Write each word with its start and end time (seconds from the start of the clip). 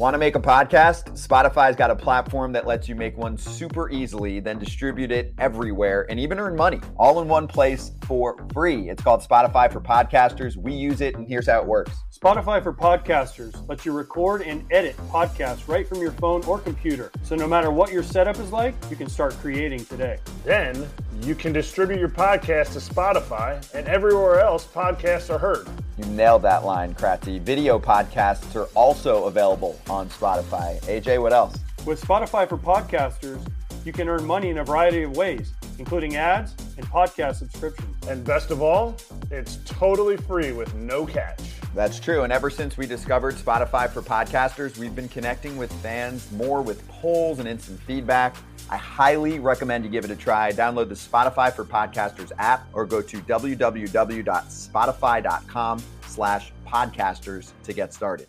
Want 0.00 0.14
to 0.14 0.18
make 0.18 0.34
a 0.34 0.40
podcast? 0.40 1.10
Spotify's 1.12 1.76
got 1.76 1.90
a 1.90 1.94
platform 1.94 2.52
that 2.52 2.66
lets 2.66 2.88
you 2.88 2.94
make 2.94 3.18
one 3.18 3.36
super 3.36 3.90
easily, 3.90 4.40
then 4.40 4.58
distribute 4.58 5.12
it 5.12 5.34
everywhere 5.36 6.06
and 6.08 6.18
even 6.18 6.40
earn 6.40 6.56
money 6.56 6.80
all 6.96 7.20
in 7.20 7.28
one 7.28 7.46
place 7.46 7.92
for 8.06 8.42
free. 8.54 8.88
It's 8.88 9.02
called 9.02 9.20
Spotify 9.20 9.70
for 9.70 9.78
Podcasters. 9.78 10.56
We 10.56 10.72
use 10.72 11.02
it, 11.02 11.16
and 11.16 11.28
here's 11.28 11.48
how 11.48 11.60
it 11.60 11.66
works. 11.66 11.92
Spotify 12.18 12.62
for 12.62 12.72
Podcasters 12.72 13.68
lets 13.68 13.84
you 13.84 13.92
record 13.92 14.40
and 14.40 14.64
edit 14.70 14.96
podcasts 15.10 15.68
right 15.68 15.86
from 15.86 16.00
your 16.00 16.12
phone 16.12 16.42
or 16.44 16.58
computer. 16.58 17.12
So 17.22 17.36
no 17.36 17.46
matter 17.46 17.70
what 17.70 17.92
your 17.92 18.02
setup 18.02 18.38
is 18.38 18.52
like, 18.52 18.74
you 18.88 18.96
can 18.96 19.08
start 19.08 19.34
creating 19.34 19.84
today. 19.84 20.18
Then 20.44 20.88
you 21.22 21.34
can 21.34 21.52
distribute 21.52 21.98
your 21.98 22.08
podcast 22.08 22.72
to 22.72 22.78
Spotify 22.78 23.62
and 23.74 23.86
everywhere 23.86 24.40
else 24.40 24.66
podcasts 24.66 25.28
are 25.28 25.38
heard. 25.38 25.68
You 25.98 26.06
nailed 26.06 26.42
that 26.42 26.64
line, 26.64 26.94
Kratzy. 26.94 27.40
Video 27.40 27.78
podcasts 27.78 28.56
are 28.56 28.68
also 28.74 29.24
available 29.24 29.78
on 29.90 30.08
Spotify. 30.08 30.80
AJ, 30.82 31.20
what 31.20 31.32
else? 31.32 31.58
With 31.84 32.00
Spotify 32.00 32.48
for 32.48 32.56
Podcasters, 32.56 33.44
you 33.84 33.92
can 33.92 34.08
earn 34.08 34.24
money 34.24 34.50
in 34.50 34.58
a 34.58 34.64
variety 34.64 35.02
of 35.02 35.16
ways, 35.16 35.52
including 35.78 36.14
ads 36.16 36.54
and 36.76 36.86
podcast 36.86 37.36
subscriptions. 37.36 37.96
And 38.06 38.22
best 38.24 38.50
of 38.50 38.60
all, 38.62 38.96
it's 39.30 39.58
totally 39.64 40.16
free 40.16 40.52
with 40.52 40.74
no 40.74 41.06
catch. 41.06 41.40
That's 41.74 42.00
true. 42.00 42.22
And 42.22 42.32
ever 42.32 42.48
since 42.50 42.76
we 42.76 42.86
discovered 42.86 43.36
Spotify 43.36 43.90
for 43.90 44.02
podcasters, 44.02 44.76
we've 44.78 44.94
been 44.94 45.08
connecting 45.08 45.56
with 45.56 45.72
fans 45.80 46.30
more 46.32 46.60
with 46.62 46.86
polls 46.88 47.38
and 47.38 47.48
instant 47.48 47.80
feedback. 47.80 48.36
I 48.68 48.76
highly 48.76 49.40
recommend 49.40 49.84
you 49.84 49.90
give 49.90 50.04
it 50.04 50.10
a 50.10 50.16
try. 50.16 50.52
Download 50.52 50.88
the 50.88 50.94
Spotify 50.94 51.52
for 51.52 51.64
Podcasters 51.64 52.32
app 52.38 52.68
or 52.72 52.86
go 52.86 53.02
to 53.02 53.18
www.spotify.com 53.18 55.82
slash 56.06 56.52
podcasters 56.66 57.52
to 57.64 57.72
get 57.72 57.94
started. 57.94 58.28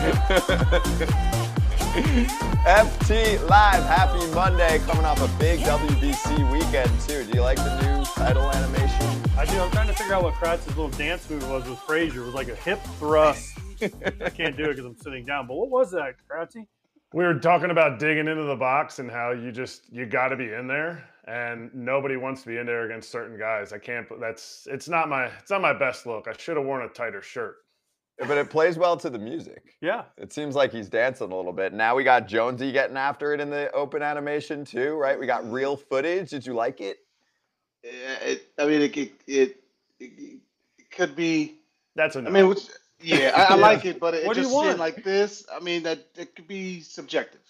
FT 2.64 3.46
Live, 3.50 3.84
happy 3.84 4.26
Monday, 4.34 4.78
coming 4.86 5.04
off 5.04 5.20
a 5.20 5.28
big 5.38 5.60
WBC 5.60 6.50
weekend 6.50 6.90
too. 7.02 7.22
Do 7.24 7.32
you 7.36 7.42
like 7.42 7.58
the 7.58 7.82
new 7.82 8.02
title 8.06 8.50
animation? 8.50 9.22
I 9.36 9.44
do. 9.44 9.60
I'm 9.60 9.70
trying 9.72 9.88
to 9.88 9.92
figure 9.92 10.14
out 10.14 10.22
what 10.22 10.32
Kratz's 10.32 10.68
little 10.68 10.88
dance 10.88 11.28
move 11.28 11.46
was 11.50 11.68
with 11.68 11.78
Frazier. 11.80 12.22
It 12.22 12.24
was 12.24 12.34
like 12.34 12.48
a 12.48 12.54
hip 12.54 12.80
thrust. 12.98 13.58
I 13.82 14.30
can't 14.30 14.56
do 14.56 14.64
it 14.64 14.76
because 14.76 14.86
I'm 14.86 14.96
sitting 14.96 15.26
down. 15.26 15.46
But 15.46 15.56
what 15.56 15.68
was 15.68 15.90
that, 15.90 16.14
Kratzy? 16.26 16.66
We 17.12 17.24
were 17.24 17.34
talking 17.34 17.70
about 17.70 17.98
digging 17.98 18.26
into 18.26 18.44
the 18.44 18.56
box 18.56 19.00
and 19.00 19.10
how 19.10 19.32
you 19.32 19.52
just 19.52 19.92
you 19.92 20.06
got 20.06 20.28
to 20.28 20.36
be 20.36 20.50
in 20.50 20.66
there, 20.66 21.04
and 21.26 21.70
nobody 21.74 22.16
wants 22.16 22.40
to 22.44 22.48
be 22.48 22.56
in 22.56 22.64
there 22.64 22.86
against 22.86 23.10
certain 23.10 23.38
guys. 23.38 23.74
I 23.74 23.78
can't. 23.78 24.06
That's 24.18 24.66
it's 24.70 24.88
not 24.88 25.10
my 25.10 25.26
it's 25.26 25.50
not 25.50 25.60
my 25.60 25.74
best 25.74 26.06
look. 26.06 26.26
I 26.26 26.32
should 26.38 26.56
have 26.56 26.64
worn 26.64 26.80
a 26.80 26.88
tighter 26.88 27.20
shirt. 27.20 27.56
But 28.28 28.36
it 28.38 28.50
plays 28.50 28.76
well 28.76 28.96
to 28.98 29.08
the 29.08 29.18
music. 29.18 29.76
Yeah. 29.80 30.04
It 30.18 30.32
seems 30.32 30.54
like 30.54 30.72
he's 30.72 30.88
dancing 30.90 31.32
a 31.32 31.36
little 31.36 31.52
bit. 31.54 31.72
Now 31.72 31.94
we 31.96 32.04
got 32.04 32.28
Jonesy 32.28 32.70
getting 32.70 32.96
after 32.98 33.32
it 33.32 33.40
in 33.40 33.48
the 33.50 33.70
open 33.72 34.02
animation 34.02 34.64
too, 34.64 34.92
right? 34.94 35.18
We 35.18 35.26
got 35.26 35.50
real 35.50 35.76
footage. 35.76 36.30
Did 36.30 36.44
you 36.46 36.52
like 36.54 36.80
it? 36.82 36.98
Yeah, 37.82 37.90
it, 38.22 38.42
I 38.58 38.66
mean, 38.66 38.82
it, 38.82 38.96
it, 38.96 39.12
it, 39.26 39.56
it 40.78 40.90
could 40.90 41.16
be. 41.16 41.56
That's 41.96 42.14
enough. 42.16 42.30
I 42.30 42.34
mean, 42.34 42.48
which, 42.48 42.68
yeah, 43.00 43.32
I, 43.34 43.54
I 43.54 43.56
Yeah. 43.56 43.62
like 43.62 43.86
it, 43.86 43.98
but 43.98 44.12
it 44.12 44.26
What 44.26 44.34
do 44.34 44.40
you 44.40 44.44
just 44.44 44.54
want? 44.54 44.68
seemed 44.68 44.80
like 44.80 45.02
this. 45.02 45.46
I 45.50 45.58
mean, 45.60 45.82
that 45.84 46.06
it 46.16 46.36
could 46.36 46.46
be 46.46 46.82
subjective. 46.82 47.40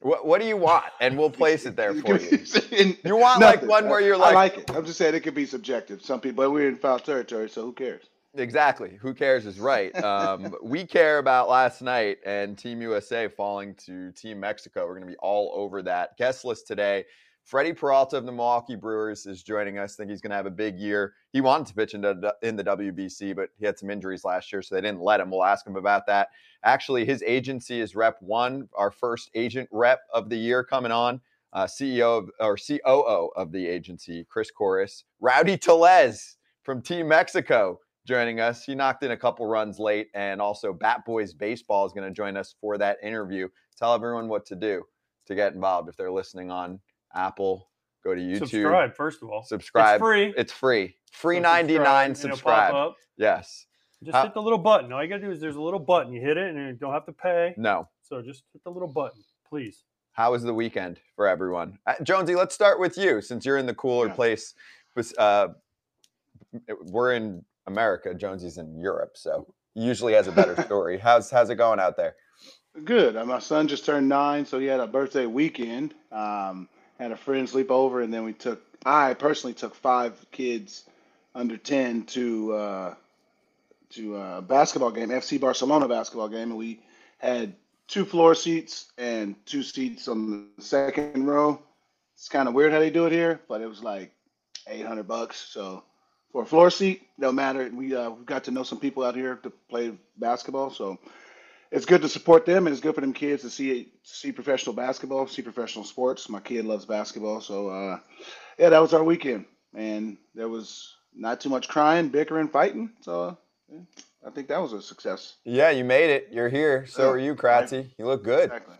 What 0.00 0.24
What 0.24 0.40
do 0.40 0.46
you 0.46 0.56
want? 0.56 0.84
And 1.00 1.18
we'll 1.18 1.28
place 1.30 1.66
it 1.66 1.74
there 1.74 1.92
for 2.00 2.18
you. 2.20 2.38
You 3.04 3.16
want, 3.16 3.40
like, 3.40 3.62
one 3.62 3.88
where 3.88 4.00
you're 4.00 4.16
like, 4.16 4.30
I 4.30 4.34
like- 4.34 4.56
like 4.58 4.70
it. 4.70 4.76
I'm 4.76 4.84
just 4.84 4.98
saying 4.98 5.16
it 5.16 5.20
could 5.20 5.34
be 5.34 5.44
subjective. 5.46 6.02
Some 6.02 6.20
people, 6.20 6.44
but 6.44 6.52
we're 6.52 6.68
in 6.68 6.76
foul 6.76 7.00
territory, 7.00 7.48
so 7.50 7.62
who 7.62 7.72
cares? 7.72 8.04
Exactly. 8.38 8.96
Who 9.00 9.14
cares 9.14 9.46
is 9.46 9.58
right. 9.58 9.94
Um, 10.02 10.54
we 10.62 10.86
care 10.86 11.18
about 11.18 11.48
last 11.48 11.82
night 11.82 12.18
and 12.24 12.56
Team 12.56 12.80
USA 12.82 13.28
falling 13.28 13.74
to 13.86 14.12
Team 14.12 14.38
Mexico. 14.40 14.86
We're 14.86 14.94
going 14.94 15.06
to 15.06 15.12
be 15.12 15.18
all 15.18 15.52
over 15.54 15.82
that. 15.82 16.16
Guest 16.16 16.44
list 16.44 16.66
today. 16.66 17.04
Freddy 17.42 17.72
Peralta 17.72 18.18
of 18.18 18.26
the 18.26 18.32
Milwaukee 18.32 18.76
Brewers 18.76 19.26
is 19.26 19.42
joining 19.42 19.78
us. 19.78 19.94
I 19.94 19.96
think 19.96 20.10
he's 20.10 20.20
going 20.20 20.30
to 20.30 20.36
have 20.36 20.46
a 20.46 20.50
big 20.50 20.78
year. 20.78 21.14
He 21.32 21.40
wanted 21.40 21.66
to 21.68 21.74
pitch 21.74 21.94
in 21.94 22.02
the, 22.02 22.34
in 22.42 22.56
the 22.56 22.64
WBC, 22.64 23.34
but 23.34 23.48
he 23.58 23.64
had 23.64 23.78
some 23.78 23.90
injuries 23.90 24.22
last 24.22 24.52
year, 24.52 24.60
so 24.60 24.74
they 24.74 24.82
didn't 24.82 25.00
let 25.00 25.18
him. 25.18 25.30
We'll 25.30 25.44
ask 25.44 25.66
him 25.66 25.76
about 25.76 26.06
that. 26.06 26.28
Actually, 26.62 27.06
his 27.06 27.22
agency 27.26 27.80
is 27.80 27.96
Rep 27.96 28.18
One, 28.20 28.68
our 28.76 28.90
first 28.90 29.30
agent 29.34 29.68
rep 29.72 30.00
of 30.12 30.28
the 30.28 30.36
year 30.36 30.62
coming 30.62 30.92
on. 30.92 31.20
Uh, 31.54 31.64
CEO 31.64 32.18
of, 32.18 32.30
or 32.38 32.58
COO 32.58 33.30
of 33.34 33.50
the 33.50 33.66
agency, 33.66 34.26
Chris 34.28 34.50
Koras. 34.56 35.04
Rowdy 35.18 35.56
Tellez 35.56 36.36
from 36.62 36.82
Team 36.82 37.08
Mexico 37.08 37.80
joining 38.08 38.40
us. 38.40 38.64
He 38.64 38.74
knocked 38.74 39.04
in 39.04 39.10
a 39.12 39.16
couple 39.16 39.46
runs 39.46 39.78
late, 39.78 40.08
and 40.14 40.40
also 40.40 40.72
Bat 40.72 41.04
Boys 41.04 41.34
Baseball 41.34 41.84
is 41.86 41.92
going 41.92 42.08
to 42.08 42.14
join 42.14 42.36
us 42.36 42.54
for 42.60 42.78
that 42.78 42.96
interview. 43.02 43.48
Tell 43.76 43.92
everyone 43.94 44.26
what 44.28 44.46
to 44.46 44.56
do 44.56 44.82
to 45.26 45.34
get 45.34 45.52
involved 45.52 45.88
if 45.90 45.96
they're 45.96 46.10
listening 46.10 46.50
on 46.50 46.80
Apple. 47.14 47.68
Go 48.02 48.14
to 48.14 48.20
YouTube. 48.20 48.38
Subscribe, 48.48 48.94
first 48.96 49.22
of 49.22 49.28
all. 49.30 49.42
Subscribe. 49.42 49.96
It's 49.96 50.02
free. 50.02 50.34
It's 50.36 50.52
free. 50.52 50.94
Free 51.12 51.36
So 51.36 51.42
ninety 51.42 51.78
nine. 51.78 52.10
and 52.10 52.18
it'll 52.18 52.28
pop 52.30 52.36
Subscribe. 52.38 52.74
up. 52.74 52.96
Yes. 53.18 53.66
Just 54.02 54.16
How- 54.16 54.22
hit 54.24 54.34
the 54.34 54.42
little 54.42 54.58
button. 54.58 54.92
All 54.92 55.02
you 55.02 55.08
gotta 55.08 55.22
do 55.22 55.30
is 55.30 55.40
there's 55.40 55.56
a 55.56 55.60
little 55.60 55.80
button. 55.80 56.12
You 56.12 56.20
hit 56.20 56.36
it, 56.36 56.54
and 56.54 56.56
you 56.56 56.72
don't 56.74 56.92
have 56.92 57.04
to 57.06 57.12
pay. 57.12 57.54
No. 57.56 57.88
So 58.02 58.22
just 58.22 58.44
hit 58.52 58.62
the 58.64 58.70
little 58.70 58.88
button, 58.88 59.22
please. 59.48 59.84
How 60.12 60.32
was 60.32 60.42
the 60.42 60.54
weekend 60.54 60.98
for 61.14 61.26
everyone? 61.28 61.78
Uh, 61.86 61.94
Jonesy, 62.02 62.34
let's 62.34 62.54
start 62.54 62.80
with 62.80 62.96
you 62.96 63.20
since 63.20 63.44
you're 63.44 63.58
in 63.58 63.66
the 63.66 63.74
cooler 63.74 64.06
Yeah. 64.08 64.14
place. 64.14 64.54
Uh, 65.18 65.48
we're 66.86 67.12
in 67.14 67.44
America. 67.68 68.14
Jonesy's 68.14 68.58
in 68.58 68.78
Europe, 68.80 69.12
so 69.16 69.46
usually 69.74 70.14
has 70.14 70.26
a 70.26 70.32
better 70.32 70.60
story. 70.64 70.98
How's 70.98 71.30
how's 71.30 71.50
it 71.50 71.56
going 71.56 71.78
out 71.80 71.96
there? 71.96 72.16
Good. 72.84 73.16
Uh, 73.16 73.24
My 73.24 73.38
son 73.38 73.68
just 73.68 73.86
turned 73.86 74.08
nine, 74.08 74.46
so 74.46 74.58
he 74.58 74.66
had 74.66 74.80
a 74.80 74.86
birthday 74.86 75.26
weekend. 75.26 75.94
Um, 76.12 76.68
had 76.98 77.12
a 77.12 77.16
friend 77.16 77.48
sleep 77.48 77.70
over, 77.70 78.00
and 78.02 78.12
then 78.12 78.24
we 78.24 78.32
took. 78.32 78.60
I 78.84 79.14
personally 79.14 79.54
took 79.54 79.74
five 79.74 80.14
kids 80.32 80.84
under 81.34 81.56
ten 81.56 82.04
to 82.06 82.52
uh, 82.54 82.94
to 83.90 84.16
a 84.16 84.42
basketball 84.42 84.90
game, 84.90 85.08
FC 85.10 85.40
Barcelona 85.40 85.88
basketball 85.88 86.28
game, 86.28 86.50
and 86.50 86.56
we 86.58 86.80
had 87.18 87.54
two 87.88 88.04
floor 88.04 88.34
seats 88.34 88.92
and 88.98 89.34
two 89.46 89.62
seats 89.62 90.08
on 90.08 90.48
the 90.56 90.62
second 90.62 91.26
row. 91.26 91.60
It's 92.14 92.28
kind 92.28 92.48
of 92.48 92.54
weird 92.54 92.72
how 92.72 92.80
they 92.80 92.90
do 92.90 93.06
it 93.06 93.12
here, 93.12 93.40
but 93.48 93.60
it 93.60 93.68
was 93.68 93.82
like 93.82 94.12
eight 94.66 94.86
hundred 94.86 95.08
bucks. 95.08 95.36
So 95.36 95.82
for 96.32 96.42
a 96.42 96.46
floor 96.46 96.70
seat, 96.70 97.02
no 97.16 97.32
matter. 97.32 97.70
We 97.72 97.94
uh, 97.94 98.10
we 98.10 98.24
got 98.24 98.44
to 98.44 98.50
know 98.50 98.62
some 98.62 98.80
people 98.80 99.04
out 99.04 99.14
here 99.14 99.36
to 99.36 99.50
play 99.68 99.92
basketball, 100.16 100.70
so 100.70 100.98
it's 101.70 101.86
good 101.86 102.02
to 102.02 102.08
support 102.08 102.46
them, 102.46 102.66
and 102.66 102.72
it's 102.72 102.82
good 102.82 102.94
for 102.94 103.00
them 103.00 103.12
kids 103.12 103.42
to 103.42 103.50
see 103.50 103.92
see 104.02 104.32
professional 104.32 104.74
basketball, 104.74 105.26
see 105.26 105.42
professional 105.42 105.84
sports. 105.84 106.28
My 106.28 106.40
kid 106.40 106.64
loves 106.64 106.84
basketball, 106.84 107.40
so 107.40 107.68
uh, 107.68 107.98
yeah, 108.58 108.70
that 108.70 108.80
was 108.80 108.94
our 108.94 109.04
weekend, 109.04 109.46
and 109.74 110.16
there 110.34 110.48
was 110.48 110.94
not 111.14 111.40
too 111.40 111.48
much 111.48 111.68
crying, 111.68 112.08
bickering, 112.08 112.48
fighting. 112.48 112.90
So 113.00 113.22
uh, 113.22 113.34
yeah, 113.72 113.80
I 114.26 114.30
think 114.30 114.48
that 114.48 114.60
was 114.60 114.72
a 114.72 114.82
success. 114.82 115.36
Yeah, 115.44 115.70
you 115.70 115.84
made 115.84 116.10
it. 116.10 116.28
You're 116.32 116.48
here. 116.48 116.86
So 116.86 117.04
Yeah, 117.04 117.08
are 117.10 117.18
you, 117.18 117.34
Kratzy. 117.34 117.90
You 117.98 118.06
look 118.06 118.24
good. 118.24 118.44
Exactly. 118.44 118.76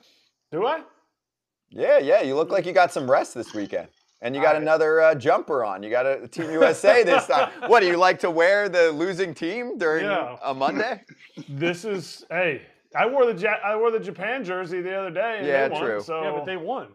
Do 0.53 0.67
I? 0.67 0.83
Yeah, 1.71 1.99
yeah. 1.99 2.23
You 2.23 2.35
look 2.35 2.51
like 2.51 2.65
you 2.65 2.73
got 2.73 2.93
some 2.93 3.11
rest 3.11 3.35
this 3.35 3.53
weekend. 3.55 3.89
And 4.21 4.35
you 4.35 4.43
got 4.43 4.57
I- 4.57 4.59
another 4.59 5.01
uh, 5.01 5.15
jumper 5.15 5.65
on. 5.65 5.83
You 5.83 5.91
got 5.91 6.07
a 6.07 6.27
Team 6.29 6.51
USA 6.51 7.03
this 7.05 7.27
time. 7.27 7.51
What 7.69 7.81
do 7.81 7.87
you 7.87 7.97
like 7.97 8.19
to 8.21 8.31
wear 8.31 8.69
the 8.69 8.91
losing 8.91 9.33
team 9.35 9.79
during 9.79 10.05
Yeah. 10.05 10.37
a 10.43 10.53
Monday? 10.55 11.03
This 11.49 11.85
is 11.85 12.25
hey. 12.31 12.63
I 12.97 13.07
wore 13.07 13.33
the 13.33 13.39
ja- 13.41 13.61
I 13.63 13.77
wore 13.77 13.91
the 13.93 14.01
Japan 14.01 14.43
jersey 14.45 14.81
the 14.81 14.93
other 14.99 15.11
day. 15.11 15.37
And 15.39 15.47
Yeah, 15.47 15.69
they 15.69 15.75
won, 15.75 15.83
true. 15.83 16.01
So 16.01 16.23
Yeah, 16.23 16.31
but 16.33 16.45
they 16.47 16.57
won. 16.57 16.89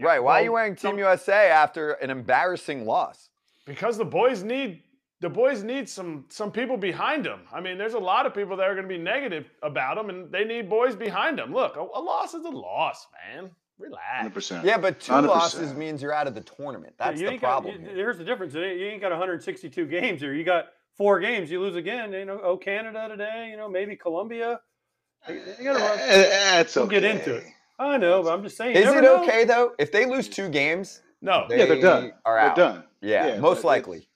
right. 0.00 0.18
Why 0.18 0.40
are 0.40 0.44
you 0.44 0.52
wearing 0.52 0.74
Team 0.74 0.90
some- 0.92 0.98
USA 0.98 1.48
after 1.50 1.92
an 1.92 2.10
embarrassing 2.10 2.86
loss? 2.86 3.28
because 3.64 3.96
the 3.98 4.04
boys 4.04 4.42
need 4.44 4.82
the 5.20 5.28
boys 5.28 5.62
need 5.64 5.88
some 5.88 6.24
some 6.28 6.50
people 6.52 6.76
behind 6.76 7.24
them. 7.24 7.40
I 7.52 7.60
mean, 7.60 7.78
there's 7.78 7.94
a 7.94 7.98
lot 7.98 8.26
of 8.26 8.34
people 8.34 8.56
that 8.56 8.64
are 8.68 8.74
going 8.74 8.86
to 8.88 8.94
be 8.94 8.98
negative 8.98 9.48
about 9.62 9.96
them, 9.96 10.10
and 10.10 10.30
they 10.32 10.44
need 10.44 10.68
boys 10.68 10.94
behind 10.96 11.38
them. 11.38 11.52
Look, 11.52 11.76
a, 11.76 11.80
a 11.80 12.00
loss 12.00 12.34
is 12.34 12.44
a 12.44 12.50
loss, 12.50 13.06
man. 13.34 13.50
Relax. 13.78 14.04
Hundred 14.16 14.34
percent. 14.34 14.64
Yeah, 14.64 14.78
but 14.78 14.98
2 15.00 15.12
100%. 15.12 15.34
loses 15.44 15.74
means 15.74 16.00
you're 16.00 16.12
out 16.14 16.26
of 16.26 16.34
the 16.34 16.40
tournament. 16.40 16.94
That's 16.98 17.20
you 17.20 17.26
the 17.26 17.32
ain't 17.34 17.42
got- 17.42 17.62
problem. 17.62 17.74
you- 17.82 17.86
here. 17.88 17.96
here's 17.96 18.18
the 18.18 18.24
difference. 18.24 18.54
You 18.54 18.62
ain't 18.62 19.00
got 19.02 19.10
162 19.10 19.86
games 19.86 20.20
here. 20.20 20.32
You 20.32 20.44
got 20.44 20.68
four 20.96 21.20
games. 21.20 21.50
You 21.50 21.60
lose 21.60 21.76
again. 21.76 22.12
You 22.12 22.24
know, 22.24 22.40
oh 22.42 22.56
Canada 22.56 23.06
today. 23.08 23.48
You 23.50 23.56
know, 23.58 23.68
maybe 23.68 23.94
Colombia. 23.96 24.60
You- 25.28 25.34
you 25.58 25.64
gotta 25.64 25.80
eh, 25.80 25.88
run- 25.88 25.98
eh, 26.00 26.28
That's 26.56 26.74
We'll 26.76 26.86
okay. 26.86 27.00
get 27.00 27.04
into 27.04 27.34
it. 27.36 27.44
I 27.78 27.98
know, 27.98 28.22
but 28.22 28.32
I'm 28.32 28.42
just 28.42 28.56
saying. 28.56 28.76
Is 28.76 28.88
it 28.88 29.02
know. 29.02 29.22
okay 29.24 29.44
though? 29.44 29.72
If 29.78 29.92
they 29.92 30.06
lose 30.06 30.28
two 30.28 30.48
games, 30.48 31.02
No, 31.20 31.46
they 31.48 31.58
Yeah, 31.58 31.66
they're 31.66 31.80
done. 31.80 32.12
are 32.24 32.36
They're 32.36 32.50
out. 32.50 32.56
done. 32.56 32.84
Yeah, 33.02 33.26
Yeah, 33.26 33.40
most 33.40 33.64
likely. 33.64 34.08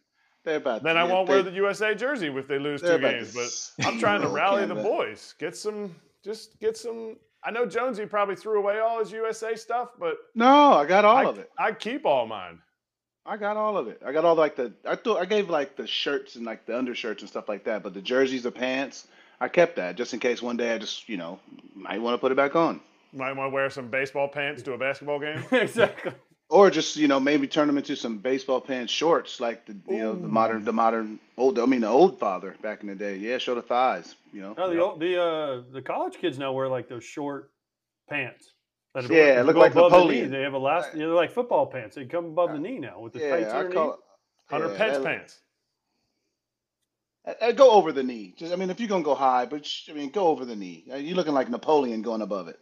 They're 0.44 0.56
about. 0.56 0.82
then 0.82 0.96
I 0.96 1.04
won't 1.04 1.26
they- 1.26 1.34
wear 1.34 1.42
the 1.42 1.50
USA 1.52 1.94
jersey 1.94 2.28
if 2.28 2.48
they 2.48 2.58
lose 2.58 2.80
two 2.80 2.98
games. 2.98 3.34
But 3.34 3.86
I'm 3.86 3.98
trying 3.98 4.22
to 4.22 4.28
rally 4.40 4.64
the 4.64 4.74
boys. 4.74 5.34
Get 5.38 5.54
some, 5.56 5.94
just 6.24 6.58
get 6.60 6.78
some. 6.78 7.16
I 7.42 7.50
know 7.50 7.64
Jonesy 7.66 8.06
probably 8.06 8.36
threw 8.36 8.58
away 8.58 8.80
all 8.80 8.98
his 8.98 9.12
USA 9.12 9.56
stuff, 9.56 9.90
but 9.98 10.16
No, 10.34 10.74
I 10.74 10.84
got 10.86 11.04
all 11.04 11.16
I, 11.16 11.24
of 11.24 11.38
it. 11.38 11.50
I 11.58 11.72
keep 11.72 12.04
all 12.04 12.26
mine. 12.26 12.60
I 13.26 13.36
got 13.36 13.56
all 13.56 13.76
of 13.76 13.86
it. 13.88 14.00
I 14.04 14.12
got 14.12 14.24
all 14.24 14.34
like 14.34 14.56
the 14.56 14.72
I 14.86 14.96
thought 14.96 15.18
I 15.20 15.24
gave 15.24 15.48
like 15.50 15.76
the 15.76 15.86
shirts 15.86 16.36
and 16.36 16.44
like 16.44 16.66
the 16.66 16.76
undershirts 16.76 17.22
and 17.22 17.28
stuff 17.30 17.48
like 17.48 17.64
that, 17.64 17.82
but 17.82 17.94
the 17.94 18.00
jerseys, 18.02 18.42
the 18.42 18.50
pants, 18.50 19.06
I 19.40 19.48
kept 19.48 19.76
that 19.76 19.96
just 19.96 20.12
in 20.14 20.20
case 20.20 20.42
one 20.42 20.56
day 20.56 20.74
I 20.74 20.78
just 20.78 21.08
you 21.08 21.16
know 21.16 21.38
might 21.74 22.00
want 22.00 22.14
to 22.14 22.18
put 22.18 22.32
it 22.32 22.36
back 22.36 22.56
on, 22.56 22.80
Might 23.12 23.32
want 23.32 23.50
to 23.50 23.54
wear 23.54 23.70
some 23.70 23.88
baseball 23.88 24.28
pants 24.28 24.62
to 24.62 24.72
a 24.72 24.78
basketball 24.78 25.20
game. 25.20 25.42
exactly. 25.52 26.12
Or 26.50 26.68
just 26.70 26.96
you 26.96 27.08
know 27.08 27.18
maybe 27.18 27.46
turn 27.46 27.66
them 27.68 27.78
into 27.78 27.96
some 27.96 28.18
baseball 28.18 28.60
pants 28.60 28.92
shorts 28.92 29.40
like 29.40 29.64
the 29.66 29.76
you 29.88 29.98
know 29.98 30.14
the 30.14 30.28
modern 30.28 30.64
the 30.64 30.72
modern 30.72 31.18
old 31.38 31.58
I 31.58 31.64
mean 31.66 31.80
the 31.80 31.88
old 31.88 32.18
father 32.18 32.54
back 32.60 32.82
in 32.82 32.88
the 32.88 32.94
day. 32.94 33.16
Yeah, 33.16 33.38
show 33.38 33.54
the 33.54 33.62
thighs. 33.62 34.14
You 34.32 34.42
know. 34.42 34.54
No, 34.58 34.68
the 34.68 34.74
Yep. 34.74 34.82
old, 34.84 35.00
the 35.00 35.22
uh 35.22 35.62
the 35.72 35.80
college 35.82 36.16
kids 36.20 36.38
now 36.38 36.52
wear 36.52 36.68
like 36.68 36.88
those 36.88 37.04
short 37.04 37.50
pants. 38.08 38.52
that 38.94 39.08
are- 39.08 39.14
Yeah, 39.14 39.42
look 39.42 39.56
like 39.56 39.72
above 39.72 39.92
the 39.92 39.98
knee. 39.98 40.04
Napoleon. 40.04 40.30
They 40.32 40.42
have 40.42 40.54
a 40.54 40.58
last. 40.58 40.92
You 40.92 41.00
know, 41.00 41.06
they're 41.08 41.16
like 41.16 41.32
football 41.32 41.66
pants. 41.66 41.94
They 41.96 42.04
come 42.04 42.26
above 42.26 42.52
the 42.52 42.58
knee 42.58 42.78
now 42.78 43.00
with 43.00 43.12
the 43.12 43.20
tights 43.20 43.46
Yeah, 43.48 43.52
I 43.54 43.58
underneath. 43.58 43.74
call. 43.76 43.98
Hunter 44.50 44.68
yeah, 44.72 44.76
Pence 44.76 44.96
that- 44.98 45.04
pants. 45.04 45.40
Uh, 47.26 47.34
uh, 47.40 47.52
go 47.52 47.70
over 47.72 47.92
the 47.92 48.02
knee. 48.02 48.34
Just, 48.36 48.52
I 48.52 48.56
mean, 48.56 48.70
if 48.70 48.80
you're 48.80 48.88
gonna 48.88 49.04
go 49.04 49.14
high, 49.14 49.44
but 49.46 49.64
sh- 49.66 49.90
I 49.90 49.92
mean, 49.92 50.10
go 50.10 50.26
over 50.28 50.44
the 50.44 50.56
knee. 50.56 50.84
Uh, 50.90 50.96
You're 50.96 51.16
looking 51.16 51.34
like 51.34 51.48
Napoleon 51.50 52.02
going 52.02 52.22
above 52.22 52.48
it. 52.48 52.58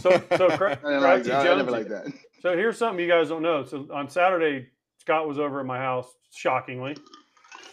So 0.00 0.10
so 0.36 0.48
Cra- 0.58 0.78
I, 0.84 0.98
like, 0.98 1.22
Kratzy 1.22 1.30
I, 1.32 1.52
I 1.52 1.56
never 1.56 1.70
like 1.70 1.88
that. 1.88 2.06
So 2.46 2.56
here's 2.56 2.78
something 2.78 3.04
you 3.04 3.10
guys 3.10 3.28
don't 3.28 3.42
know. 3.42 3.64
So 3.64 3.88
on 3.92 4.08
Saturday, 4.08 4.68
Scott 4.98 5.26
was 5.26 5.36
over 5.36 5.58
at 5.58 5.66
my 5.66 5.78
house, 5.78 6.06
shockingly, 6.32 6.96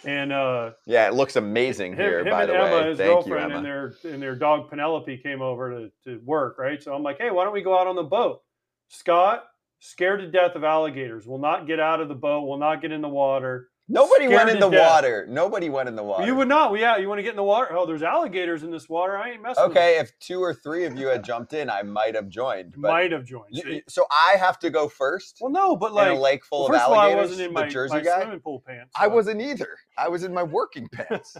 and 0.04 0.34
uh, 0.34 0.72
Yeah, 0.88 1.08
it 1.08 1.14
looks 1.14 1.36
amazing 1.36 1.92
him, 1.92 2.00
here, 2.00 2.20
him 2.22 2.32
by 2.32 2.48
the 2.48 2.56
Emma, 2.56 2.64
way. 2.64 2.90
his 2.90 2.98
Thank 2.98 3.28
you, 3.28 3.34
girlfriend, 3.34 3.52
Emma. 3.52 3.58
and 3.58 3.66
their 3.68 3.94
and 4.12 4.20
their 4.20 4.34
dog 4.36 4.72
Penelope 4.72 5.16
came 5.20 5.44
over 5.44 5.70
to, 5.70 5.92
to 6.06 6.20
work. 6.26 6.58
Right. 6.58 6.82
So 6.82 6.92
I'm 6.92 7.04
like, 7.04 7.20
hey, 7.20 7.30
why 7.30 7.44
don't 7.44 7.54
we 7.54 7.62
go 7.62 7.80
out 7.80 7.86
on 7.86 7.96
the 7.96 8.02
boat? 8.02 8.42
Scott, 8.88 9.44
scared 9.78 10.22
to 10.22 10.32
death 10.32 10.56
of 10.56 10.64
alligators, 10.64 11.28
will 11.28 11.38
not 11.38 11.68
get 11.68 11.80
out 11.80 12.02
of 12.02 12.08
the 12.08 12.16
boat, 12.16 12.48
will 12.48 12.58
not 12.58 12.82
get 12.82 12.92
in 12.92 13.02
the 13.02 13.08
water. 13.08 13.70
Nobody 13.90 14.30
went 14.30 14.50
in 14.50 14.60
the 14.60 14.70
death. 14.70 14.90
water. 14.90 15.28
Nobody 15.30 15.70
went 15.70 15.90
in 15.90 15.96
the 15.96 16.04
water. 16.04 16.26
You 16.26 16.36
would 16.36 16.48
not. 16.48 16.72
Well, 16.72 16.80
yeah, 16.80 16.96
you 16.98 17.10
want 17.10 17.20
to 17.20 17.24
get 17.24 17.32
in 17.32 17.36
the 17.36 17.44
water? 17.44 17.76
Oh, 17.76 17.86
there's 17.86 18.02
alligators 18.02 18.64
in 18.64 18.72
this 18.72 18.88
water. 18.88 19.18
I 19.18 19.32
ain't 19.32 19.42
messing. 19.42 19.62
with 19.62 19.72
Okay, 19.72 20.00
if 20.00 20.18
two 20.20 20.40
or 20.42 20.54
three 20.54 20.86
of 20.86 20.98
you 20.98 21.08
had 21.08 21.24
jumped 21.26 21.52
in, 21.54 21.70
I 21.70 21.84
might 21.84 22.16
have 22.16 22.30
joined. 22.30 22.76
Might 22.78 23.12
have 23.12 23.26
joined. 23.26 23.56
See? 23.56 23.84
so 23.90 24.06
I 24.10 24.38
have 24.38 24.58
to 24.60 24.70
go 24.70 24.88
first 24.88 25.38
Well, 25.42 25.52
no, 25.52 25.76
but 25.76 25.88
in 25.90 25.96
like, 25.96 26.12
a 26.12 26.14
lake 26.14 26.46
full 26.46 26.60
well, 26.62 26.68
of 26.68 26.74
first 26.76 26.86
of 26.86 26.92
all, 26.94 27.00
I 27.00 27.04
alligators. 27.08 27.30
wasn't 27.32 27.48
in 27.48 27.54
my, 27.54 27.68
Jersey 27.68 27.96
my 27.96 28.02
guy. 28.02 28.22
swimming 28.22 28.40
pool 28.40 28.64
pants. 28.66 28.94
I 28.96 29.08
wasn't 29.08 29.42
either. 29.42 29.76
I 29.98 30.08
was 30.08 30.24
in 30.24 30.34
my 30.34 30.44
working 30.44 30.88
pants. 30.94 31.36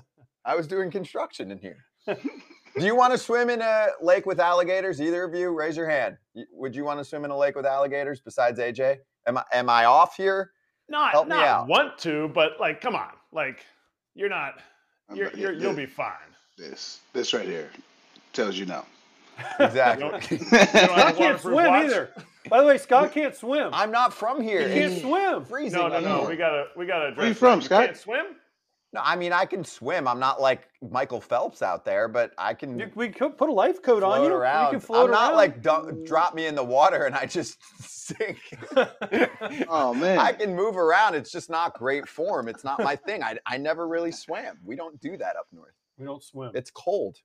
I 0.46 0.56
was 0.56 0.68
doing 0.68 0.92
construction 0.92 1.50
in 1.52 1.60
here. 1.60 1.78
Do 2.06 2.86
you 2.86 2.96
want 2.96 3.14
to 3.14 3.18
swim 3.18 3.50
in 3.50 3.62
a 3.62 3.88
lake 4.02 4.26
with 4.26 4.40
alligators? 4.42 5.00
Either 5.02 5.24
of 5.24 5.34
you, 5.34 5.52
raise 5.58 5.78
your 5.78 5.88
hand. 5.88 6.18
Would 6.52 6.76
you 6.76 6.84
want 6.84 7.00
to 7.00 7.06
swim 7.06 7.24
in 7.24 7.32
a 7.32 7.38
lake 7.38 7.56
with 7.56 7.66
alligators 7.66 8.20
besides 8.20 8.60
AJ? 8.60 8.98
Am 9.28 9.38
I 9.38 9.44
am 9.54 9.70
I 9.70 9.86
off 9.86 10.18
here? 10.18 10.52
Not 10.90 11.12
Help 11.12 11.28
me 11.28 11.36
not 11.36 11.46
out. 11.48 11.68
want 11.68 11.98
to, 12.00 12.30
but 12.30 12.60
like, 12.60 12.82
come 12.82 12.96
on, 12.96 13.10
like 13.32 13.66
you're 14.16 14.30
not. 14.30 14.56
I'm 15.10 15.16
You're, 15.16 15.28
like, 15.28 15.38
you're 15.38 15.54
yeah, 15.54 15.60
you'll 15.62 15.74
be 15.76 15.86
fine. 15.86 16.12
This 16.58 17.00
this 17.14 17.34
right 17.34 17.46
here 17.48 17.70
tells 18.34 18.58
you 18.58 18.66
no. 18.66 18.86
Exactly. 19.60 20.08
don't- 20.10 20.54
I 20.54 20.56
have 21.08 21.16
can't 21.18 21.40
swim 21.40 21.56
watch? 21.56 21.86
either. 21.86 22.10
By 22.50 22.62
the 22.62 22.68
way, 22.68 22.78
Scott 22.78 23.12
can't 23.14 23.36
swim. 23.36 23.70
I'm 23.74 23.90
not 23.92 24.14
from 24.14 24.42
he 24.42 24.50
here. 24.50 24.68
can't 24.68 25.00
swim. 25.02 25.46
freezing. 25.46 25.80
No, 25.80 25.88
no, 25.88 26.00
no. 26.00 26.28
We 26.30 26.36
gotta 26.36 26.66
we 26.76 26.86
gotta 26.86 27.06
address. 27.08 27.18
Where 27.18 27.28
you 27.28 27.34
that. 27.34 27.40
from, 27.40 27.60
You 27.60 27.66
Scott? 27.66 27.86
Can't 27.86 27.98
swim. 27.98 28.26
No, 28.94 29.02
I 29.04 29.16
mean 29.16 29.34
I 29.34 29.46
can 29.46 29.64
swim. 29.64 30.08
I'm 30.08 30.20
not 30.20 30.40
like 30.40 30.68
Michael 30.88 31.20
Phelps 31.20 31.62
out 31.64 31.84
there, 31.84 32.08
but 32.08 32.32
I 32.38 32.54
can 32.54 32.78
You- 32.78 32.92
we 32.94 33.10
could 33.10 33.38
put 33.38 33.50
a 33.50 33.52
life 33.52 33.82
coat 33.82 34.04
on 34.04 34.18
float 34.20 34.30
you. 34.32 34.38
around. 34.38 34.66
You 34.66 34.72
can 34.74 34.80
float 34.82 35.06
I'm 35.06 35.12
not 35.12 35.30
around. 35.32 35.38
like 35.38 35.62
do- 35.64 36.04
drop 36.06 36.36
me 36.36 36.46
in 36.46 36.54
the 36.54 36.64
water 36.64 37.06
and 37.06 37.16
I 37.16 37.26
just 37.26 37.58
sink. 37.80 38.40
Oh 39.68 39.94
man. 39.94 40.20
I 40.20 40.32
can 40.34 40.56
move 40.56 40.78
around. 40.78 41.16
It's 41.16 41.32
just 41.32 41.50
not 41.50 41.74
great 41.74 42.08
form. 42.08 42.48
It's 42.48 42.64
not 42.64 42.80
my 42.84 42.96
thing. 42.96 43.24
I, 43.24 43.38
I 43.46 43.58
never 43.58 43.88
really 43.88 44.12
swam. 44.12 44.60
We 44.64 44.76
don't 44.76 45.00
do 45.02 45.18
that 45.18 45.36
up 45.38 45.48
north. 45.52 45.74
we 45.98 46.06
don't 46.06 46.24
swim. 46.24 46.52
It's 46.54 46.70
cold. 46.72 47.18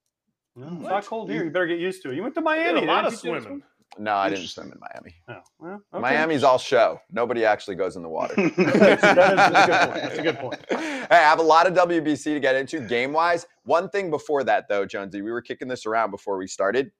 No, 0.56 0.66
it's 0.72 0.82
not 0.82 1.04
cold 1.06 1.30
here. 1.30 1.44
You 1.44 1.50
better 1.50 1.66
get 1.66 1.78
used 1.78 2.02
to 2.02 2.10
it. 2.10 2.16
You 2.16 2.22
went 2.22 2.34
to 2.34 2.40
We 2.40 2.44
Miami. 2.46 2.80
did 2.80 2.88
a 2.88 2.92
lot 2.92 3.04
of 3.04 3.12
you, 3.12 3.18
swimming. 3.18 3.62
No, 3.96 4.14
I 4.14 4.28
didn't 4.28 4.42
Interesting. 4.42 4.64
swim 4.64 4.72
in 4.74 4.80
Miami. 4.80 5.14
Oh, 5.28 5.42
well, 5.58 5.82
okay. 5.94 6.00
Miami's 6.00 6.44
all 6.44 6.58
show. 6.58 7.00
Nobody 7.10 7.44
actually 7.44 7.76
goes 7.76 7.96
in 7.96 8.02
the 8.02 8.08
water. 8.08 8.34
that 8.36 8.98
is 8.98 9.02
a 9.02 9.66
good 9.66 9.88
point. 9.90 10.02
That's 10.02 10.18
a 10.18 10.22
good 10.22 10.38
point. 10.38 10.60
hey, 10.70 11.06
I 11.10 11.14
have 11.16 11.38
a 11.40 11.42
lot 11.42 11.66
of 11.66 11.74
WBC 11.74 12.24
to 12.34 12.40
get 12.40 12.54
into 12.54 12.80
game 12.80 13.12
wise. 13.12 13.46
One 13.64 13.88
thing 13.88 14.10
before 14.10 14.44
that, 14.44 14.68
though, 14.68 14.84
Jonesy, 14.86 15.22
we 15.22 15.32
were 15.32 15.42
kicking 15.42 15.66
this 15.68 15.86
around 15.86 16.10
before 16.10 16.36
we 16.38 16.46
started. 16.46 16.92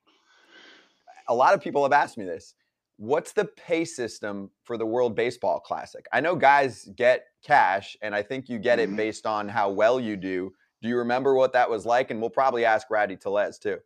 A 1.29 1.35
lot 1.35 1.55
of 1.55 1.61
people 1.61 1.83
have 1.83 1.93
asked 1.93 2.17
me 2.19 2.25
this. 2.25 2.55
What's 2.97 3.33
the 3.33 3.45
pay 3.45 3.85
system 3.85 4.51
for 4.65 4.77
the 4.77 4.87
World 4.87 5.15
Baseball 5.15 5.61
Classic? 5.61 6.05
I 6.13 6.21
know 6.21 6.35
guys 6.35 6.89
get 6.97 7.27
cash, 7.45 7.97
and 8.03 8.13
I 8.15 8.23
think 8.23 8.49
you 8.49 8.59
get 8.59 8.81
it 8.81 8.91
Mhm. 8.91 8.97
based 8.97 9.25
on 9.27 9.49
how 9.49 9.71
well 9.71 10.01
you 10.01 10.17
do. 10.17 10.53
Do 10.83 10.89
you 10.89 10.97
remember 10.99 11.35
what 11.35 11.53
that 11.53 11.71
was 11.71 11.87
like? 11.87 12.11
And 12.11 12.21
we'll 12.21 12.31
probably 12.31 12.65
ask 12.65 12.89
Rowdy 12.91 13.17
Tellez 13.17 13.59
too. 13.59 13.79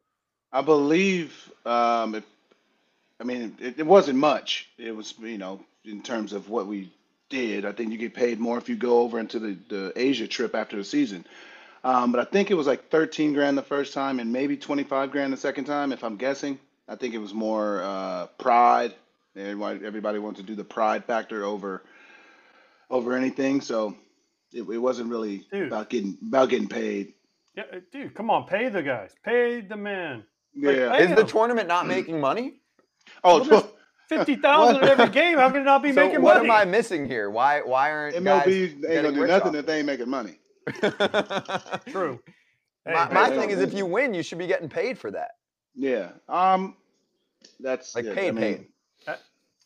I 0.50 0.62
believe. 0.62 1.52
Um, 1.66 2.14
it, 2.14 2.24
I 3.22 3.24
mean, 3.24 3.56
it, 3.60 3.78
it 3.78 3.86
wasn't 3.86 4.18
much. 4.18 4.68
It 4.78 4.90
was, 4.96 5.14
you 5.20 5.38
know, 5.38 5.60
in 5.84 6.02
terms 6.02 6.32
of 6.32 6.48
what 6.48 6.66
we 6.66 6.92
did. 7.30 7.64
I 7.64 7.70
think 7.70 7.92
you 7.92 7.98
get 7.98 8.14
paid 8.14 8.40
more 8.40 8.58
if 8.58 8.68
you 8.68 8.74
go 8.74 9.00
over 9.00 9.20
into 9.20 9.38
the, 9.38 9.56
the 9.68 9.92
Asia 9.94 10.26
trip 10.26 10.56
after 10.56 10.76
the 10.76 10.82
season. 10.82 11.24
Um, 11.84 12.10
but 12.10 12.20
I 12.20 12.24
think 12.24 12.50
it 12.50 12.54
was 12.54 12.66
like 12.66 12.90
13 12.90 13.32
grand 13.32 13.56
the 13.56 13.62
first 13.62 13.94
time 13.94 14.18
and 14.18 14.32
maybe 14.32 14.56
25 14.56 15.12
grand 15.12 15.32
the 15.32 15.36
second 15.36 15.66
time, 15.66 15.92
if 15.92 16.02
I'm 16.02 16.16
guessing. 16.16 16.58
I 16.88 16.96
think 16.96 17.14
it 17.14 17.18
was 17.18 17.32
more 17.32 17.80
uh, 17.82 18.26
pride. 18.38 18.92
Everybody, 19.36 19.86
everybody 19.86 20.18
wants 20.18 20.40
to 20.40 20.46
do 20.46 20.56
the 20.56 20.64
pride 20.64 21.04
factor 21.04 21.44
over 21.44 21.82
over 22.90 23.14
anything. 23.14 23.60
So 23.60 23.96
it, 24.52 24.62
it 24.62 24.78
wasn't 24.78 25.10
really 25.10 25.46
Dude. 25.50 25.68
about 25.68 25.90
getting 25.90 26.18
about 26.26 26.50
getting 26.50 26.68
paid. 26.68 27.14
Yeah, 27.56 27.64
uh, 27.72 27.80
dude, 27.90 28.14
come 28.14 28.30
on, 28.30 28.46
pay 28.46 28.68
the 28.68 28.82
guys, 28.82 29.14
pay 29.24 29.60
the 29.60 29.76
man. 29.76 30.24
Like, 30.54 30.76
Yeah. 30.76 30.96
Hey, 30.96 31.04
Is 31.04 31.16
the 31.16 31.24
tournament 31.24 31.68
not 31.68 31.86
making 31.86 32.20
money? 32.20 32.61
Oh, 33.24 33.38
Well, 33.38 33.44
there's 33.44 33.62
Fifty 34.08 34.36
thousand 34.36 34.74
What? 34.82 34.84
at 34.84 34.90
every 35.00 35.08
game. 35.08 35.38
How 35.38 35.48
can 35.50 35.62
it 35.62 35.64
not 35.64 35.82
be 35.82 35.90
So 35.92 36.04
making 36.04 36.20
what 36.20 36.36
money? 36.38 36.50
am 36.50 36.54
I 36.54 36.64
missing 36.66 37.06
here? 37.06 37.30
Why 37.30 37.60
why 37.62 37.90
aren't 37.90 38.16
MLB 38.16 38.24
guys 38.24 38.46
ain't 38.46 38.82
gonna 38.82 39.12
do 39.12 39.26
nothing 39.26 39.54
if 39.54 39.64
they 39.64 39.78
ain't 39.78 39.86
making 39.86 40.10
money. 40.10 40.38
True. 41.88 42.20
Hey, 42.84 42.92
my, 42.94 43.08
my 43.12 43.30
thing 43.30 43.50
is, 43.50 43.58
hey. 43.58 43.64
if 43.64 43.72
you 43.74 43.86
win, 43.86 44.12
you 44.12 44.22
should 44.22 44.38
be 44.38 44.46
getting 44.46 44.68
paid 44.68 44.98
for 44.98 45.10
that. 45.12 45.30
Yeah. 45.74 46.10
Um, 46.28 46.76
that's 47.60 47.94
Like 47.94 48.04
yeah, 48.04 48.14
paid, 48.14 48.28
I 48.28 48.32
mean, 48.32 48.42
paid. 48.42 48.66
Uh, 49.06 49.14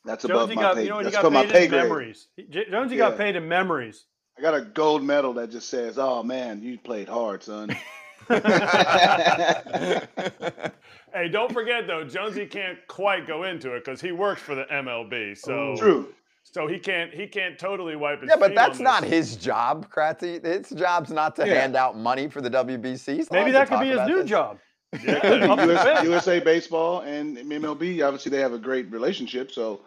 That's 0.04 0.24
above 0.24 0.48
Jonesy 0.50 0.54
my 0.56 0.62
got, 0.62 0.74
pay. 0.76 0.82
you 0.84 0.88
know, 0.90 0.96
what 0.96 1.06
he 1.06 1.10
that's 1.10 1.16
got 1.16 1.20
above 1.28 1.32
my 1.32 1.42
paid 1.44 1.52
pay 1.52 1.64
in 1.64 1.70
grade. 1.70 1.82
memories. 1.82 2.28
He- 2.36 2.42
J- 2.44 2.70
Jonesy 2.70 2.96
got 2.96 3.16
paid 3.16 3.34
in 3.36 3.48
memories. 3.48 4.04
I 4.38 4.42
got 4.42 4.54
a 4.54 4.60
gold 4.60 5.02
medal 5.02 5.32
that 5.34 5.50
just 5.50 5.68
says, 5.70 5.98
"Oh 5.98 6.22
man, 6.22 6.62
you 6.62 6.78
played 6.78 7.08
hard, 7.08 7.42
son." 7.42 7.74
Hey, 11.14 11.28
don't 11.30 11.50
forget 11.50 11.86
though, 11.86 12.04
Jonesy 12.04 12.44
can't 12.44 12.76
quite 12.88 13.26
go 13.26 13.44
into 13.44 13.72
it 13.74 13.86
because 13.86 14.02
he 14.02 14.12
works 14.12 14.42
for 14.42 14.54
the 14.54 14.64
MLB. 14.64 15.38
So. 15.38 15.74
True. 15.78 16.12
So 16.42 16.66
he 16.68 16.78
can't 16.78 17.12
he 17.12 17.26
can't 17.26 17.58
totally 17.58 17.96
wipe 17.96 18.20
his 18.20 18.30
yeah, 18.30 18.36
but 18.38 18.48
feet 18.50 18.54
that's 18.56 18.78
on 18.78 18.84
not 18.84 19.04
his 19.04 19.36
job, 19.36 19.90
Kratzy. 19.90 20.42
His 20.44 20.70
job's 20.70 21.10
not 21.10 21.34
to 21.36 21.46
Yeah. 21.46 21.54
hand 21.54 21.74
out 21.76 21.96
money 21.98 22.28
for 22.28 22.40
the 22.40 22.50
WBC. 22.50 23.14
He's 23.16 23.30
Maybe 23.30 23.50
that 23.52 23.68
could 23.68 23.80
be 23.80 23.88
his 23.88 24.06
new 24.06 24.18
this. 24.22 24.30
job. 24.30 24.58
Yeah. 25.02 25.14
Up 25.14 25.58
the 25.58 25.74
US, 25.74 25.84
bet. 25.84 26.04
USA 26.04 26.40
Baseball 26.40 27.00
and 27.00 27.36
MLB, 27.38 28.02
obviously 28.06 28.30
they 28.30 28.40
have 28.40 28.52
a 28.52 28.58
great 28.58 28.90
relationship. 28.90 29.50
So 29.50 29.80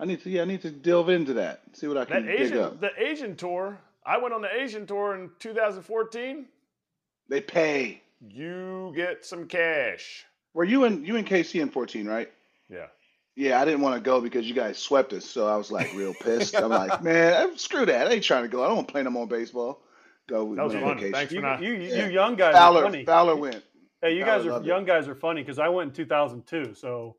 I 0.00 0.04
need 0.04 0.20
to, 0.22 0.30
yeah, 0.30 0.42
I 0.42 0.46
need 0.46 0.62
to 0.62 0.70
delve 0.70 1.08
into 1.10 1.32
that, 1.34 1.62
see 1.72 1.86
what 1.86 1.96
I 1.96 2.04
can 2.04 2.26
That 2.26 2.32
dig 2.32 2.40
Asian 2.40 2.58
up. 2.58 2.80
the 2.80 2.90
Asian 2.98 3.36
tour. 3.36 3.78
I 4.04 4.18
went 4.18 4.34
on 4.34 4.42
the 4.42 4.52
Asian 4.54 4.86
tour 4.86 5.14
in 5.14 5.30
2014. 5.38 6.46
They 7.28 7.40
pay. 7.40 8.02
You 8.28 8.92
get 8.94 9.24
some 9.24 9.46
cash. 9.48 10.24
Were 10.54 10.64
you 10.64 10.84
in 10.84 11.04
you 11.04 11.16
in 11.16 11.24
KC 11.24 11.60
in 11.60 11.70
14, 11.70 12.06
right? 12.06 12.30
Yeah. 12.68 12.86
Yeah, 13.34 13.60
I 13.60 13.64
didn't 13.64 13.80
want 13.80 13.94
to 13.96 14.00
go 14.00 14.20
because 14.20 14.46
you 14.46 14.54
guys 14.54 14.76
swept 14.78 15.12
us, 15.14 15.24
so 15.24 15.48
I 15.48 15.56
was 15.56 15.70
like 15.70 15.92
real 15.94 16.12
pissed. 16.12 16.54
I'm 16.54 16.68
like, 16.68 17.02
man, 17.02 17.56
screw 17.56 17.86
that. 17.86 18.08
I 18.08 18.12
ain't 18.12 18.22
trying 18.24 18.42
to 18.42 18.48
go. 18.48 18.62
I 18.62 18.66
don't 18.66 18.76
want 18.76 18.88
to 18.88 18.92
play 18.92 19.02
no 19.02 19.10
more 19.10 19.26
baseball. 19.26 19.80
Go. 20.28 20.44
we 20.44 20.56
That 20.56 20.64
was 20.64 20.74
fun. 20.74 20.96
vacation. 20.98 21.12
Thanks 21.12 21.30
for 21.30 21.36
You, 21.36 21.42
not. 21.42 21.62
you, 21.62 21.72
you, 21.74 21.88
Yeah. 21.94 22.08
young 22.08 22.36
guys 22.36 22.54
are 22.54 22.58
Fowler, 22.58 22.82
funny. 22.84 23.04
Fowler 23.04 23.36
went. 23.36 23.64
Hey, 24.02 24.16
you 24.16 24.22
I 24.22 24.26
guys 24.26 24.44
are 24.46 24.50
loved 24.50 24.66
it. 24.66 24.68
young 24.68 24.84
guys 24.84 25.08
are 25.08 25.14
funny 25.14 25.42
because 25.42 25.58
I 25.58 25.68
went 25.68 25.88
in 25.90 25.94
2002. 25.94 26.74
So 26.74 27.16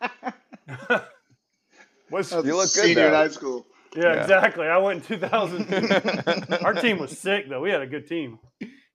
Was 2.10 2.32
I 2.32 2.36
You 2.40 2.54
a 2.54 2.56
look 2.56 2.72
good, 2.72 2.84
senior 2.84 3.06
in 3.08 3.12
high 3.12 3.28
school. 3.28 3.66
yeah, 3.96 4.14
Yeah. 4.14 4.20
exactly. 4.22 4.66
I 4.66 4.78
went 4.78 5.10
in 5.10 5.18
2002. 5.18 6.54
Our 6.64 6.74
team 6.74 6.98
was 6.98 7.18
sick 7.18 7.48
though. 7.48 7.60
We 7.60 7.70
had 7.70 7.82
a 7.82 7.86
good 7.86 8.06
team. 8.06 8.38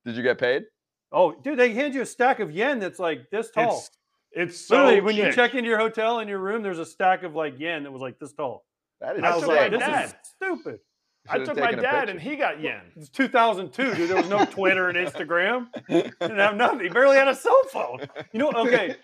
Did 0.07 0.15
you 0.15 0.23
get 0.23 0.37
paid? 0.37 0.63
Oh, 1.11 1.33
dude, 1.33 1.59
they 1.59 1.73
hand 1.73 1.93
you 1.93 2.01
a 2.01 2.05
stack 2.05 2.39
of 2.39 2.49
yen 2.49 2.79
that's 2.79 2.97
like 2.97 3.29
this 3.29 3.51
tall. 3.51 3.77
it's 3.77 3.91
it's 4.31 4.57
so 4.57 4.75
Literally, 4.75 5.01
when 5.01 5.15
you 5.17 5.33
check 5.33 5.53
into 5.53 5.69
your 5.69 5.77
hotel 5.77 6.19
in 6.19 6.29
your 6.29 6.39
room, 6.39 6.63
there's 6.63 6.79
a 6.79 6.85
stack 6.85 7.23
of 7.23 7.35
like 7.35 7.59
yen 7.59 7.83
that 7.83 7.91
was 7.91 8.01
like 8.01 8.17
this 8.17 8.31
tall. 8.31 8.65
That 9.01 9.17
is 9.17 9.23
I 9.23 9.31
was 9.35 9.41
took 9.41 9.49
like, 9.49 9.59
my 9.59 9.77
this 9.77 9.79
dad. 9.79 10.05
is 10.05 10.13
stupid. 10.23 10.79
I 11.27 11.33
Should've 11.33 11.47
took 11.49 11.57
my 11.59 11.73
dad 11.73 12.07
and 12.07 12.21
he 12.21 12.37
got 12.37 12.61
yen. 12.61 12.83
It's 12.95 13.09
2002, 13.09 13.95
dude. 13.95 14.09
There 14.09 14.15
was 14.15 14.29
no 14.29 14.45
Twitter 14.45 14.87
and 14.87 14.97
Instagram. 14.97 15.67
Didn't 15.89 16.37
have 16.37 16.55
nothing. 16.55 16.79
He 16.79 16.89
barely 16.89 17.17
had 17.17 17.27
a 17.27 17.35
cell 17.35 17.61
phone. 17.73 17.99
You 18.31 18.39
know, 18.39 18.51
okay. 18.55 18.95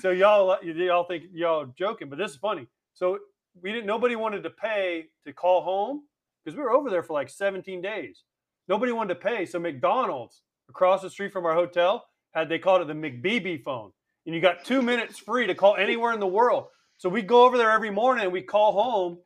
So 0.00 0.10
y'all, 0.10 0.62
y'all 0.62 1.04
think 1.04 1.24
y'all 1.32 1.72
joking, 1.78 2.10
but 2.10 2.18
this 2.18 2.32
is 2.32 2.36
funny. 2.36 2.66
So 2.92 3.18
we 3.62 3.72
didn't. 3.72 3.86
Nobody 3.86 4.14
wanted 4.14 4.42
to 4.42 4.50
pay 4.50 5.06
to 5.24 5.32
call 5.32 5.62
home 5.62 6.02
because 6.44 6.54
we 6.54 6.62
were 6.62 6.70
over 6.70 6.90
there 6.90 7.02
for 7.02 7.14
like 7.14 7.30
17 7.30 7.80
days. 7.80 8.24
Nobody 8.68 8.92
wanted 8.92 9.14
to 9.14 9.20
pay. 9.20 9.46
So 9.46 9.58
McDonald's 9.58 10.42
across 10.70 11.02
the 11.02 11.10
street 11.10 11.32
from 11.32 11.44
our 11.44 11.54
hotel 11.54 12.04
had 12.32 12.48
they 12.48 12.58
called 12.58 12.80
it 12.80 12.86
the 12.86 12.94
McBeebe 12.94 13.62
phone, 13.62 13.90
and 14.24 14.34
you 14.34 14.40
got 14.40 14.64
two 14.64 14.80
minutes 14.80 15.18
free 15.18 15.46
to 15.46 15.54
call 15.54 15.76
anywhere 15.76 16.12
in 16.12 16.20
the 16.20 16.26
world. 16.26 16.66
So 16.96 17.08
we 17.08 17.22
go 17.22 17.44
over 17.44 17.58
there 17.58 17.70
every 17.70 17.90
morning 17.90 18.24
and 18.24 18.32
we 18.32 18.42
call 18.42 18.72
home, 18.72 19.18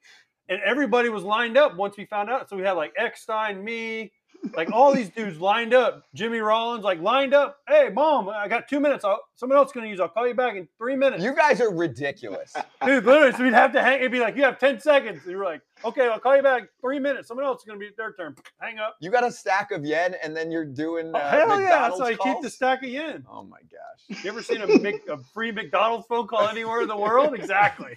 and 0.49 0.61
everybody 0.65 1.11
was 1.11 1.23
lined 1.23 1.57
up 1.57 1.77
once 1.77 1.97
we 1.97 2.07
found 2.07 2.31
out. 2.31 2.49
So 2.49 2.57
we 2.57 2.63
had 2.63 2.73
like 2.73 2.93
Eckstein, 2.97 3.63
me, 3.63 4.13
like 4.57 4.71
all 4.73 4.93
these 4.93 5.09
dudes 5.11 5.41
lined 5.41 5.73
up. 5.75 6.05
Jimmy 6.15 6.39
Rollins, 6.39 6.85
like 6.85 7.01
lined 7.01 7.35
up. 7.35 7.59
Hey, 7.69 7.89
mom, 7.93 8.29
I 8.29 8.49
got 8.49 8.69
two 8.69 8.81
minutes. 8.81 9.05
I'll, 9.05 9.21
someone 9.37 9.59
else 9.59 9.73
going 9.73 9.85
to 9.85 9.91
use. 9.91 10.01
I'll 10.01 10.09
call 10.09 10.27
you 10.27 10.35
back 10.35 10.57
in 10.57 10.69
three 10.79 10.97
minutes. 10.97 11.23
You 11.23 11.35
guys 11.35 11.61
are 11.61 11.73
ridiculous. 11.73 12.53
Dude, 12.85 13.05
literally, 13.05 13.33
so 13.33 13.43
we'd 13.45 13.53
have 13.55 13.73
to 13.73 13.83
hang. 13.83 14.01
It'd 14.01 14.13
be 14.13 14.21
like, 14.21 14.37
you 14.37 14.43
have 14.43 14.59
10 14.59 14.81
seconds. 14.81 15.21
And 15.23 15.31
you're 15.33 15.45
like, 15.45 15.63
okay, 15.85 16.09
I'll 16.09 16.19
call 16.21 16.37
you 16.37 16.43
back 16.43 16.65
three 16.81 16.99
minutes. 16.99 17.29
Someone 17.29 17.47
else 17.47 17.61
is 17.61 17.65
going 17.65 17.79
to 17.79 17.85
be 17.87 17.91
their 17.97 18.13
turn. 18.13 18.35
Hang 18.61 18.79
up. 18.79 18.97
You 19.01 19.11
got 19.11 19.25
a 19.25 19.31
stack 19.33 19.71
of 19.71 19.85
yen, 19.85 20.15
and 20.23 20.37
then 20.37 20.51
you're 20.51 20.65
doing. 20.65 21.13
Oh, 21.15 21.19
Uh, 21.19 21.31
hell 21.31 21.41
yeah. 21.41 21.47
That's 21.49 21.99
McDonald's 21.99 22.01
how 22.01 22.09
you 22.09 22.35
keep 22.35 22.43
the 22.43 22.51
stack 22.51 22.83
of 22.83 22.89
yen. 22.91 23.25
Oh 23.31 23.43
my 23.45 23.59
gosh. 23.61 24.23
You 24.25 24.31
ever 24.31 24.43
seen 24.43 24.61
a, 24.63 24.67
Mc, 24.67 25.03
a 25.09 25.19
free 25.33 25.53
McDonald's 25.53 26.07
phone 26.07 26.27
call 26.27 26.47
anywhere 26.49 26.83
in 26.83 26.89
the 26.89 26.97
world? 26.97 27.35
Exactly. 27.35 27.97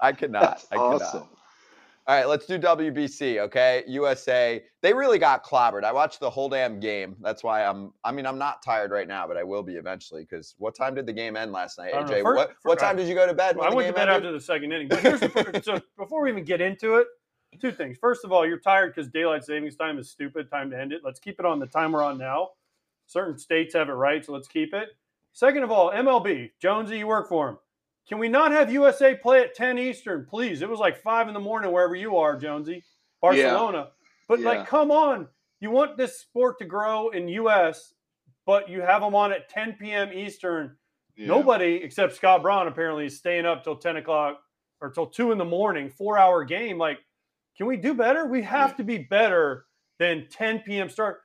I 0.00 0.12
cannot. 0.12 0.42
That's 0.42 0.66
I 0.72 0.76
could 0.76 1.02
awesome. 1.02 1.24
All 2.08 2.14
right, 2.16 2.26
let's 2.26 2.46
do 2.46 2.58
WBC, 2.58 3.38
okay? 3.38 3.84
USA. 3.86 4.64
They 4.80 4.94
really 4.94 5.18
got 5.18 5.44
clobbered. 5.44 5.84
I 5.84 5.92
watched 5.92 6.20
the 6.20 6.30
whole 6.30 6.48
damn 6.48 6.80
game. 6.80 7.14
That's 7.20 7.44
why 7.44 7.62
I'm 7.66 7.92
I 8.02 8.12
mean, 8.12 8.24
I'm 8.24 8.38
not 8.38 8.62
tired 8.62 8.90
right 8.90 9.06
now, 9.06 9.28
but 9.28 9.36
I 9.36 9.44
will 9.44 9.62
be 9.62 9.74
eventually 9.74 10.24
cuz 10.24 10.54
what 10.56 10.74
time 10.74 10.94
did 10.94 11.04
the 11.04 11.12
game 11.12 11.36
end 11.36 11.52
last 11.52 11.76
night. 11.76 11.92
AJ? 11.92 12.22
First- 12.22 12.24
what 12.24 12.54
what 12.62 12.78
time 12.78 12.96
did 12.96 13.08
you 13.08 13.14
go 13.14 13.26
to 13.26 13.34
bed? 13.34 13.58
I 13.60 13.74
went 13.74 13.88
to 13.88 13.92
bed 13.92 14.08
ended? 14.08 14.16
after 14.16 14.32
the 14.32 14.40
second 14.40 14.72
inning. 14.72 14.88
But 14.88 15.00
here's 15.00 15.20
the 15.20 15.60
so 15.62 15.82
before 15.98 16.22
we 16.22 16.30
even 16.30 16.44
get 16.44 16.62
into 16.62 16.94
it, 16.94 17.08
two 17.60 17.72
things. 17.72 17.98
First 18.00 18.24
of 18.24 18.32
all, 18.32 18.46
you're 18.46 18.58
tired 18.58 18.94
because 18.94 19.10
daylight 19.10 19.44
savings 19.44 19.76
time 19.76 19.98
is 19.98 20.08
stupid. 20.08 20.48
Time 20.50 20.70
to 20.70 20.80
end 20.80 20.94
it. 20.94 21.02
Let's 21.04 21.20
keep 21.20 21.38
it 21.38 21.44
on 21.44 21.58
the 21.58 21.66
time 21.66 21.92
we're 21.92 22.02
on 22.02 22.16
now. 22.16 22.52
Certain 23.04 23.36
states 23.36 23.74
have 23.74 23.90
it 23.90 23.92
right, 23.92 24.24
so 24.24 24.32
let's 24.32 24.48
keep 24.48 24.72
it. 24.72 24.88
Second 25.34 25.62
of 25.62 25.70
all, 25.70 25.90
MLB 25.90 26.52
Jonesy, 26.58 26.98
you 26.98 27.06
work 27.06 27.28
for 27.28 27.50
him. 27.50 27.58
Can 28.08 28.18
we 28.18 28.28
not 28.28 28.52
have 28.52 28.72
USA 28.72 29.14
play 29.14 29.42
at 29.42 29.54
10 29.54 29.78
Eastern, 29.78 30.24
please? 30.24 30.62
It 30.62 30.68
was 30.68 30.78
like 30.80 30.96
five 30.96 31.28
in 31.28 31.34
the 31.34 31.40
morning 31.40 31.72
wherever 31.72 31.94
you 31.94 32.16
are, 32.16 32.36
Jonesy, 32.36 32.82
Barcelona. 33.20 33.90
But 34.28 34.40
Yeah. 34.40 34.48
like, 34.48 34.66
come 34.66 34.90
on, 34.90 35.28
you 35.60 35.70
want 35.70 35.96
this 35.96 36.18
sport 36.18 36.58
to 36.60 36.64
grow 36.64 37.10
in 37.10 37.28
US, 37.28 37.94
but 38.46 38.68
you 38.68 38.80
have 38.80 39.02
them 39.02 39.14
on 39.14 39.32
at 39.32 39.48
10 39.50 39.74
p.m. 39.74 40.10
Eastern. 40.12 40.76
Yeah. 41.16 41.26
Nobody 41.26 41.76
except 41.82 42.14
Scott 42.14 42.42
Brown 42.42 42.66
apparently 42.66 43.06
is 43.06 43.18
staying 43.18 43.44
up 43.44 43.62
till 43.62 43.76
10 43.76 43.96
o'clock 43.96 44.40
or 44.80 44.90
till 44.90 45.06
two 45.06 45.32
in 45.32 45.38
the 45.38 45.44
morning, 45.44 45.90
four 45.90 46.16
hour 46.16 46.44
game. 46.44 46.78
Like, 46.78 47.00
can 47.56 47.66
we 47.66 47.76
do 47.76 47.92
better? 47.92 48.26
We 48.26 48.42
have 48.42 48.76
to 48.76 48.84
be 48.84 48.98
better 48.98 49.66
than 49.98 50.28
10 50.30 50.60
p.m. 50.60 50.88
start. 50.88 51.22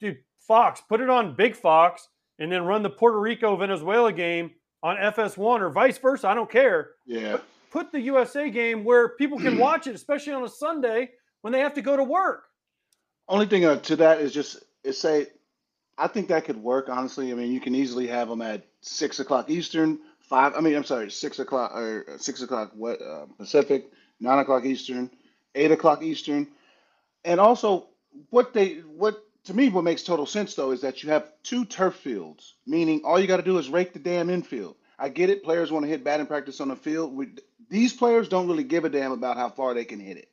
Dude, 0.00 0.18
Fox, 0.40 0.80
put 0.88 1.00
it 1.00 1.10
on 1.10 1.36
Big 1.36 1.54
Fox 1.54 2.08
and 2.38 2.50
then 2.50 2.64
run 2.64 2.82
the 2.82 2.90
Puerto 2.90 3.20
Rico 3.20 3.54
Venezuela 3.54 4.12
game 4.12 4.50
on 4.84 4.96
FS1 4.96 5.60
or 5.60 5.70
vice 5.70 5.98
versa. 5.98 6.28
I 6.28 6.34
don't 6.34 6.50
care. 6.50 6.90
Yeah. 7.06 7.38
Put 7.72 7.90
the 7.90 8.00
USA 8.02 8.50
game 8.50 8.84
where 8.84 9.08
people 9.08 9.38
can 9.40 9.58
watch 9.58 9.88
it, 9.88 9.94
especially 9.96 10.34
on 10.34 10.44
a 10.44 10.48
Sunday 10.48 11.10
when 11.40 11.52
they 11.52 11.60
have 11.60 11.74
to 11.74 11.82
go 11.82 11.96
to 11.96 12.04
work. 12.04 12.44
Only 13.26 13.46
thing 13.46 13.64
uh, 13.64 13.76
to 13.80 13.96
that 13.96 14.20
is 14.20 14.32
just 14.32 14.62
is 14.84 15.00
say, 15.00 15.28
I 15.96 16.06
think 16.06 16.28
that 16.28 16.44
could 16.44 16.62
work. 16.62 16.88
Honestly, 16.90 17.32
I 17.32 17.34
mean, 17.34 17.50
you 17.50 17.60
can 17.60 17.74
easily 17.74 18.06
have 18.08 18.28
them 18.28 18.42
at 18.42 18.66
six 18.82 19.18
o'clock 19.18 19.48
Eastern, 19.48 19.98
five. 20.20 20.52
I 20.54 20.60
mean, 20.60 20.76
I'm 20.76 20.84
sorry, 20.84 21.10
six 21.10 21.38
o'clock 21.38 21.72
or 21.74 22.04
uh, 22.14 22.18
six 22.18 22.42
o'clock 22.42 22.72
what 22.74 23.00
uh, 23.00 23.24
Pacific, 23.38 23.90
nine 24.20 24.38
o'clock 24.40 24.66
Eastern, 24.66 25.10
eight 25.54 25.70
o'clock 25.70 26.02
Eastern, 26.02 26.48
and 27.24 27.40
also 27.40 27.88
what 28.28 28.52
they 28.52 28.80
what 28.80 29.24
to 29.44 29.54
me 29.54 29.68
what 29.68 29.84
makes 29.84 30.02
total 30.02 30.26
sense 30.26 30.54
though 30.54 30.70
is 30.72 30.80
that 30.82 31.02
you 31.02 31.10
have 31.10 31.30
two 31.42 31.64
turf 31.64 31.96
fields, 31.96 32.54
meaning 32.66 33.02
all 33.04 33.20
you 33.20 33.26
got 33.26 33.38
to 33.38 33.42
do 33.42 33.58
is 33.58 33.68
rake 33.68 33.92
the 33.92 33.98
damn 33.98 34.30
infield. 34.30 34.76
I 34.98 35.08
get 35.08 35.30
it. 35.30 35.44
Players 35.44 35.72
want 35.72 35.84
to 35.84 35.90
hit 35.90 36.04
batting 36.04 36.26
practice 36.26 36.60
on 36.60 36.68
the 36.68 36.76
field. 36.76 37.14
We, 37.14 37.28
these 37.68 37.92
players 37.92 38.28
don't 38.28 38.48
really 38.48 38.64
give 38.64 38.84
a 38.84 38.88
damn 38.88 39.12
about 39.12 39.36
how 39.36 39.48
far 39.48 39.74
they 39.74 39.84
can 39.84 40.00
hit 40.00 40.16
it. 40.16 40.28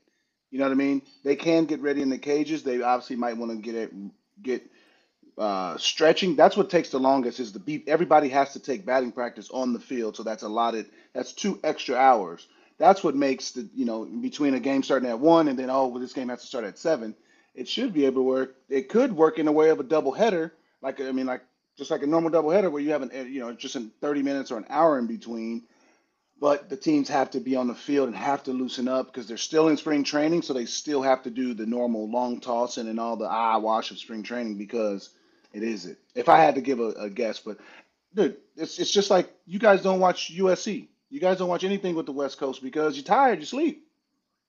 You 0.51 0.59
know 0.59 0.65
what 0.65 0.71
I 0.73 0.75
mean? 0.75 1.01
They 1.23 1.35
can 1.35 1.65
get 1.65 1.81
ready 1.81 2.01
in 2.01 2.09
the 2.09 2.17
cages. 2.17 2.63
They 2.63 2.81
obviously 2.81 3.15
might 3.15 3.37
want 3.37 3.51
to 3.51 3.57
get 3.57 3.75
it, 3.75 3.93
get 4.43 4.69
uh, 5.37 5.77
stretching. 5.77 6.35
That's 6.35 6.57
what 6.57 6.69
takes 6.69 6.89
the 6.89 6.99
longest. 6.99 7.39
Is 7.39 7.53
the 7.53 7.59
beat. 7.59 7.87
Everybody 7.87 8.29
has 8.29 8.53
to 8.53 8.59
take 8.59 8.85
batting 8.85 9.11
practice 9.13 9.49
on 9.49 9.73
the 9.73 9.79
field, 9.79 10.17
so 10.17 10.23
that's 10.23 10.43
allotted. 10.43 10.87
That's 11.13 11.33
two 11.33 11.59
extra 11.63 11.95
hours. 11.95 12.47
That's 12.77 13.03
what 13.03 13.15
makes 13.15 13.51
the 13.51 13.67
you 13.73 13.85
know 13.85 14.05
between 14.05 14.53
a 14.53 14.59
game 14.59 14.83
starting 14.83 15.09
at 15.09 15.19
one 15.19 15.47
and 15.47 15.57
then 15.57 15.69
oh 15.69 15.87
well 15.87 16.01
this 16.01 16.13
game 16.13 16.29
has 16.29 16.41
to 16.41 16.47
start 16.47 16.65
at 16.65 16.77
seven. 16.77 17.15
It 17.53 17.67
should 17.67 17.93
be 17.93 18.05
able 18.05 18.21
to 18.21 18.27
work. 18.27 18.55
It 18.69 18.89
could 18.89 19.13
work 19.13 19.39
in 19.39 19.47
a 19.47 19.51
way 19.51 19.69
of 19.69 19.79
a 19.79 19.83
double 19.83 20.11
header, 20.11 20.53
like 20.81 21.01
I 21.01 21.11
mean 21.11 21.25
like 21.25 21.43
just 21.77 21.91
like 21.91 22.03
a 22.03 22.07
normal 22.07 22.29
double 22.29 22.51
header 22.51 22.69
where 22.69 22.81
you 22.81 22.91
have 22.91 23.01
an 23.01 23.11
eh, 23.13 23.23
you 23.23 23.39
know 23.39 23.53
just 23.53 23.75
in 23.75 23.91
30 24.01 24.23
minutes 24.23 24.51
or 24.51 24.57
an 24.57 24.65
hour 24.69 24.99
in 24.99 25.07
between 25.07 25.63
but 26.41 26.69
the 26.69 26.75
teams 26.75 27.07
have 27.07 27.29
to 27.31 27.39
be 27.39 27.55
on 27.55 27.67
the 27.67 27.75
field 27.75 28.07
and 28.07 28.17
have 28.17 28.43
to 28.43 28.51
loosen 28.51 28.87
up 28.87 29.05
because 29.05 29.27
they're 29.27 29.37
still 29.37 29.67
in 29.69 29.77
spring 29.77 30.03
training, 30.03 30.41
so 30.41 30.53
they 30.53 30.65
still 30.65 31.03
have 31.03 31.21
to 31.23 31.29
do 31.29 31.53
the 31.53 31.67
normal 31.67 32.09
long 32.09 32.39
tossing 32.41 32.89
and 32.89 32.99
all 32.99 33.15
the 33.15 33.25
eye 33.25 33.57
wash 33.57 33.91
of 33.91 33.99
spring 33.99 34.23
training 34.23 34.57
because 34.57 35.11
it 35.53 35.61
is 35.61 35.85
it. 35.85 35.99
If 36.15 36.29
I 36.29 36.39
had 36.39 36.55
to 36.55 36.61
give 36.61 36.79
a, 36.79 36.89
a 36.93 37.09
guess, 37.11 37.39
but 37.39 37.59
dude, 38.15 38.37
it's 38.57 38.79
it's 38.79 38.91
just 38.91 39.11
like 39.11 39.31
you 39.45 39.59
guys 39.59 39.83
don't 39.83 39.99
watch 39.99 40.35
USC. 40.35 40.87
You 41.11 41.19
guys 41.19 41.37
don't 41.37 41.47
watch 41.47 41.63
anything 41.63 41.93
with 41.93 42.07
the 42.07 42.11
West 42.11 42.39
Coast 42.39 42.63
because 42.63 42.95
you're 42.95 43.03
tired, 43.03 43.39
you 43.39 43.45
sleep. 43.45 43.85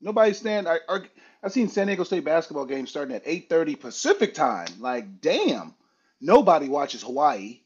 Nobody's 0.02 0.38
stand. 0.38 0.68
I, 0.68 0.78
I 0.88 1.00
I've 1.44 1.52
seen 1.52 1.68
San 1.68 1.87
Diego 1.87 2.04
State 2.04 2.25
basketball 2.25 2.66
games 2.66 2.90
starting 2.90 3.16
at 3.16 3.25
8:30 3.25 3.80
Pacific 3.80 4.35
time. 4.35 4.68
Like, 4.80 5.21
damn, 5.21 5.75
nobody 6.21 6.68
watches 6.68 7.02
Hawaii. 7.02 7.61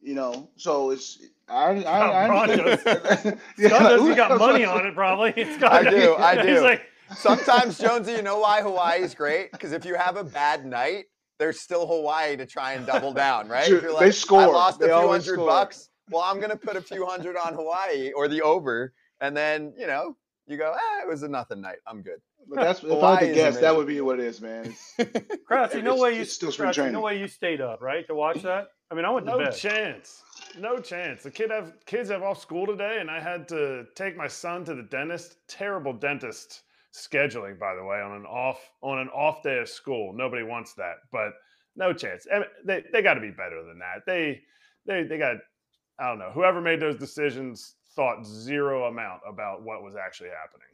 You 0.00 0.14
know, 0.14 0.50
so 0.56 0.90
it's 0.90 1.18
I 1.48 1.82
I, 1.84 1.98
I 2.08 2.28
Ron 2.28 2.50
understand. 2.50 3.40
Scott 3.58 3.82
knows 3.82 4.00
who 4.00 4.10
he 4.10 4.14
got 4.16 4.38
money 4.38 4.64
on 4.64 4.86
it, 4.86 4.94
probably. 4.94 5.32
Scott, 5.56 5.72
I 5.72 5.90
do, 5.90 6.14
I 6.18 6.36
He's 6.36 6.58
do. 6.58 6.60
like, 6.62 6.82
Sometimes, 7.16 7.78
Jonesy, 7.78 8.12
you 8.12 8.22
know 8.22 8.38
why 8.38 8.62
Hawaii 8.62 9.02
is 9.02 9.14
great? 9.14 9.52
Because 9.52 9.72
if 9.72 9.84
you 9.84 9.94
have 9.94 10.16
a 10.16 10.24
bad 10.24 10.64
night, 10.66 11.04
there's 11.38 11.60
still 11.60 11.86
Hawaii 11.86 12.36
to 12.36 12.46
try 12.46 12.72
and 12.74 12.86
double 12.86 13.12
down, 13.12 13.48
right? 13.48 13.66
Sure, 13.66 13.76
If 13.78 13.82
you're 13.82 13.92
they 13.98 14.06
like, 14.06 14.30
I 14.32 14.46
lost 14.46 14.80
They 14.80 14.90
a 14.90 14.98
few 14.98 15.08
hundred 15.08 15.34
score. 15.34 15.46
bucks. 15.46 15.90
Well, 16.10 16.22
I'm 16.22 16.40
gonna 16.40 16.56
put 16.56 16.76
a 16.76 16.80
few 16.82 17.06
hundred 17.06 17.36
on 17.36 17.54
Hawaii 17.54 18.12
or 18.12 18.28
the 18.28 18.42
over, 18.42 18.92
and 19.20 19.36
then 19.36 19.72
you 19.78 19.86
know 19.86 20.16
you 20.46 20.56
go, 20.56 20.72
ah, 20.74 21.00
it 21.02 21.08
was 21.08 21.22
a 21.22 21.28
nothing 21.28 21.60
night. 21.60 21.78
I'm 21.86 22.02
good. 22.02 22.20
But 22.46 22.60
that's 22.60 22.80
if 22.80 22.90
I 22.90 22.94
Hawaii 22.94 23.14
had 23.14 23.28
to 23.28 23.34
guess, 23.34 23.58
that 23.60 23.74
would 23.74 23.86
be 23.86 24.02
what 24.02 24.20
it 24.20 24.26
is, 24.26 24.42
man. 24.42 24.66
It's- 24.66 25.38
Kratz, 25.50 25.74
you 25.74 25.80
know 25.80 25.96
way 25.96 26.14
you, 26.18 26.26
still 26.26 26.52
spring 26.52 26.68
Kratz, 26.68 26.84
you 26.84 26.92
know 26.92 27.00
way 27.00 27.18
you 27.18 27.26
stayed 27.26 27.62
up, 27.62 27.80
right, 27.80 28.06
to 28.06 28.14
watch 28.14 28.42
that? 28.42 28.66
I 28.90 28.94
mean, 28.94 29.06
I 29.06 29.10
went 29.10 29.24
to 29.26 29.32
No 29.32 29.38
bed. 29.38 29.56
chance. 29.56 30.22
No 30.58 30.76
chance. 30.76 31.22
The 31.22 31.30
kid 31.30 31.50
have 31.50 31.72
kids 31.86 32.10
have 32.10 32.22
off 32.22 32.38
school 32.38 32.66
today, 32.66 32.98
and 33.00 33.10
I 33.10 33.18
had 33.18 33.48
to 33.48 33.86
take 33.96 34.14
my 34.14 34.26
son 34.28 34.62
to 34.66 34.74
the 34.74 34.82
dentist. 34.82 35.38
Terrible 35.48 35.94
dentist 35.94 36.64
scheduling, 36.92 37.58
by 37.58 37.74
the 37.74 37.82
way, 37.82 38.02
on 38.02 38.12
an 38.12 38.26
off 38.26 38.60
on 38.82 38.98
an 38.98 39.08
off 39.08 39.42
day 39.42 39.58
of 39.58 39.68
school. 39.70 40.12
Nobody 40.14 40.42
wants 40.42 40.74
that, 40.74 40.96
but 41.10 41.32
no 41.76 41.94
chance. 41.94 42.26
I 42.30 42.40
mean, 42.40 42.48
They 42.66 42.84
they 42.92 43.00
got 43.00 43.14
to 43.14 43.20
be 43.22 43.30
better 43.30 43.64
than 43.66 43.78
that. 43.78 44.02
They 44.06 44.42
they 44.84 45.04
they 45.04 45.16
got. 45.16 45.36
I 45.98 46.08
don't 46.08 46.18
know. 46.18 46.30
Whoever 46.34 46.60
made 46.60 46.80
those 46.80 46.96
decisions 46.96 47.74
thought 47.96 48.26
zero 48.26 48.84
amount 48.84 49.20
about 49.28 49.62
what 49.62 49.82
was 49.82 49.94
actually 49.96 50.30
happening. 50.30 50.66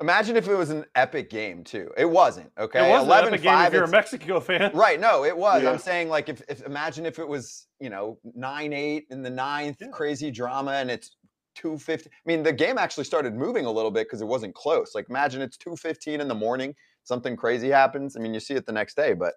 Imagine 0.00 0.36
if 0.36 0.46
it 0.46 0.54
was 0.54 0.68
an 0.68 0.84
epic 0.94 1.30
game 1.30 1.64
too. 1.64 1.90
It 1.96 2.04
wasn't. 2.04 2.52
Okay, 2.58 2.86
It 2.86 2.90
was 2.92 3.02
an 3.02 3.08
11 3.08 3.28
epic 3.34 3.42
game 3.42 3.58
if 3.62 3.72
you're 3.72 3.84
a 3.84 3.88
Mexico 3.88 4.40
fan. 4.48 4.70
Right. 4.74 5.00
No, 5.00 5.24
it 5.24 5.36
was. 5.36 5.62
Yeah. 5.62 5.70
I'm 5.70 5.78
saying 5.78 6.10
like 6.10 6.28
if, 6.28 6.42
if 6.48 6.62
imagine 6.66 7.06
if 7.06 7.18
it 7.18 7.26
was, 7.26 7.66
you 7.80 7.88
know, 7.88 8.18
nine 8.34 8.74
eight 8.74 9.06
in 9.10 9.22
the 9.22 9.30
ninth, 9.30 9.78
Yeah. 9.80 9.88
crazy 9.88 10.30
drama, 10.30 10.72
and 10.72 10.90
it's 10.90 11.16
two 11.54 11.78
fifty. 11.78 12.10
I 12.10 12.12
mean, 12.26 12.42
the 12.42 12.52
game 12.52 12.76
actually 12.76 13.04
started 13.04 13.34
moving 13.34 13.64
a 13.64 13.70
little 13.70 13.90
bit 13.90 14.06
because 14.06 14.20
it 14.20 14.26
wasn't 14.26 14.54
close. 14.54 14.94
Like 14.94 15.06
imagine 15.08 15.40
it's 15.40 15.56
two 15.56 15.76
fifteen 15.76 16.20
in 16.20 16.28
the 16.28 16.34
morning, 16.34 16.74
something 17.04 17.34
crazy 17.34 17.70
happens. 17.70 18.16
I 18.16 18.20
mean, 18.20 18.34
you 18.34 18.40
see 18.40 18.52
it 18.54 18.66
the 18.66 18.72
next 18.72 18.96
day, 18.96 19.14
but 19.14 19.32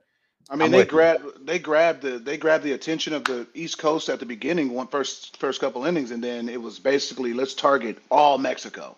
I 0.50 0.56
mean, 0.56 0.64
I'm 0.68 0.72
they 0.72 0.78
with 0.80 0.88
you. 0.88 0.92
grabbed 0.92 1.46
they 1.46 1.60
grabbed 1.60 2.02
the 2.02 2.18
they 2.20 2.38
grabbed 2.38 2.64
the 2.64 2.72
attention 2.74 3.14
of 3.14 3.24
the 3.24 3.48
East 3.54 3.78
Coast 3.78 4.10
at 4.10 4.20
the 4.20 4.26
beginning, 4.26 4.74
one 4.74 4.88
first 4.88 5.38
first 5.38 5.62
couple 5.62 5.86
innings, 5.86 6.12
and 6.12 6.24
then 6.24 6.50
it 6.50 6.62
was 6.62 6.80
basically 6.80 7.34
let's 7.34 7.54
target 7.54 7.98
all 8.10 8.38
Mexico. 8.38 8.98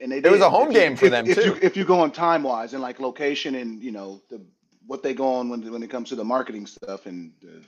And 0.00 0.12
they 0.12 0.18
It 0.18 0.30
was 0.30 0.40
a 0.40 0.50
home 0.50 0.68
If 0.68 0.74
you- 0.74 0.80
game 0.80 0.96
for 0.96 1.04
if- 1.06 1.10
them, 1.12 1.26
if 1.28 1.36
too. 1.36 1.44
You, 1.44 1.58
if 1.62 1.76
you 1.76 1.84
go 1.84 2.00
on 2.00 2.10
time 2.12 2.42
wise 2.42 2.74
and 2.74 2.82
like 2.82 3.00
location 3.00 3.54
and 3.54 3.82
you 3.82 3.92
know 3.92 4.20
the 4.28 4.40
what 4.86 5.02
they 5.02 5.14
go 5.14 5.34
on 5.34 5.48
when 5.48 5.70
when 5.72 5.82
it 5.82 5.90
comes 5.90 6.08
to 6.10 6.16
the 6.16 6.24
marketing 6.24 6.66
stuff 6.66 7.06
and 7.06 7.32
the, 7.40 7.62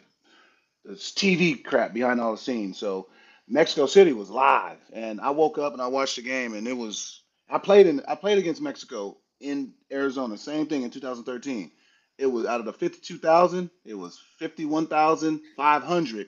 the 0.84 0.94
TV 0.96 1.62
crap 1.64 1.94
behind 1.94 2.20
all 2.20 2.32
the 2.32 2.38
scenes. 2.38 2.76
So 2.78 3.08
Mexico 3.48 3.86
City 3.86 4.12
was 4.12 4.30
live, 4.30 4.78
and 4.92 5.20
I 5.20 5.30
woke 5.30 5.58
up 5.58 5.72
and 5.74 5.80
I 5.82 5.86
watched 5.86 6.16
the 6.16 6.22
game, 6.22 6.54
and 6.54 6.66
it 6.66 6.76
was 6.76 7.22
I 7.48 7.58
played 7.58 7.86
in 7.86 8.02
I 8.08 8.16
played 8.16 8.38
against 8.38 8.60
Mexico 8.60 9.16
in 9.40 9.72
Arizona, 9.92 10.36
same 10.36 10.66
thing 10.66 10.82
in 10.82 10.90
2013. 10.90 11.70
It 12.18 12.26
was 12.26 12.46
out 12.46 12.60
of 12.60 12.66
the 12.66 12.72
52,000, 12.72 13.70
it 13.84 13.94
was 13.94 14.20
51,500 14.38 16.26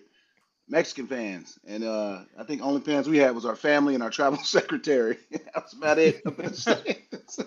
Mexican 0.69 1.07
fans, 1.07 1.59
and 1.65 1.85
uh, 1.85 2.23
I 2.37 2.43
think 2.43 2.61
only 2.61 2.81
fans 2.81 3.09
we 3.09 3.19
had 3.19 3.35
was 3.37 3.47
our 3.47 3.55
family 3.55 3.95
and 3.95 4.03
our 4.03 4.11
travel 4.11 4.39
secretary. 4.43 5.17
that 5.31 5.55
was 5.55 5.75
about 5.75 5.99
it. 5.99 6.23
up 6.27 6.39
in 6.41 6.47
the 6.47 6.55
States. 6.57 7.39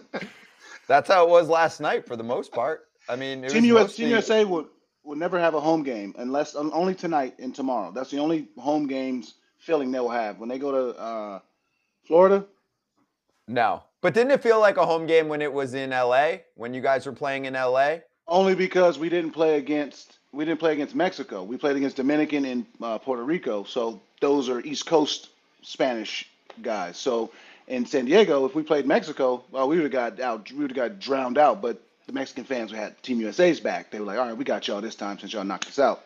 that's 0.88 1.10
how 1.10 1.26
it 1.26 1.30
was 1.30 1.50
last 1.50 1.82
night 1.82 2.06
for 2.08 2.16
the 2.16 2.24
most 2.24 2.54
part. 2.54 2.86
I 3.10 3.16
mean, 3.18 3.44
it 3.44 3.50
Team 3.50 3.64
was 3.64 3.72
US, 3.72 3.82
mostly- 3.82 4.06
Team 4.06 4.12
USA 4.12 4.46
was, 4.46 4.66
will 5.04 5.18
never 5.18 5.38
have 5.38 5.54
a 5.54 5.60
home 5.60 5.84
game 5.84 6.14
unless 6.18 6.56
only 6.56 6.96
tonight 6.96 7.36
and 7.40 7.54
tomorrow. 7.54 7.92
That's 7.92 8.12
the 8.12 8.20
only 8.20 8.48
home 8.58 8.88
games 8.88 9.34
feeling 9.58 9.92
they 9.92 10.00
will 10.00 10.10
have 10.10 10.40
when 10.40 10.48
they 10.48 10.60
go 10.60 10.72
to 10.72 10.98
uh, 10.98 11.40
Florida. 12.06 12.46
No, 13.50 13.84
but 14.02 14.14
didn't 14.14 14.32
it 14.32 14.42
feel 14.44 14.60
like 14.60 14.78
a 14.78 14.86
home 14.86 15.08
game 15.08 15.28
when 15.28 15.42
it 15.42 15.52
was 15.52 15.74
in 15.74 15.90
LA 15.90 16.38
when 16.56 16.74
you 16.74 16.82
guys 16.82 17.06
were 17.06 17.12
playing 17.12 17.46
in 17.46 17.54
LA? 17.56 17.98
Only 18.30 18.56
because 18.56 19.00
we 19.00 19.10
didn't 19.10 19.32
play 19.32 19.58
against 19.58 20.20
we 20.32 20.46
didn't 20.46 20.60
play 20.60 20.74
against 20.74 20.96
Mexico. 20.96 21.44
We 21.44 21.58
played 21.58 21.76
against 21.76 21.96
Dominican 21.96 22.46
and 22.46 22.66
uh, 22.82 23.00
Puerto 23.00 23.24
Rico. 23.24 23.64
So 23.64 24.02
those 24.22 24.48
are 24.48 24.60
East 24.62 24.86
Coast 24.86 25.30
Spanish 25.64 26.30
guys. 26.62 26.98
So 26.98 27.32
in 27.68 27.86
San 27.86 28.06
Diego, 28.06 28.46
if 28.46 28.54
we 28.54 28.62
played 28.62 28.86
Mexico, 28.86 29.44
well, 29.52 29.68
we 29.68 29.78
would 29.78 29.92
have 29.92 29.92
got 29.92 30.20
out. 30.20 30.52
We 30.52 30.60
would 30.60 30.72
have 30.72 30.92
got 30.92 31.00
drowned 31.00 31.38
out. 31.38 31.62
But 31.62 31.82
the 32.06 32.14
Mexican 32.14 32.44
fans 32.44 32.72
had 32.72 33.02
Team 33.02 33.20
USA's 33.20 33.60
back. 33.60 33.90
They 33.92 34.00
were 34.00 34.06
like, 34.06 34.20
"All 34.20 34.26
right, 34.28 34.38
we 34.38 34.44
got 34.44 34.68
y'all 34.68 34.82
this 34.82 34.96
time 34.96 35.18
since 35.18 35.34
y'all 35.34 35.44
knocked 35.44 35.68
us 35.68 35.80
out." 35.80 36.06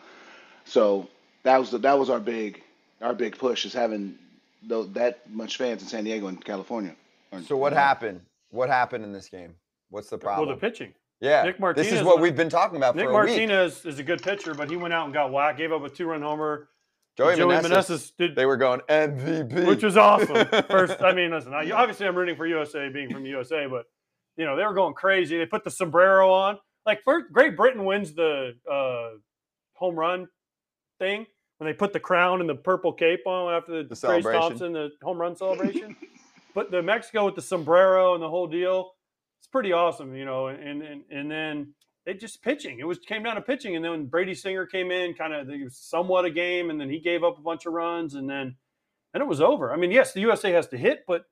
So 0.66 1.10
that 1.44 1.58
was 1.58 1.72
the, 1.72 1.80
that 1.80 2.00
was 2.00 2.10
our 2.10 2.20
big 2.20 2.62
our 3.02 3.14
big 3.14 3.38
push 3.38 3.66
is 3.66 3.74
having 3.74 4.18
tho- 4.66 4.86
that 4.94 5.30
much 5.30 5.58
fans 5.58 5.82
in 5.82 5.88
San 5.90 6.06
Diego 6.06 6.28
and 6.28 6.44
California. 6.44 6.96
So 7.46 7.58
what 7.58 7.74
happened? 7.74 8.22
What 8.52 8.70
happened 8.70 9.04
in 9.04 9.12
this 9.12 9.28
game? 9.28 9.56
What's 9.90 10.10
the 10.10 10.18
problem? 10.18 10.48
Well, 10.48 10.56
the 10.56 10.62
pitching. 10.62 10.94
Yeah, 11.24 11.44
Nick 11.44 11.60
Martinez. 11.60 11.90
this 11.90 12.00
is 12.00 12.06
what 12.06 12.20
we've 12.20 12.36
been 12.36 12.50
talking 12.50 12.78
about 12.78 12.96
Nick 12.96 13.06
for 13.06 13.12
a 13.12 13.26
week. 13.26 13.50
Martinez 13.50 13.86
is 13.86 13.98
a 13.98 14.04
good 14.04 14.22
pitcher, 14.22 14.54
but 14.54 14.70
he 14.70 14.76
went 14.76 14.94
out 14.94 15.06
and 15.06 15.14
got 15.14 15.32
whacked, 15.32 15.58
gave 15.58 15.72
up 15.72 15.82
a 15.84 15.90
two-run 15.90 16.22
homer. 16.22 16.68
Joey, 17.16 17.38
Joey 17.38 17.56
Meneses 17.56 18.12
did, 18.18 18.36
they 18.36 18.46
were 18.46 18.58
going 18.58 18.82
MVP, 18.90 19.66
which 19.68 19.84
was 19.84 19.96
awesome. 19.96 20.48
First, 20.68 21.02
I 21.02 21.14
mean, 21.14 21.32
listen, 21.32 21.54
I, 21.54 21.70
obviously 21.76 22.08
I'm 22.08 22.16
rooting 22.16 22.36
for 22.36 22.46
USA 22.46 22.90
being 22.90 23.10
from 23.10 23.26
USA, 23.26 23.68
but 23.68 23.86
you 24.36 24.46
know 24.46 24.58
they 24.58 24.66
were 24.66 24.74
going 24.74 24.96
crazy. 24.96 25.38
They 25.38 25.46
put 25.46 25.64
the 25.64 25.72
sombrero 25.72 26.30
on. 26.32 26.58
Like 26.86 27.04
first, 27.04 27.32
Great 27.32 27.56
Britain 27.56 27.86
wins 27.86 28.14
the 28.14 28.56
uh, 28.70 29.18
home 29.76 29.96
run 29.96 30.28
thing 31.00 31.26
when 31.58 31.70
they 31.70 31.74
put 31.74 31.94
the 31.94 32.00
crown 32.00 32.42
and 32.42 32.50
the 32.50 32.56
purple 32.56 32.92
cape 32.92 33.26
on 33.26 33.54
after 33.54 33.84
the, 33.84 33.96
The 33.96 34.20
Grace. 34.22 34.36
Thompson 34.36 34.74
the 34.74 34.92
home 35.02 35.18
run 35.18 35.36
celebration. 35.38 35.96
but 36.56 36.72
the 36.72 36.82
Mexico 36.82 37.26
with 37.26 37.36
the 37.36 37.42
sombrero 37.42 38.16
and 38.16 38.24
the 38.24 38.30
whole 38.30 38.48
deal, 38.48 38.93
pretty 39.54 39.72
awesome, 39.72 40.14
you 40.14 40.26
know. 40.26 40.48
And 40.48 40.82
and 40.82 41.04
and 41.10 41.32
then 41.32 41.74
it 42.06 42.20
just 42.20 42.44
pitching. 42.44 42.80
It 42.80 42.88
was 42.88 43.00
came 43.00 43.24
down 43.24 43.36
to 43.36 43.42
pitching, 43.42 43.78
and 43.78 43.86
then 43.86 43.92
when 43.92 44.06
Brady 44.08 44.34
Singer 44.34 44.66
came 44.66 44.92
in, 44.92 45.14
kind 45.14 45.34
of 45.34 45.50
it 45.50 45.64
was 45.64 45.78
somewhat 45.78 46.26
a 46.26 46.30
game, 46.30 46.70
and 46.70 46.82
then 46.82 46.90
he 46.90 47.00
gave 47.00 47.24
up 47.24 47.38
a 47.38 47.42
bunch 47.42 47.66
of 47.66 47.72
runs, 47.72 48.16
and 48.16 48.30
then 48.30 48.58
and 49.14 49.22
it 49.22 49.28
was 49.28 49.40
over. 49.40 49.72
I 49.72 49.78
mean, 49.78 49.92
yes, 49.92 50.12
the 50.12 50.22
USA 50.22 50.52
has 50.52 50.68
to 50.68 50.78
hit, 50.78 51.06
but 51.08 51.26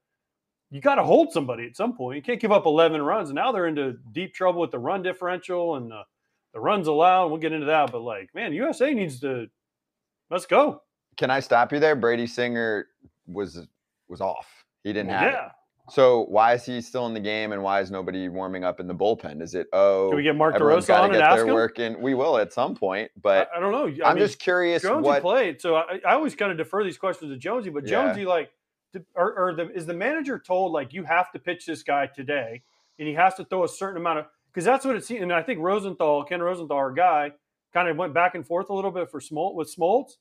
you 0.70 0.80
got 0.80 0.96
to 0.96 1.04
hold 1.04 1.34
somebody 1.34 1.66
at 1.66 1.76
some 1.76 1.98
point. 1.98 2.16
You 2.16 2.22
can't 2.22 2.40
give 2.40 2.52
up 2.52 2.66
11 2.66 3.02
runs. 3.02 3.30
And 3.30 3.36
now 3.36 3.52
they're 3.52 3.68
into 3.68 3.98
deep 4.14 4.34
trouble 4.34 4.62
with 4.62 4.72
the 4.72 4.80
run 4.80 5.02
differential 5.02 5.76
and 5.76 5.92
the, 5.92 6.04
the 6.54 6.60
runs 6.60 6.88
allowed. 6.88 7.28
We'll 7.28 7.40
get 7.40 7.52
into 7.52 7.66
that, 7.66 7.92
but 7.92 8.02
like, 8.02 8.30
man, 8.34 8.54
USA 8.54 8.94
needs 8.94 9.20
to 9.22 9.48
let's 10.30 10.46
go. 10.46 10.82
Can 11.18 11.30
I 11.30 11.42
stop 11.42 11.74
you 11.74 11.80
there? 11.80 11.96
Brady 11.96 12.28
Singer 12.28 12.88
was 13.28 13.68
was 14.08 14.22
off. 14.22 14.48
He 14.84 14.94
didn't 14.94 15.10
have 15.10 15.34
it. 15.34 15.52
Yeah. 15.88 15.94
So 15.94 16.26
why 16.30 16.54
is 16.54 16.66
he 16.66 16.82
still 16.82 17.06
in 17.08 17.14
the 17.14 17.20
game, 17.20 17.52
and 17.52 17.62
why 17.64 17.82
is 17.82 17.92
nobody 17.92 18.30
warming 18.30 18.64
up 18.64 18.80
in 18.80 18.88
the 18.88 18.96
bullpen? 18.96 19.42
Is 19.42 19.56
it 19.56 19.68
oh 19.74 20.10
Can 20.10 20.18
we 20.18 20.24
get 20.24 20.36
Mark 20.36 20.56
DeRosa 20.56 20.98
on 20.98 21.04
and 21.06 21.14
get 21.14 21.22
ask 21.24 21.46
him? 21.46 21.54
work 21.54 21.80
in? 21.80 22.00
We 22.02 22.14
will 22.14 22.38
at 22.38 22.54
some 22.54 22.76
point, 22.76 23.12
but 23.22 23.50
I, 23.54 23.58
I 23.58 23.60
don't 23.60 23.72
know. 23.72 24.04
I 24.06 24.10
I'm 24.10 24.16
mean, 24.16 24.26
just 24.26 24.40
curious 24.40 24.82
Jonesy 24.84 25.06
what 25.08 25.22
played, 25.22 25.62
so 25.62 25.76
I, 25.76 26.00
I 26.08 26.14
always 26.14 26.36
kind 26.36 26.52
of 26.52 26.58
defer 26.58 26.84
these 26.84 26.98
questions 26.98 27.32
to 27.32 27.38
Jonesy. 27.38 27.70
But 27.70 27.84
Yeah. 27.88 28.04
Jonesy, 28.04 28.26
like, 28.26 28.52
or, 29.16 29.34
or 29.34 29.56
the, 29.56 29.70
is 29.72 29.86
the 29.86 29.94
manager 29.94 30.38
told 30.40 30.72
like 30.72 30.94
you 30.94 31.04
have 31.04 31.32
to 31.32 31.40
pitch 31.40 31.66
this 31.66 31.84
guy 31.84 32.08
today, 32.08 32.62
and 33.00 33.08
he 33.08 33.14
has 33.16 33.36
to 33.36 33.46
throw 33.46 33.64
a 33.64 33.70
certain 33.70 33.98
amount 33.98 34.20
of 34.20 34.26
because 34.48 34.66
that's 34.66 34.86
what 34.86 34.96
it 34.96 35.04
seemed. 35.06 35.24
And 35.24 35.34
I 35.34 35.42
think 35.44 35.60
Rosenthal, 35.60 36.24
Ken 36.26 36.42
Rosenthal, 36.42 36.76
our 36.78 36.92
guy, 36.92 37.32
kind 37.74 37.88
of 37.88 37.96
went 37.98 38.14
back 38.14 38.36
and 38.36 38.46
forth 38.46 38.70
a 38.70 38.74
little 38.74 38.92
bit 38.92 39.10
for 39.10 39.20
Smoltz 39.22 39.56
with 39.56 39.74
Smoltz, 39.74 40.18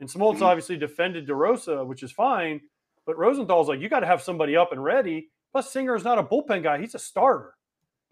and 0.00 0.08
Smoltz 0.08 0.38
Mhm. 0.38 0.42
obviously 0.42 0.76
defended 0.76 1.26
DeRosa, 1.28 1.84
which 1.86 2.02
is 2.02 2.12
fine. 2.12 2.60
But 3.06 3.18
Rosenthal's 3.18 3.68
like, 3.68 3.80
you 3.80 3.88
got 3.88 4.00
to 4.00 4.06
have 4.06 4.22
somebody 4.22 4.56
up 4.56 4.72
and 4.72 4.82
ready. 4.82 5.28
Plus, 5.52 5.70
Singer 5.70 5.94
is 5.94 6.04
not 6.04 6.18
a 6.18 6.22
bullpen 6.22 6.62
guy; 6.62 6.78
he's 6.78 6.94
a 6.94 6.98
starter. 6.98 7.54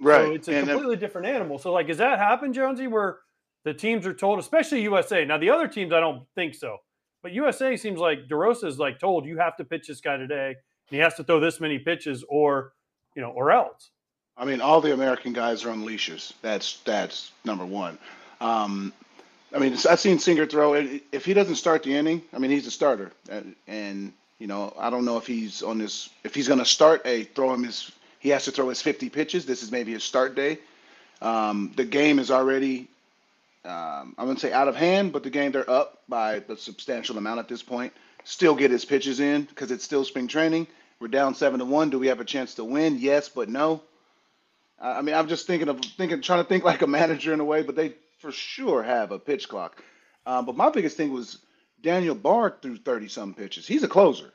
Right. 0.00 0.26
So 0.26 0.32
it's 0.32 0.48
a 0.48 0.56
and 0.56 0.68
completely 0.68 0.96
different 0.96 1.26
animal. 1.26 1.58
So, 1.58 1.72
like, 1.72 1.86
does 1.86 1.98
that 1.98 2.18
happen, 2.18 2.52
Jonesy, 2.52 2.86
where 2.86 3.18
the 3.64 3.74
teams 3.74 4.06
are 4.06 4.14
told, 4.14 4.38
especially 4.38 4.82
USA? 4.82 5.24
Now, 5.24 5.38
the 5.38 5.50
other 5.50 5.68
teams, 5.68 5.92
I 5.92 6.00
don't 6.00 6.24
think 6.34 6.54
so. 6.54 6.78
But 7.22 7.32
USA 7.32 7.76
seems 7.76 8.00
like 8.00 8.28
DeRosa 8.28 8.64
is 8.64 8.78
like 8.78 8.98
told 8.98 9.26
you 9.26 9.38
have 9.38 9.56
to 9.58 9.64
pitch 9.64 9.88
this 9.88 10.00
guy 10.00 10.16
today, 10.16 10.48
and 10.48 10.56
he 10.90 10.98
has 10.98 11.14
to 11.14 11.24
throw 11.24 11.40
this 11.40 11.60
many 11.60 11.78
pitches, 11.78 12.24
or 12.28 12.72
you 13.14 13.22
know, 13.22 13.30
or 13.30 13.50
else. 13.50 13.90
I 14.36 14.44
mean, 14.46 14.60
all 14.60 14.80
the 14.80 14.94
American 14.94 15.32
guys 15.32 15.64
are 15.64 15.70
on 15.70 15.84
leashes. 15.84 16.32
That's 16.40 16.78
that's 16.84 17.32
number 17.44 17.66
one. 17.66 17.98
Um, 18.40 18.92
I 19.54 19.58
mean, 19.58 19.76
I've 19.88 20.00
seen 20.00 20.18
Singer 20.18 20.46
throw. 20.46 20.74
If 20.74 21.24
he 21.24 21.34
doesn't 21.34 21.56
start 21.56 21.82
the 21.82 21.94
inning, 21.94 22.22
I 22.32 22.38
mean, 22.38 22.50
he's 22.50 22.66
a 22.66 22.70
starter, 22.70 23.12
and, 23.28 23.54
and 23.66 24.12
you 24.40 24.46
know, 24.46 24.74
I 24.78 24.90
don't 24.90 25.04
know 25.04 25.18
if 25.18 25.26
he's 25.26 25.62
on 25.62 25.78
this. 25.78 26.08
If 26.24 26.34
he's 26.34 26.48
going 26.48 26.58
to 26.58 26.64
start 26.64 27.02
a 27.04 27.24
throw 27.24 27.52
him 27.54 27.62
his, 27.62 27.92
he 28.18 28.30
has 28.30 28.46
to 28.46 28.50
throw 28.50 28.70
his 28.70 28.82
50 28.82 29.10
pitches. 29.10 29.46
This 29.46 29.62
is 29.62 29.70
maybe 29.70 29.92
his 29.92 30.02
start 30.02 30.34
day. 30.34 30.58
Um, 31.20 31.72
the 31.76 31.84
game 31.84 32.18
is 32.18 32.30
already, 32.30 32.88
um, 33.66 34.14
I'm 34.16 34.24
going 34.24 34.36
to 34.36 34.40
say 34.40 34.52
out 34.52 34.66
of 34.66 34.74
hand, 34.74 35.12
but 35.12 35.22
the 35.22 35.30
game 35.30 35.52
they're 35.52 35.68
up 35.68 36.02
by 36.08 36.42
a 36.48 36.56
substantial 36.56 37.18
amount 37.18 37.38
at 37.38 37.48
this 37.48 37.62
point. 37.62 37.92
Still 38.24 38.54
get 38.54 38.70
his 38.70 38.84
pitches 38.84 39.20
in 39.20 39.42
because 39.42 39.70
it's 39.70 39.84
still 39.84 40.04
spring 40.04 40.26
training. 40.26 40.66
We're 41.00 41.08
down 41.08 41.34
seven 41.34 41.58
to 41.60 41.66
one. 41.66 41.90
Do 41.90 41.98
we 41.98 42.06
have 42.06 42.20
a 42.20 42.24
chance 42.24 42.54
to 42.54 42.64
win? 42.64 42.98
Yes, 42.98 43.28
but 43.28 43.48
no. 43.50 43.82
I 44.80 45.02
mean, 45.02 45.14
I'm 45.14 45.28
just 45.28 45.46
thinking 45.46 45.68
of 45.68 45.80
thinking, 45.80 46.22
trying 46.22 46.42
to 46.42 46.48
think 46.48 46.64
like 46.72 46.80
a 46.80 46.86
manager 46.86 47.34
in 47.34 47.40
a 47.40 47.44
way, 47.44 47.62
but 47.62 47.76
they 47.76 47.94
for 48.18 48.32
sure 48.32 48.82
have 48.82 49.12
a 49.12 49.18
pitch 49.18 49.50
clock. 49.50 49.82
Um, 50.24 50.46
but 50.46 50.56
my 50.56 50.70
biggest 50.70 50.96
thing 50.96 51.12
was 51.12 51.38
Daniel 51.82 52.14
Bard 52.14 52.62
threw 52.62 52.76
30 52.76 53.08
some 53.08 53.34
pitches. 53.34 53.66
He's 53.66 53.82
a 53.82 53.88
closer. 53.88 54.32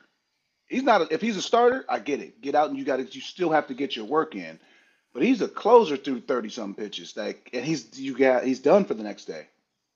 He's 0.66 0.82
not. 0.82 1.02
A, 1.02 1.14
if 1.14 1.20
he's 1.20 1.36
a 1.36 1.42
starter, 1.42 1.84
I 1.88 1.98
get 2.00 2.20
it. 2.20 2.40
Get 2.40 2.54
out 2.54 2.68
and 2.68 2.78
you 2.78 2.84
got 2.84 2.96
to. 2.96 3.04
You 3.04 3.20
still 3.20 3.50
have 3.50 3.68
to 3.68 3.74
get 3.74 3.94
your 3.94 4.04
work 4.04 4.34
in. 4.34 4.58
But 5.12 5.22
he's 5.22 5.40
a 5.40 5.48
closer 5.48 5.96
through 5.96 6.22
30 6.22 6.50
some 6.50 6.74
pitches. 6.74 7.16
Like, 7.16 7.48
and 7.52 7.64
he's 7.64 7.98
you 7.98 8.16
got 8.16 8.44
he's 8.44 8.60
done 8.60 8.84
for 8.84 8.94
the 8.94 9.02
next 9.02 9.26
day. 9.26 9.46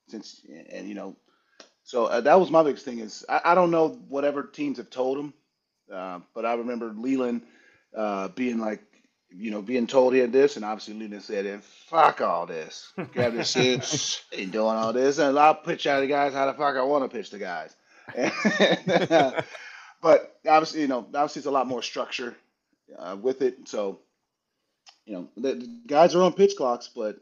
Since 0.07 0.41
and 0.69 0.87
you 0.87 0.95
know, 0.95 1.15
so 1.83 2.05
uh, 2.05 2.21
that 2.21 2.39
was 2.39 2.49
my 2.49 2.63
biggest 2.63 2.85
thing 2.85 2.99
is 2.99 3.25
I, 3.29 3.41
I 3.45 3.55
don't 3.55 3.71
know 3.71 3.89
whatever 4.07 4.43
teams 4.43 4.77
have 4.77 4.89
told 4.89 5.17
him, 5.17 5.33
uh, 5.93 6.19
but 6.33 6.45
I 6.45 6.53
remember 6.53 6.93
Leyland 6.95 7.41
uh, 7.95 8.29
being 8.29 8.59
like, 8.59 8.81
you 9.35 9.51
know, 9.51 9.61
being 9.61 9.87
told 9.87 10.13
he 10.13 10.19
had 10.19 10.31
this, 10.31 10.55
and 10.55 10.65
obviously 10.65 10.93
Leyland 10.93 11.23
said, 11.23 11.45
"And 11.45 11.63
fuck 11.63 12.21
all 12.21 12.45
this, 12.45 12.91
grab 13.13 13.33
this 13.33 13.51
shit, 13.51 14.23
ain't 14.33 14.51
doing 14.51 14.75
all 14.75 14.93
this, 14.93 15.17
and 15.17 15.37
I'll 15.37 15.55
pitch 15.55 15.87
out 15.87 16.01
the 16.01 16.07
guys 16.07 16.33
how 16.33 16.45
the 16.45 16.53
fuck 16.53 16.75
I 16.75 16.83
want 16.83 17.09
to 17.09 17.15
pitch 17.17 17.29
the 17.29 17.39
guys." 17.39 17.75
but 20.01 20.35
obviously, 20.47 20.81
you 20.81 20.87
know, 20.87 20.99
obviously 20.99 21.39
it's 21.39 21.47
a 21.47 21.51
lot 21.51 21.67
more 21.67 21.81
structure 21.81 22.35
uh, 22.97 23.15
with 23.19 23.41
it. 23.41 23.67
So, 23.67 23.99
you 25.05 25.13
know, 25.13 25.29
the, 25.37 25.55
the 25.55 25.79
guys 25.87 26.15
are 26.15 26.23
on 26.23 26.33
pitch 26.33 26.55
clocks, 26.57 26.89
but 26.93 27.17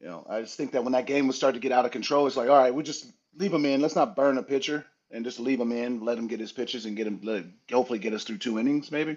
you 0.00 0.06
know, 0.06 0.24
I 0.28 0.40
just 0.40 0.56
think 0.56 0.72
that 0.72 0.84
when 0.84 0.92
that 0.92 1.06
game 1.06 1.26
would 1.26 1.36
start 1.36 1.54
to 1.54 1.60
get 1.60 1.72
out 1.72 1.84
of 1.84 1.90
control, 1.90 2.26
it's 2.26 2.36
like, 2.36 2.48
all 2.48 2.56
right, 2.58 2.74
we 2.74 2.82
just 2.82 3.06
leave 3.36 3.52
him 3.52 3.64
in. 3.64 3.80
Let's 3.80 3.96
not 3.96 4.14
burn 4.14 4.38
a 4.38 4.42
pitcher 4.42 4.86
and 5.10 5.24
just 5.24 5.40
leave 5.40 5.60
him 5.60 5.72
in. 5.72 6.04
Let 6.04 6.18
him 6.18 6.28
get 6.28 6.40
his 6.40 6.52
pitches 6.52 6.86
and 6.86 6.96
get 6.96 7.06
him. 7.06 7.20
Let 7.22 7.44
hopefully 7.72 7.98
get 7.98 8.12
us 8.12 8.24
through 8.24 8.38
two 8.38 8.58
innings, 8.58 8.92
maybe. 8.92 9.16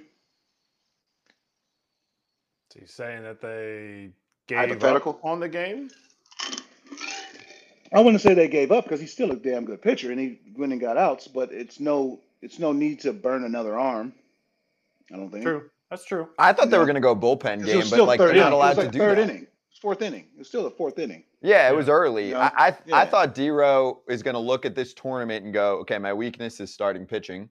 So 2.71 2.79
he's 2.79 2.93
saying 2.93 3.23
that 3.23 3.41
they 3.41 4.11
gave 4.47 4.81
up 4.81 5.25
on 5.25 5.41
the 5.41 5.49
game. 5.49 5.89
I 7.93 7.99
wouldn't 7.99 8.21
say 8.21 8.33
they 8.33 8.47
gave 8.47 8.71
up 8.71 8.85
because 8.85 9.01
he's 9.01 9.11
still 9.11 9.31
a 9.31 9.35
damn 9.35 9.65
good 9.65 9.81
pitcher 9.81 10.09
and 10.11 10.19
he 10.19 10.39
went 10.55 10.71
and 10.71 10.79
got 10.79 10.95
outs, 10.95 11.27
but 11.27 11.51
it's 11.51 11.81
no 11.81 12.21
it's 12.41 12.59
no 12.59 12.71
need 12.71 13.01
to 13.01 13.11
burn 13.11 13.43
another 13.43 13.77
arm. 13.77 14.13
I 15.13 15.17
don't 15.17 15.29
think. 15.29 15.43
True, 15.43 15.69
that's 15.89 16.05
true. 16.05 16.29
I 16.39 16.53
thought 16.53 16.69
they 16.69 16.77
were 16.77 16.85
going 16.85 16.95
to 16.95 17.01
go 17.01 17.13
bullpen 17.13 17.65
game, 17.65 17.83
but 17.89 18.05
like 18.05 18.19
they're 18.19 18.29
inning. 18.29 18.39
not 18.41 18.51
It 18.51 18.55
allowed 18.55 18.69
was 18.69 18.77
like 18.77 18.85
to 18.87 18.91
do 18.93 18.99
third 18.99 19.17
that. 19.17 19.29
inning. 19.29 19.47
It's 19.69 19.79
fourth 19.79 20.01
inning. 20.01 20.27
It's 20.37 20.47
still 20.47 20.63
the 20.63 20.71
fourth 20.71 20.97
inning. 20.97 21.25
Yeah, 21.41 21.67
it 21.67 21.71
Yeah. 21.71 21.77
was 21.77 21.89
early. 21.89 22.27
You 22.27 22.33
know? 22.35 22.39
I 22.39 22.51
I, 22.67 23.01
I 23.01 23.05
thought 23.05 23.35
Dero 23.35 23.97
is 24.07 24.23
going 24.23 24.35
to 24.35 24.39
look 24.39 24.65
at 24.65 24.75
this 24.75 24.93
tournament 24.93 25.43
and 25.43 25.53
go, 25.53 25.79
okay, 25.79 25.97
my 25.97 26.13
weakness 26.13 26.61
is 26.61 26.73
starting 26.73 27.05
pitching, 27.05 27.49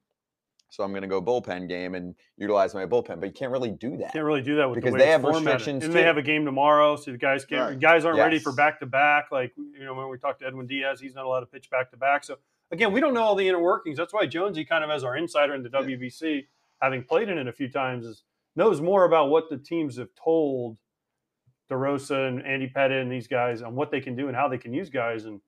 so 0.71 0.85
I'm 0.85 0.91
going 0.91 1.01
to 1.01 1.07
go 1.09 1.21
bullpen 1.21 1.67
game 1.67 1.95
and 1.95 2.15
utilize 2.37 2.73
my 2.73 2.85
bullpen. 2.85 3.19
But 3.19 3.25
you 3.25 3.33
can't 3.33 3.51
really 3.51 3.71
do 3.71 3.97
that. 3.97 4.13
Can't 4.13 4.23
really 4.23 4.41
do 4.41 4.55
that 4.55 4.69
with 4.69 4.77
Because 4.77 4.91
the 4.91 4.93
way 4.93 4.99
they 4.99 5.05
it's 5.05 5.11
have 5.11 5.21
formatted. 5.21 5.45
restrictions, 5.47 5.83
and 5.83 5.93
they 5.93 6.03
have 6.03 6.15
a 6.17 6.21
game 6.21 6.45
tomorrow, 6.45 6.95
so 6.95 7.11
the 7.11 7.17
guys 7.17 7.43
can't. 7.43 7.71
Right. 7.71 7.79
Guys 7.79 8.05
aren't 8.05 8.17
ready 8.17 8.39
for 8.39 8.53
back 8.53 8.79
to 8.79 8.85
back. 8.85 9.27
Like 9.33 9.51
you 9.57 9.83
know, 9.83 9.93
when 9.93 10.09
we 10.09 10.17
talked 10.17 10.39
to 10.39 10.47
Edwin 10.47 10.67
Diaz, 10.67 11.01
he's 11.01 11.13
not 11.13 11.25
allowed 11.25 11.41
to 11.41 11.45
pitch 11.45 11.69
back 11.69 11.91
to 11.91 11.97
back. 11.97 12.23
So 12.23 12.37
again, 12.71 12.93
we 12.93 13.01
don't 13.01 13.13
know 13.13 13.21
all 13.21 13.35
the 13.35 13.47
inner 13.47 13.61
workings. 13.61 13.97
That's 13.97 14.13
why 14.13 14.25
Jonesy, 14.27 14.63
kind 14.63 14.83
of 14.83 14.89
as 14.89 15.03
our 15.03 15.17
insider 15.17 15.53
in 15.53 15.61
the 15.61 15.69
WBC, 15.69 16.45
having 16.81 17.03
played 17.03 17.27
in 17.27 17.37
it 17.37 17.47
a 17.49 17.53
few 17.53 17.69
times, 17.69 18.05
is 18.05 18.23
knows 18.55 18.79
more 18.79 19.03
about 19.03 19.29
what 19.29 19.49
the 19.49 19.57
teams 19.57 19.97
have 19.97 20.09
told 20.15 20.77
DeRosa 21.69 22.27
and 22.27 22.45
Andy 22.45 22.71
Pettitte 22.73 23.01
and 23.01 23.11
these 23.11 23.27
guys 23.27 23.61
on 23.61 23.75
what 23.75 23.91
they 23.91 23.99
can 24.01 24.15
do 24.15 24.27
and 24.27 24.35
how 24.35 24.47
they 24.47 24.57
can 24.57 24.73
use 24.73 24.89
guys. 24.89 25.25
And 25.25 25.41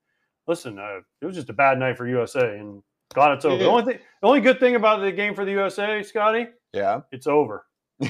listen, 0.48 0.80
uh, 0.80 1.00
it 1.22 1.26
was 1.26 1.36
just 1.36 1.50
a 1.50 1.54
bad 1.54 1.80
night 1.80 1.98
for 1.98 2.08
USA, 2.08 2.58
and 2.58 2.84
glad 3.13 3.32
it's 3.34 3.45
over. 3.45 3.58
The 3.58 3.69
only 3.69 3.84
thing, 3.86 3.99
the 4.21 4.28
only 4.28 4.41
good 4.41 4.60
thing 4.60 4.76
about 4.76 5.02
the 5.02 5.12
game 5.12 5.34
for 5.36 5.45
the 5.45 5.52
USA, 5.52 6.02
Scotty, 6.04 6.47
Yeah. 6.73 7.02
it's 7.12 7.28
over. 7.28 7.65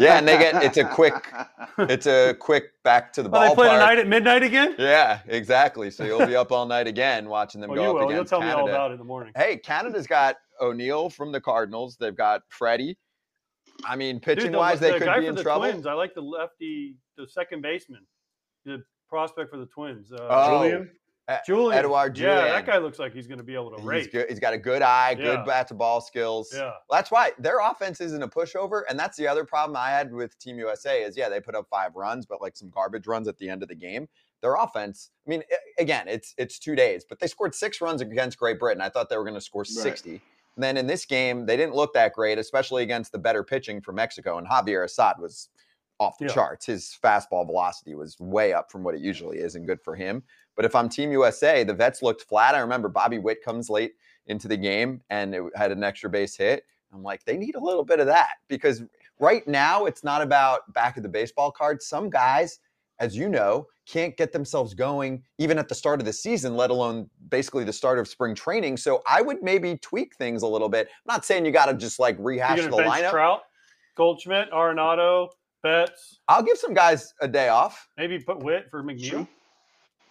Yeah, 0.00 0.18
and 0.18 0.28
they 0.28 0.38
get- 0.38 0.62
it's 0.62 0.76
a 0.76 0.84
quick- 0.84 1.26
it's 1.78 2.06
a 2.06 2.34
quick 2.38 2.64
back 2.84 3.12
to 3.14 3.22
the 3.22 3.30
Oh, 3.32 3.48
they 3.48 3.54
play 3.54 3.68
ballpark. 3.68 3.72
tonight 3.72 3.98
at 3.98 4.06
midnight 4.06 4.42
again? 4.42 4.74
Yeah, 4.78 5.20
exactly. 5.26 5.90
So 5.90 6.04
you'll 6.04 6.26
be 6.26 6.36
up 6.36 6.52
all 6.52 6.66
night 6.66 6.86
again 6.86 7.28
watching 7.28 7.60
them 7.60 7.70
Oh, 7.70 7.74
go 7.74 7.82
you 7.82 7.88
up 7.88 7.94
will. 7.94 8.02
You'll 8.02 8.10
against 8.12 8.30
tell 8.30 8.40
me 8.40 8.46
all 8.50 8.58
Canada. 8.58 8.72
about 8.74 8.90
it 8.90 8.94
in 8.94 8.98
the 8.98 9.04
morning. 9.04 9.32
Hey, 9.36 9.56
Canada's 9.56 10.06
got 10.06 10.36
O'Neill 10.60 11.10
from 11.10 11.32
the 11.32 11.40
Cardinals. 11.40 11.96
They've 11.96 12.14
got 12.16 12.42
Freddie. 12.48 12.96
I 13.84 13.96
mean, 13.96 14.20
pitching 14.20 14.44
Dude, 14.46 14.54
the, 14.54 14.58
wise, 14.58 14.78
they 14.80 14.92
the 14.92 14.98
could 14.98 15.06
guy 15.06 15.20
be 15.20 15.26
in 15.26 15.34
the 15.34 15.42
trouble. 15.42 15.62
Twins, 15.68 15.86
I 15.86 15.94
like 15.94 16.14
the 16.14 16.20
lefty, 16.22 16.96
the 17.16 17.26
second 17.26 17.62
baseman, 17.62 18.06
the 18.64 18.82
prospect 19.08 19.50
for 19.50 19.56
the 19.58 19.66
Twins. 19.66 20.12
Uh, 20.12 20.18
Oh, 20.30 20.62
Julien. 20.62 20.90
Julien. 21.46 21.78
Edouard 21.78 22.18
Yeah, 22.18 22.44
that 22.44 22.66
guy 22.66 22.78
looks 22.78 22.98
like 22.98 23.12
he's 23.14 23.26
going 23.26 23.38
to 23.38 23.44
be 23.44 23.54
able 23.54 23.70
to 23.70 23.76
He's 23.76 23.84
rate. 23.84 24.12
good. 24.12 24.28
He's 24.28 24.38
got 24.38 24.52
a 24.52 24.58
good 24.58 24.82
eye, 24.82 25.14
good 25.14 25.24
Yeah. 25.38 25.44
bat 25.44 25.68
to 25.68 25.74
ball 25.74 26.00
skills. 26.00 26.50
Yeah. 26.54 26.72
That's 26.90 27.10
why 27.10 27.32
their 27.38 27.60
offense 27.60 28.00
isn't 28.00 28.22
a 28.22 28.28
pushover, 28.28 28.82
and 28.88 28.98
that's 28.98 29.16
the 29.16 29.26
other 29.26 29.44
problem 29.44 29.76
I 29.76 29.88
had 29.90 30.12
with 30.12 30.38
Team 30.38 30.58
USA 30.58 31.02
is 31.02 31.16
yeah 31.16 31.28
they 31.28 31.40
put 31.40 31.54
up 31.54 31.66
five 31.70 31.94
runs, 31.96 32.26
but 32.26 32.42
like 32.42 32.56
some 32.56 32.68
garbage 32.70 33.06
runs 33.06 33.26
at 33.28 33.38
the 33.38 33.48
end 33.48 33.62
of 33.62 33.68
the 33.68 33.74
game. 33.74 34.08
Their 34.42 34.56
offense, 34.56 35.10
I 35.26 35.30
mean, 35.30 35.42
again, 35.78 36.06
it's 36.08 36.34
it's 36.36 36.58
two 36.58 36.76
days, 36.76 37.06
but 37.08 37.18
they 37.18 37.26
scored 37.26 37.54
six 37.54 37.80
runs 37.80 38.02
against 38.02 38.36
Great 38.38 38.58
Britain. 38.58 38.82
I 38.82 38.90
thought 38.90 39.08
they 39.08 39.16
were 39.16 39.24
going 39.24 39.34
to 39.34 39.40
score 39.40 39.64
sixty. 39.64 40.20
And 40.56 40.62
then 40.62 40.76
in 40.76 40.86
this 40.86 41.04
game, 41.06 41.46
they 41.46 41.56
didn't 41.56 41.74
look 41.74 41.94
that 41.94 42.12
great, 42.12 42.38
especially 42.38 42.82
against 42.84 43.10
the 43.10 43.18
better 43.18 43.42
pitching 43.42 43.80
from 43.80 43.96
Mexico. 43.96 44.38
And 44.38 44.46
Javier 44.46 44.84
Assad 44.84 45.16
was 45.18 45.48
off 45.98 46.18
the 46.18 46.26
Yeah. 46.26 46.32
charts. 46.34 46.66
His 46.66 46.96
fastball 47.02 47.46
velocity 47.46 47.94
was 47.94 48.20
way 48.20 48.52
up 48.52 48.70
from 48.70 48.84
what 48.84 48.94
it 48.94 49.00
usually 49.00 49.38
is, 49.38 49.54
and 49.56 49.66
good 49.66 49.80
for 49.80 49.94
him. 49.96 50.22
But 50.56 50.64
if 50.64 50.74
I'm 50.74 50.88
Team 50.88 51.12
USA, 51.12 51.64
the 51.64 51.74
vets 51.74 52.02
looked 52.02 52.22
flat. 52.22 52.54
I 52.54 52.60
remember 52.60 52.88
Bobby 52.88 53.18
Witt 53.18 53.42
comes 53.42 53.68
late 53.68 53.94
into 54.26 54.48
the 54.48 54.56
game 54.56 55.02
and 55.10 55.34
it 55.34 55.42
had 55.54 55.72
an 55.72 55.82
extra 55.82 56.08
base 56.08 56.36
hit. 56.36 56.64
I'm 56.92 57.02
like, 57.02 57.24
they 57.24 57.36
need 57.36 57.56
a 57.56 57.60
little 57.60 57.84
bit 57.84 58.00
of 58.00 58.06
that 58.06 58.34
because 58.48 58.82
right 59.18 59.46
now 59.48 59.86
it's 59.86 60.04
not 60.04 60.22
about 60.22 60.72
back 60.72 60.96
of 60.96 61.02
the 61.02 61.08
baseball 61.08 61.50
card. 61.50 61.82
Some 61.82 62.08
guys, 62.08 62.60
as 63.00 63.16
you 63.16 63.28
know, 63.28 63.66
can't 63.86 64.16
get 64.16 64.32
themselves 64.32 64.74
going 64.74 65.22
even 65.38 65.58
at 65.58 65.68
the 65.68 65.74
start 65.74 66.00
of 66.00 66.06
the 66.06 66.12
season, 66.12 66.56
let 66.56 66.70
alone 66.70 67.10
basically 67.28 67.64
the 67.64 67.72
start 67.72 67.98
of 67.98 68.06
spring 68.06 68.34
training. 68.34 68.76
So 68.76 69.02
I 69.08 69.22
would 69.22 69.42
maybe 69.42 69.76
tweak 69.78 70.14
things 70.16 70.42
a 70.42 70.46
little 70.46 70.68
bit. 70.68 70.86
I'm 70.86 71.14
not 71.14 71.24
saying 71.24 71.44
you 71.44 71.52
got 71.52 71.66
to 71.66 71.74
just 71.74 71.98
like 71.98 72.16
rehash 72.18 72.60
the 72.60 72.70
lineup. 72.70 73.10
Trout, 73.10 73.42
Goldschmidt, 73.96 74.50
Arenado, 74.52 75.28
Betts, 75.62 76.20
I'll 76.28 76.42
give 76.42 76.58
some 76.58 76.74
guys 76.74 77.14
a 77.22 77.28
day 77.28 77.48
off. 77.48 77.88
maybe 77.96 78.18
put 78.18 78.38
Witt 78.42 78.70
for 78.70 78.84
McNeil. 78.84 79.10
True. 79.10 79.28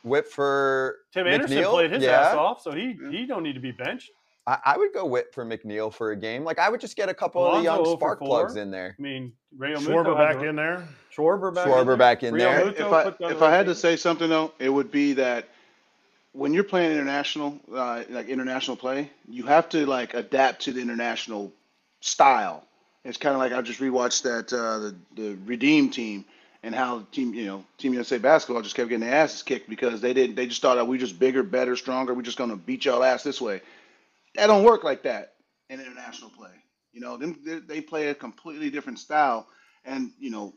Witt 0.03 0.27
for 0.27 0.97
Tim 1.13 1.27
Anderson 1.27 1.57
McNeil, 1.57 1.71
played 1.71 1.91
his 1.91 2.03
yeah. 2.03 2.21
ass 2.21 2.35
off, 2.35 2.61
so 2.61 2.71
he 2.71 2.97
he 3.09 3.25
don't 3.25 3.43
need 3.43 3.53
to 3.53 3.59
be 3.59 3.71
benched. 3.71 4.11
I, 4.45 4.57
I 4.65 4.77
would 4.77 4.93
go 4.93 5.05
Witt 5.05 5.33
for 5.33 5.45
McNeil 5.45 5.93
for 5.93 6.11
a 6.11 6.15
game. 6.15 6.43
Like 6.43 6.59
I 6.59 6.69
would 6.69 6.81
just 6.81 6.95
get 6.95 7.09
a 7.09 7.13
couple 7.13 7.45
of 7.45 7.57
the 7.57 7.63
young 7.63 7.85
spark 7.85 8.19
plugs 8.19 8.55
in 8.57 8.71
there. 8.71 8.95
I 8.97 9.01
mean, 9.01 9.31
Rayo 9.57 9.77
Schwarber 9.77 10.07
Muto 10.07 10.17
back 10.17 10.43
in 10.43 10.55
there. 10.55 10.87
Schwarber 11.15 11.53
back. 11.53 11.67
Schwarber 11.67 11.81
in 11.81 11.87
there. 11.87 11.97
back 11.97 12.23
in 12.23 12.37
there. 12.37 12.69
If 12.69 12.81
I 12.81 13.13
if 13.21 13.41
I 13.41 13.51
had 13.51 13.65
to 13.67 13.75
say 13.75 13.95
something 13.95 14.29
though, 14.29 14.53
it 14.59 14.69
would 14.69 14.91
be 14.91 15.13
that 15.13 15.47
when 16.33 16.53
you're 16.53 16.63
playing 16.63 16.91
international, 16.91 17.59
uh, 17.73 18.03
like 18.09 18.27
international 18.27 18.75
play, 18.75 19.09
you 19.29 19.45
have 19.45 19.69
to 19.69 19.85
like 19.85 20.13
adapt 20.13 20.63
to 20.63 20.73
the 20.73 20.81
international 20.81 21.53
style. 22.01 22.65
It's 23.05 23.17
kind 23.17 23.33
of 23.33 23.39
like 23.39 23.53
I 23.53 23.61
just 23.61 23.79
rewatched 23.79 24.23
that 24.23 24.51
uh, 24.51 24.79
the 24.79 24.95
the 25.15 25.37
Redeem 25.45 25.89
team 25.89 26.25
and 26.63 26.73
how 26.73 27.05
team 27.11 27.33
you 27.33 27.45
know 27.45 27.65
Team 27.77 27.93
USA 27.93 28.17
basketball 28.17 28.63
just 28.63 28.75
kept 28.75 28.89
getting 28.89 29.05
their 29.07 29.15
asses 29.15 29.43
kicked 29.43 29.69
because 29.69 30.01
they 30.01 30.13
didn't 30.13 30.35
they 30.35 30.47
just 30.47 30.61
thought 30.61 30.75
that 30.75 30.87
we 30.87 30.97
just 30.97 31.19
bigger, 31.19 31.43
better, 31.43 31.75
stronger. 31.75 32.13
We're 32.13 32.23
just 32.23 32.37
gonna 32.37 32.55
beat 32.55 32.85
y'all 32.85 33.03
ass 33.03 33.23
this 33.23 33.41
way. 33.41 33.61
That 34.35 34.47
don't 34.47 34.63
work 34.63 34.83
like 34.83 35.03
that 35.03 35.33
in 35.69 35.79
international 35.79 36.31
play. 36.31 36.51
You 36.93 37.01
know, 37.01 37.17
them 37.17 37.39
they, 37.45 37.59
they 37.59 37.81
play 37.81 38.07
a 38.07 38.15
completely 38.15 38.69
different 38.69 38.99
style, 38.99 39.47
and 39.85 40.11
you 40.19 40.31
know 40.31 40.53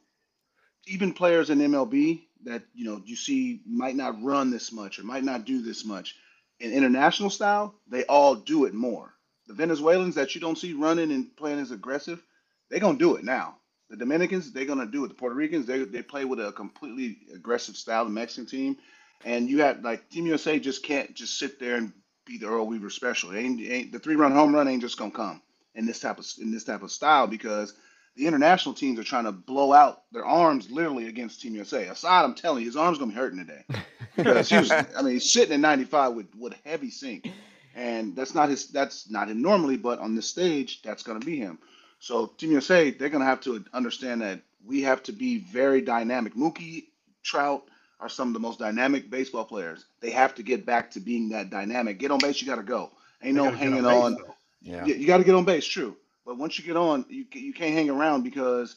even 0.87 1.13
players 1.13 1.51
in 1.51 1.59
MLB 1.59 2.23
that 2.45 2.63
you 2.75 2.85
know 2.85 3.03
you 3.05 3.17
see 3.17 3.61
might 3.67 3.97
not 3.97 4.23
run 4.23 4.51
this 4.51 4.73
much 4.73 4.99
or 4.99 5.05
might 5.05 5.25
not 5.25 5.45
do 5.45 5.63
this 5.63 5.85
much 5.85 6.15
in 6.61 6.73
international 6.73 7.31
style, 7.31 7.75
they 7.89 8.05
all 8.05 8.35
do 8.35 8.65
it 8.65 8.75
more. 8.75 9.13
The 9.47 9.55
Venezuelans 9.55 10.15
that 10.15 10.35
you 10.35 10.41
don't 10.41 10.59
see 10.59 10.73
running 10.73 11.13
and 11.13 11.35
playing 11.37 11.59
as 11.61 11.71
aggressive, 11.71 12.23
they're 12.71 12.81
gonna 12.81 12.99
do 12.99 13.17
it 13.17 13.25
now. 13.25 13.57
The 13.91 13.97
Dominicans, 13.97 14.53
they're 14.53 14.67
gonna 14.67 14.87
do 14.87 15.05
it. 15.05 15.09
The 15.09 15.15
Puerto 15.15 15.37
Ricans, 15.37 15.67
they 15.67 15.85
they 15.85 16.03
play 16.03 16.25
with 16.27 16.41
a 16.41 16.53
completely 16.53 17.19
aggressive 17.35 17.77
style. 17.77 18.05
The 18.05 18.11
Mexican 18.11 18.47
team, 18.47 18.79
and 19.25 19.49
you 19.49 19.63
have 19.63 19.83
like 19.85 20.11
Team 20.11 20.27
USA 20.27 20.59
just 20.61 20.85
can't 20.85 21.15
just 21.15 21.39
sit 21.39 21.61
there 21.61 21.77
and 21.77 21.93
be 22.27 22.39
the 22.39 22.49
Earl 22.49 22.67
Weaver 22.67 22.91
special. 22.91 23.33
It 23.33 23.41
ain't, 23.41 23.61
it 23.61 23.71
ain't 23.73 23.93
the 23.93 24.01
three 24.01 24.17
run 24.17 24.33
home 24.33 24.55
run 24.55 24.69
ain't 24.69 24.83
just 24.83 24.99
gonna 24.99 25.13
come 25.13 25.43
in 25.77 25.87
this 25.87 26.01
type 26.01 26.19
of 26.19 26.27
in 26.41 26.51
this 26.53 26.65
type 26.65 26.83
of 26.83 26.93
style 26.93 27.29
because 27.29 27.75
the 28.17 28.27
international 28.27 28.75
teams 28.75 28.99
are 28.99 29.05
trying 29.05 29.25
to 29.25 29.33
blow 29.33 29.73
out 29.73 30.03
their 30.13 30.27
arms 30.27 30.71
literally 30.71 31.09
against 31.09 31.43
Team 31.43 31.55
USA. 31.55 31.87
Assad, 31.89 32.25
I'm 32.25 32.35
telling 32.35 32.63
you, 32.63 32.69
his 32.69 32.77
arm's 32.77 32.99
gonna 32.99 33.13
be 33.13 33.17
hurting 33.19 33.39
today 33.39 33.65
because 34.17 34.49
he 34.51 34.59
was. 34.59 34.73
I 34.73 35.03
mean, 35.03 35.15
he's 35.15 35.33
sitting 35.33 35.55
at 35.55 35.61
95 35.61 36.15
with 36.15 36.27
with 36.37 36.55
heavy 36.65 36.91
sink, 36.91 37.29
and 37.77 38.17
that's 38.17 38.35
not 38.35 38.49
his. 38.51 38.69
That's 38.69 39.11
not 39.11 39.31
him 39.31 39.43
normally, 39.43 39.77
but 39.77 40.01
on 40.01 40.17
this 40.17 40.27
stage, 40.29 40.83
that's 40.83 41.05
gonna 41.05 41.21
be 41.21 41.39
him. 41.39 41.59
So 41.99 42.27
Team 42.27 42.53
USA, 42.53 42.91
they're 42.91 43.09
gonna 43.09 43.25
have 43.25 43.41
to 43.43 43.65
understand 43.73 44.23
that 44.23 44.41
we 44.65 44.83
have 44.83 45.03
to 45.05 45.13
be 45.13 45.39
very 45.39 45.81
dynamic. 45.81 46.35
Mookie, 46.35 46.87
Trout 47.23 47.65
are 48.01 48.09
some 48.09 48.29
of 48.29 48.35
the 48.35 48.41
most 48.41 48.59
dynamic 48.59 49.11
baseball 49.11 49.45
players. 49.45 49.85
They 50.01 50.11
have 50.11 50.35
to 50.37 50.43
get 50.43 50.67
back 50.67 50.93
to 50.93 51.01
being 51.01 51.31
that 51.31 51.51
dynamic. 51.51 51.99
Get 51.99 52.11
on 52.11 52.19
base, 52.19 52.41
you 52.41 52.47
gotta 52.47 52.63
go. 52.63 52.91
Ain't 53.23 53.37
They 53.37 53.43
no 53.43 53.45
gotta 53.45 53.57
hanging 53.57 53.83
base, 53.85 53.93
on. 53.93 54.17
Yeah. 54.63 54.85
You, 54.85 54.95
you 54.95 55.07
got 55.07 55.19
to 55.19 55.25
get 55.25 55.35
on 55.35 55.45
base, 55.45 55.65
true. 55.65 55.97
But 56.25 56.39
once 56.39 56.59
you 56.59 56.65
get 56.65 56.77
on, 56.77 57.05
you 57.09 57.25
you 57.33 57.53
can't 57.53 57.75
hang 57.75 57.89
around 57.89 58.23
because 58.25 58.77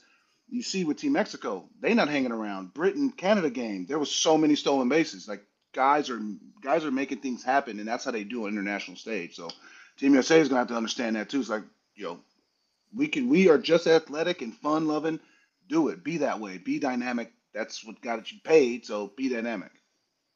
you 0.50 0.62
see 0.62 0.84
with 0.86 0.98
Team 0.98 1.14
Mexico, 1.14 1.68
they 1.82 1.94
not 1.94 2.10
hanging 2.10 2.32
around. 2.32 2.74
Britain 2.74 3.12
Canada 3.12 3.50
game, 3.50 3.86
there 3.88 4.00
was 4.00 4.12
so 4.12 4.38
many 4.38 4.56
stolen 4.56 4.88
bases. 4.88 5.28
Like 5.28 5.44
guys 5.74 6.10
are 6.10 6.20
guys 6.62 6.86
are 6.86 6.92
making 6.92 7.20
things 7.20 7.44
happen, 7.44 7.80
and 7.80 7.88
that's 7.88 8.06
how 8.06 8.12
they 8.12 8.24
do 8.24 8.44
on 8.46 8.50
international 8.54 8.98
stage. 8.98 9.36
So 9.36 9.50
Team 9.98 10.14
USA 10.14 10.40
is 10.40 10.48
gonna 10.48 10.60
have 10.60 10.68
to 10.70 10.76
understand 10.78 11.16
that 11.16 11.30
too. 11.30 11.40
It's 11.40 11.50
like 11.50 11.64
you 11.96 12.06
know, 12.06 12.20
we 12.95 13.08
can 13.08 13.30
we 13.30 13.49
are 13.49 13.58
just 13.58 13.88
athletic 13.88 14.41
and 14.41 14.54
fun 14.54 14.88
loving. 14.88 15.19
Do 15.67 15.89
it. 15.89 16.04
Be 16.04 16.17
that 16.17 16.39
way. 16.39 16.58
Be 16.58 16.80
dynamic. 16.80 17.32
That's 17.54 17.86
what 17.86 18.02
got 18.02 18.32
you 18.32 18.39
paid. 18.43 18.86
So 18.86 19.12
be 19.15 19.30
dynamic. 19.30 19.71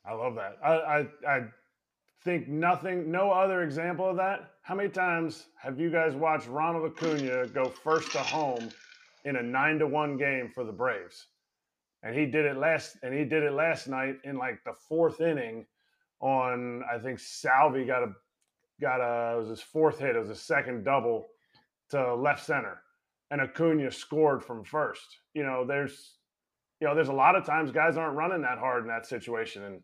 I 0.06 0.14
love 0.14 0.36
that. 0.36 0.58
I, 0.64 0.74
I 0.74 1.08
I 1.28 1.42
think 2.24 2.48
nothing, 2.48 3.12
no 3.12 3.32
other 3.32 3.64
example 3.64 4.10
of 4.10 4.18
that. 4.18 4.52
How 4.62 4.76
many 4.76 4.90
times 4.90 5.48
have 5.62 5.80
you 5.80 5.90
guys 5.90 6.14
watched 6.16 6.48
Ronald 6.48 6.92
Acuna 6.92 7.48
go 7.48 7.66
first 7.66 8.12
to 8.14 8.20
home 8.20 8.70
in 9.26 9.36
a 9.36 9.44
nine 9.44 9.80
to 9.80 9.88
one 9.88 10.18
game 10.18 10.52
for 10.54 10.64
the 10.64 10.72
Braves? 10.72 11.28
And 12.04 12.18
he 12.18 12.26
did 12.26 12.46
it 12.46 12.58
last, 12.58 12.98
and 13.04 13.14
he 13.14 13.24
did 13.24 13.44
it 13.44 13.54
last 13.54 13.88
night 13.88 14.18
in 14.24 14.38
like 14.38 14.64
the 14.66 14.74
fourth 14.88 15.22
inning. 15.22 15.66
On 16.22 16.84
I 16.92 17.00
think 17.00 17.20
Salvy 17.20 17.86
got 17.86 18.04
a 18.04 18.14
got 18.80 19.02
a 19.02 19.36
it 19.36 19.40
was 19.40 19.50
his 19.50 19.62
fourth 19.62 20.00
hit. 20.00 20.16
It 20.16 20.20
was 20.20 20.30
a 20.30 20.36
second 20.36 20.86
double 20.86 21.28
to 21.90 22.16
left 22.16 22.46
center, 22.46 22.82
and 23.32 23.42
Acuna 23.42 23.92
scored 23.92 24.44
from 24.44 24.64
first. 24.64 25.18
You 25.34 25.44
know, 25.44 25.66
there's 25.66 26.18
you 26.84 26.88
know, 26.90 26.96
there's 26.96 27.08
a 27.08 27.14
lot 27.14 27.38
of 27.38 27.46
times 27.46 27.72
guys 27.72 27.96
aren't 27.96 28.18
running 28.18 28.42
that 28.42 28.58
hard 28.58 28.82
in 28.82 28.90
that 28.90 29.06
situation, 29.06 29.64
and 29.64 29.82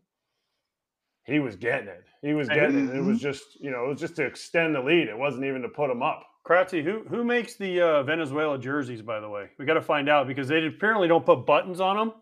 he 1.24 1.38
was 1.38 1.56
getting 1.56 1.88
it. 1.88 2.04
He 2.20 2.34
was 2.34 2.46
getting 2.48 2.90
it. 2.90 2.94
It 2.94 3.00
was 3.00 3.18
just, 3.18 3.58
you 3.58 3.70
know, 3.70 3.86
it 3.86 3.88
was 3.88 4.00
just 4.00 4.16
to 4.16 4.24
extend 4.26 4.74
the 4.74 4.80
lead. 4.80 5.08
It 5.08 5.16
wasn't 5.16 5.44
even 5.44 5.62
to 5.62 5.68
put 5.68 5.90
him 5.90 6.02
up. 6.02 6.22
Kratzy, 6.46 6.84
who 6.84 7.04
who 7.08 7.24
makes 7.24 7.56
the 7.56 7.80
uh, 7.80 8.02
Venezuela 8.02 8.58
jerseys? 8.58 9.00
By 9.00 9.18
the 9.20 9.28
way, 9.30 9.48
we 9.58 9.64
got 9.64 9.74
to 9.74 9.82
find 9.82 10.10
out 10.10 10.26
because 10.26 10.48
they 10.48 10.66
apparently 10.66 11.08
don't 11.08 11.24
put 11.24 11.46
buttons 11.46 11.80
on 11.80 11.96
them. 11.96 12.12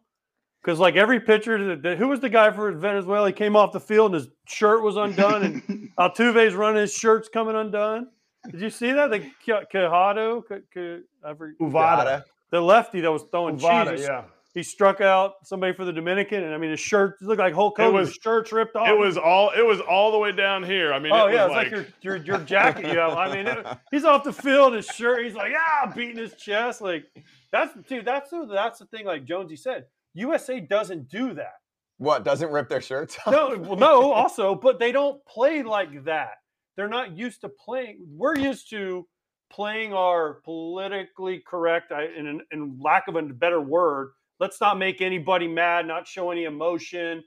Because 0.62 0.78
like 0.78 0.94
every 0.96 1.20
pitcher, 1.20 1.76
who 1.96 2.08
was 2.08 2.20
the 2.20 2.28
guy 2.28 2.52
for 2.52 2.70
Venezuela? 2.72 3.28
He 3.28 3.32
came 3.32 3.56
off 3.56 3.72
the 3.72 3.80
field 3.80 4.12
and 4.12 4.22
his 4.22 4.28
shirt 4.46 4.82
was 4.82 4.96
undone, 4.96 5.42
and 5.42 5.90
Altuve's 5.98 6.54
running, 6.54 6.82
his 6.82 6.92
shirt's 6.92 7.28
coming 7.28 7.56
undone. 7.56 8.08
Did 8.50 8.60
you 8.60 8.70
see 8.70 8.92
that? 8.92 9.10
The 9.10 9.20
Quijada, 9.46 10.42
Ca- 10.48 10.58
Ca- 10.72 11.00
I 11.24 11.34
forget- 11.34 11.58
Uvada, 11.60 12.22
the 12.50 12.60
lefty 12.60 13.00
that 13.02 13.10
was 13.12 13.24
throwing 13.30 13.58
Uvada, 13.58 13.90
cheese. 13.96 14.06
yeah. 14.06 14.24
He 14.54 14.62
struck 14.62 15.00
out 15.00 15.34
somebody 15.44 15.72
for 15.72 15.84
the 15.84 15.92
Dominican, 15.92 16.42
and 16.42 16.52
I 16.52 16.58
mean 16.58 16.70
his 16.70 16.80
shirt 16.80 17.20
looked 17.20 17.38
like 17.38 17.54
Hulk 17.54 17.78
It 17.78 17.82
Hogan's 17.82 18.08
was- 18.08 18.18
shirt's 18.20 18.50
ripped 18.50 18.74
off. 18.74 18.88
It 18.88 18.96
was 18.98 19.16
all. 19.16 19.50
It 19.56 19.64
was 19.64 19.80
all 19.80 20.10
the 20.10 20.18
way 20.18 20.32
down 20.32 20.64
here. 20.64 20.92
I 20.92 20.98
mean, 20.98 21.12
Oh 21.12 21.26
it 21.26 21.34
yeah, 21.34 21.44
it's 21.46 21.54
like, 21.54 21.70
your, 21.70 21.86
your 22.00 22.16
your 22.24 22.38
jacket 22.38 22.86
you 22.92 22.98
have. 22.98 23.12
I 23.12 23.32
mean, 23.36 23.46
it, 23.46 23.64
he's 23.92 24.04
off 24.04 24.24
the 24.24 24.32
field, 24.32 24.72
his 24.74 24.86
shirt. 24.86 25.22
He's 25.24 25.34
like, 25.34 25.52
ah, 25.56 25.92
beating 25.94 26.16
his 26.16 26.34
chest. 26.34 26.80
Like 26.80 27.04
that's 27.52 27.72
dude. 27.88 28.04
That's 28.06 28.30
the 28.30 28.46
that's 28.50 28.78
the 28.80 28.86
thing. 28.86 29.04
Like 29.04 29.24
Jonesy 29.26 29.54
said, 29.56 29.84
USA 30.14 30.58
doesn't 30.58 31.08
do 31.08 31.34
that. 31.34 31.52
What 31.98 32.24
doesn't 32.24 32.50
rip 32.50 32.68
their 32.68 32.80
shirts? 32.80 33.16
off? 33.26 33.32
No, 33.32 33.56
well, 33.58 33.76
no. 33.76 34.12
Also, 34.12 34.54
but 34.56 34.78
they 34.80 34.90
don't 34.92 35.24
play 35.26 35.62
like 35.62 36.04
that. 36.04 36.37
They're 36.78 36.86
not 36.88 37.16
used 37.18 37.40
to 37.40 37.48
playing. 37.48 38.06
We're 38.08 38.36
used 38.38 38.70
to 38.70 39.04
playing 39.50 39.92
our 39.92 40.34
politically 40.44 41.42
correct, 41.44 41.90
I- 41.90 42.04
in, 42.04 42.40
in 42.52 42.78
lack 42.80 43.08
of 43.08 43.16
a 43.16 43.22
better 43.22 43.60
word. 43.60 44.12
Let's 44.38 44.60
not 44.60 44.78
make 44.78 45.00
anybody 45.00 45.48
mad, 45.48 45.86
not 45.88 46.06
show 46.06 46.30
any 46.30 46.44
emotion 46.44 47.24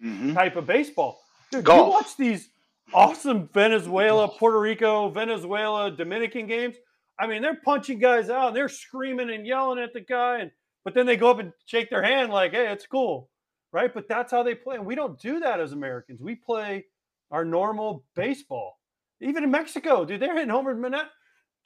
Mhm. 0.00 0.34
type 0.34 0.54
of 0.54 0.66
baseball. 0.66 1.20
Dude, 1.50 1.64
Golf. 1.64 1.86
you 1.88 1.92
watch 1.92 2.16
these 2.16 2.50
awesome 2.92 3.48
Venezuela, 3.48 4.28
Puerto 4.28 4.60
Rico, 4.60 5.08
Venezuela, 5.08 5.90
Dominican 5.90 6.46
games. 6.46 6.76
I 7.18 7.26
mean, 7.26 7.42
they're 7.42 7.60
punching 7.64 7.98
guys 7.98 8.30
out 8.30 8.48
and 8.48 8.56
they're 8.56 8.68
screaming 8.68 9.30
and 9.30 9.44
yelling 9.44 9.80
at 9.82 9.92
the 9.92 10.02
guy, 10.02 10.38
and 10.38 10.52
but 10.84 10.94
then 10.94 11.06
they 11.06 11.16
go 11.16 11.30
up 11.32 11.40
and 11.40 11.52
shake 11.66 11.90
their 11.90 12.02
hand 12.02 12.30
like, 12.30 12.52
"Hey, 12.52 12.68
it's 12.70 12.86
cool," 12.86 13.28
right? 13.72 13.92
But 13.92 14.06
that's 14.06 14.30
how 14.30 14.44
they 14.44 14.54
play, 14.54 14.76
and 14.76 14.86
we 14.86 14.94
don't 14.94 15.18
do 15.18 15.40
that 15.40 15.58
as 15.58 15.72
Americans. 15.72 16.20
We 16.20 16.36
play 16.36 16.84
our 17.32 17.44
normal 17.44 18.04
baseball. 18.14 18.78
Even 19.20 19.44
in 19.44 19.50
Mexico, 19.50 20.04
dude, 20.04 20.20
they're 20.20 20.34
hitting 20.34 20.48
homers. 20.50 20.76
Menet- 20.76 21.08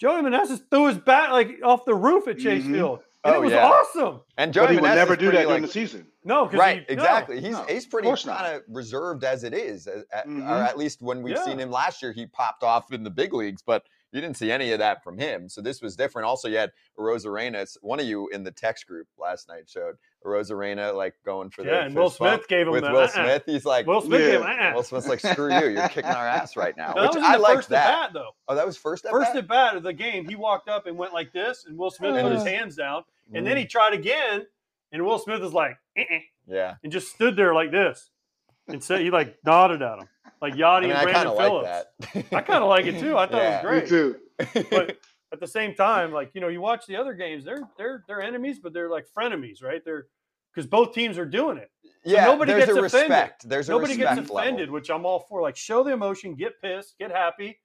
Joey 0.00 0.22
Meneses 0.22 0.60
threw 0.70 0.86
his 0.86 0.98
bat 0.98 1.32
like 1.32 1.56
off 1.64 1.84
the 1.84 1.94
roof 1.94 2.28
at 2.28 2.38
Chase 2.38 2.62
Mhm. 2.64 2.72
Field, 2.72 3.00
and 3.24 3.34
Oh, 3.34 3.38
it 3.38 3.44
was 3.46 3.52
yeah. 3.52 3.66
awesome. 3.68 4.20
And 4.36 4.52
But 4.52 4.60
Joey 4.60 4.74
he 4.74 4.80
would 4.80 4.90
Meneses 4.90 4.94
never 4.94 5.16
do 5.16 5.24
that 5.26 5.30
pretty, 5.32 5.46
during 5.48 5.62
the 5.62 5.68
season. 5.68 6.06
No, 6.24 6.48
Right, 6.48 6.84
he- 6.88 6.94
no. 6.94 7.02
exactly. 7.02 7.40
He's 7.40 7.52
No, 7.52 7.62
he's 7.64 7.86
pretty 7.86 8.08
not. 8.08 8.20
kind 8.24 8.54
of 8.56 8.62
reserved 8.68 9.24
as 9.24 9.42
it 9.44 9.54
is, 9.54 9.86
at- 9.88 10.04
or 10.26 10.28
Mhm. 10.28 10.66
at 10.68 10.78
least 10.78 11.02
when 11.02 11.22
we've 11.22 11.38
seen 11.38 11.58
him 11.58 11.70
last 11.70 12.02
year, 12.02 12.12
he 12.12 12.26
popped 12.26 12.62
off 12.62 12.92
in 12.92 13.02
the 13.02 13.10
big 13.10 13.32
leagues, 13.34 13.62
but 13.62 13.84
you 14.12 14.20
didn't 14.20 14.36
see 14.36 14.52
any 14.52 14.70
of 14.72 14.78
that 14.78 15.02
from 15.02 15.18
him. 15.18 15.48
So 15.48 15.60
this 15.60 15.82
was 15.82 15.96
different. 15.96 16.26
Also, 16.26 16.48
you 16.48 16.58
had 16.58 16.70
Rosa 16.96 17.28
Rosarena. 17.28 17.76
One 17.82 17.98
of 17.98 18.06
you 18.06 18.28
in 18.28 18.44
the 18.44 18.50
text 18.52 18.86
group 18.86 19.08
last 19.18 19.48
night 19.48 19.68
showed 19.68 19.96
Rosarena 20.24 20.94
like 20.94 21.14
going 21.24 21.50
for 21.50 21.62
the 21.62 21.70
Yeah, 21.70 21.84
and 21.84 21.94
Will 21.94 22.10
Smith 22.10 22.48
gave 22.48 22.66
him 22.66 22.72
with 22.72 22.84
the, 22.84 22.90
Will 22.90 22.98
uh-uh. 23.00 23.08
Smith. 23.08 23.42
He's 23.46 23.64
like, 23.64 23.86
Will 23.86 24.00
Smith 24.00 24.20
Yeah. 24.20 24.26
gave 24.32 24.40
him, 24.40 24.46
uh-uh. 24.46 24.72
Will 24.74 24.82
Smith's 24.82 25.06
like, 25.08 25.20
screw 25.20 25.52
you, 25.52 25.68
you're 25.68 25.88
kicking 25.88 26.04
our 26.10 26.26
ass 26.26 26.56
right 26.56 26.76
now. 26.76 26.92
No, 26.94 27.02
that 27.02 27.08
Which 27.10 27.16
was 27.16 27.24
in 27.24 27.24
I 27.24 27.36
the 27.36 27.42
like 27.42 27.54
first 27.56 27.68
that. 27.70 27.86
at 27.90 28.00
bat 28.06 28.10
though. 28.14 28.30
Oh, 28.48 28.54
that 28.54 28.66
was 28.66 28.76
first 28.76 29.04
at 29.04 29.12
First 29.12 29.32
bat? 29.32 29.36
at 29.44 29.48
bat 29.48 29.76
of 29.76 29.82
the 29.82 29.92
game, 29.92 30.28
he 30.28 30.34
walked 30.34 30.68
up 30.68 30.86
and 30.86 30.96
went 30.98 31.12
like 31.12 31.32
this, 31.32 31.64
and 31.66 31.78
Will 31.78 31.90
Smith 31.90 32.20
put 32.20 32.32
his 32.32 32.42
Uh. 32.42 32.46
hands 32.46 32.74
down, 32.76 33.04
and 33.32 33.46
then 33.46 33.56
he 33.56 33.64
mm. 33.64 33.70
tried 33.70 33.92
again, 33.94 34.46
and 34.92 35.04
Will 35.04 35.18
Smith 35.18 35.42
is 35.42 35.52
like, 35.52 35.76
"Eh-eh," 35.96 36.20
yeah. 36.46 36.74
and 36.82 36.90
just 36.92 37.08
stood 37.14 37.36
there 37.36 37.54
like 37.54 37.70
this, 37.70 38.10
and 38.66 38.82
said 38.82 39.00
he 39.02 39.10
like 39.10 39.36
nodded 39.44 39.82
at 39.82 39.98
him, 40.00 40.08
like 40.42 40.54
Yachty 40.54 40.62
I 40.76 40.80
mean, 40.80 40.90
and 40.90 40.98
I 40.98 41.12
kind 41.12 41.12
Brandon 41.12 41.32
of 41.32 41.38
Phillips. 41.38 41.86
like 42.14 42.30
that. 42.30 42.36
I 42.36 42.40
kind 42.42 42.62
of 42.64 42.68
like 42.68 42.86
it 42.86 42.98
too. 42.98 43.16
I 43.16 43.26
thought 43.26 43.42
Yeah. 43.42 43.60
it 43.60 43.64
was 43.64 43.90
Me 43.92 44.48
great. 44.50 44.64
too. 44.64 44.66
But 44.70 44.96
at 45.32 45.40
the 45.40 45.46
same 45.46 45.74
time, 45.74 46.12
like 46.12 46.30
you 46.34 46.40
know, 46.40 46.48
you 46.48 46.60
watch 46.60 46.86
the 46.86 46.96
other 46.96 47.14
games, 47.14 47.44
they're 47.44 47.68
they're 47.76 48.04
they're 48.06 48.22
enemies, 48.22 48.58
but 48.58 48.72
they're 48.72 48.90
like 48.90 49.06
frenemies, 49.16 49.62
right? 49.62 49.82
They're 49.84 50.06
because 50.54 50.66
both 50.68 50.92
teams 50.92 51.18
are 51.18 51.26
doing 51.26 51.56
it. 51.58 51.70
yeah, 52.04 52.24
nobody 52.24 52.52
there's 52.52 52.66
gets 52.66 52.78
a 52.78 52.82
offended. 52.82 53.10
respect. 53.10 53.48
There's 53.48 53.68
a 53.68 53.72
Nobody 53.72 53.92
respect 53.94 54.16
gets 54.16 54.30
level. 54.30 54.38
offended, 54.38 54.70
which 54.70 54.90
I'm 54.90 55.06
all 55.06 55.20
for. 55.20 55.40
Like, 55.40 55.56
show 55.56 55.84
the 55.84 55.92
emotion, 55.92 56.34
get 56.34 56.60
pissed, 56.60 56.98
get 56.98 57.10
happy. 57.10 57.60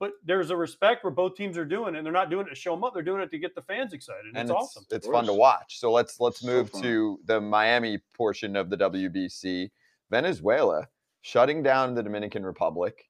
But 0.00 0.12
there's 0.24 0.50
a 0.50 0.56
respect 0.56 1.04
where 1.04 1.12
both 1.12 1.36
teams 1.36 1.56
are 1.58 1.64
doing 1.64 1.94
it, 1.94 1.98
and 1.98 2.06
they're 2.06 2.12
not 2.12 2.30
doing 2.30 2.46
it 2.46 2.50
to 2.50 2.56
show 2.56 2.74
them 2.74 2.84
up. 2.84 2.94
They're 2.94 3.02
doing 3.02 3.20
it 3.20 3.30
to 3.30 3.38
get 3.38 3.54
the 3.54 3.62
fans 3.62 3.92
excited. 3.92 4.24
And 4.26 4.36
and 4.36 4.48
it's, 4.48 4.50
it's, 4.50 4.56
awesome. 4.56 4.84
It's 4.90 5.06
fun 5.06 5.26
to 5.26 5.34
watch. 5.34 5.78
So 5.78 5.92
let's 5.92 6.18
let's 6.20 6.42
move 6.42 6.70
fun. 6.70 6.82
to 6.82 7.20
the 7.26 7.40
Miami 7.40 7.98
portion 8.16 8.56
of 8.56 8.70
the 8.70 8.78
WBC. 8.78 9.70
Venezuela 10.10 10.88
shutting 11.20 11.62
down 11.62 11.94
the 11.94 12.02
Dominican 12.02 12.44
Republic. 12.44 13.08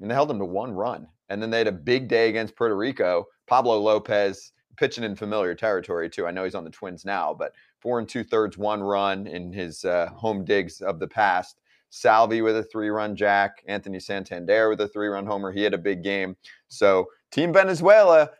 Mean, 0.00 0.08
they 0.08 0.14
held 0.14 0.30
them 0.30 0.38
to 0.38 0.44
one 0.44 0.72
run, 0.72 1.06
and 1.28 1.42
then 1.42 1.50
they 1.50 1.58
had 1.58 1.66
a 1.66 1.72
big 1.72 2.08
day 2.08 2.28
against 2.28 2.56
Puerto 2.56 2.76
Rico. 2.76 3.26
Pablo 3.46 3.78
Lopez 3.78 4.52
pitching 4.76 5.04
in 5.04 5.14
familiar 5.14 5.54
territory 5.54 6.08
too. 6.08 6.26
I 6.26 6.30
know 6.30 6.44
he's 6.44 6.54
on 6.54 6.64
the 6.64 6.70
Twins 6.70 7.04
now, 7.04 7.34
but 7.34 7.52
four 7.80 7.98
and 7.98 8.08
two 8.08 8.24
thirds, 8.24 8.56
one 8.56 8.82
run 8.82 9.26
in 9.26 9.52
his 9.52 9.84
uh, 9.84 10.08
home 10.14 10.44
digs 10.44 10.80
of 10.80 10.98
the 10.98 11.08
past. 11.08 11.60
Salvy 11.90 12.40
with 12.40 12.56
a 12.56 12.62
three-run 12.62 13.16
jack, 13.16 13.62
Anthony 13.66 13.98
Santander 13.98 14.70
with 14.70 14.80
a 14.80 14.88
three-run 14.88 15.26
homer. 15.26 15.52
He 15.52 15.62
had 15.62 15.74
a 15.74 15.78
big 15.78 16.02
game. 16.02 16.36
So 16.68 17.06
Team 17.30 17.52
Venezuela, 17.52 18.30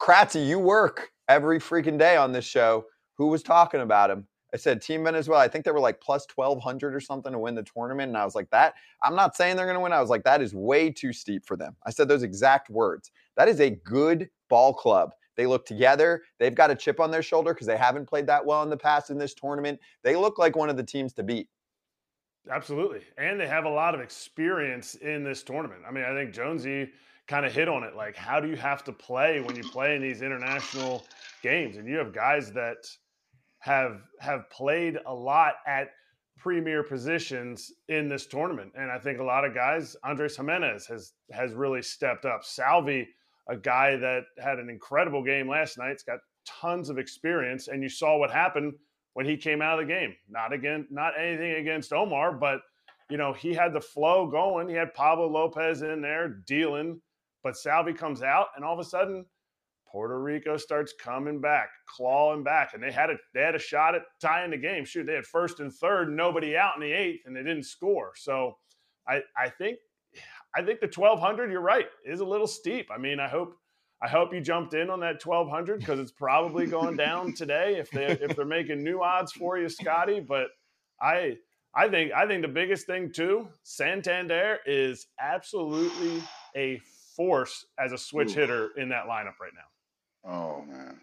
Kratzy, 0.00 0.46
you 0.46 0.58
work 0.58 1.10
every 1.28 1.60
freaking 1.60 1.98
day 1.98 2.16
on 2.16 2.32
this 2.32 2.44
show. 2.44 2.86
Who 3.18 3.28
was 3.28 3.42
talking 3.42 3.80
about 3.80 4.10
him? 4.10 4.26
I 4.56 4.58
said 4.58 4.80
Team 4.80 5.04
Venezuela. 5.04 5.42
I 5.42 5.48
think 5.48 5.66
they 5.66 5.70
were 5.70 5.80
like 5.80 6.00
plus 6.00 6.24
twelve 6.24 6.62
hundred 6.62 6.94
or 6.94 7.00
something 7.00 7.30
to 7.30 7.38
win 7.38 7.54
the 7.54 7.62
tournament, 7.62 8.08
and 8.08 8.16
I 8.16 8.24
was 8.24 8.34
like, 8.34 8.48
that. 8.52 8.72
I'm 9.02 9.14
not 9.14 9.36
saying 9.36 9.54
they're 9.54 9.66
going 9.66 9.76
to 9.76 9.82
win. 9.82 9.92
I 9.92 10.00
was 10.00 10.08
like, 10.08 10.24
that 10.24 10.40
is 10.40 10.54
way 10.54 10.90
too 10.90 11.12
steep 11.12 11.44
for 11.44 11.58
them. 11.58 11.76
I 11.84 11.90
said 11.90 12.08
those 12.08 12.22
exact 12.22 12.70
words. 12.70 13.10
That 13.36 13.48
is 13.48 13.60
a 13.60 13.68
good 13.68 14.30
ball 14.48 14.72
club. 14.72 15.12
They 15.36 15.44
look 15.44 15.66
together. 15.66 16.22
They've 16.38 16.54
got 16.54 16.70
a 16.70 16.74
chip 16.74 17.00
on 17.00 17.10
their 17.10 17.22
shoulder 17.22 17.52
because 17.52 17.66
they 17.66 17.76
haven't 17.76 18.08
played 18.08 18.26
that 18.28 18.46
well 18.46 18.62
in 18.62 18.70
the 18.70 18.78
past 18.78 19.10
in 19.10 19.18
this 19.18 19.34
tournament. 19.34 19.78
They 20.02 20.16
look 20.16 20.38
like 20.38 20.56
one 20.56 20.70
of 20.70 20.78
the 20.78 20.82
teams 20.82 21.12
to 21.12 21.22
beat. 21.22 21.50
Absolutely. 22.50 23.02
And 23.18 23.38
they 23.38 23.46
have 23.46 23.66
a 23.66 23.70
lot 23.70 23.94
of 23.94 24.00
experience 24.00 24.94
in 24.94 25.22
this 25.22 25.42
tournament. 25.42 25.82
I 25.86 25.92
mean, 25.92 26.04
I 26.04 26.14
think 26.14 26.32
Jonesy 26.32 26.92
kind 27.26 27.44
of 27.44 27.52
hit 27.52 27.68
on 27.68 27.82
it. 27.82 27.94
Like, 27.94 28.16
how 28.16 28.40
do 28.40 28.48
you 28.48 28.56
have 28.56 28.82
to 28.84 28.92
play 28.92 29.40
when 29.40 29.54
you 29.56 29.64
play 29.64 29.96
in 29.96 30.00
these 30.00 30.22
international 30.22 31.04
games? 31.42 31.76
And 31.76 31.86
you 31.86 31.96
have 31.96 32.14
guys 32.14 32.52
that 32.52 32.88
have 33.60 34.02
have 34.20 34.48
played 34.50 34.98
a 35.06 35.14
lot 35.14 35.54
at 35.66 35.88
premier 36.36 36.82
positions 36.82 37.72
in 37.88 38.08
this 38.08 38.26
tournament. 38.26 38.72
And 38.76 38.90
I 38.90 38.98
think 38.98 39.18
a 39.18 39.24
lot 39.24 39.44
of 39.44 39.54
guys, 39.54 39.96
Andres 40.04 40.36
Gimenez 40.36 40.86
has 40.86 41.12
has 41.32 41.52
really 41.52 41.82
stepped 41.82 42.24
up. 42.24 42.44
Salvy, 42.44 43.08
a 43.48 43.56
guy 43.56 43.96
that 43.96 44.24
had 44.38 44.58
an 44.58 44.68
incredible 44.70 45.24
game 45.24 45.48
last 45.48 45.78
night, 45.78 45.90
has 45.90 46.02
got 46.02 46.18
tons 46.46 46.88
of 46.90 46.98
experience. 46.98 47.68
And 47.68 47.82
you 47.82 47.88
saw 47.88 48.16
what 48.18 48.30
happened 48.30 48.74
when 49.14 49.26
he 49.26 49.36
came 49.36 49.62
out 49.62 49.80
of 49.80 49.86
the 49.86 49.92
game. 49.92 50.14
Not 50.28 50.52
again, 50.52 50.86
not 50.90 51.18
anything 51.18 51.52
against 51.52 51.92
Omar, 51.92 52.32
but 52.32 52.60
you 53.08 53.16
know, 53.16 53.32
he 53.32 53.54
had 53.54 53.72
the 53.72 53.80
flow 53.80 54.26
going. 54.26 54.68
He 54.68 54.74
had 54.74 54.92
Pablo 54.94 55.28
Lopez 55.28 55.82
in 55.82 56.00
there 56.00 56.28
dealing, 56.46 57.00
but 57.42 57.56
Salvy 57.56 57.92
comes 57.92 58.22
out 58.22 58.48
and 58.56 58.64
all 58.64 58.74
of 58.74 58.80
a 58.80 58.88
sudden 58.88 59.24
Puerto 59.90 60.20
Rico 60.20 60.56
starts 60.56 60.92
coming 60.92 61.40
back, 61.40 61.68
clawing 61.86 62.42
back, 62.42 62.74
and 62.74 62.82
they 62.82 62.92
had 62.92 63.10
a 63.10 63.14
they 63.34 63.40
had 63.40 63.54
a 63.54 63.58
shot 63.58 63.94
at 63.94 64.02
tying 64.20 64.50
the 64.50 64.56
game. 64.56 64.84
Shoot, 64.84 65.06
they 65.06 65.14
had 65.14 65.26
first 65.26 65.60
and 65.60 65.72
third, 65.72 66.10
nobody 66.10 66.56
out 66.56 66.74
in 66.74 66.82
the 66.82 66.92
eighth, 66.92 67.22
and 67.26 67.34
they 67.34 67.42
didn't 67.42 67.64
score. 67.64 68.12
So 68.16 68.56
I 69.08 69.22
I 69.36 69.48
think 69.48 69.78
I 70.54 70.62
think 70.62 70.80
the 70.80 70.88
twelve 70.88 71.20
hundred, 71.20 71.50
you're 71.50 71.60
right, 71.60 71.86
is 72.04 72.20
a 72.20 72.24
little 72.24 72.46
steep. 72.46 72.88
I 72.92 72.98
mean, 72.98 73.20
I 73.20 73.28
hope 73.28 73.56
I 74.02 74.08
hope 74.08 74.34
you 74.34 74.40
jumped 74.40 74.74
in 74.74 74.90
on 74.90 75.00
that 75.00 75.20
twelve 75.20 75.48
hundred 75.48 75.80
because 75.80 75.98
it's 75.98 76.12
probably 76.12 76.66
going 76.66 76.96
down 76.96 77.32
today 77.32 77.76
if 77.76 77.90
they 77.90 78.06
if 78.06 78.36
they're 78.36 78.44
making 78.44 78.82
new 78.82 79.02
odds 79.02 79.32
for 79.32 79.58
you, 79.58 79.68
Scotty. 79.68 80.20
But 80.20 80.48
I 81.00 81.36
I 81.74 81.88
think 81.88 82.12
I 82.12 82.26
think 82.26 82.42
the 82.42 82.48
biggest 82.48 82.86
thing 82.86 83.12
too, 83.12 83.48
Santander 83.62 84.58
is 84.66 85.06
absolutely 85.20 86.22
a 86.56 86.80
force 87.16 87.66
as 87.78 87.92
a 87.92 87.98
switch 87.98 88.32
Ooh. 88.32 88.40
hitter 88.40 88.70
in 88.76 88.88
that 88.90 89.04
lineup 89.04 89.38
right 89.40 89.52
now. 89.54 89.75
Oh 90.26 90.62
man. 90.68 90.98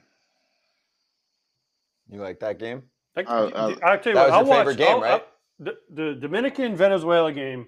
You 2.09 2.19
like 2.21 2.39
that 2.41 2.59
game? 2.59 2.83
Like, 3.15 3.27
d- 3.27 3.31
uh, 3.31 3.69
d- 3.69 3.81
I'll 3.83 3.99
tell 3.99 4.11
you 4.11 4.15
that 4.15 4.29
what, 4.29 4.29
was 4.29 4.33
I'll 4.33 4.45
your 4.47 4.55
favorite 4.55 4.77
game, 4.77 4.87
I'll- 4.95 5.01
right? 5.01 5.11
I'll- 5.13 5.27
the, 5.59 5.77
the 5.93 6.15
Dominican 6.19 6.75
Venezuela 6.75 7.31
game, 7.31 7.67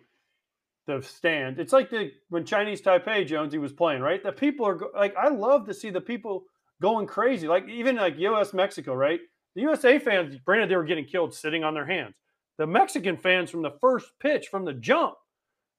the 0.87 1.01
stand. 1.01 1.59
It's 1.59 1.71
like 1.71 1.89
the 1.91 2.11
when 2.29 2.45
Chinese 2.45 2.81
Taipei 2.81 3.25
Jonesy 3.25 3.57
was 3.59 3.71
playing, 3.71 4.01
right? 4.01 4.21
The 4.21 4.31
people 4.31 4.65
are 4.67 4.79
like, 4.95 5.15
I 5.15 5.29
love 5.29 5.67
to 5.67 5.73
see 5.73 5.91
the 5.91 6.01
people 6.01 6.45
going 6.81 7.05
crazy. 7.07 7.47
Like 7.47 7.69
even 7.69 7.95
like 7.95 8.17
U.S. 8.17 8.53
Mexico, 8.53 8.93
right? 8.95 9.19
The 9.55 9.61
USA 9.61 9.99
fans, 9.99 10.35
granted, 10.45 10.69
they 10.69 10.75
were 10.75 10.83
getting 10.83 11.05
killed 11.05 11.33
sitting 11.33 11.63
on 11.63 11.73
their 11.73 11.85
hands. 11.85 12.15
The 12.57 12.67
Mexican 12.67 13.17
fans 13.17 13.49
from 13.51 13.61
the 13.61 13.71
first 13.79 14.07
pitch, 14.19 14.47
from 14.47 14.65
the 14.65 14.73
jump, 14.73 15.13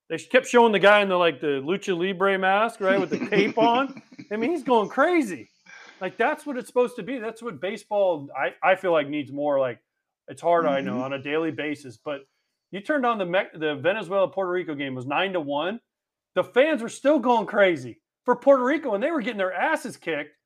they 0.08 0.16
kept 0.18 0.46
showing 0.46 0.72
the 0.72 0.78
guy 0.78 1.00
in 1.02 1.08
the 1.08 1.16
like 1.16 1.40
the 1.40 1.60
lucha 1.60 1.96
libre 1.98 2.38
mask, 2.38 2.80
right, 2.80 3.00
with 3.00 3.10
the 3.10 3.26
cape 3.26 3.58
on. 3.58 4.00
I 4.30 4.36
mean, 4.36 4.50
he's 4.52 4.62
going 4.62 4.88
crazy. 4.88 5.50
Like 6.00 6.16
that's 6.16 6.44
what 6.46 6.56
it's 6.56 6.66
supposed 6.68 6.96
to 6.96 7.02
be. 7.02 7.18
That's 7.18 7.42
what 7.42 7.60
baseball. 7.60 8.28
I 8.36 8.54
I 8.62 8.74
feel 8.76 8.92
like 8.92 9.08
needs 9.08 9.32
more. 9.32 9.58
Like 9.58 9.78
it's 10.28 10.42
hard, 10.42 10.66
I 10.66 10.80
know, 10.80 10.96
Mhm. 10.96 11.02
on 11.04 11.12
a 11.12 11.18
daily 11.22 11.50
basis. 11.50 11.96
But 11.96 12.22
you 12.70 12.80
turned 12.80 13.06
on 13.06 13.18
the 13.18 13.26
Me- 13.26 13.48
the 13.54 13.76
Venezuela 13.76 14.28
Puerto 14.28 14.50
Rico 14.50 14.74
game 14.74 14.94
was 14.94 15.06
nine 15.06 15.32
to 15.34 15.40
one. 15.40 15.80
The 16.34 16.44
fans 16.44 16.82
were 16.82 16.88
still 16.88 17.18
going 17.18 17.46
crazy 17.46 18.00
for 18.24 18.36
Puerto 18.36 18.62
Rico, 18.64 18.94
and 18.94 19.02
they 19.02 19.10
were 19.10 19.22
getting 19.22 19.38
their 19.38 19.52
asses 19.52 19.96
kicked. 19.96 20.36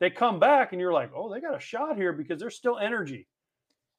They 0.00 0.10
come 0.10 0.38
back, 0.38 0.72
and 0.72 0.80
you're 0.80 0.92
like, 0.92 1.10
oh, 1.14 1.32
they 1.32 1.40
got 1.40 1.56
a 1.56 1.60
shot 1.60 1.96
here 1.96 2.12
because 2.12 2.38
there's 2.40 2.56
still 2.56 2.78
energy. 2.78 3.26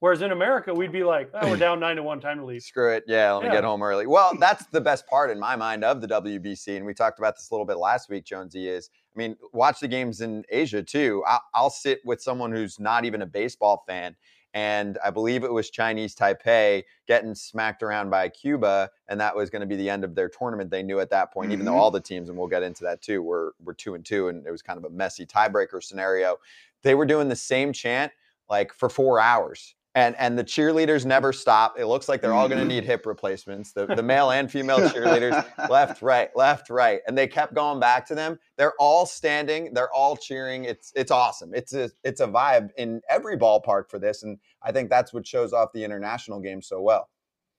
Whereas 0.01 0.21
in 0.21 0.31
America, 0.31 0.73
we'd 0.73 0.93
be 0.93 1.03
like, 1.03 1.29
oh, 1.33 1.49
we're 1.49 1.57
down 1.67 1.79
nine 1.81 1.97
to 1.97 2.03
one, 2.03 2.21
time 2.21 2.37
to 2.37 2.45
leave. 2.45 2.61
Screw 2.61 2.93
it. 2.93 3.03
Yeah, 3.07 3.33
let 3.33 3.41
me 3.43 3.47
Yeah. 3.49 3.55
get 3.55 3.63
home 3.65 3.81
early. 3.83 4.07
Well, 4.07 4.31
that's 4.39 4.65
the 4.67 4.79
best 4.79 5.05
part 5.07 5.29
in 5.29 5.37
my 5.39 5.55
mind 5.57 5.83
of 5.83 5.99
the 5.99 6.07
WBC. 6.07 6.77
And 6.77 6.85
we 6.85 6.93
talked 6.93 7.19
about 7.19 7.35
this 7.35 7.49
a 7.49 7.53
little 7.53 7.65
bit 7.65 7.77
last 7.77 8.09
week, 8.09 8.23
Jonesy, 8.23 8.69
is 8.69 8.89
I 9.19 9.27
mean, 9.27 9.35
watch 9.51 9.81
the 9.81 9.87
games 9.89 10.21
in 10.21 10.45
Asia 10.49 10.81
too. 10.81 11.23
I'll, 11.27 11.43
I'll 11.53 11.69
sit 11.69 11.99
with 12.05 12.21
someone 12.21 12.53
who's 12.53 12.79
not 12.79 13.03
even 13.03 13.21
a 13.21 13.25
baseball 13.25 13.83
fan. 13.85 14.15
And 14.53 14.97
I 15.03 15.09
believe 15.09 15.43
it 15.43 15.51
was 15.51 15.69
Chinese 15.69 16.15
Taipei 16.15 16.83
getting 17.05 17.35
smacked 17.35 17.83
around 17.83 18.09
by 18.09 18.29
Cuba, 18.29 18.89
and 19.09 19.19
that 19.19 19.35
was 19.35 19.49
going 19.49 19.59
to 19.59 19.67
be 19.67 19.75
the 19.75 19.89
end 19.89 20.03
of 20.05 20.15
their 20.15 20.29
tournament. 20.29 20.71
They 20.71 20.81
knew 20.81 21.01
at 21.01 21.09
that 21.11 21.31
point, 21.33 21.51
even 21.51 21.65
though 21.65 21.73
Mhm. 21.73 21.79
all 21.79 21.91
the 21.91 21.99
teams, 21.99 22.29
and 22.29 22.37
we'll 22.37 22.47
get 22.47 22.63
into 22.63 22.83
that 22.85 23.01
too, 23.01 23.21
were 23.21 23.53
were 23.63 23.73
two 23.75 23.93
and 23.93 24.03
two, 24.05 24.29
and 24.29 24.47
it 24.47 24.51
was 24.51 24.61
kind 24.63 24.77
of 24.79 24.85
a 24.85 24.89
messy 24.89 25.25
tiebreaker 25.25 25.83
scenario. 25.83 26.37
They 26.81 26.95
were 26.95 27.05
doing 27.05 27.27
the 27.27 27.35
same 27.35 27.73
chant 27.73 28.11
like 28.49 28.73
for 28.73 28.89
four 28.89 29.19
hours. 29.19 29.75
And 29.99 30.15
and 30.17 30.39
the 30.39 30.45
cheerleaders 30.45 31.05
never 31.05 31.33
stop. 31.33 31.77
It 31.77 31.85
looks 31.87 32.07
like 32.07 32.21
they're 32.21 32.33
all 32.33 32.47
going 32.47 32.61
to 32.65 32.65
need 32.65 32.85
hip 32.85 33.05
replacements. 33.05 33.73
The 33.73 33.85
the 33.85 34.01
male 34.01 34.31
and 34.31 34.49
female 34.49 34.79
cheerleaders, 34.79 35.45
left, 35.69 36.01
right, 36.01 36.29
left, 36.37 36.69
right, 36.69 37.01
and 37.05 37.17
they 37.17 37.27
kept 37.27 37.53
going 37.53 37.81
back 37.81 38.07
to 38.07 38.15
them. 38.15 38.39
They're 38.55 38.75
all 38.79 39.05
standing. 39.05 39.73
They're 39.73 39.91
all 39.91 40.15
cheering. 40.15 40.63
It's 40.63 40.93
it's 40.95 41.11
awesome. 41.11 41.53
It's 41.53 41.73
a 41.73 41.91
it's 42.05 42.21
a 42.21 42.27
vibe 42.27 42.69
in 42.77 43.01
every 43.09 43.35
ballpark 43.37 43.89
for 43.89 43.99
this, 43.99 44.23
and 44.23 44.37
I 44.63 44.71
think 44.71 44.89
that's 44.89 45.11
what 45.11 45.27
shows 45.27 45.51
off 45.51 45.73
the 45.73 45.83
international 45.83 46.39
game 46.39 46.61
so 46.61 46.81
well. 46.81 47.09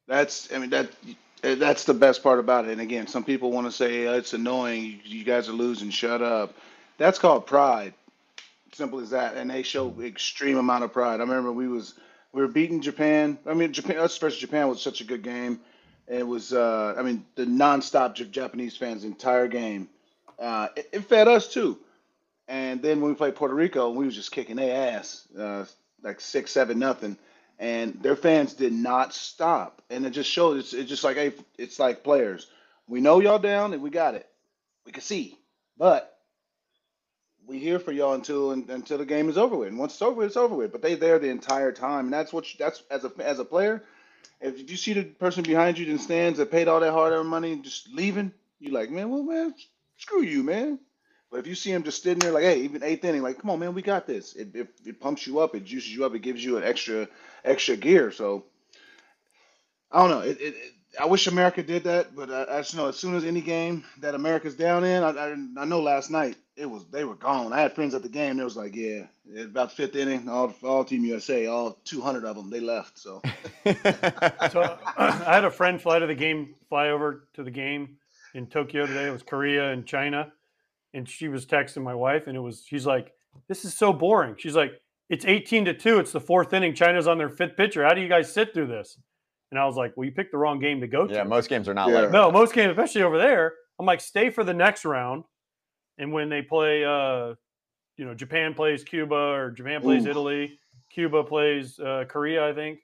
That's, 0.09 0.51
I 0.53 0.59
mean, 0.59 0.71
that 0.71 0.89
eh, 1.45 1.57
that's 1.57 1.85
the 1.85 1.95
best 1.95 2.23
part 2.23 2.39
about 2.39 2.65
it. 2.65 2.71
And 2.71 2.81
again, 2.81 3.07
some 3.07 3.23
people 3.23 3.53
want 3.53 3.67
to 3.67 3.73
say 3.73 4.07
"Oh, 4.07 4.15
it's 4.15 4.33
annoying. 4.33 4.83
You, 4.83 4.99
you 5.05 5.25
guys 5.25 5.47
are 5.51 5.53
losing. 5.53 5.91
Shut 5.91 6.23
up. 6.23 6.55
That's 6.97 7.19
called 7.19 7.47
pride. 7.47 7.93
Simple 8.73 9.01
as 9.01 9.11
that. 9.11 9.37
And 9.37 9.51
they 9.51 9.63
show 9.63 9.95
extreme 10.01 10.57
amount 10.57 10.85
of 10.85 10.93
pride. 10.93 11.21
I 11.21 11.25
remember 11.25 11.53
we 11.53 11.69
was 11.69 11.95
we 12.33 12.43
were 12.43 12.49
beating 12.49 12.81
Japan. 12.81 13.39
I 13.47 13.55
mean, 13.55 13.73
Japan, 13.73 13.99
us 13.99 14.17
versus 14.19 14.39
Japan 14.39 14.69
was 14.69 14.81
such 14.81 15.01
a 15.01 15.05
good 15.05 15.23
game. 15.23 15.61
It 16.07 16.27
was, 16.27 16.53
uh, 16.53 16.95
I 16.97 17.03
mean, 17.03 17.25
the 17.37 17.45
nonstop 17.45 18.15
Japanese 18.31 18.77
fans 18.77 19.03
the 19.03 19.09
entire 19.09 19.49
game. 19.49 19.89
Uh, 20.39 20.69
it, 20.77 20.89
it 20.93 21.05
fed 21.05 21.29
us 21.29 21.53
too. 21.53 21.79
And 22.49 22.83
then 22.83 23.01
when 23.01 23.11
we 23.11 23.17
played 23.17 23.37
Puerto 23.37 23.55
Rico, 23.55 23.91
we 23.91 24.07
was 24.07 24.15
just 24.15 24.33
kicking 24.33 24.57
their 24.57 24.95
ass, 24.97 25.27
uh, 25.39 25.65
like 26.03 26.21
six, 26.21 26.51
seven, 26.51 26.79
nothing. 26.79 27.17
And 27.61 28.03
their 28.03 28.17
fans 28.17 28.55
did 28.55 28.73
not 28.73 29.15
stop. 29.15 29.83
And 29.91 30.05
it 30.05 30.11
just 30.11 30.31
shows. 30.31 30.59
It's, 30.59 30.73
it's 30.73 30.89
just 30.89 31.05
like, 31.05 31.17
hey, 31.17 31.33
it's 31.59 31.79
like 31.79 32.03
players. 32.03 32.49
We 32.89 33.01
know 33.01 33.21
y'all 33.21 33.39
down 33.39 33.73
and 33.73 33.83
we 33.83 33.91
got 33.91 34.15
it. 34.15 34.27
We 34.85 34.93
can 34.93 35.03
see, 35.03 35.39
but 35.77 36.10
we 37.51 37.59
here 37.59 37.81
for 37.81 37.93
y'all 37.93 38.15
until 38.15 38.53
until 38.53 38.99
the 38.99 39.05
game 39.05 39.29
is 39.29 39.37
over 39.37 39.57
with. 39.57 39.69
And 39.69 39.79
once 39.79 39.95
it's 39.95 40.03
over 40.03 40.25
it's 40.25 40.37
over 40.37 40.55
with. 40.55 40.73
But 40.73 40.83
they 40.83 40.95
there 40.95 41.19
the 41.19 41.29
entire 41.29 41.73
time, 41.73 42.07
and 42.07 42.15
that's 42.15 42.33
what 42.33 42.53
you, 42.53 42.57
that's 42.59 42.83
as 42.91 43.05
a 43.05 43.13
as 43.19 43.41
a 43.41 43.45
player. 43.45 43.83
If 44.41 44.71
you 44.71 44.77
see 44.77 44.95
the 44.95 45.05
person 45.05 45.43
behind 45.43 45.79
you 45.79 45.91
in 45.91 45.99
stands 45.99 46.39
that 46.39 46.51
paid 46.51 46.69
all 46.69 46.81
that 46.81 46.93
hard 46.93 47.13
earned 47.13 47.29
money 47.29 47.57
just 47.57 47.93
leaving, 47.93 48.33
you 48.59 48.71
like, 48.71 48.91
man, 48.91 49.11
well, 49.11 49.23
man, 49.23 49.55
screw 49.99 50.23
you, 50.23 50.43
man. 50.43 50.79
But 51.31 51.41
if 51.41 51.47
you 51.47 51.55
see 51.55 51.71
him 51.71 51.83
just 51.83 52.03
sitting 52.03 52.19
there, 52.19 52.33
like, 52.33 52.45
hey, 52.45 52.63
even 52.63 52.83
eighth 52.83 53.05
inning, 53.05 53.23
like, 53.23 53.39
come 53.39 53.51
on, 53.51 53.61
man, 53.61 53.75
we 53.75 53.83
got 53.83 54.07
this. 54.07 54.35
It, 54.35 54.55
it, 54.55 54.69
it 54.85 55.01
pumps 55.01 55.27
you 55.27 55.41
up, 55.41 55.55
it 55.55 55.65
juices 55.65 55.95
you 55.95 56.05
up, 56.05 56.15
it 56.15 56.21
gives 56.21 56.43
you 56.43 56.57
an 56.57 56.65
extra 56.65 57.09
extra 57.45 57.77
gear. 57.77 58.11
So 58.13 58.47
I 59.91 60.01
don't 60.01 60.11
know. 60.11 60.21
It, 60.21 60.41
it, 60.41 60.55
it 60.55 60.75
I 60.99 61.07
wish 61.07 61.27
America 61.27 61.63
did 61.63 61.85
that, 61.85 62.17
but 62.17 62.31
I, 62.31 62.59
I 62.59 62.61
just 62.61 62.75
know 62.75 62.89
as 62.89 62.97
soon 62.97 63.15
as 63.15 63.25
any 63.25 63.41
game 63.41 63.85
that 64.01 64.15
America's 64.15 64.57
down 64.57 64.85
in, 64.85 65.03
I, 65.03 65.11
I, 65.11 65.31
I 65.59 65.65
know 65.65 65.81
last 65.81 66.11
night 66.11 66.37
it 66.57 66.67
was 66.67 66.85
they 66.87 67.05
were 67.05 67.15
gone. 67.15 67.53
I 67.53 67.61
had 67.61 67.75
friends 67.75 67.95
at 67.95 68.03
the 68.03 68.09
game. 68.09 68.37
They 68.37 68.45
was 68.45 68.57
like, 68.57 68.75
yeah, 68.75 69.05
about 69.41 69.73
fifth 69.73 69.95
inning, 69.95 70.29
all 70.29 70.53
all 70.63 70.85
Team 70.85 71.05
USA, 71.05 71.47
all 71.47 71.79
200 71.85 72.25
of 72.25 72.37
them, 72.37 72.51
they 72.51 72.61
left. 72.61 72.99
So 72.99 73.23
So 73.65 74.79
I 74.97 75.23
had 75.27 75.45
a 75.45 75.51
friend 75.51 75.81
fly 75.81 76.01
to 76.01 76.07
the 76.07 76.15
game, 76.15 76.55
fly 76.69 76.89
over 76.89 77.29
to 77.35 77.45
the 77.45 77.51
game 77.51 77.97
in 78.35 78.47
Tokyo 78.47 78.87
today. 78.87 79.07
It 79.07 79.13
was 79.13 79.23
Korea 79.23 79.71
and 79.71 79.87
China, 79.87 80.33
and 80.93 81.09
she 81.09 81.29
was 81.29 81.47
texting 81.47 81.83
my 81.83 81.95
wife, 81.95 82.27
and 82.27 82.37
it 82.37 82.41
was 82.41 82.65
she's 82.67 82.87
like, 82.87 83.13
"This 83.49 83.65
is 83.65 83.75
so 83.77 83.93
boring." 83.93 84.35
She's 84.39 84.57
like, 84.57 84.73
"It's 85.09 85.25
18 85.25 85.67
to 85.67 85.75
two. 85.75 86.01
It's 86.01 86.13
the 86.13 86.21
fourth 86.21 86.53
inning. 86.53 86.75
China's 86.75 87.07
on 87.07 87.19
their 87.19 87.31
fifth 87.31 87.57
pitcher. 87.57 87.85
How 87.85 87.95
do 87.95 88.01
you 88.01 88.09
guys 88.09 88.33
sit 88.33 88.53
through 88.53 88.67
this?" 88.67 88.99
And 89.51 89.59
I 89.59 89.67
was 89.67 89.77
like, 89.77 89.97
"Well, 89.97 90.05
you 90.05 90.13
picked 90.13 90.33
the 90.33 90.39
wrong 90.39 90.59
game 90.61 90.81
to 90.81 90.87
go 90.87 91.07
to." 91.07 91.13
yeah, 91.15 91.25
most 91.25 91.49
games 91.49 91.69
are 91.69 91.75
not 91.75 91.89
Yeah. 91.91 92.01
like 92.03 92.11
No, 92.13 92.31
most 92.31 92.53
games, 92.55 92.71
especially 92.71 93.03
over 93.03 93.19
there, 93.19 93.55
I'm 93.79 93.87
like, 93.87 94.01
stay 94.01 94.31
for 94.31 94.45
the 94.45 94.55
next 94.55 94.85
round. 94.85 95.25
And 95.99 96.13
when 96.13 96.29
they 96.29 96.41
play, 96.43 96.85
uh, 96.85 97.35
you 97.97 98.05
know, 98.05 98.15
Japan 98.15 98.55
plays 98.55 98.85
Cuba 98.85 99.15
or 99.15 99.51
Japan 99.51 99.81
plays 99.83 100.07
Ooh. 100.07 100.11
Italy, 100.11 100.59
Cuba 100.93 101.25
plays 101.25 101.79
uh, 101.81 102.05
Korea, 102.09 102.49
I 102.49 102.53
think. 102.55 102.81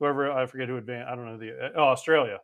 Whoever 0.00 0.30
I 0.30 0.44
forget 0.46 0.68
who 0.68 0.76
advanced. 0.76 1.10
I 1.10 1.14
don't 1.16 1.24
know 1.24 1.38
the 1.38 1.72
oh, 1.76 1.84
Australia 1.84 2.40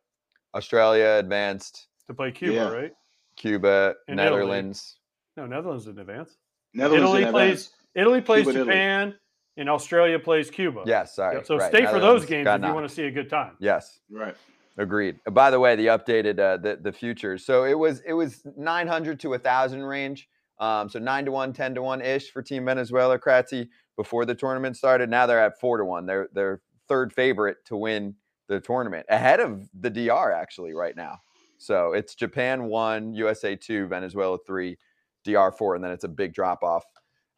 Australia 0.55 1.17
advanced, 1.19 1.89
to 2.07 2.15
play 2.15 2.31
Cuba, 2.33 2.55
Yeah. 2.55 2.71
right? 2.71 2.93
Cuba, 3.37 3.95
And 4.09 4.19
Italy. 4.21 4.39
Netherlands. 4.41 4.97
No, 5.37 5.47
Netherlands 5.47 5.85
didn't 5.85 6.01
advance. 6.01 6.37
Netherlands 6.75 7.05
Italy 7.05 7.21
didn't 7.21 7.33
plays 7.33 7.51
advance. 7.67 7.73
Italy 7.95 8.21
plays 8.21 8.45
Cuba 8.47 8.61
and 8.61 8.71
Italy. 8.71 9.17
Japan, 9.55 9.63
and 9.63 9.71
Australia 9.71 10.19
plays 10.19 10.51
Cuba. 10.51 10.83
Yes, 10.87 11.15
sorry. 11.15 11.45
So 11.45 11.57
right, 11.57 11.73
stay 11.73 11.87
for 11.87 12.01
those 12.01 12.25
games 12.25 12.45
got 12.45 12.61
if 12.61 12.67
you 12.67 12.75
want 12.75 12.89
to 12.89 12.95
see 12.95 13.05
a 13.05 13.11
good 13.11 13.31
time. 13.31 13.53
Yes. 13.59 14.01
right. 14.11 14.37
Agreed. 14.79 15.19
By 15.31 15.51
the 15.51 15.61
way, 15.61 15.77
the 15.77 15.87
updated 15.87 16.39
uh, 16.39 16.57
the 16.57 16.79
the 16.81 16.93
futures. 16.93 17.45
So 17.45 17.65
it 17.65 17.79
was 17.79 18.01
it 18.07 18.15
was 18.15 18.43
900 18.57 19.21
to 19.21 19.29
1000 19.31 19.83
range. 19.83 20.29
Um, 20.59 20.91
so 20.91 20.99
9 20.99 21.25
to 21.25 21.31
1, 21.33 21.55
10 21.55 21.75
to 21.77 21.83
1 21.83 22.03
ish 22.03 22.31
for 22.31 22.43
Team 22.43 22.67
Venezuela 22.67 23.19
Kratzy 23.19 23.69
before 23.97 24.27
the 24.27 24.35
tournament 24.35 24.77
started. 24.77 25.09
Now 25.09 25.27
they're 25.27 25.43
at 25.43 25.59
4 25.59 25.79
to 25.79 25.85
1. 25.85 26.07
They're 26.07 26.29
they're 26.33 26.61
third 26.89 27.13
favorite 27.13 27.59
to 27.67 27.77
win 27.77 28.15
the 28.49 28.61
tournament 28.61 29.07
ahead 29.09 29.41
of 29.41 29.69
the 29.79 29.91
DR 29.91 30.33
actually 30.33 30.75
right 30.75 30.97
now. 30.97 31.19
So 31.57 31.93
it's 31.93 32.15
Japan 32.15 32.65
1, 32.65 33.15
USA 33.15 33.55
2, 33.55 33.87
Venezuela 33.87 34.39
3, 34.47 34.77
DR 35.25 35.53
4 35.53 35.75
and 35.75 35.85
then 35.85 35.93
it's 35.93 36.05
a 36.05 36.09
big 36.09 36.33
drop 36.33 36.63
off 36.63 36.85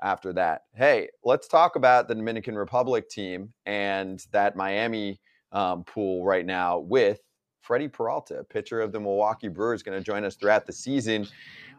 after 0.02 0.32
that. 0.34 0.62
Hey, 0.74 1.08
let's 1.24 1.48
talk 1.48 1.76
about 1.76 2.08
the 2.08 2.14
Dominican 2.14 2.56
Republic 2.56 3.08
team 3.08 3.52
and 3.66 4.24
that 4.32 4.56
Miami 4.56 5.20
um, 5.52 5.84
pool 5.84 6.24
right 6.24 6.44
now 6.44 6.78
with 6.78 7.20
Freddy 7.60 7.88
Peralta, 7.88 8.44
pitcher 8.50 8.80
of 8.80 8.92
the 8.92 8.98
Milwaukee 9.00 9.48
Brewers, 9.48 9.82
going 9.82 9.96
to 9.96 10.04
join 10.04 10.24
us 10.24 10.34
throughout 10.34 10.66
the 10.66 10.72
season 10.72 11.28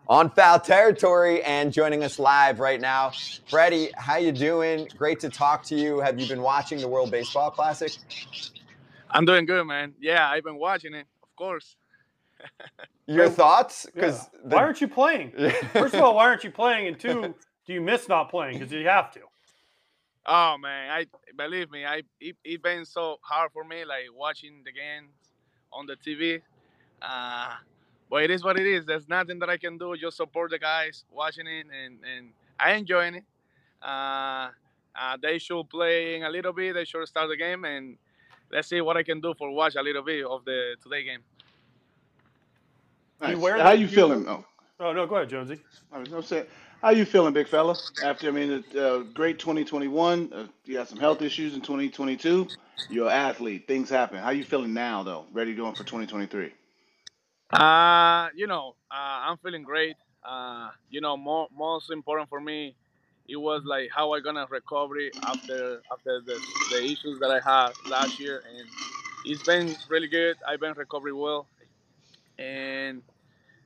on 0.07 0.29
foul 0.29 0.59
territory 0.59 1.43
and 1.43 1.71
joining 1.73 2.03
us 2.03 2.19
live 2.19 2.59
right 2.59 2.79
now. 2.79 3.11
Freddie, 3.49 3.89
how 3.97 4.17
you 4.17 4.31
doing? 4.31 4.87
Great 4.97 5.19
to 5.21 5.29
talk 5.29 5.63
to 5.63 5.75
you. 5.75 5.99
Have 5.99 6.19
you 6.19 6.27
been 6.27 6.41
watching 6.41 6.79
the 6.79 6.87
World 6.87 7.11
Baseball 7.11 7.51
Classic? 7.51 7.91
I'm 9.09 9.25
doing 9.25 9.45
good, 9.45 9.65
man. 9.65 9.93
Yeah, 9.99 10.29
I've 10.29 10.43
been 10.43 10.57
watching 10.57 10.93
it, 10.93 11.05
of 11.21 11.35
course. 11.35 11.75
Your 13.07 13.27
So- 13.27 13.33
thoughts? 13.33 13.85
Yeah. 13.87 14.01
Because 14.01 14.29
Why 14.43 14.57
aren't 14.59 14.81
you 14.81 14.87
playing? 14.87 15.31
First 15.73 15.93
of 15.95 16.01
all, 16.01 16.15
why 16.15 16.23
aren't 16.25 16.43
you 16.43 16.51
playing? 16.51 16.87
And 16.87 16.99
two, 16.99 17.35
do 17.65 17.73
you 17.73 17.81
miss 17.81 18.07
not 18.07 18.29
playing 18.29 18.57
because 18.59 18.71
you 18.71 18.87
have 18.87 19.11
to? 19.13 19.21
Oh 20.25 20.57
man, 20.57 20.89
I 20.89 21.05
believe 21.37 21.69
me, 21.71 21.85
I 21.85 22.03
it, 22.19 22.35
it 22.43 22.61
been 22.63 22.85
so 22.85 23.17
hard 23.21 23.51
for 23.51 23.63
me, 23.63 23.83
like 23.85 24.05
watching 24.15 24.61
the 24.63 24.71
games 24.71 25.11
on 25.71 25.85
the 25.85 25.95
TV. 25.95 26.41
Uh, 27.01 27.55
but 28.09 28.23
it 28.23 28.31
is 28.31 28.43
what 28.43 28.57
it 28.59 28.65
is. 28.65 28.85
There's 28.85 29.09
nothing 29.09 29.39
that 29.39 29.49
I 29.49 29.57
can 29.57 29.77
do. 29.77 29.95
Just 29.97 30.17
support 30.17 30.51
the 30.51 30.59
guys 30.59 31.03
watching 31.11 31.47
it, 31.47 31.65
and 31.83 31.99
and 32.15 32.29
I 32.59 32.73
enjoying 32.73 33.15
it. 33.15 33.23
Uh, 33.81 34.49
uh, 34.95 35.17
they 35.21 35.39
should 35.39 35.69
play 35.69 36.15
in 36.15 36.23
a 36.23 36.29
little 36.29 36.53
bit. 36.53 36.73
They 36.73 36.85
should 36.85 37.05
start 37.07 37.27
the 37.27 37.35
game, 37.35 37.65
and 37.65 37.97
let's 38.51 38.69
see 38.69 38.79
what 38.79 38.95
I 38.95 39.03
can 39.03 39.19
do 39.19 39.33
for 39.37 39.51
watch 39.51 39.75
a 39.75 39.81
little 39.81 40.03
bit 40.03 40.25
of 40.25 40.45
the 40.45 40.75
today 40.81 41.03
game. 41.03 41.19
Do 43.21 43.29
you 43.31 43.37
Nice. 43.37 43.61
How 43.61 43.71
the- 43.71 43.77
you 43.77 43.81
you- 43.87 43.87
feeling? 43.87 44.27
Oh, 44.27 44.45
Oh 44.79 44.91
no, 44.91 45.05
go 45.05 45.15
ahead, 45.15 45.29
Jonesy. 45.29 45.61
I 45.91 45.99
was 45.99 46.09
gonna 46.09 46.23
say, 46.23 46.45
how 46.83 46.89
you 46.89 47.05
feeling, 47.05 47.33
big 47.33 47.47
fella? 47.47 47.75
After 48.03 48.27
I 48.27 48.31
mean, 48.31 48.63
uh, 48.77 48.99
great 49.13 49.39
2021. 49.39 50.33
Uh, 50.33 50.47
you 50.65 50.77
had 50.77 50.89
some 50.89 50.99
health 50.99 51.21
issues 51.21 51.55
in 51.55 51.61
2022. 51.61 52.47
You're 52.89 53.07
an 53.07 53.13
athlete. 53.13 53.67
Things 53.67 53.89
happen. 53.89 54.17
How 54.17 54.31
you 54.31 54.43
feeling 54.43 54.73
now, 54.73 55.01
though? 55.01 55.25
Ready 55.31 55.55
going 55.55 55.75
for 55.75 55.85
2023? 55.85 56.51
Uh, 57.53 58.27
you 58.35 58.47
know, 58.47 58.75
uh, 58.91 58.95
I'm 58.95 59.37
feeling 59.37 59.63
great. 59.63 59.95
Uh, 60.27 60.71
you 60.89 60.99
know, 60.99 61.15
more, 61.15 61.47
most 61.55 61.89
important 61.89 62.27
for 62.29 62.41
me, 62.41 62.75
it 63.29 63.37
was 63.37 63.63
like 63.63 63.89
how 63.95 64.11
I 64.11 64.19
gonna 64.19 64.45
recover 64.49 64.95
after 65.23 65.81
after 65.91 66.21
the, 66.21 66.37
the 66.71 66.83
issues 66.83 67.19
that 67.21 67.31
I 67.31 67.39
had 67.39 67.71
last 67.89 68.19
year, 68.19 68.43
and 68.49 68.67
it's 69.25 69.43
been 69.43 69.73
really 69.87 70.07
good. 70.07 70.35
I've 70.45 70.59
been 70.59 70.73
recovering 70.73 71.17
well, 71.17 71.47
and 72.37 73.01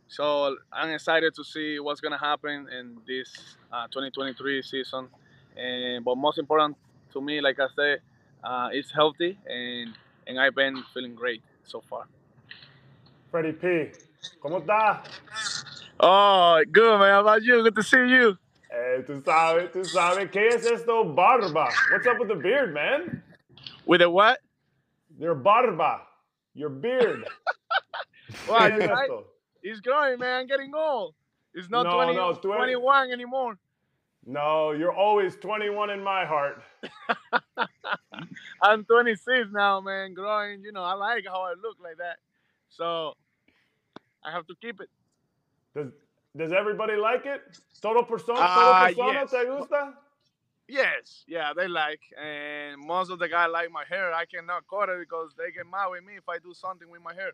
so 0.08 0.56
I'm 0.72 0.90
excited 0.92 1.34
to 1.36 1.44
see 1.44 1.80
what's 1.80 2.02
gonna 2.02 2.18
happen 2.18 2.68
in 2.78 2.98
this 3.08 3.30
uh, 3.72 3.88
2023 3.88 4.62
season. 4.62 5.08
And 5.56 6.06
but 6.06 6.16
most 6.18 6.38
important 6.38 6.78
to 7.14 7.22
me, 7.22 7.42
like 7.42 7.60
I 7.60 7.68
said, 7.76 8.00
uh, 8.44 8.70
it's 8.72 8.92
healthy, 8.92 9.38
and 9.48 9.96
and 10.28 10.40
I've 10.40 10.56
been 10.56 10.84
feeling 10.94 11.16
great 11.16 11.42
so 11.64 11.82
far. 11.82 12.06
Freddie 13.32 13.54
P, 13.54 13.92
¿cómo 14.42 14.62
está? 14.62 15.04
Oh, 16.00 16.62
good 16.72 17.00
man. 17.00 17.12
How 17.12 17.22
about 17.22 17.44
you? 17.44 17.64
Good 17.64 17.76
to 17.76 17.84
see 17.84 18.08
you. 18.08 18.38
Eh, 18.70 19.02
tú 19.08 19.22
sabes, 19.24 19.72
tú 19.72 19.84
sabes, 19.86 20.30
¿qué 20.32 20.50
es 20.54 20.66
esto? 20.66 21.04
Barba. 21.04 21.70
What's 21.92 22.06
up 22.06 22.20
with 22.20 22.28
the 22.28 22.36
beard, 22.36 22.74
man? 22.74 23.24
With 23.86 24.02
a 24.02 24.10
what? 24.10 24.40
Your 25.18 25.34
barba. 25.36 26.02
Your 26.54 26.70
beard. 26.70 27.26
Well, 28.48 28.60
¿Qué 28.70 28.90
I- 28.92 29.08
it's 29.70 29.80
growing, 29.82 30.20
man. 30.20 30.48
Getting 30.48 30.74
old. 30.76 31.14
He's 31.54 31.70
not 31.70 31.84
No, 31.84 31.94
20, 31.96 32.14
no, 32.16 32.34
tú 32.34 32.52
eres- 32.54 32.58
21 32.58 33.12
anymore. 33.12 33.58
No, 34.26 34.72
you're 34.72 34.94
always 34.94 35.36
21 35.38 35.90
in 35.90 36.04
my 36.04 36.26
heart. 36.26 36.62
I'm 38.62 38.84
26 38.86 39.50
now, 39.52 39.80
man. 39.80 40.14
Growing, 40.14 40.64
you 40.64 40.72
know, 40.72 40.84
I 40.84 40.94
like 40.94 41.26
how 41.26 41.42
I 41.44 41.52
look 41.62 41.78
like 41.82 41.98
that. 41.98 42.18
So 42.70 43.14
I 44.24 44.32
have 44.32 44.46
to 44.48 44.56
keep 44.62 44.82
it. 44.82 44.90
Does 45.74 45.92
Does 46.36 46.52
everybody 46.52 46.96
like 46.96 47.26
it? 47.26 47.42
Todo 47.82 48.04
persona, 48.04 48.40
Ah, 48.42 48.90
todo 48.90 48.94
persona 48.96 49.14
yes. 49.22 49.32
te 49.32 49.46
gusta? 49.46 49.94
Yes, 50.68 51.24
yeah, 51.28 51.54
they 51.56 51.68
like. 51.68 52.02
And 52.22 52.78
most 52.82 53.10
of 53.10 53.20
the 53.20 53.30
guys 53.30 53.50
like 53.52 53.72
my 53.72 53.86
hair. 53.90 54.14
I 54.14 54.26
cannot 54.26 54.68
cut 54.68 54.90
it 54.90 55.00
because 55.00 55.34
they 55.38 55.52
get 55.52 55.66
mad 55.66 55.88
with 55.92 56.04
me 56.04 56.18
if 56.18 56.28
I 56.28 56.40
do 56.40 56.54
something 56.54 56.90
with 56.92 57.02
my 57.02 57.14
hair. 57.14 57.32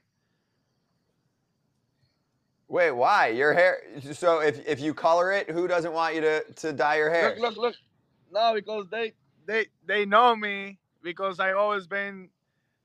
Wait, 2.74 2.92
why? 2.92 3.30
Your 3.30 3.54
hair. 3.54 3.82
So 4.14 4.40
if, 4.42 4.68
if 4.68 4.82
you 4.82 4.96
color 4.96 5.32
it, 5.32 5.50
who 5.52 5.68
doesn't 5.68 5.94
want 5.94 6.16
you 6.16 6.22
to, 6.22 6.44
to 6.54 6.74
dye 6.74 6.98
your 6.98 7.12
hair? 7.12 7.36
Look, 7.36 7.40
look, 7.40 7.58
look. 7.58 7.76
No, 8.32 8.54
because 8.56 8.88
they 8.90 9.14
they 9.46 9.68
they 9.86 10.06
know 10.06 10.36
me 10.36 10.80
because 11.04 11.40
I 11.40 11.54
always 11.54 11.88
been 11.88 12.30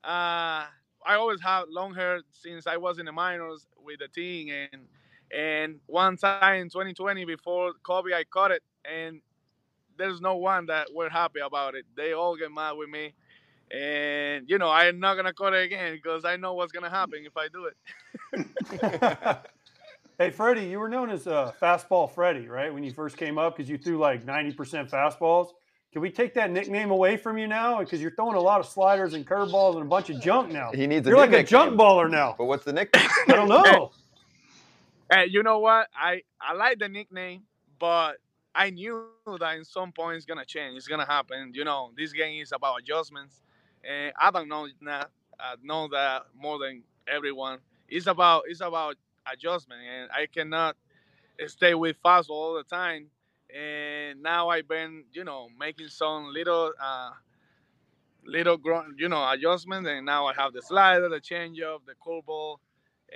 uh 0.04 0.66
I 1.06 1.14
always 1.14 1.40
have 1.42 1.66
long 1.70 1.94
hair 1.94 2.20
since 2.32 2.66
I 2.66 2.76
was 2.76 2.98
in 2.98 3.06
the 3.06 3.12
minors 3.12 3.66
with 3.84 4.00
the 4.00 4.08
team 4.08 4.50
and 4.50 4.88
And 5.32 5.80
one 5.86 6.16
time 6.16 6.62
in 6.62 6.70
2020, 6.70 7.24
before 7.24 7.72
Kobe, 7.82 8.12
I 8.14 8.24
cut 8.24 8.52
it, 8.52 8.62
and 8.84 9.20
there's 9.96 10.20
no 10.20 10.36
one 10.36 10.66
that 10.66 10.92
were 10.94 11.10
happy 11.10 11.40
about 11.40 11.74
it. 11.74 11.86
They 11.96 12.12
all 12.12 12.36
get 12.36 12.52
mad 12.52 12.72
with 12.72 12.88
me, 12.90 13.14
and 13.70 14.48
you 14.48 14.58
know 14.58 14.70
I'm 14.70 15.00
not 15.00 15.16
gonna 15.16 15.34
cut 15.34 15.54
it 15.54 15.64
again 15.64 15.94
because 15.94 16.24
I 16.24 16.36
know 16.36 16.54
what's 16.54 16.72
gonna 16.72 16.90
happen 16.90 17.24
if 17.26 17.36
I 17.36 17.48
do 17.48 17.66
it. 17.66 17.76
hey, 20.18 20.30
Freddie, 20.30 20.66
you 20.66 20.78
were 20.80 20.88
known 20.88 21.10
as 21.10 21.26
uh, 21.26 21.52
Fastball 21.62 22.12
Freddie, 22.12 22.48
right? 22.48 22.72
When 22.74 22.82
you 22.82 22.90
first 22.90 23.16
came 23.16 23.38
up, 23.38 23.56
because 23.56 23.70
you 23.70 23.78
threw 23.78 23.98
like 23.98 24.26
90% 24.26 24.90
fastballs. 24.90 25.48
Can 25.92 26.02
we 26.02 26.10
take 26.10 26.34
that 26.34 26.50
nickname 26.50 26.90
away 26.90 27.16
from 27.16 27.38
you 27.38 27.46
now? 27.46 27.78
Because 27.78 28.02
you're 28.02 28.14
throwing 28.14 28.36
a 28.36 28.40
lot 28.40 28.60
of 28.60 28.66
sliders 28.66 29.14
and 29.14 29.26
curveballs 29.26 29.74
and 29.74 29.82
a 29.82 29.86
bunch 29.86 30.10
of 30.10 30.20
junk 30.20 30.52
now. 30.52 30.70
He 30.72 30.86
needs 30.86 31.06
a 31.06 31.10
You're 31.10 31.24
new 31.26 31.32
like 31.32 31.44
a 31.44 31.48
junk 31.48 31.80
baller 31.80 32.10
now. 32.10 32.34
But 32.36 32.44
what's 32.44 32.64
the 32.64 32.74
nickname? 32.74 33.08
I 33.28 33.32
don't 33.32 33.48
know. 33.48 33.92
Hey, 35.10 35.24
you 35.30 35.42
know 35.42 35.58
what? 35.60 35.88
I 35.96 36.20
I 36.38 36.52
like 36.52 36.78
the 36.78 36.86
nickname, 36.86 37.44
but 37.78 38.18
I 38.54 38.68
knew 38.68 39.06
that 39.40 39.56
in 39.56 39.64
some 39.64 39.90
point 39.90 40.18
it's 40.18 40.26
gonna 40.26 40.44
change. 40.44 40.76
It's 40.76 40.86
gonna 40.86 41.06
happen. 41.06 41.52
You 41.54 41.64
know, 41.64 41.92
this 41.96 42.12
game 42.12 42.42
is 42.42 42.52
about 42.52 42.80
adjustments, 42.80 43.40
and 43.82 44.12
I 44.20 44.30
don't 44.30 44.48
know 44.50 44.68
that. 44.82 45.08
I 45.40 45.54
know 45.62 45.88
that 45.88 46.24
more 46.36 46.58
than 46.58 46.82
everyone. 47.10 47.60
It's 47.88 48.06
about 48.06 48.42
it's 48.48 48.60
about 48.60 48.96
adjustment, 49.32 49.80
and 49.82 50.10
I 50.10 50.26
cannot 50.26 50.76
stay 51.46 51.74
with 51.74 51.96
fastball 52.02 52.30
all 52.30 52.54
the 52.54 52.64
time. 52.64 53.06
And 53.54 54.22
now 54.22 54.48
I've 54.50 54.68
been, 54.68 55.04
you 55.12 55.24
know, 55.24 55.48
making 55.58 55.88
some 55.88 56.32
little, 56.32 56.72
uh, 56.80 57.10
little, 58.24 58.56
gro- 58.56 58.86
you 58.96 59.08
know, 59.08 59.28
adjustments, 59.30 59.88
and 59.88 60.04
now 60.04 60.26
I 60.26 60.34
have 60.34 60.52
the 60.52 60.62
slider, 60.62 61.08
the 61.08 61.20
changeup, 61.20 61.78
the 61.86 61.94
curveball, 62.04 62.56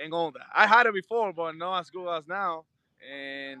and 0.01 0.13
all 0.13 0.31
that. 0.31 0.47
I 0.53 0.65
had 0.65 0.87
it 0.87 0.93
before, 0.93 1.33
but 1.33 1.55
not 1.55 1.81
as 1.81 1.89
good 1.89 2.09
as 2.17 2.27
now. 2.27 2.65
And 3.11 3.59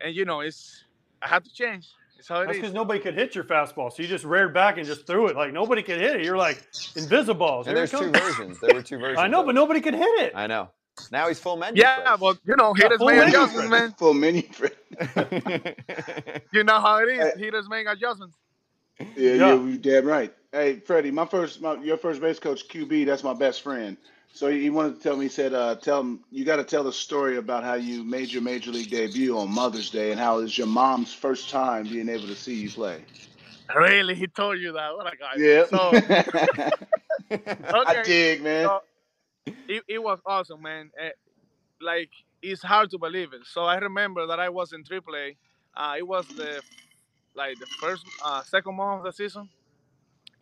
and 0.00 0.14
you 0.14 0.24
know, 0.24 0.40
it's 0.40 0.84
I 1.20 1.28
have 1.28 1.42
to 1.44 1.52
change. 1.52 1.88
It's 2.18 2.28
how 2.28 2.40
it 2.40 2.46
That's 2.46 2.58
because 2.58 2.72
nobody 2.72 3.00
could 3.00 3.14
hit 3.14 3.34
your 3.34 3.44
fastball. 3.44 3.92
So 3.92 4.02
you 4.02 4.08
just 4.08 4.24
reared 4.24 4.54
back 4.54 4.78
and 4.78 4.86
just 4.86 5.06
threw 5.06 5.26
it. 5.26 5.36
Like 5.36 5.52
nobody 5.52 5.82
could 5.82 6.00
hit 6.00 6.16
it. 6.16 6.24
You're 6.24 6.36
like 6.36 6.62
invisible. 6.96 7.64
and 7.66 7.76
there's 7.76 7.90
two 7.90 8.10
versions. 8.10 8.60
There 8.60 8.74
were 8.74 8.82
two 8.82 8.98
versions. 8.98 9.18
I 9.20 9.26
know, 9.28 9.44
but 9.44 9.54
nobody 9.54 9.80
could 9.80 9.94
hit 9.94 10.20
it. 10.20 10.32
I 10.34 10.46
know. 10.46 10.70
Now 11.10 11.28
he's 11.28 11.38
full 11.38 11.56
menu. 11.56 11.80
Yeah, 11.82 12.16
but 12.18 12.38
you 12.44 12.54
know, 12.56 12.74
hitters 12.74 12.98
full 12.98 13.06
make 13.08 13.16
menu, 13.16 13.30
adjustments, 13.30 13.70
man. 13.70 13.92
Full 13.92 14.14
menu. 14.14 14.42
Fred. 14.42 14.72
Fred. 15.12 16.42
You 16.52 16.64
know 16.64 16.80
how 16.80 16.98
it 16.98 17.08
is. 17.08 17.38
Hitters 17.40 17.68
make 17.68 17.86
adjustments. 17.86 18.36
Yeah, 19.00 19.06
Yeah. 19.16 19.34
yeah, 19.34 19.54
you 19.54 19.78
damn 19.78 20.04
right. 20.06 20.32
Hey, 20.52 20.80
Freddie, 20.80 21.10
my 21.10 21.24
first, 21.24 21.60
my, 21.62 21.74
your 21.82 21.96
first 21.96 22.20
base 22.20 22.38
coach, 22.38 22.68
QB, 22.68 23.06
that's 23.06 23.24
my 23.24 23.32
best 23.32 23.62
friend. 23.62 23.96
So 24.34 24.50
he 24.50 24.70
wanted 24.70 24.96
to 24.96 25.02
tell 25.02 25.16
me, 25.16 25.24
he 25.26 25.28
said, 25.30 25.54
uh, 25.54 25.74
tell 25.76 26.00
him, 26.00 26.20
you 26.30 26.44
got 26.44 26.56
to 26.56 26.64
tell 26.64 26.84
the 26.84 26.92
story 26.92 27.36
about 27.38 27.64
how 27.64 27.74
you 27.74 28.02
made 28.04 28.30
your 28.32 28.42
major 28.42 28.70
league 28.70 28.90
debut 28.90 29.36
on 29.36 29.50
Mother's 29.50 29.90
Day 29.90 30.10
and 30.10 30.20
how 30.20 30.38
it 30.38 30.42
was 30.42 30.56
your 30.56 30.66
mom's 30.66 31.12
first 31.12 31.50
time 31.50 31.84
being 31.84 32.08
able 32.08 32.26
to 32.26 32.34
see 32.34 32.54
you 32.54 32.70
play. 32.70 33.02
Really, 33.74 34.14
he 34.14 34.26
told 34.26 34.58
you 34.58 34.72
that. 34.72 34.94
What 34.94 35.12
a 35.12 35.16
guy. 35.16 35.32
Yeah. 35.36 35.64
So 35.66 35.90
I 37.86 38.02
dig, 38.04 38.42
man. 38.42 38.66
so 38.66 38.82
it, 39.46 39.82
it 39.88 40.02
was 40.02 40.20
awesome, 40.26 40.62
man. 40.62 40.90
Eh, 40.98 41.10
like 41.80 42.10
it's 42.42 42.62
hard 42.62 42.90
to 42.90 42.98
believe 42.98 43.32
it. 43.32 43.42
So 43.46 43.64
I 43.64 43.76
remember 43.78 44.26
that 44.26 44.40
I 44.40 44.48
was 44.48 44.72
in 44.72 44.84
AAA. 44.84 45.36
Uh, 45.76 45.94
it 45.98 46.06
was 46.06 46.26
the 46.28 46.62
like 47.34 47.58
the 47.58 47.66
first, 47.80 48.04
uh, 48.24 48.42
second 48.42 48.76
month 48.76 49.00
of 49.00 49.04
the 49.06 49.12
season, 49.12 49.48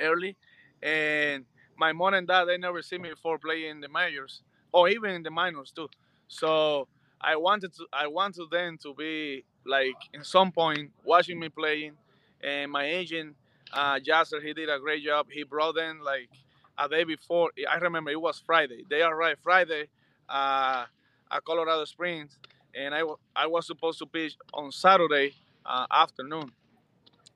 early, 0.00 0.36
and 0.82 1.44
my 1.76 1.92
mom 1.92 2.14
and 2.14 2.26
dad 2.26 2.44
they 2.46 2.58
never 2.58 2.82
see 2.82 2.98
me 2.98 3.10
before 3.10 3.38
playing 3.38 3.80
the 3.80 3.88
majors 3.88 4.42
or 4.72 4.88
even 4.88 5.10
in 5.12 5.22
the 5.22 5.30
minors 5.30 5.72
too. 5.72 5.88
So 6.28 6.88
I 7.20 7.36
wanted 7.36 7.72
to 7.74 7.86
I 7.92 8.06
wanted 8.08 8.50
them 8.50 8.78
to 8.82 8.94
be 8.94 9.44
like 9.66 9.96
in 10.14 10.24
some 10.24 10.52
point 10.52 10.90
watching 11.04 11.38
me 11.38 11.48
playing, 11.48 11.94
and 12.42 12.70
my 12.70 12.84
agent 12.84 13.36
uh, 13.72 13.98
Jasser 14.00 14.42
he 14.42 14.52
did 14.54 14.68
a 14.70 14.78
great 14.78 15.04
job. 15.04 15.28
He 15.30 15.44
brought 15.44 15.78
in 15.78 16.02
like 16.02 16.30
a 16.78 16.88
day 16.88 17.04
before. 17.04 17.50
I 17.70 17.76
remember 17.76 18.10
it 18.10 18.20
was 18.20 18.42
Friday. 18.44 18.84
They 18.88 19.02
arrived 19.02 19.40
Friday 19.42 19.88
uh, 20.28 20.86
at 21.30 21.44
Colorado 21.44 21.84
Springs, 21.84 22.38
and 22.74 22.94
I, 22.94 23.02
I 23.34 23.46
was 23.46 23.66
supposed 23.66 23.98
to 23.98 24.06
pitch 24.06 24.36
on 24.54 24.72
Saturday 24.72 25.34
uh, 25.64 25.86
afternoon. 25.90 26.52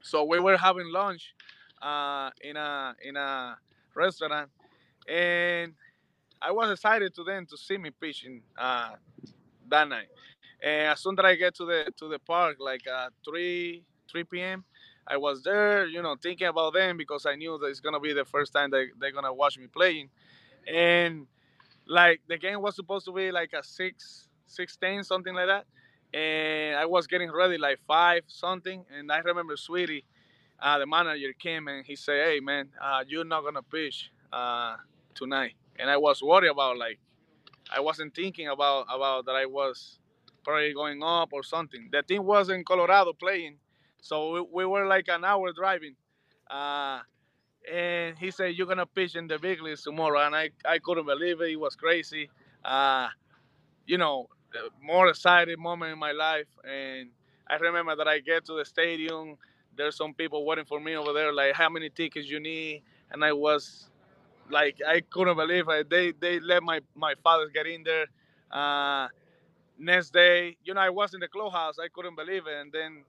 So 0.03 0.25
we 0.25 0.39
were 0.41 0.57
having 0.57 0.91
lunch 0.91 1.35
uh, 1.81 2.31
in 2.43 2.57
a 2.57 2.95
in 3.03 3.17
a 3.17 3.57
restaurant, 3.95 4.51
and 5.09 5.75
I 6.43 6.53
was 6.53 6.71
excited 6.71 7.15
to 7.15 7.25
them 7.25 7.47
to 7.47 7.57
see 7.57 7.79
me 7.79 7.91
pitching 7.91 8.43
uh, 8.59 8.97
that 9.69 9.89
night. 9.89 10.09
And 10.63 10.93
as 10.93 11.01
soon 11.01 11.19
as 11.19 11.25
I 11.25 11.35
get 11.37 11.55
to 11.57 11.65
the 11.65 11.93
to 11.99 12.09
the 12.09 12.19
park, 12.19 12.57
like 12.59 12.87
uh, 12.87 13.09
three 13.25 13.85
three 14.11 14.25
p.m., 14.25 14.65
I 15.07 15.17
was 15.17 15.43
there, 15.43 15.87
you 15.87 16.03
know, 16.03 16.17
thinking 16.21 16.47
about 16.49 16.75
them 16.75 16.97
because 16.97 17.27
I 17.27 17.35
knew 17.37 17.59
that 17.59 17.67
it's 17.67 17.81
gonna 17.81 18.01
be 18.01 18.13
the 18.13 18.25
first 18.25 18.53
time 18.53 18.71
they 18.71 18.87
they're 18.99 19.13
gonna 19.13 19.33
watch 19.33 19.59
me 19.59 19.67
playing, 19.67 20.11
and 20.67 21.27
like 21.87 22.21
the 22.29 22.39
game 22.39 22.63
was 22.63 22.77
supposed 22.77 23.07
to 23.07 23.13
be 23.13 23.31
like 23.31 23.53
a 23.53 23.63
six 23.63 24.29
sixteen 24.47 25.03
something 25.05 25.35
like 25.35 25.47
that, 25.49 25.67
and 26.17 26.77
I 26.77 26.87
was 26.87 27.07
getting 27.07 27.33
ready 27.33 27.59
like 27.59 27.81
five 27.87 28.25
something, 28.29 28.85
and 28.97 29.11
I 29.13 29.19
remember 29.19 29.57
Sweetie, 29.57 30.05
uh, 30.61 30.79
the 30.79 30.87
manager 30.87 31.33
came 31.39 31.69
and 31.69 31.85
he 31.85 31.97
said, 31.97 32.27
"Hey 32.27 32.41
man, 32.41 32.71
uh, 32.81 33.05
you're 33.07 33.25
not 33.25 33.43
gonna 33.45 33.63
pitch 33.63 34.11
uh, 34.33 34.77
tonight," 35.15 35.55
and 35.79 35.91
I 35.91 35.97
was 35.99 36.23
worried 36.23 36.51
about 36.51 36.79
like 36.79 36.99
I 37.71 37.81
wasn't 37.81 38.15
thinking 38.15 38.49
about 38.49 38.87
about 38.91 39.27
that 39.27 39.35
I 39.37 39.47
was 39.47 39.99
probably 40.45 40.73
going 40.75 41.03
up 41.03 41.33
or 41.33 41.43
something. 41.43 41.89
The 41.93 42.03
team 42.03 42.25
was 42.25 42.51
in 42.51 42.65
Colorado 42.65 43.13
playing, 43.13 43.57
so 44.05 44.33
we, 44.35 44.43
we 44.53 44.67
were 44.67 44.87
like 44.87 45.09
an 45.09 45.25
hour 45.25 45.53
driving. 45.55 45.97
Uh, 46.51 47.01
and 47.73 48.19
he 48.19 48.31
said, 48.31 48.55
You're 48.57 48.67
gonna 48.67 48.87
pitch 48.87 49.17
in 49.17 49.29
the 49.29 49.39
big 49.39 49.63
leagues 49.63 49.83
tomorrow. 49.83 50.21
And 50.27 50.37
I, 50.37 50.51
I 50.67 50.79
couldn't 50.81 51.07
believe 51.07 51.41
it. 51.41 51.51
It 51.53 51.57
was 51.57 51.77
crazy. 51.77 52.31
Uh, 52.65 53.09
you 53.87 53.99
know, 53.99 54.29
the 54.53 54.71
more 54.83 55.09
excited 55.09 55.59
moment 55.59 55.93
in 55.93 55.99
my 55.99 56.13
life. 56.13 56.49
And 56.65 57.11
I 57.49 57.57
remember 57.57 57.97
that 57.97 58.09
I 58.09 58.21
get 58.21 58.47
to 58.47 58.55
the 58.59 58.65
stadium, 58.67 59.37
there's 59.77 59.97
some 59.97 60.15
people 60.15 60.47
waiting 60.47 60.67
for 60.67 60.81
me 60.81 60.97
over 60.97 61.13
there, 61.15 61.33
like 61.33 61.55
how 61.55 61.71
many 61.71 61.91
tickets 61.91 62.29
you 62.31 62.41
need. 62.41 62.83
And 63.13 63.25
I 63.25 63.33
was 63.33 63.91
like 64.51 64.79
I 64.87 65.01
couldn't 65.03 65.37
believe 65.37 65.69
it. 65.69 65.91
They 65.91 66.13
they 66.13 66.41
let 66.41 66.63
my, 66.63 66.81
my 66.95 67.15
father 67.23 67.49
get 67.53 67.67
in 67.67 67.85
there. 67.85 68.07
Uh, 68.51 69.09
next 69.79 70.13
day, 70.13 70.57
you 70.65 70.75
know, 70.75 70.81
I 70.83 70.91
was 70.91 71.15
in 71.15 71.21
the 71.21 71.29
clubhouse. 71.29 71.79
I 71.79 71.89
couldn't 71.89 72.17
believe 72.17 72.47
it. 72.47 72.55
And 72.61 72.73
then 72.73 73.05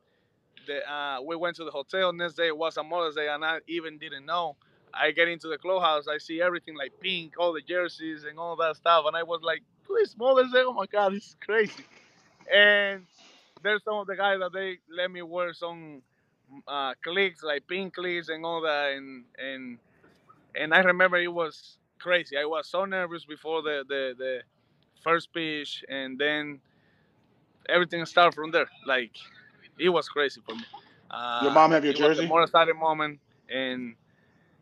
the, 0.67 0.91
uh, 0.91 1.21
we 1.21 1.35
went 1.35 1.55
to 1.57 1.65
the 1.65 1.71
hotel. 1.71 2.13
Next 2.13 2.35
day 2.35 2.51
was 2.51 2.77
a 2.77 2.83
Mother's 2.83 3.15
Day, 3.15 3.29
and 3.29 3.45
I 3.45 3.59
even 3.67 3.97
didn't 3.97 4.25
know. 4.25 4.55
I 4.93 5.11
get 5.11 5.27
into 5.27 5.47
the 5.49 5.57
clubhouse. 5.57 6.07
I 6.07 6.17
see 6.19 6.41
everything 6.41 6.75
like 6.77 6.93
pink, 7.01 7.35
all 7.39 7.53
the 7.53 7.61
jerseys 7.61 8.25
and 8.25 8.39
all 8.39 8.55
that 8.57 8.77
stuff, 8.77 9.05
and 9.07 9.15
I 9.15 9.23
was 9.23 9.41
like, 9.43 9.61
"Please, 9.85 10.15
Mother's 10.17 10.51
Day! 10.51 10.63
Oh 10.65 10.73
my 10.73 10.85
God, 10.87 11.13
this 11.13 11.27
is 11.27 11.35
crazy!" 11.45 11.85
And 12.53 13.05
there's 13.63 13.83
some 13.83 13.95
of 13.95 14.07
the 14.07 14.15
guys 14.15 14.39
that 14.39 14.53
they 14.53 14.79
let 14.95 15.11
me 15.11 15.21
wear 15.21 15.53
some 15.53 16.01
uh, 16.67 16.93
like 17.43 17.67
pink 17.67 17.95
clicks 17.95 18.29
and 18.29 18.45
all 18.45 18.61
that, 18.61 18.93
and 18.93 19.25
and 19.37 19.79
and 20.55 20.73
I 20.73 20.79
remember 20.79 21.17
it 21.17 21.33
was 21.33 21.77
crazy. 21.99 22.37
I 22.37 22.45
was 22.45 22.67
so 22.69 22.85
nervous 22.85 23.25
before 23.25 23.61
the 23.61 23.83
the, 23.87 24.15
the 24.17 24.41
first 25.03 25.33
pitch, 25.33 25.83
and 25.89 26.19
then 26.19 26.61
everything 27.69 28.05
started 28.05 28.35
from 28.35 28.51
there. 28.51 28.69
Like 28.87 29.11
it 29.79 29.89
was 29.89 30.07
crazy 30.09 30.41
for 30.45 30.55
me. 30.55 30.63
Uh, 31.09 31.41
Your 31.41 31.51
mom 31.51 31.71
have 31.71 31.83
your 31.85 31.93
it 31.93 31.99
was 31.99 32.11
jersey? 32.13 32.25
a 32.25 32.27
more 32.27 32.43
exciting 32.43 32.77
moment, 32.79 33.19
and 33.49 33.95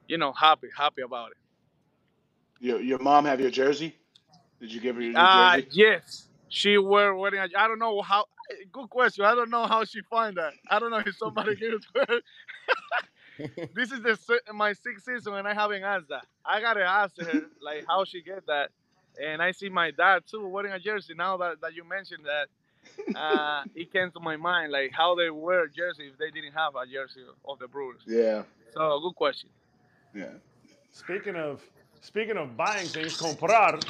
you 0.07 0.17
know, 0.17 0.33
happy, 0.33 0.67
happy 0.75 1.01
about 1.01 1.31
it. 1.31 1.37
Your 2.59 2.81
your 2.81 2.99
mom 2.99 3.25
have 3.25 3.39
your 3.41 3.51
jersey? 3.51 3.95
Did 4.59 4.71
you 4.73 4.79
give 4.81 4.95
her 4.95 5.01
your 5.01 5.13
new 5.13 5.27
Uh, 5.27 5.27
jersey? 5.27 5.67
yes, 5.71 6.27
she 6.49 6.77
were 6.77 7.15
wearing. 7.15 7.39
A, 7.39 7.59
I 7.59 7.67
don't 7.67 7.79
know 7.79 8.01
how. 8.01 8.25
Good 8.71 8.89
question. 8.89 9.25
I 9.25 9.35
don't 9.35 9.49
know 9.49 9.65
how 9.65 9.83
she 9.85 10.01
find 10.09 10.37
that. 10.37 10.53
I 10.69 10.79
don't 10.79 10.91
know 10.91 11.01
if 11.05 11.15
somebody 11.17 11.55
gave 11.59 11.73
it 11.73 11.85
to 11.93 12.05
her. 12.07 12.19
this 13.73 13.91
is 13.91 14.01
the 14.01 14.39
my 14.53 14.73
sixth 14.73 15.05
season 15.05 15.33
and 15.35 15.47
I 15.47 15.53
haven't 15.53 15.83
asked 15.83 16.09
that. 16.09 16.25
I 16.45 16.61
gotta 16.61 16.83
ask 16.83 17.17
her 17.19 17.47
like 17.61 17.85
how 17.87 18.03
she 18.05 18.21
get 18.21 18.45
that. 18.47 18.69
And 19.21 19.41
I 19.41 19.51
see 19.51 19.69
my 19.69 19.91
dad 19.91 20.23
too 20.29 20.47
wearing 20.47 20.71
a 20.73 20.79
jersey. 20.79 21.13
Now 21.15 21.37
that, 21.37 21.61
that 21.61 21.73
you 21.75 21.83
mentioned 21.87 22.25
that, 22.25 22.47
uh, 23.15 23.63
it 23.75 23.91
came 23.91 24.11
to 24.11 24.19
my 24.19 24.37
mind 24.37 24.71
like 24.71 24.91
how 24.93 25.15
they 25.15 25.29
wear 25.29 25.63
a 25.63 25.69
jersey 25.71 26.07
if 26.11 26.17
they 26.17 26.31
didn't 26.31 26.53
have 26.53 26.75
a 26.75 26.85
jersey 26.85 27.21
of 27.45 27.59
the 27.59 27.67
Brewers. 27.67 28.01
Yeah, 28.05 28.43
So 28.73 28.99
good 29.01 29.15
question. 29.15 29.49
yeah. 30.15 30.33
Speaking 30.91 31.35
of 31.35 31.61
speaking 32.01 32.37
of 32.37 32.57
buying 32.57 32.89
things, 32.89 33.15
comprar. 33.15 33.83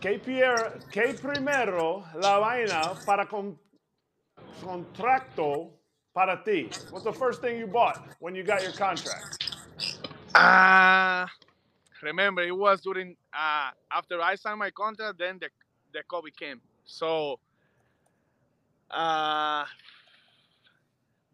¿Qué, 0.00 0.18
pier- 0.24 0.84
qué 0.92 1.14
primero 1.20 2.04
la 2.14 2.38
vaina 2.38 3.02
para 3.04 3.26
con, 3.26 3.58
contrato 4.62 5.70
para 6.14 6.42
ti? 6.44 6.70
What's 6.90 7.04
the 7.04 7.12
first 7.12 7.40
thing 7.40 7.58
you 7.58 7.66
bought 7.66 7.96
when 8.20 8.34
you 8.36 8.44
got 8.44 8.62
your 8.62 8.72
contract? 8.72 9.26
Uh 10.34 11.26
remember 12.02 12.42
it 12.42 12.56
was 12.56 12.80
during 12.80 13.16
uh 13.34 13.70
after 13.90 14.20
I 14.20 14.36
signed 14.36 14.60
my 14.60 14.70
contract, 14.70 15.18
then 15.18 15.38
the 15.40 15.48
the 15.92 16.02
COVID 16.10 16.36
came. 16.36 16.60
So, 16.84 17.40
uh, 18.90 19.64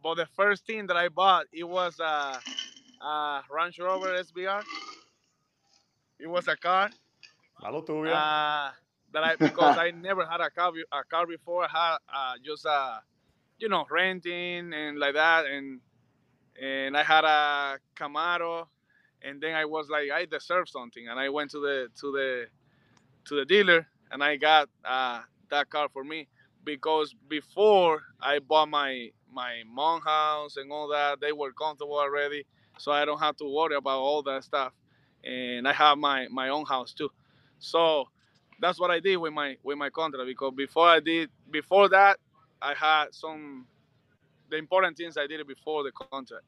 but 0.02 0.14
the 0.16 0.26
first 0.26 0.66
thing 0.66 0.86
that 0.86 0.96
I 0.96 1.08
bought 1.08 1.46
it 1.52 1.64
was 1.64 1.98
a, 2.00 2.40
a 3.00 3.42
Range 3.50 3.78
Rover 3.78 4.14
SVR. 4.14 4.62
It 6.18 6.26
was 6.28 6.48
a 6.48 6.56
car 6.56 6.90
Malo 7.60 7.82
tuyo. 7.82 8.16
uh, 8.16 8.70
that 9.12 9.24
I 9.24 9.36
because 9.36 9.76
I 9.76 9.90
never 9.90 10.26
had 10.26 10.40
a 10.40 10.50
car 10.50 10.72
a 10.92 11.04
car 11.04 11.26
before. 11.26 11.64
I 11.64 11.68
had 11.68 11.96
uh, 12.12 12.34
just 12.44 12.66
uh, 12.66 12.98
you 13.58 13.68
know 13.68 13.84
renting 13.90 14.72
and 14.72 14.98
like 14.98 15.14
that, 15.14 15.46
and 15.46 15.80
and 16.60 16.96
I 16.96 17.02
had 17.02 17.24
a 17.24 17.78
Camaro, 17.96 18.66
and 19.22 19.40
then 19.40 19.54
I 19.54 19.64
was 19.64 19.88
like 19.88 20.10
I 20.10 20.24
deserve 20.26 20.68
something, 20.68 21.08
and 21.08 21.18
I 21.18 21.28
went 21.28 21.50
to 21.52 21.60
the 21.60 21.88
to 22.00 22.12
the 22.12 22.46
to 23.26 23.34
the 23.36 23.44
dealer, 23.44 23.86
and 24.10 24.22
I 24.22 24.36
got 24.36 24.68
uh, 24.84 25.22
that 25.50 25.70
car 25.70 25.88
for 25.92 26.04
me 26.04 26.28
because 26.64 27.14
before 27.28 28.02
I 28.20 28.38
bought 28.38 28.68
my 28.68 29.10
my 29.32 29.62
mom 29.66 30.00
house 30.00 30.56
and 30.56 30.70
all 30.70 30.88
that, 30.88 31.20
they 31.20 31.32
were 31.32 31.52
comfortable 31.52 31.98
already, 31.98 32.46
so 32.78 32.92
I 32.92 33.04
don't 33.04 33.18
have 33.20 33.36
to 33.38 33.44
worry 33.44 33.74
about 33.74 33.98
all 33.98 34.22
that 34.22 34.44
stuff, 34.44 34.72
and 35.24 35.66
I 35.66 35.72
have 35.72 35.98
my 35.98 36.28
my 36.30 36.48
own 36.48 36.64
house 36.66 36.92
too. 36.92 37.10
So 37.58 38.08
that's 38.60 38.78
what 38.78 38.90
I 38.90 39.00
did 39.00 39.16
with 39.16 39.32
my 39.32 39.56
with 39.62 39.78
my 39.78 39.90
contract 39.90 40.26
because 40.26 40.52
before 40.56 40.88
I 40.88 41.00
did 41.00 41.30
before 41.50 41.88
that 41.88 42.18
I 42.62 42.74
had 42.74 43.06
some 43.12 43.66
the 44.50 44.56
important 44.56 44.96
things 44.96 45.16
I 45.16 45.26
did 45.26 45.46
before 45.46 45.82
the 45.82 45.92
contract. 45.92 46.44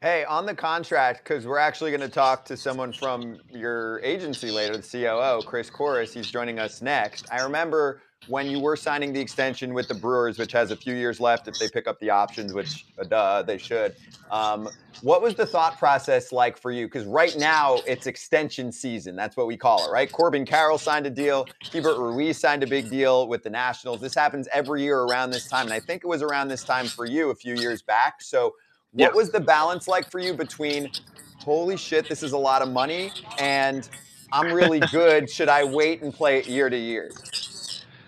Hey, 0.00 0.24
on 0.24 0.46
the 0.46 0.54
contract, 0.54 1.22
because 1.22 1.46
we're 1.46 1.58
actually 1.58 1.92
going 1.92 2.00
to 2.00 2.08
talk 2.08 2.44
to 2.46 2.56
someone 2.56 2.92
from 2.92 3.38
your 3.50 4.00
agency 4.02 4.50
later, 4.50 4.76
the 4.76 4.82
COO, 4.82 5.42
Chris 5.46 5.70
Koras. 5.70 6.12
He's 6.12 6.28
joining 6.28 6.58
us 6.58 6.82
next. 6.82 7.30
I 7.30 7.42
remember 7.42 8.02
when 8.26 8.48
you 8.50 8.60
were 8.60 8.76
signing 8.76 9.12
the 9.12 9.20
extension 9.20 9.74
with 9.74 9.88
the 9.88 9.94
Brewers, 9.94 10.38
which 10.38 10.52
has 10.52 10.70
a 10.70 10.76
few 10.76 10.94
years 10.94 11.20
left 11.20 11.48
if 11.48 11.58
they 11.58 11.68
pick 11.68 11.88
up 11.88 12.00
the 12.00 12.10
options, 12.10 12.52
which 12.54 12.86
uh, 13.00 13.04
duh, 13.04 13.42
they 13.42 13.58
should. 13.58 13.94
Um, 14.30 14.68
what 15.00 15.22
was 15.22 15.36
the 15.36 15.46
thought 15.46 15.78
process 15.78 16.32
like 16.32 16.58
for 16.58 16.72
you? 16.72 16.86
Because 16.86 17.06
right 17.06 17.36
now 17.36 17.82
it's 17.86 18.06
extension 18.06 18.72
season. 18.72 19.16
That's 19.16 19.36
what 19.36 19.46
we 19.46 19.56
call 19.56 19.86
it, 19.86 19.90
right? 19.90 20.10
Corbin 20.10 20.46
Carroll 20.46 20.78
signed 20.78 21.06
a 21.06 21.10
deal. 21.10 21.50
Keibert 21.72 21.98
Ruiz 21.98 22.40
signed 22.40 22.64
a 22.64 22.68
big 22.68 22.90
deal 22.90 23.28
with 23.28 23.42
the 23.44 23.50
Nationals. 23.50 24.00
This 24.00 24.14
happens 24.14 24.48
every 24.52 24.82
year 24.82 25.00
around 25.00 25.30
this 25.30 25.46
time. 25.46 25.66
And 25.66 25.74
I 25.74 25.80
think 25.80 26.04
it 26.04 26.08
was 26.08 26.22
around 26.22 26.48
this 26.48 26.64
time 26.64 26.90
for 26.90 27.06
you 27.06 27.30
a 27.30 27.36
few 27.36 27.54
years 27.54 27.82
back. 27.82 28.22
So, 28.22 28.54
what 28.92 29.14
Yeah. 29.14 29.14
was 29.14 29.30
the 29.30 29.40
balance 29.40 29.88
like 29.88 30.10
for 30.10 30.20
you 30.20 30.34
between, 30.34 30.90
holy 31.34 31.76
shit, 31.76 32.08
this 32.08 32.22
is 32.22 32.32
a 32.32 32.38
lot 32.38 32.62
of 32.62 32.70
money, 32.70 33.16
and 33.38 33.88
I'm 34.32 34.52
really 34.52 34.80
good. 34.82 35.30
Should 35.30 35.50
I 35.50 35.64
wait 35.64 36.02
and 36.02 36.14
play 36.14 36.38
it 36.38 36.48
year 36.48 36.70
to 36.70 36.78
year? 36.78 37.16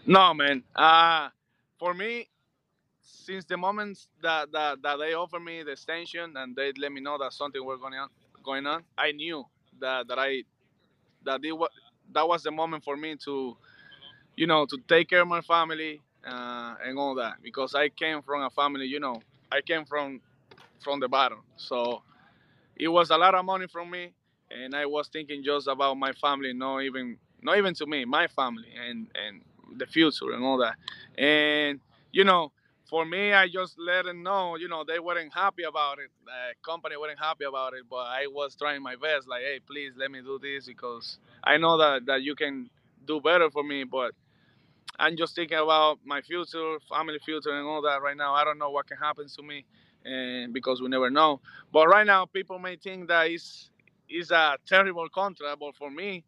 No, 0.07 0.35
man. 0.35 0.65
Uh, 0.77 1.31
for 1.79 1.95
me, 1.95 2.29
since 3.03 3.45
the 3.47 3.57
moment 3.57 3.99
that, 4.23 4.53
that, 4.53 4.83
that 4.83 4.99
they 4.99 5.15
offered 5.15 5.41
me 5.41 5.63
the 5.65 5.73
extension 5.73 6.35
and 6.37 6.57
they 6.57 6.73
let 6.81 6.93
me 6.93 7.01
know 7.01 7.19
that 7.19 7.33
something 7.35 7.65
was 7.65 7.81
going 7.81 7.95
on, 7.95 8.09
going 8.45 8.67
on, 8.67 8.85
I 8.99 9.13
knew 9.13 9.45
that, 9.81 10.09
that 10.09 10.19
I 10.19 10.43
that 11.25 11.41
it 11.45 11.53
was 11.53 11.71
that 12.15 12.29
was 12.29 12.43
the 12.45 12.51
moment 12.53 12.85
for 12.85 12.97
me 12.97 13.17
to, 13.25 13.57
you 14.37 14.47
know, 14.47 14.67
to 14.67 14.79
take 14.89 15.11
care 15.11 15.23
of 15.23 15.29
my 15.29 15.41
family 15.43 16.01
uh, 16.27 16.77
and 16.85 16.99
all 16.99 17.15
that 17.17 17.35
because 17.43 17.75
I 17.75 17.89
came 17.91 18.23
from 18.23 18.43
a 18.43 18.51
family, 18.51 18.87
you 18.87 19.01
know, 19.01 19.23
I 19.53 19.61
came 19.63 19.85
from 19.85 20.21
from 20.83 21.01
the 21.01 21.09
bottom, 21.09 21.41
so 21.57 22.03
it 22.77 22.89
was 22.89 23.11
a 23.11 23.19
lot 23.19 23.35
of 23.35 23.45
money 23.45 23.67
from 23.69 23.91
me, 23.91 24.13
and 24.51 24.75
I 24.75 24.87
was 24.87 25.09
thinking 25.09 25.45
just 25.45 25.69
about 25.69 25.97
my 25.99 26.13
family, 26.15 26.53
not 26.55 26.81
even 26.83 27.19
not 27.43 27.59
even 27.59 27.75
to 27.77 27.87
me, 27.87 28.05
my 28.05 28.29
family 28.29 28.69
and 28.89 29.09
and 29.15 29.43
the 29.77 29.87
future 29.87 30.33
and 30.33 30.45
all 30.45 30.59
that. 30.59 30.77
And 31.19 31.81
you 32.13 32.25
know, 32.25 32.53
for 32.89 33.05
me, 33.05 33.33
I 33.33 33.49
just 33.49 33.77
let 33.79 34.05
them 34.07 34.23
know, 34.23 34.57
you 34.57 34.69
know, 34.69 34.85
they 34.87 34.99
weren't 35.01 35.35
happy 35.35 35.65
about 35.65 35.99
it. 35.99 36.11
The 36.27 36.55
company 36.65 36.97
weren't 36.97 37.19
happy 37.19 37.45
about 37.45 37.75
it, 37.75 37.85
but 37.91 38.07
I 38.07 38.27
was 38.29 38.55
trying 38.57 38.83
my 38.83 38.97
best. 38.97 39.29
Like, 39.29 39.43
hey, 39.43 39.61
please 39.67 39.93
let 39.97 40.11
me 40.11 40.21
do 40.23 40.39
this 40.41 40.67
because 40.67 41.19
I 41.45 41.59
know 41.59 41.79
that 41.79 42.07
that 42.07 42.23
you 42.23 42.35
can 42.37 42.71
do 43.07 43.21
better 43.21 43.51
for 43.51 43.65
me, 43.65 43.85
but. 43.85 44.13
I'm 44.99 45.17
just 45.17 45.35
thinking 45.35 45.59
about 45.59 45.99
my 46.05 46.23
future, 46.23 46.79
family 46.89 47.19
future, 47.25 47.51
and 47.51 47.67
all 47.67 47.83
that 47.83 48.03
right 48.03 48.17
now. 48.17 48.35
I 48.35 48.45
don't 48.45 48.59
know 48.59 48.71
what 48.71 48.87
can 48.87 48.97
happen 48.99 49.29
to 49.29 49.43
me, 49.43 49.65
and 50.05 50.55
because 50.55 50.81
we 50.81 50.89
never 50.89 51.11
know. 51.11 51.41
But 51.73 51.89
right 51.89 52.07
now, 52.07 52.27
people 52.27 52.59
may 52.59 52.77
think 52.77 53.09
that 53.09 53.31
it's 53.31 53.71
it's 54.09 54.31
a 54.31 54.57
terrible 54.67 55.09
contract, 55.09 55.59
but 55.61 55.77
for 55.77 55.91
me, 55.91 56.25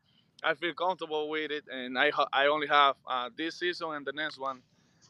I 0.46 0.54
feel 0.54 0.74
comfortable 0.74 1.28
with 1.28 1.50
it, 1.50 1.64
and 1.68 1.98
I 1.98 2.12
I 2.32 2.46
only 2.46 2.68
have 2.68 2.94
uh, 3.06 3.30
this 3.36 3.58
season 3.58 3.90
and 3.94 4.06
the 4.06 4.12
next 4.12 4.38
one, 4.38 4.62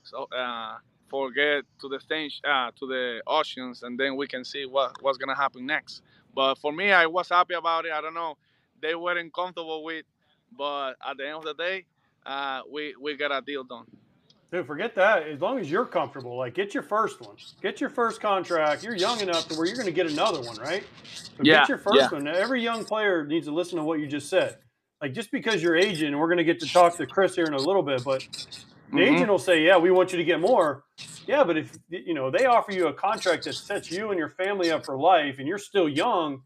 so 0.03 0.25
uh, 0.35 0.79
forget 1.11 1.65
to 1.81 1.89
the 1.91 2.01
stage 2.01 2.41
uh, 2.43 2.71
to 2.79 2.87
the 2.87 3.21
auctions, 3.27 3.83
and 3.83 4.01
then 4.01 4.17
we 4.17 4.27
can 4.27 4.45
see 4.45 4.65
what 4.65 5.03
what's 5.03 5.19
gonna 5.19 5.37
happen 5.37 5.67
next. 5.67 6.03
But 6.35 6.57
for 6.57 6.73
me, 6.73 6.91
I 6.91 7.05
was 7.07 7.29
happy 7.29 7.55
about 7.55 7.85
it. 7.85 7.93
I 7.93 8.01
don't 8.01 8.15
know, 8.15 8.39
they 8.81 8.95
weren't 8.95 9.33
comfortable 9.35 9.85
with, 9.85 10.07
but 10.57 10.95
at 11.07 11.19
the 11.19 11.27
end 11.27 11.37
of 11.37 11.45
the 11.45 11.55
day, 11.55 11.85
uh, 12.25 12.63
we 12.73 12.95
we 12.99 13.15
got 13.17 13.31
a 13.31 13.43
deal 13.43 13.63
done. 13.63 13.87
Dude, 14.51 14.67
forget 14.67 14.95
that. 14.95 15.25
As 15.25 15.41
long 15.43 15.59
as 15.59 15.71
you're 15.71 15.85
comfortable, 15.85 16.37
like 16.39 16.55
get 16.55 16.73
your 16.73 16.85
first 16.85 17.21
one, 17.21 17.37
get 17.61 17.81
your 17.81 17.91
first 17.91 18.23
contract. 18.23 18.83
You're 18.83 18.95
young 18.95 19.21
enough 19.21 19.49
to 19.49 19.55
where 19.55 19.67
you're 19.67 19.77
going 19.77 19.87
to 19.87 19.93
get 19.93 20.07
another 20.11 20.41
one, 20.41 20.57
right? 20.57 20.85
So 21.37 21.43
Yeah, 21.43 21.61
get 21.61 21.69
your 21.69 21.79
first 21.79 21.99
yeah. 21.99 22.09
one. 22.11 22.27
Every 22.29 22.63
young 22.63 22.85
player 22.87 23.27
needs 23.27 23.47
to 23.49 23.53
listen 23.53 23.77
to 23.77 23.85
what 23.85 23.99
you 24.01 24.07
just 24.07 24.31
said. 24.31 24.59
Like 25.03 25.13
just 25.15 25.31
because 25.31 25.63
you're 25.63 25.77
agent, 25.77 26.09
and 26.13 26.21
we're 26.21 26.29
going 26.29 26.39
to 26.39 26.45
get 26.45 26.61
to 26.61 26.69
talk 26.69 26.97
to 26.99 27.07
Chris 27.07 27.35
here 27.35 27.47
in 27.47 27.55
a 27.55 27.61
little 27.61 27.83
bit, 27.83 28.03
but 28.05 28.23
the 28.95 29.03
Mhm. 29.03 29.05
agent 29.05 29.31
will 29.31 29.39
say, 29.39 29.63
"Yeah, 29.65 29.79
we 29.79 29.91
want 29.91 30.13
you 30.13 30.19
to 30.19 30.25
get 30.25 30.41
more." 30.41 30.85
Yeah, 31.27 31.45
but 31.45 31.59
if 31.59 31.77
you 31.89 32.15
know 32.15 32.31
they 32.31 32.47
offer 32.47 32.73
you 32.73 32.89
a 32.89 32.95
contract 32.95 33.45
that 33.45 33.59
sets 33.59 33.91
you 33.91 34.11
and 34.11 34.19
your 34.19 34.31
family 34.31 34.71
up 34.71 34.85
for 34.85 34.99
life, 34.99 35.39
and 35.39 35.49
you're 35.49 35.59
still 35.59 35.89
young, 35.89 36.43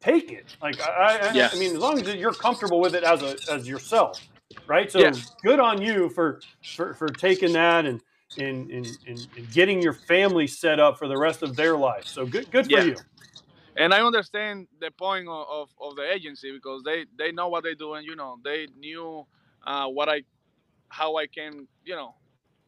take 0.00 0.32
it. 0.32 0.46
Like 0.62 0.80
I, 0.80 1.18
I, 1.18 1.28
Yeah. 1.28 1.50
I 1.52 1.56
mean, 1.56 1.74
as 1.74 1.80
long 1.80 2.00
as 2.00 2.14
you're 2.14 2.34
comfortable 2.34 2.80
with 2.80 2.94
it 2.94 3.04
as 3.04 3.22
a 3.22 3.38
as 3.48 3.68
yourself, 3.68 4.20
right? 4.68 4.90
So 4.92 5.00
Yeah. 5.02 5.12
good 5.42 5.60
on 5.60 5.82
you 5.82 6.10
for 6.10 6.44
for, 6.76 6.94
for 6.94 7.14
taking 7.14 7.52
that 7.54 7.86
and, 7.86 8.02
and 8.36 8.70
and 8.70 8.98
and 9.06 9.28
and 9.36 9.52
getting 9.52 9.82
your 9.82 9.94
family 9.94 10.46
set 10.46 10.80
up 10.80 10.98
for 10.98 11.08
the 11.08 11.18
rest 11.18 11.42
of 11.42 11.56
their 11.56 11.76
life. 11.78 12.06
So 12.06 12.26
good 12.26 12.50
good 12.50 12.68
for 12.68 12.76
Yeah. 12.76 12.80
you. 12.80 13.04
And 13.78 13.94
I 13.94 14.02
understand 14.02 14.68
the 14.80 14.92
point 14.92 15.28
of, 15.28 15.46
of, 15.50 15.70
of 15.82 15.96
the 15.96 16.12
agency 16.12 16.52
because 16.52 16.84
they, 16.84 17.06
they 17.18 17.32
know 17.32 17.48
what 17.48 17.64
they're 17.64 17.76
doing. 17.76 18.04
You 18.04 18.16
know, 18.16 18.38
they 18.44 18.68
knew 18.78 19.26
uh, 19.66 19.88
what 19.88 20.10
I, 20.10 20.22
how 20.88 21.16
I 21.16 21.26
can, 21.28 21.68
you 21.84 21.96
know, 21.96 22.14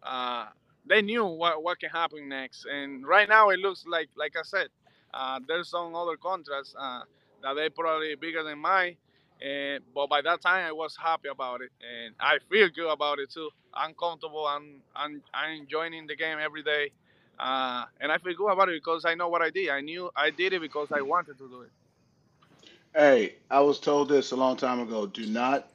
uh, 0.03 0.47
they 0.89 1.03
knew 1.03 1.27
what, 1.27 1.63
what 1.65 1.81
can 1.81 1.91
happen 1.91 2.29
next. 2.29 2.67
And 2.67 3.07
right 3.07 3.29
now 3.29 3.51
it 3.51 3.61
looks 3.61 3.87
like, 3.89 4.11
like 4.17 4.35
I 4.39 4.43
said, 4.45 4.69
uh, 5.15 5.41
there's 5.49 5.71
some 5.71 5.95
other 5.97 6.17
contracts 6.17 6.75
uh, 6.79 7.03
that 7.43 7.55
they 7.55 7.71
probably 7.71 8.17
bigger 8.17 8.45
than 8.45 8.61
mine. 8.61 8.97
And, 9.43 9.85
but 9.95 10.09
by 10.11 10.23
that 10.23 10.43
time 10.43 10.67
I 10.67 10.73
was 10.73 10.97
happy 10.97 11.29
about 11.31 11.63
it, 11.63 11.71
and 11.83 12.15
I 12.21 12.39
feel 12.51 12.69
good 12.71 12.93
about 12.93 13.21
it 13.21 13.31
too. 13.33 13.51
I'm 13.75 13.95
comfortable. 13.95 14.47
I'm 14.47 14.83
I'm, 14.97 15.23
I'm 15.35 15.61
enjoying 15.63 16.07
the 16.09 16.17
game 16.17 16.39
every 16.43 16.63
day. 16.63 16.93
Uh, 17.41 17.87
and 18.01 18.13
I 18.13 18.19
feel 18.19 18.35
good 18.35 18.49
about 18.49 18.69
it 18.69 18.83
because 18.83 19.07
I 19.07 19.15
know 19.15 19.29
what 19.29 19.41
I 19.41 19.49
did. 19.49 19.71
I 19.71 19.81
knew 19.81 20.11
I 20.15 20.29
did 20.31 20.53
it 20.53 20.61
because 20.61 20.89
I 20.93 21.01
wanted 21.01 21.39
to 21.39 21.49
do 21.49 21.63
it. 21.63 21.71
Hey, 22.95 23.37
I 23.51 23.61
was 23.61 23.81
told 23.81 24.11
this 24.11 24.33
a 24.33 24.37
long 24.37 24.57
time 24.57 24.81
ago. 24.81 25.07
Do 25.07 25.25
not 25.25 25.67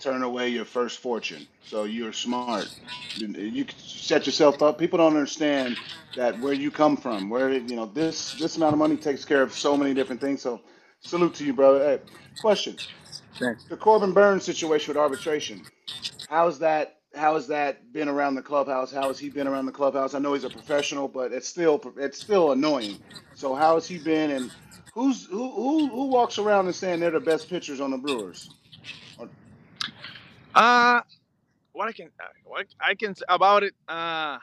turn 0.00 0.22
away 0.22 0.48
your 0.48 0.64
first 0.64 0.98
fortune. 0.98 1.46
So 1.64 1.84
you're 1.84 2.12
smart. 2.12 2.66
You, 3.14 3.66
set 3.76 4.26
yourself 4.26 4.62
up. 4.62 4.78
People 4.78 4.98
don't 4.98 5.14
understand 5.14 5.76
that 6.16 6.40
where 6.40 6.52
you 6.52 6.70
come 6.70 6.96
from, 6.96 7.30
where 7.30 7.52
you 7.52 7.76
know 7.76 7.86
this 7.86 8.32
this 8.32 8.56
amount 8.56 8.72
of 8.72 8.78
money 8.78 8.96
takes 8.96 9.24
care 9.24 9.42
of 9.42 9.52
so 9.52 9.76
many 9.76 9.94
different 9.94 10.20
things. 10.20 10.42
So 10.42 10.60
salute 11.00 11.34
to 11.34 11.44
you, 11.44 11.52
brother. 11.52 11.84
Hey, 11.84 12.00
question: 12.40 12.76
Thanks. 13.38 13.64
The 13.64 13.76
Corbin 13.76 14.12
Burnes 14.12 14.44
situation 14.44 14.88
with 14.88 14.96
arbitration. 14.96 15.64
How's 16.28 16.58
that? 16.58 16.96
How 17.16 17.34
has 17.34 17.48
that 17.48 17.92
been 17.92 18.08
around 18.08 18.36
the 18.36 18.42
clubhouse? 18.42 18.92
How 18.92 19.08
has 19.08 19.18
he 19.18 19.30
been 19.30 19.48
around 19.48 19.66
the 19.66 19.72
clubhouse? 19.72 20.14
I 20.14 20.20
know 20.20 20.34
he's 20.34 20.44
a 20.44 20.50
professional, 20.50 21.08
but 21.08 21.32
it's 21.32 21.48
still 21.48 21.82
it's 21.98 22.18
still 22.20 22.52
annoying. 22.52 23.00
So 23.34 23.54
how 23.54 23.74
has 23.74 23.88
he 23.88 23.98
been? 23.98 24.30
And 24.32 24.52
who's 24.92 25.26
who 25.26 25.50
who, 25.52 25.90
who 25.90 26.06
walks 26.06 26.38
around 26.38 26.66
and 26.66 26.74
saying 26.74 27.00
they're 27.00 27.10
the 27.12 27.20
best 27.20 27.50
pitchers 27.50 27.80
on 27.80 27.90
the 27.92 27.98
Brewers? 27.98 28.50
Uh 30.54 31.00
what 31.72 31.88
I 31.88 31.92
can 31.92 32.08
uh, 32.20 32.24
what 32.44 32.66
I 32.80 32.94
can 32.94 33.14
say 33.14 33.24
about 33.28 33.64
it. 33.64 33.74
Uh, 33.88 34.38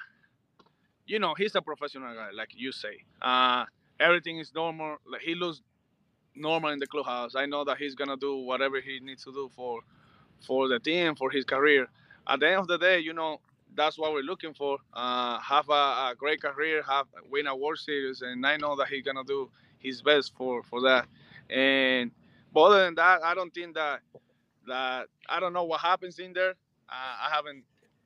you 1.05 1.19
know, 1.19 1.33
he's 1.37 1.55
a 1.55 1.61
professional 1.61 2.13
guy, 2.15 2.29
like 2.35 2.49
you 2.55 2.71
say. 2.71 3.03
Uh, 3.21 3.65
everything 3.99 4.39
is 4.39 4.53
normal. 4.55 4.97
He 5.21 5.35
looks 5.35 5.61
normal 6.35 6.71
in 6.71 6.79
the 6.79 6.87
clubhouse. 6.87 7.35
I 7.35 7.45
know 7.47 7.65
that 7.65 7.77
he's 7.77 7.95
gonna 7.95 8.17
do 8.17 8.37
whatever 8.37 8.81
he 8.81 8.99
needs 9.01 9.23
to 9.25 9.33
do 9.33 9.49
for 9.55 9.81
for 10.45 10.67
the 10.67 10.79
team, 10.79 11.15
for 11.15 11.31
his 11.31 11.45
career. 11.45 11.87
At 12.27 12.39
the 12.39 12.47
end 12.47 12.59
of 12.59 12.67
the 12.67 12.77
day, 12.77 12.99
you 12.99 13.13
know, 13.13 13.39
that's 13.75 13.97
what 13.97 14.13
we're 14.13 14.21
looking 14.21 14.53
for. 14.53 14.77
Uh, 14.93 15.39
have 15.39 15.69
a, 15.69 15.73
a 16.11 16.13
great 16.17 16.41
career, 16.41 16.83
have 16.87 17.07
win 17.29 17.47
a 17.47 17.55
World 17.55 17.79
Series, 17.79 18.21
and 18.21 18.45
I 18.45 18.57
know 18.57 18.75
that 18.75 18.87
he's 18.87 19.03
gonna 19.03 19.23
do 19.23 19.49
his 19.79 20.01
best 20.01 20.33
for 20.35 20.63
for 20.63 20.81
that. 20.81 21.07
And 21.49 22.11
but 22.53 22.61
other 22.63 22.85
than 22.85 22.95
that, 22.95 23.23
I 23.23 23.33
don't 23.33 23.53
think 23.53 23.75
that 23.75 24.01
that 24.67 25.07
I 25.29 25.39
don't 25.39 25.53
know 25.53 25.63
what 25.65 25.81
happens 25.81 26.19
in 26.19 26.33
there. 26.33 26.51
Uh, 26.89 27.15
I 27.27 27.29
haven't 27.33 27.63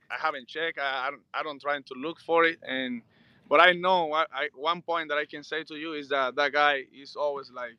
I 0.09 0.15
haven't 0.19 0.47
checked. 0.47 0.79
I, 0.79 1.07
I 1.07 1.11
don't 1.11 1.21
I 1.33 1.43
don't 1.43 1.61
try 1.61 1.79
to 1.79 1.93
look 1.95 2.19
for 2.19 2.45
it. 2.45 2.59
And 2.67 3.01
but 3.49 3.61
I 3.61 3.73
know 3.73 4.13
I, 4.13 4.25
I, 4.33 4.49
one 4.55 4.81
point 4.81 5.09
that 5.09 5.17
I 5.17 5.25
can 5.25 5.43
say 5.43 5.63
to 5.65 5.75
you 5.75 5.93
is 5.93 6.09
that 6.09 6.35
that 6.35 6.53
guy 6.53 6.83
is 6.93 7.15
always 7.15 7.51
like 7.51 7.77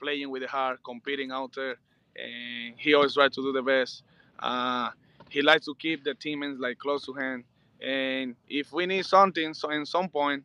playing 0.00 0.30
with 0.30 0.42
the 0.42 0.48
heart, 0.48 0.80
competing 0.84 1.30
out 1.30 1.54
there, 1.54 1.76
and 2.16 2.74
he 2.78 2.94
always 2.94 3.14
tries 3.14 3.32
to 3.34 3.42
do 3.42 3.52
the 3.52 3.62
best. 3.62 4.02
Uh, 4.38 4.90
he 5.30 5.42
likes 5.42 5.66
to 5.66 5.74
keep 5.74 6.04
the 6.04 6.14
teammates 6.14 6.58
like 6.60 6.78
close 6.78 7.04
to 7.06 7.12
hand. 7.12 7.44
And 7.80 8.36
if 8.48 8.72
we 8.72 8.86
need 8.86 9.04
something, 9.06 9.54
so 9.54 9.70
in 9.70 9.84
some 9.86 10.08
point, 10.08 10.44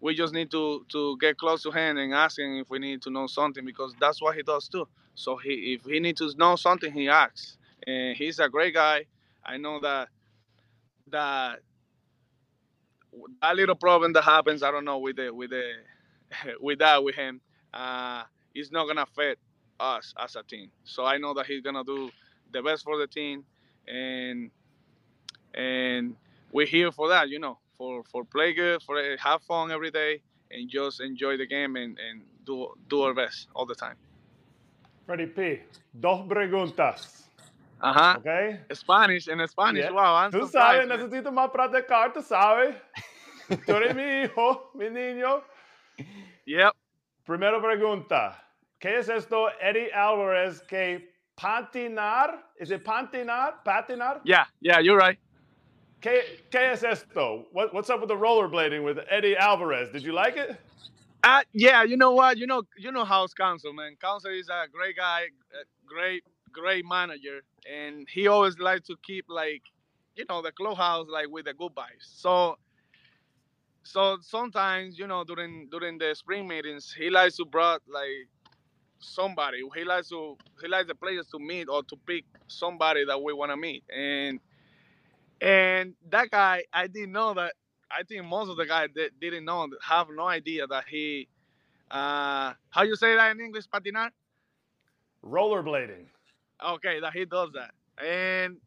we 0.00 0.14
just 0.14 0.34
need 0.34 0.50
to 0.50 0.84
to 0.90 1.16
get 1.18 1.38
close 1.38 1.62
to 1.62 1.70
him 1.70 1.98
and 1.98 2.14
ask 2.14 2.38
him 2.38 2.58
if 2.58 2.70
we 2.70 2.78
need 2.78 3.02
to 3.02 3.10
know 3.10 3.26
something 3.26 3.64
because 3.64 3.94
that's 4.00 4.20
what 4.22 4.36
he 4.36 4.42
does 4.42 4.68
too. 4.68 4.86
So 5.14 5.36
he 5.36 5.74
if 5.78 5.84
he 5.84 6.00
needs 6.00 6.20
to 6.20 6.32
know 6.38 6.56
something, 6.56 6.92
he 6.92 7.08
asks. 7.08 7.58
And 7.86 8.16
he's 8.16 8.38
a 8.38 8.48
great 8.48 8.74
guy. 8.74 9.06
I 9.44 9.56
know 9.58 9.80
that 9.80 10.08
that 11.08 11.60
that 13.42 13.56
little 13.56 13.74
problem 13.74 14.12
that 14.14 14.22
happens, 14.22 14.62
I 14.62 14.70
don't 14.70 14.84
know 14.84 14.98
with 14.98 15.16
the 15.16 15.30
with 15.32 15.50
the 15.50 15.72
with 16.60 16.78
that 16.80 17.02
with 17.02 17.14
him, 17.14 17.40
uh, 17.72 18.24
it's 18.54 18.70
not 18.70 18.86
gonna 18.86 19.02
affect 19.02 19.40
us 19.80 20.14
as 20.18 20.36
a 20.36 20.42
team. 20.42 20.70
So 20.84 21.04
I 21.04 21.18
know 21.18 21.34
that 21.34 21.46
he's 21.46 21.62
gonna 21.62 21.84
do 21.84 22.10
the 22.52 22.62
best 22.62 22.84
for 22.84 22.98
the 22.98 23.06
team, 23.06 23.44
and 23.88 24.50
and 25.54 26.16
we're 26.52 26.66
here 26.66 26.92
for 26.92 27.08
that, 27.08 27.28
you 27.28 27.38
know, 27.38 27.58
for 27.78 28.02
for 28.10 28.24
play 28.24 28.52
good, 28.52 28.82
for 28.82 28.98
uh, 28.98 29.16
have 29.18 29.42
fun 29.42 29.70
every 29.70 29.90
day, 29.90 30.22
and 30.50 30.68
just 30.68 31.00
enjoy 31.00 31.36
the 31.36 31.46
game 31.46 31.76
and 31.76 31.98
and 31.98 32.22
do 32.44 32.68
do 32.88 33.02
our 33.02 33.14
best 33.14 33.48
all 33.54 33.66
the 33.66 33.74
time. 33.74 33.96
Freddie 35.06 35.26
P. 35.26 35.60
Dos 35.98 36.26
preguntas. 36.28 37.22
Uh 37.80 37.92
huh. 37.92 38.14
Okay? 38.18 38.60
Spanish 38.72 39.28
in 39.28 39.46
Spanish. 39.46 39.84
Yeah. 39.84 39.92
Wow, 39.92 40.14
I'm 40.16 40.32
Tú 40.32 40.48
sabes, 40.48 40.88
man. 40.88 40.98
necesito 40.98 41.30
más 41.30 41.50
practicar, 41.50 42.12
tú 42.12 42.22
sabes. 42.22 42.74
Tú 43.66 43.72
eres 43.76 43.94
mi 43.94 44.22
hijo, 44.24 44.70
mi 44.74 44.88
niño. 44.88 45.42
Yep. 46.46 46.72
Primera 47.24 47.60
pregunta. 47.60 48.42
¿Qué 48.80 48.98
es 48.98 49.08
esto, 49.08 49.48
Eddie 49.60 49.92
Alvarez, 49.92 50.60
que 50.62 51.15
patinar? 51.36 52.38
Is 52.58 52.70
it 52.70 52.84
Pantinar? 52.84 53.54
¿Patinar? 53.64 54.20
Yeah, 54.24 54.44
yeah, 54.60 54.78
you're 54.78 54.96
right. 54.96 55.18
¿Qué, 56.00 56.22
¿Qué 56.50 56.82
es? 56.82 57.04
What, 57.52 57.74
what's 57.74 57.90
up 57.90 58.00
with 58.00 58.08
the 58.08 58.14
rollerblading 58.16 58.84
with 58.84 58.98
Eddie 59.10 59.36
Alvarez? 59.36 59.90
Did 59.90 60.02
you 60.02 60.12
like 60.12 60.36
it? 60.36 60.56
Uh, 61.24 61.42
yeah, 61.52 61.82
you 61.82 61.96
know 61.96 62.12
what? 62.12 62.36
You 62.36 62.46
know, 62.46 62.62
you 62.78 62.92
know 62.92 63.04
House 63.04 63.34
Counsell, 63.34 63.72
man. 63.72 63.96
Counsell 64.00 64.30
is 64.30 64.48
a 64.48 64.66
great 64.70 64.96
guy, 64.96 65.22
a 65.22 65.64
great, 65.86 66.22
great 66.52 66.84
manager, 66.86 67.40
and 67.68 68.06
he 68.08 68.28
always 68.28 68.58
likes 68.58 68.86
to 68.86 68.96
keep 69.02 69.24
like, 69.28 69.62
you 70.14 70.24
know, 70.28 70.40
the 70.42 70.52
clubhouse 70.52 71.06
like 71.10 71.28
with 71.28 71.46
the 71.46 71.54
good 71.54 71.74
vibes. 71.74 72.04
So, 72.04 72.56
so 73.82 74.18
sometimes, 74.20 74.98
you 74.98 75.06
know, 75.08 75.24
during 75.24 75.68
during 75.70 75.98
the 75.98 76.14
spring 76.14 76.46
meetings, 76.46 76.94
he 76.96 77.10
likes 77.10 77.36
to 77.38 77.44
brought 77.44 77.82
like 77.88 78.28
somebody. 78.98 79.62
He 79.74 79.84
likes 79.84 80.08
to 80.10 80.36
he 80.60 80.68
likes 80.68 80.88
the 80.88 80.94
players 80.94 81.26
to 81.28 81.38
meet 81.38 81.68
or 81.68 81.82
to 81.84 81.96
pick 82.06 82.24
somebody 82.48 83.04
that 83.06 83.20
we 83.22 83.32
want 83.32 83.52
to 83.52 83.56
meet, 83.56 83.84
and 83.94 84.40
and 85.40 85.94
that 86.10 86.30
guy, 86.30 86.64
I 86.72 86.86
didn't 86.86 87.12
know 87.12 87.34
that 87.34 87.54
I 87.90 88.02
think 88.02 88.24
most 88.24 88.50
of 88.50 88.56
the 88.56 88.66
guys 88.66 88.88
that 88.94 89.18
didn't 89.20 89.44
know, 89.44 89.68
have 89.82 90.08
no 90.14 90.26
idea 90.26 90.66
that 90.66 90.84
he, 90.88 91.28
uh, 91.90 92.54
how 92.70 92.82
you 92.82 92.96
say 92.96 93.14
that 93.14 93.30
in 93.32 93.40
English, 93.40 93.66
patinar? 93.68 94.10
Rollerblading. 95.24 96.06
Okay, 96.64 97.00
that 97.00 97.12
he 97.12 97.24
does 97.24 97.50
that. 97.52 97.72
And 98.02 98.58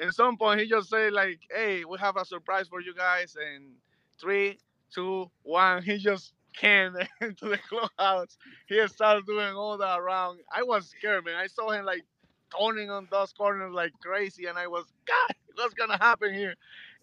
at 0.00 0.14
some 0.14 0.36
point, 0.36 0.60
he 0.60 0.68
just 0.68 0.88
say 0.90 1.10
like, 1.10 1.40
"Hey, 1.50 1.84
we 1.84 1.98
have 1.98 2.16
a 2.16 2.24
surprise 2.24 2.68
for 2.68 2.80
you 2.80 2.94
guys." 2.94 3.36
And 3.36 3.74
three, 4.20 4.58
two, 4.92 5.30
one, 5.42 5.82
he 5.84 5.98
just 5.98 6.34
came 6.54 6.96
into 7.20 7.48
the 7.48 7.58
clubhouse. 7.58 8.36
He 8.66 8.86
started 8.88 9.26
doing 9.26 9.54
all 9.54 9.78
that 9.78 9.98
around. 9.98 10.40
I 10.54 10.62
was 10.62 10.88
scared, 10.88 11.24
man. 11.24 11.36
I 11.36 11.46
saw 11.46 11.70
him 11.70 11.84
like 11.84 12.02
turning 12.58 12.90
on 12.90 13.08
those 13.10 13.32
corners 13.32 13.72
like 13.72 13.92
crazy, 14.02 14.46
and 14.46 14.58
I 14.58 14.66
was, 14.66 14.84
God, 15.06 15.36
what's 15.56 15.74
gonna 15.74 15.98
happen 15.98 16.34
here? 16.34 16.54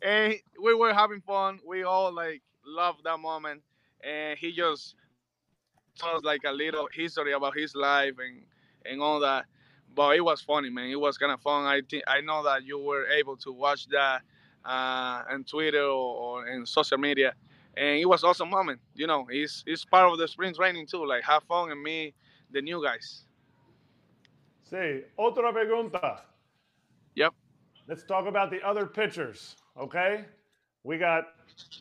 And 0.02 0.36
we 0.62 0.74
were 0.74 0.94
having 0.94 1.22
fun. 1.22 1.60
We 1.68 1.84
all 1.84 2.14
like 2.14 2.42
loved 2.66 3.04
that 3.04 3.20
moment, 3.20 3.62
and 4.04 4.38
he 4.38 4.52
just 4.52 4.96
told 5.98 6.18
us 6.18 6.24
like 6.24 6.42
a 6.46 6.52
little 6.52 6.88
history 6.94 7.34
about 7.34 7.58
his 7.58 7.76
life 7.76 8.16
and 8.20 8.44
and 8.86 9.02
all 9.02 9.20
that. 9.20 9.46
But 9.96 10.16
it 10.16 10.22
was 10.22 10.42
funny, 10.42 10.70
man. 10.70 10.90
It 10.90 11.00
was 11.00 11.18
kind 11.18 11.32
of 11.32 11.42
fun. 11.42 11.66
I 11.66 11.82
think 11.90 12.04
I 12.08 12.22
know 12.22 12.44
that 12.44 12.64
you 12.64 12.80
were 12.80 13.08
able 13.08 13.36
to 13.38 13.52
watch 13.52 13.88
that 13.88 14.22
uh, 14.66 15.24
on 15.30 15.44
Twitter 15.44 15.84
or, 15.84 16.42
or 16.44 16.48
in 16.48 16.66
social 16.66 16.98
media, 16.98 17.34
and 17.78 18.00
it 18.00 18.06
was 18.06 18.24
awesome 18.24 18.50
moment. 18.50 18.80
You 18.96 19.08
know, 19.08 19.28
it's 19.30 19.64
it's 19.68 19.86
part 19.86 20.12
of 20.12 20.18
the 20.18 20.28
spring 20.28 20.54
training 20.54 20.88
too. 20.88 21.06
Like 21.06 21.24
have 21.24 21.44
fun 21.44 21.72
and 21.72 21.82
meet 21.82 22.16
the 22.52 22.62
new 22.62 22.84
guys. 22.84 23.24
Sí. 24.70 25.04
Otra 25.18 25.52
pregunta. 25.54 26.22
Yep. 27.16 27.34
Let's 27.88 28.04
talk 28.04 28.28
about 28.28 28.52
the 28.52 28.62
other 28.62 28.86
pitchers, 28.86 29.56
okay? 29.78 30.26
We 30.84 30.98
got 30.98 31.24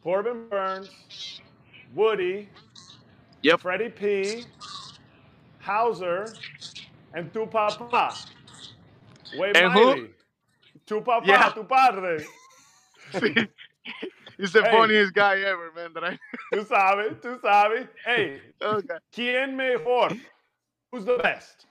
Corbin 0.02 0.48
Burnes, 0.48 0.90
Woody, 1.94 2.48
Yep. 3.42 3.60
Freddie 3.60 3.90
P, 3.90 4.44
Houser, 5.58 6.40
and 7.12 7.32
tu 7.32 7.46
papa. 7.46 8.14
Wade 9.32 9.56
And 9.56 9.72
who? 9.72 9.84
Miley. 9.84 10.10
Tu 10.86 11.00
papa, 11.02 11.26
Yeah. 11.26 11.50
tu 11.54 11.64
padre. 11.64 12.24
He's 14.38 14.52
the 14.52 14.62
Hey. 14.62 14.70
funniest 14.70 15.12
guy 15.14 15.40
ever, 15.40 15.70
man. 15.74 15.92
That 15.94 16.04
I 16.04 16.18
Tú 16.54 16.64
sabes, 16.66 17.20
tú 17.20 17.40
sabes. 17.40 17.88
Hey, 18.04 18.40
okay. 18.62 18.96
¿quién 19.12 19.56
mejor? 19.56 20.12
Who's 20.92 21.04
the 21.04 21.18
best? 21.18 21.66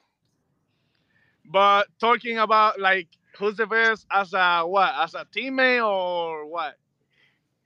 But 1.46 1.88
talking 2.00 2.38
about 2.38 2.80
like 2.80 3.08
who's 3.40 3.56
the 3.56 3.66
best 3.66 4.06
as 4.12 4.34
a 4.34 4.64
what? 4.66 4.94
As 4.96 5.16
a 5.16 5.26
teammate 5.26 5.84
or 5.88 6.46
what? 6.46 6.76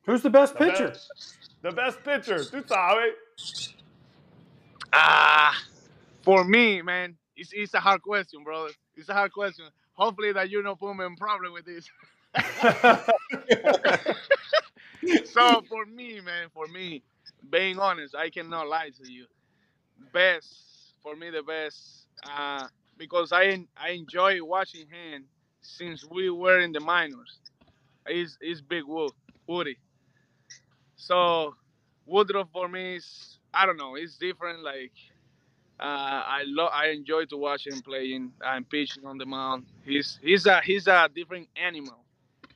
Who's 0.06 0.22
the 0.22 0.30
best 0.30 0.54
The 0.54 0.66
pitcher? 0.66 0.88
best- 0.90 1.48
The 1.64 1.72
best 1.72 2.04
pitcher, 2.04 2.40
tú 2.40 2.64
sabes. 2.66 3.14
Ah, 4.94 5.56
for 6.24 6.44
me, 6.44 6.82
man, 6.82 7.16
it's, 7.36 7.52
it's 7.54 7.74
a 7.76 7.80
hard 7.80 8.02
question, 8.02 8.44
brother. 8.44 8.72
It's 8.96 9.10
a 9.10 9.14
hard 9.14 9.32
question. 9.32 9.66
Hopefully 9.94 10.32
that 10.34 10.50
you 10.50 10.62
don't 10.64 10.80
put 10.80 10.96
me 10.96 11.06
in 11.06 11.16
problem 11.16 11.54
with 11.54 11.66
this. 11.66 11.88
so 15.26 15.62
for 15.68 15.86
me, 15.86 16.20
man, 16.22 16.50
for 16.54 16.68
me, 16.68 17.04
being 17.50 17.80
honest, 17.80 18.16
I 18.16 18.30
cannot 18.30 18.68
lie 18.68 18.92
to 19.04 19.12
you. 19.12 19.26
Best 20.14 20.94
for 21.04 21.16
me, 21.16 21.30
the 21.30 21.44
best, 21.44 22.08
uh, 22.30 22.68
because 22.98 23.32
I 23.32 23.66
I 23.78 23.90
enjoy 23.92 24.44
watching 24.44 24.88
him 24.90 25.26
since 25.62 26.06
we 26.10 26.30
were 26.30 26.60
in 26.60 26.72
the 26.72 26.80
minors. 26.82 27.40
He's 28.08 28.38
is 28.42 28.62
Big 28.62 28.86
Wood 28.86 29.14
Woody. 29.48 29.78
So 30.96 31.56
Woodruff 32.06 32.50
for 32.52 32.68
me 32.68 32.96
is 32.98 33.40
I 33.54 33.66
don't 33.66 33.78
know. 33.78 33.96
It's 33.96 34.18
different. 34.18 34.64
Like 34.64 34.92
uh, 35.80 35.84
I 35.84 36.44
love 36.48 36.72
I 36.74 36.90
enjoy 36.90 37.26
to 37.26 37.38
watch 37.38 37.68
him 37.68 37.82
playing 37.82 38.34
and 38.42 38.70
pitching 38.70 39.06
on 39.06 39.18
the 39.18 39.26
mound. 39.26 39.66
He's 39.86 40.20
he's 40.24 40.46
a 40.48 40.62
he's 40.62 40.88
a 40.88 41.10
different 41.14 41.50
animal. 41.56 42.01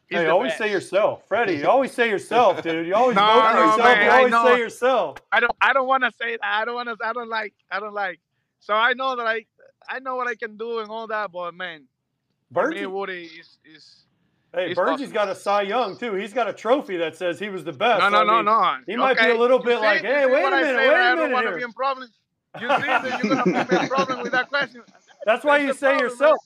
He's 0.09 0.19
Hey, 0.19 0.27
always 0.27 0.49
best. 0.51 0.59
say 0.59 0.71
yourself, 0.71 1.27
Freddie. 1.27 1.55
You 1.55 1.67
always 1.67 1.91
say 1.91 2.09
yourself, 2.09 2.61
dude. 2.61 2.85
You 2.87 2.95
always 2.95 3.15
No, 3.17 3.21
vote 3.25 3.47
for 3.51 3.53
no, 3.55 3.65
yourself. 3.65 3.79
man, 3.83 4.05
you 4.05 4.11
always 4.11 4.31
know. 4.31 4.45
say 4.45 4.57
yourself. 4.59 5.17
I 5.31 5.39
don't 5.39 5.51
I 5.61 5.73
don't 5.73 5.87
want 5.87 6.03
to 6.03 6.11
say 6.11 6.31
that. 6.37 6.43
I 6.43 6.65
don't 6.65 6.75
want 6.75 6.89
to. 6.89 6.97
I 7.05 7.13
don't 7.13 7.29
like. 7.29 7.53
I 7.71 7.79
don't 7.79 7.93
like. 7.93 8.19
So 8.59 8.73
I 8.73 8.93
know 8.93 9.15
that 9.15 9.25
I 9.25 9.45
I 9.89 9.99
know 9.99 10.15
what 10.15 10.27
I 10.27 10.35
can 10.35 10.57
do 10.57 10.79
and 10.79 10.89
all 10.89 11.07
that. 11.07 11.31
But 11.31 11.53
man, 11.55 11.85
for 12.53 12.69
me 12.69 12.85
Woody 12.85 13.25
is 13.25 13.57
is 13.65 14.05
hey, 14.53 14.69
he's 14.69 14.77
Bergie's 14.77 15.01
awesome. 15.01 15.13
got 15.13 15.29
a 15.29 15.35
Cy 15.35 15.63
Young 15.63 15.97
too. 15.97 16.13
He's 16.13 16.33
got 16.33 16.47
a 16.47 16.53
trophy 16.53 16.97
that 16.97 17.15
says 17.17 17.39
he 17.39 17.49
was 17.49 17.63
the 17.63 17.73
best. 17.73 17.99
no 17.99 18.09
no 18.09 18.17
I 18.19 18.23
no 18.23 18.35
mean, 18.37 18.45
no. 18.45 18.77
he 18.87 18.95
might 18.95 19.17
be 19.17 19.29
a 19.29 19.35
little 19.35 19.59
you 19.59 19.65
bit 19.65 19.79
see? 19.79 19.85
like, 19.85 20.01
hey, 20.01 20.25
wait 20.27 20.43
what 20.43 20.53
a 20.53 20.55
I 20.55 20.61
minute, 20.61 20.79
say? 20.79 20.87
wait 20.89 20.95
a 20.95 20.99
I 20.99 21.15
don't 21.15 21.17
minute 21.17 21.33
want 21.33 21.47
to 21.47 21.55
be 21.55 21.63
in 21.63 21.73
problem. 21.73 22.09
You 22.61 22.67
see 22.69 22.85
that 22.85 23.23
you're 23.23 23.35
gonna 23.35 23.65
be 23.65 23.75
in 23.75 23.87
problem 23.87 24.21
with 24.21 24.31
that 24.31 24.49
question. 24.49 24.81
That's 25.25 25.43
why 25.43 25.57
you 25.57 25.73
say 25.73 25.87
problem, 25.87 25.99
yourself. 26.09 26.37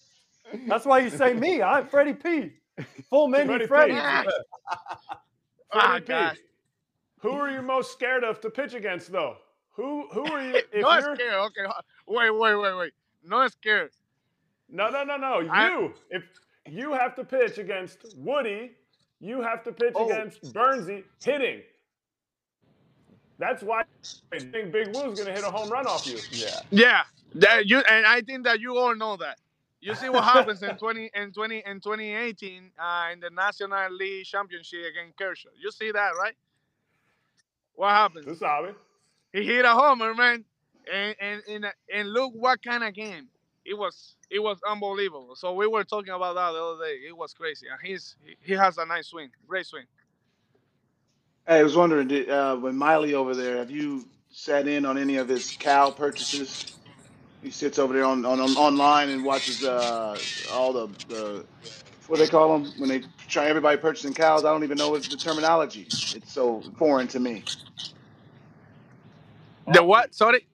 That's 0.68 0.86
why 0.86 0.99
you 0.99 1.10
say 1.10 1.34
me. 1.34 1.62
I'm 1.62 1.86
Freddie 1.88 2.14
P. 2.14 2.53
Full 3.10 3.28
menu 3.28 3.46
Freddie 3.68 3.94
P. 3.94 4.00
Freddie. 4.02 4.34
Ah, 5.74 6.00
P. 6.06 6.40
Who 7.22 7.32
are 7.32 7.50
you 7.52 7.62
most 7.62 7.92
scared 7.92 8.24
of 8.24 8.40
to 8.42 8.50
pitch 8.50 8.74
against, 8.74 9.12
though? 9.12 9.38
Who 9.72 10.08
who 10.12 10.26
are 10.26 10.42
you? 10.44 10.56
If 10.74 10.82
no 10.82 10.92
you're, 10.98 11.16
scared. 11.16 11.34
Okay, 11.34 11.66
wait 12.08 12.32
wait 12.32 12.56
wait 12.56 12.74
wait. 12.78 12.94
No 13.24 13.48
scared. 13.48 13.92
No, 14.70 14.90
no, 14.90 15.04
no, 15.04 15.18
no. 15.18 15.40
You. 15.40 15.50
I- 15.52 15.92
if 16.10 16.24
you 16.68 16.94
have 16.94 17.16
to 17.16 17.24
pitch 17.24 17.58
against 17.58 18.06
Woody, 18.18 18.72
you 19.20 19.42
have 19.42 19.64
to 19.64 19.72
pitch 19.72 19.94
Oh. 19.96 20.06
against 20.10 20.54
Bernsey 20.54 21.04
hitting. 21.24 21.62
That's 23.38 23.64
why 23.64 23.84
I 24.34 24.40
think 24.40 24.72
Big 24.72 24.88
Woo's 24.88 25.18
gonna 25.20 25.32
hit 25.34 25.44
a 25.44 25.52
home 25.52 25.70
run 25.70 25.88
off 25.88 26.06
you. 26.06 26.20
Yeah. 26.32 26.60
Yeah, 26.72 27.02
that 27.36 27.66
you 27.68 27.80
and 27.80 28.06
I 28.06 28.22
think 28.22 28.44
that 28.44 28.60
you 28.60 28.78
all 28.78 28.96
know 28.96 29.16
that. 29.18 29.38
You 29.82 29.96
see 29.96 30.10
what 30.10 30.24
happens 30.26 30.64
in 30.64 30.78
20 30.78 31.12
in 31.16 31.32
20 31.32 31.64
in 31.66 31.80
2018 31.82 32.72
uh, 32.80 33.10
in 33.14 33.20
the 33.20 33.30
National 33.32 33.92
League 33.92 34.26
Championship 34.26 34.82
against 34.92 35.18
Kershaw. 35.18 35.50
You 35.60 35.72
see 35.72 35.92
that, 35.92 36.12
right? 36.18 36.36
What 37.76 37.92
happens? 37.92 38.26
Tú 38.26 38.36
sabes. 38.36 38.76
He 39.34 39.44
hit 39.44 39.66
a 39.66 39.72
homer, 39.74 40.14
man, 40.16 40.46
and 40.92 41.16
and 41.20 41.42
and, 41.50 41.66
and 41.94 42.10
look 42.14 42.34
what 42.36 42.64
kind 42.64 42.84
of 42.84 42.94
game 42.94 43.28
it 43.66 43.76
was. 43.78 44.16
It 44.30 44.40
was 44.40 44.60
unbelievable. 44.68 45.36
So 45.36 45.54
we 45.54 45.68
were 45.68 45.84
talking 45.84 46.14
about 46.14 46.36
that 46.36 46.52
the 46.54 46.64
other 46.64 46.86
day. 46.86 46.96
It 47.08 47.18
was 47.18 47.34
crazy, 47.34 47.68
and 47.68 47.80
he's 47.84 48.16
he- 48.26 48.38
he 48.42 48.54
has 48.54 48.78
a 48.78 48.86
nice 48.86 49.08
swing, 49.08 49.30
great 49.48 49.66
swing. 49.68 49.86
Hey, 51.48 51.60
I 51.60 51.64
was 51.64 51.76
wondering, 51.76 52.08
did, 52.08 52.30
uh, 52.30 52.56
when 52.58 52.76
Miley 52.78 53.16
over 53.16 53.36
there, 53.36 53.58
have 53.58 53.72
you 53.72 54.08
sat 54.32 54.68
in 54.68 54.86
on 54.86 54.98
any 54.98 55.18
of 55.18 55.28
his 55.28 55.58
cow 55.60 55.92
purchases? 55.92 56.74
He 57.42 57.52
sits 57.52 57.80
over 57.80 57.94
there 57.94 58.06
on, 58.06 58.26
on, 58.26 58.40
on 58.40 58.58
online 58.58 59.10
and 59.10 59.24
watches 59.24 59.64
uh, 59.64 60.24
all 60.50 60.74
the, 60.74 60.88
the 61.08 61.46
what 62.08 62.18
do 62.18 62.24
they 62.24 62.28
call 62.30 62.52
them 62.60 62.74
when 62.78 62.90
they 62.90 63.04
try 63.28 63.46
everybody 63.48 63.78
purchasing 63.78 64.14
cows. 64.14 64.44
I 64.46 64.52
don't 64.52 64.64
even 64.64 64.78
know 64.78 64.90
what 64.90 65.10
the 65.10 65.18
terminology. 65.18 65.88
It's 66.12 66.32
so 66.34 66.64
foreign 66.78 67.08
to 67.10 67.20
me. 67.20 67.46
The 69.74 69.84
what? 69.84 70.14
Sorry. 70.16 70.46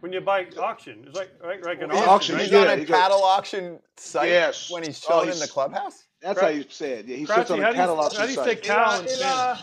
When 0.00 0.12
you 0.12 0.20
buy 0.20 0.46
auction, 0.60 1.04
it's 1.06 1.14
like 1.14 1.30
like, 1.42 1.64
like 1.64 1.80
an 1.80 1.90
Yeah, 1.90 1.96
auction. 2.06 2.10
auction, 2.10 2.34
right? 2.34 2.42
He's 2.44 2.52
yeah, 2.52 2.60
on 2.60 2.66
a 2.68 2.76
he 2.76 2.84
goes- 2.84 2.96
cattle 2.96 3.22
auction 3.24 3.78
site 3.96 4.28
Yes. 4.28 4.70
when 4.70 4.82
he's 4.82 5.02
Oh, 5.04 5.08
chilling 5.08 5.30
in 5.30 5.38
the 5.38 5.48
clubhouse. 5.48 6.04
That's 6.20 6.38
Cra- 6.38 6.48
how 6.48 6.54
you 6.54 6.64
said. 6.68 7.06
Yeah, 7.06 7.16
he 7.16 7.26
sits 7.26 7.50
on 7.50 7.58
a 7.60 7.62
do 7.62 7.68
you- 7.68 7.74
cattle 7.74 7.96
how 7.96 8.02
auction 8.02 8.24
do 8.26 8.30
you 8.30 8.36
say 8.36 8.54
site. 8.54 8.62
cow 8.62 8.98
in 9.00 9.06
Y 9.20 9.58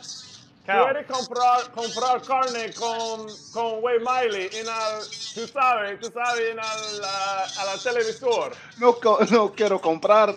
Puede 0.66 1.05
comprar, 1.05 1.72
comprar 1.72 2.24
carne 2.26 2.74
con, 2.74 3.49
con 3.51 3.84
Way 3.84 3.99
Miley 3.99 4.49
en 4.53 4.70
al, 4.70 5.07
tú 5.34 5.47
sabes, 5.47 5.99
tú 5.99 6.12
sabes, 6.12 6.51
en 6.51 6.59
al, 6.59 7.03
a, 7.05 7.43
a 7.45 7.66
la 7.66 7.82
televisor. 7.84 8.53
No, 8.80 8.97
no 9.32 9.51
quiero 9.53 9.82
comprar, 9.82 10.36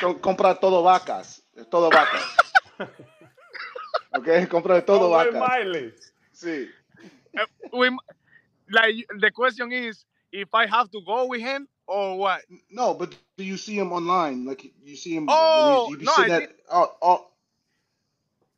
co- 0.00 0.20
comprar 0.20 0.60
todo 0.60 0.82
vacas, 0.82 1.42
todo 1.70 1.90
vacas. 1.90 2.22
Ok, 4.12 4.48
comprar 4.50 4.84
todo 4.84 5.10
Con 5.10 5.12
Way 5.12 5.32
vacas. 5.32 5.40
Miley. 5.64 5.94
Sí. 6.32 6.68
We 7.72 7.90
like 8.70 9.06
the 9.20 9.30
question 9.30 9.72
is 9.72 10.04
if 10.32 10.48
I 10.54 10.66
have 10.66 10.90
to 10.92 11.00
go 11.06 11.26
with 11.26 11.40
him 11.40 11.68
or 11.86 12.18
what? 12.18 12.42
No, 12.70 12.94
but 12.94 13.14
do 13.36 13.44
you 13.44 13.56
see 13.56 13.78
him 13.78 13.92
online? 13.92 14.44
Like 14.46 14.72
you 14.82 14.96
see 14.96 15.14
him? 15.14 15.26
Oh, 15.28 15.88
he 15.90 15.96
be 15.96 16.04
no, 16.06 16.12
sitting 16.12 16.32
I 16.32 16.42
at, 16.44 16.52
all, 16.70 16.98
all, 17.00 17.29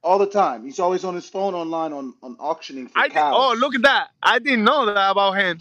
all 0.03 0.19
the 0.19 0.27
time. 0.27 0.65
He's 0.65 0.79
always 0.79 1.05
on 1.05 1.15
his 1.15 1.29
phone 1.29 1.55
online 1.55 1.93
on, 1.93 2.15
on 2.23 2.37
auctioning 2.39 2.89
for 2.89 2.99
I 2.99 3.09
cows. 3.09 3.35
oh 3.37 3.55
look 3.59 3.75
at 3.75 3.83
that! 3.83 4.09
I 4.23 4.39
didn't 4.39 4.65
know 4.65 4.87
that 4.87 5.11
about 5.11 5.33
him. 5.37 5.61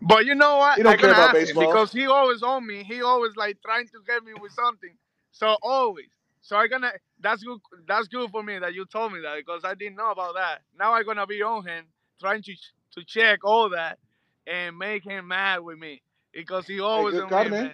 But 0.00 0.26
you 0.26 0.34
know 0.34 0.58
what? 0.58 0.76
He 0.76 0.82
don't 0.82 0.92
I 0.92 0.96
care 0.96 1.10
about 1.10 1.32
baseball. 1.34 1.66
because 1.66 1.92
he 1.92 2.06
always 2.06 2.42
on 2.42 2.66
me. 2.66 2.84
He 2.84 3.02
always 3.02 3.36
like 3.36 3.60
trying 3.62 3.86
to 3.88 3.98
get 4.06 4.24
me 4.24 4.32
with 4.40 4.52
something. 4.52 4.94
So 5.32 5.56
always. 5.62 6.06
So 6.40 6.56
I 6.56 6.68
gonna. 6.68 6.92
That's 7.20 7.42
good. 7.42 7.58
That's 7.86 8.08
good 8.08 8.30
for 8.30 8.42
me 8.42 8.58
that 8.58 8.74
you 8.74 8.86
told 8.86 9.12
me 9.12 9.20
that 9.22 9.36
because 9.36 9.64
I 9.64 9.74
didn't 9.74 9.96
know 9.96 10.10
about 10.10 10.34
that. 10.34 10.60
Now 10.78 10.94
I'm 10.94 11.04
gonna 11.04 11.26
be 11.26 11.42
on 11.42 11.66
him 11.66 11.84
trying 12.20 12.42
to 12.42 12.54
to 12.92 13.04
check 13.04 13.44
all 13.44 13.70
that 13.70 13.98
and 14.46 14.78
make 14.78 15.04
him 15.04 15.28
mad 15.28 15.60
with 15.60 15.78
me 15.78 16.00
because 16.32 16.66
he 16.66 16.80
always 16.80 17.14
good 17.14 17.24
on 17.24 17.28
carne. 17.28 17.50
me, 17.50 17.50
man. 17.50 17.72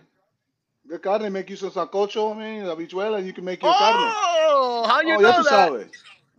Good 0.88 1.02
carne, 1.02 1.32
make 1.32 1.48
you 1.48 1.56
some 1.56 1.70
sancocho, 1.70 2.34
I 2.34 2.38
mean, 2.38 2.62
habichuela, 2.64 3.18
and 3.18 3.26
you 3.26 3.32
can 3.32 3.44
make 3.44 3.62
your 3.62 3.72
carne. 3.72 3.96
Oh, 3.96 4.84
how 4.86 5.00
you 5.00 5.14
oh, 5.14 5.20
know 5.20 5.42
that? 5.42 5.70
sabes. 5.72 5.90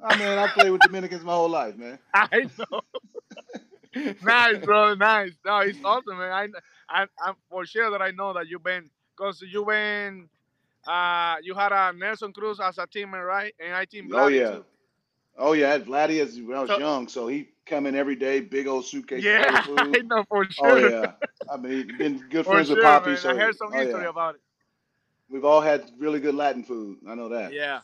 I 0.04 0.18
mean, 0.20 0.38
I 0.38 0.48
played 0.48 0.70
with 0.70 0.82
Dominicans 0.82 1.24
my 1.24 1.34
whole 1.34 1.50
life, 1.50 1.76
man. 1.78 1.98
I 2.14 2.48
know. 2.60 2.82
nice, 4.24 4.58
bro. 4.64 4.94
Nice. 4.94 5.32
No, 5.46 5.60
it's 5.60 5.80
awesome, 5.84 6.20
man. 6.20 6.32
I, 6.32 6.48
I, 6.90 7.08
I'm 7.26 7.36
for 7.50 7.66
sure 7.66 7.90
that 7.92 8.02
I 8.02 8.12
know 8.12 8.34
that 8.34 8.48
you've 8.48 8.64
been, 8.64 8.90
because 9.18 9.42
you've 9.42 9.68
been, 9.68 10.30
uh, 10.88 11.38
you 11.42 11.56
had 11.56 11.72
a 11.72 11.92
Nelson 11.98 12.32
Cruz 12.32 12.60
as 12.60 12.78
a 12.78 12.86
teammate, 12.86 13.26
right? 13.26 13.54
And 13.60 13.74
I 13.74 13.86
team 13.86 14.10
Oh 14.14 14.28
yeah. 14.28 14.52
too. 14.52 14.66
Oh 15.38 15.54
yeah, 15.54 15.70
I 15.70 15.72
had 15.72 15.86
Vladdy 15.86 16.22
as 16.22 16.40
when 16.40 16.56
I 16.58 16.62
was 16.62 16.70
So- 16.70 16.78
young, 16.78 17.08
so 17.08 17.28
he 17.28 17.50
come 17.66 17.86
in 17.86 17.96
every 17.96 18.16
day, 18.16 18.40
big 18.40 18.68
old 18.68 18.86
suitcase 18.86 19.24
Yeah, 19.24 19.62
full 19.62 19.80
of 19.80 19.80
I 19.90 19.94
food. 19.94 20.08
know 20.08 20.24
for 20.28 20.48
Oh 20.62 20.76
yeah, 20.76 21.14
I 21.52 21.58
mean, 21.58 21.92
been 21.98 22.24
good 22.30 22.46
friends 22.46 22.68
sure, 22.68 22.78
with 22.78 22.84
Poppy, 22.84 23.12
man. 23.12 23.18
so 23.18 23.30
I 23.32 23.36
heard 23.36 23.56
some 23.56 23.70
oh, 23.74 23.78
history 23.78 24.04
yeah. 24.04 24.10
about 24.10 24.36
it. 24.36 24.42
we've 25.30 25.46
all 25.46 25.62
had 25.62 25.90
really 25.98 26.20
good 26.20 26.36
Latin 26.36 26.64
food. 26.64 26.98
I 27.08 27.16
know 27.16 27.30
that. 27.30 27.54
Yeah. 27.54 27.82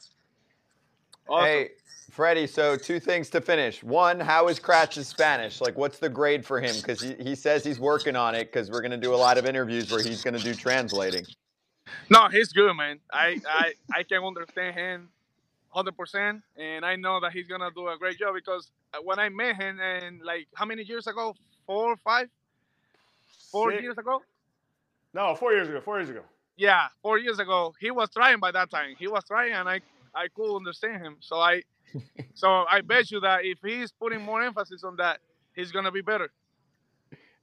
Awesome. 1.28 1.46
Hey, 1.46 1.70
Freddie, 2.10 2.48
so 2.48 2.76
two 2.76 3.00
things 3.00 3.30
to 3.30 3.42
finish. 3.42 3.84
One, 3.84 4.20
how 4.20 4.48
is 4.50 4.60
Kratz's 4.60 5.08
Spanish? 5.08 5.62
Like, 5.62 5.78
what's 5.78 5.98
the 6.00 6.10
grade 6.10 6.46
for 6.46 6.60
him? 6.60 6.76
Because 6.76 7.00
he, 7.00 7.16
he 7.16 7.36
says 7.36 7.64
he's 7.64 7.80
working 7.80 8.16
on 8.16 8.36
it 8.36 8.52
because 8.52 8.70
we're 8.70 8.82
going 8.82 8.92
to 8.92 8.98
do 8.98 9.14
a 9.14 9.16
lot 9.16 9.38
of 9.38 9.46
interviews 9.46 9.90
where 9.92 10.04
he's 10.04 10.24
going 10.24 10.34
to 10.34 10.44
do 10.44 10.54
translating. 10.54 11.26
No, 12.10 12.28
he's 12.28 12.52
good, 12.52 12.74
man. 12.74 13.00
I, 13.14 13.40
I, 13.48 13.74
I 13.94 14.04
can 14.04 14.24
understand 14.24 14.76
him 14.76 15.10
100%, 15.76 16.42
and 16.58 16.86
I 16.86 16.96
know 16.96 17.20
that 17.20 17.32
he's 17.32 17.48
going 17.48 17.62
to 17.62 17.72
do 17.74 17.88
a 17.88 17.98
great 17.98 18.18
job 18.18 18.36
because 18.36 18.72
uh, 18.94 18.98
when 19.04 19.20
I 19.20 19.30
met 19.30 19.56
him, 19.56 19.80
and 19.80 20.22
like, 20.22 20.48
how 20.56 20.66
many 20.66 20.84
years 20.84 21.08
ago? 21.08 21.36
Four, 21.66 21.96
five? 21.98 22.28
Four 23.52 23.74
years 23.74 23.98
ago? 23.98 24.22
No, 25.14 25.36
four 25.36 25.54
years 25.54 25.68
ago. 25.68 25.82
Four 25.82 26.00
years 26.00 26.10
ago. 26.10 26.22
Yeah, 26.58 26.88
four 27.02 27.18
years 27.18 27.40
ago. 27.40 27.74
He 27.80 27.92
was 27.92 28.10
trying 28.10 28.40
by 28.40 28.52
that 28.52 28.70
time. 28.70 28.96
He 28.98 29.08
was 29.08 29.24
trying, 29.26 29.54
and 29.54 29.68
I, 29.68 29.82
I 30.14 30.28
could 30.36 30.56
understand 30.56 31.02
him. 31.02 31.18
So 31.20 31.38
I, 31.38 31.64
so 32.34 32.66
I 32.70 32.82
bet 32.82 33.12
you 33.12 33.20
that 33.22 33.46
if 33.46 33.60
he's 33.64 33.92
putting 33.92 34.22
more 34.22 34.42
emphasis 34.42 34.84
on 34.84 34.96
that, 34.98 35.20
he's 35.56 35.72
going 35.72 35.86
to 35.86 35.92
be 35.92 36.02
better. 36.02 36.32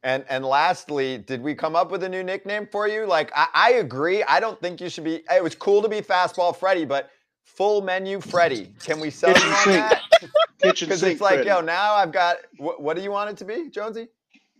And 0.04 0.24
and 0.28 0.44
lastly, 0.44 1.18
did 1.18 1.42
we 1.42 1.56
come 1.56 1.74
up 1.74 1.90
with 1.90 2.04
a 2.04 2.08
new 2.08 2.22
nickname 2.22 2.68
for 2.70 2.86
you? 2.86 3.04
Like, 3.04 3.32
I, 3.34 3.48
I 3.52 3.72
agree. 3.72 4.22
I 4.22 4.38
don't 4.38 4.60
think 4.60 4.80
you 4.80 4.88
should 4.88 5.02
be. 5.04 5.24
It 5.30 5.42
was 5.42 5.56
cool 5.56 5.82
to 5.82 5.88
be 5.88 6.00
Fastball 6.00 6.56
Freddie, 6.56 6.84
but 6.84 7.10
full 7.56 7.80
menu 7.82 8.20
Freddie. 8.20 8.72
Can 8.84 9.00
we 9.00 9.10
sell 9.10 9.30
you 9.30 9.34
Kitchen 9.36 9.50
on 9.52 9.64
sink. 9.64 9.76
that? 9.76 10.02
Kitchen 10.62 10.86
Because 10.88 11.00
sink, 11.00 11.12
it's 11.12 11.20
like, 11.20 11.34
Freddie. 11.36 11.48
yo, 11.48 11.60
now 11.60 11.94
I've 11.94 12.12
got. 12.12 12.36
What, 12.58 12.80
what 12.82 12.96
do 12.96 13.02
you 13.02 13.10
want 13.10 13.30
it 13.30 13.36
to 13.38 13.44
be, 13.44 13.68
Jonesy? 13.70 14.08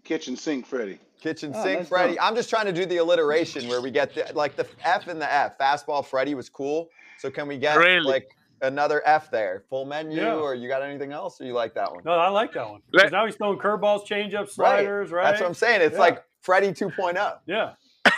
Kitchen 0.04 0.36
sink, 0.36 0.66
Freddie. 0.66 0.98
Kitchen 1.20 1.52
Oh, 1.54 1.62
sink 1.64 1.80
nice 1.80 1.88
Freddie. 1.88 2.14
done. 2.14 2.24
I'm 2.24 2.34
just 2.36 2.48
trying 2.48 2.66
to 2.66 2.72
do 2.72 2.86
the 2.86 2.98
alliteration 2.98 3.68
where 3.68 3.80
we 3.80 3.90
get 3.90 4.14
the 4.14 4.30
like 4.34 4.54
the 4.56 4.66
F 4.84 5.08
and 5.08 5.20
the 5.20 5.32
F. 5.32 5.58
Fastball 5.58 6.04
Freddie 6.06 6.34
was 6.34 6.48
cool. 6.48 6.88
So 7.18 7.30
can 7.30 7.48
we 7.48 7.58
get 7.58 7.76
Really? 7.76 8.00
like 8.08 8.30
another 8.62 9.02
F 9.04 9.28
there? 9.30 9.64
Full 9.68 9.84
menu, 9.84 10.16
Yeah. 10.20 10.34
or 10.36 10.54
you 10.54 10.68
got 10.68 10.82
anything 10.82 11.12
else, 11.12 11.40
or 11.40 11.44
you 11.44 11.52
like 11.54 11.74
that 11.74 11.90
one? 11.92 12.02
No, 12.04 12.12
I 12.12 12.28
like 12.28 12.52
that 12.54 12.68
one. 12.70 12.80
Let- 12.92 13.04
'Cause 13.04 13.12
now 13.12 13.26
he's 13.26 13.34
throwing 13.34 13.58
curveballs, 13.58 14.06
changeups, 14.06 14.50
sliders, 14.50 15.10
right? 15.10 15.24
That's 15.24 15.40
what 15.40 15.48
I'm 15.48 15.54
saying. 15.54 15.80
It's 15.82 15.94
Yeah. 15.94 15.98
like 16.00 16.24
Freddie 16.42 16.68
oh. 16.68 16.72
2.0. 16.72 17.38
Yeah. 17.46 17.72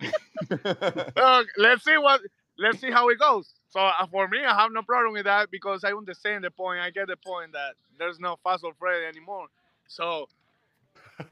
Uh, 1.16 1.42
let's 1.58 1.84
see 1.84 1.98
what. 1.98 2.20
Let's 2.58 2.80
see 2.80 2.90
how 2.90 3.08
it 3.10 3.18
goes. 3.18 3.52
So 3.70 3.80
uh, 3.80 4.06
for 4.10 4.28
me, 4.28 4.44
I 4.44 4.54
have 4.60 4.72
no 4.72 4.82
problem 4.82 5.12
with 5.14 5.24
that 5.24 5.50
because 5.50 5.84
I 5.84 5.92
understand 5.92 6.44
the 6.44 6.50
point. 6.50 6.80
I 6.80 6.90
get 6.90 7.08
the 7.08 7.16
point 7.16 7.52
that 7.52 7.74
there's 7.98 8.18
no 8.20 8.36
fast 8.44 8.64
or 8.64 8.72
Freddy 8.78 9.06
anymore. 9.06 9.46
So 9.88 10.28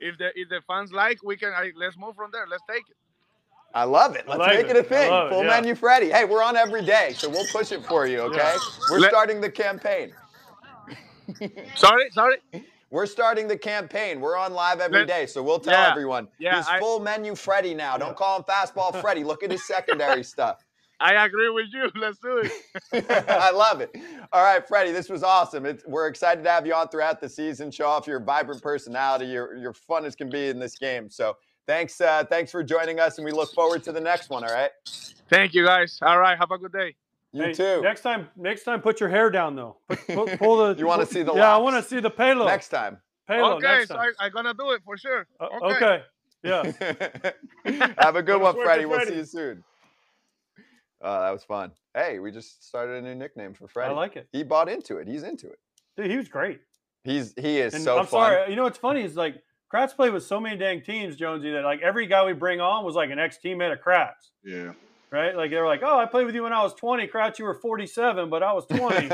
if 0.01 0.19
the 0.19 0.29
if 0.39 0.49
the 0.51 0.61
fans 0.67 0.93
like, 0.93 1.23
we 1.25 1.37
can. 1.37 1.51
I, 1.55 1.73
let's 1.77 1.97
move 1.99 2.17
from 2.17 2.31
there. 2.33 2.47
Let's 2.51 2.65
take 2.69 2.89
it. 2.91 2.97
I 3.75 3.85
love 3.85 4.17
it. 4.17 4.27
Let's 4.29 4.39
like 4.41 4.57
make 4.57 4.69
it, 4.69 4.77
it. 4.77 4.77
a 4.77 4.81
I 4.81 4.83
thing. 4.83 5.13
it, 5.13 5.29
Full 5.31 5.45
yeah. 5.45 5.51
menu 5.51 5.75
Freddie. 5.75 6.11
Hey, 6.11 6.25
we're 6.25 6.43
on 6.43 6.57
every 6.57 6.85
day, 6.85 7.15
so 7.17 7.29
we'll 7.31 7.47
push 7.53 7.73
it 7.73 7.85
for 7.87 8.07
you, 8.07 8.21
okay? 8.21 8.39
Yeah. 8.39 8.59
We're 8.91 9.01
Let- 9.01 9.11
starting 9.11 9.41
the 9.41 9.51
campaign. 9.51 10.13
Sorry, 11.77 12.11
sorry. 12.13 12.39
We're 12.91 13.07
starting 13.07 13.49
the 13.49 13.59
campaign. 13.59 14.21
We're 14.21 14.37
on 14.39 14.55
live 14.55 14.81
every 14.81 15.01
Let- 15.01 15.09
day, 15.09 15.27
so 15.27 15.43
we'll 15.43 15.61
tell 15.61 15.75
Yeah. 15.75 15.91
everyone. 15.91 16.29
Yeah, 16.39 16.57
He's 16.57 16.69
I- 16.69 16.81
full 16.81 17.01
menu 17.01 17.35
Freddie 17.37 17.75
now. 17.75 17.99
Don't 17.99 18.17
call 18.17 18.39
him 18.39 18.45
fastball 18.45 19.01
Freddie. 19.01 19.25
Look 19.25 19.43
at 19.45 19.51
his 19.53 19.67
secondary 19.67 20.25
stuff. 20.35 20.66
I 20.99 21.25
agree 21.25 21.51
with 21.51 21.67
you. 21.73 21.91
Let's 22.01 22.19
do 22.19 22.39
it. 22.93 23.07
I 23.29 23.51
love 23.51 23.81
it. 23.81 23.95
All 24.33 24.43
right, 24.43 24.67
Freddie, 24.67 24.93
this 24.93 25.09
was 25.09 25.23
awesome. 25.23 25.67
It's, 25.67 25.85
we're 25.87 26.07
excited 26.09 26.43
to 26.45 26.51
have 26.51 26.67
you 26.67 26.75
on 26.75 26.89
throughout 26.89 27.21
the 27.21 27.29
season. 27.29 27.71
Show 27.71 27.87
off 27.87 28.07
your 28.07 28.21
vibrant 28.21 28.63
personality. 28.63 29.27
You're, 29.27 29.57
you're 29.57 29.75
fun 29.75 30.05
as 30.07 30.17
can 30.17 30.31
be 30.31 30.49
in 30.49 30.59
this 30.59 30.77
game. 30.79 31.11
So 31.11 31.37
thanks, 31.67 32.01
uh, 32.01 32.25
thanks 32.31 32.51
for 32.51 32.63
joining 32.65 32.99
us, 32.99 33.19
and 33.19 33.25
we 33.25 33.33
look 33.33 33.53
forward 33.53 33.83
to 33.85 33.93
the 33.93 34.01
next 34.01 34.31
one. 34.31 34.43
All 34.45 34.53
right, 34.55 34.71
Thank 35.29 35.55
you, 35.55 35.67
guys. 35.67 35.99
All 36.03 36.19
right. 36.19 36.39
Have 36.39 36.51
a 36.51 36.59
good 36.59 36.73
day. 36.73 36.95
you 37.33 37.43
Hey, 37.43 37.53
too. 37.53 37.83
Next 37.83 38.01
time, 38.03 38.29
next 38.37 38.63
time, 38.65 38.81
put 38.81 39.01
your 39.01 39.09
hair 39.09 39.29
down 39.29 39.57
though. 39.57 39.77
Put, 39.89 40.07
put, 40.07 40.29
pull 40.39 40.57
the. 40.59 40.79
You 40.79 40.87
wanna 40.87 41.05
see 41.07 41.23
the 41.23 41.35
Yeah, 41.35 41.55
I 41.55 41.59
want 41.59 41.77
to 41.83 41.89
see 41.89 42.01
the 42.01 42.11
payload. 42.11 42.47
Next 42.47 42.69
time. 42.69 42.99
payload. 43.29 43.63
okay, 43.65 43.79
next 43.79 43.89
time. 43.89 43.99
I, 44.21 44.27
I'm 44.27 44.33
gonna 44.33 44.55
do 44.55 44.71
it 44.71 44.83
for 44.85 44.97
sure. 44.97 45.27
Uh, 45.41 45.49
okay. 45.65 45.75
okay. 45.77 46.03
Yeah. 46.45 46.63
Have 47.99 48.15
a 48.15 48.23
good 48.23 48.27
Good 48.27 48.41
one, 48.41 48.55
work, 48.57 48.65
Freddie. 48.65 48.87
We'll 48.87 48.99
Freddie. 49.01 49.13
see 49.13 49.19
you 49.19 49.25
soon. 49.25 49.65
Oh, 51.07 51.21
that 51.21 51.31
was 51.31 51.45
fun. 51.45 51.71
Hey, 51.95 52.19
we 52.19 52.33
just 52.33 52.67
started 52.67 52.97
a 52.97 53.01
new 53.07 53.15
nickname 53.15 53.55
for 53.55 53.69
Freddie. 53.69 53.93
I 53.93 53.95
like 53.95 54.17
it. 54.17 54.27
He 54.33 54.43
bought 54.43 54.69
into 54.69 54.97
it. 54.97 55.07
He's 55.07 55.23
into 55.23 55.47
it. 55.47 55.61
Dude, 55.97 56.11
he 56.11 56.17
was 56.17 56.27
great. 56.29 56.59
He's 57.05 57.33
he 57.39 57.59
is 57.59 57.75
And 57.75 57.85
so 57.85 57.97
I'm 57.97 58.07
fun. 58.07 58.33
sorry. 58.33 58.51
You 58.51 58.57
know 58.57 58.65
what's 58.65 58.79
funny 58.79 59.03
is 59.03 59.15
like 59.15 59.37
Kratz 59.73 59.95
played 59.95 60.13
with 60.13 60.25
so 60.25 60.41
many 60.41 60.57
dang 60.57 60.83
teams, 60.83 61.15
Jonesy, 61.15 61.53
that 61.53 61.63
like 61.63 61.81
every 61.81 62.09
guy 62.09 62.25
we 62.27 62.33
bring 62.33 62.61
on 62.61 62.85
was 62.85 62.97
like 62.97 63.11
an 63.11 63.21
ex 63.21 63.39
teammate 63.43 63.73
of 63.73 63.79
Kratz. 63.79 64.33
Yeah. 64.45 64.73
Right? 65.13 65.37
Like 65.37 65.53
they 65.53 65.59
were 65.59 65.67
like, 65.67 65.83
oh, 65.85 65.97
I 65.97 66.07
played 66.07 66.27
with 66.27 66.35
you 66.35 66.43
when 66.43 66.53
I 66.53 66.65
was 66.65 66.75
20. 66.75 67.07
Kratz, 67.07 67.39
you 67.39 67.45
were 67.45 67.55
47, 67.55 68.29
but 68.29 68.43
I 68.43 68.53
was 68.53 68.67
20. 68.67 69.09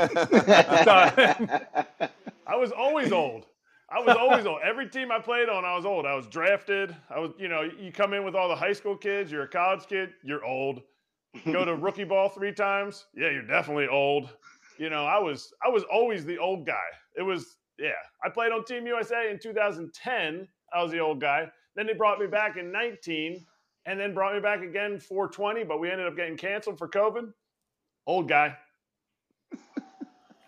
I 2.47 2.55
was 2.55 2.71
always 2.71 3.11
old. 3.11 3.45
I 3.87 3.99
was 3.99 4.17
always 4.17 4.47
old. 4.47 4.61
Every 4.65 4.89
team 4.89 5.11
I 5.11 5.19
played 5.19 5.49
on, 5.49 5.63
I 5.63 5.75
was 5.75 5.85
old. 5.85 6.07
I 6.07 6.15
was 6.15 6.25
drafted. 6.25 6.95
I 7.11 7.19
was, 7.19 7.31
you 7.37 7.47
know, 7.47 7.61
you 7.61 7.91
come 7.91 8.13
in 8.13 8.25
with 8.25 8.33
all 8.33 8.49
the 8.49 8.55
high 8.55 8.73
school 8.73 8.97
kids. 8.97 9.31
You're 9.31 9.43
a 9.43 9.47
college 9.47 9.85
kid. 9.87 10.09
You're 10.23 10.43
old. 10.43 10.81
Go 11.51 11.65
to 11.65 11.75
rookie 11.75 12.03
ball 12.03 12.29
three 12.29 12.53
times. 12.53 13.05
Yeah, 13.15 13.29
you're 13.31 13.47
definitely 13.47 13.87
old. 13.87 14.29
You 14.77 14.89
know, 14.89 15.05
I 15.05 15.19
was, 15.19 15.53
I 15.65 15.69
was 15.69 15.83
always 15.91 16.25
the 16.25 16.37
old 16.37 16.65
guy. 16.65 16.73
It 17.15 17.21
was, 17.21 17.57
yeah. 17.77 17.91
I 18.23 18.29
played 18.29 18.51
on 18.51 18.65
Team 18.65 18.87
USA 18.87 19.29
in 19.29 19.39
2010. 19.39 20.47
I 20.73 20.83
was 20.83 20.91
the 20.91 20.99
old 20.99 21.21
guy. 21.21 21.47
Then 21.75 21.87
they 21.87 21.93
brought 21.93 22.19
me 22.19 22.27
back 22.27 22.57
in 22.57 22.71
19, 22.71 23.45
and 23.85 23.99
then 23.99 24.13
brought 24.13 24.33
me 24.33 24.39
back 24.39 24.61
again 24.61 24.99
420. 24.99 25.63
But 25.63 25.79
we 25.79 25.91
ended 25.91 26.07
up 26.07 26.15
getting 26.15 26.37
canceled 26.37 26.77
for 26.77 26.87
COVID. 26.87 27.31
Old 28.07 28.27
guy. 28.27 28.57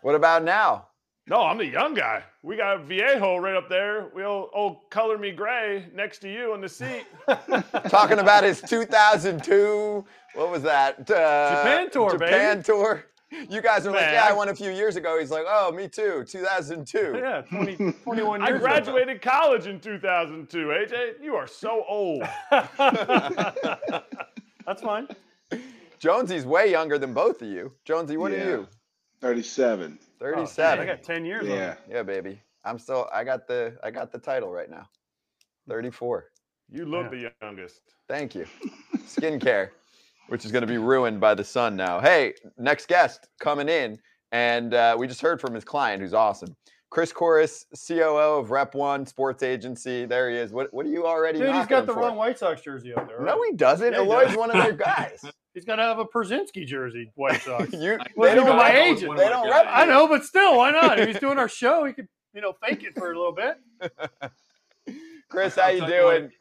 What 0.02 0.14
about 0.14 0.44
now? 0.44 0.90
No, 1.28 1.42
I'm 1.42 1.58
the 1.58 1.66
young 1.66 1.96
guy. 1.96 2.24
We 2.44 2.56
got 2.56 2.84
Viejo 2.86 3.38
right 3.38 3.56
up 3.56 3.68
there. 3.68 4.10
We'll 4.14 4.50
old 4.54 4.88
color 4.92 5.18
me 5.18 5.32
gray 5.32 5.88
next 5.94 6.20
to 6.20 6.32
you 6.32 6.54
in 6.54 6.62
the 6.62 6.70
seat. 6.70 7.06
Talking 7.90 8.20
about 8.20 8.44
his 8.44 8.62
2002, 8.62 10.06
what 10.36 10.52
was 10.52 10.62
that? 10.62 11.00
Uh, 11.10 11.50
Japan 11.64 11.90
tour, 11.90 12.12
Japan 12.12 12.58
baby. 12.58 12.64
tour. 12.64 13.06
You 13.50 13.60
guys 13.60 13.88
are 13.88 13.92
like, 13.92 14.02
yeah, 14.02 14.24
I 14.24 14.30
I- 14.30 14.34
won 14.34 14.50
a 14.50 14.56
few 14.56 14.70
years 14.70 14.98
ago. 14.98 15.20
He's 15.20 15.32
like, 15.32 15.46
oh, 15.48 15.72
me 15.72 15.88
too, 15.88 16.24
2002. 16.28 17.16
yeah, 17.20 17.42
20, 17.42 17.76
21 18.04 18.42
I 18.44 18.48
years 18.50 18.58
ago. 18.58 18.66
graduated 18.68 19.22
college 19.24 19.66
in 19.66 19.80
2002. 19.80 20.58
AJ, 20.68 21.24
you 21.24 21.36
are 21.36 21.48
so 21.48 21.84
old. 21.90 22.22
That's 24.66 24.82
fine. 24.84 25.08
Jonesy's 25.98 26.46
way 26.46 26.70
younger 26.70 27.00
than 27.00 27.14
both 27.16 27.42
of 27.42 27.48
you. 27.48 27.72
Jonesy, 27.84 28.16
what 28.18 28.32
Yeah. 28.32 28.38
are 28.44 28.50
you? 28.50 28.68
37. 29.22 29.98
Oh, 30.22 30.26
37. 30.34 30.80
I 30.80 30.86
got 30.86 31.04
10 31.04 31.26
years 31.26 31.44
on 31.44 31.50
Yeah. 31.50 31.72
it. 31.74 31.80
yeah, 31.90 32.04
baby. 32.04 32.42
I'm 32.64 32.80
still. 32.80 33.08
I 33.14 33.24
got 33.24 33.48
the. 33.48 33.78
I 33.84 33.92
got 33.92 34.12
the 34.12 34.18
title 34.18 34.52
right 34.52 34.70
now. 34.70 34.88
34. 35.70 36.26
You 36.70 36.86
look 36.86 37.12
Yeah. 37.12 37.30
the 37.40 37.46
youngest. 37.46 37.82
Thank 38.08 38.34
you. 38.36 38.46
Skincare, 39.06 39.70
which 40.30 40.46
is 40.46 40.52
going 40.52 40.62
to 40.62 40.68
be 40.68 40.78
ruined 40.78 41.20
by 41.20 41.36
the 41.36 41.44
sun 41.44 41.76
now. 41.76 42.00
Hey, 42.00 42.34
next 42.58 42.88
guest 42.88 43.28
coming 43.40 43.70
in, 43.70 44.00
and 44.32 44.74
uh, 44.74 44.96
we 44.98 45.08
just 45.08 45.22
heard 45.22 45.40
from 45.40 45.54
his 45.54 45.64
client, 45.64 46.02
who's 46.02 46.14
awesome. 46.14 46.56
Chris 46.90 47.12
Koras, 47.12 47.66
COO 47.88 48.40
of 48.40 48.52
Rep 48.52 48.74
One 48.74 49.06
Sports 49.06 49.44
Agency. 49.44 50.06
There 50.06 50.30
he 50.30 50.38
is. 50.38 50.52
What 50.54 50.74
What 50.74 50.86
are 50.86 50.90
you 50.90 51.06
already? 51.06 51.40
Dude, 51.40 51.48
he's 51.50 51.54
knocking 51.56 51.70
got 51.78 51.86
the 51.88 51.94
for? 51.94 52.00
wrong 52.00 52.16
White 52.16 52.40
Sox 52.40 52.62
jersey 52.62 52.94
up 52.94 53.08
there. 53.08 53.20
No, 53.22 53.42
he 53.44 53.52
doesn't. 53.54 53.92
Yeah, 53.94 54.00
Eloy's 54.00 54.36
one 54.36 54.50
of 54.52 54.58
their 54.64 54.74
guys. 54.74 55.24
He's 55.56 55.64
got 55.66 55.78
to 55.78 55.84
have 55.84 56.00
a 56.00 56.06
Pierzynski 56.06 56.68
jersey, 56.68 57.12
White 57.16 57.42
Sox. 57.44 57.72
you, 57.72 57.98
Wasn't 58.16 58.16
they 58.18 58.36
don't 58.36 58.58
my 58.58 58.76
agent. 58.78 59.18
They 59.18 59.30
don't 59.30 59.50
rep. 59.50 59.66
I 59.68 59.86
know, 59.86 60.06
but 60.08 60.24
still, 60.26 60.58
why 60.58 60.70
not? 60.72 61.00
If 61.00 61.08
he's 61.08 61.20
doing 61.20 61.38
our 61.40 61.48
show, 61.50 61.86
he 61.86 61.94
could, 61.94 62.10
you 62.34 62.42
know, 62.42 62.54
fake 62.62 62.84
it 62.84 62.94
for 62.94 63.12
a 63.12 63.18
little 63.18 63.32
bit. 63.34 63.58
Chris, 65.30 65.56
how 65.56 65.64
I'll 65.64 65.74
you 65.74 65.80
tell 65.80 65.90
you 65.90 66.04
what. 66.04 66.18
doing? 66.20 66.32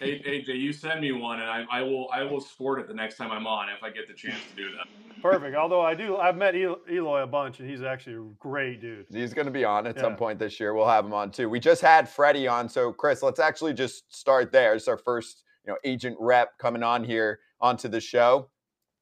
Hey, 0.00 0.20
AJ, 0.26 0.58
you 0.58 0.72
send 0.72 1.00
me 1.00 1.12
one, 1.12 1.38
and 1.38 1.48
I, 1.48 1.64
I 1.70 1.82
will 1.82 2.08
I 2.12 2.24
will 2.24 2.40
sport 2.40 2.80
it 2.80 2.88
the 2.88 2.94
next 2.94 3.18
time 3.18 3.30
I'm 3.30 3.46
on 3.46 3.68
if 3.68 3.84
I 3.84 3.90
get 3.90 4.08
the 4.08 4.14
chance 4.14 4.40
to 4.50 4.56
do 4.56 4.70
that. 4.72 5.22
Perfect. 5.22 5.54
Although 5.54 5.82
I 5.82 5.94
do, 5.94 6.16
I've 6.16 6.36
met 6.36 6.56
El- 6.56 6.80
Eloy 6.90 7.22
a 7.22 7.26
bunch, 7.26 7.60
and 7.60 7.70
he's 7.70 7.82
actually 7.82 8.16
a 8.16 8.24
great 8.40 8.80
dude. 8.80 9.06
He's 9.12 9.32
going 9.32 9.46
to 9.46 9.52
be 9.52 9.64
on 9.64 9.86
at 9.86 10.00
some 10.00 10.16
point 10.16 10.40
this 10.40 10.58
year. 10.58 10.74
We'll 10.74 10.88
have 10.88 11.04
him 11.04 11.12
on 11.14 11.30
too. 11.30 11.48
We 11.48 11.60
just 11.60 11.82
had 11.82 12.08
Freddie 12.08 12.48
on, 12.48 12.68
so 12.68 12.92
Chris, 12.92 13.22
let's 13.22 13.38
actually 13.38 13.74
just 13.74 14.12
start 14.12 14.50
there. 14.50 14.74
It's 14.74 14.88
our 14.88 14.98
first, 14.98 15.44
you 15.64 15.72
know, 15.72 15.78
agent 15.84 16.16
rep 16.18 16.58
coming 16.58 16.82
on 16.82 17.04
here 17.04 17.38
onto 17.60 17.88
the 17.88 18.00
show. 18.00 18.48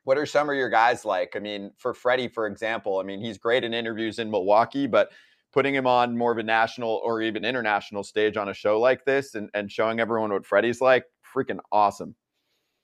What 0.04 0.18
are 0.18 0.26
some 0.26 0.50
of 0.50 0.56
your 0.56 0.68
guys 0.68 1.04
like? 1.04 1.34
I 1.34 1.38
mean, 1.38 1.70
for 1.78 1.94
Freddie, 1.94 2.28
for 2.28 2.46
example, 2.46 2.98
I 2.98 3.04
mean, 3.04 3.20
he's 3.20 3.38
great 3.38 3.64
in 3.64 3.72
interviews 3.72 4.18
in 4.18 4.30
Milwaukee, 4.30 4.86
but 4.86 5.10
putting 5.52 5.74
him 5.74 5.86
on 5.86 6.16
more 6.16 6.32
of 6.32 6.38
a 6.38 6.42
national 6.42 7.00
or 7.04 7.22
even 7.22 7.44
international 7.44 8.02
stage 8.02 8.36
on 8.36 8.48
a 8.48 8.54
show 8.54 8.78
like 8.80 9.04
this 9.04 9.34
and, 9.34 9.48
and 9.54 9.70
showing 9.70 10.00
everyone 10.00 10.32
what 10.32 10.44
Freddie's 10.44 10.80
like, 10.80 11.04
freaking 11.34 11.58
awesome. 11.72 12.14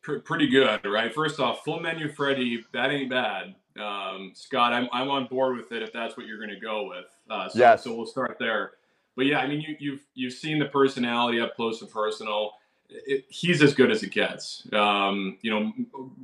Pr- 0.02 0.18
pretty 0.18 0.48
good, 0.48 0.84
right? 0.86 1.12
First 1.12 1.40
off, 1.40 1.62
full 1.64 1.80
menu 1.80 2.08
Freddy, 2.08 2.64
that 2.72 2.90
ain't 2.90 3.10
bad. 3.10 3.54
Um, 3.78 4.32
Scott, 4.34 4.72
I'm, 4.72 4.88
I'm 4.92 5.10
on 5.10 5.26
board 5.26 5.56
with 5.56 5.72
it 5.72 5.82
if 5.82 5.92
that's 5.92 6.16
what 6.16 6.26
you're 6.26 6.38
going 6.38 6.54
to 6.54 6.60
go 6.60 6.88
with. 6.88 7.06
Uh, 7.28 7.48
so, 7.48 7.58
Yes. 7.58 7.84
so 7.84 7.94
we'll 7.94 8.06
start 8.06 8.36
there. 8.40 8.72
But 9.16 9.26
yeah, 9.26 9.40
I 9.40 9.46
mean, 9.46 9.60
you, 9.60 9.76
you've 9.78 10.06
you've 10.14 10.32
seen 10.32 10.58
the 10.58 10.66
personality 10.66 11.40
up 11.40 11.54
close 11.54 11.82
and 11.82 11.90
personal. 11.90 12.52
It, 12.92 13.24
he's 13.28 13.62
as 13.62 13.74
good 13.74 13.90
as 13.90 14.02
it 14.02 14.10
gets. 14.10 14.66
Um, 14.72 15.38
you 15.42 15.50
know, 15.50 15.72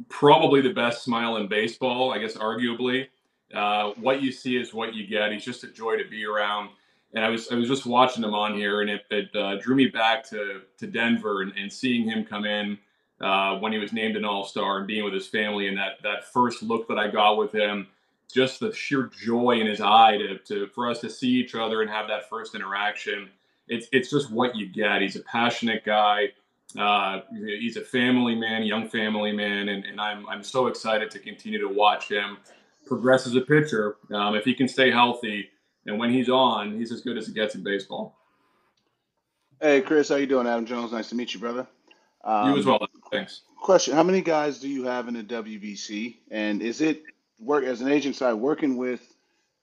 probably 0.09 0.61
the 0.61 0.73
best 0.73 1.03
smile 1.03 1.37
in 1.37 1.49
baseball, 1.49 2.13
I 2.13 2.19
guess, 2.19 2.37
arguably. 2.37 3.09
Uh, 3.55 3.93
what 3.93 4.23
you 4.23 4.33
see 4.33 4.57
is 4.57 4.75
what 4.75 4.95
you 4.95 5.07
get. 5.07 5.33
He's 5.33 5.45
just 5.45 5.65
a 5.65 5.69
joy 5.69 5.97
to 5.97 6.09
be 6.09 6.25
around. 6.25 6.71
And 7.15 7.25
I 7.25 7.29
was 7.29 7.51
I 7.51 7.55
was 7.55 7.69
just 7.69 7.87
watching 7.87 8.25
him 8.25 8.35
on 8.35 8.55
here, 8.55 8.81
and 8.83 8.91
it, 8.91 9.03
it 9.11 9.35
uh, 9.37 9.57
drew 9.57 9.75
me 9.75 9.87
back 9.87 10.29
to 10.31 10.63
to 10.79 10.87
Denver 10.87 11.43
and, 11.43 11.53
and 11.57 11.73
seeing 11.73 12.09
him 12.09 12.25
come 12.25 12.45
in 12.45 12.79
uh, 13.21 13.57
when 13.59 13.73
he 13.73 13.79
was 13.79 13.93
named 13.93 14.17
an 14.17 14.25
All 14.25 14.45
Star 14.45 14.79
and 14.79 14.87
being 14.87 15.05
with 15.05 15.15
his 15.15 15.29
family, 15.29 15.69
and 15.69 15.79
that 15.79 16.03
that 16.03 16.31
first 16.33 16.63
look 16.63 16.89
that 16.89 16.99
I 16.99 17.09
got 17.09 17.39
with 17.39 17.53
him, 17.53 17.87
just 18.33 18.61
the 18.61 18.75
sheer 18.75 19.11
joy 19.23 19.61
in 19.61 19.67
his 19.67 19.81
eye 19.81 20.19
to, 20.19 20.39
to 20.39 20.67
for 20.69 20.91
us 20.91 21.01
to 21.01 21.09
see 21.09 21.31
each 21.31 21.55
other 21.55 21.81
and 21.81 21.91
have 21.91 22.09
that 22.09 22.29
first 22.29 22.55
interaction. 22.55 23.31
It's 23.69 23.87
it's 23.93 24.11
just 24.11 24.31
what 24.31 24.57
you 24.57 24.69
get. 24.69 25.01
He's 25.01 25.17
a 25.17 25.23
passionate 25.23 25.85
guy. 25.85 26.33
Uh, 26.79 27.21
he's 27.33 27.77
a 27.77 27.81
family 27.81 28.35
man, 28.35 28.63
young 28.63 28.89
family 28.89 29.33
man, 29.33 29.69
and, 29.69 29.85
and 29.85 30.01
I'm 30.01 30.29
I'm 30.29 30.43
so 30.43 30.67
excited 30.67 31.11
to 31.13 31.19
continue 31.19 31.59
to 31.61 31.69
watch 31.69 32.09
him 32.09 32.39
progress 32.87 33.27
as 33.27 33.35
a 33.35 33.41
pitcher. 33.41 33.97
Um, 34.13 34.35
if 34.35 34.45
he 34.45 34.55
can 34.55 34.69
stay 34.69 34.91
healthy, 34.91 35.49
and 35.87 35.99
when 35.99 36.13
he's 36.13 36.29
on, 36.29 36.79
he's 36.79 36.93
as 36.93 37.01
good 37.01 37.17
as 37.17 37.29
it 37.29 37.35
gets 37.35 37.55
in 37.55 37.63
baseball. 37.63 38.17
Hey, 39.61 39.81
Chris, 39.81 40.09
how 40.09 40.17
you 40.17 40.27
doing? 40.27 40.47
Adam 40.47 40.67
Jones, 40.67 40.93
nice 40.93 41.09
to 41.09 41.15
meet 41.15 41.33
you, 41.33 41.41
brother. 41.41 41.67
Um, 42.25 42.53
you 42.53 42.59
as 42.59 42.67
well. 42.67 42.87
Thanks. 43.11 43.43
Question: 43.59 43.95
How 43.95 44.03
many 44.03 44.21
guys 44.21 44.59
do 44.59 44.69
you 44.69 44.85
have 44.85 45.09
in 45.09 45.15
the 45.15 45.25
WBC, 45.25 46.19
and 46.31 46.61
is 46.61 46.81
it 46.81 47.03
work 47.41 47.65
as 47.65 47.81
an 47.81 47.89
agent 47.89 48.17
side 48.17 48.35
working 48.35 48.77
with 48.77 49.01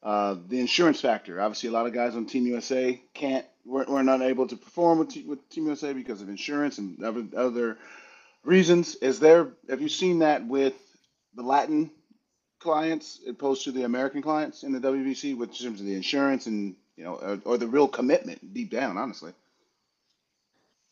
uh, 0.01 0.36
the 0.47 0.59
insurance 0.59 0.99
factor? 0.99 1.39
Obviously, 1.39 1.70
a 1.70 1.72
lot 1.72 1.86
of 1.86 1.93
guys 1.93 2.16
on 2.16 2.26
Team 2.26 2.47
USA 2.47 3.01
can't 3.14 3.45
we're, 3.66 3.86
we're 3.86 4.03
not 4.03 4.22
able 4.22 4.47
to 4.47 4.55
perform 4.55 4.99
with, 4.99 5.09
Te- 5.09 5.24
with 5.24 5.49
Team 5.49 5.66
USA 5.66 5.93
because 5.93 6.22
of 6.22 6.30
insurance 6.30 6.78
and 6.78 7.03
other 7.03 7.26
other 7.36 7.78
reasons. 8.43 8.95
Is 8.95 9.20
there? 9.20 9.49
Have 9.70 9.82
you 9.82 9.89
seen 9.89 10.20
that 10.20 10.45
with 10.45 10.76
the 11.36 11.43
Latin 11.43 11.91
clients 12.59 13.20
opposed 13.28 13.64
to 13.66 13.72
the 13.72 13.84
American 13.84 14.22
clients 14.22 14.64
in 14.64 14.72
the 14.72 14.80
WBC, 14.80 15.38
with 15.38 15.57
terms 15.57 15.80
of 15.80 15.86
the 15.86 15.95
insurance 15.95 16.47
and 16.47 16.76
you 16.95 17.03
know, 17.03 17.16
or, 17.16 17.39
or 17.45 17.57
the 17.57 17.68
real 17.68 17.88
commitment 17.88 18.53
deep 18.53 18.72
down, 18.72 18.97
honestly? 18.97 19.34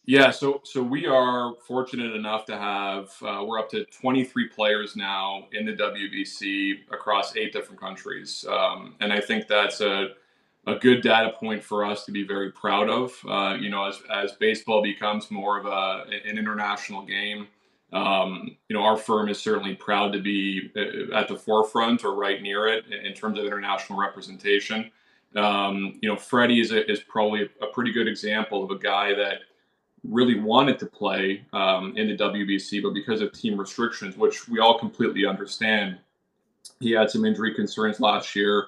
Yeah, 0.05 0.31
so 0.31 0.61
so 0.63 0.81
we 0.81 1.05
are 1.05 1.53
fortunate 1.67 2.15
enough 2.15 2.45
to 2.45 2.57
have 2.57 3.11
uh, 3.21 3.43
we're 3.45 3.59
up 3.59 3.69
to 3.69 3.85
23 3.85 4.49
players 4.49 4.95
now 4.95 5.47
in 5.53 5.65
the 5.65 5.73
WBC 5.73 6.91
across 6.91 7.35
eight 7.35 7.53
different 7.53 7.79
countries, 7.79 8.43
um, 8.49 8.95
and 8.99 9.13
I 9.13 9.21
think 9.21 9.47
that's 9.47 9.79
a 9.79 10.09
a 10.67 10.75
good 10.75 11.01
data 11.01 11.31
point 11.31 11.63
for 11.63 11.83
us 11.83 12.05
to 12.05 12.11
be 12.11 12.25
very 12.25 12.51
proud 12.51 12.89
of. 12.89 13.13
Uh, 13.27 13.55
you 13.59 13.69
know, 13.69 13.85
as 13.85 14.01
as 14.13 14.33
baseball 14.33 14.81
becomes 14.81 15.31
more 15.31 15.57
of 15.59 15.65
a 15.65 16.05
an 16.09 16.37
international 16.37 17.03
game, 17.03 17.47
um, 17.93 18.55
you 18.69 18.75
know, 18.75 18.83
our 18.83 18.97
firm 18.97 19.27
is 19.27 19.39
certainly 19.39 19.75
proud 19.75 20.13
to 20.13 20.19
be 20.19 20.71
uh, 20.75 21.15
at 21.15 21.27
the 21.27 21.35
forefront 21.35 22.05
or 22.05 22.15
right 22.15 22.41
near 22.41 22.67
it 22.67 22.85
in 22.87 23.13
terms 23.13 23.37
of 23.37 23.45
international 23.45 23.99
representation. 23.99 24.91
Um, 25.35 25.99
you 26.01 26.09
know, 26.09 26.15
Freddie 26.15 26.61
is 26.61 26.71
a, 26.71 26.89
is 26.89 26.99
probably 27.01 27.49
a 27.61 27.67
pretty 27.67 27.91
good 27.91 28.07
example 28.07 28.63
of 28.63 28.71
a 28.71 28.77
guy 28.77 29.13
that 29.13 29.39
really 30.03 30.39
wanted 30.39 30.79
to 30.79 30.85
play 30.85 31.45
um, 31.53 31.95
in 31.95 32.07
the 32.07 32.17
WBC, 32.17 32.81
but 32.81 32.93
because 32.93 33.21
of 33.21 33.31
team 33.31 33.57
restrictions, 33.57 34.17
which 34.17 34.47
we 34.47 34.59
all 34.59 34.77
completely 34.77 35.25
understand, 35.25 35.97
he 36.79 36.91
had 36.91 37.09
some 37.09 37.25
injury 37.25 37.53
concerns 37.53 37.99
last 37.99 38.35
year. 38.35 38.67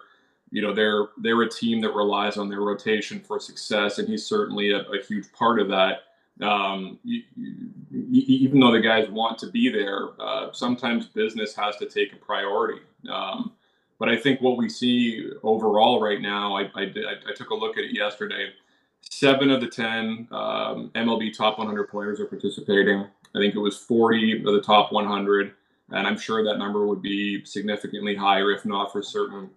You 0.53 0.61
know, 0.61 0.73
they're 0.73 1.07
they're 1.17 1.41
a 1.41 1.49
team 1.49 1.81
that 1.81 1.93
relies 1.93 2.37
on 2.37 2.47
their 2.47 2.61
rotation 2.61 3.19
for 3.19 3.39
success, 3.39 3.97
and 3.97 4.07
he's 4.07 4.25
certainly 4.25 4.71
a, 4.71 4.81
a 4.81 5.03
huge 5.07 5.31
part 5.33 5.59
of 5.59 5.67
that. 5.69 6.03
Um, 6.41 6.99
you, 7.03 7.23
you, 7.35 7.71
even 8.11 8.59
though 8.59 8.71
the 8.71 8.79
guys 8.79 9.09
want 9.09 9.37
to 9.39 9.47
be 9.47 9.69
there, 9.69 10.09
uh, 10.19 10.51
sometimes 10.51 11.07
business 11.07 11.55
has 11.55 11.75
to 11.77 11.85
take 11.85 12.13
a 12.13 12.17
priority. 12.17 12.81
Um, 13.11 13.53
but 13.99 14.09
I 14.09 14.17
think 14.17 14.41
what 14.41 14.57
we 14.57 14.69
see 14.69 15.29
overall 15.43 16.01
right 16.01 16.19
now, 16.19 16.57
I, 16.57 16.69
I, 16.75 16.85
did, 16.85 17.05
I, 17.05 17.33
took 17.35 17.51
a 17.51 17.55
look 17.55 17.77
at 17.77 17.83
it 17.83 17.95
yesterday 17.95 18.49
seven 19.09 19.51
of 19.51 19.61
the 19.61 19.67
10 19.67 20.27
um, 20.31 20.91
MLB 20.95 21.35
top 21.35 21.57
100 21.57 21.89
players 21.89 22.19
are 22.19 22.25
participating. 22.25 23.05
I 23.35 23.39
think 23.39 23.55
it 23.55 23.59
was 23.59 23.77
40 23.77 24.39
of 24.45 24.53
the 24.53 24.61
top 24.61 24.91
100. 24.91 25.53
And 25.91 26.07
I'm 26.07 26.17
sure 26.17 26.43
that 26.43 26.57
number 26.57 26.85
would 26.87 27.01
be 27.01 27.43
significantly 27.45 28.15
higher 28.15 28.51
if 28.51 28.65
not 28.65 28.91
for 28.91 29.03
certain 29.03 29.49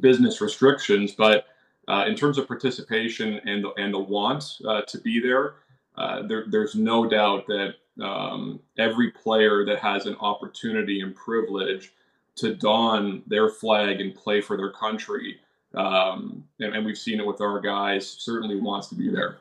business 0.00 0.40
restrictions. 0.40 1.12
But 1.12 1.46
uh, 1.88 2.04
in 2.06 2.14
terms 2.14 2.38
of 2.38 2.46
participation 2.46 3.40
and 3.44 3.64
the, 3.64 3.70
and 3.74 3.92
the 3.92 3.98
want 3.98 4.44
uh, 4.66 4.82
to 4.82 4.98
be 4.98 5.20
there, 5.20 5.54
uh, 5.96 6.26
there, 6.26 6.44
there's 6.48 6.74
no 6.74 7.08
doubt 7.08 7.46
that 7.48 7.74
um, 8.02 8.60
every 8.78 9.10
player 9.10 9.64
that 9.66 9.78
has 9.78 10.06
an 10.06 10.16
opportunity 10.20 11.00
and 11.00 11.14
privilege 11.14 11.92
to 12.36 12.54
don 12.54 13.22
their 13.26 13.50
flag 13.50 14.00
and 14.00 14.14
play 14.14 14.40
for 14.40 14.56
their 14.56 14.70
country 14.70 15.38
Um, 15.74 16.44
and, 16.60 16.74
and 16.74 16.84
we've 16.84 16.98
seen 16.98 17.20
it 17.20 17.26
with 17.26 17.40
our 17.40 17.60
guys. 17.60 18.08
Certainly 18.08 18.60
wants 18.60 18.88
to 18.88 18.94
be 18.94 19.10
there. 19.10 19.38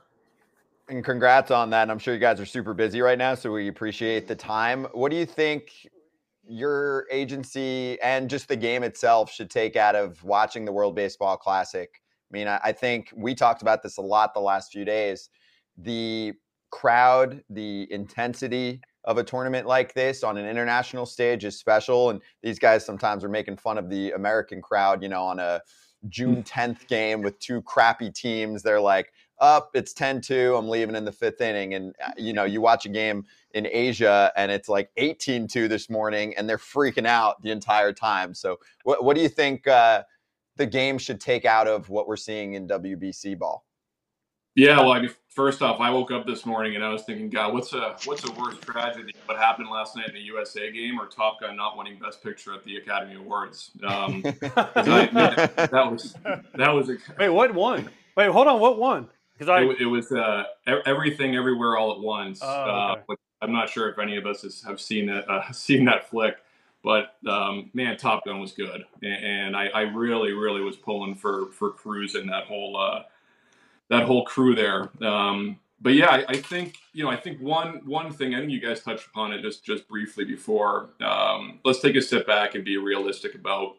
And 0.89 1.03
congrats 1.03 1.51
on 1.51 1.69
that. 1.71 1.83
And 1.83 1.91
I'm 1.91 1.99
sure 1.99 2.13
you 2.13 2.19
guys 2.19 2.39
are 2.39 2.45
super 2.45 2.73
busy 2.73 3.01
right 3.01 3.17
now, 3.17 3.35
so 3.35 3.51
we 3.51 3.67
appreciate 3.67 4.27
the 4.27 4.35
time. 4.35 4.85
What 4.93 5.11
do 5.11 5.17
you 5.17 5.25
think 5.25 5.89
your 6.47 7.05
agency 7.11 7.99
and 8.01 8.29
just 8.29 8.47
the 8.47 8.55
game 8.55 8.83
itself 8.83 9.31
should 9.31 9.49
take 9.49 9.75
out 9.75 9.95
of 9.95 10.23
watching 10.23 10.65
the 10.65 10.71
World 10.71 10.95
Baseball 10.95 11.37
Classic? 11.37 11.89
I 12.31 12.37
mean, 12.37 12.47
I, 12.47 12.59
I 12.63 12.71
think 12.71 13.11
we 13.15 13.35
talked 13.35 13.61
about 13.61 13.83
this 13.83 13.97
a 13.97 14.01
lot 14.01 14.33
the 14.33 14.39
last 14.39 14.71
few 14.71 14.85
days. 14.85 15.29
The 15.77 16.33
crowd, 16.71 17.43
the 17.49 17.91
intensity 17.91 18.81
of 19.03 19.17
a 19.17 19.23
tournament 19.23 19.67
like 19.67 19.93
this 19.93 20.23
on 20.23 20.37
an 20.37 20.47
international 20.47 21.05
stage 21.05 21.43
is 21.43 21.57
special. 21.57 22.09
And 22.09 22.21
these 22.43 22.59
guys 22.59 22.85
sometimes 22.85 23.23
are 23.23 23.29
making 23.29 23.57
fun 23.57 23.77
of 23.77 23.89
the 23.89 24.11
American 24.11 24.61
crowd, 24.61 25.01
you 25.01 25.09
know, 25.09 25.23
on 25.23 25.39
a 25.39 25.61
June 26.09 26.43
10th 26.43 26.87
game 26.87 27.21
with 27.21 27.37
two 27.39 27.61
crappy 27.63 28.11
teams. 28.11 28.63
They're 28.63 28.81
like, 28.81 29.11
up, 29.39 29.71
it's 29.73 29.93
10 29.93 30.21
2, 30.21 30.55
I'm 30.55 30.69
leaving 30.69 30.95
in 30.95 31.03
the 31.03 31.11
fifth 31.11 31.41
inning. 31.41 31.73
And, 31.73 31.95
uh, 32.05 32.11
you 32.15 32.31
know, 32.31 32.43
you 32.43 32.61
watch 32.61 32.85
a 32.85 32.89
game 32.89 33.25
in 33.53 33.67
Asia 33.69 34.31
and 34.35 34.51
it's 34.51 34.69
like 34.69 34.89
18 34.97 35.47
2 35.47 35.67
this 35.67 35.89
morning 35.89 36.33
and 36.37 36.49
they're 36.49 36.57
freaking 36.57 37.07
out 37.07 37.41
the 37.41 37.51
entire 37.51 37.93
time. 37.93 38.33
So, 38.33 38.59
what, 38.83 39.03
what 39.03 39.15
do 39.15 39.21
you 39.21 39.29
think 39.29 39.67
uh, 39.67 40.03
the 40.57 40.65
game 40.65 40.97
should 40.97 41.19
take 41.19 41.45
out 41.45 41.67
of 41.67 41.89
what 41.89 42.07
we're 42.07 42.17
seeing 42.17 42.53
in 42.53 42.67
WBC 42.67 43.37
ball? 43.37 43.65
Yeah, 44.55 44.79
well, 44.79 44.91
I 44.91 45.01
mean, 45.01 45.11
first 45.29 45.61
off, 45.61 45.79
I 45.79 45.89
woke 45.89 46.11
up 46.11 46.25
this 46.25 46.45
morning 46.45 46.75
and 46.75 46.83
I 46.83 46.89
was 46.89 47.03
thinking, 47.03 47.29
God, 47.29 47.53
what's 47.53 47.71
a 47.73 47.95
what's 48.03 48.27
a 48.27 48.31
worse 48.33 48.57
tragedy? 48.59 49.13
What 49.25 49.37
happened 49.37 49.69
last 49.69 49.95
night 49.95 50.09
in 50.09 50.13
the 50.13 50.21
USA 50.21 50.71
game, 50.71 50.99
or 50.99 51.05
Top 51.05 51.39
Gun 51.39 51.55
not 51.55 51.77
winning 51.77 51.97
Best 51.99 52.21
Picture 52.21 52.53
at 52.53 52.63
the 52.65 52.75
Academy 52.77 53.15
Awards? 53.15 53.71
Um, 53.83 54.21
I, 54.55 55.09
that 55.71 55.87
was 55.89 56.15
that 56.55 56.71
was 56.71 56.89
a, 56.89 56.97
wait. 57.19 57.29
What 57.29 57.53
won? 57.53 57.89
Wait, 58.17 58.29
hold 58.29 58.47
on. 58.47 58.59
What 58.59 58.77
won? 58.77 59.07
Because 59.33 59.47
I 59.47 59.61
it, 59.61 59.81
it 59.81 59.85
was 59.85 60.11
uh, 60.11 60.43
everything 60.85 61.35
everywhere 61.35 61.77
all 61.77 61.93
at 61.93 61.99
once. 61.99 62.41
Oh, 62.43 62.91
okay. 62.91 63.01
uh, 63.09 63.15
I'm 63.41 63.51
not 63.51 63.69
sure 63.69 63.89
if 63.89 63.99
any 63.99 64.17
of 64.17 64.25
us 64.25 64.43
has, 64.43 64.61
have 64.61 64.79
seen 64.79 65.07
that 65.07 65.29
uh, 65.29 65.51
seen 65.51 65.85
that 65.85 66.09
flick, 66.09 66.37
but 66.83 67.15
um, 67.27 67.69
man, 67.73 67.97
Top 67.97 68.25
Gun 68.25 68.39
was 68.39 68.51
good, 68.51 68.85
and, 69.01 69.25
and 69.25 69.57
I, 69.57 69.67
I, 69.67 69.81
really 69.81 70.33
really 70.33 70.61
was 70.61 70.75
pulling 70.75 71.15
for 71.15 71.47
for 71.51 71.71
Cruise 71.71 72.15
and 72.15 72.29
that 72.29 72.45
whole 72.45 72.77
uh, 72.77 73.03
that 73.89 74.03
whole 74.03 74.25
crew 74.25 74.55
there. 74.55 74.89
Um, 75.05 75.59
but 75.81 75.93
yeah, 75.93 76.09
I, 76.09 76.25
I, 76.29 76.37
think 76.37 76.77
you 76.93 77.03
know, 77.03 77.09
I 77.09 77.15
think 77.15 77.41
one 77.41 77.81
one 77.85 78.11
thing 78.11 78.35
I 78.35 78.39
think 78.39 78.51
you 78.51 78.61
guys 78.61 78.83
touched 78.83 79.07
upon 79.07 79.33
it 79.33 79.41
just 79.41 79.63
just 79.63 79.87
briefly 79.87 80.25
before. 80.25 80.89
Um, 81.01 81.59
let's 81.65 81.79
take 81.79 81.95
a 81.95 82.01
step 82.01 82.27
back 82.27 82.55
and 82.55 82.63
be 82.63 82.77
realistic 82.77 83.35
about 83.35 83.77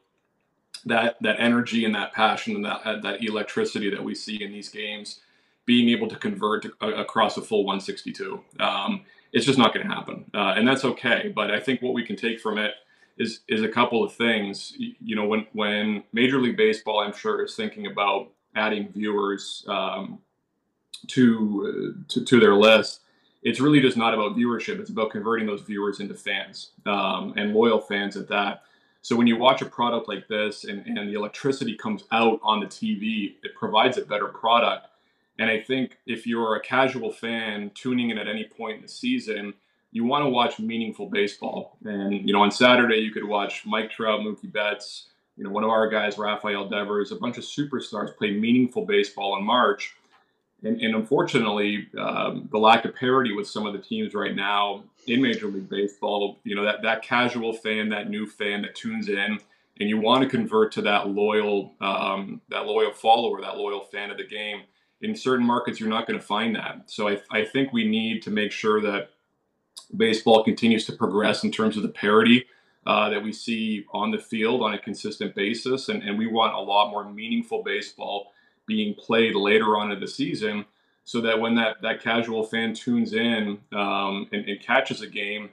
that 0.85 1.17
that 1.21 1.37
energy 1.39 1.85
and 1.85 1.95
that 1.95 2.13
passion 2.13 2.57
and 2.57 2.65
that 2.65 3.03
that 3.03 3.23
electricity 3.23 3.91
that 3.91 4.03
we 4.03 4.15
see 4.15 4.43
in 4.43 4.53
these 4.53 4.69
games 4.69 5.21
being 5.65 5.89
able 5.91 6.09
to 6.09 6.17
convert 6.17 6.63
to, 6.63 6.73
uh, 6.81 6.95
across 6.95 7.37
a 7.37 7.43
full 7.43 7.65
162. 7.65 8.43
Um, 8.59 9.03
it's 9.33 9.47
just 9.47 9.59
not 9.59 9.75
going 9.75 9.87
to 9.87 9.93
happen, 9.95 10.25
uh, 10.35 10.55
and 10.57 10.67
that's 10.67 10.85
okay. 10.85 11.33
But 11.35 11.51
I 11.51 11.61
think 11.61 11.83
what 11.83 11.95
we 11.95 12.05
can 12.05 12.17
take 12.17 12.41
from 12.41 12.59
it 12.59 12.75
is 13.19 13.41
is 13.49 13.63
a 13.63 13.69
couple 13.69 14.05
of 14.05 14.13
things. 14.13 14.75
You 14.79 15.17
know, 15.17 15.27
when 15.27 15.47
when 15.53 16.05
Major 16.13 16.41
League 16.41 16.57
Baseball, 16.57 17.01
I'm 17.01 17.15
sure, 17.15 17.45
is 17.45 17.55
thinking 17.55 17.87
about 17.87 18.31
adding 18.55 18.93
viewers 18.93 19.65
um, 19.69 20.19
to, 21.09 22.05
to, 22.09 22.25
to 22.25 22.41
their 22.41 22.55
list, 22.55 23.01
it's 23.43 23.61
really 23.61 23.81
just 23.81 23.97
not 23.97 24.15
about 24.15 24.37
viewership. 24.37 24.79
It's 24.79 24.91
about 24.91 25.11
converting 25.11 25.47
those 25.47 25.63
viewers 25.63 26.01
into 26.01 26.15
fans 26.15 26.71
um, 26.87 27.35
and 27.37 27.53
loyal 27.53 27.81
fans 27.81 28.17
at 28.17 28.29
that. 28.29 28.63
So 29.03 29.17
when 29.17 29.27
you 29.27 29.37
watch 29.37 29.63
a 29.63 29.67
product 29.67 30.07
like 30.07 30.29
this 30.29 30.65
and, 30.65 30.87
and 30.87 31.09
the 31.09 31.15
electricity 31.15 31.77
comes 31.77 32.05
out 32.13 32.39
on 32.43 32.61
the 32.61 32.67
TV, 32.67 33.35
it 33.43 33.55
provides 33.57 33.99
a 33.99 34.03
better 34.03 34.29
product. 34.29 34.87
And 35.39 35.51
I 35.51 35.61
think 35.61 35.99
if 36.07 36.27
you're 36.27 36.57
a 36.57 36.61
casual 36.61 37.11
fan 37.11 37.71
tuning 37.75 38.11
in 38.11 38.19
at 38.19 38.29
any 38.29 38.45
point 38.45 38.77
in 38.77 38.83
the 38.83 38.89
season, 38.89 39.55
you 39.91 40.05
want 40.05 40.25
to 40.25 40.29
watch 40.29 40.59
meaningful 40.59 41.09
baseball. 41.09 41.77
And 41.85 42.27
you 42.27 42.33
know, 42.33 42.43
on 42.43 42.51
Saturday 42.51 42.99
you 42.99 43.11
could 43.13 43.25
watch 43.25 43.65
Mike 43.67 43.91
Trout, 43.91 44.21
Mookie 44.21 44.53
Betts, 44.53 45.09
you 45.37 45.45
know, 45.45 45.51
one 45.51 45.65
of 45.65 45.71
our 45.71 45.89
guys, 45.89 46.19
Rafael 46.19 46.69
Devers, 46.69 47.13
a 47.13 47.17
bunch 47.17 47.39
of 47.39 47.45
superstars 47.45 48.17
play 48.17 48.33
meaningful 48.33 48.85
baseball 48.85 49.37
in 49.39 49.45
March. 49.45 49.95
And, 50.63 50.81
and 50.81 50.95
unfortunately, 50.95 51.89
um, 51.99 52.49
the 52.53 52.59
lack 52.59 52.85
of 52.85 52.95
parity 52.95 53.33
with 53.33 53.49
some 53.49 53.67
of 53.67 53.73
the 53.73 53.81
teams 53.81 54.15
right 54.15 54.35
now 54.35 54.85
in 55.07 55.21
Major 55.21 55.49
League 55.49 55.69
Baseball, 55.69 56.39
you 56.45 56.55
know, 56.55 56.65
that, 56.65 56.83
that 56.83 57.03
casual 57.03 57.53
fan, 57.53 57.89
that 57.89 58.09
new 58.09 58.27
fan 58.27 58.63
that 58.63 58.75
tunes 58.75 59.09
in, 59.09 59.39
and 59.81 59.89
you 59.89 59.99
want 59.99 60.23
to 60.23 60.29
convert 60.29 60.71
to 60.73 60.83
that 60.83 61.09
loyal, 61.09 61.73
um, 61.81 62.41
that 62.51 62.67
loyal 62.67 62.93
follower, 62.93 63.41
that 63.41 63.57
loyal 63.57 63.81
fan 63.81 64.11
of 64.11 64.19
the 64.19 64.27
game. 64.27 64.63
In 65.03 65.15
certain 65.15 65.45
markets, 65.45 65.81
you're 65.81 65.89
not 65.89 66.07
going 66.07 66.19
to 66.19 66.25
find 66.25 66.55
that. 66.57 66.85
So 66.87 67.09
I, 67.09 67.21
I 67.31 67.45
think 67.45 67.73
we 67.73 67.87
need 67.87 68.23
to 68.23 68.31
make 68.31 68.53
sure 68.53 68.81
that 68.81 69.11
baseball 69.97 70.45
continues 70.45 70.87
to 70.87 70.93
progress 70.93 71.45
in 71.45 71.51
terms 71.51 71.77
of 71.77 71.83
the 71.83 71.89
parity 71.89 72.47
uh, 72.87 73.11
that 73.11 73.23
we 73.23 73.33
see 73.33 73.85
on 73.93 74.11
the 74.11 74.19
field 74.19 74.63
on 74.63 74.75
a 74.75 74.79
consistent 74.79 75.35
basis. 75.35 75.89
And, 75.89 76.03
and 76.03 76.19
we 76.19 76.27
want 76.27 76.55
a 76.55 76.61
lot 76.61 76.91
more 76.91 77.05
meaningful 77.09 77.63
baseball 77.63 78.33
being 78.67 78.95
played 78.95 79.35
later 79.35 79.77
on 79.77 79.93
in 79.93 80.01
the 80.01 80.09
season 80.09 80.65
so 81.05 81.21
that 81.21 81.39
when 81.39 81.55
that, 81.57 81.83
that 81.83 82.01
casual 82.01 82.45
fan 82.45 82.75
tunes 82.75 83.13
in 83.13 83.59
um, 83.73 84.29
and, 84.33 84.49
and 84.49 84.61
catches 84.61 85.01
a 85.01 85.07
game, 85.07 85.51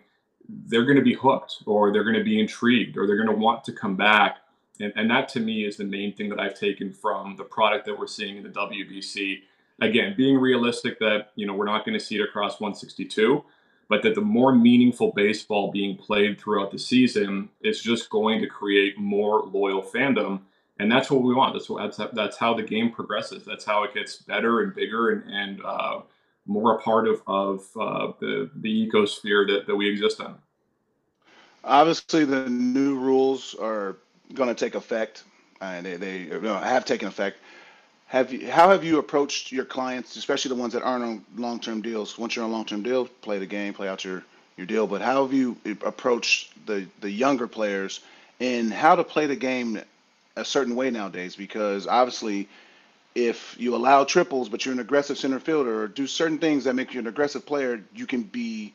they're 0.47 0.85
going 0.85 0.97
to 0.97 1.03
be 1.03 1.13
hooked 1.13 1.63
or 1.65 1.91
they're 1.91 2.03
going 2.03 2.15
to 2.15 2.23
be 2.23 2.39
intrigued 2.39 2.97
or 2.97 3.05
they're 3.05 3.15
going 3.15 3.29
to 3.29 3.35
want 3.35 3.63
to 3.63 3.73
come 3.73 3.95
back. 3.95 4.37
And, 4.79 4.93
and 4.95 5.09
that 5.11 5.29
to 5.29 5.39
me 5.39 5.65
is 5.65 5.77
the 5.77 5.83
main 5.83 6.15
thing 6.15 6.29
that 6.29 6.39
I've 6.39 6.57
taken 6.57 6.91
from 6.91 7.35
the 7.35 7.43
product 7.43 7.85
that 7.85 7.97
we're 7.97 8.07
seeing 8.07 8.37
in 8.37 8.43
the 8.43 8.49
WBC. 8.49 9.39
Again, 9.81 10.13
being 10.17 10.37
realistic 10.37 10.99
that, 10.99 11.31
you 11.35 11.45
know, 11.47 11.53
we're 11.53 11.65
not 11.65 11.85
going 11.85 11.97
to 11.97 12.03
see 12.03 12.15
it 12.15 12.23
across 12.23 12.59
162 12.59 13.43
but 13.89 14.03
that 14.03 14.15
the 14.15 14.21
more 14.21 14.55
meaningful 14.55 15.11
baseball 15.15 15.71
being 15.71 15.97
played 15.97 16.39
throughout 16.39 16.71
the 16.71 16.77
season 16.77 17.49
is 17.61 17.81
just 17.81 18.09
going 18.09 18.39
to 18.39 18.47
create 18.47 18.97
more 18.97 19.43
loyal 19.47 19.81
fandom. 19.81 20.41
And 20.77 20.89
that's 20.89 21.11
what 21.11 21.23
we 21.23 21.33
want. 21.33 21.55
That's 21.55 21.69
what, 21.69 21.97
that's, 21.97 22.13
that's 22.13 22.37
how 22.37 22.53
the 22.53 22.63
game 22.63 22.91
progresses. 22.91 23.43
That's 23.43 23.65
how 23.65 23.83
it 23.83 23.93
gets 23.93 24.17
better 24.17 24.61
and 24.61 24.73
bigger 24.73 25.09
and, 25.09 25.23
and 25.29 25.65
uh, 25.65 26.01
more 26.45 26.77
a 26.77 26.81
part 26.81 27.07
of, 27.07 27.21
of 27.27 27.67
uh, 27.77 28.11
the, 28.19 28.51
the 28.55 28.87
ecosphere 28.87 29.47
that, 29.47 29.65
that 29.65 29.75
we 29.75 29.89
exist 29.89 30.19
in. 30.19 30.35
Obviously, 31.63 32.23
the 32.23 32.47
new 32.47 32.97
rules 32.97 33.55
are 33.55 33.97
going 34.33 34.49
to 34.49 34.55
take 34.55 34.75
effect, 34.75 35.23
and 35.61 35.85
they, 35.85 35.95
they 35.95 36.25
know, 36.25 36.55
have 36.55 36.85
taken 36.85 37.07
effect. 37.07 37.37
Have 38.07 38.33
you, 38.33 38.49
how 38.49 38.69
have 38.69 38.83
you 38.83 38.97
approached 38.97 39.51
your 39.51 39.65
clients, 39.65 40.15
especially 40.15 40.49
the 40.49 40.55
ones 40.55 40.73
that 40.73 40.81
aren't 40.81 41.03
on 41.03 41.25
long-term 41.37 41.81
deals? 41.81 42.17
Once 42.17 42.35
you're 42.35 42.45
on 42.45 42.49
a 42.49 42.53
long-term 42.53 42.81
deal, 42.81 43.05
play 43.21 43.37
the 43.37 43.45
game, 43.45 43.73
play 43.73 43.87
out 43.87 44.03
your, 44.03 44.23
your 44.57 44.65
deal. 44.65 44.87
But 44.87 45.01
how 45.01 45.23
have 45.23 45.33
you 45.33 45.57
approached 45.85 46.53
the, 46.65 46.87
the 47.01 47.09
younger 47.09 47.47
players 47.47 47.99
and 48.39 48.73
how 48.73 48.95
to 48.95 49.03
play 49.03 49.27
the 49.27 49.35
game 49.35 49.81
a 50.35 50.43
certain 50.43 50.75
way 50.75 50.89
nowadays? 50.89 51.35
Because 51.35 51.85
obviously, 51.85 52.49
if 53.13 53.55
you 53.59 53.75
allow 53.75 54.05
triples, 54.05 54.49
but 54.49 54.65
you're 54.65 54.73
an 54.73 54.79
aggressive 54.79 55.17
center 55.17 55.39
fielder, 55.39 55.83
or 55.83 55.87
do 55.87 56.07
certain 56.07 56.39
things 56.39 56.63
that 56.63 56.73
make 56.73 56.93
you 56.93 56.99
an 56.99 57.07
aggressive 57.07 57.45
player, 57.45 57.83
you 57.93 58.07
can 58.07 58.23
be 58.23 58.73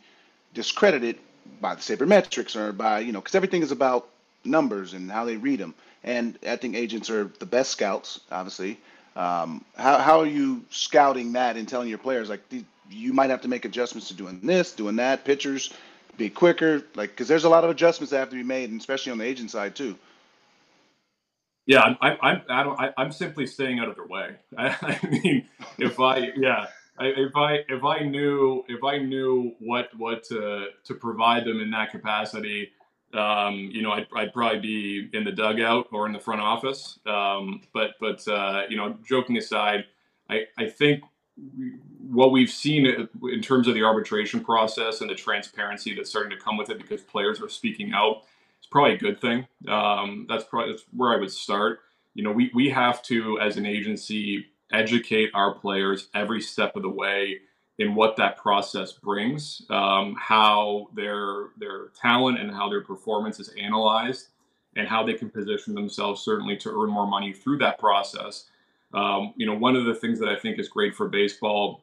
discredited 0.52 1.18
by 1.60 1.74
the 1.74 1.80
sabermetrics 1.80 2.54
or 2.54 2.72
by 2.72 3.00
you 3.00 3.12
know, 3.12 3.20
because 3.20 3.34
everything 3.34 3.62
is 3.62 3.72
about 3.72 4.08
numbers 4.44 4.94
and 4.94 5.10
how 5.10 5.24
they 5.24 5.36
read 5.36 5.60
them. 5.60 5.74
And 6.02 6.38
I 6.46 6.56
think 6.56 6.76
agents 6.76 7.10
are 7.10 7.30
the 7.38 7.46
best 7.46 7.70
scouts, 7.70 8.20
obviously. 8.30 8.78
Um, 9.16 9.64
how, 9.76 9.98
how 9.98 10.20
are 10.20 10.26
you 10.26 10.64
scouting 10.70 11.32
that 11.32 11.56
and 11.56 11.68
telling 11.68 11.88
your 11.88 11.98
players 11.98 12.28
like 12.28 12.42
you 12.90 13.12
might 13.12 13.30
have 13.30 13.40
to 13.42 13.48
make 13.48 13.64
adjustments 13.64 14.08
to 14.08 14.14
doing 14.14 14.40
this, 14.42 14.72
doing 14.72 14.96
that, 14.96 15.24
pitchers 15.24 15.72
be 16.16 16.30
quicker, 16.30 16.84
like 16.94 17.10
because 17.10 17.28
there's 17.28 17.44
a 17.44 17.48
lot 17.48 17.64
of 17.64 17.70
adjustments 17.70 18.10
that 18.10 18.18
have 18.18 18.30
to 18.30 18.36
be 18.36 18.42
made, 18.42 18.70
and 18.70 18.80
especially 18.80 19.12
on 19.12 19.18
the 19.18 19.24
agent 19.24 19.50
side 19.50 19.74
too. 19.74 19.96
Yeah, 21.66 21.94
I, 22.00 22.10
I, 22.10 22.42
I 22.48 22.62
don't. 22.62 22.78
I, 22.78 22.92
am 22.98 23.10
simply 23.10 23.46
staying 23.46 23.78
out 23.78 23.88
of 23.88 23.96
their 23.96 24.06
way. 24.06 24.36
I, 24.58 24.76
I 24.82 25.06
mean, 25.06 25.48
if 25.78 25.98
I, 25.98 26.30
yeah, 26.36 26.66
I, 26.98 27.06
if 27.06 27.34
I, 27.34 27.58
if 27.68 27.84
I 27.84 28.00
knew, 28.00 28.64
if 28.68 28.84
I 28.84 28.98
knew 28.98 29.52
what, 29.60 29.88
what 29.96 30.24
to, 30.24 30.66
to 30.84 30.94
provide 30.94 31.44
them 31.44 31.60
in 31.60 31.70
that 31.70 31.90
capacity, 31.90 32.70
um, 33.14 33.70
you 33.72 33.82
know, 33.82 33.92
I'd, 33.92 34.06
I'd, 34.14 34.32
probably 34.32 34.60
be 34.60 35.10
in 35.12 35.24
the 35.24 35.32
dugout 35.32 35.88
or 35.92 36.06
in 36.06 36.12
the 36.12 36.18
front 36.18 36.40
office. 36.40 36.98
Um, 37.06 37.62
but, 37.72 37.92
but 38.00 38.26
uh, 38.28 38.62
you 38.68 38.76
know, 38.76 38.96
joking 39.06 39.36
aside, 39.36 39.84
I, 40.28 40.46
I 40.58 40.66
think 40.66 41.02
what 42.10 42.32
we've 42.32 42.50
seen 42.50 42.86
in 42.86 43.42
terms 43.42 43.68
of 43.68 43.74
the 43.74 43.82
arbitration 43.82 44.44
process 44.44 45.00
and 45.00 45.10
the 45.10 45.14
transparency 45.14 45.94
that's 45.94 46.10
starting 46.10 46.36
to 46.36 46.42
come 46.42 46.56
with 46.56 46.70
it 46.70 46.78
because 46.78 47.02
players 47.02 47.40
are 47.40 47.48
speaking 47.48 47.92
out 47.92 48.24
it's 48.64 48.70
probably 48.70 48.94
a 48.94 48.98
good 48.98 49.20
thing. 49.20 49.46
Um, 49.68 50.24
that's 50.26 50.44
probably 50.44 50.72
that's 50.72 50.84
where 50.96 51.12
I 51.12 51.18
would 51.18 51.30
start. 51.30 51.80
You 52.14 52.24
know, 52.24 52.32
we, 52.32 52.50
we 52.54 52.70
have 52.70 53.02
to, 53.02 53.38
as 53.38 53.58
an 53.58 53.66
agency, 53.66 54.46
educate 54.72 55.30
our 55.34 55.54
players 55.54 56.08
every 56.14 56.40
step 56.40 56.74
of 56.74 56.80
the 56.80 56.88
way 56.88 57.40
in 57.78 57.94
what 57.94 58.16
that 58.16 58.36
process 58.36 58.92
brings, 58.92 59.62
um, 59.70 60.16
how 60.18 60.88
their 60.94 61.48
their 61.58 61.88
talent 62.00 62.38
and 62.38 62.50
how 62.50 62.68
their 62.68 62.82
performance 62.82 63.40
is 63.40 63.50
analyzed, 63.60 64.28
and 64.76 64.86
how 64.86 65.02
they 65.02 65.14
can 65.14 65.28
position 65.30 65.74
themselves 65.74 66.22
certainly 66.22 66.56
to 66.56 66.70
earn 66.70 66.90
more 66.90 67.06
money 67.06 67.32
through 67.32 67.58
that 67.58 67.78
process. 67.78 68.44
Um, 68.92 69.34
you 69.36 69.46
know, 69.46 69.54
one 69.54 69.74
of 69.74 69.86
the 69.86 69.94
things 69.94 70.20
that 70.20 70.28
I 70.28 70.36
think 70.36 70.58
is 70.58 70.68
great 70.68 70.94
for 70.94 71.08
baseball 71.08 71.82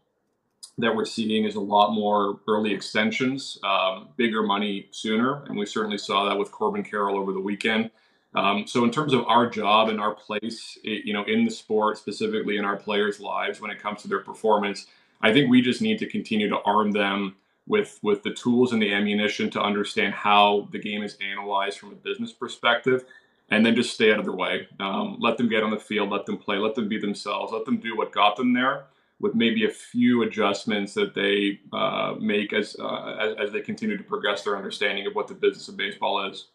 that 0.78 0.96
we're 0.96 1.06
seeing 1.06 1.44
is 1.44 1.56
a 1.56 1.60
lot 1.60 1.92
more 1.92 2.40
early 2.48 2.74
extensions, 2.74 3.60
um, 3.64 4.10
bigger 4.16 4.44
money 4.44 4.88
sooner, 4.92 5.44
and 5.46 5.58
we 5.58 5.66
certainly 5.66 5.98
saw 5.98 6.30
that 6.30 6.38
with 6.38 6.52
Corbin 6.52 6.84
Carroll 6.84 7.18
over 7.18 7.34
the 7.34 7.40
weekend. 7.40 7.92
Um, 8.34 8.66
so, 8.66 8.86
in 8.86 8.92
terms 8.92 9.12
of 9.14 9.26
our 9.28 9.50
job 9.50 9.90
and 9.90 10.00
our 10.00 10.16
place, 10.16 10.78
you 10.84 11.14
know, 11.14 11.24
in 11.26 11.44
the 11.44 11.52
sport, 11.52 11.98
specifically 11.98 12.56
in 12.56 12.64
our 12.64 12.78
players' 12.78 13.20
lives, 13.20 13.60
when 13.60 13.72
it 13.72 13.80
comes 13.80 14.02
to 14.04 14.08
their 14.08 14.22
performance, 14.22 14.88
I 15.24 15.32
think 15.34 15.50
we 15.50 15.62
just 15.62 15.82
need 15.82 16.00
to 16.00 16.08
continue 16.08 16.50
to 16.50 16.60
arm 16.62 16.92
them 16.92 17.36
with 17.68 18.00
with 18.02 18.24
the 18.24 18.34
tools 18.34 18.74
and 18.74 18.82
the 18.82 18.92
ammunition 18.94 19.50
to 19.52 19.62
understand 19.62 20.14
how 20.14 20.68
the 20.72 20.80
game 20.80 21.04
is 21.04 21.18
analyzed 21.22 21.80
from 21.80 21.92
a 21.92 21.96
business 21.96 22.32
perspective, 22.32 23.06
and 23.50 23.66
then 23.66 23.76
just 23.76 23.94
stay 23.94 24.12
out 24.12 24.20
of 24.20 24.26
their 24.26 24.36
way. 24.36 24.68
Um, 24.80 25.18
let 25.20 25.38
them 25.38 25.48
get 25.48 25.64
on 25.64 25.70
the 25.70 25.80
field, 25.80 26.10
let 26.10 26.26
them 26.26 26.38
play, 26.38 26.58
let 26.58 26.76
them 26.76 26.90
be 26.90 27.00
themselves, 27.00 27.54
let 27.54 27.66
them 27.66 27.78
do 27.78 27.96
what 27.96 28.12
got 28.12 28.36
them 28.36 28.54
there, 28.54 28.86
with 29.20 29.36
maybe 29.36 29.66
a 29.66 29.70
few 29.70 30.24
adjustments 30.24 30.94
that 30.96 31.14
they 31.14 31.60
uh, 31.72 32.16
make 32.20 32.52
as, 32.52 32.76
uh, 32.80 33.16
as 33.20 33.36
as 33.38 33.52
they 33.52 33.62
continue 33.62 33.98
to 33.98 34.04
progress 34.04 34.44
their 34.44 34.58
understanding 34.58 35.06
of 35.06 35.14
what 35.14 35.28
the 35.28 35.36
business 35.36 35.68
of 35.68 35.78
baseball 35.78 36.28
is. 36.30 36.48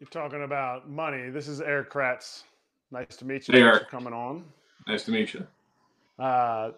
You're 0.00 0.08
talking 0.08 0.42
about 0.44 0.88
money. 0.88 1.30
This 1.30 1.48
is 1.48 1.60
Erik 1.60 1.90
Kratz. 1.90 2.42
Nice 2.90 3.16
to 3.16 3.24
meet 3.24 3.48
you. 3.48 3.52
Hey, 3.52 3.60
Thanks 3.60 3.76
Eric. 3.76 3.90
for 3.90 3.90
coming 3.90 4.12
on. 4.12 4.44
Nice 4.86 5.04
to 5.04 5.10
meet 5.10 5.34
you. 5.34 5.46
Uh, 6.18 6.70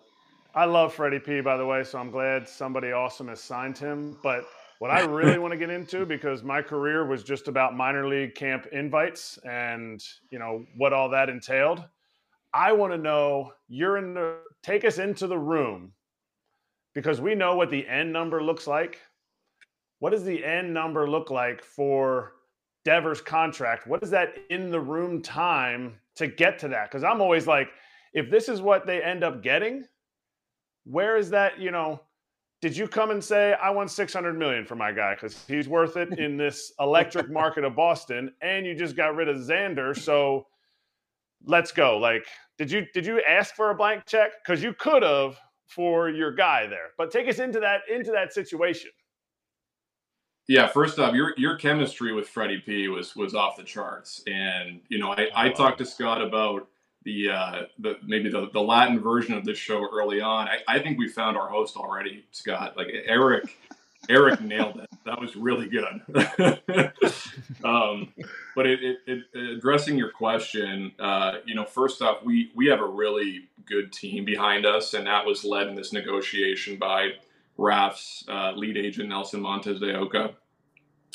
I 0.55 0.65
love 0.65 0.95
Freddie 0.95 1.21
P, 1.21 1.41
by 1.41 1.57
the 1.57 1.65
way, 1.65 1.85
so 1.85 1.99
I'm 1.99 2.11
glad 2.11 2.49
somebody 2.49 2.91
awesome 2.91 3.29
has 3.29 3.41
signed 3.41 3.79
him. 3.79 4.19
But 4.21 4.45
what 4.81 4.91
I 4.91 5.05
really 5.05 5.39
want 5.39 5.53
to 5.53 5.59
get 5.59 5.71
into, 5.71 6.05
because 6.07 6.43
my 6.43 6.61
career 6.61 7.07
was 7.07 7.23
just 7.23 7.47
about 7.47 7.77
minor 7.77 8.09
league 8.09 8.35
camp 8.35 8.67
invites 8.73 9.39
and 9.49 10.03
you 10.31 10.39
know 10.39 10.65
what 10.77 10.93
all 10.93 11.09
that 11.11 11.29
entailed. 11.29 11.85
I 12.53 12.73
want 12.73 12.93
to 12.93 12.99
know 12.99 13.53
you're 13.69 13.97
in 13.97 14.15
the 14.15 14.39
take 14.65 14.85
us 14.85 14.99
into 14.99 15.29
the 15.29 15.39
room 15.39 15.93
because 16.95 17.21
we 17.21 17.37
know 17.37 17.55
what 17.55 17.71
the 17.71 17.87
end 17.87 18.13
number 18.13 18.43
looks 18.43 18.67
like. 18.67 18.99
What 20.01 20.11
does 20.11 20.25
the 20.25 20.45
end 20.45 20.75
number 20.75 21.09
look 21.09 21.31
like 21.31 21.63
for 21.63 22.33
Devers' 22.85 23.21
contract? 23.21 23.87
What 23.87 24.03
is 24.03 24.11
that 24.11 24.35
in 24.49 24.71
the 24.71 24.81
room 24.81 25.23
time 25.23 26.01
to 26.17 26.27
get 26.27 26.59
to 26.61 26.69
that? 26.69 26.91
Because 26.91 27.05
I'm 27.05 27.21
always 27.21 27.47
like, 27.47 27.69
if 28.15 28.31
this 28.31 28.49
is 28.49 28.61
what 28.61 28.87
they 28.87 29.01
end 29.01 29.23
up 29.23 29.43
getting, 29.43 29.85
where 30.91 31.17
is 31.17 31.31
that? 31.31 31.59
You 31.59 31.71
know, 31.71 32.01
did 32.61 32.77
you 32.77 32.89
come 32.89 33.11
and 33.11 33.23
say 33.23 33.55
I 33.55 33.71
want 33.71 33.91
600 33.91 34.39
million 34.39 34.67
for 34.67 34.77
my 34.77 34.93
guy 34.93 35.15
because 35.15 35.45
he's 35.47 35.69
worth 35.69 35.97
it 35.97 36.19
in 36.19 36.37
this 36.37 36.73
electric 36.81 37.31
market 37.31 37.65
of 37.65 37.75
Boston, 37.75 38.33
and 38.43 38.67
you 38.67 38.75
just 38.75 38.97
got 38.97 39.15
rid 39.15 39.29
of 39.29 39.37
Xander, 39.37 39.97
so 39.97 40.47
let's 41.47 41.73
go. 41.73 41.97
Like, 41.97 42.25
did 42.59 42.71
you 42.71 42.87
did 42.93 43.07
you 43.07 43.23
ask 43.29 43.55
for 43.55 43.71
a 43.71 43.75
blank 43.75 44.07
check? 44.07 44.33
Because 44.45 44.63
you 44.63 44.75
could 44.75 45.03
have 45.03 45.39
for 45.67 46.11
your 46.11 46.35
guy 46.35 46.67
there. 46.67 46.91
But 46.99 47.11
take 47.11 47.29
us 47.29 47.39
into 47.39 47.61
that 47.61 47.83
into 47.93 48.11
that 48.11 48.33
situation. 48.33 48.91
Yeah, 50.49 50.67
first 50.67 50.99
off, 50.99 51.15
your 51.15 51.33
your 51.37 51.57
chemistry 51.57 52.13
with 52.13 52.29
Freddie 52.29 52.63
P 52.65 52.89
was 52.89 53.15
was 53.15 53.35
off 53.35 53.57
the 53.57 53.63
charts, 53.63 54.23
and 54.27 54.81
you 54.89 54.99
know 54.99 55.13
I, 55.13 55.27
oh, 55.27 55.29
I 55.35 55.49
talked 55.51 55.79
to 55.79 55.87
Scott 55.87 56.21
about 56.21 56.67
the 57.05 57.31
uh, 57.31 57.63
the 57.79 57.99
maybe 58.05 58.31
the, 58.31 58.51
the 58.53 58.61
Latin 58.61 59.01
version 59.01 59.35
of 59.35 59.45
this 59.45 59.59
show 59.59 59.89
early 59.93 60.21
on. 60.21 60.49
I, 60.49 60.59
I 60.69 60.79
think 60.81 60.99
we 60.99 61.09
found 61.09 61.37
our 61.37 61.49
host 61.49 61.77
already, 61.77 62.25
Scott. 62.31 62.77
Like 62.77 62.89
Erik, 63.07 63.57
Erik 64.09 64.41
nailed 64.41 64.81
it. 64.81 64.89
That 65.05 65.21
was 65.21 65.35
really 65.37 65.69
good. 65.69 66.03
um, 67.65 68.13
but 68.55 68.67
it, 68.67 68.81
it, 68.83 68.99
it, 69.07 69.51
addressing 69.57 69.97
your 69.97 70.11
question, 70.11 70.93
uh, 70.99 71.37
you 71.47 71.55
know, 71.55 71.65
first 71.65 72.03
off, 72.03 72.23
we 72.23 72.51
we 72.55 72.67
have 72.67 72.81
a 72.81 72.87
really 72.87 73.49
good 73.67 73.93
team 73.93 74.25
behind 74.25 74.67
us, 74.67 74.95
and 74.95 75.07
that 75.07 75.25
was 75.25 75.45
led 75.45 75.69
in 75.69 75.75
this 75.75 75.93
negotiation 75.93 76.77
by 76.77 77.13
Raf's 77.57 78.25
uh, 78.29 78.53
lead 78.53 78.77
agent 78.77 79.09
Nelson 79.09 79.41
Montes 79.41 79.81
de 79.81 79.97
Oca. 79.97 80.35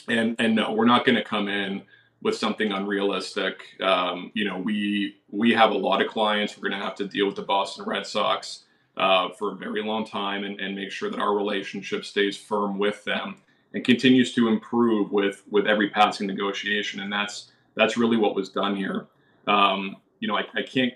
And 0.08 0.36
and 0.40 0.56
no, 0.56 0.74
we're 0.74 0.86
not 0.86 1.06
going 1.06 1.16
to 1.16 1.24
come 1.24 1.48
in 1.48 1.84
with 2.26 2.36
something 2.36 2.72
unrealistic. 2.72 3.80
Um, 3.82 4.32
you 4.34 4.46
know, 4.46 4.58
we 4.58 5.18
we 5.30 5.54
have 5.54 5.70
a 5.70 5.78
lot 5.78 6.02
of 6.02 6.08
clients. 6.08 6.58
We're 6.58 6.70
going 6.70 6.82
to 6.82 6.84
have 6.84 6.96
to 6.96 7.08
deal 7.08 7.28
with 7.28 7.36
the 7.36 7.44
Boston 7.44 7.86
Red 7.86 8.08
Sox 8.08 8.64
uh, 8.98 9.30
for 9.38 9.52
a 9.52 9.56
very 9.56 9.84
long 9.84 10.08
time, 10.08 10.44
and, 10.44 10.60
and 10.60 10.76
make 10.76 10.92
sure 10.92 11.12
that 11.12 11.20
our 11.20 11.36
relationship 11.36 12.04
stays 12.04 12.36
firm 12.36 12.80
with 12.80 13.04
them 13.04 13.36
and 13.76 13.86
continues 13.86 14.34
to 14.34 14.48
improve 14.48 15.12
with 15.12 15.44
with 15.52 15.68
every 15.68 15.92
passing 15.92 16.26
negotiation. 16.26 17.00
And 17.00 17.14
that's 17.14 17.52
that's 17.76 17.96
really 17.96 18.18
what 18.18 18.34
was 18.34 18.50
done 18.50 18.76
here. 18.76 19.06
Um, 19.46 19.98
you 20.20 20.28
know, 20.28 20.36
I, 20.36 20.46
I 20.56 20.64
can't 20.64 20.96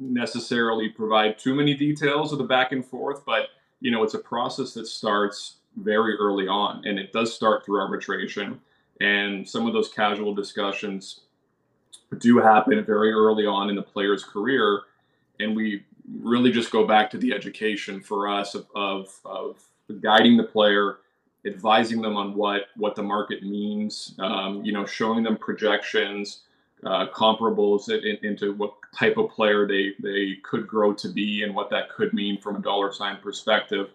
necessarily 0.00 0.88
provide 0.88 1.38
too 1.38 1.54
many 1.54 1.74
details 1.74 2.32
of 2.32 2.38
the 2.38 2.44
back 2.44 2.72
and 2.72 2.82
forth, 2.82 3.22
but 3.26 3.48
you 3.80 3.90
know, 3.90 4.02
it's 4.02 4.14
a 4.14 4.18
process 4.18 4.72
that 4.72 4.86
starts 4.86 5.56
very 5.76 6.16
early 6.16 6.48
on, 6.48 6.86
and 6.86 6.98
it 6.98 7.12
does 7.12 7.34
start 7.34 7.66
through 7.66 7.82
arbitration. 7.82 8.62
And 9.00 9.48
some 9.48 9.66
of 9.66 9.72
those 9.72 9.88
casual 9.88 10.34
discussions 10.34 11.20
do 12.18 12.38
happen 12.38 12.84
very 12.84 13.12
early 13.12 13.46
on 13.46 13.70
in 13.70 13.76
the 13.76 13.82
player's 13.82 14.24
career, 14.24 14.82
and 15.38 15.56
we 15.56 15.84
really 16.20 16.50
just 16.50 16.70
go 16.70 16.86
back 16.86 17.10
to 17.10 17.18
the 17.18 17.32
education 17.32 18.00
for 18.00 18.28
us 18.28 18.54
of, 18.54 18.66
of, 18.74 19.08
of 19.24 19.56
guiding 20.00 20.36
the 20.36 20.44
player, 20.44 20.98
advising 21.46 22.02
them 22.02 22.16
on 22.16 22.34
what 22.34 22.66
what 22.76 22.94
the 22.94 23.02
market 23.02 23.42
means, 23.42 24.14
um, 24.18 24.64
you 24.64 24.72
know, 24.72 24.84
showing 24.84 25.22
them 25.22 25.36
projections, 25.36 26.40
uh, 26.84 27.06
comparables 27.14 27.88
in, 27.88 28.18
into 28.24 28.54
what 28.54 28.74
type 28.96 29.16
of 29.16 29.30
player 29.30 29.66
they 29.66 29.92
they 30.00 30.36
could 30.42 30.66
grow 30.66 30.92
to 30.92 31.08
be 31.08 31.42
and 31.42 31.54
what 31.54 31.70
that 31.70 31.90
could 31.90 32.12
mean 32.12 32.38
from 32.40 32.56
a 32.56 32.60
dollar 32.60 32.92
sign 32.92 33.16
perspective. 33.22 33.90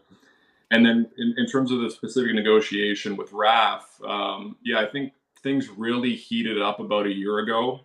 And 0.75 0.85
then 0.85 1.07
in, 1.17 1.33
in 1.37 1.45
terms 1.45 1.71
of 1.71 1.79
the 1.79 1.89
specific 1.89 2.35
negotiation 2.35 3.15
with 3.15 3.31
Raf, 3.31 3.97
um, 4.05 4.57
yeah, 4.61 4.81
I 4.81 4.85
think 4.85 5.13
things 5.41 5.69
really 5.69 6.13
heated 6.15 6.61
up 6.61 6.81
about 6.81 7.05
a 7.05 7.13
year 7.13 7.39
ago. 7.39 7.79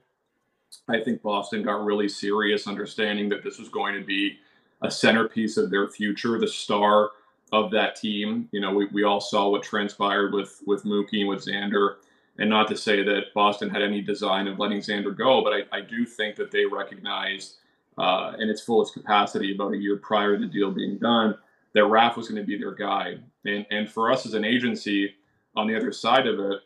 I 0.88 0.98
think 0.98 1.22
Boston 1.22 1.62
got 1.62 1.84
really 1.84 2.08
serious, 2.08 2.66
understanding 2.66 3.28
that 3.28 3.44
this 3.44 3.60
was 3.60 3.68
going 3.68 3.94
to 3.94 4.04
be 4.04 4.38
a 4.82 4.90
centerpiece 4.90 5.56
of 5.56 5.70
their 5.70 5.86
future, 5.86 6.36
the 6.40 6.48
star 6.48 7.10
of 7.52 7.70
that 7.70 7.94
team. 7.94 8.48
You 8.50 8.60
know, 8.60 8.74
we, 8.74 8.86
we 8.86 9.04
all 9.04 9.20
saw 9.20 9.48
what 9.48 9.62
transpired 9.62 10.34
with 10.34 10.60
with 10.66 10.82
Mookie 10.82 11.20
and 11.20 11.28
with 11.28 11.46
Xander. 11.46 11.96
And 12.38 12.50
not 12.50 12.66
to 12.68 12.76
say 12.76 13.04
that 13.04 13.32
Boston 13.34 13.70
had 13.70 13.82
any 13.82 14.00
design 14.00 14.48
of 14.48 14.58
letting 14.58 14.78
Xander 14.78 15.16
go, 15.16 15.44
but 15.44 15.52
I, 15.52 15.78
I 15.78 15.80
do 15.80 16.04
think 16.04 16.34
that 16.36 16.50
they 16.50 16.64
recognized 16.64 17.58
uh, 17.98 18.32
in 18.40 18.48
its 18.48 18.62
fullest 18.62 18.94
capacity 18.94 19.54
about 19.54 19.74
a 19.74 19.76
year 19.76 19.96
prior 19.96 20.36
to 20.36 20.44
the 20.44 20.52
deal 20.52 20.72
being 20.72 20.98
done 20.98 21.36
that 21.74 21.86
Raf 21.86 22.16
was 22.16 22.28
going 22.28 22.40
to 22.40 22.46
be 22.46 22.58
their 22.58 22.74
guy. 22.74 23.16
And, 23.44 23.66
and 23.70 23.90
for 23.90 24.10
us 24.10 24.26
as 24.26 24.34
an 24.34 24.44
agency, 24.44 25.14
on 25.56 25.66
the 25.66 25.76
other 25.76 25.92
side 25.92 26.26
of 26.26 26.38
it, 26.38 26.60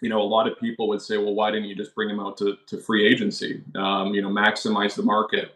you 0.00 0.08
know, 0.08 0.20
a 0.20 0.22
lot 0.22 0.48
of 0.48 0.58
people 0.58 0.88
would 0.88 1.02
say, 1.02 1.18
well, 1.18 1.34
why 1.34 1.50
didn't 1.50 1.68
you 1.68 1.74
just 1.74 1.94
bring 1.94 2.08
him 2.08 2.20
out 2.20 2.36
to, 2.38 2.56
to 2.66 2.78
free 2.78 3.06
agency? 3.06 3.62
Um, 3.74 4.14
you 4.14 4.22
know, 4.22 4.28
maximize 4.30 4.94
the 4.94 5.02
market. 5.02 5.54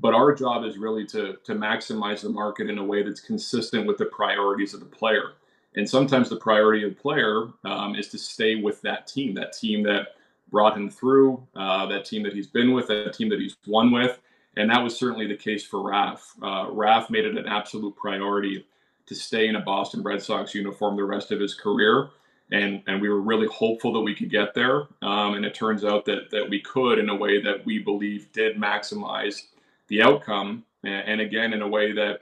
But 0.00 0.14
our 0.14 0.32
job 0.32 0.64
is 0.64 0.78
really 0.78 1.04
to, 1.06 1.36
to 1.44 1.54
maximize 1.54 2.22
the 2.22 2.30
market 2.30 2.70
in 2.70 2.78
a 2.78 2.84
way 2.84 3.02
that's 3.02 3.20
consistent 3.20 3.86
with 3.86 3.98
the 3.98 4.06
priorities 4.06 4.74
of 4.74 4.80
the 4.80 4.86
player. 4.86 5.32
And 5.76 5.88
sometimes 5.88 6.30
the 6.30 6.36
priority 6.36 6.84
of 6.84 6.90
the 6.90 7.00
player 7.00 7.48
um, 7.64 7.96
is 7.96 8.08
to 8.08 8.18
stay 8.18 8.54
with 8.56 8.80
that 8.82 9.06
team, 9.08 9.34
that 9.34 9.52
team 9.52 9.82
that 9.82 10.08
brought 10.50 10.76
him 10.76 10.88
through, 10.88 11.44
uh, 11.56 11.86
that 11.86 12.04
team 12.04 12.22
that 12.22 12.32
he's 12.32 12.46
been 12.46 12.72
with, 12.72 12.86
that 12.86 13.12
team 13.12 13.28
that 13.30 13.40
he's 13.40 13.56
won 13.66 13.90
with. 13.90 14.20
And 14.56 14.70
that 14.70 14.82
was 14.82 14.96
certainly 14.96 15.26
the 15.26 15.36
case 15.36 15.64
for 15.64 15.82
Raf. 15.82 16.32
Uh, 16.42 16.66
Raf 16.70 17.10
made 17.10 17.24
it 17.24 17.36
an 17.36 17.46
absolute 17.46 17.96
priority 17.96 18.66
to 19.06 19.14
stay 19.14 19.48
in 19.48 19.56
a 19.56 19.60
Boston 19.60 20.02
Red 20.02 20.22
Sox 20.22 20.54
uniform 20.54 20.96
the 20.96 21.04
rest 21.04 21.30
of 21.32 21.40
his 21.40 21.54
career. 21.54 22.10
And, 22.52 22.82
and 22.86 23.00
we 23.00 23.08
were 23.08 23.20
really 23.20 23.48
hopeful 23.48 23.92
that 23.94 24.00
we 24.00 24.14
could 24.14 24.30
get 24.30 24.54
there. 24.54 24.86
Um, 25.02 25.34
and 25.34 25.44
it 25.44 25.54
turns 25.54 25.84
out 25.84 26.04
that, 26.04 26.30
that 26.30 26.48
we 26.48 26.60
could 26.60 26.98
in 26.98 27.08
a 27.08 27.16
way 27.16 27.40
that 27.42 27.64
we 27.64 27.78
believe 27.78 28.32
did 28.32 28.56
maximize 28.56 29.42
the 29.88 30.02
outcome. 30.02 30.64
And, 30.84 31.20
again, 31.20 31.54
in 31.54 31.62
a 31.62 31.68
way 31.68 31.92
that 31.92 32.20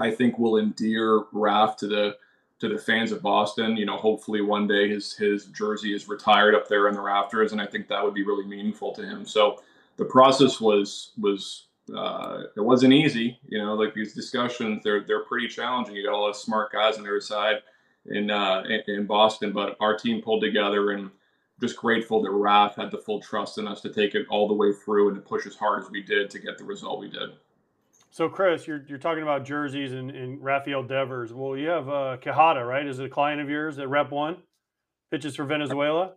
I 0.00 0.10
think 0.10 0.38
will 0.38 0.56
endear 0.56 1.24
Raf 1.32 1.76
to 1.78 1.86
the 1.86 2.16
to 2.60 2.68
the 2.68 2.78
fans 2.78 3.12
of 3.12 3.20
Boston. 3.20 3.76
You 3.76 3.84
know, 3.84 3.96
hopefully 3.96 4.40
one 4.40 4.66
day 4.66 4.88
his 4.88 5.14
his 5.14 5.46
jersey 5.46 5.94
is 5.94 6.08
retired 6.08 6.54
up 6.54 6.66
there 6.66 6.88
in 6.88 6.94
the 6.94 7.00
rafters, 7.00 7.52
and 7.52 7.60
I 7.60 7.66
think 7.66 7.88
that 7.88 8.02
would 8.02 8.14
be 8.14 8.24
really 8.24 8.46
meaningful 8.46 8.92
to 8.94 9.02
him. 9.02 9.26
So 9.26 9.62
the 9.96 10.04
process 10.04 10.60
was 10.60 11.12
was 11.18 11.68
uh, 11.94 12.44
it 12.56 12.60
wasn't 12.60 12.92
easy. 12.92 13.38
You 13.46 13.58
know, 13.58 13.74
like 13.74 13.94
these 13.94 14.14
discussions, 14.14 14.82
they're 14.82 15.04
they're 15.06 15.24
pretty 15.24 15.48
challenging. 15.48 15.94
You 15.94 16.04
got 16.04 16.14
a 16.14 16.18
lot 16.18 16.30
of 16.30 16.36
smart 16.36 16.72
guys 16.72 16.96
on 16.96 17.04
their 17.04 17.20
side 17.20 17.56
in 18.06 18.30
uh, 18.30 18.62
in, 18.68 18.94
in 18.94 19.06
Boston, 19.06 19.52
but 19.52 19.76
our 19.80 19.96
team 19.96 20.22
pulled 20.22 20.42
together 20.42 20.92
and 20.92 21.10
just 21.60 21.76
grateful 21.76 22.22
that 22.22 22.30
Raf 22.30 22.76
had 22.76 22.90
the 22.90 22.98
full 22.98 23.20
trust 23.20 23.58
in 23.58 23.68
us 23.68 23.80
to 23.82 23.92
take 23.92 24.14
it 24.14 24.26
all 24.28 24.48
the 24.48 24.54
way 24.54 24.72
through 24.72 25.08
and 25.08 25.16
to 25.16 25.22
push 25.22 25.46
as 25.46 25.54
hard 25.54 25.84
as 25.84 25.90
we 25.90 26.02
did 26.02 26.30
to 26.30 26.38
get 26.38 26.58
the 26.58 26.64
result 26.64 27.00
we 27.00 27.08
did. 27.08 27.30
So, 28.10 28.28
Chris, 28.28 28.66
you're, 28.66 28.84
you're 28.88 28.98
talking 28.98 29.22
about 29.24 29.44
jerseys 29.44 29.92
and, 29.92 30.10
and 30.10 30.42
Rafael 30.42 30.84
Devers. 30.84 31.32
Well, 31.32 31.56
you 31.56 31.68
have 31.68 31.88
uh, 31.88 32.16
Quijada, 32.22 32.66
right? 32.66 32.86
Is 32.86 33.00
it 33.00 33.06
a 33.06 33.08
client 33.08 33.40
of 33.40 33.48
yours 33.48 33.78
at 33.78 33.88
Rep 33.88 34.12
One? 34.12 34.36
Pitches 35.10 35.34
for 35.34 35.44
Venezuela. 35.44 36.12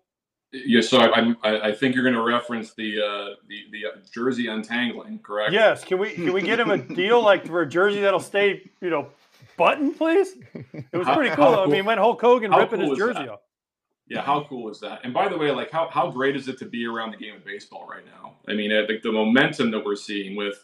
Yeah, 0.53 0.81
so 0.81 0.99
I, 0.99 1.33
I, 1.43 1.67
I 1.69 1.71
think 1.73 1.93
you're 1.93 2.03
going 2.05 2.15
to 2.15 2.21
reference 2.21 2.73
the 2.73 3.01
uh, 3.01 3.35
the 3.47 3.65
the 3.71 3.85
uh, 3.85 3.89
jersey 4.13 4.47
untangling, 4.47 5.19
correct? 5.19 5.51
Yes. 5.51 5.83
Can 5.83 5.97
we 5.99 6.11
can 6.11 6.31
we 6.31 6.41
get 6.41 6.59
him 6.59 6.71
a 6.71 6.77
deal 6.95 7.21
like 7.21 7.45
for 7.45 7.61
a 7.61 7.67
jersey 7.67 7.99
that'll 8.01 8.19
stay, 8.19 8.69
you 8.81 8.89
know, 8.89 9.09
button, 9.57 9.93
please? 9.93 10.35
It 10.53 10.97
was 10.97 11.07
pretty 11.07 11.29
how 11.29 11.35
cool. 11.35 11.45
I 11.45 11.55
cool- 11.55 11.67
mean, 11.67 11.85
when 11.85 11.97
Hulk 11.97 12.21
Hogan 12.21 12.51
ripping 12.51 12.79
cool 12.79 12.91
his 12.91 12.97
jersey 12.97 13.19
that? 13.19 13.29
off. 13.29 13.39
Yeah, 14.09 14.21
how 14.21 14.45
cool 14.47 14.69
is 14.69 14.79
that? 14.79 15.01
And 15.03 15.13
by 15.13 15.27
the 15.27 15.37
way, 15.37 15.51
like 15.51 15.69
how, 15.69 15.89
how 15.89 16.09
great 16.09 16.37
is 16.37 16.47
it 16.47 16.57
to 16.59 16.65
be 16.65 16.85
around 16.85 17.11
the 17.11 17.17
game 17.17 17.35
of 17.35 17.43
baseball 17.43 17.85
right 17.91 18.05
now? 18.05 18.35
I 18.47 18.53
mean, 18.53 18.71
I 18.71 18.85
think 18.87 19.01
the 19.01 19.11
momentum 19.11 19.69
that 19.71 19.83
we're 19.83 19.97
seeing 19.97 20.37
with 20.37 20.63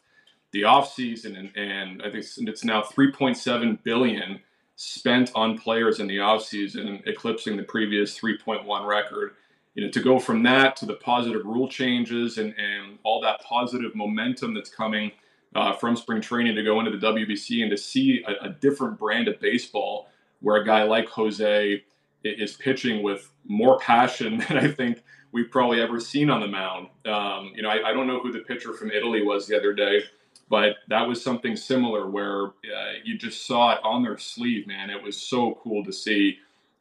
the 0.54 0.62
offseason 0.62 1.38
and, 1.38 1.52
and 1.58 2.02
I 2.02 2.10
think 2.10 2.26
it's 2.38 2.64
now 2.64 2.82
3.7 2.84 3.84
billion 3.84 4.40
spent 4.78 5.32
on 5.36 5.58
players 5.58 6.00
in 6.00 6.08
the 6.08 6.18
offseason, 6.18 7.06
eclipsing 7.06 7.58
the 7.58 7.64
previous 7.64 8.18
3.1 8.18 8.88
record. 8.88 9.36
You 9.76 9.86
know, 9.86 9.92
to 9.92 10.02
go 10.02 10.20
from 10.20 10.44
that 10.44 10.76
to 10.78 10.86
the 10.86 10.94
positive 10.94 11.46
rule 11.46 11.68
changes 11.68 12.38
and, 12.38 12.54
and 12.58 13.00
all 13.04 13.22
that 13.22 13.42
positive 13.42 13.96
momentum 13.96 14.54
that's 14.54 14.70
coming 14.70 15.12
uh, 15.56 15.74
from 15.74 15.96
spring 15.96 16.22
training 16.22 16.56
to 16.56 16.64
go 16.64 16.80
into 16.80 16.96
the 16.96 17.08
WBC 17.08 17.62
and 17.62 17.72
to 17.72 17.78
see 17.78 18.24
a, 18.28 18.46
a 18.46 18.50
different 18.50 18.98
brand 18.98 19.28
of 19.28 19.40
baseball 19.40 20.10
where 20.42 20.58
a 20.58 20.66
guy 20.66 20.84
like 20.84 21.08
Jose 21.10 21.84
is 22.24 22.54
pitching 22.54 23.04
with 23.04 23.32
more 23.46 23.78
passion 23.80 24.38
than 24.48 24.58
I 24.58 24.68
think 24.68 25.04
we've 25.32 25.50
probably 25.50 25.82
ever 25.82 26.00
seen 26.00 26.30
on 26.30 26.42
the 26.42 26.48
mound. 26.48 26.88
Um, 27.06 27.52
you 27.56 27.62
know, 27.62 27.70
I, 27.70 27.90
I 27.90 27.94
don't 27.94 28.08
know 28.08 28.20
who 28.20 28.32
the 28.32 28.40
pitcher 28.40 28.74
from 28.74 28.92
Italy 28.92 29.24
was 29.24 29.48
the 29.48 29.58
other 29.58 29.74
day, 29.74 30.04
but 30.50 30.78
that 30.90 31.08
was 31.08 31.22
something 31.22 31.56
similar 31.56 32.10
where 32.10 32.46
uh, 32.48 32.94
you 33.04 33.18
just 33.18 33.46
saw 33.46 33.74
it 33.74 33.80
on 33.84 34.04
their 34.04 34.18
sleeve, 34.18 34.68
man. 34.68 34.90
It 34.90 35.02
was 35.02 35.20
so 35.20 35.60
cool 35.64 35.84
to 35.84 35.92
see. 35.92 36.38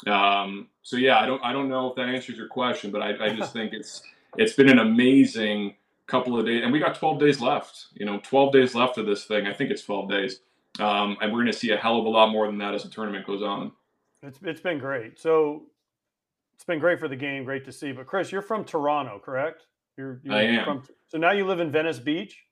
Um, 0.07 0.69
so 0.83 0.97
yeah, 0.97 1.19
I 1.19 1.27
don't 1.27 1.43
I 1.45 1.53
don't 1.53 1.69
know 1.69 1.91
if 1.91 1.97
that 1.97 2.09
answers 2.09 2.37
your 2.37 2.49
question, 2.49 2.91
but 2.91 3.03
I, 3.03 3.27
I 3.27 3.35
just 3.35 3.53
think 3.53 3.73
it's 3.73 4.03
it's 4.37 4.55
been 4.55 4.69
an 4.69 4.79
amazing 4.79 5.77
couple 6.07 6.39
of 6.39 6.47
days, 6.47 6.63
and 6.63 6.73
we 6.73 6.79
got 6.79 6.95
12 6.95 7.21
days 7.21 7.41
left. 7.41 7.87
You 7.95 8.07
know, 8.07 8.21
12 8.23 8.53
days 8.53 8.75
left 8.75 8.99
of 8.99 9.07
this 9.07 9.25
thing. 9.25 9.47
I 9.47 9.53
think 9.53 9.71
it's 9.71 9.83
12 9.83 10.11
days, 10.11 10.41
um, 10.81 11.17
and 11.21 11.33
we're 11.33 11.41
going 11.41 11.53
to 11.53 11.59
see 11.59 11.71
a 11.71 11.77
hell 11.77 11.99
of 11.99 12.07
a 12.07 12.09
lot 12.09 12.31
more 12.31 12.47
than 12.47 12.59
that 12.59 12.75
as 12.75 12.83
the 12.83 12.91
tournament 12.91 13.27
goes 13.27 13.43
on. 13.43 13.73
It's 14.23 14.39
it's 14.43 14.61
been 14.61 14.79
great. 14.79 15.19
So 15.19 15.65
it's 16.55 16.65
been 16.65 16.79
great 16.79 17.01
for 17.01 17.09
the 17.09 17.17
game, 17.17 17.45
great 17.45 17.65
to 17.65 17.73
see. 17.73 17.93
But 17.93 18.07
Chris, 18.07 18.31
you're 18.31 18.43
from 18.43 18.65
Toronto, 18.65 19.19
correct? 19.19 19.67
You're, 19.97 20.21
you're 20.23 20.35
I 20.35 20.43
am. 20.43 20.65
From, 20.65 20.83
so 21.09 21.19
now 21.19 21.33
you 21.33 21.47
live 21.47 21.61
in 21.61 21.71
Venice 21.71 21.99
Beach. 21.99 22.45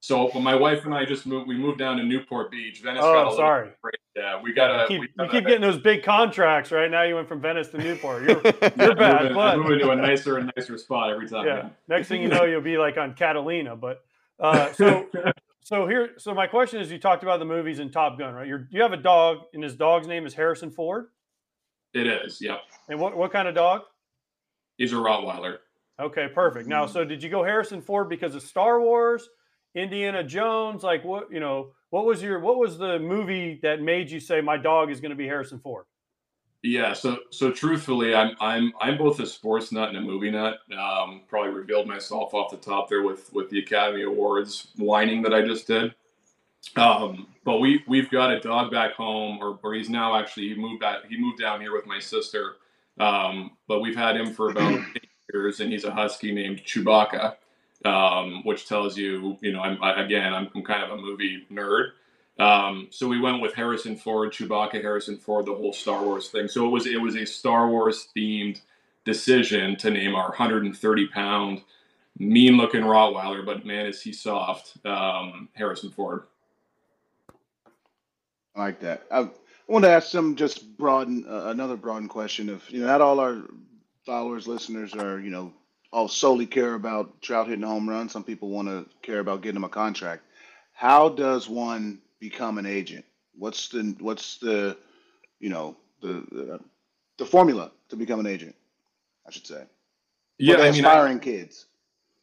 So 0.00 0.28
when 0.30 0.44
my 0.44 0.54
wife 0.54 0.84
and 0.84 0.94
I 0.94 1.04
just 1.04 1.26
moved. 1.26 1.48
We 1.48 1.56
moved 1.56 1.78
down 1.78 1.96
to 1.96 2.04
Newport 2.04 2.50
Beach. 2.50 2.80
Venice 2.82 3.00
got 3.02 3.08
a 3.14 3.18
Oh, 3.18 3.18
little 3.24 3.36
sorry. 3.36 3.70
Yeah, 4.14 4.40
we 4.40 4.52
got 4.52 4.84
a. 4.84 4.86
keep, 4.88 5.00
we 5.00 5.08
you 5.24 5.30
keep 5.30 5.44
getting 5.44 5.60
those 5.60 5.78
big 5.78 6.02
contracts, 6.02 6.70
right? 6.72 6.90
Now 6.90 7.02
you 7.02 7.14
went 7.16 7.28
from 7.28 7.40
Venice 7.40 7.68
to 7.68 7.78
Newport. 7.78 8.22
You're, 8.22 8.40
you're 8.76 8.94
bad, 8.94 9.22
moving, 9.22 9.34
but 9.34 9.58
moving 9.58 9.78
to 9.80 9.90
a 9.90 9.96
nicer 10.06 10.38
and 10.38 10.52
nicer 10.56 10.78
spot 10.78 11.10
every 11.10 11.28
time. 11.28 11.46
yeah. 11.46 11.68
Next 11.88 12.08
thing 12.08 12.22
you 12.22 12.28
know, 12.34 12.44
you'll 12.44 12.60
be 12.60 12.78
like 12.78 12.96
on 12.96 13.14
Catalina. 13.14 13.74
But 13.76 14.02
uh, 14.40 14.72
so 14.72 15.08
so 15.62 15.86
here, 15.86 16.10
so 16.16 16.32
my 16.34 16.46
question 16.46 16.80
is, 16.80 16.90
you 16.90 16.98
talked 16.98 17.22
about 17.24 17.38
the 17.40 17.44
movies 17.44 17.78
and 17.80 17.92
Top 17.92 18.18
Gun, 18.18 18.34
right? 18.34 18.46
You're, 18.46 18.66
you 18.70 18.82
have 18.82 18.92
a 18.92 18.96
dog, 18.96 19.38
and 19.52 19.62
his 19.62 19.74
dog's 19.76 20.06
name 20.06 20.26
is 20.26 20.34
Harrison 20.34 20.70
Ford. 20.70 21.06
it 21.92 22.06
is. 22.06 22.40
Yep, 22.40 22.60
And 22.88 22.98
what 23.00 23.16
what 23.16 23.32
kind 23.32 23.46
of 23.48 23.54
dog? 23.54 23.82
he's 24.76 24.92
a 24.92 24.96
Rottweiler. 24.96 25.58
Okay, 26.00 26.28
perfect. 26.32 26.68
Now, 26.68 26.86
so 26.86 27.04
did 27.04 27.22
you 27.22 27.28
go 27.28 27.42
Harrison 27.42 27.82
Ford 27.82 28.08
because 28.08 28.36
of 28.36 28.42
Star 28.42 28.80
Wars, 28.80 29.28
Indiana 29.78 30.22
Jones? 30.24 30.82
Like 30.82 31.04
what 31.04 31.32
you 31.32 31.40
know? 31.40 31.72
What 31.90 32.04
was 32.04 32.22
your 32.22 32.38
what 32.40 32.58
was 32.58 32.78
the 32.78 32.98
movie 32.98 33.58
that 33.62 33.80
made 33.80 34.10
you 34.10 34.20
say 34.20 34.40
my 34.40 34.56
dog 34.56 34.90
is 34.90 35.00
going 35.00 35.10
to 35.10 35.16
be 35.16 35.26
Harrison 35.26 35.58
Ford? 35.58 35.86
Yeah, 36.62 36.92
so 36.92 37.18
so 37.30 37.52
truthfully, 37.52 38.14
I'm 38.14 38.36
I'm 38.40 38.72
I'm 38.80 38.98
both 38.98 39.20
a 39.20 39.26
sports 39.26 39.70
nut 39.70 39.90
and 39.90 39.98
a 39.98 40.00
movie 40.00 40.30
nut. 40.30 40.58
Um, 40.76 41.22
probably 41.28 41.52
revealed 41.52 41.86
myself 41.86 42.34
off 42.34 42.50
the 42.50 42.56
top 42.56 42.88
there 42.88 43.02
with 43.02 43.32
with 43.32 43.48
the 43.48 43.60
Academy 43.60 44.02
Awards 44.02 44.68
whining 44.76 45.22
that 45.22 45.32
I 45.32 45.42
just 45.42 45.68
did. 45.68 45.94
Um, 46.76 47.28
but 47.44 47.58
we 47.58 47.84
we've 47.86 48.10
got 48.10 48.32
a 48.32 48.40
dog 48.40 48.72
back 48.72 48.94
home, 48.94 49.38
or 49.40 49.58
or 49.62 49.74
he's 49.74 49.88
now 49.88 50.18
actually 50.18 50.48
he 50.48 50.54
moved 50.56 50.80
back 50.80 51.06
he 51.08 51.16
moved 51.16 51.38
down 51.38 51.60
here 51.60 51.72
with 51.72 51.86
my 51.86 52.00
sister. 52.00 52.56
Um, 52.98 53.52
but 53.68 53.80
we've 53.80 53.96
had 53.96 54.16
him 54.16 54.34
for 54.34 54.50
about 54.50 54.72
eight 54.96 55.08
years, 55.32 55.60
and 55.60 55.70
he's 55.70 55.84
a 55.84 55.92
husky 55.92 56.32
named 56.32 56.64
Chewbacca, 56.64 57.36
um, 57.84 58.42
which 58.44 58.66
tells 58.66 58.96
you 58.96 59.36
you 59.40 59.52
know 59.52 59.60
I'm 59.60 59.82
I, 59.82 60.02
again 60.02 60.32
I'm, 60.32 60.48
I'm 60.54 60.62
kind 60.62 60.82
of 60.82 60.98
a 60.98 61.02
movie 61.02 61.46
nerd. 61.50 61.90
Um, 62.38 62.86
so 62.90 63.08
we 63.08 63.20
went 63.20 63.42
with 63.42 63.54
Harrison 63.54 63.96
Ford, 63.96 64.32
Chewbacca, 64.32 64.80
Harrison 64.80 65.16
Ford, 65.16 65.46
the 65.46 65.54
whole 65.54 65.72
Star 65.72 66.04
Wars 66.04 66.28
thing. 66.28 66.46
So 66.46 66.66
it 66.66 66.70
was 66.70 66.86
it 66.86 67.00
was 67.00 67.16
a 67.16 67.24
Star 67.24 67.68
Wars 67.68 68.08
themed 68.16 68.60
decision 69.04 69.74
to 69.76 69.90
name 69.90 70.14
our 70.14 70.28
130 70.28 71.06
pound, 71.08 71.62
mean 72.18 72.56
looking 72.56 72.82
Rottweiler, 72.82 73.44
but 73.44 73.64
man 73.64 73.86
is 73.86 74.02
he 74.02 74.12
soft, 74.12 74.74
um, 74.84 75.48
Harrison 75.54 75.90
Ford. 75.90 76.24
I 78.54 78.60
like 78.60 78.80
that. 78.80 79.04
I, 79.10 79.20
I 79.20 79.28
want 79.66 79.84
to 79.84 79.90
ask 79.90 80.08
some 80.08 80.36
just 80.36 80.76
broaden 80.76 81.24
uh, 81.28 81.46
another 81.46 81.76
broaden 81.76 82.08
question 82.08 82.48
of 82.48 82.68
you 82.70 82.80
know 82.80 82.86
not 82.86 83.00
all 83.00 83.20
our 83.20 83.42
followers 84.04 84.46
listeners 84.46 84.94
are 84.94 85.18
you 85.20 85.30
know 85.30 85.52
all 85.92 86.08
solely 86.08 86.46
care 86.46 86.74
about 86.74 87.20
Trout 87.22 87.48
hitting 87.48 87.64
a 87.64 87.68
home 87.68 87.88
run. 87.88 88.08
Some 88.08 88.24
people 88.24 88.50
want 88.50 88.68
to 88.68 88.86
care 89.02 89.20
about 89.20 89.42
getting 89.42 89.56
him 89.56 89.64
a 89.64 89.68
contract. 89.68 90.22
How 90.72 91.08
does 91.08 91.48
one 91.48 92.00
become 92.20 92.58
an 92.58 92.66
agent? 92.66 93.04
What's 93.34 93.68
the 93.68 93.96
what's 94.00 94.38
the 94.38 94.76
you 95.40 95.48
know 95.48 95.76
the 96.02 96.24
the, 96.30 96.60
the 97.18 97.26
formula 97.26 97.72
to 97.88 97.96
become 97.96 98.20
an 98.20 98.26
agent? 98.26 98.54
I 99.26 99.30
should 99.30 99.46
say. 99.46 99.64
Yeah, 100.38 100.56
I 100.58 100.70
mean, 100.70 100.84
I, 100.84 101.18
kids. 101.18 101.66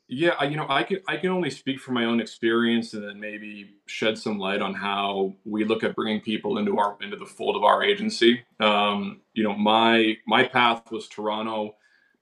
yeah, 0.07 0.35
I, 0.39 0.45
you 0.45 0.55
know, 0.55 0.67
I 0.69 0.83
can 0.83 0.99
I 1.07 1.17
can 1.17 1.31
only 1.31 1.49
speak 1.49 1.79
from 1.79 1.95
my 1.95 2.05
own 2.05 2.21
experience 2.21 2.93
and 2.93 3.03
then 3.03 3.19
maybe 3.19 3.75
shed 3.87 4.17
some 4.17 4.39
light 4.39 4.61
on 4.61 4.73
how 4.73 5.33
we 5.43 5.65
look 5.65 5.83
at 5.83 5.95
bringing 5.95 6.21
people 6.21 6.57
into 6.57 6.77
our 6.77 6.97
into 7.01 7.17
the 7.17 7.25
fold 7.25 7.57
of 7.57 7.63
our 7.63 7.83
agency. 7.83 8.43
Um, 8.59 9.21
you 9.33 9.43
know, 9.43 9.53
my 9.53 10.17
my 10.25 10.43
path 10.43 10.91
was 10.91 11.07
Toronto 11.07 11.75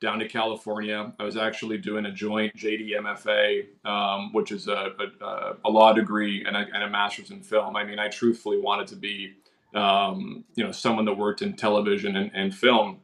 down 0.03 0.19
to 0.19 0.27
California. 0.27 1.13
I 1.17 1.23
was 1.23 1.37
actually 1.37 1.77
doing 1.77 2.05
a 2.05 2.11
joint 2.11 2.53
JD 2.57 2.91
MFA, 2.99 3.87
um, 3.89 4.33
which 4.33 4.51
is 4.51 4.67
a, 4.67 4.91
a, 5.21 5.53
a 5.63 5.69
law 5.69 5.93
degree 5.93 6.43
and 6.45 6.57
a, 6.57 6.65
and 6.73 6.83
a 6.83 6.89
master's 6.89 7.31
in 7.31 7.41
film. 7.41 7.77
I 7.77 7.85
mean, 7.85 7.99
I 7.99 8.09
truthfully 8.09 8.59
wanted 8.59 8.87
to 8.87 8.97
be, 8.97 9.33
um, 9.73 10.43
you 10.55 10.63
know, 10.63 10.73
someone 10.73 11.05
that 11.05 11.13
worked 11.13 11.41
in 11.41 11.53
television 11.53 12.17
and, 12.17 12.29
and 12.33 12.53
film. 12.53 12.99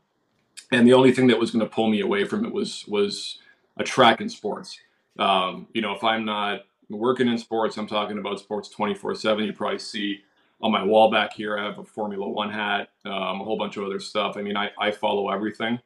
And 0.74 0.86
the 0.86 0.94
only 0.94 1.14
thing 1.14 1.28
that 1.28 1.40
was 1.40 1.52
going 1.52 1.66
to 1.66 1.74
pull 1.74 1.88
me 1.88 2.02
away 2.02 2.26
from 2.26 2.46
it 2.46 2.52
was 2.52 2.86
was 2.86 3.40
a 3.78 3.84
track 3.84 4.20
in 4.20 4.28
sports. 4.28 4.78
Um, 5.18 5.68
you 5.74 5.82
know, 5.82 5.94
if 5.94 6.04
I'm 6.04 6.26
not 6.26 6.66
working 6.90 7.30
in 7.30 7.38
sports, 7.38 7.78
I'm 7.78 7.88
talking 7.88 8.18
about 8.18 8.40
sports 8.40 8.68
24 8.68 9.16
7. 9.16 9.46
You 9.46 9.54
probably 9.54 9.80
see 9.80 10.20
on 10.60 10.74
my 10.74 10.84
wall 10.84 11.10
back 11.10 11.32
here, 11.32 11.58
I 11.58 11.64
have 11.64 11.80
a 11.80 11.86
Formula 11.86 12.28
One 12.28 12.52
hat, 12.52 12.90
um, 13.06 13.40
a 13.40 13.44
whole 13.46 13.58
bunch 13.58 13.78
of 13.78 13.86
other 13.86 14.02
stuff. 14.02 14.36
I 14.36 14.42
mean, 14.42 14.58
I, 14.58 14.70
I 14.78 14.92
follow 14.92 15.30
everything. 15.30 15.80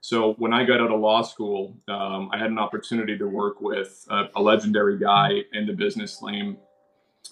So 0.00 0.34
when 0.34 0.52
I 0.52 0.64
got 0.64 0.80
out 0.80 0.92
of 0.92 1.00
law 1.00 1.22
school, 1.22 1.76
um, 1.88 2.30
I 2.32 2.38
had 2.38 2.50
an 2.50 2.58
opportunity 2.58 3.18
to 3.18 3.26
work 3.26 3.60
with 3.60 4.06
a, 4.10 4.28
a 4.36 4.42
legendary 4.42 4.98
guy 4.98 5.42
in 5.52 5.66
the 5.66 5.72
business 5.72 6.22
named 6.22 6.58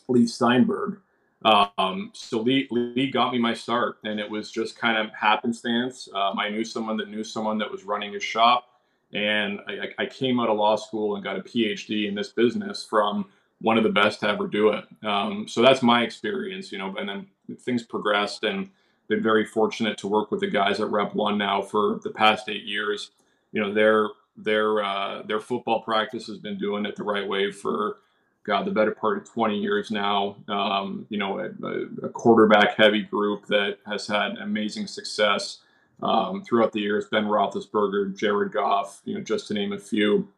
Leigh 0.09 0.27
Steinberg. 0.27 0.99
Um, 1.45 2.11
so 2.15 2.41
Lee, 2.41 2.67
Lee 2.71 3.11
got 3.11 3.33
me 3.33 3.39
my 3.39 3.53
start, 3.53 3.99
and 4.05 4.19
it 4.19 4.29
was 4.29 4.51
just 4.51 4.79
kind 4.79 4.97
of 4.97 5.13
happenstance. 5.15 6.09
Um, 6.15 6.39
I 6.39 6.49
knew 6.49 6.65
someone 6.65 6.97
that 6.97 7.09
knew 7.09 7.23
someone 7.23 7.59
that 7.59 7.71
was 7.71 7.85
running 7.85 8.15
his 8.15 8.23
shop, 8.23 8.69
and 9.13 9.61
I, 9.69 9.91
I 9.99 10.07
came 10.07 10.41
out 10.41 10.49
of 10.49 10.57
law 10.57 10.77
school 10.77 11.15
and 11.15 11.23
got 11.23 11.37
a 11.37 11.43
PhD 11.43 12.09
in 12.09 12.15
this 12.15 12.31
business 12.31 12.85
from 12.85 13.27
one 13.61 13.77
of 13.77 13.85
the 13.85 13.91
best 13.91 14.21
to 14.21 14.29
ever 14.29 14.47
do 14.49 14.71
it. 14.71 14.85
Um, 15.05 15.47
so 15.47 15.63
that's 15.63 15.83
my 15.83 16.03
experience, 16.03 16.73
you 16.73 16.79
know. 16.79 16.97
And 16.97 17.09
then 17.09 17.27
things 17.61 17.83
progressed, 17.83 18.45
and 18.45 18.71
been 19.09 19.23
very 19.23 19.45
fortunate 19.45 19.99
to 19.99 20.09
work 20.09 20.31
with 20.31 20.41
the 20.41 20.51
guys 20.51 20.81
at 20.81 20.91
Rep 20.91 21.15
One 21.15 21.39
now 21.39 21.63
for 21.63 22.01
the 22.03 22.11
past 22.11 22.49
eight 22.49 22.65
years. 22.65 23.11
You 23.53 23.61
know, 23.61 23.73
their 23.73 24.09
their 24.37 24.83
uh, 24.83 25.23
their 25.23 25.41
football 25.41 25.83
practice 25.83 26.27
has 26.27 26.39
been 26.39 26.59
doing 26.59 26.87
it 26.87 26.97
the 26.97 27.05
right 27.05 27.27
way 27.27 27.53
for 27.53 27.99
God 28.45 28.67
the 28.67 28.71
better 28.71 28.93
part 28.93 29.19
of 29.19 29.25
20 29.25 29.59
years 29.59 29.91
now. 29.91 30.37
Um, 30.49 31.07
you 31.09 31.19
know, 31.19 31.39
a, 31.39 32.07
a 32.07 32.09
quarterback 32.11 32.77
heavy 32.77 33.03
group 33.03 33.47
that 33.47 33.79
has 33.87 34.07
had 34.07 34.37
amazing 34.39 34.87
success 34.87 35.59
um, 36.03 36.43
throughout 36.43 36.73
the 36.73 36.81
years. 36.81 37.07
Ben 37.11 37.25
Roethlisberger, 37.25 38.17
Jared 38.17 38.53
Goff, 38.53 39.01
you 39.05 39.15
know, 39.15 39.21
just 39.21 39.49
to 39.49 39.55
name 39.55 39.73
a 39.73 39.79
few. 39.79 40.29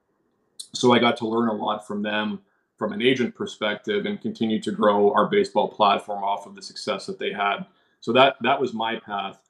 So 0.73 0.93
I 0.93 0.99
got 0.99 1.17
to 1.19 1.29
learn 1.29 1.49
a 1.49 1.55
lot 1.55 1.87
from 1.87 2.03
them 2.03 2.41
from 2.77 2.93
an 2.93 3.03
agent 3.03 3.35
perspective 3.35 4.05
and 4.05 4.21
continue 4.21 4.61
to 4.61 4.71
grow 4.71 5.13
our 5.13 5.27
baseball 5.27 5.69
platform 5.69 6.23
off 6.23 6.47
of 6.47 6.55
the 6.55 6.63
success 6.63 7.07
that 7.07 7.19
they 7.19 7.33
had. 7.33 7.65
So 8.07 8.13
that 8.13 8.37
that 8.43 8.61
was 8.61 8.73
my 8.73 9.01
path. 9.01 9.41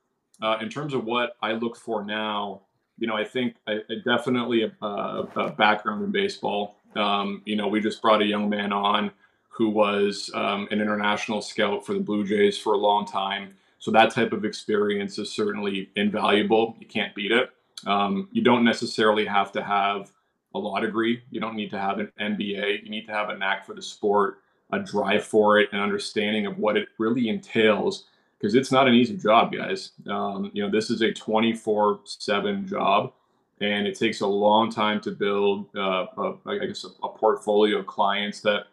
Uh, 0.41 0.57
in 0.63 0.71
terms 0.71 0.95
of 0.95 1.05
what 1.05 1.37
I 1.43 1.53
look 1.53 1.77
for 1.77 2.03
now, 2.03 2.63
you 2.97 3.07
know, 3.07 3.15
I 3.15 3.23
think 3.23 3.57
I, 3.67 3.81
I 3.91 3.97
definitely 4.03 4.63
a, 4.63 4.73
a, 4.83 5.29
a 5.37 5.51
background 5.51 6.03
in 6.03 6.11
baseball. 6.11 6.79
Um, 6.95 7.43
you 7.45 7.55
know, 7.55 7.69
we 7.69 7.83
just 7.83 8.01
brought 8.01 8.23
a 8.23 8.25
young 8.25 8.49
man 8.49 8.73
on 8.73 9.11
who 9.51 9.69
was 9.69 10.31
um, 10.33 10.69
an 10.71 10.81
international 10.81 11.43
scout 11.43 11.85
for 11.85 11.93
the 11.93 12.01
Blue 12.01 12.27
Jays 12.27 12.57
for 12.57 12.73
a 12.73 12.79
long 12.79 13.05
time. 13.05 13.55
So 13.79 13.91
that 13.91 14.11
type 14.11 14.33
of 14.33 14.47
experience 14.47 15.19
is 15.19 15.31
certainly 15.31 15.91
invaluable. 15.95 16.79
You 16.81 16.87
can't 16.87 17.15
beat 17.15 17.33
it. 17.33 17.51
Um, 17.87 18.27
you 18.33 18.41
don't 18.41 18.65
necessarily 18.65 19.27
have 19.27 19.53
to 19.53 19.63
have 19.63 20.11
a 20.55 20.59
law 20.59 20.81
degree. 20.81 21.23
You 21.31 21.41
don't 21.41 21.57
need 21.57 21.69
to 21.73 21.79
have 21.79 21.99
an 21.99 22.11
MBA. 22.19 22.85
You 22.85 22.89
need 22.89 23.05
to 23.05 23.13
have 23.13 23.29
a 23.29 23.37
knack 23.37 23.67
for 23.67 23.75
the 23.75 23.83
sport, 23.83 24.39
a 24.73 24.79
drive 24.79 25.25
for 25.25 25.59
it, 25.59 25.69
an 25.75 25.81
understanding 25.81 26.47
of 26.47 26.57
what 26.57 26.79
it 26.79 26.89
really 26.97 27.29
entails. 27.29 28.07
Because 28.39 28.55
it's 28.55 28.71
not 28.71 28.87
an 28.87 28.95
easy 28.95 29.17
job, 29.17 29.53
guys. 29.53 29.93
Um, 30.11 30.51
you 30.53 30.63
know, 30.63 30.71
this 30.71 30.91
is 30.91 31.01
a 31.01 31.13
24 31.13 32.01
7 32.05 32.67
job 32.67 33.13
and 33.61 33.87
it 33.87 33.99
takes 33.99 34.21
a 34.21 34.27
long 34.27 34.71
time 34.71 35.01
to 35.01 35.11
build, 35.11 35.67
uh, 35.77 36.07
a, 36.19 36.35
I 36.47 36.67
guess, 36.67 36.85
a, 36.85 36.89
a, 37.07 37.09
portfolio 37.09 37.79
of 37.79 37.87
clients 37.87 38.41
that 38.43 38.65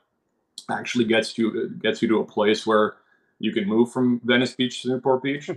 actually 0.70 1.06
gets 1.06 1.38
you 1.38 1.70
gets 1.82 2.02
you 2.02 2.08
to 2.10 2.20
a 2.20 2.26
place 2.26 2.68
where 2.68 2.96
you 3.40 3.52
can 3.52 3.68
move 3.68 3.92
from 3.92 4.22
Venice 4.24 4.54
Beach 4.54 4.82
to 4.82 4.90
Newport 4.90 5.24
Beach. 5.24 5.50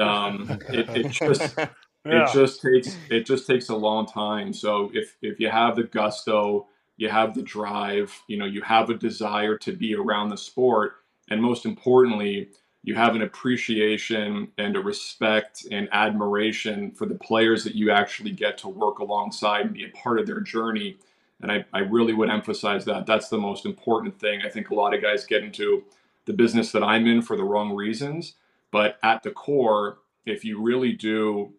Um, 0.00 0.60
it, 0.68 0.88
it, 0.90 1.10
just 1.10 1.54
yeah. 1.58 1.68
it 2.04 2.32
just 2.32 2.60
takes 2.60 2.96
it 3.10 3.24
just 3.26 3.46
takes 3.46 3.68
a 3.68 3.76
long 3.76 4.06
time. 4.06 4.52
So 4.52 4.90
if 4.92 5.16
if 5.22 5.38
you 5.38 5.48
have 5.48 5.76
the 5.76 5.84
gusto, 5.84 6.66
you 6.96 7.08
have 7.08 7.34
the 7.34 7.42
drive, 7.42 8.12
you 8.26 8.36
know, 8.36 8.46
you 8.46 8.62
have 8.62 8.90
a 8.90 8.94
desire 8.94 9.56
to 9.58 9.72
be 9.72 9.94
around 9.94 10.30
the 10.30 10.36
sport, 10.36 10.94
and 11.30 11.40
most 11.40 11.66
importantly, 11.66 12.50
you 12.84 12.94
have 12.94 13.14
an 13.14 13.22
appreciation 13.22 14.48
and 14.58 14.76
a 14.76 14.80
respect 14.80 15.66
and 15.70 15.88
admiration 15.92 16.90
for 16.90 17.06
the 17.06 17.14
players 17.14 17.62
that 17.64 17.76
you 17.76 17.90
actually 17.90 18.32
get 18.32 18.58
to 18.58 18.68
work 18.68 18.98
alongside 18.98 19.66
and 19.66 19.74
be 19.74 19.84
a 19.84 19.96
part 19.96 20.18
of 20.18 20.26
their 20.26 20.40
journey. 20.40 20.96
And 21.40 21.52
I, 21.52 21.64
I 21.72 21.80
really 21.80 22.12
would 22.12 22.30
emphasize 22.30 22.84
that. 22.86 23.06
That's 23.06 23.28
the 23.28 23.38
most 23.38 23.66
important 23.66 24.18
thing. 24.18 24.42
I 24.44 24.48
think 24.48 24.70
a 24.70 24.74
lot 24.74 24.94
of 24.94 25.02
guys 25.02 25.24
get 25.24 25.44
into 25.44 25.84
the 26.24 26.32
business 26.32 26.72
that 26.72 26.82
I'm 26.82 27.06
in 27.06 27.22
for 27.22 27.36
the 27.36 27.44
wrong 27.44 27.74
reasons. 27.74 28.34
But 28.72 28.98
at 29.02 29.22
the 29.22 29.30
core, 29.30 29.98
if 30.26 30.44
you 30.44 30.60
really 30.60 30.92
do 30.92 31.52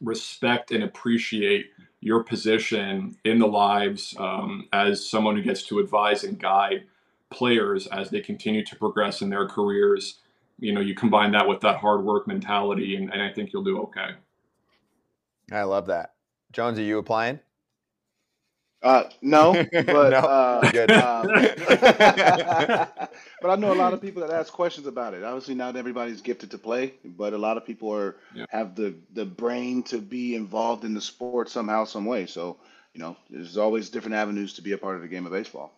respect 0.00 0.72
and 0.72 0.84
appreciate 0.84 1.70
your 2.00 2.22
position 2.22 3.16
in 3.24 3.38
the 3.38 3.46
lives 3.46 4.14
um, 4.18 4.68
as 4.72 5.08
someone 5.08 5.36
who 5.36 5.42
gets 5.42 5.62
to 5.62 5.78
advise 5.78 6.24
and 6.24 6.38
guide 6.38 6.84
players 7.30 7.86
as 7.86 8.10
they 8.10 8.20
continue 8.20 8.64
to 8.64 8.76
progress 8.76 9.22
in 9.22 9.30
their 9.30 9.48
careers, 9.48 10.18
you 10.58 10.72
know, 10.72 10.80
you 10.80 10.94
combine 10.94 11.32
that 11.32 11.48
with 11.48 11.60
that 11.60 11.76
hard 11.76 12.04
work 12.04 12.26
mentality, 12.26 12.96
and, 12.96 13.12
and 13.12 13.22
I 13.22 13.32
think 13.32 13.52
you'll 13.52 13.64
do 13.64 13.82
okay. 13.82 14.10
I 15.52 15.62
love 15.62 15.86
that. 15.86 16.14
Jones, 16.52 16.78
are 16.78 16.82
you 16.82 16.98
applying? 16.98 17.40
Uh, 18.84 19.08
no, 19.22 19.54
but 19.72 19.86
no? 19.86 20.18
Uh, 20.18 20.70
Good. 20.70 20.90
Um, 20.92 21.26
but 23.40 23.50
I 23.50 23.56
know 23.56 23.72
a 23.72 23.74
lot 23.74 23.94
of 23.94 24.02
people 24.02 24.20
that 24.20 24.30
ask 24.30 24.52
questions 24.52 24.86
about 24.86 25.14
it. 25.14 25.24
Obviously, 25.24 25.54
not 25.54 25.74
everybody's 25.74 26.20
gifted 26.20 26.50
to 26.50 26.58
play, 26.58 26.92
but 27.02 27.32
a 27.32 27.38
lot 27.38 27.56
of 27.56 27.64
people 27.64 27.90
are 27.94 28.16
yeah. 28.34 28.44
have 28.50 28.74
the 28.74 28.94
the 29.14 29.24
brain 29.24 29.82
to 29.84 29.98
be 29.98 30.34
involved 30.34 30.84
in 30.84 30.92
the 30.92 31.00
sport 31.00 31.48
somehow, 31.48 31.84
some 31.84 32.04
way. 32.04 32.26
So, 32.26 32.58
you 32.92 33.00
know, 33.00 33.16
there's 33.30 33.56
always 33.56 33.88
different 33.88 34.16
avenues 34.16 34.52
to 34.54 34.62
be 34.62 34.72
a 34.72 34.78
part 34.78 34.96
of 34.96 35.02
the 35.02 35.08
game 35.08 35.24
of 35.24 35.32
baseball. 35.32 35.72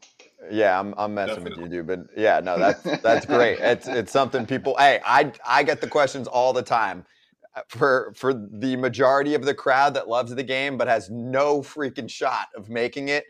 Yeah, 0.51 0.79
I'm 0.79 0.95
I'm 0.97 1.15
messing 1.15 1.45
Definitely. 1.45 1.65
with 1.65 1.73
you, 1.73 1.83
dude. 1.83 1.87
But 1.87 2.19
yeah, 2.19 2.41
no, 2.41 2.59
that's 2.59 2.83
that's 3.03 3.27
great. 3.27 3.59
It's 3.61 3.89
it's 3.89 4.13
something 4.13 4.47
people. 4.47 4.77
Hey, 4.79 5.01
I 5.05 5.33
I 5.47 5.63
get 5.63 5.81
the 5.81 5.89
questions 5.89 6.27
all 6.27 6.53
the 6.53 6.63
time. 6.63 7.05
Uh, 7.55 7.63
for 7.69 8.13
for 8.17 8.35
the 8.35 8.77
majority 8.77 9.35
of 9.35 9.45
the 9.45 9.55
crowd 9.55 9.95
that 9.95 10.09
loves 10.09 10.35
the 10.35 10.43
game 10.43 10.77
but 10.77 10.89
has 10.89 11.11
no 11.11 11.61
freaking 11.61 12.09
shot 12.09 12.49
of 12.55 12.69
making 12.69 13.09
it, 13.09 13.25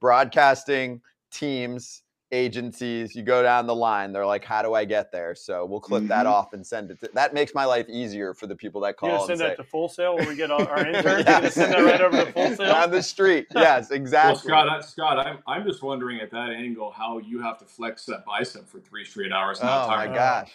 broadcasting 0.00 1.00
teams 1.30 2.02
agencies, 2.32 3.14
you 3.14 3.22
go 3.22 3.42
down 3.42 3.66
the 3.66 3.74
line. 3.74 4.12
They're 4.12 4.26
like, 4.26 4.44
"How 4.44 4.62
do 4.62 4.74
I 4.74 4.84
get 4.84 5.12
there?" 5.12 5.34
So 5.34 5.64
we'll 5.64 5.80
clip 5.80 6.00
mm-hmm. 6.00 6.08
that 6.08 6.26
off 6.26 6.54
and 6.54 6.66
send 6.66 6.90
it. 6.90 7.00
To, 7.00 7.10
that 7.14 7.34
makes 7.34 7.54
my 7.54 7.64
life 7.64 7.88
easier 7.88 8.34
for 8.34 8.46
the 8.46 8.56
people 8.56 8.80
that 8.80 8.96
call. 8.96 9.20
You 9.20 9.26
send 9.26 9.40
that 9.40 9.52
say, 9.52 9.62
to 9.62 9.64
Full 9.64 9.88
Sail 9.88 10.16
when 10.16 10.26
we 10.26 10.34
get 10.34 10.50
our, 10.50 10.68
our 10.68 10.86
interns. 10.86 11.24
yes. 11.26 11.54
send 11.54 11.72
that 11.72 11.84
right 11.84 12.00
over 12.00 12.24
to 12.24 12.32
Full 12.32 12.56
Sail 12.56 12.72
on 12.72 12.90
the 12.90 13.02
street. 13.02 13.46
Yes, 13.62 13.92
exactly. 13.92 14.50
Well, 14.50 14.64
Scott, 14.66 14.84
Scott, 14.84 15.18
I'm 15.18 15.38
I'm 15.46 15.64
just 15.64 15.82
wondering 15.82 16.20
at 16.20 16.32
that 16.32 16.50
angle 16.50 16.90
how 16.90 17.18
you 17.18 17.40
have 17.42 17.58
to 17.58 17.64
flex 17.64 18.04
that 18.06 18.24
bicep 18.24 18.68
for 18.68 18.80
three 18.80 19.04
straight 19.04 19.30
hours. 19.30 19.60
oh 19.62 19.86
my 19.86 20.06
gosh. 20.06 20.50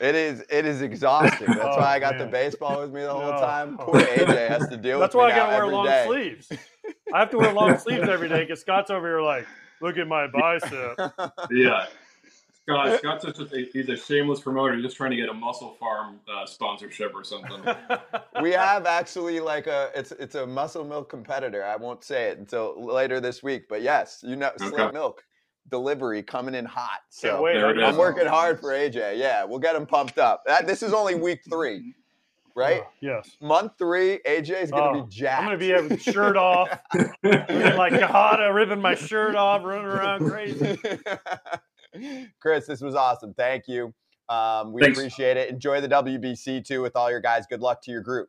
It 0.00 0.14
is 0.14 0.42
it 0.48 0.64
is 0.64 0.80
exhausting. 0.80 1.46
That's 1.48 1.60
oh, 1.62 1.80
why 1.80 1.94
I 1.94 1.98
got 1.98 2.16
man. 2.16 2.26
the 2.26 2.32
baseball 2.32 2.80
with 2.80 2.92
me 2.92 3.02
the 3.02 3.12
whole 3.12 3.32
time. 3.32 3.76
Poor 3.78 4.00
AJ 4.00 4.48
has 4.48 4.68
to 4.68 4.76
deal 4.76 4.98
That's 4.98 5.14
with. 5.14 5.14
That's 5.14 5.14
why 5.14 5.26
I 5.26 5.36
gotta 5.36 5.56
wear 5.56 5.66
long 5.72 5.86
day. 5.86 6.04
sleeves. 6.06 6.52
I 7.12 7.18
have 7.20 7.30
to 7.30 7.38
wear 7.38 7.52
long 7.52 7.78
sleeves 7.78 8.08
every 8.08 8.28
day 8.28 8.40
because 8.40 8.60
Scott's 8.60 8.90
over 8.90 9.06
here 9.06 9.22
like 9.22 9.46
Look 9.80 9.98
at 9.98 10.08
my 10.08 10.26
bicep. 10.26 10.98
yeah. 11.50 11.86
Scott, 12.64 12.98
Scott's 12.98 13.24
such 13.24 13.52
a, 13.52 13.68
he's 13.72 13.88
a 13.90 13.96
shameless 13.96 14.40
promoter. 14.40 14.74
He's 14.74 14.84
just 14.84 14.96
trying 14.96 15.10
to 15.10 15.16
get 15.16 15.28
a 15.28 15.32
MusclePharm 15.32 16.16
uh, 16.32 16.46
sponsorship 16.46 17.14
or 17.14 17.22
something. 17.22 17.62
we 18.42 18.52
have 18.52 18.86
actually 18.86 19.38
like 19.40 19.66
a 19.66 19.90
it's 19.94 20.12
it's 20.12 20.34
a 20.34 20.46
muscle 20.46 20.84
milk 20.84 21.10
competitor. 21.10 21.62
I 21.62 21.76
won't 21.76 22.02
say 22.02 22.28
it 22.28 22.38
until 22.38 22.74
later 22.82 23.20
this 23.20 23.42
week, 23.42 23.68
but 23.68 23.82
yes, 23.82 24.24
you 24.26 24.36
know, 24.36 24.50
okay. 24.62 24.90
Milk 24.92 25.22
delivery 25.70 26.22
coming 26.22 26.54
in 26.54 26.64
hot. 26.64 27.00
So 27.10 27.42
wait, 27.42 27.62
I'm 27.62 27.96
working 27.96 28.26
hard 28.26 28.60
for 28.60 28.70
AJ. 28.70 29.18
Yeah, 29.18 29.44
we'll 29.44 29.58
get 29.58 29.76
him 29.76 29.86
pumped 29.86 30.18
up. 30.18 30.42
That, 30.46 30.66
this 30.66 30.82
is 30.82 30.94
only 30.94 31.14
week 31.14 31.40
three 31.50 31.94
right? 32.54 32.82
Uh, 32.82 32.86
yes. 33.00 33.36
Month 33.40 33.72
three, 33.78 34.20
AJ 34.26 34.62
is 34.62 34.70
going 34.70 34.94
to 34.94 35.02
be 35.04 35.08
jacked. 35.10 35.42
I'm 35.42 35.46
going 35.46 35.58
to 35.58 35.64
be 35.64 35.70
having 35.70 35.98
shirt 35.98 36.36
off, 36.36 36.68
like 36.92 37.12
Quijada, 37.22 38.54
ripping 38.54 38.80
my 38.80 38.94
shirt 38.94 39.34
off, 39.34 39.64
running 39.64 39.86
around 39.86 40.28
crazy. 40.28 40.78
Chris, 42.40 42.66
this 42.66 42.80
was 42.80 42.94
awesome. 42.94 43.34
Thank 43.34 43.68
you. 43.68 43.94
Um, 44.28 44.72
we 44.72 44.80
Thanks. 44.80 44.98
appreciate 44.98 45.36
it. 45.36 45.50
Enjoy 45.50 45.80
the 45.80 45.88
WBC 45.88 46.64
too 46.64 46.82
with 46.82 46.96
all 46.96 47.10
your 47.10 47.20
guys. 47.20 47.44
Good 47.48 47.60
luck 47.60 47.82
to 47.82 47.90
your 47.90 48.00
group. 48.00 48.28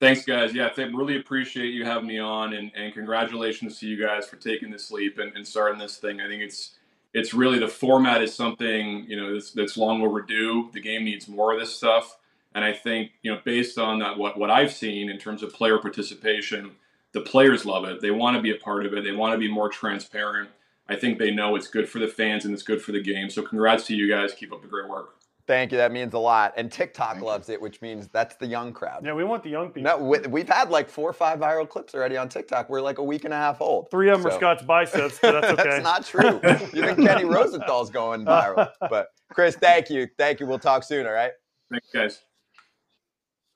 Thanks, 0.00 0.24
guys. 0.24 0.54
Yeah, 0.54 0.70
I 0.74 0.82
really 0.82 1.18
appreciate 1.18 1.74
you 1.74 1.84
having 1.84 2.08
me 2.08 2.18
on, 2.18 2.54
and, 2.54 2.72
and 2.74 2.94
congratulations 2.94 3.78
to 3.80 3.86
you 3.86 4.02
guys 4.02 4.26
for 4.26 4.36
taking 4.36 4.70
this 4.70 4.90
leap 4.90 5.18
and, 5.18 5.36
and 5.36 5.46
starting 5.46 5.78
this 5.78 5.98
thing. 5.98 6.22
I 6.22 6.26
think 6.26 6.42
it's 6.42 6.72
it's 7.12 7.34
really 7.34 7.58
the 7.58 7.68
format 7.68 8.22
is 8.22 8.34
something 8.34 9.04
you 9.06 9.16
know 9.16 9.34
that's, 9.34 9.52
that's 9.52 9.76
long 9.76 10.02
overdue. 10.02 10.70
The 10.72 10.80
game 10.80 11.04
needs 11.04 11.28
more 11.28 11.52
of 11.52 11.60
this 11.60 11.76
stuff. 11.76 12.16
And 12.54 12.64
I 12.64 12.72
think, 12.72 13.12
you 13.22 13.32
know, 13.32 13.40
based 13.44 13.78
on 13.78 13.98
that, 14.00 14.18
what, 14.18 14.38
what 14.38 14.50
I've 14.50 14.72
seen 14.72 15.08
in 15.08 15.18
terms 15.18 15.42
of 15.42 15.52
player 15.52 15.78
participation, 15.78 16.72
the 17.12 17.20
players 17.20 17.64
love 17.64 17.84
it. 17.84 18.00
They 18.00 18.10
want 18.10 18.36
to 18.36 18.42
be 18.42 18.50
a 18.50 18.56
part 18.56 18.86
of 18.86 18.94
it. 18.94 19.04
They 19.04 19.12
want 19.12 19.32
to 19.32 19.38
be 19.38 19.50
more 19.50 19.68
transparent. 19.68 20.50
I 20.88 20.96
think 20.96 21.18
they 21.18 21.30
know 21.30 21.54
it's 21.54 21.68
good 21.68 21.88
for 21.88 22.00
the 22.00 22.08
fans 22.08 22.44
and 22.44 22.52
it's 22.52 22.64
good 22.64 22.82
for 22.82 22.92
the 22.92 23.02
game. 23.02 23.30
So 23.30 23.42
congrats 23.42 23.86
to 23.86 23.94
you 23.94 24.08
guys. 24.08 24.32
Keep 24.34 24.52
up 24.52 24.62
the 24.62 24.68
great 24.68 24.88
work. 24.88 25.14
Thank 25.46 25.72
you. 25.72 25.78
That 25.78 25.90
means 25.90 26.14
a 26.14 26.18
lot. 26.18 26.52
And 26.56 26.70
TikTok 26.70 27.14
Thank 27.14 27.24
loves 27.24 27.48
you. 27.48 27.54
it, 27.54 27.60
which 27.60 27.80
means 27.82 28.08
that's 28.08 28.36
the 28.36 28.46
young 28.46 28.72
crowd. 28.72 29.04
Yeah, 29.04 29.14
we 29.14 29.24
want 29.24 29.42
the 29.42 29.50
young 29.50 29.70
people. 29.70 29.82
No, 29.82 29.98
we, 29.98 30.40
have 30.40 30.48
had 30.48 30.70
like 30.70 30.88
four 30.88 31.10
or 31.10 31.12
five 31.12 31.40
viral 31.40 31.68
clips 31.68 31.94
already 31.94 32.16
on 32.16 32.28
TikTok. 32.28 32.68
We're 32.68 32.80
like 32.80 32.98
a 32.98 33.02
week 33.02 33.24
and 33.24 33.34
a 33.34 33.36
half 33.36 33.60
old. 33.60 33.90
Three 33.90 34.10
of 34.10 34.22
them 34.22 34.30
so. 34.30 34.36
are 34.36 34.38
Scott's 34.38 34.62
biceps, 34.62 35.18
but 35.20 35.40
that's 35.40 35.52
okay. 35.60 35.70
that's 35.70 35.82
not 35.82 36.04
true. 36.04 36.40
Even 36.74 37.04
Kenny 37.04 37.24
Rosenthal's 37.24 37.90
going 37.90 38.24
viral. 38.24 38.70
But 38.88 39.08
Chris, 39.32 39.56
thank 39.56 39.90
you. 39.90 40.08
Thank 40.18 40.40
you. 40.40 40.46
We'll 40.46 40.58
talk 40.58 40.82
soon, 40.84 41.06
all 41.06 41.12
right? 41.12 41.32
Thanks, 41.70 41.88
guys 41.92 42.20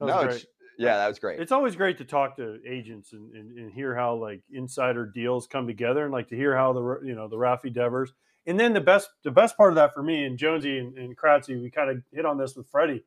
no, 0.00 0.36
yeah, 0.78 0.96
that 0.96 1.08
was 1.08 1.18
great. 1.18 1.40
It's 1.40 1.52
always 1.52 1.76
great 1.76 1.98
to 1.98 2.04
talk 2.04 2.36
to 2.36 2.58
agents 2.66 3.12
and, 3.12 3.32
and, 3.34 3.58
and, 3.58 3.72
hear 3.72 3.94
how 3.94 4.16
like 4.16 4.42
insider 4.50 5.06
deals 5.06 5.46
come 5.46 5.66
together, 5.66 6.04
and 6.04 6.12
like 6.12 6.28
to 6.28 6.36
hear 6.36 6.56
how 6.56 6.72
the 6.72 7.00
you 7.04 7.14
know 7.14 7.28
the 7.28 7.36
Rafi 7.36 7.72
Devers, 7.72 8.12
and 8.46 8.58
then 8.58 8.72
the 8.72 8.80
best 8.80 9.08
the 9.22 9.30
best 9.30 9.56
part 9.56 9.70
of 9.70 9.76
that 9.76 9.94
for 9.94 10.02
me 10.02 10.24
and 10.24 10.38
Jonesy 10.38 10.78
and, 10.78 10.96
and 10.98 11.16
Kratzy, 11.16 11.60
we 11.60 11.70
kind 11.70 11.90
of 11.90 12.02
hit 12.12 12.26
on 12.26 12.38
this 12.38 12.56
with 12.56 12.68
Freddie. 12.68 13.04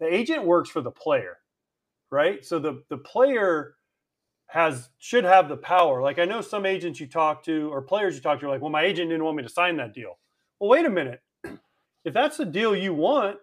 The 0.00 0.12
agent 0.12 0.44
works 0.44 0.70
for 0.70 0.80
the 0.80 0.90
player, 0.90 1.38
right? 2.10 2.44
So 2.44 2.58
the 2.58 2.82
the 2.88 2.98
player 2.98 3.74
has 4.46 4.88
should 4.98 5.24
have 5.24 5.48
the 5.48 5.56
power. 5.56 6.00
Like 6.02 6.18
I 6.18 6.24
know 6.24 6.40
some 6.40 6.66
agents 6.66 7.00
you 7.00 7.06
talk 7.06 7.42
to 7.44 7.72
or 7.72 7.82
players 7.82 8.14
you 8.14 8.20
talk 8.20 8.40
to 8.40 8.46
are 8.46 8.50
like, 8.50 8.60
well, 8.60 8.70
my 8.70 8.84
agent 8.84 9.10
didn't 9.10 9.24
want 9.24 9.36
me 9.36 9.42
to 9.42 9.48
sign 9.48 9.76
that 9.76 9.94
deal. 9.94 10.18
Well, 10.60 10.70
wait 10.70 10.86
a 10.86 10.90
minute. 10.90 11.20
If 12.04 12.14
that's 12.14 12.38
the 12.38 12.46
deal 12.46 12.74
you 12.74 12.94
want, 12.94 13.38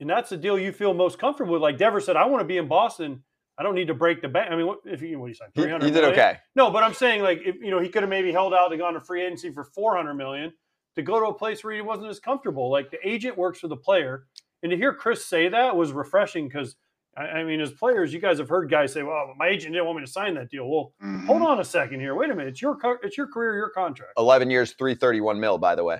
and 0.00 0.08
that's 0.08 0.30
the 0.30 0.36
deal 0.36 0.58
you 0.58 0.72
feel 0.72 0.94
most 0.94 1.18
comfortable 1.18 1.52
with. 1.52 1.62
Like 1.62 1.78
Dever 1.78 2.00
said, 2.00 2.16
I 2.16 2.26
want 2.26 2.40
to 2.40 2.46
be 2.46 2.56
in 2.56 2.66
Boston. 2.68 3.22
I 3.58 3.62
don't 3.62 3.74
need 3.74 3.88
to 3.88 3.94
break 3.94 4.22
the 4.22 4.28
bank. 4.28 4.50
I 4.50 4.56
mean, 4.56 4.66
what, 4.66 4.78
if 4.86 5.02
you 5.02 5.18
what 5.18 5.26
do 5.26 5.30
you 5.30 5.34
say? 5.34 5.44
Three 5.54 5.70
hundred. 5.70 5.86
He, 5.86 5.92
did 5.92 6.04
okay. 6.04 6.38
No, 6.56 6.70
but 6.70 6.82
I'm 6.82 6.94
saying 6.94 7.22
like 7.22 7.42
if 7.44 7.56
you 7.56 7.70
know 7.70 7.78
he 7.78 7.90
could 7.90 8.02
have 8.02 8.08
maybe 8.08 8.32
held 8.32 8.54
out 8.54 8.72
and 8.72 8.80
gone 8.80 8.94
to 8.94 9.00
free 9.00 9.22
agency 9.22 9.52
for 9.52 9.64
four 9.64 9.94
hundred 9.94 10.14
million 10.14 10.52
to 10.96 11.02
go 11.02 11.20
to 11.20 11.26
a 11.26 11.34
place 11.34 11.62
where 11.62 11.74
he 11.74 11.82
wasn't 11.82 12.08
as 12.08 12.18
comfortable. 12.18 12.70
Like 12.70 12.90
the 12.90 13.06
agent 13.06 13.36
works 13.36 13.60
for 13.60 13.68
the 13.68 13.76
player, 13.76 14.24
and 14.62 14.70
to 14.70 14.76
hear 14.76 14.94
Chris 14.94 15.24
say 15.24 15.48
that 15.48 15.76
was 15.76 15.92
refreshing 15.92 16.48
because. 16.48 16.76
I 17.16 17.42
mean, 17.42 17.60
as 17.60 17.72
players, 17.72 18.14
you 18.14 18.20
guys 18.20 18.38
have 18.38 18.48
heard 18.48 18.70
guys 18.70 18.92
say, 18.92 19.02
"Well, 19.02 19.34
my 19.36 19.48
agent 19.48 19.74
didn't 19.74 19.84
want 19.84 19.98
me 19.98 20.04
to 20.06 20.10
sign 20.10 20.34
that 20.34 20.48
deal." 20.48 20.70
Well, 20.70 20.94
mm-hmm. 21.02 21.26
hold 21.26 21.42
on 21.42 21.58
a 21.58 21.64
second 21.64 21.98
here. 21.98 22.14
Wait 22.14 22.30
a 22.30 22.34
minute. 22.34 22.50
It's 22.50 22.62
your 22.62 22.78
it's 23.02 23.18
your 23.18 23.26
career, 23.26 23.56
your 23.56 23.70
contract. 23.70 24.12
Eleven 24.16 24.48
years, 24.48 24.74
three 24.78 24.94
thirty 24.94 25.20
one 25.20 25.38
mil. 25.38 25.58
By 25.58 25.74
the 25.74 25.82
way, 25.82 25.98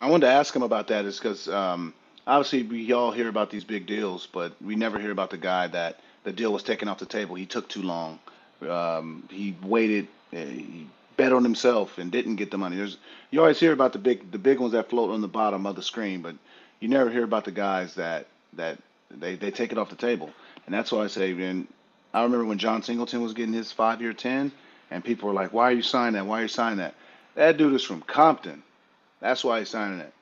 I 0.00 0.08
wanted 0.08 0.26
to 0.26 0.32
ask 0.32 0.54
him 0.54 0.62
about 0.62 0.86
that. 0.86 1.04
Is 1.04 1.18
because 1.18 1.48
um, 1.48 1.92
obviously 2.26 2.62
we 2.62 2.92
all 2.92 3.10
hear 3.10 3.28
about 3.28 3.50
these 3.50 3.64
big 3.64 3.86
deals, 3.86 4.26
but 4.26 4.54
we 4.62 4.76
never 4.76 4.98
hear 4.98 5.10
about 5.10 5.30
the 5.30 5.38
guy 5.38 5.66
that 5.68 6.00
the 6.24 6.32
deal 6.32 6.52
was 6.52 6.62
taken 6.62 6.88
off 6.88 6.98
the 6.98 7.06
table. 7.06 7.34
He 7.34 7.46
took 7.46 7.68
too 7.68 7.82
long. 7.82 8.18
Um, 8.68 9.28
he 9.30 9.56
waited. 9.62 10.08
Eh, 10.32 10.44
he 10.44 10.86
bet 11.16 11.32
on 11.32 11.42
himself 11.42 11.98
and 11.98 12.10
didn't 12.10 12.36
get 12.36 12.50
the 12.50 12.58
money. 12.58 12.76
There's 12.76 12.96
you 13.30 13.40
always 13.40 13.60
hear 13.60 13.72
about 13.72 13.92
the 13.92 13.98
big 13.98 14.30
the 14.30 14.38
big 14.38 14.60
ones 14.60 14.72
that 14.72 14.90
float 14.90 15.10
on 15.10 15.20
the 15.20 15.28
bottom 15.28 15.66
of 15.66 15.76
the 15.76 15.82
screen, 15.82 16.22
but 16.22 16.36
you 16.80 16.88
never 16.88 17.10
hear 17.10 17.24
about 17.24 17.44
the 17.44 17.52
guys 17.52 17.94
that 17.94 18.26
that 18.54 18.78
they, 19.10 19.36
they 19.36 19.50
take 19.50 19.72
it 19.72 19.78
off 19.78 19.90
the 19.90 19.96
table. 19.96 20.30
And 20.66 20.74
that's 20.74 20.92
why 20.92 21.04
I 21.04 21.06
say, 21.08 21.32
man, 21.32 21.66
I 22.14 22.22
remember 22.22 22.44
when 22.44 22.58
Jon 22.58 22.82
Singleton 22.82 23.22
was 23.22 23.34
getting 23.34 23.52
his 23.52 23.72
five 23.72 24.00
year 24.00 24.12
ten, 24.12 24.52
and 24.90 25.04
people 25.04 25.28
were 25.28 25.34
like, 25.34 25.52
"Why 25.52 25.64
are 25.64 25.72
you 25.72 25.82
signing 25.82 26.14
that? 26.14 26.26
Why 26.26 26.40
are 26.40 26.42
you 26.42 26.48
signing 26.48 26.78
that?" 26.78 26.94
That 27.34 27.56
dude 27.56 27.74
is 27.74 27.82
from 27.82 28.02
Compton. 28.02 28.62
That's 29.20 29.42
why 29.44 29.60
he's 29.60 29.70
signing 29.70 30.00
it. 30.00 30.12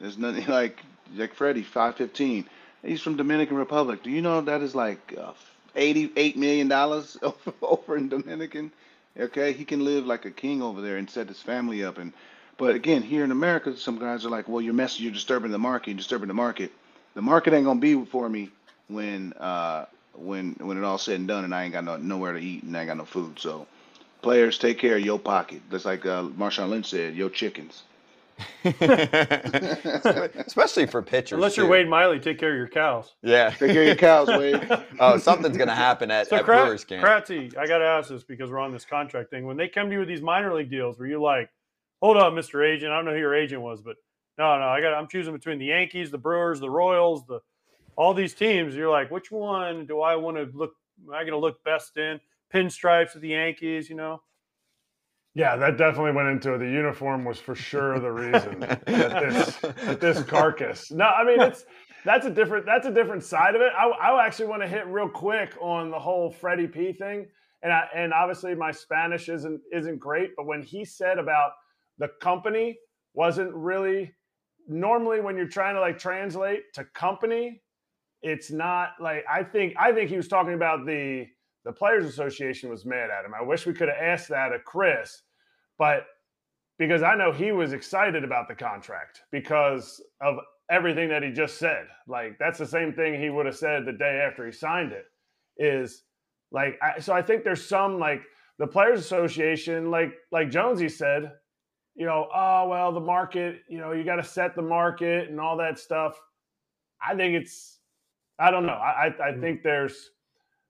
There's 0.00 0.18
nothing 0.18 0.46
like 0.48 0.78
like 1.16 1.34
Freddie 1.34 1.62
five 1.62 1.96
fifteen. 1.96 2.46
He's 2.84 3.02
from 3.02 3.16
Dominican 3.16 3.56
Republic. 3.56 4.02
Do 4.02 4.10
you 4.10 4.22
know 4.22 4.40
that 4.40 4.62
is 4.62 4.74
like 4.74 5.14
uh, 5.18 5.32
eighty 5.76 6.10
eight 6.16 6.36
million 6.36 6.68
dollars 6.68 7.16
over, 7.22 7.52
over 7.62 7.96
in 7.96 8.08
Dominican? 8.08 8.72
Okay, 9.18 9.52
he 9.52 9.64
can 9.64 9.84
live 9.84 10.06
like 10.06 10.24
a 10.24 10.30
king 10.30 10.62
over 10.62 10.80
there 10.80 10.96
and 10.96 11.10
set 11.10 11.28
his 11.28 11.42
family 11.42 11.84
up. 11.84 11.98
And 11.98 12.12
but 12.56 12.74
again, 12.74 13.02
here 13.02 13.24
in 13.24 13.30
America, 13.32 13.76
some 13.76 13.98
guys 13.98 14.24
are 14.24 14.30
like, 14.30 14.48
"Well, 14.48 14.62
you're 14.62 14.74
messing. 14.74 15.04
You're 15.04 15.12
disturbing 15.12 15.50
the 15.50 15.58
market. 15.58 15.90
You're 15.90 15.98
disturbing 15.98 16.28
the 16.28 16.34
market." 16.34 16.72
The 17.14 17.22
market 17.22 17.52
ain't 17.52 17.64
gonna 17.64 17.80
be 17.80 18.04
for 18.04 18.28
me 18.28 18.50
when 18.88 19.32
uh 19.34 19.86
when 20.14 20.54
when 20.60 20.78
it 20.78 20.84
all 20.84 20.98
said 20.98 21.18
and 21.18 21.28
done, 21.28 21.44
and 21.44 21.54
I 21.54 21.64
ain't 21.64 21.72
got 21.72 21.84
no 21.84 21.96
nowhere 21.96 22.32
to 22.32 22.38
eat 22.38 22.62
and 22.62 22.76
I 22.76 22.80
ain't 22.80 22.88
got 22.88 22.96
no 22.96 23.04
food. 23.04 23.38
So, 23.38 23.66
players, 24.22 24.58
take 24.58 24.78
care 24.78 24.96
of 24.96 25.04
your 25.04 25.18
pocket. 25.18 25.62
That's 25.70 25.84
like 25.84 26.06
uh, 26.06 26.24
Marshawn 26.24 26.70
Lynch 26.70 26.86
said, 26.90 27.14
your 27.14 27.30
chickens. 27.30 27.82
Especially 30.46 30.86
for 30.86 31.02
pitchers. 31.02 31.36
Unless 31.36 31.56
you're 31.56 31.66
too. 31.66 31.70
Wade 31.70 31.88
Miley, 31.88 32.18
take 32.20 32.38
care 32.38 32.50
of 32.50 32.56
your 32.56 32.68
cows. 32.68 33.14
Yeah. 33.22 33.50
Take 33.50 33.72
care 33.72 33.82
of 33.82 33.86
your 33.86 33.96
cows, 33.96 34.28
Wade. 34.38 34.68
oh, 34.98 35.18
something's 35.18 35.56
gonna 35.56 35.74
happen 35.74 36.10
at, 36.10 36.28
So 36.28 36.36
at 36.36 36.44
Krat- 36.44 36.64
Brewers 36.64 36.84
camp. 36.84 37.04
Kratzy, 37.06 37.56
I 37.56 37.66
got 37.66 37.78
to 37.78 37.84
ask 37.84 38.08
this 38.08 38.24
because 38.24 38.50
we're 38.50 38.58
on 38.58 38.72
this 38.72 38.84
contract 38.84 39.30
thing. 39.30 39.46
When 39.46 39.56
they 39.56 39.68
come 39.68 39.88
to 39.88 39.92
you 39.92 39.98
with 40.00 40.08
these 40.08 40.22
minor 40.22 40.54
league 40.54 40.70
deals, 40.70 40.98
were 40.98 41.06
you 41.06 41.20
like, 41.22 41.50
"Hold 42.02 42.16
on, 42.16 42.34
Mister 42.34 42.62
Agent, 42.64 42.92
I 42.92 42.96
don't 42.96 43.04
know 43.04 43.12
who 43.12 43.18
your 43.18 43.34
agent 43.34 43.62
was, 43.62 43.80
but 43.80 43.96
no, 44.38 44.58
no, 44.58 44.64
I 44.66 44.80
got. 44.80 44.94
I'm 44.94 45.08
choosing 45.08 45.32
between 45.32 45.58
the 45.58 45.66
Yankees, 45.66 46.10
the 46.10 46.18
Brewers, 46.18 46.60
the 46.60 46.70
Royals, 46.70 47.26
the 47.26 47.40
all 47.96 48.14
these 48.14 48.34
teams." 48.34 48.74
You're 48.74 48.90
like, 48.90 49.10
which 49.10 49.30
one 49.30 49.86
do 49.86 50.00
I 50.00 50.16
want 50.16 50.36
to 50.36 50.48
look? 50.56 50.72
Am 51.06 51.14
I 51.14 51.20
going 51.22 51.32
to 51.32 51.38
look 51.38 51.62
best 51.64 51.96
in? 51.96 52.20
Pinstripes 52.52 53.14
with 53.14 53.22
the 53.22 53.28
Yankees, 53.28 53.88
you 53.88 53.94
know? 53.96 54.20
Yeah, 55.34 55.56
that 55.56 55.78
definitely 55.78 56.12
went 56.12 56.28
into 56.28 56.54
it. 56.54 56.58
The 56.58 56.70
uniform 56.70 57.24
was 57.24 57.38
for 57.38 57.54
sure 57.54 58.00
the 58.00 58.10
reason 58.10 58.60
that 58.60 58.84
this 58.84 59.56
that 59.84 60.00
this 60.00 60.22
carcass. 60.24 60.90
No, 60.90 61.04
I 61.04 61.24
mean 61.24 61.40
it's 61.40 61.64
that's 62.04 62.26
a 62.26 62.30
different 62.30 62.66
that's 62.66 62.86
a 62.86 62.90
different 62.90 63.22
side 63.22 63.54
of 63.54 63.60
it. 63.60 63.72
I, 63.78 63.86
I 63.88 64.26
actually 64.26 64.46
want 64.46 64.62
to 64.62 64.68
hit 64.68 64.86
real 64.86 65.08
quick 65.08 65.54
on 65.60 65.90
the 65.90 65.98
whole 65.98 66.32
Freddie 66.32 66.66
P 66.66 66.92
thing, 66.92 67.26
and 67.62 67.72
I, 67.72 67.84
and 67.94 68.12
obviously 68.12 68.54
my 68.54 68.72
Spanish 68.72 69.28
isn't 69.28 69.60
isn't 69.72 69.98
great, 69.98 70.30
but 70.36 70.46
when 70.46 70.62
he 70.62 70.84
said 70.84 71.18
about 71.18 71.52
the 71.98 72.08
company 72.20 72.78
wasn't 73.14 73.54
really 73.54 74.12
normally 74.66 75.20
when 75.20 75.36
you're 75.36 75.48
trying 75.48 75.74
to 75.74 75.80
like 75.80 75.98
translate 75.98 76.62
to 76.74 76.84
company, 76.94 77.62
it's 78.22 78.50
not 78.50 78.90
like 79.00 79.24
I 79.30 79.44
think 79.44 79.74
I 79.78 79.92
think 79.92 80.10
he 80.10 80.16
was 80.16 80.28
talking 80.28 80.54
about 80.54 80.86
the 80.86 81.26
the 81.70 81.76
players 81.76 82.04
association 82.04 82.68
was 82.68 82.84
mad 82.84 83.10
at 83.16 83.24
him. 83.24 83.32
I 83.32 83.44
wish 83.44 83.64
we 83.64 83.72
could 83.72 83.86
have 83.86 84.02
asked 84.02 84.28
that 84.30 84.52
of 84.52 84.64
Chris, 84.64 85.22
but 85.78 86.04
because 86.80 87.04
I 87.04 87.14
know 87.14 87.30
he 87.30 87.52
was 87.52 87.72
excited 87.72 88.24
about 88.24 88.48
the 88.48 88.56
contract 88.56 89.22
because 89.30 90.02
of 90.20 90.38
everything 90.68 91.08
that 91.10 91.22
he 91.22 91.30
just 91.30 91.58
said. 91.58 91.86
Like 92.08 92.38
that's 92.40 92.58
the 92.58 92.66
same 92.66 92.92
thing 92.92 93.20
he 93.20 93.30
would 93.30 93.46
have 93.46 93.56
said 93.56 93.84
the 93.84 93.92
day 93.92 94.20
after 94.26 94.44
he 94.44 94.50
signed 94.50 94.90
it. 94.90 95.04
Is 95.58 96.02
like 96.50 96.76
I, 96.82 96.98
so 96.98 97.12
I 97.12 97.22
think 97.22 97.44
there's 97.44 97.64
some 97.64 98.00
like 98.00 98.22
the 98.58 98.66
players 98.66 98.98
association 98.98 99.92
like 99.92 100.12
like 100.32 100.50
Jonesy 100.50 100.88
said, 100.88 101.30
you 101.94 102.04
know, 102.04 102.26
oh 102.34 102.66
well 102.66 102.90
the 102.90 102.98
market, 102.98 103.60
you 103.68 103.78
know, 103.78 103.92
you 103.92 104.02
got 104.02 104.16
to 104.16 104.24
set 104.24 104.56
the 104.56 104.62
market 104.62 105.28
and 105.28 105.38
all 105.38 105.56
that 105.58 105.78
stuff. 105.78 106.20
I 107.00 107.14
think 107.14 107.34
it's 107.34 107.78
I 108.40 108.50
don't 108.50 108.66
know. 108.66 108.72
I 108.72 109.06
I, 109.20 109.28
I 109.28 109.32
hmm. 109.34 109.40
think 109.40 109.62
there's 109.62 110.10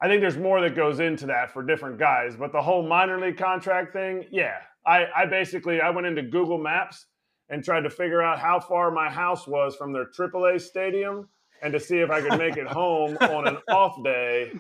I 0.02 0.09
think 0.09 0.20
there's 0.22 0.39
more 0.39 0.60
that 0.62 0.74
goes 0.74 0.98
into 1.01 1.27
that 1.27 1.52
for 1.52 1.62
different 1.62 1.98
guys, 1.98 2.35
but 2.36 2.52
the 2.52 2.62
whole 2.62 2.86
minor 2.86 3.20
league 3.20 3.36
contract 3.36 3.93
thing, 3.93 4.24
yeah. 4.31 4.56
I, 4.86 5.06
I 5.14 5.27
basically 5.27 5.81
I 5.81 5.90
went 5.90 6.06
into 6.06 6.22
Google 6.22 6.56
Maps 6.59 7.06
and 7.51 7.62
tried 7.62 7.82
to 7.82 7.90
figure 7.90 8.22
out 8.22 8.39
how 8.39 8.60
far 8.60 8.90
my 8.90 9.10
house 9.10 9.47
was 9.47 9.77
from 9.77 9.93
their 9.93 10.06
AAA 10.06 10.60
stadium 10.60 11.28
and 11.62 11.72
to 11.74 11.81
see 11.81 11.98
if 11.98 12.10
I 12.10 12.22
could 12.22 12.39
make 12.39 12.56
it 12.56 12.66
home 12.66 13.18
on 13.20 13.47
an 13.47 13.59
off 13.68 14.02
day 14.02 14.52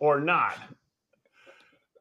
or 0.00 0.18
not. 0.20 0.56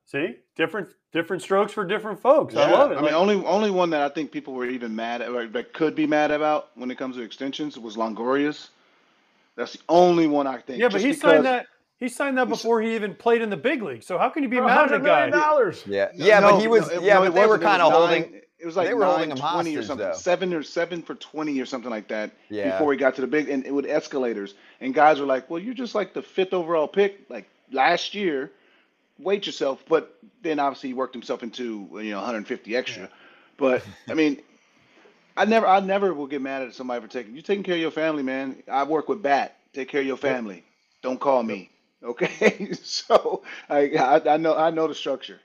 See, 0.06 0.38
different 0.56 0.90
different 1.14 1.42
strokes 1.44 1.72
for 1.72 1.86
different 1.86 2.20
folks. 2.20 2.56
I 2.56 2.70
love 2.72 2.92
it. 2.92 2.98
I 2.98 3.02
mean, 3.02 3.14
only 3.14 3.36
only 3.46 3.70
one 3.70 3.92
that 3.92 4.02
I 4.02 4.10
think 4.10 4.32
people 4.32 4.54
were 4.54 4.66
even 4.66 4.96
mad 4.96 5.22
at, 5.22 5.30
or 5.30 5.48
that 5.48 5.72
could 5.74 5.96
be 5.96 6.08
mad 6.08 6.32
about 6.32 6.70
when 6.76 6.90
it 6.92 6.98
comes 6.98 7.16
to 7.16 7.22
extensions 7.22 7.78
was 7.78 7.96
Longoria's. 7.96 8.70
That's 9.56 9.74
the 9.74 9.80
only 9.88 10.28
one 10.28 10.48
I 10.48 10.58
think. 10.58 10.80
yeah, 10.80 10.88
but 10.88 10.94
just 10.94 11.06
he 11.06 11.12
because- 11.12 11.22
signed 11.22 11.46
that. 11.46 11.68
He 12.02 12.10
signed 12.10 12.36
that 12.40 12.50
before 12.50 12.82
he 12.82 12.96
even 12.96 13.14
played 13.14 13.44
in 13.44 13.52
the 13.52 13.58
big 13.58 13.84
league. 13.84 14.02
So 14.02 14.18
how 14.18 14.30
can 14.30 14.42
you 14.42 14.50
be 14.50 14.60
mad 14.60 14.92
at 14.92 14.96
a 14.96 15.00
$100 15.00 15.04
million 15.04 15.30
guy? 15.30 15.40
dollars. 15.40 15.84
Yeah. 15.86 16.10
No, 16.16 16.26
Yeah, 16.26 16.42
but 16.42 16.60
he 16.60 16.68
was 16.68 16.88
no, 16.90 17.00
yeah, 17.00 17.14
no, 17.14 17.22
but 17.26 17.36
they 17.36 17.46
were 17.46 17.60
wasn't. 17.60 17.64
It 17.64 17.68
was 17.68 17.78
kind 17.78 17.82
of 17.84 17.94
holding 17.94 18.42
It 18.60 18.66
was 18.66 18.76
like 18.76 18.88
they 18.88 18.94
were 18.96 19.06
holding 19.06 19.30
him 19.32 19.38
twenty 19.38 19.78
or 19.78 19.84
something, 19.84 20.08
though. 20.08 20.14
seven 20.14 20.54
or 20.54 20.64
seven 20.64 21.04
for 21.04 21.14
twenty 21.16 21.62
or 21.62 21.66
something 21.68 21.92
like 21.92 22.08
that. 22.08 22.32
Yeah. 22.50 22.72
Before 22.72 22.92
he 22.92 22.98
got 22.98 23.16
to 23.16 23.22
the 23.22 23.28
big, 23.28 23.50
and 23.50 23.66
it 23.66 23.72
would 23.72 23.86
escalators, 23.86 24.56
and 24.82 24.96
guys 24.96 25.20
were 25.20 25.28
like, 25.28 25.48
"Well, 25.50 25.60
you're 25.62 25.76
just 25.76 25.94
like 25.96 26.14
the 26.14 26.22
fifth 26.24 26.54
overall 26.54 26.88
pick, 26.88 27.20
like 27.30 27.48
last 27.72 28.16
year. 28.16 28.52
Wait 29.20 29.46
yourself." 29.46 29.84
But 29.88 30.18
then 30.42 30.60
obviously 30.60 30.90
he 30.90 30.94
worked 30.96 31.14
himself 31.14 31.44
into 31.44 31.88
you 31.94 32.10
know 32.10 32.18
150 32.18 32.76
extra. 32.76 33.10
But 33.58 33.86
I 34.10 34.16
mean, 34.16 34.42
I 35.38 35.46
never, 35.46 35.68
I 35.68 35.80
never 35.82 36.14
will 36.14 36.28
get 36.28 36.42
mad 36.42 36.64
at 36.64 36.74
somebody 36.74 37.02
for 37.02 37.08
taking 37.08 37.36
you 37.36 37.42
taking 37.44 37.64
care 37.64 37.76
of 37.76 37.82
your 37.82 37.92
family, 37.92 38.24
man. 38.24 38.62
I 38.72 38.84
work 38.86 39.08
with 39.08 39.22
Bat. 39.22 39.56
Take 39.74 39.90
care 39.90 40.02
of 40.02 40.08
your 40.08 40.18
family. 40.18 40.64
Don't 41.02 41.20
call 41.20 41.42
me. 41.44 41.71
Okay, 42.04 42.72
so 42.84 43.44
I, 43.70 43.90
I 43.98 44.34
I 44.34 44.38
know 44.38 44.56
I 44.56 44.70
know 44.72 44.88
the 44.88 44.96
structure. 44.96 45.40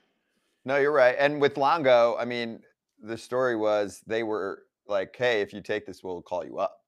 No, 0.65 0.77
you're 0.77 0.91
right. 0.91 1.15
And 1.17 1.39
with 1.39 1.55
Longo, 1.57 2.15
I 2.19 2.25
mean, 2.25 2.61
the 3.01 3.17
story 3.17 3.55
was 3.55 4.01
they 4.07 4.23
were 4.23 4.63
like, 4.87 5.15
"Hey, 5.15 5.41
if 5.41 5.53
you 5.53 5.61
take 5.61 5.85
this, 5.85 6.03
we'll 6.03 6.21
call 6.21 6.43
you 6.45 6.57
up," 6.57 6.79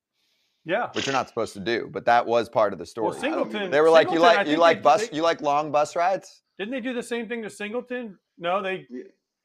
Yeah. 0.65 0.89
which 0.93 1.05
you're 1.05 1.13
not 1.13 1.27
supposed 1.29 1.53
to 1.53 1.59
do. 1.59 1.87
But 1.91 2.05
that 2.05 2.25
was 2.25 2.49
part 2.49 2.73
of 2.73 2.79
the 2.79 2.83
Well, 3.01 3.13
story. 3.13 3.19
Singleton. 3.19 3.71
they 3.71 3.79
were 3.81 3.89
like, 3.89 4.11
"You 4.11 4.19
like 4.19 4.47
you 4.47 4.57
like 4.57 4.81
bus 4.81 5.07
they- 5.07 5.15
you 5.15 5.21
like 5.21 5.41
long 5.41 5.71
bus 5.71 5.95
rides?" 5.95 6.41
Didn't 6.57 6.71
they 6.73 6.81
do 6.81 6.93
the 6.93 7.03
same 7.03 7.27
thing 7.29 7.41
to 7.43 7.49
Singleton? 7.49 8.17
No, 8.37 8.61
they 8.61 8.85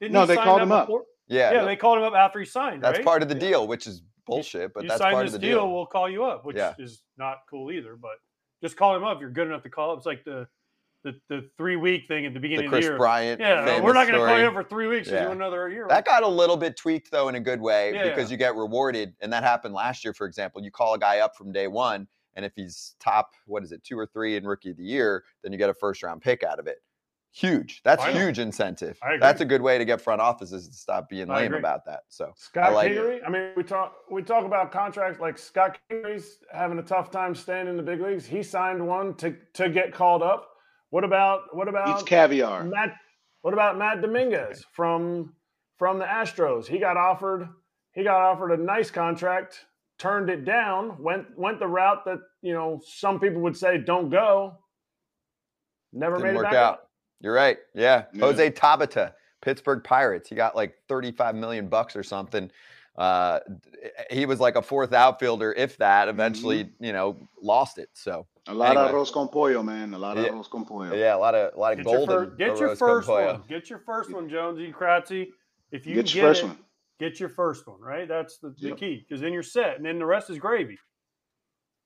didn't. 0.01 0.13
No, 0.13 0.27
they 0.27 0.35
sign 0.37 0.45
called 0.45 0.59
that 0.61 0.65
him 0.65 0.73
up. 0.73 0.87
before? 0.87 1.05
Yeah, 1.29 1.53
Yeah, 1.53 1.65
they 1.65 1.77
called 1.77 1.99
him 1.99 2.05
up 2.05 2.15
after 2.15 2.39
he 2.41 2.45
signed. 2.47 2.83
that's 2.83 2.99
right? 2.99 3.05
part 3.05 3.23
of 3.23 3.29
the 3.29 3.35
deal, 3.37 3.67
which 3.69 3.87
is 3.87 4.03
bullshit. 4.27 4.75
But 4.75 4.83
you 4.83 4.89
that's 4.89 5.01
sign 5.01 5.13
part 5.13 5.27
this 5.27 5.35
of 5.35 5.41
the 5.41 5.47
deal, 5.47 5.61
deal. 5.61 5.73
we'll 5.73 5.87
call 5.87 6.11
you 6.11 6.25
up, 6.25 6.45
which 6.45 6.57
Yeah. 6.57 6.75
is 6.79 7.03
not 7.17 7.39
cool 7.49 7.71
either. 7.71 7.95
But 7.97 8.19
just 8.65 8.77
call 8.77 8.97
him 8.97 9.05
up 9.05 9.21
you're 9.21 9.31
good 9.31 9.47
enough 9.47 9.63
to 9.63 9.71
call 9.71 9.93
up. 9.93 9.99
It's 9.99 10.07
like 10.07 10.25
the 10.25 10.49
the, 11.05 11.15
the 11.29 11.51
three 11.59 11.77
week 11.77 12.09
thing 12.09 12.25
at 12.25 12.31
the 12.31 12.35
the 12.35 12.41
beginning 12.41 12.69
Chris 12.69 12.79
of 12.79 12.83
the 12.85 12.93
year. 12.93 12.99
Bryant. 12.99 13.41
yeah, 13.41 13.81
we're 13.81 13.93
not 13.93 14.09
going 14.09 14.19
to 14.19 14.27
call 14.27 14.41
you 14.41 14.51
for 14.51 14.65
three 14.65 14.87
weeks. 14.87 15.09
Yeah. 15.09 15.27
Want 15.27 15.37
another 15.37 15.69
year. 15.69 15.87
That 15.87 16.07
got 16.07 16.23
a 16.23 16.29
little 16.29 16.57
bit 16.57 16.77
tweaked 16.77 17.11
though 17.11 17.29
in 17.29 17.35
a 17.35 17.41
good 17.41 17.61
way 17.61 17.93
Yeah, 17.93 18.05
because 18.05 18.31
yeah. 18.31 18.33
you 18.33 18.39
get 18.39 18.57
rewarded, 18.57 19.15
and 19.21 19.31
that 19.33 19.43
happened 19.43 19.75
last 19.75 20.03
year. 20.03 20.15
For 20.15 20.27
example, 20.27 20.65
you 20.65 20.71
call 20.71 20.95
a 20.95 20.99
guy 20.99 21.19
up 21.19 21.37
from 21.37 21.53
day 21.53 21.67
one, 21.67 22.09
and 22.37 22.45
if 22.45 22.53
he's 22.57 22.97
top, 23.01 23.33
what 23.47 23.63
is 23.63 23.71
it, 23.71 23.85
two 23.85 23.99
or 23.99 24.07
three 24.07 24.37
in 24.37 24.47
rookie 24.47 24.71
of 24.71 24.79
the 24.79 24.83
year, 24.83 25.25
then 25.43 25.53
you 25.53 25.59
get 25.59 25.69
a 25.69 25.75
first 25.75 26.03
round 26.03 26.23
pick 26.23 26.43
out 26.43 26.59
of 26.59 26.67
it. 26.67 26.79
Huge. 27.35 27.81
That's 27.83 28.01
I 28.01 28.13
huge 28.13 28.39
incentive. 28.39 28.97
I 29.03 29.15
agree. 29.15 29.19
That's 29.19 29.41
a 29.41 29.45
good 29.45 29.61
way 29.61 29.77
to 29.77 29.85
get 29.85 30.01
front 30.01 30.21
offices 30.21 30.69
to 30.69 30.75
stop 30.75 31.09
being 31.09 31.29
I 31.29 31.39
lame 31.39 31.47
agree. 31.47 31.59
about 31.59 31.85
that. 31.87 32.03
So 32.09 32.33
Scott 32.37 32.73
like 32.75 32.93
it. 32.93 32.97
Kingery. 32.97 33.19
I 33.27 33.29
mean, 33.29 33.51
we 33.57 33.65
talk 33.65 33.93
we 34.09 34.23
talk 34.23 34.45
about 34.45 34.71
contracts 34.71 35.19
like 35.19 35.37
Scott 35.37 35.77
Kingery's 35.91 36.39
having 36.53 36.79
a 36.79 36.83
tough 36.83 37.11
time 37.11 37.35
staying 37.35 37.67
in 37.67 37.77
the 37.77 37.83
big 37.83 38.01
leagues. 38.01 38.25
He 38.25 38.45
signed 38.45 38.87
one 38.87 39.17
to 39.17 39.35
to 39.55 39.69
get 39.69 39.93
called 39.93 40.23
up. 40.23 40.49
What 40.91 41.03
about 41.03 41.53
what 41.57 41.67
Eats 41.67 41.77
about 41.77 42.07
caviar. 42.07 42.63
Matt? 42.63 42.95
What 43.43 43.53
about 43.53 43.77
Matt 43.79 44.01
Dominguez 44.01 44.65
from 44.73 45.35
from 45.77 45.99
the 45.99 46.05
Astros? 46.05 46.69
He 46.69 46.79
got 46.79 46.97
offered 46.97 47.49
he 47.95 48.05
got 48.05 48.21
offered 48.21 48.53
a 48.53 48.57
nice 48.57 48.93
contract, 48.93 49.67
turned 49.99 50.31
it 50.31 50.45
down, 50.45 51.03
went 51.03 51.37
went 51.37 51.59
the 51.59 51.67
route 51.67 52.05
that 52.05 52.19
you 52.43 52.53
know 52.53 52.81
some 52.87 53.19
people 53.19 53.43
would 53.43 53.57
say 53.57 53.77
don't 53.79 54.09
go. 54.09 54.57
Never 55.93 56.15
didn't 56.15 56.29
made 56.29 56.35
it 56.35 56.37
work 56.37 56.45
back 56.45 56.55
out. 56.55 56.81
Up. 57.25 57.27
You're 57.27 57.35
right. 57.35 57.59
Yeah. 57.75 58.05
Yeah. 58.13 58.21
Jose 58.21 58.51
Tabata, 58.53 59.13
Pittsburgh 59.41 59.83
Pirates. 59.83 60.29
He 60.29 60.35
got 60.35 60.55
like 60.57 60.75
35 60.89 61.35
million 61.35 61.69
bucks 61.69 61.97
or 61.97 62.03
something. 62.03 62.51
Uh, 62.97 63.41
he 64.11 64.25
was 64.25 64.39
like 64.39 64.55
a 64.57 64.63
fourth 64.63 64.93
outfielder, 64.93 65.53
if 65.53 65.77
that. 65.79 66.09
Eventually, 66.09 66.71
you 66.79 66.93
know, 66.93 67.17
lost 67.43 67.79
it. 67.79 67.89
So 67.95 68.27
A 68.47 68.55
lot 68.55 68.77
of 68.77 68.85
Anyway. 68.87 69.01
arroz 69.03 69.13
con 69.13 69.29
pollo, 69.29 69.63
man. 69.63 69.95
A 69.95 69.99
lot 69.99 70.17
of 70.17 70.25
Yeah. 70.25 70.31
arroz 70.31 70.49
con 70.51 70.65
pollo. 70.65 70.95
yeah, 70.95 71.17
a 71.17 71.19
lot 71.19 71.35
of 71.35 71.55
a 71.55 71.59
lot 71.59 71.73
of 71.73 71.79
Get 71.79 71.87
your, 71.87 71.97
golden. 72.07 72.31
fir- 72.31 72.37
get 72.37 72.59
your 72.59 72.69
arroz 72.69 72.79
con 72.79 72.89
first 72.89 73.07
pollo. 73.09 73.27
one. 73.33 73.43
Get 73.49 73.71
your 73.71 73.79
first 73.81 74.13
one, 74.13 74.29
Jonesy 74.29 74.73
Kratzy. 74.73 75.29
If 75.73 75.87
you 75.87 75.95
Get 75.97 76.07
get 76.07 76.15
your 76.15 76.25
first 76.29 76.43
it, 76.43 76.47
one. 76.47 76.59
get 77.01 77.19
your 77.21 77.29
first 77.31 77.67
one. 77.67 77.81
Right, 77.81 78.07
that's 78.07 78.39
the, 78.39 78.51
the 78.51 78.69
Yep. 78.69 78.77
key. 78.79 78.97
Because 79.09 79.21
then 79.23 79.33
you're 79.33 79.43
set, 79.43 79.77
and 79.77 79.85
then 79.85 79.99
the 79.99 80.07
rest 80.07 80.31
is 80.31 80.39
gravy. 80.39 80.79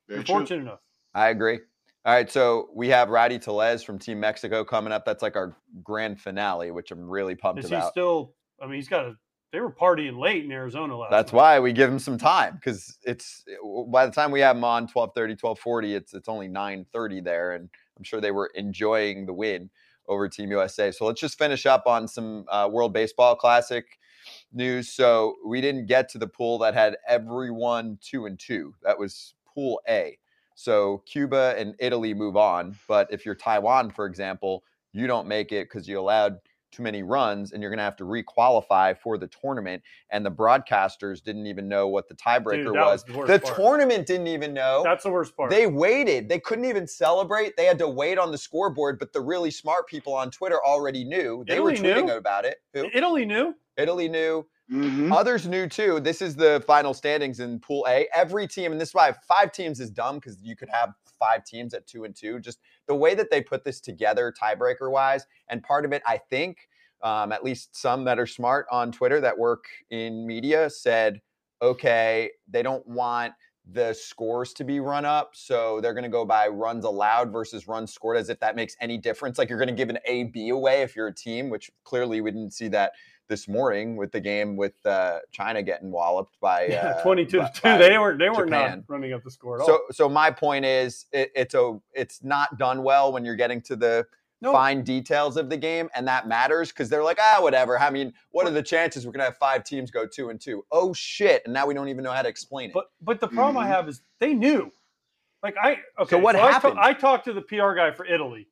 Very 0.08 0.18
you're 0.18 0.24
true. 0.24 0.34
fortunate 0.34 0.60
enough. 0.62 0.80
I 1.14 1.28
agree. 1.28 1.60
All 2.08 2.14
right, 2.14 2.30
so 2.30 2.70
we 2.74 2.88
have 2.88 3.10
Rowdy 3.10 3.38
Tellez 3.38 3.82
from 3.82 3.98
Team 3.98 4.18
Mexico 4.18 4.64
coming 4.64 4.94
up. 4.94 5.04
That's 5.04 5.22
like 5.22 5.36
our 5.36 5.54
grand 5.82 6.18
finale, 6.18 6.70
which 6.70 6.90
I'm 6.90 7.06
really 7.06 7.34
pumped 7.34 7.62
Is 7.62 7.68
he 7.68 7.78
still? 7.90 8.32
I 8.62 8.64
mean, 8.64 8.76
he's 8.76 8.88
got 8.88 9.04
a. 9.04 9.14
They 9.52 9.60
were 9.60 9.70
partying 9.70 10.18
late 10.18 10.42
in 10.42 10.50
Arizona 10.50 10.96
last. 10.96 11.10
That's 11.10 11.34
night. 11.34 11.36
why 11.36 11.60
we 11.60 11.74
give 11.74 11.92
him 11.92 11.98
some 11.98 12.16
time 12.16 12.54
because 12.54 12.96
it's 13.02 13.44
by 13.88 14.06
the 14.06 14.12
time 14.12 14.30
we 14.30 14.40
have 14.40 14.56
him 14.56 14.64
on 14.64 14.88
12:30, 14.88 15.38
12:40, 15.38 15.94
it's 15.96 16.14
it's 16.14 16.30
only 16.30 16.48
9:30 16.48 17.22
there, 17.22 17.52
and 17.52 17.68
I'm 17.98 18.04
sure 18.04 18.22
they 18.22 18.30
were 18.30 18.50
enjoying 18.54 19.26
the 19.26 19.34
win 19.34 19.68
over 20.06 20.30
Team 20.30 20.50
USA. 20.50 20.90
So 20.90 21.04
let's 21.04 21.20
just 21.20 21.36
finish 21.36 21.66
up 21.66 21.86
on 21.86 22.08
some 22.08 22.46
uh, 22.48 22.70
World 22.72 22.94
Baseball 22.94 23.36
Classic 23.36 23.84
news. 24.50 24.94
So 24.94 25.34
we 25.46 25.60
didn't 25.60 25.84
get 25.84 26.08
to 26.12 26.18
the 26.18 26.26
pool 26.26 26.56
that 26.60 26.72
had 26.72 26.96
everyone 27.06 27.98
two 28.00 28.24
and 28.24 28.38
two. 28.38 28.72
That 28.82 28.98
was 28.98 29.34
Pool 29.54 29.82
A. 29.86 30.16
So 30.58 31.04
Cuba 31.06 31.54
and 31.56 31.76
Italy 31.78 32.14
move 32.14 32.36
on. 32.36 32.76
But 32.88 33.12
if 33.12 33.24
you're 33.24 33.36
Taiwan, 33.36 33.90
for 33.90 34.06
example, 34.06 34.64
you 34.92 35.06
don't 35.06 35.28
make 35.28 35.52
it 35.52 35.68
because 35.68 35.86
you 35.86 36.00
allowed 36.00 36.38
too 36.72 36.82
many 36.82 37.04
runs 37.04 37.52
and 37.52 37.62
you're 37.62 37.70
going 37.70 37.78
to 37.78 37.84
have 37.84 37.94
to 37.94 38.04
requalify 38.04 38.98
for 38.98 39.16
the 39.18 39.28
tournament. 39.28 39.84
And 40.10 40.26
the 40.26 40.32
broadcasters 40.32 41.22
didn't 41.22 41.46
even 41.46 41.68
know 41.68 41.86
what 41.86 42.08
the 42.08 42.16
tiebreaker 42.16 42.64
Dude, 42.64 42.74
was. 42.74 43.04
was 43.08 43.28
the 43.28 43.38
the 43.38 43.54
tournament 43.54 44.08
didn't 44.08 44.26
even 44.26 44.52
know. 44.52 44.82
That's 44.82 45.04
the 45.04 45.12
worst 45.12 45.36
part. 45.36 45.50
They 45.50 45.68
waited. 45.68 46.28
They 46.28 46.40
couldn't 46.40 46.64
even 46.64 46.88
celebrate. 46.88 47.56
They 47.56 47.66
had 47.66 47.78
to 47.78 47.88
wait 47.88 48.18
on 48.18 48.32
the 48.32 48.38
scoreboard, 48.38 48.98
but 48.98 49.12
the 49.12 49.20
really 49.20 49.52
smart 49.52 49.86
people 49.86 50.12
on 50.12 50.32
Twitter 50.32 50.58
already 50.66 51.04
knew. 51.04 51.44
They 51.46 51.60
were 51.60 51.70
Italy 51.70 51.88
tweeting 51.88 52.06
knew? 52.06 52.16
about 52.16 52.44
it. 52.44 52.56
Who? 52.74 52.90
Italy 52.92 53.24
knew. 53.24 53.54
Italy 53.76 54.08
knew. 54.08 54.44
Hmm 54.68 55.10
Others 55.12 55.46
knew 55.46 55.66
too. 55.66 56.00
This 56.00 56.20
is 56.20 56.36
the 56.36 56.62
final 56.66 56.92
standings 56.92 57.40
in 57.40 57.58
Pool 57.60 57.86
A. 57.88 58.06
Every 58.14 58.46
team, 58.46 58.72
and 58.72 58.80
this 58.80 58.90
is 58.90 58.94
why 58.94 59.14
five 59.26 59.52
teams 59.52 59.80
is 59.80 59.90
dumb 59.90 60.16
because 60.16 60.42
you 60.42 60.56
could 60.56 60.68
have 60.68 60.92
five 61.18 61.44
teams 61.44 61.72
at 61.72 61.86
two 61.86 62.04
and 62.04 62.14
two. 62.14 62.38
Just 62.38 62.60
the 62.86 62.94
way 62.94 63.14
that 63.14 63.30
they 63.30 63.40
put 63.40 63.64
this 63.64 63.80
together, 63.80 64.32
tiebreaker 64.40 64.90
wise, 64.90 65.26
and 65.48 65.62
part 65.62 65.84
of 65.86 65.92
it, 65.92 66.02
I 66.06 66.18
think, 66.18 66.68
um, 67.02 67.32
at 67.32 67.42
least 67.42 67.76
some 67.76 68.04
that 68.04 68.18
are 68.18 68.26
smart 68.26 68.66
on 68.70 68.92
Twitter 68.92 69.20
that 69.20 69.38
work 69.38 69.64
in 69.90 70.26
media 70.26 70.68
said, 70.68 71.22
okay, 71.62 72.30
they 72.46 72.62
don't 72.62 72.86
want 72.86 73.32
the 73.70 73.92
scores 73.92 74.52
to 74.54 74.64
be 74.64 74.80
run 74.80 75.04
up, 75.04 75.30
so 75.34 75.80
they're 75.80 75.92
going 75.92 76.04
to 76.04 76.08
go 76.08 76.24
by 76.24 76.48
runs 76.48 76.84
allowed 76.84 77.30
versus 77.30 77.68
runs 77.68 77.92
scored, 77.92 78.16
as 78.16 78.30
if 78.30 78.40
that 78.40 78.56
makes 78.56 78.74
any 78.80 78.96
difference. 78.96 79.38
Like 79.38 79.48
you're 79.50 79.58
going 79.58 79.68
to 79.68 79.74
give 79.74 79.90
an 79.90 79.98
A 80.06 80.24
B 80.24 80.48
away 80.48 80.82
if 80.82 80.96
you're 80.96 81.08
a 81.08 81.14
team, 81.14 81.50
which 81.50 81.70
clearly 81.84 82.20
we 82.20 82.30
didn't 82.30 82.52
see 82.52 82.68
that 82.68 82.92
this 83.28 83.46
morning 83.46 83.96
with 83.96 84.10
the 84.12 84.20
game 84.20 84.56
with 84.56 84.74
uh, 84.86 85.18
China 85.30 85.62
getting 85.62 85.90
walloped 85.90 86.38
by 86.40 86.66
Yeah, 86.66 86.86
uh, 86.98 87.02
twenty-two 87.02 87.38
by- 87.40 87.48
to 87.48 87.60
two. 87.60 87.78
They 87.78 87.98
weren't. 87.98 88.18
They 88.18 88.28
were 88.30 88.44
Japan. 88.44 88.78
not 88.78 88.84
running 88.88 89.12
up 89.12 89.22
the 89.22 89.30
score 89.30 89.56
at 89.56 89.60
all. 89.60 89.66
So, 89.66 89.80
so 89.90 90.08
my 90.08 90.30
point 90.30 90.64
is, 90.64 91.06
it, 91.12 91.30
it's 91.34 91.54
a, 91.54 91.78
it's 91.94 92.22
not 92.24 92.58
done 92.58 92.82
well 92.82 93.12
when 93.12 93.24
you're 93.24 93.36
getting 93.36 93.60
to 93.62 93.76
the 93.76 94.06
no, 94.40 94.52
fine 94.52 94.82
details 94.82 95.36
of 95.36 95.50
the 95.50 95.56
game, 95.56 95.88
and 95.94 96.06
that 96.08 96.26
matters 96.28 96.70
because 96.70 96.88
they're 96.88 97.02
like, 97.04 97.18
ah, 97.20 97.38
whatever. 97.40 97.78
I 97.78 97.90
mean, 97.90 98.12
what 98.30 98.46
are 98.46 98.50
the 98.50 98.62
chances 98.62 99.04
we're 99.04 99.12
gonna 99.12 99.24
have 99.24 99.36
five 99.36 99.64
teams 99.64 99.90
go 99.90 100.06
two 100.06 100.30
and 100.30 100.40
two? 100.40 100.64
Oh 100.72 100.92
shit! 100.92 101.42
And 101.44 101.52
now 101.52 101.66
we 101.66 101.74
don't 101.74 101.88
even 101.88 102.04
know 102.04 102.12
how 102.12 102.22
to 102.22 102.28
explain 102.28 102.70
it. 102.70 102.74
But 102.74 102.90
but 103.02 103.20
the 103.20 103.28
problem 103.28 103.56
I 103.58 103.66
Mhm. 103.66 103.70
have 103.70 103.88
is 103.88 104.00
they 104.20 104.34
knew. 104.34 104.70
Like 105.42 105.56
I 105.62 105.78
okay. 106.00 106.10
So 106.10 106.18
what 106.18 106.34
I, 106.36 106.40
ta- 106.40 106.48
happened? 106.52 106.78
I 106.80 106.92
talked 106.94 107.24
to 107.26 107.32
the 107.32 107.42
PR 107.42 107.74
guy 107.74 107.90
for 107.92 108.04
Italy 108.06 108.48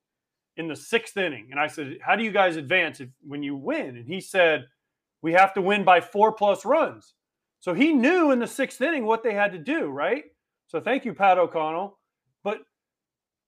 in 0.57 0.69
the 0.69 0.77
sixth 0.77 1.16
inning, 1.16 1.49
and 1.51 1.61
I 1.61 1.66
said, 1.66 1.99
"How 2.03 2.16
do 2.16 2.24
you 2.24 2.31
guys 2.31 2.57
advance 2.57 3.01
if 3.01 3.09
when 3.20 3.43
you 3.43 3.57
win?" 3.57 3.97
And 3.97 4.07
he 4.07 4.20
said, 4.20 4.66
"We 5.23 5.33
have 5.33 5.53
to 5.55 5.62
win 5.62 5.85
by 5.85 6.01
four 6.01 6.33
plus 6.33 6.65
runs." 6.65 7.15
So 7.61 7.74
he 7.74 7.93
knew 7.93 8.31
in 8.31 8.39
the 8.39 8.47
sixth 8.47 8.81
inning 8.81 9.05
what 9.05 9.23
they 9.23 9.35
had 9.35 9.53
to 9.53 9.59
do, 9.59 9.87
right? 9.87 10.24
So 10.69 10.81
thank 10.81 11.05
you, 11.05 11.15
Pat 11.15 11.39
O'Connell. 11.39 11.99
But 12.43 12.61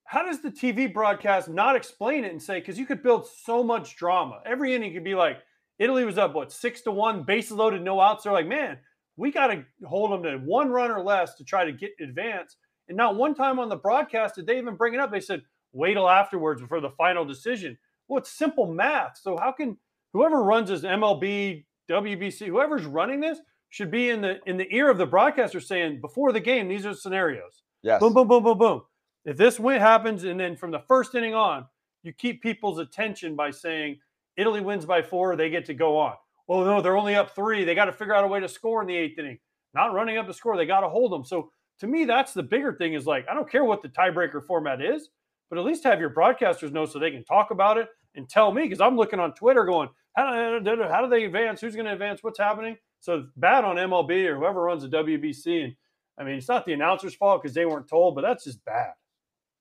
how 0.04 0.24
does 0.24 0.40
the 0.40 0.50
TV 0.50 0.92
broadcast 0.92 1.48
not 1.48 1.76
explain 1.76 2.24
it 2.24 2.32
and 2.32 2.42
say 2.42 2.60
because 2.60 2.78
you 2.78 2.86
could 2.86 3.02
build 3.02 3.26
so 3.26 3.62
much 3.62 3.96
drama? 3.96 4.40
Every 4.46 4.74
inning 4.74 4.92
could 4.92 5.04
be 5.04 5.14
like 5.14 5.38
Italy 5.78 6.04
was 6.04 6.18
up 6.18 6.34
what 6.34 6.52
six 6.52 6.80
to 6.82 6.90
one, 6.90 7.22
bases 7.22 7.52
loaded, 7.52 7.82
no 7.82 8.00
outs. 8.00 8.24
They're 8.24 8.32
like, 8.32 8.46
man, 8.46 8.78
we 9.16 9.30
got 9.30 9.48
to 9.48 9.64
hold 9.86 10.12
them 10.12 10.22
to 10.22 10.38
one 10.38 10.70
run 10.70 10.90
or 10.90 11.02
less 11.02 11.34
to 11.34 11.44
try 11.44 11.64
to 11.64 11.72
get 11.72 11.90
advance. 12.00 12.56
And 12.88 12.96
not 12.96 13.16
one 13.16 13.34
time 13.34 13.58
on 13.58 13.68
the 13.68 13.76
broadcast 13.76 14.36
did 14.36 14.46
they 14.46 14.58
even 14.58 14.76
bring 14.76 14.94
it 14.94 15.00
up. 15.00 15.10
They 15.10 15.20
said, 15.20 15.42
wait 15.72 15.94
till 15.94 16.08
afterwards 16.08 16.62
for 16.68 16.80
the 16.80 16.90
final 16.90 17.24
decision. 17.24 17.76
Well, 18.08 18.18
it's 18.18 18.30
simple 18.30 18.72
math. 18.72 19.18
So 19.18 19.36
how 19.36 19.52
can 19.52 19.76
whoever 20.12 20.42
runs 20.42 20.70
this 20.70 20.82
MLB, 20.82 21.64
WBC, 21.90 22.46
whoever's 22.46 22.84
running 22.86 23.20
this 23.20 23.38
should 23.70 23.90
be 23.90 24.08
in 24.08 24.20
the 24.22 24.38
in 24.46 24.56
the 24.56 24.72
ear 24.74 24.90
of 24.90 24.98
the 24.98 25.06
broadcaster 25.06 25.60
saying 25.60 26.00
before 26.00 26.32
the 26.32 26.40
game, 26.40 26.68
these 26.68 26.86
are 26.86 26.90
the 26.90 26.96
scenarios. 26.96 27.62
yes, 27.82 28.00
Boom, 28.00 28.14
boom, 28.14 28.28
boom, 28.28 28.42
boom, 28.42 28.58
boom. 28.58 28.82
If 29.24 29.36
this 29.36 29.60
win 29.60 29.80
happens, 29.80 30.24
and 30.24 30.40
then 30.40 30.56
from 30.56 30.70
the 30.70 30.78
first 30.88 31.14
inning 31.14 31.34
on, 31.34 31.66
you 32.02 32.12
keep 32.12 32.42
people's 32.42 32.78
attention 32.78 33.36
by 33.36 33.50
saying 33.50 33.98
Italy 34.38 34.60
wins 34.60 34.86
by 34.86 35.02
four, 35.02 35.36
they 35.36 35.50
get 35.50 35.66
to 35.66 35.74
go 35.74 35.98
on. 35.98 36.14
Oh 36.48 36.64
no, 36.64 36.80
they're 36.80 36.96
only 36.96 37.14
up 37.14 37.34
three. 37.34 37.64
They 37.64 37.74
got 37.74 37.86
to 37.86 37.92
figure 37.92 38.14
out 38.14 38.24
a 38.24 38.28
way 38.28 38.40
to 38.40 38.48
score 38.48 38.80
in 38.80 38.86
the 38.86 38.96
eighth 38.96 39.18
inning. 39.18 39.38
Not 39.74 39.92
running 39.92 40.16
up 40.16 40.26
the 40.26 40.32
score, 40.32 40.56
they 40.56 40.64
got 40.64 40.80
to 40.80 40.88
hold 40.88 41.12
them. 41.12 41.24
So 41.24 41.50
to 41.80 41.86
me, 41.86 42.06
that's 42.06 42.32
the 42.32 42.42
bigger 42.42 42.72
thing. 42.72 42.94
Is 42.94 43.06
like 43.06 43.26
I 43.30 43.34
don't 43.34 43.50
care 43.50 43.64
what 43.64 43.82
the 43.82 43.88
tiebreaker 43.88 44.42
format 44.46 44.80
is, 44.80 45.10
but 45.50 45.58
at 45.58 45.64
least 45.64 45.84
have 45.84 46.00
your 46.00 46.10
broadcasters 46.10 46.72
know 46.72 46.84
so 46.86 46.98
they 46.98 47.10
can 47.10 47.24
talk 47.24 47.50
about 47.50 47.78
it 47.78 47.88
and 48.14 48.28
tell 48.28 48.52
me 48.52 48.62
because 48.62 48.80
I'm 48.80 48.96
looking 48.96 49.20
on 49.20 49.34
Twitter 49.34 49.64
going, 49.64 49.88
how 50.16 50.58
do, 50.58 50.82
how 50.82 51.02
do 51.02 51.08
they 51.08 51.24
advance? 51.24 51.60
Who's 51.60 51.74
going 51.74 51.86
to 51.86 51.92
advance? 51.92 52.22
What's 52.22 52.38
happening? 52.38 52.76
So 53.00 53.26
bad 53.36 53.64
on 53.64 53.76
MLB 53.76 54.26
or 54.26 54.36
whoever 54.36 54.62
runs 54.62 54.82
the 54.82 54.88
WBC. 54.88 55.64
And 55.64 55.74
I 56.18 56.24
mean, 56.24 56.34
it's 56.34 56.48
not 56.48 56.66
the 56.66 56.72
announcer's 56.72 57.14
fault 57.14 57.42
because 57.42 57.54
they 57.54 57.64
weren't 57.66 57.88
told, 57.88 58.14
but 58.16 58.22
that's 58.22 58.44
just 58.44 58.64
bad. 58.64 58.90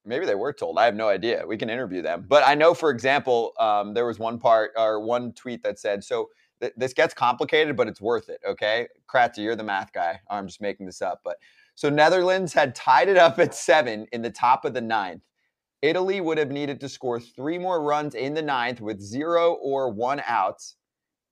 maybe 0.05 0.25
they 0.25 0.35
were 0.35 0.53
told. 0.53 0.79
I 0.79 0.85
have 0.85 0.95
no 0.95 1.09
idea. 1.09 1.45
We 1.45 1.57
can 1.57 1.69
interview 1.69 2.01
them. 2.01 2.25
But 2.27 2.43
I 2.47 2.55
know, 2.55 2.73
for 2.73 2.89
example, 2.89 3.53
um, 3.59 3.93
there 3.93 4.05
was 4.05 4.17
one 4.19 4.39
part 4.39 4.71
or 4.77 4.99
one 4.99 5.33
tweet 5.33 5.61
that 5.63 5.77
said, 5.79 6.03
so 6.03 6.29
th- 6.61 6.73
this 6.77 6.93
gets 6.93 7.13
complicated, 7.13 7.75
but 7.75 7.87
it's 7.87 8.01
worth 8.01 8.29
it. 8.29 8.39
Okay. 8.47 8.87
Kratzy, 9.07 9.39
you're 9.39 9.55
the 9.55 9.63
math 9.63 9.93
guy. 9.93 10.19
I'm 10.29 10.47
just 10.47 10.61
making 10.61 10.85
this 10.85 11.01
up. 11.01 11.21
But 11.23 11.37
so 11.75 11.89
Netherlands 11.89 12.53
had 12.53 12.73
tied 12.73 13.09
it 13.09 13.17
up 13.17 13.37
at 13.37 13.53
seven 13.53 14.07
in 14.13 14.21
the 14.23 14.31
top 14.31 14.65
of 14.65 14.73
the 14.73 14.81
ninth. 14.81 15.21
Italy 15.81 16.21
would 16.21 16.37
have 16.37 16.51
needed 16.51 16.79
to 16.79 16.89
score 16.89 17.19
three 17.19 17.57
more 17.57 17.81
runs 17.81 18.15
in 18.15 18.33
the 18.33 18.41
ninth 18.41 18.81
with 18.81 18.99
zero 18.99 19.53
or 19.53 19.91
one 19.91 20.21
outs, 20.25 20.75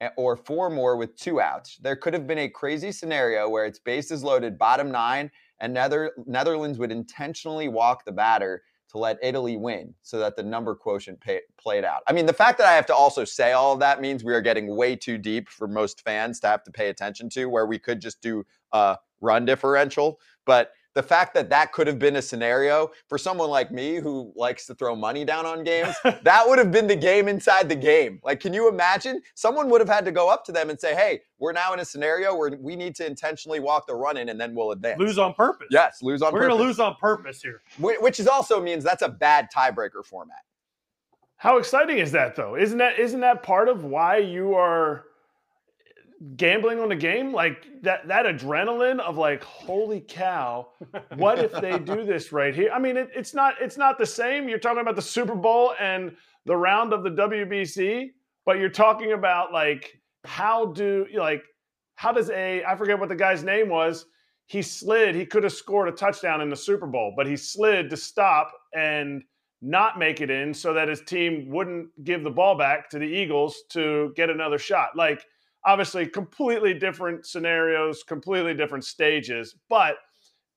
eh, 0.02 0.10
or 0.18 0.36
four 0.36 0.70
more 0.70 0.98
with 0.98 1.16
two 1.16 1.42
outs. 1.42 1.78
There 1.78 1.96
could 1.96 2.14
have 2.14 2.28
been 2.28 2.38
a 2.40 2.50
crazy 2.50 2.92
scenario 2.92 3.50
where 3.50 3.66
it's 3.66 3.80
bases 3.80 4.24
loaded, 4.24 4.58
bottom 4.58 4.92
nine, 4.92 5.32
and 5.60 5.74
Nether- 5.74 6.12
Netherlands 6.26 6.78
would 6.78 6.92
intentionally 6.92 7.68
walk 7.68 8.06
the 8.06 8.12
batter 8.12 8.64
to 8.90 8.98
let 9.00 9.18
Italy 9.24 9.58
win 9.58 9.96
so 10.04 10.20
that 10.20 10.36
the 10.36 10.44
number 10.44 10.76
quotient 10.76 11.20
pay- 11.20 11.42
played 11.58 11.84
out. 11.84 12.04
I 12.08 12.14
mean, 12.14 12.28
the 12.28 12.34
fact 12.34 12.60
that 12.60 12.68
I 12.68 12.74
have 12.74 12.86
to 12.88 12.96
also 12.96 13.26
say 13.26 13.52
all 13.52 13.74
of 13.74 13.80
that 13.80 14.00
means 14.00 14.24
we 14.24 14.34
are 14.34 14.42
getting 14.42 14.76
way 14.76 14.96
too 14.96 15.18
deep 15.18 15.50
for 15.50 15.68
most 15.68 16.02
fans 16.02 16.40
to 16.42 16.48
have 16.48 16.64
to 16.66 16.72
pay 16.72 16.90
attention 16.90 17.30
to, 17.30 17.46
where 17.46 17.66
we 17.66 17.80
could 17.80 18.00
just 18.00 18.22
do 18.22 18.46
a 18.74 18.98
run 19.22 19.44
differential. 19.46 20.20
But 20.46 20.72
the 20.96 21.04
fact 21.04 21.34
that 21.34 21.50
that 21.50 21.74
could 21.74 21.88
have 21.88 22.00
been 22.00 22.16
a 22.16 22.22
scenario 22.22 22.90
for 23.08 23.18
someone 23.18 23.50
like 23.50 23.70
me 23.70 23.96
who 23.96 24.32
likes 24.36 24.66
to 24.66 24.74
throw 24.74 24.96
money 24.96 25.26
down 25.26 25.46
on 25.46 25.64
games, 25.64 25.94
that 26.24 26.44
would 26.48 26.58
have 26.58 26.72
been 26.72 26.88
the 26.88 26.96
game 26.96 27.28
inside 27.28 27.68
the 27.70 27.76
game. 27.76 28.20
Like, 28.24 28.40
can 28.40 28.54
you 28.54 28.70
imagine? 28.70 29.22
Someone 29.36 29.70
would 29.70 29.82
have 29.82 29.90
had 29.90 30.06
to 30.06 30.12
go 30.12 30.30
up 30.30 30.46
to 30.46 30.54
them 30.54 30.70
and 30.70 30.80
say, 30.80 30.96
hey, 30.96 31.20
we're 31.38 31.52
now 31.52 31.74
in 31.74 31.82
a 31.82 31.86
scenario 31.86 32.34
where 32.34 32.58
we 32.60 32.78
need 32.78 32.96
to 32.96 33.06
intentionally 33.06 33.60
walk 33.60 33.86
the 33.88 33.94
run 33.94 34.16
in 34.16 34.30
and 34.30 34.40
then 34.40 34.56
we'll 34.56 34.72
advance. 34.72 34.98
Lose 34.98 35.18
on 35.18 35.34
purpose. 35.34 35.68
Yes, 35.70 36.02
lose 36.02 36.22
on 36.22 36.32
purpose. 36.32 36.42
We're 36.42 36.48
going 36.48 36.60
to 36.60 36.66
lose 36.66 36.80
on 36.80 36.96
purpose 36.96 37.42
here. 37.42 37.62
Which 37.78 38.20
is 38.20 38.28
also 38.28 38.62
means 38.62 38.84
that's 38.84 39.04
a 39.04 39.10
bad 39.10 39.50
tiebreaker 39.54 40.04
format. 40.06 40.44
How 41.38 41.58
exciting 41.58 41.98
is 41.98 42.14
that 42.14 42.36
though? 42.38 42.56
Isn't 42.56 42.78
that 42.78 42.98
isn't 42.98 43.20
that 43.20 43.44
part 43.44 43.68
of 43.68 43.84
why 43.84 44.18
you 44.18 44.56
are 44.56 45.04
gambling 46.36 46.80
on 46.80 46.90
the 46.90 46.96
game? 46.96 47.34
Like 47.34 47.66
that 47.84 48.08
that 48.08 48.26
adrenaline 48.26 49.00
of 49.00 49.18
like, 49.18 49.44
holy 49.44 50.02
cow, 50.02 50.70
what 51.16 51.40
if 51.40 51.52
they 51.54 51.80
do 51.80 52.04
this 52.06 52.32
right 52.32 52.56
here? 52.56 52.72
I 52.74 52.80
mean, 52.80 52.98
it, 52.98 53.10
it's 53.16 53.34
not 53.34 53.56
it's 53.62 53.78
not 53.78 53.98
the 53.98 54.06
same. 54.06 54.50
You're 54.50 54.60
talking 54.60 54.82
about 54.82 54.96
the 54.96 55.02
Super 55.02 55.36
Bowl 55.36 55.74
and 55.80 56.16
the 56.46 56.56
round 56.56 56.94
of 56.94 57.04
the 57.04 57.10
WBC, 57.10 58.12
but 58.46 58.60
you're 58.60 58.70
talking 58.70 59.14
about 59.14 59.52
like 59.52 60.00
how 60.26 60.68
do 60.68 61.06
like 61.16 61.44
how 61.96 62.12
does 62.12 62.30
a 62.30 62.64
I 62.64 62.76
forget 62.76 63.00
what 63.00 63.10
the 63.10 63.16
guy's 63.16 63.44
name 63.44 63.70
was. 63.70 64.06
He 64.48 64.62
slid. 64.62 65.16
He 65.16 65.26
could 65.26 65.44
have 65.44 65.54
scored 65.54 65.88
a 65.88 65.92
touchdown 65.92 66.42
in 66.42 66.50
the 66.50 66.56
Super 66.56 66.86
Bowl, 66.86 67.14
but 67.18 67.26
he 67.26 67.36
slid 67.36 67.90
to 67.90 67.98
stop 67.98 68.52
and 68.76 69.24
not 69.62 69.98
make 69.98 70.22
it 70.22 70.30
in 70.30 70.54
so 70.54 70.74
that 70.74 70.88
his 70.88 71.02
team 71.02 71.50
wouldn't 71.50 71.88
give 72.04 72.24
the 72.24 72.30
ball 72.30 72.56
back 72.56 72.88
to 72.90 73.00
the 73.00 73.06
Eagles 73.06 73.64
to 73.70 74.14
get 74.16 74.30
another 74.30 74.60
shot. 74.60 74.90
Like 74.96 75.26
obviously 75.66 76.06
completely 76.06 76.74
different 76.74 77.26
scenarios, 77.26 78.04
completely 78.04 78.54
different 78.54 78.84
stages, 78.84 79.56
but 79.70 79.98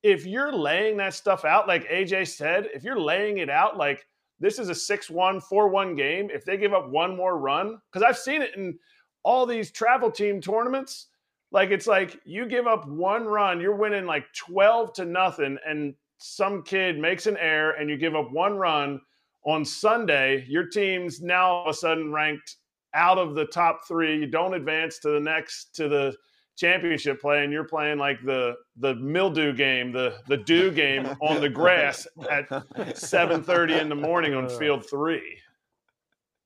if 0.02 0.24
you're 0.24 0.52
laying 0.52 0.96
that 0.98 1.14
stuff 1.14 1.44
out 1.44 1.66
like 1.66 1.88
AJ 1.88 2.28
said, 2.28 2.68
if 2.72 2.84
you're 2.84 3.00
laying 3.00 3.38
it 3.38 3.50
out 3.50 3.76
like 3.76 4.06
this 4.38 4.58
is 4.58 4.68
a 4.68 4.72
6-1 4.72 5.42
4-1 5.42 5.96
game, 5.96 6.30
if 6.32 6.44
they 6.44 6.56
give 6.56 6.72
up 6.72 6.88
one 6.88 7.16
more 7.16 7.38
run 7.38 7.80
cuz 7.92 8.02
I've 8.02 8.18
seen 8.18 8.42
it 8.42 8.54
in 8.54 8.78
all 9.24 9.44
these 9.44 9.70
travel 9.70 10.10
team 10.10 10.40
tournaments 10.40 11.08
like 11.50 11.70
it's 11.70 11.86
like 11.86 12.20
you 12.24 12.46
give 12.46 12.66
up 12.66 12.86
one 12.86 13.24
run, 13.24 13.60
you're 13.60 13.74
winning 13.74 14.06
like 14.06 14.32
12 14.34 14.92
to 14.94 15.04
nothing 15.04 15.58
and 15.66 15.94
some 16.18 16.62
kid 16.62 16.98
makes 16.98 17.26
an 17.26 17.36
error 17.38 17.72
and 17.72 17.88
you 17.88 17.96
give 17.96 18.14
up 18.14 18.30
one 18.32 18.56
run 18.56 19.00
on 19.44 19.64
Sunday, 19.64 20.44
your 20.48 20.66
team's 20.66 21.22
now 21.22 21.48
all 21.48 21.64
of 21.64 21.70
a 21.70 21.74
sudden 21.74 22.12
ranked 22.12 22.56
out 22.94 23.18
of 23.18 23.34
the 23.34 23.46
top 23.46 23.80
three. 23.86 24.18
You 24.18 24.26
don't 24.26 24.54
advance 24.54 24.98
to 25.00 25.10
the 25.10 25.20
next 25.20 25.74
to 25.76 25.88
the 25.88 26.16
championship 26.56 27.20
play 27.20 27.44
and 27.44 27.52
you're 27.52 27.64
playing 27.64 27.98
like 27.98 28.20
the 28.24 28.54
the 28.76 28.94
mildew 28.96 29.54
game, 29.54 29.92
the 29.92 30.18
the 30.26 30.36
dew 30.36 30.70
game 30.70 31.06
on 31.22 31.40
the 31.40 31.48
grass 31.48 32.06
at 32.30 32.48
7:30 32.48 33.80
in 33.80 33.88
the 33.88 33.94
morning 33.94 34.34
on 34.34 34.48
field 34.48 34.88
3. 34.88 35.22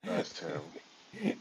That's 0.05 0.41
terrible. 0.41 1.39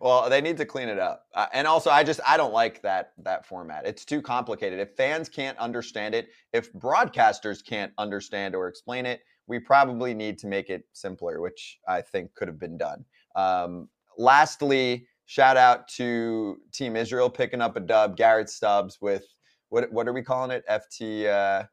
well, 0.00 0.28
they 0.28 0.40
need 0.40 0.56
to 0.56 0.64
clean 0.64 0.88
it 0.88 0.98
up. 0.98 1.26
Uh, 1.34 1.46
and 1.52 1.66
also, 1.66 1.90
I 1.90 2.04
just 2.04 2.20
I 2.26 2.36
don't 2.36 2.52
like 2.52 2.82
that 2.82 3.12
that 3.22 3.46
format. 3.46 3.86
It's 3.86 4.04
too 4.04 4.20
complicated. 4.22 4.78
If 4.80 4.96
fans 4.96 5.28
can't 5.28 5.56
understand 5.58 6.14
it, 6.14 6.28
if 6.52 6.72
broadcasters 6.72 7.64
can't 7.64 7.92
understand 7.98 8.54
or 8.54 8.68
explain 8.68 9.06
it, 9.06 9.20
we 9.46 9.58
probably 9.58 10.14
need 10.14 10.38
to 10.38 10.46
make 10.46 10.70
it 10.70 10.84
simpler, 10.92 11.40
which 11.40 11.78
I 11.86 12.00
think 12.00 12.34
could 12.34 12.48
have 12.48 12.58
been 12.58 12.78
done. 12.78 13.04
Um, 13.34 13.88
lastly, 14.18 15.06
shout 15.26 15.56
out 15.56 15.88
to 15.88 16.58
Team 16.72 16.96
Israel 16.96 17.30
picking 17.30 17.60
up 17.60 17.76
a 17.76 17.80
dub. 17.80 18.16
Garrett 18.16 18.50
Stubbs 18.50 18.98
with 19.00 19.26
what 19.68 19.90
what 19.92 20.06
are 20.08 20.12
we 20.12 20.22
calling 20.22 20.50
it? 20.50 20.64
FT 20.68 21.26
uh, 21.26 21.64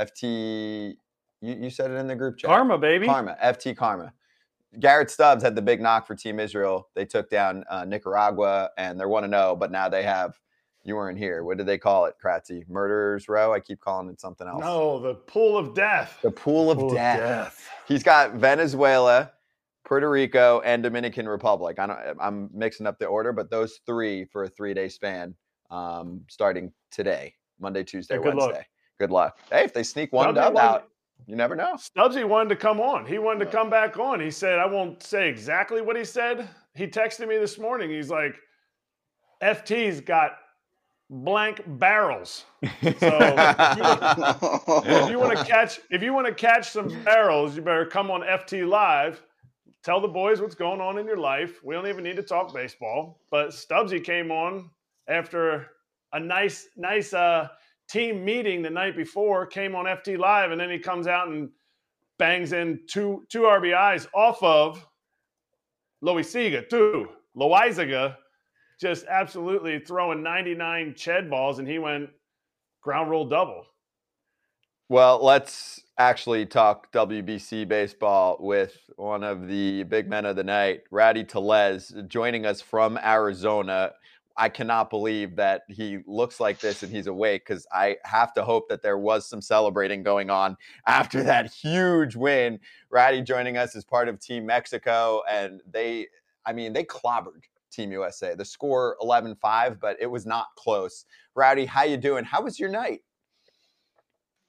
FT. 0.00 0.94
You, 1.40 1.54
you 1.54 1.70
said 1.70 1.90
it 1.90 1.94
in 1.94 2.06
the 2.08 2.16
group 2.16 2.36
chat. 2.36 2.48
Karma, 2.48 2.78
baby. 2.78 3.06
Karma. 3.06 3.36
FT 3.42 3.76
Karma. 3.76 4.12
Garrett 4.80 5.10
Stubbs 5.10 5.42
had 5.42 5.54
the 5.54 5.62
big 5.62 5.80
knock 5.80 6.06
for 6.06 6.14
Team 6.14 6.38
Israel. 6.40 6.88
They 6.94 7.04
took 7.04 7.30
down 7.30 7.64
uh, 7.70 7.84
Nicaragua 7.84 8.70
and 8.76 8.98
they're 9.00 9.08
1 9.08 9.22
to 9.22 9.28
0, 9.28 9.56
but 9.56 9.70
now 9.70 9.88
they 9.88 10.02
have, 10.02 10.38
you 10.84 10.94
weren't 10.94 11.18
here. 11.18 11.42
What 11.42 11.56
did 11.56 11.66
they 11.66 11.78
call 11.78 12.04
it, 12.04 12.16
Kratzy? 12.22 12.68
Murderer's 12.68 13.28
Row? 13.28 13.52
I 13.52 13.60
keep 13.60 13.80
calling 13.80 14.10
it 14.10 14.20
something 14.20 14.46
else. 14.46 14.60
No, 14.60 15.00
the 15.00 15.14
pool 15.14 15.56
of 15.56 15.74
death. 15.74 16.18
The 16.22 16.30
Pool 16.30 16.70
of, 16.70 16.78
Pool 16.78 16.90
of 16.90 16.96
death. 16.96 17.18
death. 17.18 17.68
He's 17.86 18.02
got 18.02 18.34
Venezuela, 18.34 19.32
Puerto 19.88 20.10
Rico, 20.10 20.60
and 20.66 20.82
Dominican 20.82 21.26
Republic. 21.26 21.78
I 21.78 21.86
don't, 21.86 21.98
I'm 22.20 22.50
mixing 22.52 22.86
up 22.86 22.98
the 22.98 23.06
order, 23.06 23.32
but 23.32 23.50
those 23.50 23.80
three 23.86 24.26
for 24.26 24.44
a 24.44 24.48
three 24.48 24.74
day 24.74 24.88
span 24.90 25.34
um, 25.70 26.20
starting 26.28 26.72
today, 26.90 27.34
Monday, 27.58 27.84
Tuesday, 27.84 28.16
Yeah, 28.16 28.22
good 28.22 28.34
luck. 28.34 28.50
Wednesday. 28.50 28.66
Good 28.98 29.10
luck. 29.10 29.38
Hey, 29.50 29.64
if 29.64 29.72
they 29.72 29.82
sneak 29.82 30.12
one 30.12 30.34
dub 30.34 30.58
out, 30.58 30.88
you 31.26 31.36
never 31.36 31.56
know. 31.56 31.74
Stubbsy 31.76 32.28
wanted 32.28 32.50
to 32.50 32.56
come 32.56 32.80
on. 32.80 33.06
He 33.06 33.18
wanted 33.18 33.46
to 33.46 33.50
come 33.50 33.70
back 33.70 33.98
on. 33.98 34.20
He 34.20 34.30
said, 34.30 34.58
I 34.58 34.66
won't 34.66 35.02
say 35.02 35.28
exactly 35.28 35.80
what 35.80 35.96
he 35.96 36.04
said. 36.04 36.48
He 36.74 36.86
texted 36.86 37.26
me 37.26 37.38
this 37.38 37.58
morning. 37.58 37.90
He's 37.90 38.10
like, 38.10 38.36
FT's 39.42 40.02
got 40.02 40.32
blank 41.08 41.62
barrels. 41.66 42.44
So 42.62 42.70
if 44.84 45.10
you 45.10 45.18
want 45.18 45.38
to 45.38 45.44
catch 45.48 45.80
if 45.88 46.02
you 46.02 46.12
want 46.12 46.26
to 46.26 46.34
catch 46.34 46.70
some 46.70 46.88
barrels, 47.04 47.56
you 47.56 47.62
better 47.62 47.86
come 47.86 48.10
on 48.10 48.20
FT 48.20 48.68
Live. 48.68 49.22
Tell 49.88 50.02
the 50.02 50.06
boys 50.06 50.42
what's 50.42 50.54
going 50.54 50.82
on 50.82 50.98
in 50.98 51.06
your 51.06 51.16
life. 51.16 51.64
We 51.64 51.74
don't 51.74 51.86
even 51.86 52.04
need 52.04 52.16
to 52.16 52.22
talk 52.22 52.52
baseball. 52.52 53.22
But 53.30 53.52
Stubbsy 53.52 54.04
came 54.04 54.30
on 54.30 54.68
after 55.08 55.68
a 56.12 56.20
nice, 56.20 56.68
nice 56.76 57.14
uh, 57.14 57.48
team 57.88 58.22
meeting 58.22 58.60
the 58.60 58.68
night 58.68 58.94
before, 58.94 59.46
came 59.46 59.74
on 59.74 59.86
FT 59.86 60.18
Live, 60.18 60.50
and 60.50 60.60
then 60.60 60.68
he 60.68 60.78
comes 60.78 61.06
out 61.06 61.28
and 61.28 61.48
bangs 62.18 62.52
in 62.52 62.80
two 62.86 63.24
two 63.30 63.44
RBIs 63.44 64.06
off 64.14 64.42
of 64.42 64.86
Loaisiga, 66.04 66.68
too. 66.68 67.08
Loaisiga 67.34 68.14
just 68.78 69.06
absolutely 69.08 69.78
throwing 69.78 70.22
99 70.22 70.96
Ched 70.98 71.30
balls, 71.30 71.60
and 71.60 71.66
he 71.66 71.78
went 71.78 72.10
ground 72.82 73.08
rule 73.08 73.26
double. 73.26 73.64
Well, 74.90 75.22
let's 75.22 75.82
actually 75.98 76.46
talk 76.46 76.90
WBC 76.92 77.68
baseball 77.68 78.38
with 78.40 78.74
one 78.96 79.22
of 79.22 79.46
the 79.46 79.82
big 79.82 80.08
men 80.08 80.24
of 80.24 80.34
the 80.34 80.44
night, 80.44 80.84
Rowdy 80.90 81.24
Tellez, 81.24 81.92
joining 82.06 82.46
us 82.46 82.62
from 82.62 82.96
Arizona. 82.96 83.92
I 84.38 84.48
cannot 84.48 84.88
believe 84.88 85.36
that 85.36 85.64
he 85.68 85.98
looks 86.06 86.40
like 86.40 86.60
this 86.60 86.82
and 86.82 86.90
he's 86.90 87.06
awake 87.06 87.44
because 87.46 87.66
I 87.70 87.98
have 88.04 88.32
to 88.32 88.42
hope 88.42 88.70
that 88.70 88.80
there 88.80 88.96
was 88.96 89.28
some 89.28 89.42
celebrating 89.42 90.02
going 90.02 90.30
on 90.30 90.56
after 90.86 91.22
that 91.22 91.52
huge 91.52 92.16
win. 92.16 92.58
Rowdy 92.88 93.20
joining 93.20 93.58
us 93.58 93.76
as 93.76 93.84
part 93.84 94.08
of 94.08 94.18
Team 94.18 94.46
Mexico, 94.46 95.20
and 95.28 95.60
they, 95.70 96.06
I 96.46 96.54
mean, 96.54 96.72
they 96.72 96.84
clobbered 96.84 97.42
Team 97.70 97.92
USA. 97.92 98.34
The 98.34 98.44
score 98.46 98.96
11-5, 99.02 99.80
but 99.80 99.98
it 100.00 100.06
was 100.06 100.24
not 100.24 100.46
close. 100.56 101.04
Rowdy, 101.34 101.66
how 101.66 101.82
you 101.82 101.98
doing? 101.98 102.24
How 102.24 102.40
was 102.40 102.58
your 102.58 102.70
night? 102.70 103.02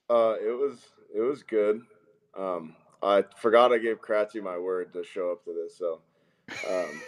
Uh, 0.10 0.36
it 0.41 0.57
was 0.57 0.80
it 1.14 1.22
was 1.22 1.44
good. 1.44 1.81
Um, 2.38 2.76
I 3.02 3.23
forgot 3.38 3.72
I 3.72 3.77
gave 3.77 4.02
Kratzy 4.02 4.41
my 4.41 4.57
word 4.57 4.94
to 4.94 5.03
show 5.03 5.31
up 5.31 5.44
to 5.45 5.53
this, 5.53 5.77
so 5.77 6.02
um, 6.69 7.02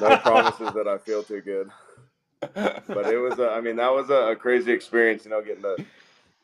no 0.00 0.16
promises 0.18 0.72
that 0.74 0.86
I 0.88 0.98
feel 0.98 1.22
too 1.22 1.40
good. 1.40 1.70
But 2.40 3.06
it 3.06 3.18
was, 3.18 3.38
a, 3.38 3.48
I 3.50 3.62
mean, 3.62 3.76
that 3.76 3.90
was 3.90 4.10
a, 4.10 4.32
a 4.32 4.36
crazy 4.36 4.70
experience, 4.70 5.24
you 5.24 5.30
know, 5.30 5.40
getting 5.42 5.62
to 5.62 5.76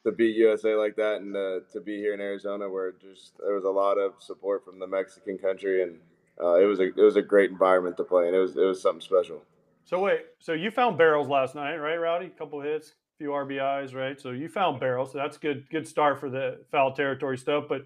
to 0.04 0.12
beat 0.12 0.34
USA 0.36 0.74
like 0.74 0.96
that, 0.96 1.16
and 1.20 1.36
uh, 1.36 1.60
to 1.72 1.80
be 1.80 1.98
here 1.98 2.14
in 2.14 2.20
Arizona, 2.20 2.68
where 2.68 2.92
just 2.92 3.36
there 3.38 3.54
was 3.54 3.64
a 3.64 3.70
lot 3.70 3.98
of 3.98 4.14
support 4.18 4.64
from 4.64 4.78
the 4.78 4.86
Mexican 4.86 5.36
country, 5.36 5.82
and 5.82 5.98
uh, 6.42 6.54
it 6.54 6.64
was 6.64 6.80
a 6.80 6.84
it 6.84 7.02
was 7.02 7.16
a 7.16 7.22
great 7.22 7.50
environment 7.50 7.96
to 7.98 8.04
play, 8.04 8.26
and 8.26 8.34
it 8.34 8.38
was 8.38 8.56
it 8.56 8.64
was 8.64 8.80
something 8.80 9.02
special. 9.02 9.42
So 9.84 10.00
wait, 10.00 10.20
so 10.38 10.52
you 10.52 10.70
found 10.70 10.96
barrels 10.96 11.28
last 11.28 11.54
night, 11.54 11.76
right, 11.76 11.96
Rowdy? 11.96 12.26
A 12.26 12.30
couple 12.30 12.60
hits, 12.62 12.94
few 13.20 13.30
RBIs, 13.32 13.94
right? 13.94 14.18
So 14.18 14.30
you 14.30 14.48
found 14.48 14.80
barrels. 14.80 15.12
So 15.12 15.18
that's 15.18 15.36
good. 15.36 15.68
Good 15.68 15.86
start 15.86 16.18
for 16.18 16.30
the 16.30 16.64
foul 16.72 16.94
territory 16.94 17.36
stuff. 17.36 17.64
But 17.68 17.82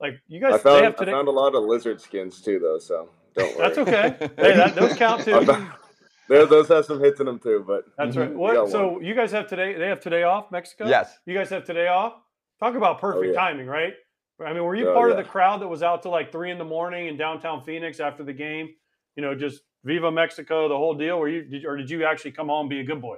like 0.00 0.14
you 0.26 0.40
guys, 0.40 0.54
I 0.54 0.56
they 0.56 0.62
found 0.64 0.84
have 0.84 0.94
I 0.98 1.04
found 1.04 1.28
a 1.28 1.30
lot 1.30 1.54
of 1.54 1.62
lizard 1.62 2.00
skins 2.00 2.40
too, 2.40 2.58
though, 2.58 2.80
so 2.80 3.08
don't 3.36 3.56
worry. 3.56 3.68
That's 3.68 3.78
okay. 3.78 4.16
hey, 4.36 4.56
that, 4.56 4.74
those 4.74 4.94
count 4.94 5.22
too. 5.22 5.36
I 5.36 5.70
There, 6.28 6.46
those 6.46 6.66
have 6.68 6.84
some 6.84 6.98
hits 6.98 7.20
in 7.20 7.26
them 7.26 7.38
too, 7.38 7.64
but 7.64 7.84
That's 7.96 8.16
right. 8.16 8.34
What? 8.34 8.70
So 8.70 8.94
one. 8.94 9.04
you 9.04 9.14
guys 9.14 9.30
have 9.30 9.46
today? 9.46 9.74
They 9.78 9.86
have 9.86 10.00
today 10.00 10.24
off, 10.24 10.50
Mexico. 10.50 10.88
Yes. 10.88 11.16
You 11.26 11.34
guys 11.34 11.48
have 11.50 11.64
today 11.64 11.86
off. 11.86 12.14
Talk 12.58 12.74
about 12.74 12.96
oh, 12.96 13.00
perfect 13.00 13.34
yeah. 13.34 13.40
timing, 13.40 13.66
right? 13.68 13.92
I 14.44 14.52
mean, 14.52 14.64
were 14.64 14.74
you 14.74 14.88
Oh, 14.88 14.94
part 14.94 15.12
of 15.12 15.16
the 15.16 15.24
crowd 15.24 15.62
that 15.62 15.68
was 15.68 15.84
out 15.84 16.02
to 16.02 16.08
like 16.08 16.32
three 16.32 16.50
in 16.50 16.58
the 16.58 16.64
morning 16.64 17.06
in 17.06 17.16
downtown 17.16 17.62
Phoenix 17.62 18.00
after 18.00 18.24
the 18.24 18.32
game? 18.32 18.70
You 19.14 19.22
know, 19.22 19.36
just 19.36 19.62
Viva 19.84 20.10
Mexico, 20.10 20.68
the 20.68 20.76
whole 20.76 20.94
deal. 20.94 21.20
Were 21.20 21.28
you, 21.28 21.44
did, 21.44 21.66
or 21.66 21.76
did 21.76 21.88
you 21.90 22.04
actually 22.04 22.32
come 22.32 22.48
home 22.48 22.62
and 22.62 22.70
be 22.70 22.80
a 22.80 22.84
good 22.84 23.00
boy? 23.00 23.16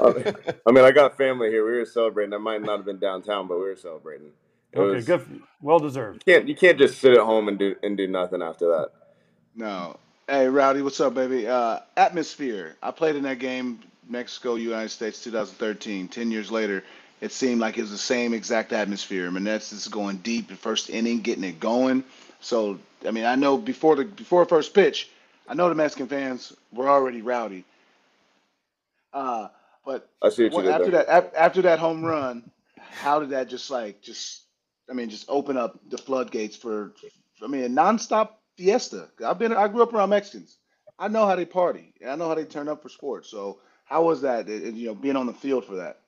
I 0.00 0.72
mean, 0.72 0.84
I 0.84 0.90
got 0.92 1.16
family 1.16 1.48
here. 1.50 1.64
We 1.64 1.78
were 1.78 1.84
celebrating. 1.86 2.34
I 2.34 2.38
might 2.38 2.62
not 2.62 2.78
have 2.78 2.84
been 2.86 2.98
downtown, 2.98 3.46
but 3.46 3.56
we 3.58 3.64
were 3.64 3.76
celebrating. 3.76 4.28
It 4.72 4.78
okay, 4.78 4.96
was- 4.96 5.06
good. 5.06 5.42
Well 5.62 5.78
deserved. 5.78 6.22
You 6.26 6.34
can't 6.34 6.48
you 6.48 6.54
can't 6.56 6.78
just 6.78 7.00
sit 7.00 7.12
at 7.12 7.20
home 7.24 7.48
and 7.48 7.58
do 7.58 7.76
and 7.82 7.96
do 7.96 8.06
nothing 8.06 8.42
after 8.42 8.66
that. 8.68 8.90
No. 9.54 9.98
Hey, 10.28 10.46
Rowdy, 10.48 10.82
what's 10.82 11.00
up, 11.00 11.14
baby? 11.14 11.46
Uh, 11.48 11.80
atmosphere. 11.96 12.76
I 12.82 12.90
played 12.90 13.16
in 13.16 13.22
that 13.22 13.38
game, 13.38 13.80
Mexico, 14.08 14.56
United 14.56 14.90
States, 14.90 15.24
2013. 15.24 16.08
Ten 16.08 16.30
years 16.30 16.50
later, 16.50 16.84
it 17.20 17.32
seemed 17.32 17.60
like 17.60 17.78
it 17.78 17.82
was 17.82 17.90
the 17.90 17.98
same 17.98 18.34
exact 18.34 18.72
atmosphere. 18.72 19.30
Meneses 19.30 19.72
is 19.72 19.88
going 19.88 20.18
deep, 20.18 20.48
the 20.48 20.56
first 20.56 20.90
inning, 20.90 21.20
getting 21.20 21.44
it 21.44 21.58
going. 21.60 22.04
So, 22.40 22.78
I 23.06 23.10
mean, 23.10 23.24
I 23.24 23.34
know 23.34 23.56
before 23.56 23.96
the 23.96 24.04
before 24.04 24.44
first 24.44 24.74
pitch, 24.74 25.10
I 25.48 25.54
know 25.54 25.68
the 25.68 25.74
Mexican 25.74 26.06
fans 26.06 26.52
were 26.72 26.88
already 26.88 27.22
rowdy. 27.22 27.64
Uh, 29.12 29.48
but 29.84 30.08
I 30.22 30.28
see 30.28 30.44
what 30.48 30.56
you 30.56 30.62
did 30.62 30.70
after 30.70 30.90
there. 30.90 31.04
that, 31.04 31.32
after 31.36 31.62
that 31.62 31.78
home 31.78 32.04
run, 32.04 32.50
how 32.78 33.20
did 33.20 33.30
that 33.30 33.48
just 33.48 33.70
like 33.70 34.00
just? 34.02 34.42
I 34.90 34.94
mean, 34.94 35.10
just 35.10 35.26
open 35.28 35.56
up 35.56 35.78
the 35.88 35.98
floodgates 35.98 36.56
for. 36.56 36.92
I 37.42 37.46
mean, 37.46 37.64
a 37.64 37.68
nonstop 37.68 38.30
fiesta. 38.56 39.08
I've 39.24 39.38
been. 39.38 39.52
I 39.52 39.68
grew 39.68 39.82
up 39.82 39.92
around 39.92 40.10
Mexicans. 40.10 40.58
I 40.98 41.08
know 41.08 41.26
how 41.26 41.36
they 41.36 41.44
party. 41.44 41.94
and 42.00 42.10
I 42.10 42.16
know 42.16 42.28
how 42.28 42.34
they 42.34 42.44
turn 42.44 42.68
up 42.68 42.82
for 42.82 42.88
sports. 42.88 43.28
So 43.30 43.60
how 43.84 44.02
was 44.04 44.20
that? 44.22 44.48
uh, 44.48 44.52
You 44.52 44.88
know, 44.88 44.94
being 44.94 45.16
on 45.16 45.26
the 45.26 45.32
field 45.32 45.64
for 45.64 45.76
that. 45.76 46.00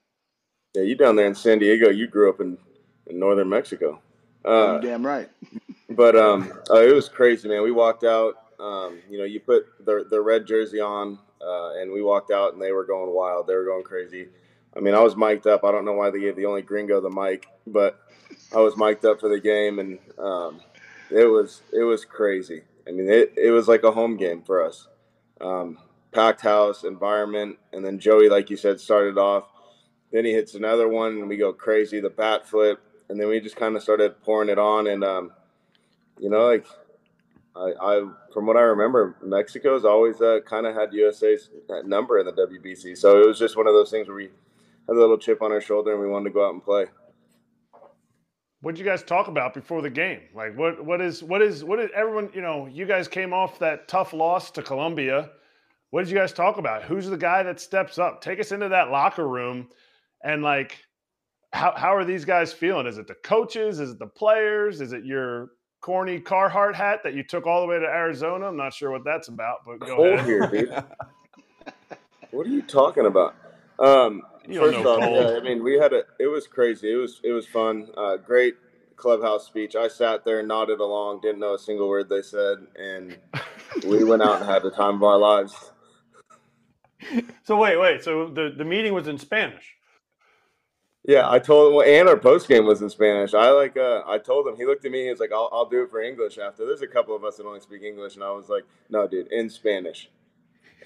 Yeah, 0.74 0.82
you 0.82 0.96
down 0.96 1.16
there 1.16 1.26
in 1.26 1.34
San 1.34 1.58
Diego. 1.58 1.90
You 1.90 2.06
grew 2.06 2.28
up 2.28 2.40
in, 2.40 2.58
in 3.06 3.18
northern 3.18 3.48
Mexico. 3.48 4.00
Uh, 4.44 4.78
damn 4.78 5.04
right. 5.04 5.28
But 5.90 6.16
um, 6.16 6.52
uh, 6.70 6.80
it 6.82 6.94
was 6.94 7.08
crazy, 7.08 7.48
man. 7.48 7.62
We 7.62 7.72
walked 7.72 8.04
out. 8.04 8.34
Um, 8.60 9.00
you 9.10 9.18
know, 9.18 9.24
you 9.24 9.40
put 9.40 9.66
the 9.84 10.06
the 10.08 10.20
red 10.20 10.46
jersey 10.46 10.80
on, 10.80 11.18
uh, 11.40 11.72
and 11.80 11.90
we 11.90 12.02
walked 12.02 12.30
out, 12.30 12.52
and 12.52 12.62
they 12.62 12.72
were 12.72 12.84
going 12.84 13.12
wild. 13.12 13.46
They 13.46 13.54
were 13.54 13.64
going 13.64 13.82
crazy. 13.82 14.28
I 14.76 14.80
mean, 14.80 14.94
I 14.94 15.00
was 15.00 15.16
mic'd 15.16 15.46
up. 15.46 15.64
I 15.64 15.72
don't 15.72 15.84
know 15.84 15.94
why 15.94 16.10
they 16.10 16.20
gave 16.20 16.36
the 16.36 16.46
only 16.46 16.62
gringo 16.62 17.00
the 17.00 17.10
mic, 17.10 17.46
but 17.66 18.00
I 18.54 18.58
was 18.58 18.76
mic'd 18.76 19.04
up 19.04 19.18
for 19.18 19.28
the 19.28 19.40
game, 19.40 19.80
and 19.80 19.98
um, 20.18 20.60
it 21.10 21.26
was 21.26 21.62
it 21.72 21.82
was 21.82 22.04
crazy. 22.04 22.62
I 22.86 22.92
mean, 22.92 23.10
it 23.10 23.34
it 23.36 23.50
was 23.50 23.66
like 23.66 23.82
a 23.82 23.90
home 23.90 24.16
game 24.16 24.42
for 24.42 24.64
us. 24.64 24.86
Um, 25.40 25.78
packed 26.12 26.42
house 26.42 26.84
environment, 26.84 27.58
and 27.72 27.84
then 27.84 27.98
Joey, 27.98 28.28
like 28.28 28.48
you 28.48 28.56
said, 28.56 28.80
started 28.80 29.18
off. 29.18 29.44
Then 30.12 30.24
he 30.24 30.32
hits 30.32 30.54
another 30.54 30.88
one, 30.88 31.18
and 31.18 31.28
we 31.28 31.36
go 31.36 31.52
crazy. 31.52 32.00
The 32.00 32.10
bat 32.10 32.46
flip, 32.46 32.80
and 33.08 33.20
then 33.20 33.28
we 33.28 33.40
just 33.40 33.56
kind 33.56 33.74
of 33.74 33.82
started 33.82 34.22
pouring 34.22 34.48
it 34.48 34.58
on, 34.58 34.86
and 34.86 35.02
um, 35.02 35.32
you 36.20 36.30
know, 36.30 36.46
like 36.46 36.66
I, 37.56 37.72
I 37.80 38.08
from 38.32 38.46
what 38.46 38.56
I 38.56 38.62
remember, 38.62 39.16
Mexico's 39.22 39.84
always 39.84 40.20
uh, 40.20 40.40
kind 40.46 40.66
of 40.66 40.74
had 40.74 40.92
USA's 40.92 41.50
number 41.84 42.18
in 42.18 42.26
the 42.26 42.32
WBC. 42.32 42.96
So 42.96 43.20
it 43.20 43.26
was 43.26 43.38
just 43.38 43.56
one 43.56 43.66
of 43.66 43.74
those 43.74 43.90
things 43.90 44.06
where 44.06 44.16
we 44.16 44.30
had 44.88 44.96
a 44.96 45.00
little 45.00 45.18
chip 45.18 45.42
on 45.42 45.52
our 45.52 45.60
shoulder 45.60 45.92
and 45.92 46.00
we 46.00 46.08
wanted 46.08 46.30
to 46.30 46.34
go 46.34 46.46
out 46.46 46.52
and 46.52 46.62
play. 46.62 46.86
what 48.60 48.74
did 48.74 48.78
you 48.78 48.84
guys 48.84 49.02
talk 49.02 49.28
about 49.28 49.54
before 49.54 49.80
the 49.82 49.90
game? 49.90 50.20
Like, 50.34 50.56
what 50.56 50.84
what 50.84 51.00
is 51.00 51.22
what 51.22 51.40
is 51.42 51.64
what 51.64 51.80
is 51.80 51.90
everyone? 51.94 52.30
You 52.34 52.42
know, 52.42 52.66
you 52.66 52.86
guys 52.86 53.08
came 53.08 53.32
off 53.32 53.58
that 53.60 53.88
tough 53.88 54.12
loss 54.12 54.50
to 54.52 54.62
Colombia. 54.62 55.30
What 55.90 56.02
did 56.02 56.10
you 56.10 56.16
guys 56.16 56.32
talk 56.32 56.58
about? 56.58 56.84
Who's 56.84 57.08
the 57.08 57.16
guy 57.16 57.42
that 57.42 57.58
steps 57.60 57.98
up? 57.98 58.20
Take 58.20 58.38
us 58.38 58.52
into 58.52 58.68
that 58.68 58.90
locker 58.90 59.26
room, 59.26 59.68
and 60.22 60.42
like, 60.42 60.78
how 61.52 61.72
how 61.76 61.94
are 61.94 62.04
these 62.04 62.26
guys 62.26 62.52
feeling? 62.52 62.86
Is 62.86 62.98
it 62.98 63.06
the 63.08 63.14
coaches? 63.14 63.80
Is 63.80 63.92
it 63.92 63.98
the 63.98 64.06
players? 64.06 64.82
Is 64.82 64.92
it 64.92 65.04
your 65.04 65.48
corny 65.80 66.20
Carhartt 66.20 66.74
hat 66.74 67.00
that 67.04 67.14
you 67.14 67.22
took 67.22 67.46
all 67.46 67.60
the 67.62 67.66
way 67.66 67.78
to 67.78 67.86
Arizona? 67.86 68.46
I'm 68.46 68.56
not 68.56 68.72
sure 68.74 68.90
what 68.90 69.04
that's 69.04 69.28
about, 69.28 69.58
but 69.66 69.80
go 69.80 69.96
Cold 69.96 70.14
ahead. 70.14 70.26
here, 70.26 70.46
dude. 70.46 70.84
what 72.30 72.46
are 72.46 72.50
you 72.50 72.62
talking 72.62 73.06
about? 73.06 73.34
Um, 73.78 74.22
You 74.46 74.60
first 74.60 74.78
off, 74.78 75.00
yeah, 75.00 75.36
I 75.36 75.40
mean, 75.40 75.62
we 75.62 75.74
had 75.78 75.92
a. 75.92 76.02
It 76.18 76.26
was 76.26 76.46
crazy. 76.46 76.92
It 76.92 76.96
was 76.96 77.20
it 77.24 77.32
was 77.32 77.46
fun. 77.46 77.88
Uh, 77.96 78.16
great 78.16 78.56
clubhouse 78.96 79.46
speech. 79.46 79.74
I 79.76 79.88
sat 79.88 80.24
there, 80.24 80.42
nodded 80.42 80.80
along, 80.80 81.20
didn't 81.22 81.40
know 81.40 81.54
a 81.54 81.58
single 81.58 81.88
word 81.88 82.08
they 82.10 82.20
said, 82.22 82.58
and 82.78 83.16
we 83.86 84.04
went 84.04 84.22
out 84.22 84.40
and 84.42 84.50
had 84.50 84.62
the 84.62 84.70
time 84.70 84.96
of 84.96 85.02
our 85.02 85.18
lives. 85.18 85.54
So 87.44 87.56
wait, 87.56 87.78
wait. 87.78 88.04
So 88.04 88.28
the, 88.28 88.52
the 88.56 88.64
meeting 88.64 88.92
was 88.92 89.08
in 89.08 89.16
Spanish. 89.18 89.74
Yeah, 91.10 91.28
I 91.28 91.40
told 91.40 91.70
him. 91.72 91.74
Well, 91.76 91.88
and 91.88 92.08
our 92.08 92.16
post 92.16 92.46
game 92.46 92.66
was 92.66 92.82
in 92.82 92.88
Spanish. 92.88 93.34
I 93.34 93.50
like. 93.50 93.76
Uh, 93.76 94.02
I 94.06 94.18
told 94.18 94.46
him. 94.46 94.54
He 94.56 94.64
looked 94.64 94.84
at 94.84 94.92
me. 94.92 95.02
He 95.06 95.10
was 95.10 95.18
like, 95.18 95.32
"I'll, 95.32 95.48
I'll 95.52 95.68
do 95.68 95.82
it 95.82 95.90
for 95.90 96.00
English." 96.00 96.38
After 96.38 96.64
there's 96.64 96.82
a 96.82 96.86
couple 96.86 97.16
of 97.16 97.24
us 97.24 97.36
that 97.38 97.46
only 97.46 97.58
speak 97.58 97.82
English, 97.82 98.14
and 98.14 98.22
I 98.22 98.30
was 98.30 98.48
like, 98.48 98.62
"No, 98.88 99.08
dude, 99.08 99.26
in 99.32 99.50
Spanish." 99.50 100.08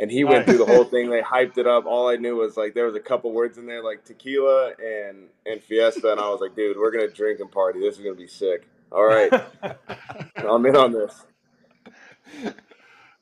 And 0.00 0.10
he 0.10 0.24
went 0.24 0.46
through 0.46 0.56
the 0.56 0.64
whole 0.64 0.84
thing. 0.84 1.10
They 1.10 1.20
hyped 1.20 1.58
it 1.58 1.66
up. 1.66 1.84
All 1.84 2.08
I 2.08 2.16
knew 2.16 2.36
was 2.36 2.56
like 2.56 2.72
there 2.72 2.86
was 2.86 2.96
a 2.96 3.00
couple 3.00 3.32
words 3.32 3.58
in 3.58 3.66
there 3.66 3.84
like 3.84 4.02
tequila 4.02 4.72
and 4.82 5.28
and 5.44 5.62
fiesta, 5.62 6.10
and 6.12 6.18
I 6.18 6.30
was 6.30 6.40
like, 6.40 6.56
"Dude, 6.56 6.78
we're 6.78 6.90
gonna 6.90 7.10
drink 7.10 7.40
and 7.40 7.52
party. 7.52 7.80
This 7.80 7.98
is 7.98 8.02
gonna 8.02 8.16
be 8.16 8.26
sick." 8.26 8.66
All 8.90 9.04
right, 9.04 9.30
I'm 10.38 10.64
in 10.64 10.74
on 10.74 10.92
this. 10.92 11.26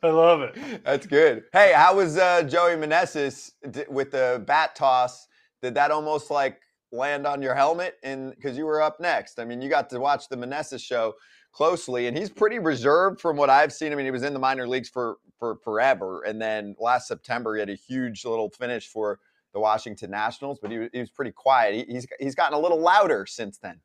I 0.05 0.09
love 0.11 0.43
it. 0.43 0.85
That's 0.85 1.09
good. 1.09 1.47
Hey, 1.53 1.73
how 1.75 1.97
was 1.97 2.17
uh, 2.17 2.45
Joey 2.45 2.77
Meneses 2.77 3.55
d- 3.69 3.87
with 3.89 4.13
the 4.13 4.41
bat 4.47 4.77
toss? 4.77 5.27
Did 5.63 5.75
that 5.75 5.91
almost 5.91 6.31
like 6.31 6.62
land 6.93 7.27
on 7.27 7.43
your 7.43 7.55
helmet? 7.55 7.99
And 8.03 8.31
because 8.35 8.57
you 8.57 8.67
were 8.67 8.83
up 8.83 9.01
next, 9.01 9.39
I 9.39 9.45
mean, 9.45 9.61
you 9.63 9.69
got 9.69 9.91
to 9.91 9.99
watch 10.01 10.29
the 10.29 10.37
Meneses 10.37 10.81
show 10.83 11.15
closely, 11.53 12.07
and 12.07 12.17
he's 12.17 12.31
pretty 12.31 12.59
reserved 12.59 13.21
from 13.21 13.37
what 13.37 13.51
I've 13.51 13.73
seen. 13.73 13.93
I 13.93 13.97
mean, 13.97 14.07
he 14.07 14.11
was 14.11 14.23
in 14.23 14.33
the 14.33 14.39
minor 14.39 14.67
leagues 14.69 14.89
for 14.89 15.17
for 15.39 15.57
forever, 15.57 16.23
and 16.23 16.41
then 16.41 16.77
last 16.79 17.09
September 17.09 17.55
he 17.55 17.61
had 17.61 17.71
a 17.71 17.75
huge 17.75 18.25
little 18.25 18.51
finish 18.51 18.87
for 18.89 19.19
the 19.53 19.61
Washington 19.61 20.11
Nationals, 20.11 20.59
but 20.61 20.71
he, 20.71 20.79
was- 20.79 20.91
he 20.93 21.01
was 21.01 21.11
pretty 21.11 21.33
quiet. 21.33 21.75
He, 21.75 21.93
he's 21.95 22.07
he's 22.21 22.35
gotten 22.35 22.57
a 22.57 22.61
little 22.61 22.81
louder 22.81 23.27
since 23.27 23.59
then. 23.59 23.81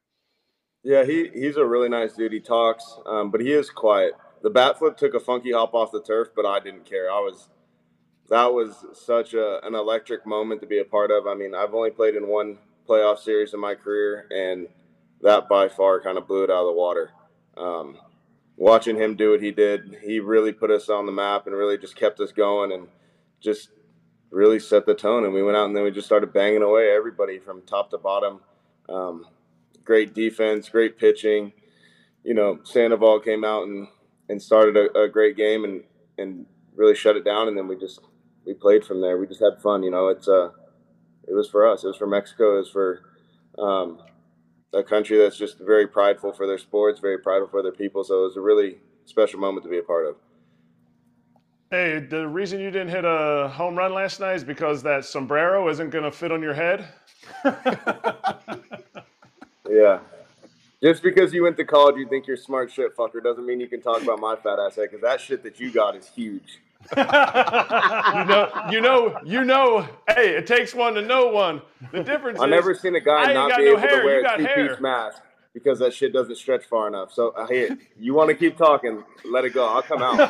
Yeah, 0.83 1.03
he 1.03 1.29
he's 1.33 1.57
a 1.57 1.65
really 1.65 1.89
nice 1.89 2.13
dude. 2.13 2.31
He 2.31 2.39
talks, 2.39 2.99
um, 3.05 3.31
but 3.31 3.41
he 3.41 3.51
is 3.51 3.69
quiet. 3.69 4.13
The 4.43 4.49
bat 4.49 4.77
flip 4.77 4.95
took 4.95 5.13
a 5.13 5.19
funky 5.19 5.51
hop 5.51 5.73
off 5.73 5.91
the 5.91 6.01
turf, 6.01 6.29
but 6.35 6.45
I 6.45 6.59
didn't 6.59 6.85
care. 6.85 7.11
I 7.11 7.19
was 7.19 7.49
that 8.29 8.53
was 8.53 8.85
such 8.93 9.33
a, 9.33 9.65
an 9.65 9.73
electric 9.75 10.25
moment 10.25 10.61
to 10.61 10.67
be 10.67 10.79
a 10.79 10.85
part 10.85 11.11
of. 11.11 11.27
I 11.27 11.33
mean, 11.33 11.55
I've 11.55 11.73
only 11.73 11.91
played 11.91 12.15
in 12.15 12.27
one 12.27 12.57
playoff 12.87 13.19
series 13.19 13.53
in 13.53 13.59
my 13.59 13.75
career, 13.75 14.27
and 14.31 14.67
that 15.21 15.49
by 15.49 15.67
far 15.67 16.01
kind 16.01 16.17
of 16.17 16.27
blew 16.27 16.43
it 16.43 16.49
out 16.49 16.61
of 16.61 16.67
the 16.67 16.73
water. 16.73 17.11
Um, 17.57 17.97
watching 18.55 18.97
him 18.97 19.15
do 19.15 19.31
what 19.31 19.41
he 19.41 19.51
did, 19.51 19.97
he 20.03 20.19
really 20.19 20.51
put 20.51 20.71
us 20.71 20.89
on 20.89 21.05
the 21.05 21.11
map 21.11 21.47
and 21.47 21.55
really 21.55 21.77
just 21.77 21.95
kept 21.95 22.19
us 22.19 22.31
going 22.31 22.71
and 22.71 22.87
just 23.39 23.69
really 24.31 24.59
set 24.59 24.85
the 24.85 24.93
tone. 24.93 25.23
And 25.23 25.33
we 25.33 25.43
went 25.43 25.57
out 25.57 25.65
and 25.65 25.75
then 25.75 25.83
we 25.83 25.91
just 25.91 26.07
started 26.07 26.33
banging 26.33 26.63
away 26.63 26.91
everybody 26.91 27.39
from 27.39 27.61
top 27.61 27.91
to 27.91 27.97
bottom. 27.97 28.41
Um, 28.89 29.25
great 29.83 30.13
defense, 30.13 30.69
great 30.69 30.97
pitching. 30.97 31.53
You 32.23 32.33
know, 32.33 32.59
Sandoval 32.63 33.21
came 33.21 33.43
out 33.43 33.63
and, 33.67 33.87
and 34.27 34.41
started 34.41 34.75
a, 34.75 35.03
a 35.03 35.07
great 35.07 35.37
game 35.37 35.63
and, 35.63 35.83
and 36.17 36.45
really 36.75 36.95
shut 36.95 37.15
it 37.15 37.23
down. 37.23 37.47
And 37.47 37.57
then 37.57 37.67
we 37.67 37.77
just 37.77 38.01
we 38.45 38.53
played 38.53 38.85
from 38.85 39.01
there. 39.01 39.17
We 39.17 39.27
just 39.27 39.41
had 39.41 39.61
fun. 39.61 39.83
You 39.83 39.91
know, 39.91 40.07
it's 40.07 40.27
uh, 40.27 40.49
it 41.27 41.33
was 41.33 41.49
for 41.49 41.67
us. 41.67 41.83
It 41.83 41.87
was 41.87 41.97
for 41.97 42.07
Mexico. 42.07 42.55
It 42.55 42.59
was 42.59 42.69
for 42.69 43.01
um, 43.57 43.99
a 44.73 44.83
country 44.83 45.17
that's 45.17 45.37
just 45.37 45.59
very 45.59 45.87
prideful 45.87 46.33
for 46.33 46.47
their 46.47 46.57
sports, 46.57 46.99
very 46.99 47.17
prideful 47.19 47.49
for 47.49 47.61
their 47.61 47.71
people. 47.71 48.03
So 48.03 48.21
it 48.21 48.23
was 48.23 48.37
a 48.37 48.41
really 48.41 48.77
special 49.05 49.39
moment 49.39 49.63
to 49.63 49.69
be 49.69 49.79
a 49.79 49.83
part 49.83 50.07
of. 50.07 50.15
Hey, 51.69 51.99
the 51.99 52.27
reason 52.27 52.61
you 52.61 52.71
didn't 52.71 52.89
hit 52.89 53.03
a 53.03 53.49
home 53.53 53.77
run 53.77 53.93
last 53.93 54.21
night 54.21 54.35
is 54.35 54.43
because 54.43 54.81
that 54.83 55.03
sombrero 55.03 55.67
isn't 55.69 55.89
going 55.89 56.05
to 56.05 56.11
fit 56.11 56.31
on 56.31 56.41
your 56.41 56.53
head. 56.53 56.87
Yeah. 59.69 59.99
Just 60.81 61.01
because 61.01 61.33
you 61.33 61.43
went 61.43 61.57
to 61.57 61.65
college, 61.65 61.95
you 61.97 62.07
think 62.07 62.27
you're 62.27 62.37
smart 62.37 62.71
shit 62.71 62.95
fucker, 62.95 63.21
doesn't 63.23 63.45
mean 63.45 63.59
you 63.59 63.67
can 63.67 63.81
talk 63.81 64.01
about 64.01 64.19
my 64.19 64.35
fat 64.35 64.59
ass 64.59 64.75
head 64.75 64.89
because 64.91 65.01
that 65.01 65.19
shit 65.19 65.43
that 65.43 65.59
you 65.59 65.71
got 65.71 65.95
is 65.95 66.07
huge. 66.07 66.59
You 66.95 68.25
know, 68.25 68.51
you 68.71 68.81
know, 68.81 69.19
you 69.23 69.43
know. 69.43 69.81
Hey, 70.07 70.35
it 70.35 70.47
takes 70.47 70.73
one 70.73 70.93
to 70.95 71.01
know 71.01 71.27
one. 71.27 71.61
The 71.91 72.03
difference 72.03 72.39
I've 72.39 72.49
is 72.49 72.51
never 72.51 72.73
seen 72.73 72.95
a 72.95 72.99
guy 72.99 73.33
not 73.33 73.57
be 73.57 73.65
no 73.65 73.71
able 73.71 73.79
hair, 73.79 73.99
to 73.99 74.05
wear 74.05 74.25
a 74.25 74.37
two-piece 74.37 74.79
mask 74.81 75.21
because 75.53 75.79
that 75.79 75.93
shit 75.93 76.13
doesn't 76.13 76.35
stretch 76.35 76.65
far 76.65 76.87
enough. 76.87 77.11
So, 77.11 77.33
hey, 77.49 77.71
you 77.97 78.13
want 78.13 78.29
to 78.29 78.35
keep 78.35 78.57
talking? 78.57 79.03
Let 79.25 79.45
it 79.45 79.53
go. 79.53 79.67
I'll 79.67 79.81
come 79.81 80.01
out. 80.01 80.29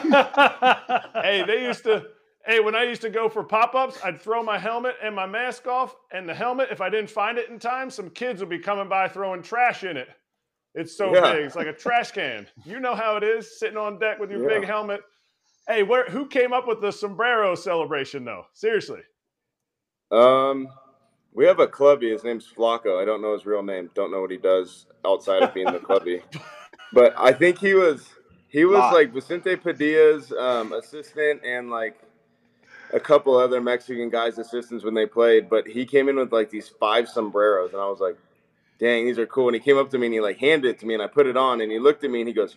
hey, 1.24 1.44
they 1.46 1.64
used 1.66 1.84
to. 1.84 2.06
Hey, 2.46 2.62
when 2.62 2.76
I 2.76 2.84
used 2.84 3.02
to 3.02 3.10
go 3.10 3.28
for 3.28 3.44
pop 3.44 3.76
ups, 3.76 4.00
I'd 4.06 4.22
throw 4.22 4.42
my 4.42 4.58
helmet 4.58 4.96
and 5.04 5.14
my 5.14 5.26
mask 5.26 5.68
off, 5.68 5.94
and 6.14 6.30
the 6.30 6.34
helmet, 6.34 6.70
if 6.72 6.80
I 6.80 6.90
didn't 6.90 7.10
find 7.10 7.38
it 7.38 7.50
in 7.50 7.60
time, 7.60 7.90
some 7.90 8.10
kids 8.10 8.40
would 8.40 8.48
be 8.48 8.60
coming 8.60 8.88
by 8.88 9.10
throwing 9.10 9.42
trash 9.42 9.84
in 9.84 9.98
it. 9.98 10.08
It's 10.74 10.96
so 10.96 11.14
Yeah. 11.14 11.34
big. 11.34 11.46
It's 11.46 11.56
like 11.58 11.68
a 11.68 11.74
trash 11.74 12.12
can. 12.12 12.48
You 12.64 12.80
know 12.80 12.96
how 12.96 13.18
it 13.18 13.24
is, 13.24 13.60
sitting 13.60 13.76
on 13.78 14.00
deck 14.00 14.18
with 14.20 14.32
your 14.32 14.42
Yeah. 14.42 14.60
big 14.60 14.66
helmet. 14.68 15.02
Hey, 15.68 15.84
where 15.84 16.06
who 16.06 16.28
came 16.28 16.54
up 16.54 16.68
with 16.68 16.82
the 16.82 16.92
sombrero 16.92 17.54
celebration 17.56 18.24
though? 18.24 18.46
Seriously. 18.54 19.02
Um, 20.12 20.70
we 21.34 21.46
have 21.46 21.60
a 21.60 21.68
clubby. 21.68 22.10
His 22.10 22.24
name's 22.24 22.48
Flaco. 22.48 23.02
I 23.02 23.06
don't 23.06 23.22
know 23.22 23.34
his 23.34 23.46
real 23.46 23.64
name. 23.64 23.90
Don't 23.94 24.12
know 24.12 24.22
what 24.22 24.32
he 24.32 24.38
does 24.38 24.86
outside 25.06 25.44
of 25.44 25.54
being 25.54 25.72
the 25.72 25.80
clubby. 25.80 26.22
But 26.94 27.14
I 27.18 27.34
think 27.34 27.60
he 27.60 27.74
was 27.74 28.08
he 28.48 28.64
was 28.64 28.80
Lot. 28.80 28.94
like 28.94 29.12
Vicente 29.14 29.58
Padilla's 29.58 30.32
um, 30.32 30.72
assistant 30.72 31.42
and 31.46 31.70
like 31.70 32.00
a 32.94 33.00
couple 33.00 33.38
other 33.38 33.60
Mexican 33.60 34.10
guys' 34.10 34.38
assistants 34.38 34.86
when 34.86 34.94
they 34.94 35.06
played. 35.06 35.50
But 35.50 35.68
he 35.68 35.86
came 35.86 36.08
in 36.08 36.16
with 36.16 36.32
like 36.32 36.50
these 36.50 36.70
five 36.70 37.10
sombreros, 37.10 37.74
and 37.74 37.82
I 37.82 37.88
was 37.90 38.00
like, 38.00 38.18
"Dang, 38.80 39.06
these 39.06 39.20
are 39.20 39.28
cool." 39.28 39.48
And 39.50 39.56
he 39.56 39.60
came 39.60 39.78
up 39.78 39.90
to 39.90 39.98
me 39.98 40.08
and 40.08 40.14
he 40.14 40.22
like 40.22 40.38
handed 40.38 40.70
it 40.70 40.80
to 40.80 40.86
me, 40.86 40.94
and 40.94 41.04
I 41.04 41.08
put 41.08 41.28
it 41.28 41.36
on, 41.36 41.60
and 41.60 41.70
he 41.70 41.78
looked 41.78 42.06
at 42.06 42.10
me 42.10 42.22
and 42.22 42.28
he 42.30 42.34
goes, 42.34 42.56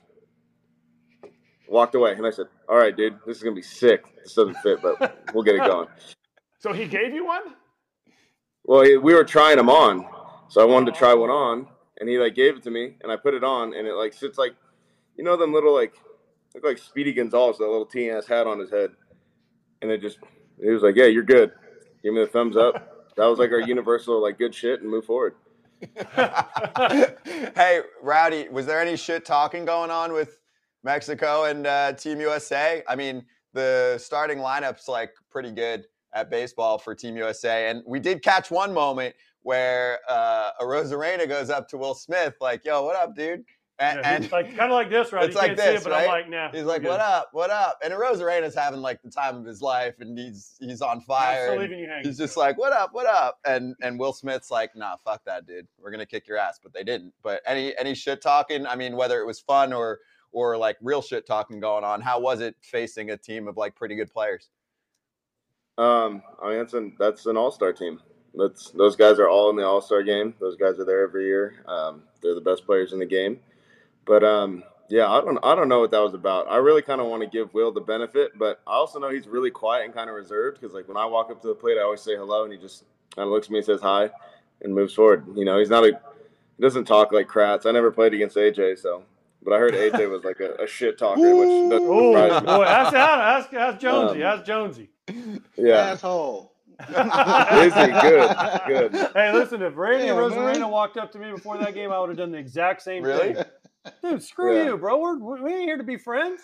walked 1.71 1.95
away, 1.95 2.13
and 2.13 2.27
I 2.27 2.31
said, 2.31 2.47
"All 2.69 2.77
right, 2.77 2.95
dude, 2.95 3.19
this 3.27 3.37
is 3.39 3.43
gonna 3.43 3.55
be 3.57 3.63
sick. 3.63 4.05
This 4.23 4.35
doesn't 4.35 4.57
fit, 4.59 4.83
but 4.83 5.25
we'll 5.33 5.45
get 5.45 5.55
it 5.55 5.65
going." 5.65 5.89
So 6.63 6.75
he 6.75 6.85
gave 6.87 7.15
you 7.15 7.25
one? 7.25 7.55
Well, 8.65 8.83
he- 8.83 8.99
we 8.99 9.15
were 9.15 9.25
trying 9.25 9.57
them 9.57 9.71
on, 9.71 10.07
so 10.51 10.61
I 10.61 10.65
wanted 10.67 10.93
to 10.93 10.99
try 10.99 11.15
one 11.15 11.31
on, 11.31 11.67
and 11.99 12.07
he 12.07 12.19
like 12.19 12.35
gave 12.35 12.55
it 12.59 12.63
to 12.65 12.71
me, 12.71 12.99
and 13.01 13.11
I 13.11 13.17
put 13.17 13.33
it 13.33 13.43
on, 13.43 13.73
and 13.73 13.89
it 13.89 13.95
like 13.95 14.13
sits 14.13 14.37
like, 14.37 14.55
you 15.17 15.25
know, 15.25 15.39
them 15.39 15.55
little 15.55 15.73
like 15.75 15.95
look 16.55 16.63
like 16.65 16.77
Speedy 16.77 17.15
Gonzales, 17.15 17.57
that 17.57 17.65
little 17.65 17.87
teen 17.87 18.11
ass 18.11 18.27
hat 18.27 18.47
on 18.47 18.59
his 18.59 18.69
head, 18.71 18.91
and 19.81 19.91
it 19.91 20.03
just 20.03 20.19
he 20.63 20.69
was 20.69 20.83
like, 20.83 20.97
"Yeah, 20.97 21.07
you're 21.07 21.23
good. 21.23 21.53
Give 22.03 22.13
me 22.13 22.21
the 22.21 22.27
thumbs 22.27 22.57
up." 22.59 22.89
That 23.17 23.27
was 23.27 23.39
like 23.39 23.51
our 23.53 23.61
universal 23.61 24.23
like 24.23 24.39
good 24.39 24.55
shit 24.55 24.81
and 24.81 24.89
move 24.91 25.05
forward. 25.05 25.35
hey, 26.15 27.81
Rowdy, 28.03 28.49
was 28.49 28.67
there 28.67 28.81
any 28.81 28.97
shit 28.97 29.25
talking 29.27 29.65
going 29.65 29.91
on 29.91 30.13
with 30.13 30.40
Mexico 30.83 31.45
and 31.45 31.67
uh, 31.67 31.93
Team 31.93 32.21
USA? 32.21 32.83
I 32.89 32.97
mean, 32.97 33.25
the 33.53 33.99
starting 33.99 34.39
lineup's 34.39 34.89
like 34.89 35.13
pretty 35.31 35.53
good 35.53 35.87
at 36.13 36.31
baseball 36.31 36.79
for 36.79 36.95
Team 36.95 37.17
USA, 37.17 37.71
and 37.71 37.83
we 37.87 38.01
did 38.01 38.23
catch 38.23 38.51
one 38.51 38.73
moment 38.73 39.15
where 39.43 39.99
uh, 40.09 40.51
Arozarena 40.61 41.29
goes 41.29 41.51
up 41.51 41.69
to 41.69 41.79
Will 41.79 41.95
Smith, 41.95 42.35
like, 42.41 42.65
"Yo, 42.65 42.85
what 42.85 42.97
up, 42.97 43.15
dude?" 43.15 43.45
And, 43.81 44.01
Yeah, 44.01 44.15
and 44.15 44.31
like 44.31 44.49
kind 44.49 44.71
of 44.71 44.73
like 44.73 44.91
this, 44.91 45.11
right? 45.11 45.25
It's 45.25 45.35
you 45.35 45.41
like 45.41 45.57
this, 45.57 45.81
it, 45.81 45.85
but 45.85 45.93
right? 45.93 46.03
I'm 46.03 46.09
like, 46.09 46.29
nah. 46.29 46.51
he's 46.53 46.65
like, 46.65 46.83
"What 46.83 47.01
up? 47.01 47.31
What 47.33 47.49
up?" 47.49 47.79
And 47.83 47.95
Arozarena's 47.95 48.55
having 48.55 48.81
like 48.81 49.01
the 49.01 49.11
time 49.11 49.37
of 49.37 49.47
his 49.47 49.63
life, 49.63 49.95
and 50.01 50.19
he's 50.19 50.57
he's 50.61 50.83
on 50.83 51.01
fire. 51.01 51.49
still 51.49 51.63
leaving 51.63 51.79
you. 51.79 51.91
He's 52.03 52.19
just 52.19 52.37
like, 52.37 52.59
"What 52.59 52.75
up? 52.75 52.91
What 52.93 53.07
up?" 53.07 53.39
And 53.47 53.75
and 53.81 53.99
Will 53.99 54.13
Smith's 54.13 54.51
like, 54.51 54.77
"Nah, 54.77 54.97
fuck 54.97 55.25
that, 55.25 55.47
dude. 55.47 55.67
We're 55.79 55.91
gonna 55.91 56.05
kick 56.05 56.29
your 56.29 56.37
ass." 56.37 56.61
But 56.63 56.75
they 56.75 56.85
didn't. 56.85 57.15
But 57.23 57.41
any 57.47 57.75
any 57.79 57.95
shit 57.95 58.21
talking? 58.21 58.67
I 58.67 58.77
mean, 58.77 58.97
whether 58.97 59.19
it 59.19 59.27
was 59.27 59.41
fun 59.41 59.73
or 59.73 60.01
or 60.33 60.57
like 60.57 60.77
real 60.81 61.03
shit 61.03 61.27
talking 61.27 61.61
going 61.61 61.85
on, 61.85 62.01
how 62.01 62.21
was 62.21 62.41
it 62.41 62.57
facing 62.61 63.11
a 63.11 63.17
team 63.17 63.49
of 63.49 63.57
like 63.57 63.75
pretty 63.75 63.97
good 63.97 64.13
players? 64.13 64.51
Um, 65.79 66.23
I 66.43 66.51
mean, 66.51 66.59
that's 66.59 66.75
an 66.75 66.97
that's 66.99 67.27
an 67.27 67.37
all 67.37 67.51
star 67.51 67.73
team. 67.73 68.01
That's 68.35 68.71
those 68.71 68.97
guys 68.97 69.19
are 69.19 69.29
all 69.29 69.51
in 69.51 69.57
the 69.57 69.67
all 69.67 69.81
star 69.81 70.03
game. 70.03 70.35
Those 70.41 70.57
guys 70.57 70.79
are 70.79 70.85
there 70.85 71.03
every 71.03 71.27
year. 71.27 71.65
Um, 71.67 72.03
they're 72.23 72.35
the 72.35 72.41
best 72.41 72.67
players 72.67 72.93
in 72.93 72.99
the 72.99 73.07
game. 73.07 73.41
But 74.05 74.23
um, 74.23 74.63
yeah, 74.91 75.11
I 75.11 75.21
don't 75.21 75.39
I 75.43 75.55
don't 75.55 75.69
know 75.69 75.81
what 75.81 75.91
that 75.93 76.03
was 76.03 76.15
about. 76.15 76.51
I 76.51 76.57
really 76.57 76.83
kind 76.83 77.01
of 77.01 77.07
want 77.07 77.23
to 77.23 77.29
give 77.29 77.55
Will 77.55 77.73
the 77.73 77.81
benefit, 77.81 78.33
but 78.37 78.61
I 78.67 78.73
also 78.73 78.99
know 78.99 79.09
he's 79.09 79.27
really 79.27 79.51
quiet 79.51 79.85
and 79.85 79.95
kind 79.95 80.11
of 80.11 80.17
reserved 80.17 80.61
because 80.61 80.75
like 80.75 80.89
when 80.89 80.97
I 80.97 81.07
walk 81.07 81.31
up 81.31 81.41
to 81.43 81.49
the 81.49 81.55
plate, 81.55 81.79
I 81.79 81.83
always 81.83 82.03
say 82.03 82.17
hello, 82.17 82.45
and 82.45 82.53
he 82.53 82.59
just 82.59 82.85
kind 83.15 83.27
of 83.27 83.33
looks 83.33 83.47
at 83.47 83.53
me, 83.53 83.59
and 83.59 83.67
says 83.67 83.81
hi, 83.81 84.11
and 84.63 84.75
moves 84.75 84.93
forward. 84.93 85.27
You 85.37 85.45
know, 85.45 85.59
he's 85.59 85.71
not 85.71 85.85
a 85.85 85.93
He 86.57 86.63
doesn't 86.63 86.87
talk 86.87 87.13
like 87.13 87.29
Kratz. 87.29 87.67
I 87.67 87.71
never 87.71 87.91
played 87.91 88.15
against 88.15 88.37
AJ, 88.37 88.81
so 88.81 89.05
but 89.43 89.53
I 89.53 89.59
heard 89.59 89.75
AJ 89.75 90.11
was 90.11 90.25
like 90.25 90.41
a, 90.41 90.63
a 90.63 90.67
shit 90.67 90.99
talker, 90.99 91.35
which 91.37 91.49
doesn't 91.69 91.87
Oh 91.89 92.13
surprise 92.13 92.41
me. 92.41 92.47
boy, 92.47 92.65
ask, 92.65 92.93
ask, 92.95 93.53
ask 93.55 93.79
Jonesy. 93.81 94.23
Um, 94.23 94.23
ask 94.23 94.45
Jonesy. 94.45 94.91
Yeah, 95.57 95.93
Asshole. 95.93 96.53
Is 96.89 97.75
he? 97.75 97.87
Good, 98.01 98.37
good. 98.67 98.93
Hey, 99.15 99.33
listen, 99.35 99.63
if 99.63 99.77
Randy 99.77 100.07
Yeah, 100.07 100.15
Rosarena 100.15 100.61
man. 100.61 100.71
walked 100.71 100.97
up 100.97 101.13
to 101.13 101.19
me 101.19 101.31
before 101.31 101.59
that 101.59 101.75
game, 101.75 101.93
I 101.93 101.99
would 102.01 102.09
have 102.11 102.19
done 102.19 102.33
the 102.33 102.39
exact 102.39 102.83
same 102.83 103.03
Really? 103.03 103.35
thing. 103.35 103.45
Dude, 104.03 104.23
screw 104.23 104.57
Yeah. 104.57 104.71
you, 104.71 104.77
bro. 104.79 104.99
We're, 104.99 105.43
we 105.43 105.53
ain't 105.53 105.63
here 105.65 105.77
to 105.77 105.83
be 105.85 105.97
friends. 105.97 106.43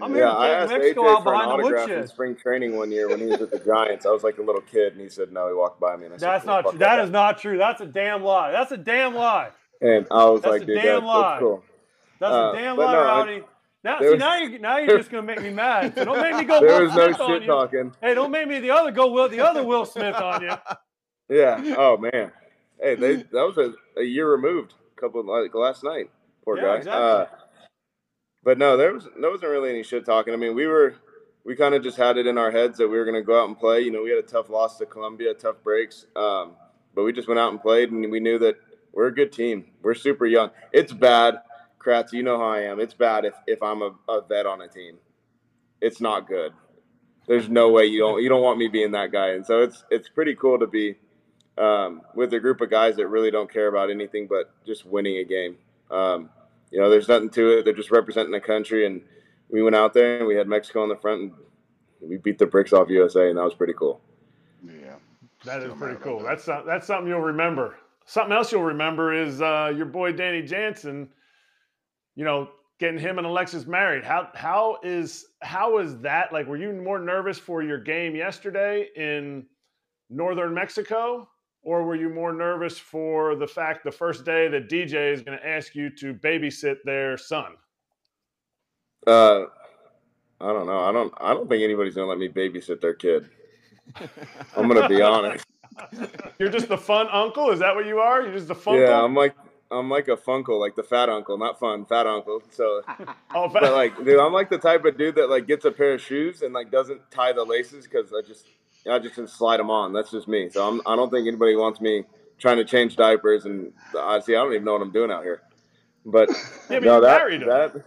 I'm 0.00 0.14
here 0.14 0.20
Yeah, 0.20 0.30
to 0.32 0.36
I 0.38 0.48
asked 0.50 0.70
Mexico 0.70 1.02
AJ 1.02 1.08
out 1.08 1.22
for 1.24 1.34
an 1.34 1.40
the 1.40 1.46
autograph 1.46 1.88
in 1.90 2.06
spring 2.06 2.36
training 2.36 2.76
one 2.76 2.90
year 2.92 3.08
when 3.08 3.20
he 3.20 3.26
was 3.26 3.40
at 3.40 3.50
the 3.50 3.58
Giants. 3.58 4.06
I 4.06 4.10
was 4.10 4.22
like 4.22 4.38
a 4.38 4.42
little 4.42 4.60
kid, 4.60 4.92
and 4.92 5.00
he 5.00 5.08
said 5.08 5.32
no. 5.32 5.48
He 5.48 5.54
walked 5.54 5.80
by 5.80 5.96
me, 5.96 6.04
and 6.06 6.14
I 6.14 6.16
said, 6.18 6.28
That's 6.28 6.44
not 6.46 6.62
true. 6.70 6.78
That 6.78 6.96
guy." 6.96 7.02
is 7.04 7.10
not 7.10 7.38
true. 7.38 7.58
That's 7.58 7.80
a 7.80 7.86
damn 7.86 8.22
lie. 8.22 8.52
That's 8.52 8.72
a 8.72 8.76
damn 8.76 9.14
lie. 9.14 9.50
And 9.80 10.06
I 10.10 10.24
was 10.26 10.42
That's 10.42 10.52
like, 10.52 10.62
a 10.62 10.66
dude, 10.66 10.76
damn 10.82 11.02
that, 11.02 11.06
lie. 11.06 11.30
that's 11.30 11.40
cool. 11.40 11.64
That's 12.20 12.32
Uh, 12.32 12.52
a 12.52 12.56
damn 12.56 12.76
but 12.76 12.86
lie, 12.86 12.92
no, 12.92 12.98
I- 13.00 13.04
Rowdy. 13.04 13.44
Now, 13.84 14.00
see, 14.00 14.08
was- 14.10 14.18
now 14.18 14.36
you're 14.36 14.58
now 14.58 14.78
you're 14.78 14.98
just 14.98 15.10
gonna 15.10 15.22
make 15.22 15.40
me 15.40 15.50
mad. 15.50 15.94
So 15.94 16.04
don't 16.04 16.20
make 16.20 16.34
me 16.36 16.44
go 16.44 16.60
There 16.66 16.68
Will 16.80 16.86
was 16.86 16.94
no 16.94 17.04
Smith 17.06 17.20
on 17.20 17.28
shit 17.30 17.42
you. 17.42 17.48
talking. 17.48 17.92
Hey, 18.02 18.14
don't 18.14 18.30
make 18.30 18.48
me 18.48 18.58
the 18.60 18.70
other 18.72 18.90
go 18.90 19.10
Will 19.10 19.28
the 19.28 19.40
other 19.40 19.62
Will 19.62 19.84
Smith 19.86 20.16
on 20.16 20.42
you. 20.42 20.50
Yeah. 21.30 21.74
Oh 21.76 21.96
man. 21.98 22.32
Hey, 22.80 22.94
they 22.94 23.16
that 23.16 23.32
was 23.32 23.58
a, 23.58 23.74
a 24.00 24.02
year 24.02 24.30
removed. 24.30 24.72
A 24.96 25.00
couple 25.00 25.22
like 25.24 25.54
last 25.54 25.84
night. 25.84 26.10
Poor 26.44 26.56
Yeah, 26.56 26.62
guy. 26.62 26.76
exactly. 26.76 27.02
Uh, 27.04 27.26
but 28.42 28.56
no, 28.58 28.76
there 28.76 28.94
was 28.94 29.06
there 29.20 29.30
wasn't 29.30 29.50
really 29.50 29.70
any 29.70 29.82
shit 29.82 30.04
talking. 30.06 30.32
I 30.32 30.36
mean, 30.38 30.54
we 30.54 30.66
were 30.66 30.94
we 31.44 31.54
kind 31.54 31.74
of 31.74 31.82
just 31.82 31.96
had 31.98 32.16
it 32.16 32.26
in 32.26 32.38
our 32.38 32.50
heads 32.50 32.78
that 32.78 32.88
we 32.88 32.96
were 32.96 33.04
going 33.04 33.14
to 33.14 33.22
go 33.22 33.40
out 33.40 33.48
and 33.48 33.58
play. 33.58 33.80
You 33.80 33.90
know, 33.90 34.02
we 34.02 34.10
had 34.10 34.18
a 34.18 34.22
tough 34.26 34.48
loss 34.50 34.78
to 34.78 34.86
Colombia, 34.86 35.34
tough 35.34 35.56
breaks, 35.62 36.06
um, 36.16 36.52
but 36.94 37.04
we 37.04 37.12
just 37.12 37.28
went 37.28 37.38
out 37.38 37.52
and 37.52 37.60
played, 37.60 37.90
and 37.90 38.10
we 38.10 38.20
knew 38.20 38.38
that 38.38 38.56
we're 38.92 39.06
a 39.08 39.14
good 39.14 39.32
team. 39.32 39.66
We're 39.82 39.94
super 39.94 40.26
young. 40.26 40.50
It's 40.72 40.92
bad, 40.92 41.36
Kratz. 41.78 42.12
You 42.12 42.22
know 42.22 42.38
how 42.38 42.48
I 42.48 42.60
am. 42.60 42.80
It's 42.80 42.94
bad 42.94 43.24
if 43.24 43.34
if 43.46 43.62
I'm 43.62 43.82
a, 43.82 43.92
a 44.08 44.20
vet 44.26 44.46
on 44.46 44.60
a 44.62 44.68
team. 44.68 44.96
It's 45.80 46.00
not 46.00 46.26
good. 46.26 46.52
There's 47.26 47.48
no 47.48 47.70
way 47.70 47.84
you 47.86 47.98
don't 48.00 48.22
you 48.22 48.28
don't 48.28 48.42
want 48.42 48.58
me 48.58 48.68
being 48.68 48.92
that 48.92 49.12
guy, 49.12 49.28
and 49.30 49.44
so 49.46 49.62
it's 49.62 49.84
it's 49.90 50.08
pretty 50.08 50.34
cool 50.34 50.58
to 50.58 50.66
be 50.66 50.96
um, 51.58 52.02
with 52.14 52.32
a 52.34 52.40
group 52.40 52.60
of 52.60 52.70
guys 52.70 52.96
that 52.96 53.08
really 53.08 53.30
don't 53.30 53.52
care 53.52 53.68
about 53.68 53.90
anything 53.90 54.26
but 54.28 54.52
just 54.66 54.86
winning 54.86 55.18
a 55.18 55.24
game. 55.24 55.56
Um, 55.90 56.30
you 56.70 56.80
know, 56.80 56.88
there's 56.90 57.08
nothing 57.08 57.30
to 57.30 57.58
it. 57.58 57.64
They're 57.64 57.74
just 57.74 57.90
representing 57.90 58.32
the 58.32 58.40
country, 58.40 58.86
and 58.86 59.02
we 59.50 59.62
went 59.62 59.76
out 59.76 59.94
there 59.94 60.18
and 60.18 60.26
we 60.26 60.36
had 60.36 60.46
Mexico 60.48 60.82
on 60.82 60.88
the 60.88 60.96
front, 60.96 61.20
and 61.22 61.32
we 62.10 62.16
beat 62.16 62.38
the 62.38 62.46
bricks 62.46 62.72
off 62.72 62.88
USA, 62.90 63.28
and 63.28 63.38
that 63.38 63.44
was 63.44 63.54
pretty 63.54 63.72
cool. 63.74 64.00
Yeah. 64.64 64.94
That 65.44 65.58
is 65.58 65.64
Still 65.66 65.76
pretty 65.76 66.00
cool. 66.00 66.18
that. 66.20 66.28
That's 66.28 66.44
some- 66.44 66.66
that's 66.66 66.86
something 66.86 67.08
you'll 67.08 67.20
remember. 67.20 67.76
Something 68.06 68.32
else 68.32 68.50
you'll 68.52 68.64
remember 68.64 69.12
is 69.12 69.40
uh, 69.42 69.72
your 69.76 69.86
boy 69.86 70.12
Danny 70.12 70.42
Jansen. 70.42 71.08
You 72.18 72.24
know, 72.24 72.48
getting 72.80 72.98
him 72.98 73.18
and 73.18 73.26
Alexis 73.28 73.64
married. 73.64 74.02
How 74.02 74.28
how 74.34 74.78
is 74.82 75.26
how 75.40 75.78
is 75.78 75.98
that? 75.98 76.32
Like, 76.32 76.48
were 76.48 76.56
you 76.56 76.72
more 76.72 76.98
nervous 76.98 77.38
for 77.38 77.62
your 77.62 77.78
game 77.78 78.16
yesterday 78.16 78.88
in 78.96 79.46
northern 80.10 80.52
Mexico, 80.52 81.28
or 81.62 81.84
were 81.84 81.94
you 81.94 82.08
more 82.08 82.32
nervous 82.32 82.76
for 82.76 83.36
the 83.36 83.46
fact 83.46 83.84
the 83.84 83.92
first 83.92 84.24
day 84.24 84.48
that 84.48 84.68
DJ 84.68 85.12
is 85.12 85.22
going 85.22 85.38
to 85.38 85.46
ask 85.46 85.76
you 85.76 85.90
to 85.90 86.12
babysit 86.12 86.78
their 86.84 87.16
son? 87.16 87.52
Uh, 89.06 89.44
I 90.40 90.52
don't 90.52 90.66
know. 90.66 90.80
I 90.80 90.90
don't. 90.90 91.14
I 91.20 91.34
don't 91.34 91.48
think 91.48 91.62
anybody's 91.62 91.94
gonna 91.94 92.08
let 92.08 92.18
me 92.18 92.28
babysit 92.28 92.80
their 92.80 92.94
kid. 92.94 93.30
I'm 94.56 94.66
gonna 94.66 94.88
be 94.88 95.02
honest. 95.02 95.46
You're 96.40 96.50
just 96.50 96.66
the 96.66 96.76
fun 96.76 97.06
uncle. 97.12 97.50
Is 97.50 97.60
that 97.60 97.76
what 97.76 97.86
you 97.86 98.00
are? 98.00 98.22
You're 98.22 98.34
just 98.34 98.48
the 98.48 98.56
fun. 98.56 98.80
Yeah, 98.80 99.00
I'm 99.00 99.14
like 99.14 99.36
I'm 99.70 99.90
like 99.90 100.08
a 100.08 100.16
funkle, 100.16 100.58
like 100.58 100.76
the 100.76 100.82
fat 100.82 101.08
uncle, 101.08 101.36
not 101.36 101.58
fun, 101.60 101.84
fat 101.84 102.06
uncle. 102.06 102.42
So, 102.50 102.82
oh, 103.34 103.48
but 103.48 103.72
like, 103.72 103.96
dude, 104.02 104.18
I'm 104.18 104.32
like 104.32 104.48
the 104.48 104.58
type 104.58 104.84
of 104.84 104.96
dude 104.96 105.16
that 105.16 105.28
like 105.28 105.46
gets 105.46 105.64
a 105.64 105.70
pair 105.70 105.94
of 105.94 106.00
shoes 106.00 106.42
and 106.42 106.54
like 106.54 106.70
doesn't 106.70 107.10
tie 107.10 107.32
the 107.32 107.44
laces 107.44 107.84
because 107.86 108.12
I 108.12 108.26
just 108.26 108.46
I 108.90 108.98
just 108.98 109.14
can 109.14 109.28
slide 109.28 109.58
them 109.58 109.70
on. 109.70 109.92
That's 109.92 110.10
just 110.10 110.28
me. 110.28 110.48
So 110.48 110.66
I'm 110.66 110.80
I 110.86 110.96
don't 110.96 111.10
think 111.10 111.26
anybody 111.28 111.54
wants 111.54 111.80
me 111.80 112.04
trying 112.38 112.56
to 112.56 112.64
change 112.64 112.96
diapers 112.96 113.44
and 113.44 113.72
honestly 113.96 114.36
I 114.36 114.38
don't 114.42 114.52
even 114.52 114.64
know 114.64 114.72
what 114.72 114.82
I'm 114.82 114.92
doing 114.92 115.10
out 115.10 115.22
here. 115.22 115.42
But 116.06 116.30
yeah, 116.70 116.78
but 116.80 116.84
no, 116.84 117.00
that 117.02 117.18
married 117.18 117.42
him. 117.42 117.48
that 117.48 117.84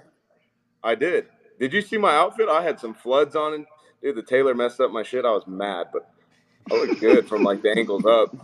I 0.84 0.95
did. 0.95 1.28
Did 1.60 1.74
you 1.74 1.82
see 1.82 1.98
my 1.98 2.16
outfit? 2.16 2.48
I 2.49 2.62
had 2.62 2.80
some 2.80 2.94
floods 2.94 3.36
on 3.36 3.53
it. 3.53 3.66
Dude, 4.02 4.16
the 4.16 4.24
tailor 4.24 4.53
messed 4.53 4.80
up 4.80 4.91
my 4.91 5.03
shit. 5.03 5.26
I 5.26 5.32
was 5.32 5.45
mad, 5.48 5.88
but 5.94 6.10
I 6.72 6.76
look 6.76 6.99
good 6.99 7.28
from 7.28 7.44
like 7.44 7.62
the 7.62 7.76
ankles 7.78 8.06
up. 8.06 8.36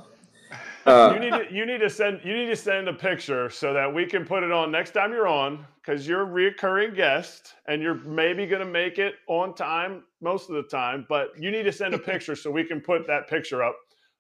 Uh, 0.88 1.12
you 1.14 1.20
need 1.20 1.32
to 1.32 1.54
you 1.54 1.66
need 1.66 1.80
to 1.80 1.90
send 1.90 2.22
you 2.24 2.34
need 2.34 2.46
to 2.46 2.56
send 2.56 2.88
a 2.88 2.94
picture 2.94 3.50
so 3.50 3.74
that 3.74 3.94
we 3.94 4.06
can 4.06 4.26
put 4.26 4.42
it 4.42 4.54
on 4.54 4.72
next 4.72 4.92
time 4.92 5.12
you're 5.12 5.28
on 5.28 5.66
because 5.82 6.08
you're 6.08 6.24
a 6.24 6.26
reoccurring 6.26 6.96
guest 6.96 7.56
and 7.68 7.82
you're 7.82 7.96
maybe 8.06 8.46
going 8.46 8.66
to 8.66 8.72
make 8.72 8.98
it 8.98 9.16
on 9.28 9.54
time 9.54 10.04
most 10.22 10.50
of 10.50 10.56
the 10.56 10.64
time 10.64 11.06
but 11.10 11.32
you 11.38 11.52
need 11.52 11.64
to 11.64 11.74
send 11.74 11.94
a 11.94 12.00
picture 12.00 12.38
so 12.38 12.50
we 12.50 12.64
can 12.64 12.80
put 12.80 13.06
that 13.06 13.28
picture 13.28 13.62
up 13.62 13.76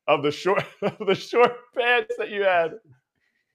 of 0.09 0.23
the 0.23 0.31
short 0.31 0.61
of 0.81 1.07
the 1.07 1.15
short 1.15 1.53
pants 1.73 2.13
that 2.17 2.29
you 2.29 2.43
had 2.43 2.73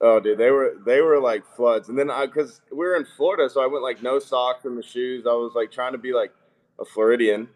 Oh, 0.04 0.18
dude, 0.18 0.36
they 0.36 0.50
were 0.50 0.74
they 0.84 1.00
were 1.00 1.20
like 1.20 1.46
floods, 1.46 1.88
and 1.88 1.96
then 1.96 2.10
I 2.10 2.26
because 2.26 2.60
we 2.72 2.78
were 2.78 2.96
in 2.96 3.04
Florida, 3.04 3.48
so 3.48 3.62
I 3.62 3.68
went 3.68 3.84
like 3.84 4.02
no 4.02 4.18
socks 4.18 4.64
in 4.64 4.74
the 4.74 4.82
shoes. 4.82 5.26
I 5.28 5.32
was 5.32 5.52
like 5.54 5.70
trying 5.70 5.92
to 5.92 5.98
be 5.98 6.12
like 6.12 6.32
a 6.80 6.84
Floridian. 6.84 7.48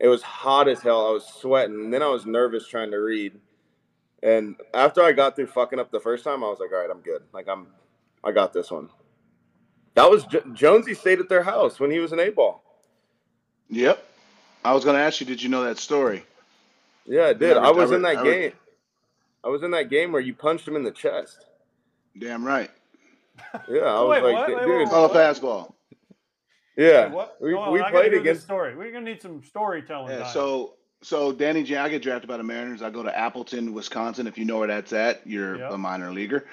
It 0.00 0.08
was 0.08 0.20
hot 0.20 0.66
as 0.66 0.80
hell. 0.80 1.06
I 1.06 1.12
was 1.12 1.24
sweating, 1.24 1.84
and 1.84 1.94
then 1.94 2.02
I 2.02 2.08
was 2.08 2.26
nervous 2.26 2.66
trying 2.66 2.90
to 2.90 2.96
read. 2.96 3.38
And 4.22 4.56
after 4.74 5.02
I 5.02 5.12
got 5.12 5.36
through 5.36 5.46
fucking 5.46 5.78
up 5.78 5.90
the 5.90 6.00
first 6.00 6.24
time, 6.24 6.42
I 6.42 6.48
was 6.48 6.58
like, 6.58 6.72
all 6.72 6.78
right, 6.80 6.90
I'm 6.90 7.00
good. 7.00 7.22
Like 7.32 7.48
I'm, 7.48 7.68
I 8.24 8.32
got 8.32 8.52
this 8.52 8.70
one. 8.70 8.88
That 9.94 10.10
was 10.10 10.24
J- 10.26 10.42
Jonesy 10.54 10.94
stayed 10.94 11.20
at 11.20 11.28
their 11.28 11.42
house 11.42 11.78
when 11.80 11.90
he 11.90 11.98
was 11.98 12.12
an 12.12 12.20
A 12.20 12.30
ball. 12.30 12.62
Yep. 13.70 14.02
I 14.64 14.72
was 14.72 14.84
going 14.84 14.96
to 14.96 15.02
ask 15.02 15.20
you, 15.20 15.26
did 15.26 15.42
you 15.42 15.48
know 15.48 15.62
that 15.64 15.78
story? 15.78 16.24
Yeah, 17.06 17.26
I 17.26 17.32
did. 17.32 17.56
Yeah, 17.56 17.62
I 17.62 17.68
I 17.68 17.70
was 17.70 17.92
I 17.92 17.96
in 17.96 18.02
that 18.02 18.16
I 18.18 18.22
re- 18.22 18.30
game. 18.40 18.52
I 19.44 19.48
was 19.48 19.62
in 19.62 19.70
that 19.70 19.88
game 19.88 20.12
where 20.12 20.20
you 20.20 20.34
punched 20.34 20.66
him 20.66 20.76
in 20.76 20.82
the 20.82 20.90
chest. 20.90 21.44
Damn 22.18 22.44
right. 22.44 22.70
Yeah, 23.68 23.82
I 23.82 24.00
was 24.02 24.10
Wait, 24.10 24.22
like, 24.24 24.34
what? 24.34 24.46
dude, 24.48 24.56
Wait, 24.58 24.66
wait, 24.68 24.78
wait. 24.78 24.88
Oh, 24.90 25.08
fastball. 25.08 25.72
yeah, 26.76 27.04
Wait, 27.06 27.12
what? 27.12 27.36
we, 27.40 27.52
Hold 27.54 27.68
on, 27.68 27.72
we 27.72 27.80
played 27.84 27.92
hear 28.06 28.10
this 28.10 28.20
against. 28.20 28.42
story. 28.42 28.74
We're 28.76 28.90
gonna 28.92 29.04
need 29.04 29.22
some 29.22 29.42
storytelling. 29.44 30.10
Yeah, 30.12 30.24
time. 30.24 30.32
so 30.32 30.74
so 31.02 31.32
Danny 31.32 31.62
J, 31.62 31.76
I 31.76 31.88
get 31.88 32.02
drafted 32.02 32.28
by 32.28 32.36
the 32.36 32.42
Mariners. 32.42 32.82
I 32.82 32.90
go 32.90 33.02
to 33.02 33.16
Appleton, 33.16 33.72
Wisconsin. 33.74 34.26
If 34.26 34.36
you 34.38 34.44
know 34.44 34.58
where 34.58 34.68
that's 34.68 34.92
at, 34.92 35.26
you're 35.26 35.56
Yep. 35.58 35.72
a 35.72 35.78
minor 35.78 36.12
leaguer. 36.12 36.46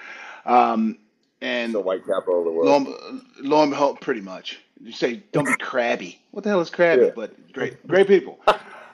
Um, 0.45 0.97
and 1.41 1.73
the 1.73 1.80
white 1.81 2.05
capital 2.05 2.39
of 2.39 2.45
the 2.45 2.51
lo 2.51 2.80
world. 2.84 2.88
and, 3.09 3.22
lo 3.47 3.61
and 3.61 3.72
behold, 3.72 3.99
pretty 4.01 4.22
much. 4.22 4.59
You 4.81 4.91
say, 4.91 5.23
don't 5.31 5.45
be 5.45 5.55
crabby. 5.59 6.19
What 6.31 6.43
the 6.43 6.49
hell 6.49 6.59
is 6.61 6.69
crabby? 6.69 7.03
Yeah. 7.05 7.11
But 7.15 7.53
great, 7.53 7.85
great 7.88 8.07
people. 8.07 8.39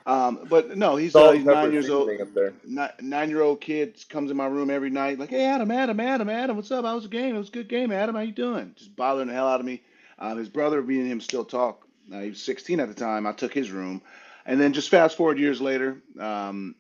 Um, 0.06 0.46
but 0.50 0.78
no, 0.78 0.96
he's, 0.96 1.16
uh, 1.16 1.32
he's 1.32 1.44
nine 1.46 1.72
years 1.72 1.90
old. 1.90 2.10
seasoning 2.10 2.28
up 2.28 2.34
there. 2.36 2.54
Ni- 2.66 3.08
Nine-year-old 3.08 3.62
kid 3.62 4.04
comes 4.10 4.30
in 4.32 4.38
my 4.38 4.48
room 4.48 4.70
every 4.72 4.90
night, 4.90 5.18
like, 5.20 5.30
"Hey, 5.30 5.46
Adam, 5.46 5.70
Adam, 5.72 6.00
Adam, 6.00 6.30
Adam, 6.30 6.56
what's 6.56 6.72
up? 6.72 6.86
How 6.86 6.96
was 6.96 7.04
the 7.04 7.10
game? 7.10 7.36
It 7.36 7.38
was 7.40 7.50
a 7.50 7.52
good 7.52 7.68
game, 7.70 7.92
Adam. 7.92 8.16
How 8.16 8.22
you 8.22 8.32
doing?" 8.32 8.74
Just 8.76 8.96
bothering 8.96 9.28
the 9.28 9.34
hell 9.34 9.48
out 9.48 9.60
of 9.60 9.66
me. 9.66 9.82
Um, 10.20 10.38
his 10.38 10.50
brother, 10.50 10.82
me 10.82 11.00
and 11.00 11.08
him 11.08 11.22
still 11.22 11.46
talk. 11.46 11.86
Uh, 12.14 12.20
he 12.20 12.30
was 12.30 12.42
16 12.42 12.80
at 12.80 12.88
the 12.90 12.94
time. 12.96 13.26
I 13.28 13.32
took 13.32 13.54
his 13.54 13.72
room, 13.72 14.02
and 14.46 14.60
then 14.60 14.74
just 14.74 14.90
fast 14.90 15.18
forward 15.18 15.40
years 15.40 15.62
later, 15.62 16.02
um, 16.20 16.76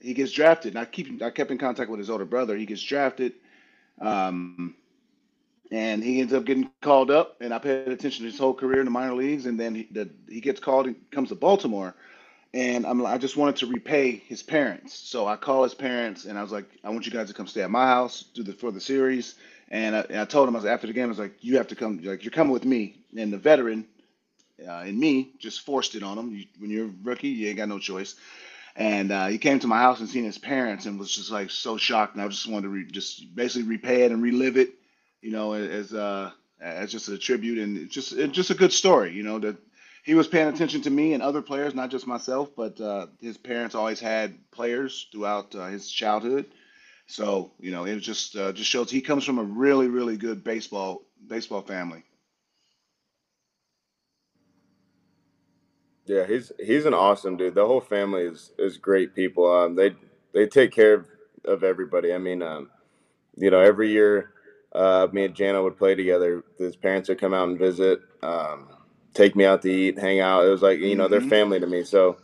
he 0.00 0.14
gets 0.14 0.32
drafted. 0.32 0.74
And 0.74 0.80
I 0.80 0.84
keep 0.84 1.22
I 1.22 1.30
kept 1.30 1.50
in 1.50 1.58
contact 1.58 1.90
with 1.90 1.98
his 1.98 2.10
older 2.10 2.24
brother. 2.24 2.56
He 2.56 2.66
gets 2.66 2.82
drafted, 2.82 3.32
um, 4.00 4.74
and 5.70 6.02
he 6.02 6.20
ends 6.20 6.32
up 6.32 6.44
getting 6.44 6.70
called 6.82 7.10
up. 7.10 7.36
And 7.40 7.54
I 7.54 7.58
paid 7.58 7.88
attention 7.88 8.24
to 8.24 8.30
his 8.30 8.38
whole 8.38 8.54
career 8.54 8.80
in 8.80 8.84
the 8.84 8.90
minor 8.90 9.14
leagues. 9.14 9.46
And 9.46 9.58
then 9.58 9.74
he, 9.74 9.88
the, 9.90 10.10
he 10.28 10.40
gets 10.40 10.60
called 10.60 10.86
and 10.86 10.96
comes 11.10 11.30
to 11.30 11.34
Baltimore 11.34 11.94
and 12.54 12.86
I'm 12.86 13.04
I 13.04 13.18
just 13.18 13.36
wanted 13.36 13.56
to 13.56 13.66
repay 13.66 14.12
his 14.12 14.42
parents. 14.42 14.94
So 14.96 15.26
I 15.26 15.36
called 15.36 15.64
his 15.64 15.74
parents 15.74 16.24
and 16.24 16.38
I 16.38 16.42
was 16.42 16.52
like, 16.52 16.66
I 16.84 16.90
want 16.90 17.04
you 17.04 17.12
guys 17.12 17.28
to 17.28 17.34
come 17.34 17.48
stay 17.48 17.62
at 17.62 17.70
my 17.70 17.86
house, 17.86 18.22
do 18.32 18.44
the 18.44 18.52
for 18.52 18.70
the 18.70 18.80
series. 18.80 19.34
And 19.70 19.96
I, 19.96 20.00
and 20.02 20.20
I 20.20 20.24
told 20.24 20.48
him 20.48 20.54
I 20.54 20.60
was 20.60 20.66
after 20.66 20.86
the 20.86 20.92
game, 20.92 21.06
I 21.06 21.08
was 21.08 21.18
like, 21.18 21.34
you 21.40 21.56
have 21.56 21.66
to 21.68 21.74
come, 21.74 22.00
like 22.04 22.22
you're 22.22 22.30
coming 22.30 22.52
with 22.52 22.64
me. 22.64 23.02
And 23.16 23.32
the 23.32 23.38
veteran 23.38 23.86
uh, 24.66 24.84
me 24.84 25.32
just 25.38 25.60
forced 25.62 25.94
it 25.94 26.02
on 26.02 26.18
him. 26.18 26.34
You, 26.34 26.44
when 26.58 26.70
you're 26.70 26.86
a 26.86 26.94
rookie, 27.02 27.28
you 27.28 27.48
ain't 27.48 27.56
got 27.58 27.68
no 27.68 27.78
choice. 27.78 28.14
And 28.76 29.12
uh, 29.12 29.26
he 29.26 29.38
came 29.38 29.60
to 29.60 29.66
my 29.66 29.78
house 29.78 30.00
and 30.00 30.08
seen 30.08 30.24
his 30.24 30.38
parents 30.38 30.86
and 30.86 30.98
was 30.98 31.14
just 31.14 31.30
like 31.30 31.50
so 31.50 31.76
shocked. 31.76 32.14
And 32.14 32.22
I 32.22 32.28
just 32.28 32.48
wanted 32.48 32.64
to 32.64 32.68
re- 32.70 32.90
just 32.90 33.34
basically 33.34 33.68
repay 33.68 34.02
it 34.02 34.12
and 34.12 34.22
relive 34.22 34.56
it, 34.56 34.74
you 35.22 35.30
know, 35.30 35.52
as 35.52 35.92
uh, 35.94 36.32
as 36.60 36.90
just 36.90 37.08
a 37.08 37.18
tribute 37.18 37.58
and 37.58 37.76
it's 37.76 37.94
just 37.94 38.12
it's 38.12 38.32
just 38.32 38.50
a 38.50 38.54
good 38.54 38.72
story, 38.72 39.12
you 39.12 39.22
know, 39.22 39.38
that 39.38 39.56
he 40.02 40.14
was 40.14 40.28
paying 40.28 40.48
attention 40.48 40.82
to 40.82 40.90
me 40.90 41.14
and 41.14 41.22
other 41.22 41.42
players, 41.42 41.74
not 41.74 41.90
just 41.90 42.06
myself, 42.06 42.50
but 42.56 42.80
uh, 42.80 43.06
his 43.20 43.38
parents 43.38 43.74
always 43.74 44.00
had 44.00 44.36
players 44.50 45.08
throughout 45.12 45.54
uh, 45.54 45.66
his 45.68 45.88
childhood. 45.90 46.46
So 47.06 47.52
you 47.60 47.70
know, 47.70 47.84
it 47.84 48.00
just 48.00 48.34
uh, 48.36 48.52
just 48.52 48.70
shows 48.70 48.90
he 48.90 49.02
comes 49.02 49.24
from 49.24 49.38
a 49.38 49.44
really 49.44 49.88
really 49.88 50.16
good 50.16 50.42
baseball 50.42 51.02
baseball 51.28 51.62
family. 51.62 52.02
Yeah, 56.06 56.26
he's 56.26 56.52
he's 56.60 56.84
an 56.84 56.94
awesome 56.94 57.36
dude. 57.36 57.54
The 57.54 57.66
whole 57.66 57.80
family 57.80 58.22
is 58.22 58.52
is 58.58 58.76
great 58.76 59.14
people. 59.14 59.50
Um, 59.50 59.74
they 59.74 59.94
they 60.32 60.46
take 60.46 60.72
care 60.72 60.94
of, 60.94 61.06
of 61.44 61.64
everybody. 61.64 62.12
I 62.12 62.18
mean, 62.18 62.42
um, 62.42 62.70
you 63.36 63.50
know, 63.50 63.60
every 63.60 63.90
year 63.90 64.30
Uh, 64.74 65.08
me 65.12 65.24
and 65.26 65.34
Jana 65.34 65.62
would 65.62 65.78
play 65.78 65.94
together. 65.94 66.44
His 66.58 66.76
parents 66.76 67.08
would 67.08 67.20
come 67.20 67.34
out 67.34 67.48
and 67.48 67.58
visit, 67.58 68.00
um, 68.22 68.68
take 69.14 69.36
me 69.36 69.44
out 69.44 69.62
to 69.62 69.70
eat, 69.72 69.98
hang 69.98 70.20
out. 70.20 70.44
It 70.46 70.50
was 70.50 70.62
like 70.62 70.80
you 70.80 70.96
know 70.96 71.08
they're 71.08 71.20
Mhm. 71.20 71.28
family 71.30 71.60
to 71.60 71.66
me. 71.66 71.84
So 71.84 72.18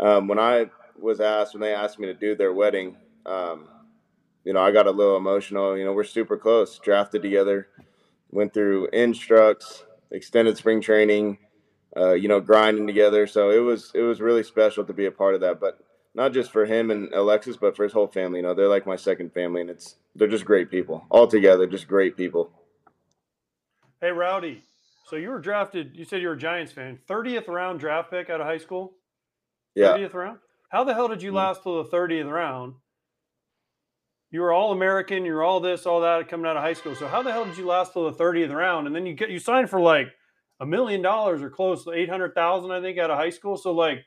um, 0.00 0.28
when 0.28 0.38
I 0.38 0.70
was 0.98 1.20
asked 1.20 1.54
when 1.54 1.62
they 1.62 1.74
asked 1.74 1.98
me 1.98 2.06
to 2.08 2.14
do 2.14 2.34
their 2.36 2.52
wedding, 2.52 2.96
um, 3.26 3.68
you 4.44 4.52
know 4.52 4.60
I 4.60 4.72
got 4.72 4.86
a 4.86 4.90
little 4.90 5.16
emotional. 5.16 5.76
You 5.76 5.84
know 5.84 5.92
we're 5.92 6.04
super 6.04 6.36
close, 6.36 6.78
drafted 6.78 7.22
together, 7.22 7.68
went 8.30 8.54
through 8.54 8.88
instructs, 8.92 9.84
extended 10.10 10.56
spring 10.56 10.80
training, 10.80 11.38
uh, 11.96 12.12
you 12.12 12.28
know 12.28 12.40
grinding 12.40 12.86
together. 12.86 13.26
So 13.26 13.50
it 13.50 13.58
was 13.58 13.92
it 13.94 14.02
was 14.02 14.20
really 14.20 14.42
special 14.42 14.84
to 14.84 14.92
be 14.92 15.06
a 15.06 15.10
part 15.10 15.34
of 15.34 15.40
that. 15.40 15.60
But 15.60 15.78
not 16.14 16.32
just 16.32 16.52
for 16.52 16.64
him 16.64 16.90
and 16.90 17.12
Alexis, 17.12 17.56
but 17.56 17.76
for 17.76 17.82
his 17.84 17.92
whole 17.92 18.06
family. 18.06 18.38
You 18.38 18.44
know, 18.44 18.54
they're 18.54 18.68
like 18.68 18.86
my 18.86 18.96
second 18.96 19.32
family, 19.32 19.60
and 19.60 19.70
it's 19.70 19.96
they're 20.14 20.28
just 20.28 20.44
great 20.44 20.70
people 20.70 21.04
all 21.10 21.26
together, 21.26 21.66
just 21.66 21.88
great 21.88 22.16
people. 22.16 22.50
Hey, 24.00 24.10
Rowdy. 24.10 24.62
So 25.06 25.16
you 25.16 25.28
were 25.30 25.40
drafted. 25.40 25.94
You 25.94 26.04
said 26.04 26.22
you 26.22 26.28
were 26.28 26.34
a 26.34 26.38
Giants 26.38 26.72
fan. 26.72 26.98
Thirtieth 27.06 27.48
round 27.48 27.80
draft 27.80 28.10
pick 28.10 28.30
out 28.30 28.40
of 28.40 28.46
high 28.46 28.58
school. 28.58 28.94
Yeah, 29.74 29.92
Thirtieth 29.92 30.14
round. 30.14 30.38
How 30.70 30.84
the 30.84 30.94
hell 30.94 31.08
did 31.08 31.22
you 31.22 31.30
Mhm. 31.32 31.36
last 31.36 31.62
till 31.62 31.82
the 31.82 31.88
thirtieth 31.90 32.26
round? 32.26 32.74
You 34.30 34.40
were 34.40 34.52
all 34.52 34.72
American. 34.72 35.24
You 35.24 35.34
were 35.34 35.42
all 35.44 35.60
this, 35.60 35.86
all 35.86 36.00
that 36.00 36.28
coming 36.28 36.46
out 36.46 36.56
of 36.56 36.62
high 36.62 36.72
school. 36.72 36.94
So 36.96 37.06
how 37.06 37.22
the 37.22 37.30
hell 37.32 37.44
did 37.44 37.56
you 37.56 37.66
last 37.66 37.92
till 37.92 38.04
the 38.10 38.16
thirtieth 38.16 38.50
round? 38.50 38.86
And 38.86 38.96
then 38.96 39.06
you 39.06 39.14
get 39.14 39.30
you 39.30 39.38
signed 39.38 39.70
for 39.70 39.80
like 39.80 40.08
a 40.60 40.66
million 40.66 41.02
dollars 41.02 41.42
or 41.42 41.50
close 41.50 41.84
to 41.84 41.92
eight 41.92 42.08
hundred 42.08 42.34
thousand, 42.34 42.70
I 42.70 42.80
think, 42.80 42.98
out 42.98 43.10
of 43.10 43.18
high 43.18 43.30
school. 43.30 43.56
So 43.56 43.72
like, 43.72 44.04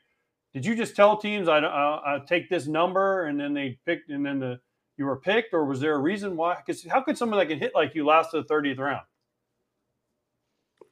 did 0.54 0.64
you 0.64 0.74
just 0.74 0.96
tell 0.96 1.16
teams 1.16 1.48
I 1.48 1.58
uh, 1.58 2.00
I 2.04 2.18
take 2.26 2.48
this 2.48 2.66
number 2.66 3.26
and 3.26 3.38
then 3.38 3.54
they 3.54 3.78
picked 3.86 4.10
and 4.10 4.24
then 4.24 4.38
the 4.38 4.60
you 4.96 5.04
were 5.04 5.16
picked, 5.16 5.54
or 5.54 5.64
was 5.64 5.80
there 5.80 5.94
a 5.94 5.98
reason 5.98 6.36
why? 6.36 6.56
Because 6.56 6.84
how 6.84 7.00
could 7.00 7.16
someone 7.16 7.38
that 7.38 7.46
can 7.46 7.58
hit 7.58 7.72
like 7.74 7.94
you 7.94 8.04
last 8.04 8.32
to 8.32 8.38
the 8.38 8.44
thirtieth 8.44 8.78
round? 8.78 9.02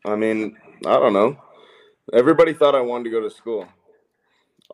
I 0.04 0.14
mean, 0.14 0.56
I 0.86 0.94
don't 0.94 1.12
know. 1.12 1.36
Everybody 2.12 2.52
thought 2.52 2.76
I 2.76 2.80
wanted 2.80 3.04
to 3.04 3.10
go 3.10 3.20
to 3.20 3.30
school. 3.30 3.66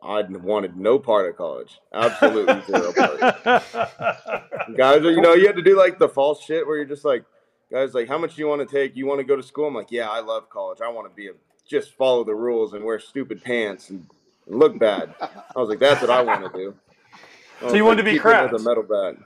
I 0.02 0.22
wanted 0.22 0.76
no 0.76 0.98
part 0.98 1.28
of 1.28 1.36
college. 1.36 1.78
Absolutely 1.94 2.60
zero 2.66 2.92
part. 2.92 3.20
guys, 4.76 5.02
you 5.02 5.20
know, 5.20 5.34
you 5.34 5.46
had 5.46 5.56
to 5.56 5.62
do 5.62 5.78
like 5.78 5.98
the 5.98 6.08
false 6.08 6.42
shit 6.42 6.66
where 6.66 6.76
you're 6.76 6.84
just 6.84 7.04
like, 7.04 7.24
guys, 7.72 7.94
like, 7.94 8.06
how 8.06 8.18
much 8.18 8.36
do 8.36 8.42
you 8.42 8.48
want 8.48 8.68
to 8.68 8.72
take? 8.72 8.94
You 8.96 9.06
want 9.06 9.20
to 9.20 9.24
go 9.24 9.34
to 9.34 9.42
school? 9.42 9.66
I'm 9.66 9.74
like, 9.74 9.90
yeah, 9.90 10.08
I 10.08 10.20
love 10.20 10.50
college. 10.50 10.80
I 10.84 10.88
want 10.88 11.10
to 11.10 11.16
be 11.16 11.28
a 11.28 11.32
just 11.66 11.94
follow 11.94 12.22
the 12.22 12.34
rules 12.34 12.74
and 12.74 12.84
wear 12.84 12.98
stupid 12.98 13.42
pants 13.42 13.90
and, 13.90 14.06
and 14.46 14.58
look 14.58 14.78
bad. 14.78 15.14
I 15.20 15.58
was 15.58 15.68
like, 15.68 15.78
that's 15.78 16.00
what 16.00 16.10
I 16.10 16.20
want 16.20 16.52
to 16.52 16.58
do. 16.58 16.74
So 17.60 17.74
you 17.74 17.84
wanted 17.84 18.02
to 18.02 18.12
be 18.12 18.18
with 18.18 18.52
a 18.52 18.58
metal 18.58 18.82
bat. 18.82 19.16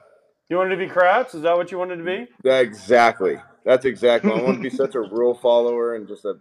You 0.48 0.56
wanted 0.56 0.70
to 0.70 0.76
be 0.76 0.86
Kratz? 0.86 1.34
Is 1.34 1.42
that 1.42 1.56
what 1.56 1.72
you 1.72 1.78
wanted 1.78 1.96
to 1.96 2.04
be? 2.04 2.28
Yeah, 2.44 2.58
exactly. 2.58 3.40
That's 3.64 3.84
exactly. 3.84 4.30
I 4.30 4.42
want 4.42 4.58
to 4.58 4.62
be 4.62 4.70
such 4.84 4.94
a 4.94 5.00
rule 5.00 5.34
follower 5.34 5.96
and 5.96 6.06
just 6.06 6.24
a, 6.24 6.38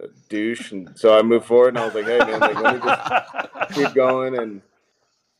a 0.00 0.08
douche. 0.28 0.72
And 0.72 0.98
so 0.98 1.18
I 1.18 1.22
moved 1.22 1.46
forward 1.46 1.68
and 1.68 1.78
I 1.78 1.86
was 1.86 1.94
like, 1.94 2.04
hey 2.04 2.18
man, 2.18 2.40
like 2.40 2.56
let 2.56 2.74
me 2.74 2.80
just 2.80 3.74
keep 3.74 3.94
going. 3.94 4.38
And 4.38 4.60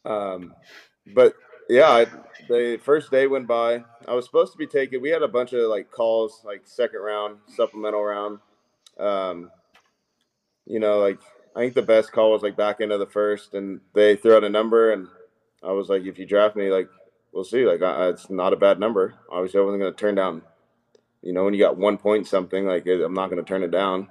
um, 0.06 0.54
but 1.14 1.34
yeah, 1.68 1.90
I, 1.90 2.06
the 2.48 2.78
first 2.82 3.10
day 3.10 3.26
went 3.26 3.46
by. 3.46 3.84
I 4.06 4.14
was 4.14 4.24
supposed 4.24 4.52
to 4.52 4.58
be 4.58 4.66
taking. 4.66 5.00
We 5.00 5.10
had 5.10 5.22
a 5.22 5.28
bunch 5.28 5.52
of 5.52 5.68
like 5.68 5.90
calls, 5.90 6.42
like 6.44 6.62
second 6.64 7.00
round, 7.00 7.38
supplemental 7.48 8.02
round. 8.02 8.38
Um, 8.98 9.50
you 10.66 10.80
know, 10.80 10.98
like 10.98 11.18
I 11.54 11.60
think 11.60 11.74
the 11.74 11.82
best 11.82 12.12
call 12.12 12.32
was 12.32 12.42
like 12.42 12.56
back 12.56 12.80
into 12.80 12.98
the 12.98 13.06
first, 13.06 13.54
and 13.54 13.80
they 13.94 14.16
threw 14.16 14.36
out 14.36 14.44
a 14.44 14.48
number, 14.48 14.92
and 14.92 15.08
I 15.62 15.72
was 15.72 15.88
like, 15.88 16.02
if 16.02 16.18
you 16.18 16.26
draft 16.26 16.56
me, 16.56 16.70
like 16.70 16.88
we'll 17.32 17.44
see. 17.44 17.64
Like 17.64 17.82
I, 17.82 18.08
it's 18.08 18.30
not 18.30 18.52
a 18.52 18.56
bad 18.56 18.80
number. 18.80 19.14
Obviously, 19.30 19.60
I 19.60 19.64
wasn't 19.64 19.82
going 19.82 19.92
to 19.92 19.98
turn 19.98 20.14
down. 20.14 20.42
You 21.22 21.32
know, 21.32 21.44
when 21.44 21.54
you 21.54 21.60
got 21.60 21.76
one 21.76 21.98
point 21.98 22.26
something, 22.26 22.66
like 22.66 22.86
I'm 22.86 23.14
not 23.14 23.30
going 23.30 23.42
to 23.42 23.48
turn 23.48 23.62
it 23.62 23.70
down. 23.70 24.08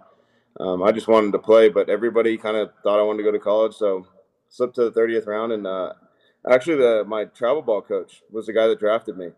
Um, 0.59 0.83
I 0.83 0.91
just 0.91 1.07
wanted 1.07 1.31
to 1.33 1.39
play, 1.39 1.69
but 1.69 1.89
everybody 1.89 2.37
kind 2.37 2.55
of 2.55 2.71
thought 2.83 2.99
I 2.99 3.03
wanted 3.03 3.17
to 3.17 3.23
go 3.23 3.31
to 3.31 3.39
college, 3.39 3.75
so 3.75 4.07
slipped 4.49 4.75
to 4.75 4.89
the 4.89 4.91
30th 4.91 5.27
round. 5.27 5.51
And 5.51 5.67
uh, 5.67 5.93
actually, 6.49 6.77
the 6.77 7.03
my 7.07 7.25
travel 7.25 7.61
ball 7.61 7.81
coach 7.81 8.21
was 8.31 8.45
the 8.45 8.53
guy 8.53 8.67
that 8.67 8.79
drafted 8.79 9.17
me. 9.17 9.29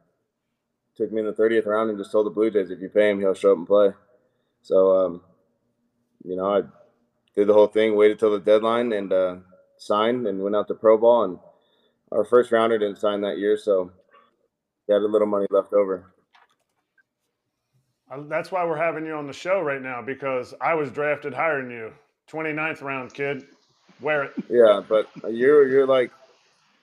Took 0.96 1.12
me 1.12 1.20
in 1.20 1.28
the 1.28 1.34
30th 1.34 1.68
round 1.68 1.90
and 1.90 2.00
just 2.00 2.12
told 2.12 2.26
the 2.26 2.32
Blue 2.32 2.50
Jays, 2.50 2.72
if 2.72 2.80
you 2.80 2.90
pay 2.90 3.12
him, 3.12 3.20
he'll 3.20 3.36
show 3.36 3.52
up 3.52 3.58
and 3.60 3.68
play. 3.68 3.90
So, 4.64 4.98
um, 4.98 5.22
you 6.24 6.36
know, 6.36 6.58
I 6.58 6.62
did 7.36 7.48
the 7.48 7.54
whole 7.54 7.68
thing, 7.68 7.96
waited 7.96 8.18
till 8.18 8.32
the 8.32 8.40
deadline, 8.40 8.92
and 8.92 9.14
uh, 9.14 9.36
signed 9.78 10.26
and 10.26 10.42
went 10.42 10.56
out 10.56 10.68
to 10.70 10.74
pro 10.74 10.98
ball. 10.98 11.24
And 11.24 11.40
our 12.12 12.26
first 12.26 12.52
rounder 12.52 12.80
didn't 12.80 13.00
sign 13.00 13.22
that 13.22 13.38
year, 13.38 13.58
so 13.58 13.92
we 14.88 14.94
had 14.94 15.04
a 15.04 15.08
little 15.08 15.28
money 15.28 15.46
left 15.52 15.74
over. 15.74 16.12
That's 18.28 18.52
why 18.52 18.66
we're 18.66 18.78
having 18.78 19.06
you 19.06 19.14
on 19.14 19.28
the 19.28 19.34
show 19.34 19.62
right 19.62 19.82
now 19.82 20.02
because 20.02 20.54
I 20.62 20.74
was 20.74 20.92
drafted 20.92 21.34
higher 21.34 21.62
than 21.62 21.70
you. 21.70 21.92
29th 22.32 22.82
round, 22.82 23.14
kid. 23.14 23.46
Wear 24.02 24.24
it. 24.24 24.34
Yeah, 24.50 24.82
but 24.88 25.10
you're 25.30 25.68
you're 25.68 25.88
like 25.88 26.12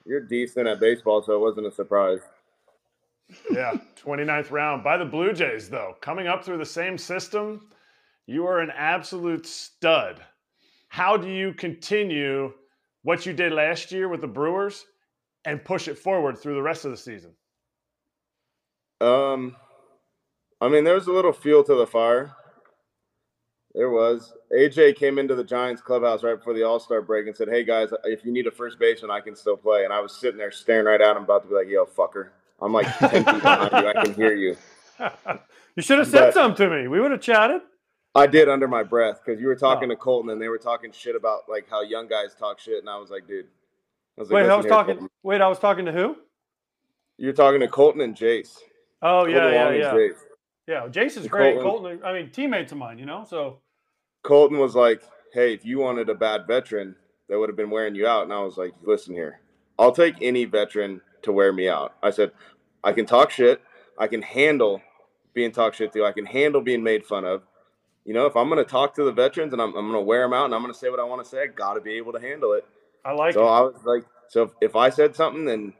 you're 0.05 0.21
decent 0.21 0.67
at 0.67 0.79
baseball, 0.79 1.21
so 1.21 1.33
it 1.33 1.39
wasn't 1.39 1.67
a 1.67 1.71
surprise. 1.71 2.19
Yeah, 3.51 3.73
29th 4.03 4.51
round 4.51 4.83
by 4.83 4.97
the 4.97 5.05
Blue 5.05 5.33
Jays, 5.33 5.69
though. 5.69 5.95
Coming 6.01 6.27
up 6.27 6.43
through 6.43 6.59
the 6.59 6.65
same 6.65 6.97
system, 6.97 7.69
you 8.27 8.45
are 8.45 8.59
an 8.59 8.71
absolute 8.75 9.45
stud. 9.45 10.21
How 10.89 11.17
do 11.17 11.27
you 11.27 11.53
continue 11.53 12.53
what 13.01 13.25
you 13.25 13.33
did 13.33 13.51
last 13.51 13.91
year 13.91 14.07
with 14.07 14.21
the 14.21 14.27
Brewers 14.27 14.85
and 15.45 15.63
push 15.63 15.87
it 15.87 15.97
forward 15.97 16.37
through 16.37 16.55
the 16.55 16.61
rest 16.61 16.85
of 16.85 16.91
the 16.91 16.97
season? 16.97 17.31
Um, 19.01 19.55
I 20.61 20.69
mean, 20.69 20.83
there's 20.83 21.07
a 21.07 21.11
little 21.11 21.33
fuel 21.33 21.63
to 21.63 21.75
the 21.75 21.87
fire. 21.87 22.31
There 23.75 23.89
was. 23.89 24.33
AJ 24.57 24.95
came 24.95 25.19
into 25.19 25.35
the 25.35 25.43
Giants 25.43 25.81
clubhouse 25.81 26.23
right 26.23 26.35
before 26.35 26.53
the 26.53 26.63
All 26.63 26.79
Star 26.79 27.01
break 27.01 27.27
and 27.27 27.35
said, 27.35 27.49
"Hey 27.49 27.63
guys, 27.63 27.89
if 28.05 28.23
you 28.23 28.31
need 28.31 28.47
a 28.47 28.51
first 28.51 28.79
baseman, 28.79 29.11
I 29.11 29.19
can 29.19 29.35
still 29.35 29.57
play." 29.57 29.83
And 29.83 29.91
I 29.91 29.99
was 29.99 30.15
sitting 30.15 30.37
there 30.37 30.51
staring 30.51 30.85
right 30.85 31.01
at 31.01 31.15
him, 31.17 31.23
about 31.23 31.43
to 31.43 31.49
be 31.49 31.55
like, 31.55 31.67
"Yo, 31.67 31.85
fucker." 31.85 32.29
I'm 32.61 32.71
like 32.71 32.87
ten 32.99 33.09
feet 33.25 33.25
behind 33.25 33.71
you. 33.73 33.87
I 33.89 34.03
can 34.05 34.13
hear 34.13 34.33
you. 34.33 34.55
you 35.75 35.83
should 35.83 35.99
have 35.99 36.07
said 36.07 36.27
But- 36.27 36.33
something 36.33 36.69
to 36.69 36.73
me. 36.83 36.87
We 36.87 37.01
would 37.01 37.11
have 37.11 37.19
chatted. 37.21 37.61
I 38.17 38.27
did 38.27 38.47
under 38.47 38.69
my 38.69 38.81
breath 38.81 39.19
because 39.25 39.41
you 39.41 39.47
were 39.47 39.57
talking 39.57 39.91
Oh. 39.91 39.93
to 39.93 39.97
Colton 39.99 40.31
and 40.31 40.41
they 40.41 40.47
were 40.47 40.57
talking 40.57 40.93
shit 40.93 41.17
about 41.17 41.49
like 41.49 41.69
how 41.69 41.81
young 41.81 42.07
guys 42.07 42.33
talk 42.33 42.59
shit, 42.61 42.79
and 42.79 42.89
I 42.89 42.97
was 42.97 43.09
like, 43.09 43.27
dude. 43.27 43.47
I 44.17 44.21
was 44.21 44.29
Wait, 44.29 44.49
I 44.49 44.55
was 44.55 44.65
talking. 44.65 44.95
Colton." 44.95 45.09
Wait, 45.23 45.41
I 45.41 45.47
was 45.49 45.59
talking 45.59 45.83
to 45.85 45.91
who? 45.91 46.15
You're 47.17 47.33
talking 47.33 47.59
to 47.59 47.67
Colton 47.67 47.99
and 47.99 48.15
Jace. 48.15 48.57
Oh 49.01 49.25
yeah, 49.25 49.39
Colton 49.39 49.53
yeah, 49.53 49.71
yeah, 49.73 49.93
Jace. 49.93 50.15
yeah. 50.67 50.87
Jason's 50.87 51.25
And 51.25 51.31
great. 51.31 51.59
Colton- 51.59 51.99
Colton, 51.99 52.05
I 52.05 52.13
mean, 52.13 52.31
teammates 52.31 52.71
of 52.71 52.77
mine. 52.77 52.97
You 52.99 53.05
know, 53.05 53.25
so 53.29 53.59
Colton 54.25 54.57
was 54.57 54.75
like, 54.75 55.03
"Hey, 55.33 55.53
if 55.53 55.63
you 55.63 55.77
wanted 55.77 56.09
a 56.09 56.15
bad 56.15 56.47
veteran, 56.47 56.95
that 57.29 57.39
would 57.39 57.47
have 57.47 57.55
been 57.55 57.69
wearing 57.69 57.93
you 57.93 58.07
out." 58.07 58.23
And 58.23 58.33
I 58.33 58.41
was 58.41 58.57
like, 58.57 58.73
"Listen 58.81 59.13
here, 59.13 59.39
I'll 59.77 59.91
take 59.91 60.15
any 60.19 60.45
veteran 60.45 61.01
to 61.21 61.31
wear 61.31 61.53
me 61.53 61.69
out." 61.69 61.93
I 62.01 62.09
said, 62.09 62.31
"I 62.83 62.91
can 62.91 63.05
talk 63.05 63.29
shit. 63.29 63.61
I 63.99 64.07
can 64.07 64.23
handle 64.23 64.81
being 65.33 65.51
talked 65.51 65.75
shit 65.75 65.93
to. 65.93 66.03
I 66.03 66.11
can 66.11 66.25
handle 66.25 66.61
being 66.61 66.83
made 66.83 67.05
fun 67.05 67.23
of. 67.23 67.43
You 68.03 68.13
know, 68.13 68.25
if 68.25 68.35
I'm 68.35 68.49
going 68.49 68.63
to 68.63 68.69
talk 68.69 68.95
to 68.95 69.03
the 69.03 69.11
veterans 69.11 69.53
and 69.53 69.61
I'm, 69.61 69.69
I'm 69.69 69.91
going 69.91 69.93
to 69.93 70.01
wear 70.01 70.21
them 70.21 70.33
out 70.33 70.45
and 70.45 70.53
I'm 70.53 70.61
going 70.61 70.73
to 70.73 70.77
say 70.77 70.89
what 70.89 70.99
I 70.99 71.03
want 71.03 71.23
to 71.23 71.29
say, 71.29 71.43
I 71.43 71.47
got 71.47 71.75
to 71.75 71.81
be 71.81 71.93
able 71.93 72.11
to 72.13 72.19
handle 72.19 72.53
it." 72.53 72.65
I 73.05 73.11
like 73.11 73.35
so 73.35 73.45
it. 73.45 73.49
I 73.49 73.61
was 73.61 73.85
like, 73.85 74.05
so 74.27 74.43
if, 74.43 74.51
if 74.59 74.75
I 74.75 74.89
said 74.89 75.15
something 75.15 75.47
and 75.47 75.73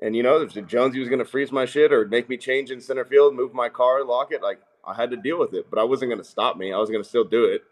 and 0.00 0.14
you 0.14 0.22
know, 0.22 0.42
if 0.42 0.52
Jonesy 0.66 1.00
was 1.00 1.08
going 1.08 1.20
to 1.20 1.24
freeze 1.24 1.50
my 1.50 1.64
shit 1.64 1.94
or 1.94 2.06
make 2.06 2.28
me 2.28 2.36
change 2.36 2.70
in 2.70 2.82
center 2.82 3.06
field, 3.06 3.34
move 3.34 3.54
my 3.54 3.70
car, 3.70 4.04
lock 4.04 4.32
it, 4.32 4.42
like 4.42 4.60
I 4.86 4.92
had 4.92 5.10
to 5.12 5.16
deal 5.16 5.38
with 5.38 5.54
it. 5.54 5.70
But 5.70 5.78
I 5.78 5.84
wasn't 5.84 6.10
going 6.10 6.22
to 6.22 6.28
stop 6.28 6.58
me. 6.58 6.74
I 6.74 6.76
was 6.76 6.90
going 6.90 7.02
to 7.02 7.08
still 7.08 7.24
do 7.24 7.46
it 7.46 7.62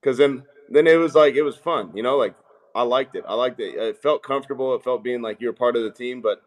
because 0.00 0.18
then 0.18 0.44
then 0.68 0.86
it 0.86 0.96
was 0.96 1.14
like 1.14 1.34
it 1.34 1.42
was 1.42 1.56
fun. 1.56 1.92
You 1.94 2.02
know, 2.02 2.16
like 2.16 2.34
I 2.74 2.82
liked 2.82 3.16
it. 3.16 3.24
I 3.26 3.34
liked 3.34 3.60
it. 3.60 3.74
It 3.74 4.02
felt 4.02 4.22
comfortable. 4.22 4.74
It 4.74 4.84
felt 4.84 5.02
being 5.02 5.22
like 5.22 5.40
you're 5.40 5.52
part 5.52 5.76
of 5.76 5.82
the 5.82 5.90
team. 5.90 6.20
But 6.20 6.42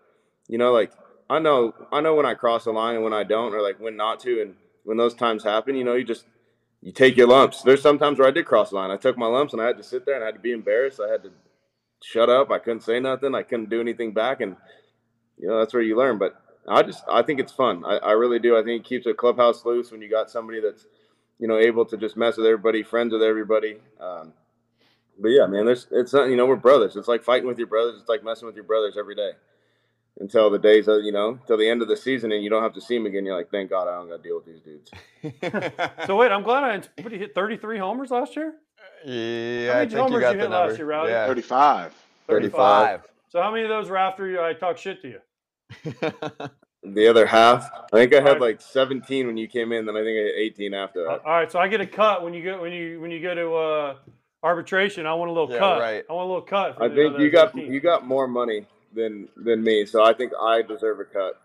you 0.48 0.58
know, 0.58 0.72
like 0.72 0.92
I 1.30 1.40
know 1.40 1.74
I 1.92 2.02
know 2.02 2.16
when 2.16 2.26
I 2.26 2.34
cross 2.34 2.66
the 2.66 2.72
line 2.72 2.96
and 2.96 3.04
when 3.04 3.14
I 3.14 3.24
don't, 3.24 3.54
or 3.54 3.62
like 3.62 3.80
when 3.80 3.96
not 3.96 4.20
to, 4.22 4.42
and 4.42 4.56
when 4.84 4.98
those 4.98 5.14
times 5.14 5.44
happen, 5.44 5.76
you 5.76 5.84
know, 5.84 5.96
you 5.96 6.04
just 6.04 6.26
you 6.82 6.92
take 6.92 7.16
your 7.16 7.28
lumps. 7.28 7.62
There's 7.62 7.82
sometimes 7.82 8.20
where 8.20 8.28
I 8.28 8.32
did 8.32 8.46
cross 8.46 8.72
the 8.72 8.76
line. 8.76 8.92
I 8.92 8.98
took 8.98 9.18
my 9.18 9.28
lumps 9.28 9.54
and 9.54 9.62
I 9.62 9.68
had 9.68 9.78
to 9.78 9.84
sit 9.84 10.06
there 10.06 10.16
and 10.16 10.24
I 10.24 10.28
had 10.28 10.36
to 10.36 10.42
be 10.42 10.52
embarrassed. 10.52 11.00
I 11.00 11.10
had 11.10 11.24
to 11.24 11.32
shut 12.04 12.30
up. 12.30 12.52
I 12.52 12.60
couldn't 12.60 12.82
say 12.82 13.00
nothing. 13.00 13.34
I 13.34 13.44
couldn't 13.44 13.70
do 13.70 13.80
anything 13.80 14.14
back. 14.14 14.42
And, 14.42 14.58
you 15.38 15.48
know, 15.48 15.60
that's 15.60 15.74
where 15.74 15.82
you 15.82 15.98
learn. 15.98 16.18
But 16.18 16.36
I 16.68 16.84
just, 16.84 17.04
I 17.10 17.22
think 17.22 17.40
it's 17.40 17.54
fun. 17.54 17.86
I, 17.86 17.98
I 17.98 18.12
really 18.12 18.38
do. 18.38 18.58
I 18.58 18.64
think 18.64 18.82
it 18.82 18.88
keeps 18.88 19.06
a 19.06 19.14
clubhouse 19.14 19.64
loose 19.64 19.92
when 19.92 20.02
you 20.02 20.10
got 20.10 20.30
somebody 20.30 20.60
that's, 20.60 20.86
you 21.40 21.48
know, 21.48 21.58
able 21.58 21.86
to 21.86 21.98
just 21.98 22.16
mess 22.18 22.38
with 22.38 22.46
everybody, 22.46 22.84
friends 22.84 23.14
with 23.14 23.24
everybody. 23.24 23.78
Um, 24.00 24.34
but 25.20 25.30
yeah, 25.30 25.46
man, 25.46 25.66
there's, 25.66 25.88
it's 25.92 26.14
not, 26.14 26.26
you 26.30 26.36
know, 26.36 26.46
we're 26.46 26.56
brothers. 26.56 26.96
It's 26.96 27.08
like 27.08 27.24
fighting 27.24 27.48
with 27.48 27.58
your 27.58 27.68
brothers. 27.68 28.00
It's 28.00 28.10
like 28.10 28.24
messing 28.24 28.46
with 28.46 28.56
your 28.56 28.64
brothers 28.64 28.96
every 28.98 29.16
day 29.16 29.32
until 30.20 30.50
the 30.50 30.60
days 30.60 30.88
of, 30.88 31.04
you 31.04 31.12
know, 31.12 31.30
until 31.42 31.58
the 31.58 31.70
end 31.70 31.82
of 31.82 31.88
the 31.88 31.98
season 31.98 32.32
and 32.32 32.44
you 32.44 32.50
don't 32.50 32.64
have 32.64 32.74
to 32.74 32.82
see 32.82 32.96
them 32.98 33.06
again. 33.06 33.26
You're 33.26 33.36
like, 33.38 33.52
thank 33.52 33.70
God 33.70 33.88
I 33.88 33.96
don't 33.96 34.10
got 34.10 34.18
to 34.18 34.24
deal 34.24 34.36
with 34.36 34.46
these 34.46 34.62
dudes. 34.62 34.92
So 36.06 36.16
wait, 36.18 36.32
I'm 36.32 36.44
glad 36.44 36.64
I. 36.64 36.76
What 37.02 37.10
did 37.10 37.14
you 37.14 37.20
hit? 37.20 37.36
33 37.36 37.78
homers 37.80 38.12
last 38.12 38.36
year. 38.36 38.54
yeah, 39.06 39.68
How 39.68 39.74
I 39.74 39.76
many 39.76 39.90
think 39.90 39.92
you 39.92 39.98
homers 39.98 40.22
got 40.22 40.32
you 40.32 40.38
the 40.38 40.44
hit 40.44 40.52
last 40.52 40.78
year, 40.78 40.88
Rowdy? 40.88 41.12
Yeah, 41.12 41.28
35. 41.28 41.94
35. 42.28 43.02
So 43.30 43.42
how 43.42 43.52
many 43.52 43.64
of 43.64 43.70
those 43.70 43.90
were 43.90 43.98
after 43.98 44.28
you, 44.28 44.42
I 44.42 44.54
talked 44.54 44.80
shit 44.80 45.02
to 45.02 45.08
you? 45.08 45.20
the 46.86 47.08
other 47.08 47.26
half. 47.26 47.70
I 47.94 47.98
think 47.98 48.14
I 48.14 48.18
had 48.18 48.26
Alright. 48.34 48.42
like 48.42 48.62
17 48.62 49.28
when 49.28 49.38
you 49.38 49.48
came 49.48 49.72
in, 49.72 49.86
then 49.86 49.96
I 49.96 50.00
think 50.04 50.18
I 50.18 50.24
had 50.24 50.36
18 50.38 50.74
after 50.74 51.10
All 51.10 51.18
that. 51.18 51.26
right, 51.26 51.52
so 51.52 51.60
I 51.60 51.68
get 51.68 51.82
a 51.82 51.88
cut 51.88 52.24
when 52.24 52.34
you 52.34 52.44
go 52.44 52.62
when 52.62 52.74
you 52.74 53.00
when 53.00 53.12
you 53.12 53.22
go 53.22 53.34
to 53.36 53.54
uh, 53.56 53.96
arbitration. 54.44 55.06
I 55.06 55.14
want 55.14 55.30
a 55.30 55.34
little 55.34 55.52
Yeah, 55.52 55.60
got. 55.60 55.80
right. 55.82 56.04
I 56.10 56.14
want 56.14 56.26
a 56.26 56.28
little 56.28 56.42
cut. 56.42 56.82
I 56.82 56.90
think 56.90 57.16
other 57.16 57.24
you 57.24 57.30
got 57.32 57.58
18. 57.58 57.72
you 57.72 57.80
got 57.80 58.06
more 58.06 58.28
money 58.28 58.66
than 58.94 59.28
than 59.38 59.64
me, 59.64 59.86
so 59.86 60.04
I 60.04 60.14
think 60.14 60.34
I 60.40 60.62
deserve 60.62 61.00
a 61.00 61.06
cut 61.06 61.42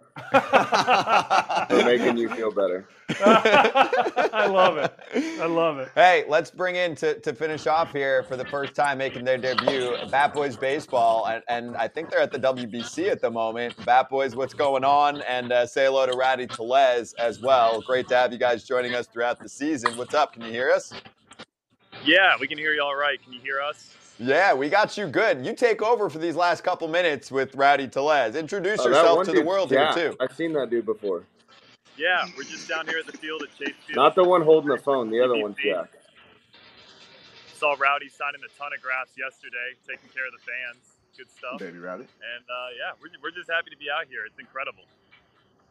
for 1.68 1.84
making 1.84 2.16
you 2.16 2.28
feel 2.30 2.50
better. 2.50 2.88
I 3.20 4.46
love 4.46 4.76
it. 4.76 4.94
I 5.40 5.46
love 5.46 5.78
it. 5.78 5.88
Hey, 5.94 6.24
let's 6.28 6.50
bring 6.50 6.76
in 6.76 6.94
to, 6.96 7.18
to 7.20 7.32
finish 7.32 7.66
off 7.66 7.92
here 7.92 8.22
for 8.22 8.36
the 8.36 8.44
first 8.44 8.74
time 8.74 8.98
making 8.98 9.24
their 9.24 9.38
debut, 9.38 9.96
Bat 10.10 10.34
Boys 10.34 10.56
Baseball. 10.56 11.26
And, 11.26 11.42
and 11.48 11.76
I 11.76 11.88
think 11.88 12.10
they're 12.10 12.20
at 12.20 12.32
the 12.32 12.38
WBC 12.38 13.10
at 13.10 13.20
the 13.20 13.30
moment. 13.30 13.74
Bat 13.84 14.10
Boys, 14.10 14.36
what's 14.36 14.54
going 14.54 14.84
on? 14.84 15.22
And 15.22 15.52
uh, 15.52 15.66
say 15.66 15.86
hello 15.86 16.06
to 16.06 16.16
Rowdy 16.16 16.46
Tellez 16.46 17.14
as 17.14 17.40
well. 17.40 17.80
Great 17.80 18.08
to 18.08 18.16
have 18.16 18.32
you 18.32 18.38
guys 18.38 18.64
joining 18.64 18.94
us 18.94 19.06
throughout 19.06 19.38
the 19.40 19.48
season. 19.48 19.96
What's 19.96 20.14
up? 20.14 20.34
Can 20.34 20.42
you 20.42 20.50
hear 20.50 20.70
us? 20.70 20.92
Yeah, 22.04 22.34
we 22.38 22.46
can 22.46 22.58
hear 22.58 22.74
you 22.74 22.82
all 22.82 22.94
right. 22.96 23.22
Can 23.22 23.32
you 23.32 23.40
hear 23.40 23.60
us? 23.60 23.94
Yeah, 24.18 24.52
we 24.54 24.68
got 24.68 24.96
you 24.96 25.06
good. 25.06 25.46
You 25.46 25.54
take 25.54 25.80
over 25.80 26.10
for 26.10 26.18
these 26.18 26.34
last 26.34 26.62
couple 26.64 26.88
minutes 26.88 27.30
with 27.30 27.54
Rowdy 27.54 27.86
Tellez. 27.86 28.34
Introduce 28.34 28.80
Oh, 28.80 28.88
yourself 28.88 29.16
one 29.18 29.26
to 29.26 29.32
the 29.32 29.42
world 29.42 29.68
jacked. 29.70 29.96
here, 29.96 30.10
too. 30.10 30.16
I've 30.20 30.34
seen 30.34 30.52
that 30.54 30.70
dude 30.70 30.86
before. 30.86 31.22
Yeah, 31.96 32.26
we're 32.36 32.42
just 32.44 32.68
down 32.68 32.86
here 32.86 32.98
at 32.98 33.06
the 33.06 33.16
field 33.16 33.42
at 33.42 33.48
Chase 33.56 33.74
Field. 33.86 33.96
Not 33.96 34.14
the 34.14 34.24
one 34.24 34.42
holding 34.42 34.70
the 34.70 34.78
phone. 34.78 35.10
The 35.10 35.20
other 35.22 35.36
one's 35.36 35.56
Jack. 35.62 35.90
Saw 37.54 37.74
Rowdy 37.78 38.08
signing 38.08 38.40
a 38.44 38.58
ton 38.58 38.72
of 38.72 38.80
graphs 38.82 39.12
yesterday, 39.18 39.74
taking 39.86 40.08
care 40.14 40.26
of 40.26 40.32
the 40.32 40.38
fans. 40.38 40.84
Good 41.16 41.28
stuff. 41.30 41.58
Baby 41.58 41.78
Rowdy. 41.78 42.02
And 42.04 42.44
uh, 42.48 42.68
yeah, 42.76 42.92
we're, 43.02 43.10
we're 43.22 43.32
just 43.36 43.50
happy 43.50 43.70
to 43.70 43.76
be 43.76 43.86
out 43.90 44.06
here. 44.08 44.20
It's 44.26 44.38
incredible. 44.38 44.82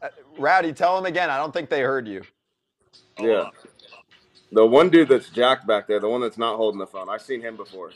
Uh, 0.02 0.10
Rowdy, 0.38 0.74
tell 0.74 0.96
them 0.98 1.06
again. 1.06 1.30
I 1.30 1.38
don't 1.38 1.54
think 1.54 1.70
they 1.70 1.82
heard 1.82 2.08
you. 2.08 2.24
Hold 3.18 3.30
Yeah. 3.30 3.36
up. 3.38 3.54
The 4.52 4.66
one 4.66 4.90
dude 4.90 5.10
that's 5.10 5.30
Jack 5.30 5.66
back 5.68 5.88
there, 5.88 6.00
the 6.00 6.10
one 6.10 6.22
that's 6.22 6.38
not 6.38 6.56
holding 6.58 6.80
the 6.80 6.88
phone. 6.88 7.10
I've 7.10 7.22
seen 7.22 7.42
him 7.42 7.56
before. 7.58 7.92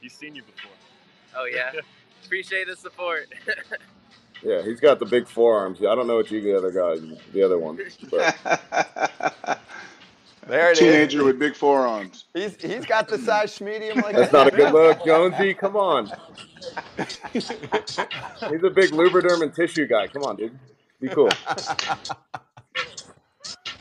He's 0.00 0.12
seen 0.12 0.34
you 0.34 0.42
before. 0.42 0.70
Oh 1.36 1.44
yeah. 1.44 1.72
Appreciate 2.24 2.66
the 2.66 2.76
support. 2.76 3.28
Yeah, 4.42 4.62
he's 4.62 4.80
got 4.80 4.98
the 4.98 5.06
big 5.06 5.28
forearms. 5.28 5.78
I 5.80 5.94
don't 5.94 6.06
know 6.06 6.16
what 6.16 6.30
you 6.30 6.40
the 6.40 6.56
other 6.56 6.70
guy, 6.70 6.96
the 7.32 7.42
other 7.42 7.58
one. 7.58 7.78
But 8.10 9.60
There 10.46 10.70
it 10.70 10.72
is. 10.72 10.78
Teenager 10.78 11.24
with 11.24 11.38
big 11.38 11.56
forearms. 11.56 12.26
He's, 12.32 12.60
he's 12.60 12.86
got 12.86 13.08
the 13.08 13.18
size 13.18 13.60
medium 13.60 13.98
like 13.98 14.14
that's 14.14 14.30
that. 14.30 14.44
not 14.44 14.54
a 14.54 14.56
good 14.56 14.72
look, 14.72 15.04
Jonesy. 15.04 15.54
Come 15.54 15.76
on. 15.76 16.06
He's 17.32 17.50
a 17.50 18.70
big 18.70 18.90
lubriderm 18.90 19.42
and 19.42 19.52
tissue 19.52 19.86
guy. 19.88 20.06
Come 20.06 20.22
on, 20.22 20.36
dude. 20.36 20.56
Be 21.00 21.08
cool. 21.08 21.30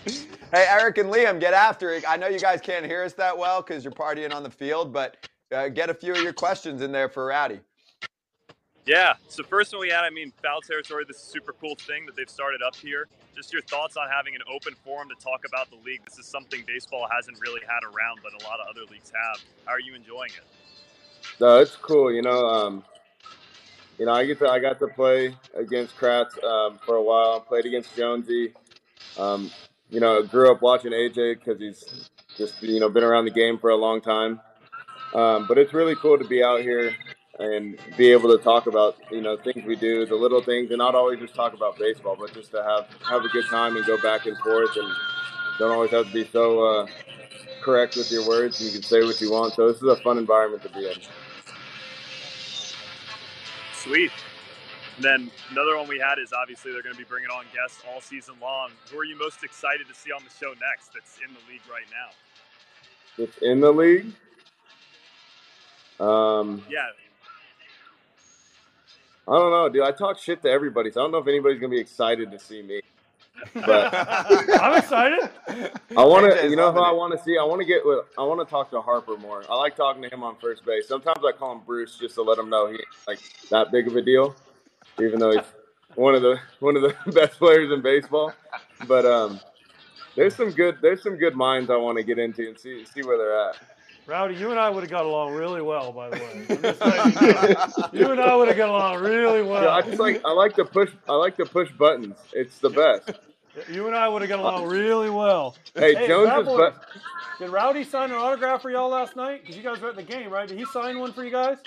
Hey, 0.06 0.66
Eric 0.70 0.98
and 0.98 1.12
Liam, 1.12 1.40
get 1.40 1.54
after 1.54 1.92
it. 1.92 2.04
I 2.08 2.18
know 2.18 2.28
you 2.28 2.40
guys 2.40 2.62
can't 2.62 2.86
hear 2.86 3.04
us 3.04 3.14
that 3.14 3.38
well 3.38 3.62
because 3.62 3.84
you're 3.84 3.94
partying 3.94 4.34
on 4.34 4.42
the 4.42 4.50
field, 4.50 4.92
but 4.92 5.18
uh, 5.52 5.70
get 5.70 5.90
a 5.90 5.94
few 5.94 6.14
of 6.14 6.22
your 6.22 6.34
questions 6.34 6.82
in 6.82 6.92
there 6.92 7.10
for 7.10 7.26
Rowdy. 7.28 7.60
Yeah. 8.86 9.16
So 9.30 9.44
first 9.44 9.74
one 9.74 9.82
we 9.82 9.90
had, 9.90 10.04
I 10.04 10.10
mean, 10.10 10.32
foul 10.44 10.62
territory. 10.62 11.06
This 11.08 11.18
is 11.18 11.24
a 11.24 11.32
super 11.32 11.54
cool 11.54 11.76
thing 11.76 12.06
that 12.06 12.16
they've 12.16 12.30
started 12.30 12.62
up 12.62 12.76
here. 12.76 13.08
Just 13.36 13.52
your 13.52 13.64
thoughts 13.64 13.98
on 13.98 14.08
having 14.10 14.36
an 14.36 14.42
open 14.54 14.76
forum 14.84 15.10
to 15.10 15.16
talk 15.24 15.44
about 15.46 15.70
the 15.70 15.78
league. 15.78 16.02
This 16.06 16.20
is 16.20 16.26
something 16.26 16.64
baseball 16.68 17.08
hasn't 17.12 17.40
really 17.42 17.62
had 17.62 17.84
around, 17.84 18.20
but 18.24 18.34
a 18.34 18.48
lot 18.48 18.60
of 18.60 18.68
other 18.70 18.82
leagues 18.92 19.12
have. 19.12 19.44
How 19.66 19.74
are 19.74 19.80
you 19.80 19.96
enjoying 19.96 20.32
it? 20.32 20.46
No, 21.42 21.58
it's 21.58 21.76
cool. 21.76 22.14
You 22.14 22.22
know, 22.22 22.46
um, 22.48 22.84
you 23.98 24.06
know, 24.06 24.14
I 24.14 24.26
get 24.26 24.40
to 24.40 24.48
I 24.48 24.60
got 24.60 24.80
to 24.80 24.88
play 24.88 25.36
against 25.56 25.98
Kratz 25.98 26.42
um, 26.44 26.80
for 26.86 26.96
a 26.96 27.04
while. 27.04 27.42
Played 27.42 27.66
against 27.66 27.96
Jonesy. 27.96 28.54
Um, 29.18 29.50
you 29.90 30.00
know, 30.00 30.22
grew 30.24 30.52
up 30.52 30.62
watching 30.62 30.92
AJ 30.92 31.40
because 31.40 31.60
he's 31.60 32.10
just 32.38 32.62
you 32.62 32.80
know 32.80 32.90
been 32.90 33.04
around 33.04 33.26
the 33.26 33.32
game 33.32 33.58
for 33.58 33.72
a 33.72 33.76
long 33.76 34.02
time. 34.02 34.40
Um, 35.16 35.48
but 35.48 35.58
it's 35.58 35.74
really 35.74 35.96
cool 35.96 36.18
to 36.18 36.26
be 36.26 36.44
out 36.44 36.62
here 36.62 36.94
and 37.40 37.80
be 37.98 38.12
able 38.12 38.36
to 38.38 38.44
talk 38.44 38.68
about 38.68 38.98
you 39.12 39.22
know 39.22 39.38
things 39.38 39.66
we 39.66 39.78
do, 39.78 40.06
the 40.06 40.16
little 40.16 40.42
things, 40.42 40.72
and 40.72 40.80
not 40.80 40.94
always 40.94 41.20
just 41.20 41.34
talk 41.34 41.54
about 41.54 41.80
baseball, 41.80 42.18
but 42.20 42.34
just 42.34 42.52
to 42.52 42.62
have 42.62 42.88
have 43.08 43.24
a 43.24 43.30
good 43.30 43.46
time 43.50 43.78
and 43.78 43.86
go 43.86 44.02
back 44.02 44.26
and 44.26 44.38
forth, 44.40 44.76
and 44.76 44.94
don't 45.58 45.72
always 45.72 45.92
have 45.92 46.06
to 46.08 46.14
be 46.14 46.28
so 46.28 46.66
uh, 46.66 46.88
correct 47.62 47.96
with 47.96 48.12
your 48.12 48.28
words. 48.28 48.62
You 48.62 48.72
can 48.72 48.84
say 48.84 49.04
what 49.04 49.22
you 49.22 49.32
want. 49.32 49.54
So 49.54 49.72
this 49.72 49.78
is 49.78 49.88
a 49.88 49.96
fun 49.98 50.18
environment 50.18 50.64
to 50.64 50.70
be 50.70 50.86
in. 50.86 50.98
Sweet. 53.74 54.12
And 54.98 55.04
then 55.04 55.32
another 55.52 55.78
one 55.78 55.88
we 55.88 56.00
had 56.00 56.20
is 56.20 56.34
obviously 56.34 56.72
they're 56.72 56.82
going 56.82 56.96
to 56.96 57.02
be 57.02 57.08
bringing 57.08 57.30
on 57.30 57.46
guests 57.54 57.84
all 57.90 58.02
season 58.02 58.36
long. 58.42 58.72
Who 58.92 59.00
are 59.00 59.06
you 59.06 59.18
most 59.18 59.44
excited 59.44 59.88
to 59.88 59.94
see 59.94 60.12
on 60.12 60.24
the 60.24 60.30
show 60.30 60.54
next 60.54 60.94
that's 60.94 61.20
in 61.26 61.34
the 61.34 61.40
league 61.52 61.62
right 61.70 61.88
now? 61.92 63.24
It's 63.24 63.38
in 63.40 63.60
the 63.62 63.72
league. 63.72 64.14
Um, 66.00 66.64
Yeah. 66.70 66.90
I 69.28 69.32
don't 69.32 69.52
know, 69.52 69.70
dude. 69.70 69.82
I 69.82 69.92
talk 69.92 70.20
shit 70.20 70.44
to 70.44 70.50
everybody, 70.50 70.92
so 70.92 71.02
I 71.02 71.04
don't 71.06 71.12
know 71.12 71.18
if 71.18 71.28
anybody's 71.28 71.60
gonna 71.60 71.72
be 71.72 71.80
excited 71.80 72.32
to 72.32 72.38
see 72.38 72.62
me. 72.62 72.82
But 73.54 73.94
I'm 74.62 74.78
excited. 74.78 75.30
I 75.98 76.04
want 76.06 76.32
to, 76.32 76.48
you 76.48 76.56
know, 76.56 76.72
who 76.72 76.80
I 76.80 76.92
want 76.92 77.18
to 77.18 77.24
see. 77.24 77.38
I 77.38 77.44
want 77.44 77.60
to 77.62 77.66
get 77.66 77.86
with. 77.86 78.06
I 78.18 78.24
want 78.24 78.46
to 78.48 78.50
talk 78.50 78.70
to 78.72 78.82
Harper 78.82 79.18
more. 79.18 79.44
I 79.50 79.56
like 79.56 79.76
talking 79.76 80.02
to 80.04 80.10
him 80.14 80.24
on 80.24 80.36
first 80.38 80.64
base. 80.66 80.88
Sometimes 80.88 81.20
I 81.26 81.32
call 81.32 81.54
him 81.54 81.62
Bruce 81.66 81.98
just 81.98 82.16
to 82.16 82.22
let 82.22 82.38
him 82.38 82.50
know 82.50 82.68
he 82.68 82.74
ain't 82.74 82.84
like 83.08 83.20
that 83.50 83.72
big 83.72 83.88
of 83.88 83.96
a 83.96 84.02
deal, 84.02 84.36
even 85.02 85.20
though 85.20 85.32
he's 85.32 85.46
one 85.96 86.14
of 86.14 86.22
the 86.22 86.40
one 86.60 86.76
of 86.76 86.84
the 86.84 86.96
best 87.12 87.40
players 87.40 87.72
in 87.72 87.82
baseball. 87.82 88.32
But 88.88 89.06
um, 89.06 89.40
there's 90.16 90.36
some 90.36 90.52
good 90.52 90.78
there's 90.82 91.02
some 91.02 91.18
good 91.18 91.36
minds 91.36 91.70
I 91.72 91.78
want 91.78 91.98
to 91.98 92.04
get 92.04 92.20
into 92.20 92.48
and 92.48 92.60
see 92.60 92.86
see 92.86 93.02
where 93.02 93.18
they're 93.18 93.50
at. 93.50 93.56
Rowdy, 94.08 94.36
you 94.36 94.52
and 94.52 94.60
I 94.60 94.70
would 94.70 94.84
have 94.84 94.92
got 94.92 95.06
along 95.06 95.34
really 95.34 95.62
well, 95.62 95.92
by 95.92 96.10
the 96.10 96.18
way. 96.18 96.46
I'm 96.50 96.62
just 96.62 96.82
letting 96.86 97.94
you. 97.94 98.00
You 98.06 98.12
and 98.12 98.22
I 98.22 98.36
would 98.36 98.48
have 98.48 98.58
got 98.58 98.70
along 98.70 99.02
really 99.02 99.42
well. 99.42 99.64
Yeah, 99.64 99.72
I 99.72 99.82
just 99.82 100.00
like 100.00 100.22
I 100.24 100.32
like 100.32 100.56
to 100.56 100.66
push 100.66 100.92
I 101.10 101.14
like 101.14 101.38
to 101.38 101.46
push 101.46 101.72
buttons. 101.72 102.16
It's 102.34 102.60
the 102.60 102.70
best. 102.70 103.12
You 103.72 103.88
and 103.88 103.96
I 103.96 104.08
would 104.08 104.22
have 104.22 104.30
got 104.30 104.40
along 104.40 104.66
really 104.68 105.10
well. 105.10 105.56
Hey, 105.74 105.96
Hey, 105.96 106.08
Jones 106.08 106.30
Bad 106.30 106.40
is 106.42 106.46
Boy, 106.46 106.58
but 106.58 106.86
Did 107.40 107.50
Rowdy 107.50 107.84
sign 107.84 108.12
an 108.12 108.18
autograph 108.18 108.62
for 108.62 108.70
y'all 108.70 108.90
last 108.90 109.16
night? 109.16 109.42
Because 109.42 109.56
you 109.58 109.64
guys 109.64 109.80
were 109.80 109.90
at 109.90 109.96
the 109.96 110.04
game, 110.04 110.30
right? 110.30 110.48
Did 110.48 110.58
he 110.58 110.66
sign 110.66 111.00
one 111.00 111.14
for 111.14 111.24
you 111.24 111.32
guys? 111.32 111.58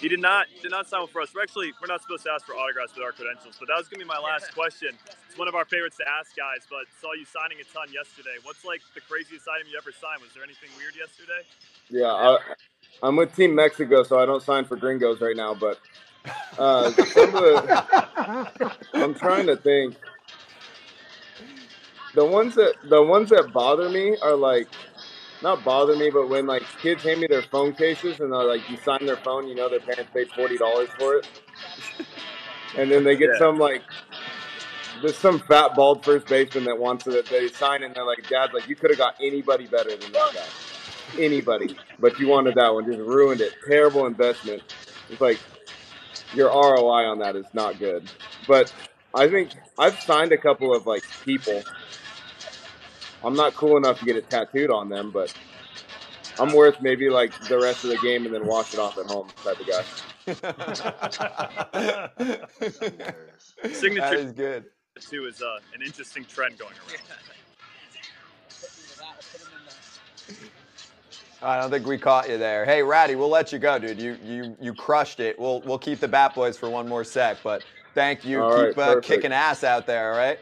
He 0.00 0.08
did 0.08 0.20
not 0.20 0.46
did 0.62 0.70
not 0.70 0.88
sign 0.88 1.00
one 1.00 1.08
for 1.08 1.22
us. 1.22 1.34
We're 1.34 1.42
actually 1.42 1.72
we're 1.80 1.88
not 1.88 2.02
supposed 2.02 2.24
to 2.24 2.32
ask 2.32 2.44
for 2.46 2.54
autographs 2.54 2.94
with 2.94 3.04
our 3.04 3.12
credentials, 3.12 3.56
but 3.58 3.68
that 3.68 3.78
was 3.78 3.88
gonna 3.88 4.04
be 4.04 4.08
my 4.08 4.18
last 4.18 4.54
question. 4.54 4.90
It's 5.28 5.38
one 5.38 5.48
of 5.48 5.54
our 5.54 5.64
favorites 5.64 5.96
to 5.98 6.04
ask 6.08 6.36
guys, 6.36 6.66
but 6.68 6.84
saw 7.00 7.14
you 7.14 7.24
signing 7.24 7.58
a 7.60 7.64
ton 7.72 7.92
yesterday. 7.92 8.36
What's 8.44 8.64
like 8.64 8.82
the 8.94 9.00
craziest 9.00 9.48
item 9.48 9.68
you 9.70 9.78
ever 9.78 9.92
signed? 9.92 10.20
Was 10.22 10.32
there 10.34 10.44
anything 10.44 10.70
weird 10.76 10.96
yesterday? 10.96 11.42
yeah, 11.90 12.12
I, 12.12 12.38
I'm 13.02 13.16
with 13.16 13.34
Team 13.34 13.54
Mexico, 13.54 14.02
so 14.02 14.18
I 14.18 14.26
don't 14.26 14.42
sign 14.42 14.64
for 14.64 14.76
Gringos 14.76 15.20
right 15.20 15.36
now. 15.36 15.54
But 15.54 15.80
uh, 16.58 16.90
the, 16.90 18.52
I'm 18.94 19.14
trying 19.14 19.46
to 19.46 19.56
think. 19.56 19.96
The 22.14 22.24
ones 22.24 22.54
that 22.54 22.74
the 22.88 23.02
ones 23.02 23.30
that 23.30 23.52
bother 23.52 23.88
me 23.90 24.16
are 24.22 24.36
like 24.36 24.68
not 25.42 25.64
bother 25.64 25.96
me, 25.96 26.10
but 26.10 26.28
when 26.28 26.46
like 26.46 26.62
kids 26.80 27.02
hand 27.02 27.20
me 27.20 27.26
their 27.26 27.42
phone 27.42 27.72
cases 27.74 28.20
and 28.20 28.32
they're 28.32 28.44
like 28.44 28.68
you 28.70 28.76
sign 28.78 29.04
their 29.06 29.16
phone, 29.16 29.46
you 29.46 29.54
know 29.54 29.68
their 29.68 29.80
parents 29.80 30.10
paid 30.12 30.28
forty 30.30 30.56
dollars 30.56 30.88
for 30.98 31.16
it, 31.16 31.28
and 32.76 32.90
then 32.90 33.04
they 33.04 33.16
get 33.16 33.30
Yeah. 33.32 33.38
some 33.38 33.58
like 33.58 33.82
there's 35.02 35.16
some 35.18 35.40
fat 35.40 35.74
bald 35.76 36.04
first 36.04 36.26
baseman 36.26 36.64
that 36.64 36.78
wants 36.78 37.06
it 37.06 37.10
that 37.12 37.26
they 37.26 37.48
sign 37.48 37.82
and 37.82 37.94
they're 37.94 38.04
like, 38.04 38.26
Dad, 38.28 38.54
like 38.54 38.66
you 38.68 38.74
could 38.74 38.90
have 38.90 38.98
got 38.98 39.14
anybody 39.20 39.66
better 39.66 39.90
than 39.94 40.10
that 40.12 40.32
guy, 40.34 41.22
anybody, 41.22 41.76
but 41.98 42.18
you 42.18 42.28
wanted 42.28 42.54
that 42.54 42.72
one, 42.72 42.86
just 42.86 42.98
ruined 43.00 43.40
it. 43.42 43.52
Terrible 43.68 44.06
investment. 44.06 44.62
It's 45.10 45.20
like 45.20 45.38
your 46.34 46.48
ROI 46.48 47.04
on 47.10 47.18
that 47.18 47.36
is 47.36 47.46
not 47.52 47.78
good, 47.78 48.10
but 48.48 48.72
I 49.14 49.28
think 49.28 49.50
I've 49.78 50.00
signed 50.00 50.32
a 50.32 50.38
couple 50.38 50.74
of 50.74 50.86
like 50.86 51.04
people. 51.24 51.62
I'm 53.24 53.34
not 53.34 53.54
cool 53.54 53.76
enough 53.76 53.98
to 54.00 54.04
get 54.04 54.16
it 54.16 54.30
tattooed 54.30 54.70
on 54.70 54.88
them, 54.88 55.10
but 55.10 55.34
I'm 56.38 56.52
worth 56.52 56.80
maybe 56.80 57.08
like 57.08 57.32
the 57.48 57.58
rest 57.58 57.84
of 57.84 57.90
the 57.90 57.98
game 57.98 58.26
and 58.26 58.34
then 58.34 58.46
wash 58.46 58.74
it 58.74 58.80
off 58.80 58.98
at 58.98 59.06
home 59.06 59.28
type 59.42 59.60
of 59.60 59.66
guy. 59.66 59.82
Signature 63.72 64.14
is 64.16 64.32
good. 64.32 64.64
too 65.00 65.26
is 65.26 65.42
uh, 65.42 65.58
an 65.74 65.82
interesting 65.82 66.24
trend 66.24 66.58
going 66.58 66.72
around. 66.72 67.00
I 71.42 71.60
don't 71.60 71.70
think 71.70 71.86
we 71.86 71.98
caught 71.98 72.28
you 72.28 72.38
there. 72.38 72.64
Hey, 72.64 72.82
Rowdy, 72.82 73.14
we'll 73.14 73.28
let 73.28 73.52
you 73.52 73.58
go, 73.58 73.78
dude. 73.78 74.00
You 74.00 74.16
you 74.24 74.56
you 74.60 74.74
crushed 74.74 75.20
it. 75.20 75.38
We'll 75.38 75.60
we'll 75.60 75.78
keep 75.78 76.00
the 76.00 76.08
Bat 76.08 76.34
Boys 76.34 76.56
for 76.56 76.70
one 76.70 76.88
more 76.88 77.04
sec, 77.04 77.38
but 77.44 77.62
thank 77.94 78.24
you. 78.24 78.42
All 78.42 78.54
right, 78.54 78.68
keep 78.70 78.78
uh, 78.78 79.00
kicking 79.00 79.32
ass 79.32 79.62
out 79.62 79.86
there, 79.86 80.12
all 80.12 80.18
right? 80.18 80.38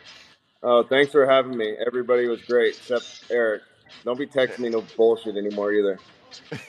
Oh, 0.67 0.83
thanks 0.83 1.13
for 1.13 1.27
having 1.27 1.59
me. 1.59 1.77
Everybody 1.87 2.27
was 2.27 2.41
great 2.43 2.77
except 2.77 3.25
Eric. 3.31 3.63
Don't 4.03 4.19
be 4.19 4.27
texting 4.27 4.61
me 4.61 4.71
no 4.71 4.83
bullshit 4.97 5.37
anymore 5.37 5.73
either. 5.73 5.99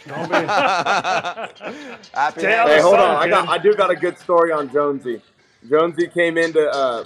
Don't 0.05 0.29
be. 0.29 0.35
Happy 2.13 2.39
Stay 2.39 2.41
to 2.41 2.57
out 2.57 2.67
Hey, 2.67 2.81
hold 2.81 2.95
on. 2.95 3.15
I 3.15 3.29
got. 3.29 3.47
I 3.47 3.57
do 3.57 3.73
got 3.73 3.89
a 3.89 3.95
good 3.95 4.19
story 4.19 4.51
on 4.51 4.71
Jonesy. 4.71 5.21
Jonesy 5.69 6.07
came 6.07 6.37
into 6.37 6.69
uh, 6.69 7.05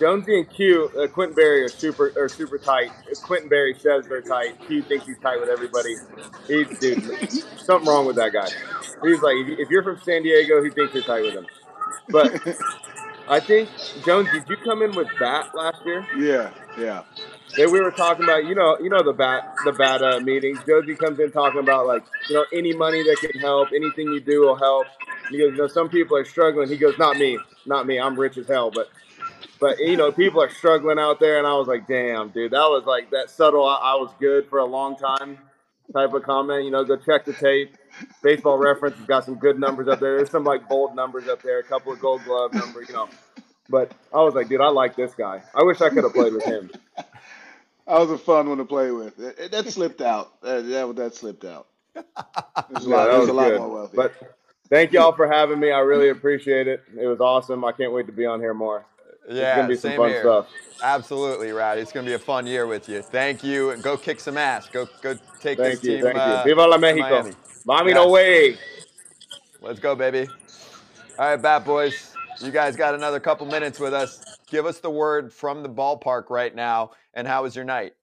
Jonesy 0.00 0.38
and 0.38 0.50
Q. 0.50 0.90
Uh, 0.98 1.06
Quintin 1.06 1.36
Berry 1.36 1.62
are 1.62 1.68
super 1.68 2.12
are 2.16 2.30
super 2.30 2.56
tight. 2.56 2.90
Quintin 3.22 3.50
Berry 3.50 3.74
says 3.74 4.06
they're 4.08 4.22
tight. 4.22 4.58
Q 4.66 4.82
thinks 4.82 5.06
he's 5.06 5.18
tight 5.18 5.38
with 5.38 5.50
everybody. 5.50 5.94
He's 6.48 6.78
dude, 6.78 7.04
something 7.60 7.86
wrong 7.86 8.06
with 8.06 8.16
that 8.16 8.32
guy. 8.32 8.48
He's 9.06 9.20
like, 9.20 9.36
if 9.36 9.68
you're 9.68 9.84
from 9.84 10.00
San 10.00 10.22
Diego, 10.22 10.64
he 10.64 10.70
thinks 10.70 10.94
you're 10.94 11.02
tight 11.02 11.22
with 11.22 11.34
him. 11.34 11.46
But 12.08 12.32
I 13.30 13.38
think 13.38 13.68
Jones, 14.04 14.28
did 14.32 14.42
you 14.48 14.56
come 14.56 14.82
in 14.82 14.90
with 14.90 15.06
bat 15.20 15.54
last 15.54 15.86
year? 15.86 16.04
Yeah, 16.18 16.50
yeah. 16.76 17.04
Then 17.56 17.70
we 17.70 17.80
were 17.80 17.92
talking 17.92 18.24
about, 18.24 18.44
you 18.44 18.56
know, 18.56 18.76
you 18.80 18.90
know 18.90 19.04
the 19.04 19.12
bat 19.12 19.54
the 19.64 19.70
bat 19.72 20.02
uh, 20.02 20.18
meetings. 20.18 20.58
Josie 20.66 20.96
comes 20.96 21.20
in 21.20 21.30
talking 21.30 21.60
about 21.60 21.86
like, 21.86 22.02
you 22.28 22.34
know, 22.34 22.44
any 22.52 22.74
money 22.74 23.04
that 23.04 23.18
can 23.20 23.40
help, 23.40 23.68
anything 23.72 24.08
you 24.08 24.18
do 24.18 24.40
will 24.40 24.56
help. 24.56 24.88
He 25.30 25.38
goes, 25.38 25.52
you 25.52 25.58
know, 25.58 25.68
some 25.68 25.88
people 25.88 26.16
are 26.16 26.24
struggling. 26.24 26.68
He 26.68 26.76
goes, 26.76 26.98
not 26.98 27.18
me, 27.18 27.38
not 27.66 27.86
me. 27.86 28.00
I'm 28.00 28.18
rich 28.18 28.36
as 28.36 28.48
hell, 28.48 28.72
but 28.72 28.88
but 29.60 29.78
you 29.78 29.96
know, 29.96 30.10
people 30.10 30.42
are 30.42 30.50
struggling 30.50 30.98
out 30.98 31.20
there, 31.20 31.38
and 31.38 31.46
I 31.46 31.54
was 31.54 31.68
like, 31.68 31.86
damn, 31.86 32.30
dude, 32.30 32.50
that 32.50 32.68
was 32.68 32.82
like 32.84 33.12
that 33.12 33.30
subtle. 33.30 33.64
I, 33.64 33.76
I 33.76 33.94
was 33.94 34.12
good 34.18 34.48
for 34.48 34.58
a 34.58 34.66
long 34.66 34.96
time 34.96 35.38
type 35.92 36.12
of 36.14 36.22
comment. 36.22 36.64
You 36.64 36.70
know, 36.70 36.84
go 36.84 36.96
check 36.96 37.24
the 37.24 37.32
tape. 37.32 37.76
Baseball 38.22 38.58
Reference 38.58 38.96
has 38.96 39.06
got 39.06 39.24
some 39.24 39.36
good 39.36 39.58
numbers 39.58 39.88
up 39.88 40.00
there. 40.00 40.16
There's 40.16 40.30
some 40.30 40.44
like 40.44 40.68
bold 40.68 40.94
numbers 40.96 41.28
up 41.28 41.42
there, 41.42 41.58
a 41.58 41.62
couple 41.64 41.92
of 41.92 42.00
Gold 42.00 42.24
Glove 42.24 42.54
numbers, 42.54 42.88
you 42.88 42.94
know. 42.94 43.08
But 43.68 43.92
I 44.12 44.18
was 44.22 44.34
like, 44.34 44.48
dude, 44.48 44.60
I 44.60 44.68
like 44.68 44.96
this 44.96 45.14
guy. 45.14 45.42
I 45.54 45.62
wish 45.62 45.80
I 45.80 45.90
could 45.90 46.04
have 46.04 46.12
played 46.14 46.32
with 46.32 46.44
him. 46.44 46.70
I 47.86 47.98
was 47.98 48.10
a 48.10 48.18
fun 48.18 48.48
one 48.48 48.58
to 48.58 48.64
play 48.64 48.90
with. 48.90 49.18
It- 49.18 49.38
it- 49.38 49.50
that 49.52 49.66
slipped 49.70 50.00
out. 50.00 50.40
That, 50.42 50.62
that, 50.68 50.96
that 50.96 51.14
slipped 51.14 51.44
out. 51.44 51.66
Was 52.70 52.86
a 52.86 52.88
Yeah, 52.90 53.04
that 53.06 53.18
was 53.18 53.20
was 53.20 53.28
a 53.28 53.32
lot 53.32 53.48
good. 53.50 53.58
more 53.60 53.68
wealthy. 53.74 53.96
But 53.96 54.14
thank 54.68 54.92
y'all 54.92 55.12
for 55.12 55.26
having 55.30 55.58
me. 55.60 55.70
I 55.72 55.80
really 55.80 56.08
appreciate 56.10 56.68
it. 56.68 56.82
It 56.96 57.06
was 57.06 57.20
awesome. 57.20 57.64
I 57.64 57.72
can't 57.72 57.92
wait 57.92 58.06
to 58.06 58.12
be 58.12 58.26
on 58.26 58.40
here 58.40 58.54
more. 58.54 58.84
It's 59.38 59.52
Yeah, 59.52 59.54
gonna 59.54 59.68
be 59.68 59.76
some 59.76 59.92
same 59.92 59.94
fun 59.94 60.14
here. 60.14 60.14
stuff. 60.14 60.48
Absolutely, 60.82 61.52
Rowdy. 61.52 61.80
It's 61.82 61.92
going 61.92 62.06
to 62.06 62.10
be 62.10 62.14
a 62.14 62.18
fun 62.18 62.46
year 62.46 62.66
with 62.66 62.88
you. 62.88 63.02
Thank 63.02 63.42
you, 63.44 63.70
and 63.70 63.82
go 63.82 63.98
kick 63.98 64.20
some 64.20 64.38
ass. 64.38 64.68
Go 64.68 64.88
go 65.02 65.18
take 65.40 65.62
Thank 65.62 65.62
this 65.62 65.82
you, 65.82 65.98
team. 65.98 65.98
thank 65.98 66.24
you. 66.24 66.36
uh, 66.36 66.38
Viva 66.38 66.66
la 66.66 66.78
Mexico. 66.78 67.26
Miami. 67.26 67.36
Mami, 67.68 67.94
no 67.94 68.08
Yes. 68.08 68.10
way. 68.10 68.58
Let's 69.60 69.80
go, 69.80 69.94
baby. 69.96 70.30
All 71.18 71.26
right, 71.30 71.36
Bat 71.42 71.64
Boys. 71.64 72.16
You 72.40 72.50
guys 72.52 72.76
got 72.76 72.94
another 72.94 73.20
couple 73.20 73.46
minutes 73.46 73.80
with 73.80 73.94
us. 73.94 74.22
Give 74.48 74.66
us 74.66 74.80
the 74.80 74.90
word 74.90 75.32
from 75.32 75.62
the 75.62 75.68
ballpark 75.70 76.30
right 76.30 76.54
now. 76.54 76.92
And 77.14 77.26
how 77.28 77.44
was 77.44 77.56
your 77.56 77.64
night? 77.64 77.94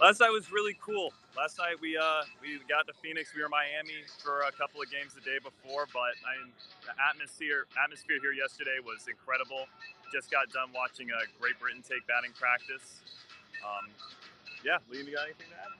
Last 0.00 0.20
night 0.20 0.30
was 0.30 0.52
really 0.52 0.76
cool. 0.84 1.12
Last 1.34 1.58
night 1.58 1.82
we 1.82 1.98
uh 1.98 2.22
we 2.38 2.62
got 2.70 2.86
to 2.86 2.94
Phoenix. 3.02 3.34
We 3.34 3.42
were 3.42 3.50
in 3.50 3.54
Miami 3.54 4.06
for 4.22 4.46
a 4.46 4.54
couple 4.54 4.78
of 4.78 4.86
games 4.86 5.18
the 5.18 5.24
day 5.26 5.42
before, 5.42 5.90
but 5.90 6.14
I 6.22 6.38
the 6.86 6.94
atmosphere 6.94 7.66
atmosphere 7.74 8.22
here 8.22 8.30
yesterday 8.30 8.78
was 8.78 9.10
incredible. 9.10 9.66
Just 10.14 10.30
got 10.30 10.46
done 10.54 10.70
watching 10.70 11.10
a 11.10 11.18
Great 11.42 11.58
Britain 11.58 11.82
take 11.82 12.06
batting 12.06 12.30
practice. 12.38 13.02
Um, 13.66 13.90
yeah, 14.62 14.78
Liam, 14.86 15.10
you 15.10 15.18
got 15.18 15.26
anything 15.26 15.50
to 15.50 15.58
add? 15.58 15.74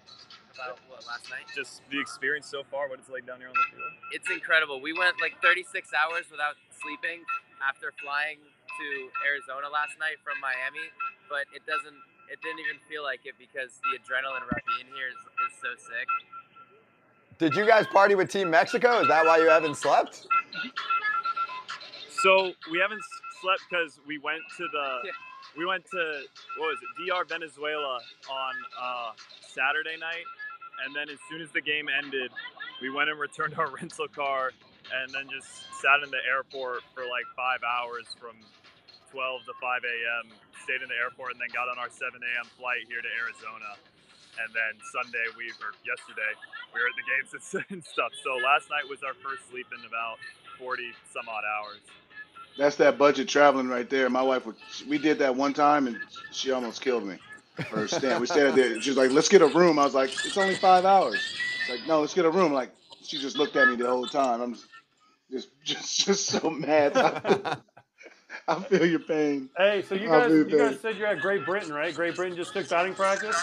About 0.58 0.78
what 0.90 1.06
last 1.06 1.30
night? 1.30 1.46
Just 1.54 1.86
the 1.86 2.02
experience 2.02 2.50
so 2.50 2.66
far, 2.66 2.90
what 2.90 2.98
it's 2.98 3.10
like 3.10 3.26
down 3.26 3.38
here 3.38 3.50
on 3.50 3.54
the 3.54 3.68
field. 3.74 3.94
It's 4.10 4.30
incredible. 4.30 4.82
We 4.82 4.94
went 4.94 5.18
like 5.22 5.38
36 5.42 5.70
hours 5.94 6.30
without 6.30 6.58
sleeping 6.82 7.22
after 7.62 7.94
flying 8.02 8.38
to 8.42 8.86
Arizona 9.22 9.70
last 9.70 9.98
night 10.02 10.18
from 10.22 10.38
Miami, 10.42 10.82
but 11.30 11.46
it 11.54 11.62
doesn't. 11.66 11.94
It 12.34 12.42
didn't 12.42 12.58
even 12.66 12.82
feel 12.90 13.04
like 13.06 13.20
it 13.30 13.38
because 13.38 13.78
the 13.78 13.94
adrenaline 13.94 14.42
rush 14.50 14.66
in 14.82 14.90
here 14.90 15.06
is, 15.06 15.22
is 15.46 15.54
so 15.62 15.70
sick. 15.78 16.08
Did 17.38 17.54
you 17.54 17.64
guys 17.64 17.86
party 17.86 18.16
with 18.16 18.28
Team 18.28 18.50
Mexico? 18.50 18.98
Is 18.98 19.06
that 19.06 19.24
why 19.24 19.38
you 19.38 19.48
haven't 19.48 19.76
slept? 19.76 20.26
So 22.10 22.50
we 22.72 22.82
haven't 22.82 23.02
slept 23.40 23.62
because 23.70 24.00
we 24.04 24.18
went 24.18 24.42
to 24.56 24.66
the 24.72 24.98
Yeah. 25.06 25.12
we 25.56 25.64
went 25.64 25.84
to 25.94 26.22
what 26.58 26.74
was 26.74 26.78
it 26.82 27.06
DR 27.06 27.22
Venezuela 27.22 28.00
on 28.28 28.54
uh, 28.82 29.10
Saturday 29.46 29.94
night, 29.94 30.26
and 30.84 30.90
then 30.90 31.08
as 31.08 31.18
soon 31.30 31.40
as 31.40 31.50
the 31.54 31.60
game 31.60 31.86
ended, 31.86 32.32
we 32.82 32.90
went 32.90 33.10
and 33.10 33.20
returned 33.20 33.54
our 33.58 33.70
rental 33.78 34.08
car, 34.08 34.50
and 34.90 35.14
then 35.14 35.30
just 35.30 35.70
sat 35.78 36.02
in 36.02 36.10
the 36.10 36.22
airport 36.26 36.82
for 36.94 37.02
like 37.06 37.30
five 37.36 37.60
hours 37.62 38.10
from 38.18 38.34
12 39.14 39.46
to 39.46 39.54
5 39.62 39.82
a.m. 39.86 40.24
Stayed 40.66 40.82
in 40.82 40.90
the 40.90 40.98
airport 40.98 41.38
and 41.38 41.40
then 41.40 41.48
got 41.54 41.70
on 41.70 41.78
our 41.78 41.88
7 41.88 42.10
a.m. 42.10 42.46
flight 42.58 42.82
here 42.90 42.98
to 42.98 43.10
Arizona, 43.22 43.78
and 44.42 44.50
then 44.50 44.74
Sunday 44.90 45.22
we 45.38 45.46
or 45.62 45.70
yesterday 45.86 46.32
we 46.74 46.82
were 46.82 46.90
at 46.90 46.98
the 46.98 47.06
games 47.06 47.30
and- 47.30 47.64
and 47.78 47.82
stuff. 47.86 48.10
So 48.26 48.34
last 48.42 48.66
night 48.74 48.82
was 48.90 49.06
our 49.06 49.14
first 49.22 49.46
sleep 49.48 49.70
in 49.70 49.86
about 49.86 50.18
40 50.58 50.90
some 51.14 51.28
odd 51.30 51.46
hours. 51.46 51.80
That's 52.58 52.76
that 52.76 52.98
budget 52.98 53.28
traveling 53.28 53.68
right 53.68 53.88
there. 53.88 54.10
My 54.10 54.22
wife 54.22 54.46
would. 54.46 54.56
We 54.88 54.98
did 54.98 55.18
that 55.18 55.34
one 55.34 55.54
time, 55.54 55.86
and 55.86 55.98
she 56.30 56.50
almost 56.50 56.82
killed 56.82 57.06
me. 57.06 57.18
For 57.70 57.86
staying, 57.86 58.20
we 58.20 58.26
stayed 58.26 58.54
there. 58.54 58.80
She 58.80 58.90
was 58.90 58.96
like, 58.96 59.10
"Let's 59.10 59.28
get 59.28 59.42
a 59.42 59.46
room." 59.46 59.78
I 59.78 59.84
was 59.84 59.94
like, 59.94 60.10
"It's 60.24 60.36
only 60.36 60.54
five 60.54 60.84
hours." 60.84 61.20
It's 61.60 61.70
like, 61.70 61.86
"No, 61.88 62.00
let's 62.00 62.14
get 62.14 62.24
a 62.26 62.30
room." 62.30 62.52
Like 62.52 62.70
she 63.02 63.18
just 63.18 63.36
looked 63.36 63.56
at 63.56 63.68
me 63.68 63.76
the 63.76 63.86
whole 63.88 64.06
time. 64.06 64.40
I'm 64.40 64.54
just, 64.54 64.66
just, 65.30 65.48
just, 65.64 66.06
just 66.06 66.26
so 66.26 66.48
mad. 66.50 66.94
I 68.48 68.60
feel, 68.60 68.84
your 68.86 69.00
pain. 69.00 69.48
Hey, 69.56 69.82
so 69.88 69.94
you 69.94 70.08
guys, 70.08 70.30
do 70.30 70.46
you 70.48 70.58
guys 70.58 70.78
said 70.80 70.96
you're 70.96 71.06
at 71.06 71.20
Great 71.20 71.46
Britain, 71.46 71.72
right? 71.72 71.94
Great 71.94 72.14
Britain 72.14 72.36
just 72.36 72.52
took 72.52 72.68
batting 72.68 72.94
practice. 72.94 73.36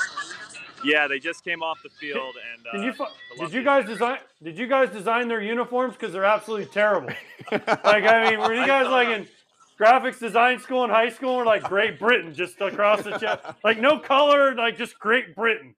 Yeah, 0.83 1.07
they 1.07 1.19
just 1.19 1.43
came 1.43 1.63
off 1.63 1.81
the 1.83 1.89
field 1.89 2.35
and. 2.53 2.67
Uh, 2.67 2.71
Can 2.71 2.83
you 2.83 2.93
fu- 2.93 3.05
did 3.39 3.53
you 3.53 3.63
guys 3.63 3.85
design? 3.85 4.19
Did 4.43 4.57
you 4.57 4.67
guys 4.67 4.89
design 4.89 5.27
their 5.27 5.41
uniforms? 5.41 5.93
Because 5.93 6.13
they're 6.13 6.25
absolutely 6.25 6.67
terrible. 6.67 7.09
like, 7.51 7.63
I 7.85 8.29
mean, 8.29 8.39
were 8.39 8.53
you 8.53 8.65
guys 8.65 8.87
like 8.87 9.07
in 9.07 9.27
graphics 9.79 10.19
design 10.19 10.59
school 10.59 10.83
in 10.83 10.89
high 10.89 11.09
school, 11.09 11.31
or 11.31 11.45
like 11.45 11.63
Great 11.63 11.99
Britain, 11.99 12.33
just 12.33 12.59
across 12.61 13.03
the 13.03 13.17
chest, 13.17 13.43
like 13.63 13.79
no 13.79 13.99
color, 13.99 14.55
like 14.55 14.77
just 14.77 14.99
Great 14.99 15.35
Britain? 15.35 15.75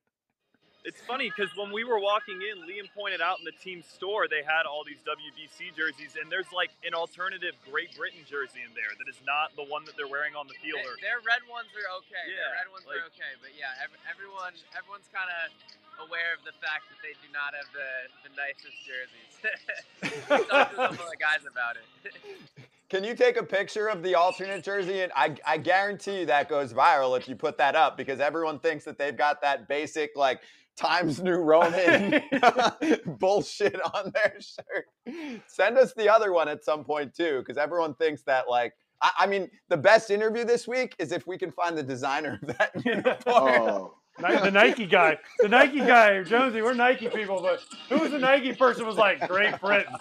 It's 0.83 0.99
funny 1.07 1.31
because 1.31 1.47
when 1.55 1.71
we 1.71 1.87
were 1.87 1.99
walking 1.99 2.43
in, 2.43 2.59
Liam 2.67 2.91
pointed 2.91 3.23
out 3.23 3.39
in 3.39 3.47
the 3.47 3.55
team 3.55 3.79
store 3.79 4.27
they 4.27 4.43
had 4.43 4.67
all 4.67 4.83
these 4.83 4.99
WBC 5.07 5.71
jerseys, 5.71 6.19
and 6.19 6.27
there's 6.27 6.51
like 6.51 6.75
an 6.83 6.91
alternative 6.91 7.55
Great 7.71 7.95
Britain 7.95 8.27
jersey 8.27 8.67
in 8.67 8.75
there 8.75 8.91
that 8.99 9.07
is 9.07 9.15
not 9.23 9.55
the 9.55 9.63
one 9.63 9.87
that 9.87 9.95
they're 9.95 10.11
wearing 10.11 10.35
on 10.35 10.43
the 10.51 10.59
field. 10.59 10.83
Or, 10.83 10.99
Their, 10.99 11.15
their 11.15 11.21
red 11.23 11.43
ones 11.47 11.71
are 11.71 11.87
okay. 12.03 12.25
Yeah, 12.27 12.35
their 12.35 12.67
red 12.67 12.69
ones 12.75 12.85
are 12.91 13.03
okay, 13.15 13.31
but 13.39 13.55
yeah, 13.55 13.79
ev- 13.79 13.95
everyone 14.11 14.51
everyone's 14.75 15.07
kind 15.07 15.31
of 15.31 15.55
aware 16.03 16.35
of 16.35 16.43
the 16.43 16.51
fact 16.59 16.91
that 16.91 16.99
they 16.99 17.15
do 17.23 17.31
not 17.31 17.55
have 17.55 17.69
the, 17.71 17.89
the 18.27 18.31
nicest 18.35 18.75
jerseys. 18.83 19.31
Talk 20.51 20.69
to 20.71 20.75
some 20.75 20.99
of 20.99 21.09
the 21.11 21.21
guys 21.21 21.47
about 21.47 21.79
it. 21.79 21.87
Can 22.89 23.03
you 23.03 23.15
take 23.15 23.37
a 23.37 23.43
picture 23.43 23.87
of 23.87 24.03
the 24.03 24.13
alternate 24.13 24.63
jersey? 24.63 25.01
And 25.01 25.11
I, 25.15 25.35
I 25.47 25.57
guarantee 25.57 26.19
you 26.19 26.25
that 26.27 26.47
goes 26.47 26.73
viral 26.73 27.17
if 27.17 27.27
you 27.27 27.35
put 27.35 27.57
that 27.57 27.75
up 27.75 27.97
because 27.97 28.19
everyone 28.19 28.59
thinks 28.59 28.85
that 28.85 28.99
they've 28.99 29.17
got 29.17 29.41
that 29.41 29.67
basic 29.67 30.15
like 30.15 30.41
Times 30.75 31.21
New 31.21 31.35
Roman 31.37 32.21
bullshit 33.19 33.79
on 33.93 34.11
their 34.13 34.35
shirt. 34.39 35.43
Send 35.47 35.77
us 35.77 35.93
the 35.93 36.09
other 36.09 36.33
one 36.33 36.47
at 36.49 36.63
some 36.63 36.83
point 36.83 37.13
too, 37.13 37.39
because 37.39 37.57
everyone 37.57 37.93
thinks 37.95 38.23
that 38.23 38.49
like. 38.49 38.73
I, 39.01 39.11
I 39.19 39.27
mean, 39.27 39.49
the 39.69 39.77
best 39.77 40.09
interview 40.11 40.45
this 40.45 40.67
week 40.67 40.95
is 40.97 41.11
if 41.11 41.27
we 41.27 41.37
can 41.37 41.51
find 41.51 41.77
the 41.77 41.83
designer 41.83 42.39
of 42.41 42.57
that 42.57 42.71
uniform. 42.85 43.17
Oh, 43.27 43.93
The 44.19 44.51
Nike 44.51 44.85
guy, 44.85 45.17
the 45.39 45.49
Nike 45.49 45.79
guy, 45.79 46.23
Jonesy, 46.23 46.61
we're 46.61 46.73
Nike 46.73 47.09
people, 47.09 47.41
but 47.41 47.59
who 47.89 47.99
was 48.01 48.11
the 48.11 48.19
Nike 48.19 48.53
person? 48.53 48.85
Was 48.85 48.95
like 48.95 49.27
Great 49.27 49.59
Britain, 49.59 49.93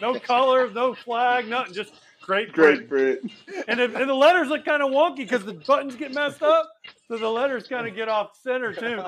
no 0.00 0.18
color, 0.18 0.70
no 0.70 0.94
flag, 0.94 1.48
nothing, 1.48 1.74
just 1.74 1.92
Great 2.22 2.52
Britain. 2.54 2.86
great, 2.86 3.20
Brit. 3.22 3.64
And, 3.68 3.80
it, 3.80 3.94
and 3.94 4.08
the 4.08 4.14
letters 4.14 4.48
look 4.48 4.64
kind 4.64 4.82
of 4.82 4.90
wonky 4.90 5.16
because 5.16 5.44
the 5.44 5.54
buttons 5.54 5.96
get 5.96 6.12
messed 6.14 6.42
up, 6.42 6.70
so 7.08 7.16
the 7.16 7.28
letters 7.28 7.66
kind 7.66 7.88
of 7.88 7.94
get 7.94 8.08
off 8.08 8.38
center 8.40 8.72
too. 8.72 9.02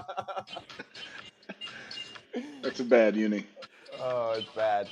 That's 2.63 2.81
a 2.81 2.85
bad 2.85 3.17
uni. 3.17 3.47
Oh, 4.01 4.35
it's 4.37 4.49
bad. 4.51 4.89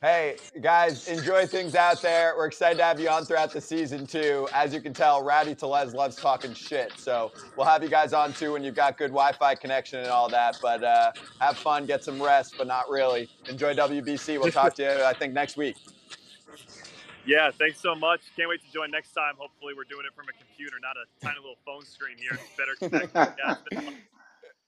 Hey, 0.00 0.36
guys, 0.60 1.08
enjoy 1.08 1.44
things 1.46 1.74
out 1.74 2.00
there. 2.00 2.34
We're 2.36 2.46
excited 2.46 2.78
to 2.78 2.84
have 2.84 3.00
you 3.00 3.08
on 3.08 3.24
throughout 3.24 3.52
the 3.52 3.60
season, 3.60 4.06
too. 4.06 4.48
As 4.54 4.72
you 4.72 4.80
can 4.80 4.92
tell, 4.92 5.24
Rowdy 5.24 5.56
Tellez 5.56 5.92
loves 5.92 6.14
talking 6.14 6.54
shit. 6.54 6.92
So 6.96 7.32
we'll 7.56 7.66
have 7.66 7.82
you 7.82 7.88
guys 7.88 8.12
on, 8.12 8.32
too, 8.32 8.52
when 8.52 8.62
you've 8.62 8.76
got 8.76 8.96
good 8.96 9.08
Wi 9.10 9.32
Fi 9.32 9.56
connection 9.56 9.98
and 9.98 10.08
all 10.08 10.28
that. 10.28 10.56
But 10.62 10.84
uh, 10.84 11.10
have 11.40 11.58
fun, 11.58 11.84
get 11.84 12.04
some 12.04 12.22
rest, 12.22 12.54
but 12.56 12.68
not 12.68 12.88
really. 12.88 13.28
Enjoy 13.48 13.74
WBC. 13.74 14.40
We'll 14.40 14.52
talk 14.62 14.74
to 14.76 14.82
you, 14.84 15.04
I 15.04 15.14
think, 15.14 15.34
next 15.34 15.56
week. 15.56 15.74
Yeah, 17.28 17.50
thanks 17.58 17.80
so 17.80 17.94
much. 17.94 18.20
Can't 18.36 18.48
wait 18.48 18.60
to 18.64 18.72
join 18.72 18.90
next 18.90 19.12
time. 19.12 19.34
Hopefully, 19.38 19.74
we're 19.76 19.84
doing 19.84 20.04
it 20.06 20.14
from 20.16 20.24
a 20.28 20.32
computer, 20.42 20.76
not 20.82 20.96
a 20.96 21.24
tiny 21.24 21.38
little 21.38 21.56
phone 21.64 21.84
screen 21.84 22.16
here. 22.18 22.32
It's 22.32 22.56
better 22.56 22.74
connected. 23.12 23.36
Yeah, 23.38 23.52
it's 23.52 23.62
been 23.70 23.80
fun. 23.82 23.94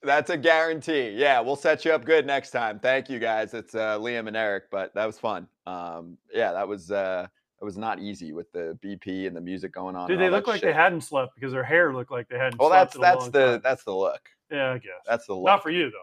That's 0.03 0.31
a 0.31 0.37
guarantee. 0.37 1.11
Yeah, 1.11 1.41
we'll 1.41 1.57
set 1.57 1.85
you 1.85 1.93
up 1.93 2.05
good 2.05 2.25
next 2.27 2.51
time. 2.53 2.79
Thank 2.79 3.11
you, 3.11 3.19
guys. 3.19 3.53
It's 3.53 3.75
uh, 3.75 3.99
Liam 3.99 4.29
and 4.29 4.37
Eric, 4.37 4.65
but 4.71 4.95
that 4.95 5.05
was 5.07 5.19
fun. 5.19 5.47
Um, 5.67 6.17
yeah, 6.33 6.53
that 6.53 6.67
was 6.69 6.91
uh, 6.91 7.27
it 7.61 7.65
was 7.65 7.77
not 7.77 7.99
easy 7.99 8.33
with 8.33 8.51
the 8.53 8.79
BP 8.83 9.27
and 9.27 9.37
the 9.37 9.41
music 9.43 9.73
going 9.73 9.97
on. 9.97 10.09
Dude, 10.09 10.19
they 10.19 10.31
look 10.31 10.47
like 10.47 10.61
shit. 10.61 10.69
they 10.69 10.73
hadn't 10.73 11.03
slept 11.03 11.35
because 11.35 11.53
their 11.53 11.65
hair 11.65 11.93
looked 11.93 12.11
like 12.11 12.29
they 12.29 12.39
hadn't 12.39 12.59
Well, 12.59 12.71
slept 12.71 12.93
that's 12.93 12.97
in 12.97 13.01
a 13.01 13.05
that's 13.05 13.21
long 13.21 13.31
the 13.33 13.47
time. 13.53 13.61
that's 13.63 13.85
the 13.85 13.95
look. 13.95 14.21
Yeah, 14.51 14.71
I 14.73 14.79
guess. 14.79 14.93
That's 15.07 15.27
the 15.27 15.35
look. 15.35 15.45
Not 15.47 15.63
for 15.63 15.71
you 15.71 15.91
though. 15.91 15.99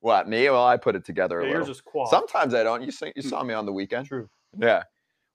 What 0.00 0.28
me? 0.28 0.48
Well, 0.50 0.66
I 0.66 0.76
put 0.76 0.94
it 0.96 1.04
together 1.04 1.40
a 1.40 1.44
Yeah, 1.44 1.48
little. 1.52 1.66
yours 1.66 1.76
is 1.76 1.80
quad. 1.82 2.08
Sometimes 2.10 2.52
I 2.54 2.62
don't. 2.62 2.82
You 2.82 2.90
see, 2.90 3.12
you 3.16 3.22
saw 3.22 3.42
me 3.42 3.54
on 3.54 3.64
the 3.64 3.72
weekend. 3.72 4.06
True. 4.06 4.28
Yeah. 4.58 4.82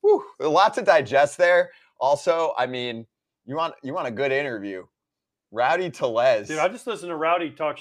Whew, 0.06 0.24
a 0.40 0.48
lot 0.48 0.76
to 0.76 0.84
digest 0.84 1.36
there. 1.36 1.72
Also, 2.00 2.54
I 2.60 2.68
mean, 2.68 3.08
you 3.46 3.56
want 3.56 3.74
you 3.82 3.92
want 3.92 4.08
a 4.08 4.12
good 4.12 4.32
interview. 4.32 4.86
Rowdy 5.52 5.90
Tellez. 5.90 6.48
Dude, 6.48 6.60
I 6.60 6.68
just 6.68 6.86
listen 6.86 7.10
to 7.10 7.16
Rowdy 7.16 7.50
talk 7.50 7.80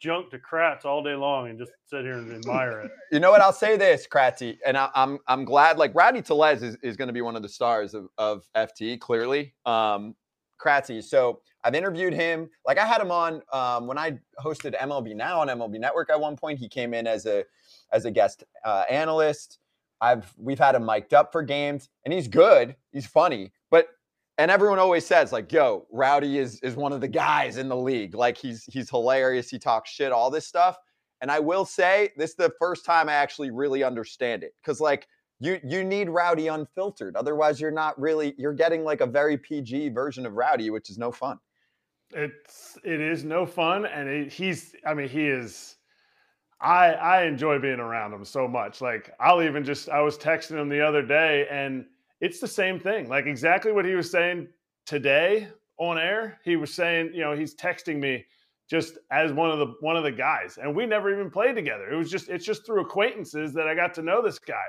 junk 0.00 0.30
to 0.30 0.38
Kratz 0.38 0.84
all 0.84 1.02
day 1.02 1.14
long 1.14 1.48
and 1.48 1.58
just 1.58 1.72
sit 1.86 2.02
here 2.02 2.18
and 2.18 2.30
admire 2.30 2.82
it. 2.82 2.90
You 3.12 3.20
know 3.20 3.30
what? 3.30 3.40
I'll 3.40 3.52
say 3.52 3.76
this, 3.76 4.06
Kratzy, 4.06 4.58
and 4.66 4.76
I, 4.76 4.90
I'm 4.94 5.18
I'm 5.26 5.46
glad. 5.46 5.78
Like 5.78 5.94
Rowdy 5.94 6.20
Tellez 6.20 6.62
is, 6.62 6.76
is 6.82 6.98
going 6.98 7.08
to 7.08 7.14
be 7.14 7.22
one 7.22 7.36
of 7.36 7.42
the 7.42 7.48
stars 7.48 7.94
of, 7.94 8.08
of 8.18 8.44
FT. 8.54 9.00
Clearly, 9.00 9.54
um, 9.64 10.14
Kratzy. 10.62 11.02
So 11.02 11.40
I've 11.64 11.74
interviewed 11.74 12.12
him. 12.12 12.50
Like 12.66 12.78
I 12.78 12.84
had 12.84 13.00
him 13.00 13.10
on 13.10 13.40
um, 13.50 13.86
when 13.86 13.96
I 13.96 14.18
hosted 14.44 14.78
MLB 14.78 15.16
Now 15.16 15.40
on 15.40 15.48
MLB 15.48 15.80
Network. 15.80 16.10
At 16.10 16.20
one 16.20 16.36
point, 16.36 16.58
he 16.58 16.68
came 16.68 16.92
in 16.92 17.06
as 17.06 17.24
a 17.24 17.44
as 17.92 18.04
a 18.04 18.10
guest 18.10 18.44
uh, 18.62 18.84
analyst. 18.90 19.59
I've 20.00 20.32
we've 20.36 20.58
had 20.58 20.74
him 20.74 20.84
mic'd 20.84 21.14
up 21.14 21.32
for 21.32 21.42
games, 21.42 21.88
and 22.04 22.14
he's 22.14 22.28
good. 22.28 22.76
He's 22.92 23.06
funny, 23.06 23.52
but 23.70 23.88
and 24.38 24.50
everyone 24.50 24.78
always 24.78 25.06
says 25.06 25.32
like, 25.32 25.52
"Yo, 25.52 25.86
Rowdy 25.90 26.38
is 26.38 26.60
is 26.60 26.76
one 26.76 26.92
of 26.92 27.00
the 27.00 27.08
guys 27.08 27.56
in 27.56 27.68
the 27.68 27.76
league. 27.76 28.14
Like 28.14 28.38
he's 28.38 28.64
he's 28.64 28.88
hilarious. 28.88 29.50
He 29.50 29.58
talks 29.58 29.90
shit, 29.90 30.12
all 30.12 30.30
this 30.30 30.46
stuff." 30.46 30.76
And 31.20 31.30
I 31.30 31.38
will 31.38 31.66
say, 31.66 32.12
this 32.16 32.30
is 32.30 32.36
the 32.36 32.52
first 32.58 32.84
time 32.86 33.08
I 33.08 33.12
actually 33.12 33.50
really 33.50 33.82
understand 33.82 34.42
it 34.42 34.54
because 34.62 34.80
like 34.80 35.06
you 35.38 35.60
you 35.64 35.84
need 35.84 36.08
Rowdy 36.08 36.48
unfiltered. 36.48 37.16
Otherwise, 37.16 37.60
you're 37.60 37.70
not 37.70 37.98
really 38.00 38.34
you're 38.38 38.52
getting 38.52 38.84
like 38.84 39.00
a 39.00 39.06
very 39.06 39.36
PG 39.36 39.90
version 39.90 40.26
of 40.26 40.34
Rowdy, 40.34 40.70
which 40.70 40.90
is 40.90 40.98
no 40.98 41.10
fun. 41.12 41.38
It's 42.12 42.78
it 42.84 43.00
is 43.00 43.24
no 43.24 43.46
fun, 43.46 43.86
and 43.86 44.08
it, 44.08 44.32
he's. 44.32 44.74
I 44.86 44.94
mean, 44.94 45.08
he 45.08 45.26
is. 45.26 45.76
I 46.60 46.92
I 46.92 47.22
enjoy 47.24 47.58
being 47.58 47.80
around 47.80 48.12
him 48.12 48.24
so 48.24 48.46
much. 48.46 48.80
Like 48.80 49.12
I'll 49.20 49.42
even 49.42 49.64
just 49.64 49.88
I 49.88 50.00
was 50.00 50.18
texting 50.18 50.60
him 50.60 50.68
the 50.68 50.80
other 50.80 51.02
day, 51.02 51.46
and 51.50 51.86
it's 52.20 52.40
the 52.40 52.48
same 52.48 52.78
thing. 52.78 53.08
Like 53.08 53.26
exactly 53.26 53.72
what 53.72 53.84
he 53.84 53.94
was 53.94 54.10
saying 54.10 54.48
today 54.86 55.48
on 55.78 55.98
air. 55.98 56.38
He 56.44 56.56
was 56.56 56.72
saying, 56.72 57.12
you 57.14 57.20
know, 57.22 57.34
he's 57.34 57.54
texting 57.54 57.98
me 57.98 58.26
just 58.68 58.98
as 59.10 59.32
one 59.32 59.50
of 59.50 59.58
the 59.58 59.74
one 59.80 59.96
of 59.96 60.04
the 60.04 60.12
guys, 60.12 60.58
and 60.60 60.74
we 60.76 60.86
never 60.86 61.12
even 61.12 61.30
played 61.30 61.56
together. 61.56 61.90
It 61.90 61.96
was 61.96 62.10
just 62.10 62.28
it's 62.28 62.44
just 62.44 62.64
through 62.66 62.82
acquaintances 62.82 63.52
that 63.54 63.66
I 63.66 63.74
got 63.74 63.94
to 63.94 64.02
know 64.02 64.22
this 64.22 64.38
guy. 64.38 64.66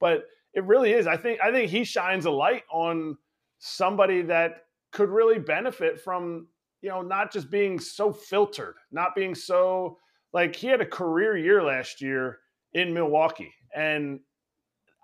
But 0.00 0.24
it 0.54 0.64
really 0.64 0.92
is. 0.92 1.06
I 1.06 1.16
think 1.16 1.40
I 1.42 1.50
think 1.50 1.70
he 1.70 1.84
shines 1.84 2.24
a 2.24 2.30
light 2.30 2.62
on 2.72 3.16
somebody 3.58 4.22
that 4.22 4.64
could 4.92 5.08
really 5.08 5.38
benefit 5.38 6.00
from 6.00 6.46
you 6.80 6.88
know 6.88 7.02
not 7.02 7.32
just 7.32 7.50
being 7.50 7.80
so 7.80 8.12
filtered, 8.12 8.76
not 8.92 9.14
being 9.14 9.34
so 9.34 9.98
like 10.32 10.56
he 10.56 10.66
had 10.66 10.80
a 10.80 10.86
career 10.86 11.36
year 11.36 11.62
last 11.62 12.00
year 12.00 12.38
in 12.72 12.92
Milwaukee, 12.94 13.52
and 13.74 14.20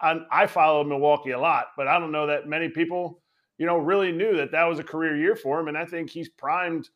I, 0.01 0.21
I 0.31 0.47
follow 0.47 0.85
Milwaukee 0.85 1.33
a 1.33 1.39
lot, 1.39 1.69
but 1.77 1.89
I 1.89 1.99
don't 1.99 2.13
know 2.13 2.27
that 2.27 2.47
many 2.47 2.69
people 2.69 3.23
you 3.59 3.67
know 3.67 3.79
really 3.79 4.13
knew 4.13 4.37
that 4.37 4.53
that 4.53 4.65
was 4.65 4.79
a 4.79 4.85
career 4.85 5.17
year 5.17 5.37
for 5.37 5.61
him, 5.61 5.69
and 5.69 5.77
I 5.77 5.85
think 5.85 6.11
he's 6.11 6.29
primed 6.29 6.89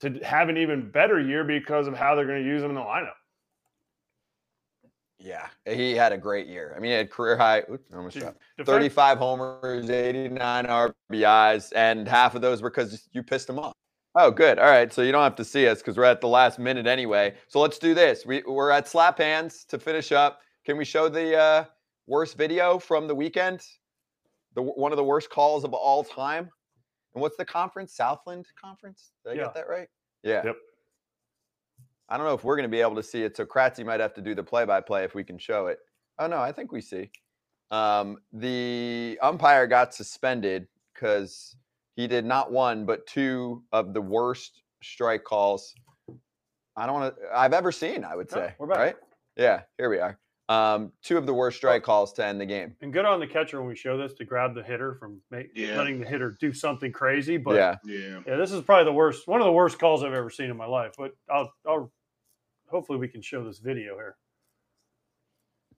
to 0.00 0.18
have 0.20 0.48
an 0.48 0.56
even 0.58 0.90
better 0.90 1.20
year 1.20 1.44
because 1.44 1.86
of 1.86 1.96
how 1.96 2.14
they're 2.14 2.26
going 2.26 2.42
to 2.42 2.48
use 2.48 2.62
him 2.62 2.70
in 2.70 2.76
the 2.76 2.82
lineup. 2.82 3.14
Yeah, 5.18 5.48
he 5.64 5.94
had 5.94 6.12
a 6.12 6.18
great 6.18 6.46
year. 6.46 6.74
I 6.76 6.78
mean, 6.78 6.90
he 6.90 6.96
had 6.96 7.10
career 7.10 7.36
high, 7.36 7.62
oops, 7.70 7.90
almost 7.94 8.18
dropped, 8.18 8.38
35 8.62 9.18
homers, 9.18 9.88
89 9.88 10.66
RBIs, 10.66 11.72
and 11.74 12.06
half 12.06 12.34
of 12.34 12.42
those 12.42 12.60
were 12.60 12.70
because 12.70 13.08
you 13.12 13.22
pissed 13.22 13.48
him 13.48 13.58
off. 13.58 13.74
Oh, 14.18 14.30
good. 14.30 14.58
All 14.58 14.70
right. 14.70 14.90
So 14.90 15.02
you 15.02 15.12
don't 15.12 15.22
have 15.22 15.36
to 15.36 15.44
see 15.44 15.68
us 15.68 15.78
because 15.78 15.98
we're 15.98 16.04
at 16.04 16.22
the 16.22 16.28
last 16.28 16.58
minute 16.58 16.86
anyway. 16.86 17.34
So 17.48 17.60
let's 17.60 17.78
do 17.78 17.92
this. 17.92 18.24
We, 18.24 18.42
we're 18.46 18.70
at 18.70 18.88
Slap 18.88 19.18
Hands 19.18 19.64
to 19.68 19.78
finish 19.78 20.10
up. 20.10 20.40
Can 20.64 20.78
we 20.78 20.86
show 20.86 21.10
the 21.10 21.36
uh, 21.36 21.64
worst 22.06 22.38
video 22.38 22.78
from 22.78 23.08
the 23.08 23.14
weekend? 23.14 23.62
The 24.54 24.62
one 24.62 24.90
of 24.90 24.96
the 24.96 25.04
worst 25.04 25.28
calls 25.28 25.64
of 25.64 25.74
all 25.74 26.02
time. 26.02 26.48
And 27.14 27.20
what's 27.20 27.36
the 27.36 27.44
conference? 27.44 27.94
Southland 27.94 28.46
Conference? 28.58 29.12
Did 29.24 29.32
I 29.32 29.34
Yeah. 29.34 29.42
get 29.44 29.54
that 29.54 29.68
right? 29.68 29.88
Yeah. 30.22 30.42
Yep. 30.46 30.56
I 32.08 32.16
don't 32.16 32.24
know 32.24 32.34
if 32.34 32.42
we're 32.42 32.56
going 32.56 32.68
to 32.68 32.74
be 32.74 32.80
able 32.80 32.94
to 32.96 33.02
see 33.02 33.22
it. 33.22 33.36
So 33.36 33.44
Kratzy 33.44 33.84
might 33.84 34.00
have 34.00 34.14
to 34.14 34.22
do 34.22 34.34
the 34.34 34.42
play-by-play 34.42 35.04
if 35.04 35.14
we 35.14 35.24
can 35.24 35.36
show 35.38 35.66
it. 35.66 35.78
Oh 36.18 36.26
no, 36.26 36.38
I 36.38 36.52
think 36.52 36.72
we 36.72 36.80
see. 36.80 37.10
Um, 37.70 38.18
the 38.32 39.18
umpire 39.20 39.66
got 39.66 39.92
suspended 39.92 40.68
because 40.94 41.54
he 41.96 42.06
did 42.06 42.24
not 42.24 42.52
one 42.52 42.84
but 42.86 43.06
two 43.06 43.64
of 43.72 43.92
the 43.94 44.00
worst 44.00 44.62
strike 44.82 45.24
calls 45.24 45.74
I 46.76 46.84
don't 46.86 46.94
want 47.00 47.16
to 47.16 47.22
I've 47.34 47.54
ever 47.54 47.72
seen. 47.72 48.04
I 48.04 48.14
would 48.14 48.30
No, 48.30 48.36
say. 48.36 48.54
we're 48.58 48.66
back. 48.66 48.78
Right? 48.78 48.96
Yeah. 49.38 49.62
Here 49.78 49.88
we 49.88 49.98
are. 49.98 50.18
Um, 50.50 50.92
two 51.02 51.16
of 51.16 51.24
the 51.24 51.32
worst 51.32 51.56
strike 51.56 51.82
calls 51.82 52.12
to 52.14 52.24
end 52.24 52.38
the 52.38 52.44
game. 52.44 52.76
And 52.82 52.92
good 52.92 53.06
on 53.06 53.18
the 53.18 53.26
catcher 53.26 53.58
when 53.58 53.66
we 53.68 53.74
show 53.74 53.96
this 53.96 54.12
to 54.14 54.26
grab 54.26 54.54
the 54.54 54.62
hitter 54.62 54.94
from 54.96 55.20
ma- 55.30 55.38
Yeah. 55.54 55.78
letting 55.78 55.98
the 56.00 56.06
hitter 56.06 56.36
do 56.38 56.52
something 56.52 56.92
crazy. 56.92 57.38
But 57.38 57.54
yeah. 57.54 57.76
Yeah. 57.84 58.20
Yeah, 58.26 58.36
this 58.36 58.52
is 58.52 58.60
probably 58.62 58.84
the 58.84 58.92
worst, 58.92 59.26
one 59.26 59.40
of 59.40 59.46
the 59.46 59.52
worst 59.52 59.78
calls 59.78 60.04
I've 60.04 60.12
ever 60.12 60.28
seen 60.28 60.50
in 60.50 60.56
my 60.56 60.66
life. 60.66 60.92
But 60.98 61.12
I'll, 61.30 61.50
I'll 61.66 61.90
hopefully 62.68 62.98
we 62.98 63.08
can 63.08 63.22
show 63.22 63.42
this 63.42 63.58
video 63.58 63.94
here. 63.96 64.16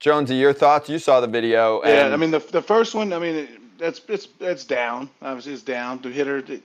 Jonesy, 0.00 0.34
your 0.34 0.52
thoughts? 0.52 0.88
You 0.88 0.98
saw 0.98 1.20
the 1.20 1.26
video. 1.28 1.80
Yeah, 1.84 2.06
and 2.06 2.14
I 2.14 2.16
mean 2.16 2.30
the 2.32 2.38
the 2.40 2.62
first 2.62 2.94
one. 2.94 3.12
I 3.12 3.18
mean 3.20 3.34
it, 3.36 3.50
that's 3.78 4.00
it's 4.08 4.28
it's 4.40 4.64
down. 4.64 5.10
Obviously, 5.22 5.52
it's 5.54 5.62
down. 5.62 6.00
The 6.02 6.10
hitter. 6.10 6.42
the- 6.42 6.62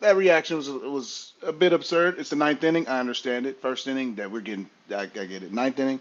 that 0.00 0.16
reaction 0.16 0.56
was 0.56 0.68
was 0.68 1.32
a 1.42 1.52
bit 1.52 1.72
absurd. 1.72 2.18
It's 2.18 2.30
the 2.30 2.36
ninth 2.36 2.62
inning. 2.64 2.86
I 2.86 3.00
understand 3.00 3.46
it. 3.46 3.60
First 3.62 3.86
inning 3.86 4.14
that 4.16 4.30
we're 4.30 4.40
getting. 4.40 4.68
I, 4.90 5.02
I 5.02 5.06
get 5.06 5.42
it. 5.42 5.52
Ninth 5.52 5.78
inning, 5.78 6.00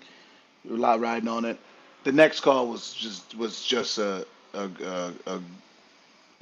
a 0.69 0.73
lot 0.73 0.99
riding 0.99 1.29
on 1.29 1.45
it. 1.45 1.57
The 2.03 2.11
next 2.11 2.41
call 2.41 2.67
was 2.67 2.93
just 2.93 3.35
was 3.35 3.63
just 3.63 3.97
a 3.97 4.25
a, 4.53 4.69
a, 4.83 5.13
a, 5.27 5.39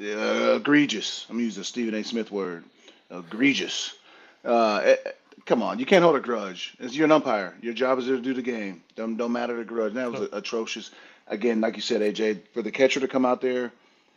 a 0.04 0.56
egregious. 0.56 1.28
I'm 1.30 1.40
using 1.40 1.62
a 1.62 1.64
Stephen 1.64 1.94
A. 1.94 2.04
Smith 2.04 2.32
word. 2.32 2.64
Egregious. 3.12 3.94
Uh, 4.44 4.82
eh, 4.84 4.96
eh, 5.06 5.12
come 5.46 5.62
on, 5.62 5.78
you 5.78 5.86
can't 5.86 6.04
hold 6.04 6.16
a 6.16 6.20
grudge. 6.20 6.76
As 6.80 6.98
you're 6.98 7.06
an 7.06 7.12
umpire, 7.12 7.56
your 7.62 7.74
job 7.74 8.00
is 8.00 8.06
to 8.06 8.20
do 8.20 8.34
the 8.34 8.42
game. 8.42 8.82
Don't 8.96 9.16
don't 9.16 9.32
matter 9.32 9.56
the 9.58 9.64
grudge. 9.64 9.94
That 9.94 10.12
was 10.12 10.28
atrocious. 10.34 10.90
Again, 11.28 11.62
like 11.62 11.76
you 11.76 11.82
said, 11.82 12.02
AJ, 12.02 12.40
for 12.54 12.62
the 12.64 12.72
catcher 12.72 13.00
to 13.00 13.08
come 13.08 13.26
out 13.26 13.42
there 13.42 13.72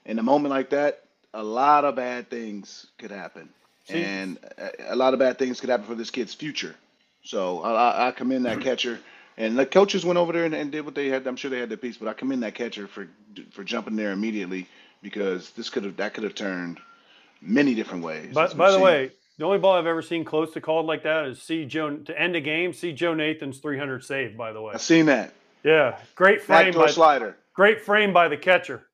in 0.06 0.18
a 0.18 0.22
moment 0.22 0.50
like 0.50 0.70
that, 0.70 1.02
a 1.34 1.42
lot 1.42 1.84
of 1.84 1.96
bad 1.96 2.30
things 2.30 2.86
could 2.98 3.10
happen, 3.10 3.50
See- 3.88 4.02
and 4.02 4.38
a, 4.58 4.94
a 4.94 4.96
lot 4.96 5.12
of 5.12 5.18
bad 5.18 5.38
things 5.38 5.60
could 5.60 5.68
happen 5.70 5.86
for 5.86 5.94
this 5.94 6.10
kid's 6.10 6.34
future. 6.34 6.74
So 7.22 7.62
I, 7.62 8.08
I- 8.08 8.12
commend 8.12 8.46
that 8.46 8.54
mm-hmm. 8.54 8.62
catcher. 8.62 9.00
And 9.38 9.58
the 9.58 9.66
coaches 9.66 10.02
went 10.02 10.18
over 10.18 10.32
there 10.32 10.46
and, 10.46 10.54
and 10.54 10.72
did 10.72 10.86
what 10.86 10.94
they 10.94 11.08
had. 11.08 11.26
I'm 11.26 11.36
sure 11.36 11.50
they 11.50 11.58
had 11.58 11.68
their 11.68 11.76
piece, 11.76 11.98
but 11.98 12.08
I 12.08 12.14
commend 12.14 12.42
that 12.42 12.54
catcher 12.54 12.86
for 12.86 13.06
for 13.50 13.64
jumping 13.64 13.94
there 13.94 14.12
immediately 14.12 14.66
because 15.02 15.50
this 15.50 15.68
could 15.68 15.84
have 15.84 15.98
that 15.98 16.14
could 16.14 16.24
have 16.24 16.34
turned 16.34 16.80
many 17.42 17.74
different 17.74 18.02
ways. 18.02 18.32
By, 18.32 18.54
by 18.54 18.70
the 18.70 18.76
seen. 18.76 18.82
way, 18.82 19.10
the 19.36 19.44
only 19.44 19.58
ball 19.58 19.74
I've 19.74 19.84
ever 19.84 20.00
seen 20.00 20.24
close 20.24 20.54
to 20.54 20.62
called 20.62 20.86
like 20.86 21.02
that 21.02 21.26
is 21.26 21.42
see 21.42 21.66
Joe 21.66 21.96
to 21.96 22.18
end 22.18 22.34
a 22.34 22.40
game. 22.40 22.72
See 22.72 22.94
Joe 22.94 23.12
Nathan's 23.12 23.58
300 23.58 24.04
save. 24.04 24.38
By 24.38 24.52
the 24.52 24.62
way, 24.62 24.72
I've 24.72 24.80
seen 24.80 25.04
that 25.06 25.34
yeah, 25.66 25.98
great 26.14 26.42
frame, 26.42 26.72
by, 26.72 26.86
slider. 26.86 27.36
great 27.52 27.80
frame 27.80 28.12
by 28.12 28.28
the 28.28 28.36
catcher. 28.36 28.86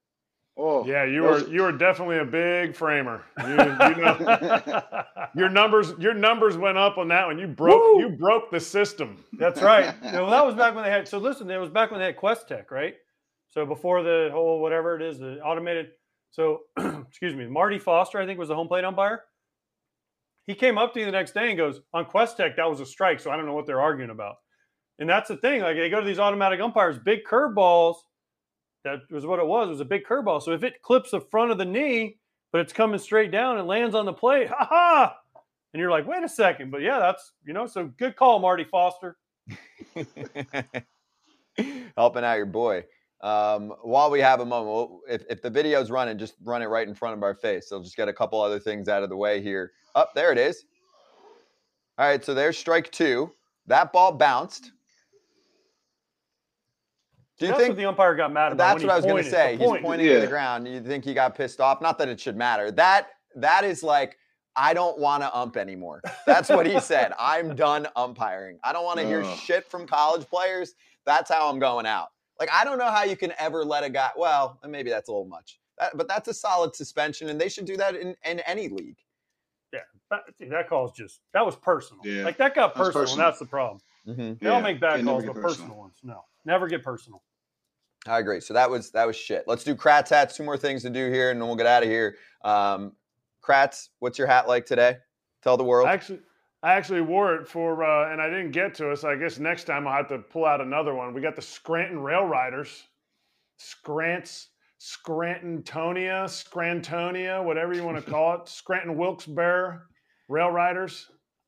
Oh 0.56 0.84
Yeah, 0.86 1.04
you 1.04 1.22
were 1.22 1.48
you 1.48 1.62
were 1.62 1.72
definitely 1.72 2.18
a 2.18 2.24
big 2.24 2.76
framer. 2.76 3.24
You, 3.38 3.52
you 3.52 3.56
know, 4.02 4.82
your 5.34 5.48
numbers 5.48 5.94
your 5.98 6.14
numbers 6.14 6.56
went 6.56 6.76
up 6.76 6.98
on 6.98 7.08
that 7.08 7.26
one. 7.26 7.38
You 7.38 7.46
broke 7.46 7.80
Woo! 7.80 8.00
you 8.00 8.08
broke 8.10 8.50
the 8.50 8.60
system. 8.60 9.24
That's 9.38 9.62
right. 9.62 9.94
You 10.04 10.12
know, 10.12 10.30
that 10.30 10.44
was 10.44 10.54
back 10.54 10.74
when 10.74 10.84
they 10.84 10.90
had. 10.90 11.08
So 11.08 11.18
listen, 11.18 11.50
it 11.50 11.56
was 11.56 11.70
back 11.70 11.90
when 11.90 12.00
they 12.00 12.06
had 12.06 12.16
QuesTec, 12.16 12.70
right? 12.70 12.94
So 13.50 13.64
before 13.64 14.02
the 14.02 14.28
whole 14.32 14.60
whatever 14.60 14.94
it 14.96 15.02
is, 15.02 15.18
the 15.18 15.40
automated. 15.40 15.90
So 16.30 16.60
excuse 16.78 17.34
me, 17.34 17.46
Marty 17.46 17.78
Foster, 17.78 18.18
I 18.18 18.26
think 18.26 18.38
was 18.38 18.48
the 18.48 18.54
home 18.54 18.68
plate 18.68 18.84
umpire. 18.84 19.22
He 20.46 20.54
came 20.54 20.76
up 20.76 20.92
to 20.92 20.98
me 20.98 21.04
the 21.04 21.12
next 21.12 21.32
day 21.32 21.48
and 21.48 21.56
goes, 21.56 21.80
"On 21.94 22.04
QuesTec, 22.04 22.56
that 22.56 22.68
was 22.68 22.80
a 22.80 22.86
strike." 22.86 23.20
So 23.20 23.30
I 23.30 23.36
don't 23.36 23.46
know 23.46 23.54
what 23.54 23.66
they're 23.66 23.80
arguing 23.80 24.10
about. 24.10 24.36
And 24.98 25.08
that's 25.08 25.28
the 25.28 25.36
thing. 25.36 25.62
Like 25.62 25.76
they 25.76 25.88
go 25.88 26.00
to 26.00 26.06
these 26.06 26.18
automatic 26.18 26.60
umpires, 26.60 26.98
big 26.98 27.20
curveballs. 27.24 27.96
That 28.84 29.00
was 29.10 29.26
what 29.26 29.38
it 29.38 29.46
was. 29.46 29.68
It 29.68 29.70
was 29.70 29.80
a 29.80 29.84
big 29.84 30.04
curveball. 30.04 30.42
So 30.42 30.52
if 30.52 30.64
it 30.64 30.82
clips 30.82 31.12
the 31.12 31.20
front 31.20 31.50
of 31.52 31.58
the 31.58 31.64
knee, 31.64 32.18
but 32.50 32.60
it's 32.60 32.72
coming 32.72 32.98
straight 32.98 33.30
down 33.30 33.58
and 33.58 33.66
lands 33.66 33.94
on 33.94 34.06
the 34.06 34.12
plate, 34.12 34.48
ha 34.48 34.66
ha! 34.68 35.16
And 35.72 35.80
you're 35.80 35.90
like, 35.90 36.06
wait 36.06 36.22
a 36.22 36.28
second, 36.28 36.70
but 36.70 36.82
yeah, 36.82 36.98
that's 36.98 37.32
you 37.46 37.52
know, 37.52 37.66
so 37.66 37.86
good 37.98 38.16
call, 38.16 38.38
Marty 38.40 38.64
Foster. 38.64 39.16
helping 41.96 42.24
out 42.24 42.36
your 42.36 42.46
boy. 42.46 42.84
Um, 43.20 43.72
while 43.82 44.10
we 44.10 44.20
have 44.20 44.40
a 44.40 44.44
moment, 44.44 45.00
if, 45.08 45.22
if 45.30 45.42
the 45.42 45.50
video's 45.50 45.90
running, 45.90 46.18
just 46.18 46.34
run 46.42 46.62
it 46.62 46.66
right 46.66 46.88
in 46.88 46.94
front 46.94 47.16
of 47.16 47.22
our 47.22 47.34
face. 47.34 47.68
So 47.68 47.80
just 47.82 47.96
get 47.96 48.08
a 48.08 48.12
couple 48.12 48.40
other 48.40 48.58
things 48.58 48.88
out 48.88 49.02
of 49.02 49.10
the 49.10 49.16
way 49.16 49.40
here. 49.40 49.72
Up 49.94 50.12
there 50.14 50.32
it 50.32 50.38
is. 50.38 50.64
All 51.98 52.06
right, 52.08 52.24
so 52.24 52.34
there's 52.34 52.58
strike 52.58 52.90
two. 52.90 53.30
That 53.66 53.92
ball 53.92 54.12
bounced. 54.12 54.72
Do 57.42 57.48
you 57.48 57.52
that's 57.54 57.60
think 57.60 57.70
what 57.70 57.76
the 57.76 57.86
umpire 57.86 58.14
got 58.14 58.32
mad 58.32 58.52
about? 58.52 58.58
that's 58.58 58.78
when 58.78 58.86
what 58.86 58.92
I 58.92 58.96
was 58.96 59.04
going 59.04 59.24
to 59.24 59.28
say? 59.28 59.56
He's 59.56 59.66
point. 59.66 59.82
pointing 59.82 60.06
to 60.06 60.20
the 60.20 60.28
ground. 60.28 60.68
You 60.68 60.80
think 60.80 61.04
he 61.04 61.12
got 61.12 61.34
pissed 61.34 61.60
off? 61.60 61.80
Not 61.80 61.98
that 61.98 62.08
it 62.08 62.20
should 62.20 62.36
matter. 62.36 62.70
That 62.70 63.08
that 63.34 63.64
is 63.64 63.82
like 63.82 64.16
I 64.54 64.72
don't 64.72 64.96
want 65.00 65.24
to 65.24 65.36
ump 65.36 65.56
anymore. 65.56 66.02
That's 66.24 66.48
what 66.48 66.66
he 66.66 66.78
said. 66.78 67.12
I'm 67.18 67.56
done 67.56 67.88
umpiring. 67.96 68.60
I 68.62 68.72
don't 68.72 68.84
want 68.84 69.00
to 69.00 69.04
hear 69.06 69.24
shit 69.24 69.68
from 69.68 69.88
college 69.88 70.24
players. 70.28 70.74
That's 71.04 71.28
how 71.28 71.50
I'm 71.50 71.58
going 71.58 71.84
out. 71.84 72.10
Like 72.38 72.48
I 72.52 72.64
don't 72.64 72.78
know 72.78 72.92
how 72.92 73.02
you 73.02 73.16
can 73.16 73.32
ever 73.40 73.64
let 73.64 73.82
a 73.82 73.90
guy. 73.90 74.10
Well, 74.16 74.60
maybe 74.68 74.88
that's 74.90 75.08
a 75.08 75.10
little 75.10 75.26
much, 75.26 75.58
that, 75.80 75.96
but 75.96 76.06
that's 76.06 76.28
a 76.28 76.34
solid 76.34 76.76
suspension, 76.76 77.28
and 77.28 77.40
they 77.40 77.48
should 77.48 77.64
do 77.64 77.76
that 77.76 77.96
in, 77.96 78.14
in 78.24 78.38
any 78.40 78.68
league. 78.68 78.98
Yeah, 79.72 79.80
that, 80.12 80.20
see, 80.38 80.44
that 80.44 80.68
call's 80.68 80.92
just 80.92 81.22
that 81.34 81.44
was 81.44 81.56
personal. 81.56 82.06
Yeah, 82.06 82.22
like 82.22 82.36
that 82.36 82.54
got 82.54 82.74
that's 82.74 82.86
personal, 82.86 83.02
personal. 83.02 83.24
and 83.24 83.32
that's 83.32 83.38
the 83.40 83.46
problem. 83.46 83.80
Mm-hmm. 84.06 84.44
They 84.44 84.48
all 84.48 84.58
Yeah, 84.58 84.62
make 84.62 84.80
bad 84.80 85.00
they 85.00 85.02
never 85.02 85.22
calls, 85.22 85.24
but 85.24 85.34
personal. 85.34 85.48
personal 85.48 85.76
ones, 85.76 85.94
no, 86.04 86.24
never 86.44 86.68
get 86.68 86.84
personal. 86.84 87.20
I 88.06 88.18
agree. 88.18 88.40
So 88.40 88.54
that 88.54 88.68
was 88.68 88.90
that 88.92 89.06
was 89.06 89.16
shit. 89.16 89.44
Let's 89.46 89.64
do 89.64 89.74
Kratz 89.74 90.08
hats. 90.08 90.36
Two 90.36 90.42
more 90.44 90.56
things 90.56 90.82
to 90.82 90.90
do 90.90 91.10
here, 91.10 91.30
and 91.30 91.40
then 91.40 91.46
we'll 91.46 91.56
get 91.56 91.66
out 91.66 91.82
of 91.82 91.88
here. 91.88 92.16
Um, 92.44 92.92
Kratz, 93.42 93.88
what's 94.00 94.18
your 94.18 94.26
hat 94.26 94.48
like 94.48 94.66
today? 94.66 94.98
Tell 95.42 95.56
the 95.56 95.64
world. 95.64 95.88
I 95.88 95.92
actually, 95.92 96.20
I 96.62 96.72
actually 96.74 97.00
wore 97.00 97.34
it 97.34 97.48
for, 97.48 97.84
uh, 97.84 98.12
and 98.12 98.20
I 98.20 98.28
didn't 98.28 98.52
get 98.52 98.74
to 98.76 98.90
it. 98.90 98.98
So 98.98 99.08
I 99.08 99.16
guess 99.16 99.38
next 99.38 99.64
time 99.64 99.86
I'll 99.86 99.96
have 99.96 100.08
to 100.08 100.18
pull 100.18 100.44
out 100.44 100.60
another 100.60 100.94
one. 100.94 101.14
We 101.14 101.20
got 101.20 101.36
the 101.36 101.42
Scranton 101.42 101.98
RailRiders, 101.98 102.82
Scrants, 103.58 104.46
Scrantonia, 104.80 106.26
Scrantonia, 106.26 107.44
whatever 107.44 107.72
you 107.72 107.84
want 107.84 108.04
to 108.04 108.10
call 108.10 108.34
it, 108.34 108.48
Scranton 108.48 108.96
Wilkes-Barre 108.96 109.80
RailRiders. 110.30 111.06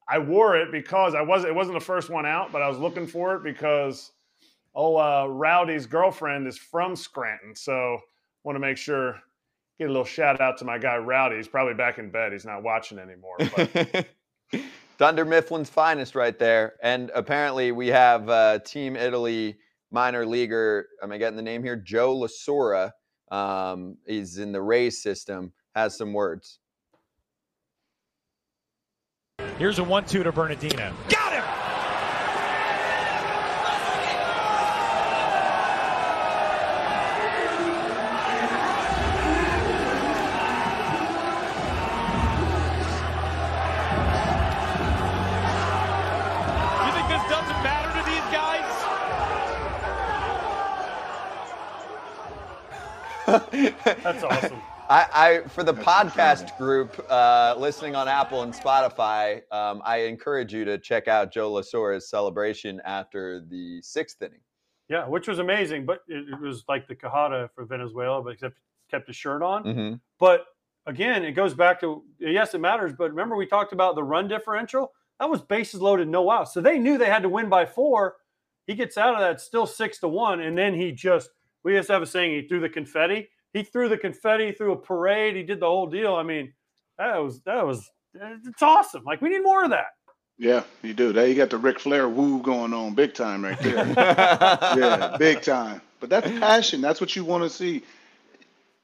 I 0.09 0.19
wore 0.19 0.57
it 0.57 0.71
because 0.71 1.15
I 1.15 1.23
was 1.23 1.45
it 1.45 1.55
wasn't 1.55 1.79
the 1.79 1.85
first 1.85 2.11
one 2.11 2.27
out, 2.27 2.53
but 2.53 2.63
I 2.63 2.69
was 2.69 2.79
looking 2.79 3.07
for 3.07 3.35
it 3.37 3.43
because 3.43 4.13
oh 4.75 4.97
uh, 4.97 5.27
Rowdy's 5.27 5.87
girlfriend 5.87 6.47
is 6.47 6.59
from 6.59 6.97
Scranton, 6.97 7.55
so 7.55 7.99
want 8.45 8.57
to 8.57 8.61
make 8.61 8.77
sure 8.77 9.21
get 9.79 9.87
a 9.87 9.89
little 9.89 10.05
shout 10.05 10.41
out 10.41 10.59
to 10.59 10.65
my 10.65 10.79
guy 10.79 10.97
Rowdy. 10.97 11.37
He's 11.37 11.49
probably 11.49 11.75
back 11.75 11.99
in 11.99 12.11
bed. 12.11 12.33
He's 12.33 12.45
not 12.45 12.63
watching 12.63 12.99
anymore. 12.99 13.37
But 13.39 14.07
Dunder 14.99 15.25
Mifflin's 15.25 15.71
finest 15.71 16.15
right 16.15 16.39
there. 16.39 16.75
And 16.83 17.11
apparently 17.15 17.73
we 17.73 17.89
have 17.89 18.29
uh, 18.29 18.59
Team 18.61 18.97
Italy 18.97 19.57
minor 19.91 20.27
leaguer, 20.27 20.89
am 21.03 21.13
I 21.13 21.19
getting 21.19 21.37
the 21.37 21.43
name 21.43 21.63
here? 21.63 21.77
Joe 21.77 22.17
La 22.17 22.27
Sorsa. 22.27 22.93
Um, 23.31 23.97
he's 24.07 24.39
in 24.39 24.53
the 24.53 24.61
Rays 24.61 25.03
system, 25.03 25.53
has 25.75 25.97
some 25.97 26.13
words. 26.13 26.59
Here's 29.59 29.79
a 29.79 29.85
one-two 29.85 30.25
to 30.25 30.33
Bernardino. 30.33 30.93
That's 54.03 54.23
awesome. 54.23 54.61
I, 54.89 55.07
I 55.45 55.49
for 55.49 55.65
the 55.65 55.73
podcast 55.73 56.57
group 56.59 57.05
uh, 57.09 57.55
listening 57.57 57.95
on 57.95 58.07
Apple 58.07 58.43
and 58.43 58.53
Spotify, 58.53 59.41
um, 59.51 59.81
I 59.85 59.99
encourage 59.99 60.53
you 60.53 60.65
to 60.67 60.79
check 60.79 61.09
out 61.09 61.33
Joe 61.33 61.53
La 61.53 61.63
Sorsa's 61.63 62.09
celebration 62.09 62.81
after 62.85 63.41
the 63.41 63.81
sixth 63.83 64.21
inning. 64.21 64.41
Yeah, 64.89 65.09
which 65.09 65.27
was 65.27 65.39
amazing, 65.39 65.87
but 65.87 66.01
it, 66.07 66.29
it 66.29 66.41
was 66.41 66.65
like 66.69 66.87
the 66.87 66.95
Quijada 66.95 67.49
for 67.55 67.65
Venezuela, 67.65 68.23
but 68.23 68.35
except 68.35 68.57
kept 68.91 69.07
his 69.07 69.17
shirt 69.17 69.43
on. 69.43 69.65
Mm-hmm. 69.65 69.95
But 70.21 70.45
again, 70.87 71.25
it 71.25 71.33
goes 71.33 71.55
back 71.55 71.81
to 71.81 72.03
yes, 72.19 72.53
it 72.53 72.61
matters. 72.61 72.93
But 72.97 73.11
remember, 73.11 73.37
we 73.37 73.47
talked 73.47 73.73
about 73.73 73.95
the 73.95 74.05
run 74.05 74.29
differential. 74.29 74.93
That 75.19 75.31
was 75.31 75.41
bases 75.41 75.81
loaded, 75.81 76.09
no 76.09 76.31
outs. 76.31 76.53
So 76.53 76.61
they 76.61 76.79
knew 76.79 76.99
they 76.99 77.07
had 77.07 77.23
to 77.23 77.29
win 77.29 77.49
by 77.49 77.65
four. 77.65 78.17
He 78.67 78.75
gets 78.75 78.99
out 78.99 79.15
of 79.15 79.21
that 79.21 79.41
still 79.41 79.67
six 79.67 79.99
to 80.01 80.09
one, 80.09 80.41
and 80.41 80.59
then 80.59 80.75
he 80.75 80.93
just 80.93 81.31
we 81.65 81.73
just 81.73 81.89
have 81.89 82.03
a 82.03 82.07
saying 82.07 82.33
he 82.33 82.47
threw 82.47 82.61
the 82.61 82.69
confetti. 82.69 83.29
He 83.53 83.63
threw 83.63 83.89
the 83.89 83.99
confetti 83.99 84.53
through 84.53 84.73
a 84.73 84.77
parade. 84.77 85.37
He 85.37 85.43
did 85.43 85.61
the 85.61 85.67
whole 85.67 85.87
deal. 85.87 86.15
I 86.15 86.23
mean, 86.23 86.53
that 86.99 87.17
was 87.19 87.41
that 87.43 87.67
was 87.67 87.91
it's 88.15 88.63
awesome. 88.63 89.03
Like 89.05 89.21
we 89.21 89.31
need 89.31 89.43
more 89.43 89.65
of 89.65 89.71
that. 89.71 89.87
Yeah, 90.37 90.65
you 90.83 90.95
do. 90.95 91.13
There 91.13 91.27
you 91.27 91.35
got 91.35 91.51
the 91.51 91.59
Ric 91.59 91.79
Flair 91.79 92.09
woo 92.09 92.43
going 92.43 92.75
on 92.75 92.95
big 92.95 93.15
time 93.15 93.45
right 93.45 93.59
there. 93.61 93.87
yeah, 93.97 95.17
big 95.19 95.43
time. 95.43 95.81
But 96.01 96.11
that's 96.11 96.29
passion. 96.41 96.81
That's 96.81 97.01
what 97.01 97.15
you 97.15 97.25
want 97.25 97.45
to 97.45 97.51
see. 97.51 97.83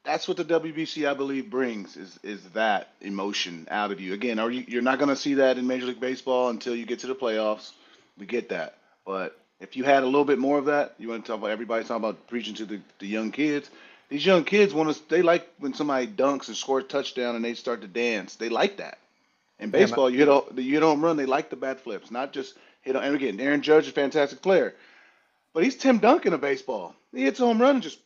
That's 0.03 0.27
what 0.27 0.37
the 0.37 0.45
WBC, 0.45 1.07
I 1.07 1.13
believe, 1.13 1.49
brings 1.49 1.97
is 1.97 2.17
is 2.23 2.41
that 2.51 2.93
emotion 3.01 3.67
out 3.69 3.91
of 3.91 3.99
you. 3.99 4.13
Again, 4.13 4.39
are 4.39 4.49
you 4.49 4.63
you're 4.67 4.81
not 4.81 4.97
going 4.97 5.09
to 5.09 5.15
see 5.15 5.35
that 5.35 5.57
in 5.57 5.67
Major 5.67 5.87
League 5.87 5.99
Baseball 5.99 6.49
until 6.49 6.75
you 6.75 6.85
get 6.85 6.99
to 6.99 7.07
the 7.07 7.15
playoffs. 7.15 7.71
We 8.17 8.25
get 8.25 8.49
that, 8.49 8.77
but 9.05 9.40
if 9.61 9.77
you 9.77 9.83
had 9.83 10.03
a 10.03 10.05
little 10.05 10.25
bit 10.25 10.39
more 10.39 10.57
of 10.57 10.65
that, 10.65 10.95
you 10.97 11.07
want 11.07 11.23
to 11.23 11.31
talk 11.31 11.39
about 11.39 11.51
everybody 11.51 11.83
talking 11.83 11.97
about 11.97 12.27
preaching 12.27 12.55
to 12.55 12.65
the, 12.65 12.81
the 12.99 13.07
young 13.07 13.31
kids. 13.31 13.69
These 14.09 14.25
young 14.25 14.43
kids 14.43 14.73
want 14.73 14.93
to. 14.93 15.09
They 15.09 15.21
like 15.21 15.47
when 15.59 15.73
somebody 15.73 16.07
dunks 16.07 16.47
and 16.47 16.57
scores 16.57 16.83
a 16.83 16.87
touchdown 16.87 17.35
and 17.35 17.45
they 17.45 17.53
start 17.53 17.81
to 17.81 17.87
dance. 17.87 18.35
They 18.35 18.49
like 18.49 18.77
that. 18.77 18.97
In 19.59 19.69
baseball, 19.69 20.09
you 20.09 20.17
hit 20.17 20.27
a, 20.27 20.43
you 20.61 20.73
hit 20.73 20.81
home 20.81 21.03
run. 21.03 21.15
They 21.15 21.27
like 21.27 21.51
the 21.51 21.55
bat 21.55 21.79
flips, 21.79 22.09
not 22.09 22.33
just 22.33 22.55
hit. 22.81 22.95
A, 22.95 22.99
and 22.99 23.15
again, 23.15 23.39
Aaron 23.39 23.61
Judge 23.61 23.83
is 23.83 23.91
a 23.91 23.93
fantastic 23.93 24.41
player, 24.41 24.73
but 25.53 25.63
he's 25.63 25.75
Tim 25.75 25.99
Duncan 25.99 26.33
of 26.33 26.41
baseball. 26.41 26.95
He 27.13 27.23
hits 27.23 27.39
a 27.39 27.45
home 27.45 27.61
run 27.61 27.75
and 27.75 27.83
just 27.83 27.99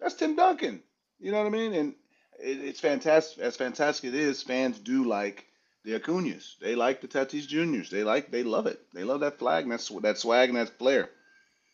that's 0.00 0.14
Tim 0.14 0.34
Duncan. 0.34 0.82
You 1.20 1.32
know 1.32 1.38
what 1.38 1.46
I 1.46 1.50
mean? 1.50 1.74
And 1.74 1.94
it, 2.40 2.58
it's 2.64 2.80
fantastic. 2.80 3.42
As 3.42 3.56
fantastic 3.56 4.08
it 4.08 4.14
is, 4.14 4.42
fans 4.42 4.78
do 4.78 5.04
like 5.04 5.44
the 5.86 5.98
Acuñas. 5.98 6.58
They 6.58 6.74
like 6.74 7.00
the 7.00 7.08
Tatis 7.08 7.46
Juniors. 7.46 7.88
They 7.88 8.02
like. 8.02 8.30
They 8.30 8.42
love 8.42 8.66
it. 8.66 8.80
They 8.92 9.04
love 9.04 9.20
that 9.20 9.38
flag 9.38 9.62
and 9.62 9.72
that's 9.72 9.88
that 9.88 10.18
swag 10.18 10.50
and 10.50 10.58
that 10.58 10.76
flair. 10.78 11.10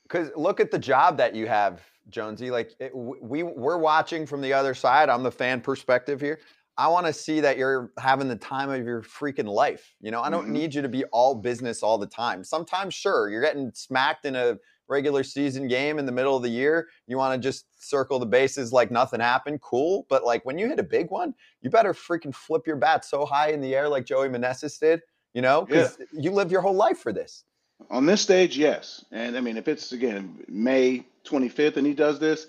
Because 0.03 0.31
look 0.37 0.61
at 0.61 0.71
the 0.71 0.79
job 0.79 1.17
that 1.17 1.35
you 1.35 1.47
have, 1.47 1.81
Jonesy. 2.11 2.51
Like 2.51 2.75
it, 2.79 2.95
we 2.95 3.43
we're 3.43 3.79
watching 3.79 4.27
from 4.27 4.43
the 4.43 4.53
other 4.53 4.75
side. 4.75 5.09
I'm 5.09 5.23
the 5.23 5.33
fan 5.33 5.63
perspective 5.63 6.21
here. 6.21 6.41
I 6.77 6.89
want 6.89 7.07
to 7.07 7.13
see 7.13 7.41
that 7.41 7.57
you're 7.57 7.91
having 7.99 8.29
the 8.29 8.37
time 8.37 8.71
of 8.71 8.85
your 8.85 9.03
freaking 9.03 9.47
life. 9.47 9.95
You 10.01 10.11
know, 10.11 10.21
I 10.21 10.31
don't 10.31 10.49
Mhm. 10.49 10.53
need 10.53 10.75
you 10.75 10.83
to 10.83 10.89
be 10.89 11.05
all 11.07 11.35
business 11.35 11.83
all 11.83 11.97
the 11.97 12.07
time. 12.07 12.45
Sometimes, 12.45 12.95
sure, 12.95 13.31
you're 13.31 13.43
getting 13.43 13.73
smacked 13.75 14.27
in 14.27 14.37
a 14.37 14.59
regular 14.93 15.25
season 15.25 15.67
game 15.67 15.99
in 15.99 16.07
the 16.07 16.13
middle 16.13 16.37
of 16.37 16.43
the 16.43 16.49
year. 16.49 16.89
You 17.07 17.17
want 17.17 17.41
to 17.41 17.49
just 17.49 17.67
circle 17.79 18.19
the 18.19 18.27
bases 18.27 18.73
like 18.73 18.91
nothing 18.91 19.21
happened. 19.21 19.61
Cool. 19.61 20.07
But 20.09 20.25
like 20.25 20.45
when 20.45 20.59
you 20.59 20.69
hit 20.69 20.79
a 20.79 20.85
big 20.85 21.11
one, 21.11 21.35
you 21.63 21.71
better 21.71 21.95
freaking 21.95 22.35
flip 22.35 22.67
your 22.67 22.77
bat 22.77 23.05
so 23.05 23.25
high 23.25 23.51
in 23.51 23.61
the 23.61 23.75
air 23.75 23.89
like 23.89 24.05
Joey 24.05 24.29
Meneses 24.29 24.79
did. 24.79 25.01
You 25.35 25.41
know, 25.41 25.65
because 25.65 25.97
you 26.13 26.31
live 26.31 26.53
your 26.53 26.61
whole 26.61 26.75
life 26.75 26.99
for 26.99 27.11
this. 27.11 27.45
On 27.91 28.05
this 28.05 28.21
stage, 28.21 28.59
yes. 28.59 29.05
And 29.11 29.35
I 29.37 29.41
mean, 29.41 29.57
if 29.57 29.67
it's 29.67 29.93
again 29.93 30.45
May 30.47 31.07
25th 31.25 31.79
and 31.79 31.87
he 31.87 31.95
does 31.95 32.19
this, 32.19 32.47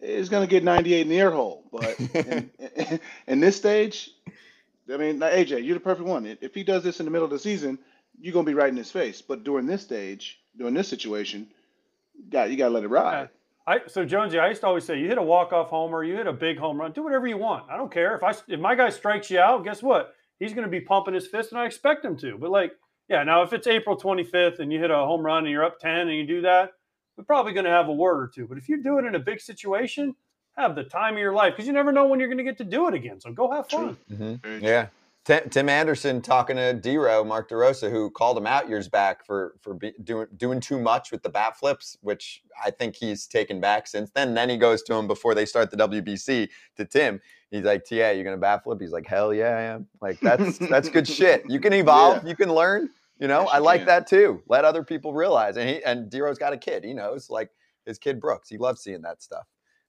it's 0.00 0.30
going 0.30 0.42
to 0.42 0.50
get 0.50 0.64
98 0.64 1.02
in 1.02 1.08
the 1.08 1.20
air 1.20 1.30
hole. 1.30 1.64
But 1.70 2.00
in, 2.00 2.50
in 3.26 3.40
this 3.40 3.56
stage, 3.56 4.10
I 4.92 4.96
mean, 4.96 5.20
AJ, 5.20 5.64
you're 5.64 5.74
the 5.74 5.80
perfect 5.80 6.08
one. 6.08 6.26
If 6.40 6.54
he 6.54 6.64
does 6.64 6.82
this 6.82 7.00
in 7.00 7.06
the 7.06 7.12
middle 7.12 7.26
of 7.26 7.30
the 7.30 7.38
season, 7.38 7.78
you're 8.20 8.32
going 8.32 8.44
to 8.44 8.50
be 8.50 8.54
right 8.54 8.68
in 8.68 8.76
his 8.76 8.90
face. 8.90 9.22
But 9.22 9.44
during 9.44 9.66
this 9.66 9.82
stage, 9.82 10.40
during 10.56 10.74
this 10.74 10.88
situation, 10.88 11.48
you 12.22 12.30
got 12.30 12.50
you 12.50 12.56
got 12.56 12.68
to 12.68 12.74
let 12.74 12.84
it 12.84 12.88
ride. 12.88 13.28
I 13.66 13.80
so 13.86 14.04
Jonesy, 14.04 14.38
I 14.38 14.48
used 14.48 14.62
to 14.62 14.66
always 14.66 14.84
say, 14.84 14.98
you 14.98 15.06
hit 15.06 15.18
a 15.18 15.22
walk 15.22 15.52
off 15.52 15.68
homer, 15.68 16.02
you 16.02 16.16
hit 16.16 16.26
a 16.26 16.32
big 16.32 16.58
home 16.58 16.80
run, 16.80 16.92
do 16.92 17.02
whatever 17.02 17.26
you 17.26 17.36
want. 17.36 17.70
I 17.70 17.76
don't 17.76 17.92
care 17.92 18.16
if 18.16 18.22
I 18.22 18.34
if 18.48 18.60
my 18.60 18.74
guy 18.74 18.90
strikes 18.90 19.30
you 19.30 19.38
out. 19.38 19.64
Guess 19.64 19.82
what? 19.82 20.14
He's 20.38 20.52
going 20.52 20.64
to 20.64 20.70
be 20.70 20.80
pumping 20.80 21.14
his 21.14 21.28
fist, 21.28 21.52
and 21.52 21.60
I 21.60 21.66
expect 21.66 22.04
him 22.04 22.16
to. 22.18 22.36
But 22.36 22.50
like, 22.50 22.72
yeah, 23.08 23.22
now 23.22 23.42
if 23.42 23.52
it's 23.52 23.66
April 23.68 23.96
25th 23.96 24.58
and 24.58 24.72
you 24.72 24.80
hit 24.80 24.90
a 24.90 24.96
home 24.96 25.24
run 25.24 25.44
and 25.44 25.52
you're 25.52 25.64
up 25.64 25.78
10 25.78 26.08
and 26.08 26.12
you 26.12 26.26
do 26.26 26.40
that, 26.40 26.72
we're 27.16 27.24
probably 27.24 27.52
going 27.52 27.64
to 27.66 27.70
have 27.70 27.88
a 27.88 27.92
word 27.92 28.20
or 28.20 28.30
two. 28.34 28.46
But 28.48 28.58
if 28.58 28.68
you 28.68 28.82
do 28.82 28.98
it 28.98 29.04
in 29.04 29.14
a 29.14 29.20
big 29.20 29.40
situation, 29.40 30.16
have 30.56 30.74
the 30.74 30.82
time 30.84 31.14
of 31.14 31.20
your 31.20 31.32
life 31.32 31.52
because 31.52 31.66
you 31.66 31.72
never 31.72 31.92
know 31.92 32.06
when 32.06 32.18
you're 32.18 32.28
going 32.28 32.38
to 32.38 32.44
get 32.44 32.58
to 32.58 32.64
do 32.64 32.88
it 32.88 32.94
again. 32.94 33.20
So 33.20 33.32
go 33.32 33.50
have 33.52 33.68
fun. 33.68 33.96
Mhm. 34.10 34.62
Yeah. 34.62 34.88
Tim, 35.24 35.48
Tim 35.50 35.68
Anderson 35.68 36.20
talking 36.20 36.56
to 36.56 36.74
Dero, 36.74 37.24
Mark 37.24 37.48
DeRosa, 37.48 37.88
who 37.90 38.10
called 38.10 38.36
him 38.36 38.46
out 38.46 38.68
years 38.68 38.88
back 38.88 39.24
for 39.24 39.54
for 39.60 39.74
be, 39.74 39.92
doing 40.02 40.26
doing 40.36 40.58
too 40.58 40.80
much 40.80 41.12
with 41.12 41.22
the 41.22 41.28
bat 41.28 41.56
flips, 41.56 41.96
which 42.00 42.42
I 42.64 42.72
think 42.72 42.96
he's 42.96 43.28
taken 43.28 43.60
back 43.60 43.86
since 43.86 44.10
then. 44.10 44.34
Then 44.34 44.48
he 44.48 44.56
goes 44.56 44.82
to 44.84 44.94
him 44.94 45.06
before 45.06 45.34
they 45.36 45.46
start 45.46 45.70
the 45.70 45.76
WBC 45.76 46.48
to 46.76 46.84
Tim. 46.84 47.20
He's 47.52 47.64
like, 47.64 47.84
"Ta, 47.84 48.10
you're 48.10 48.24
gonna 48.24 48.36
bat 48.36 48.64
flip?" 48.64 48.80
He's 48.80 48.90
like, 48.90 49.06
"Hell 49.06 49.32
yeah, 49.32 49.56
I 49.56 49.62
am." 49.62 49.86
Like 50.00 50.18
that's 50.20 50.58
that's 50.58 50.88
good 50.88 51.06
shit. 51.18 51.44
You 51.48 51.60
can 51.60 51.72
evolve, 51.72 52.26
you 52.26 52.34
can 52.34 52.52
learn. 52.52 52.90
You 53.20 53.28
know, 53.28 53.42
Yes, 53.42 53.50
I 53.52 53.58
like 53.58 53.80
can. 53.82 53.86
that 53.86 54.06
too. 54.08 54.42
Let 54.48 54.64
other 54.64 54.82
people 54.82 55.14
realize. 55.14 55.56
And 55.56 55.68
he 55.68 55.84
and 55.84 56.10
Dero's 56.10 56.38
got 56.38 56.52
a 56.52 56.56
kid. 56.58 56.82
He 56.82 56.94
knows, 56.94 57.30
like 57.30 57.50
his 57.86 57.96
kid 57.96 58.20
Brooks. 58.20 58.48
He 58.48 58.58
loves 58.58 58.82
seeing 58.82 59.02
that 59.02 59.22
stuff. 59.22 59.46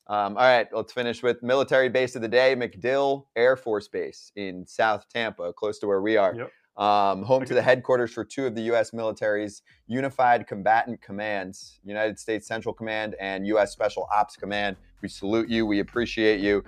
Um, 0.07 0.35
all 0.38 0.43
right, 0.43 0.67
let's 0.73 0.91
finish 0.91 1.23
with 1.23 1.41
military 1.41 1.88
base 1.88 2.15
of 2.15 2.21
the 2.21 2.27
day, 2.27 2.55
MacDill 2.55 3.25
Air 3.35 3.55
Force 3.55 3.88
Base 3.88 4.31
in 4.35 4.65
South 4.65 5.05
Tampa, 5.07 5.53
close 5.53 5.80
to 5.80 5.88
where 5.88 6.01
we 6.01 6.17
are. 6.17 6.35
Yep. 6.35 6.51
Um, 6.75 7.21
home 7.21 7.45
to 7.45 7.53
the 7.53 7.61
headquarters 7.61 8.11
for 8.11 8.25
two 8.25 8.47
of 8.47 8.55
the 8.55 8.63
U.S. 8.63 8.93
military's 8.93 9.61
Unified 9.88 10.47
Combatant 10.47 11.01
Commands, 11.01 11.80
United 11.84 12.19
States 12.19 12.47
Central 12.47 12.73
Command 12.73 13.15
and 13.19 13.45
U.S. 13.47 13.71
Special 13.71 14.09
Ops 14.13 14.35
Command. 14.35 14.75
We 15.01 15.07
salute 15.07 15.49
you. 15.49 15.65
We 15.65 15.80
appreciate 15.80 16.39
you. 16.39 16.63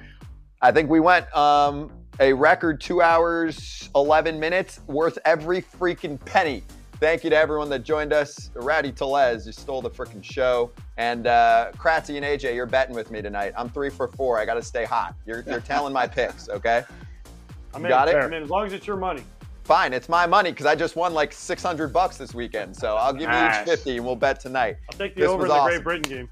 I 0.62 0.72
think 0.72 0.90
we 0.90 1.00
went 1.00 1.36
um, 1.36 1.92
a 2.20 2.32
record 2.34 2.80
two 2.80 3.02
hours, 3.02 3.90
11 3.96 4.40
minutes, 4.40 4.80
worth 4.88 5.18
every 5.26 5.62
freaking 5.62 6.24
penny 6.24 6.64
Thank 7.06 7.24
you 7.24 7.30
to 7.30 7.38
everyone 7.38 7.70
that 7.70 7.84
joined 7.84 8.14
us. 8.14 8.50
Rowdy 8.56 8.92
Tellez, 8.92 9.46
you 9.46 9.52
stole 9.52 9.80
the 9.80 9.92
freaking 9.92 10.24
show. 10.24 10.72
And 10.98 11.28
uh, 11.28 11.72
Kratzy 11.78 12.16
and 12.16 12.26
AJ, 12.26 12.56
you're 12.56 12.66
betting 12.66 12.96
with 12.96 13.12
me 13.12 13.22
tonight. 13.22 13.54
I'm 13.56 13.70
three 13.70 13.92
for 13.92 14.08
four. 14.08 14.40
I 14.40 14.46
got 14.46 14.56
to 14.56 14.64
stay 14.64 14.86
hot. 14.86 15.14
You're, 15.28 15.44
you're 15.46 15.60
telling 15.60 15.94
my 15.94 16.08
picks, 16.08 16.50
okay? 16.50 16.84
I 17.76 17.78
You 17.78 17.84
mean, 17.84 17.90
got 17.90 18.08
it? 18.08 18.16
I 18.16 18.28
mean, 18.28 18.42
as 18.42 18.50
long 18.50 18.66
as 18.66 18.74
it's 18.74 18.88
your 18.88 18.98
money. 18.98 19.22
Fine, 19.66 19.94
it's 19.94 20.10
my 20.10 20.26
money 20.26 20.50
because 20.50 20.66
I 20.66 20.74
just 20.74 20.96
won 20.96 21.14
like 21.14 21.32
600 21.32 21.94
bucks 21.94 22.18
this 22.18 22.34
weekend. 22.34 22.76
So 22.76 22.96
I'll 22.96 23.14
give 23.14 23.30
you 23.30 23.38
each 23.38 23.68
50 23.68 23.98
and 23.98 24.04
we'll 24.08 24.16
bet 24.16 24.40
tonight. 24.40 24.78
I'll 24.90 24.98
take 24.98 25.14
the 25.14 25.22
This 25.22 25.30
over 25.30 25.44
in 25.44 25.50
the 25.50 25.54
awesome. 25.54 25.74
Great 25.74 25.84
Britain 25.84 26.12
game. 26.12 26.30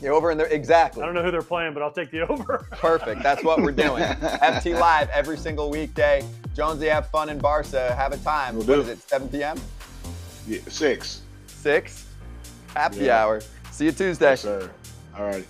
You're 0.00 0.14
over 0.14 0.30
in 0.30 0.38
there. 0.38 0.46
Exactly. 0.46 1.02
I 1.02 1.04
don't 1.06 1.14
know 1.14 1.24
who 1.24 1.30
they're 1.30 1.42
playing, 1.42 1.74
but 1.74 1.82
I'll 1.82 1.92
take 1.92 2.10
the 2.10 2.26
over. 2.26 2.66
Perfect. 2.70 3.22
That's 3.22 3.44
what 3.44 3.60
we're 3.60 3.70
doing. 3.70 4.02
FT 4.02 4.80
Live 4.80 5.10
every 5.10 5.36
single 5.36 5.68
weekday. 5.68 6.26
Jonesy, 6.54 6.86
have 6.86 7.10
fun 7.10 7.28
in 7.28 7.36
Barca. 7.36 7.94
Have 7.94 8.14
a 8.14 8.16
time. 8.16 8.56
We'll 8.56 8.64
What 8.66 8.76
do. 8.76 8.80
is 8.80 8.88
it, 8.88 9.02
7 9.02 9.28
p.m.? 9.28 9.58
Yeah, 10.46 10.60
six. 10.68 11.22
6? 11.46 12.06
Happy 12.74 12.96
Yeah. 12.98 13.24
hour. 13.24 13.42
See 13.72 13.86
you 13.86 13.92
Tuesday. 13.92 14.30
Yes, 14.30 14.42
sir. 14.42 14.70
All 15.16 15.24
right. 15.24 15.46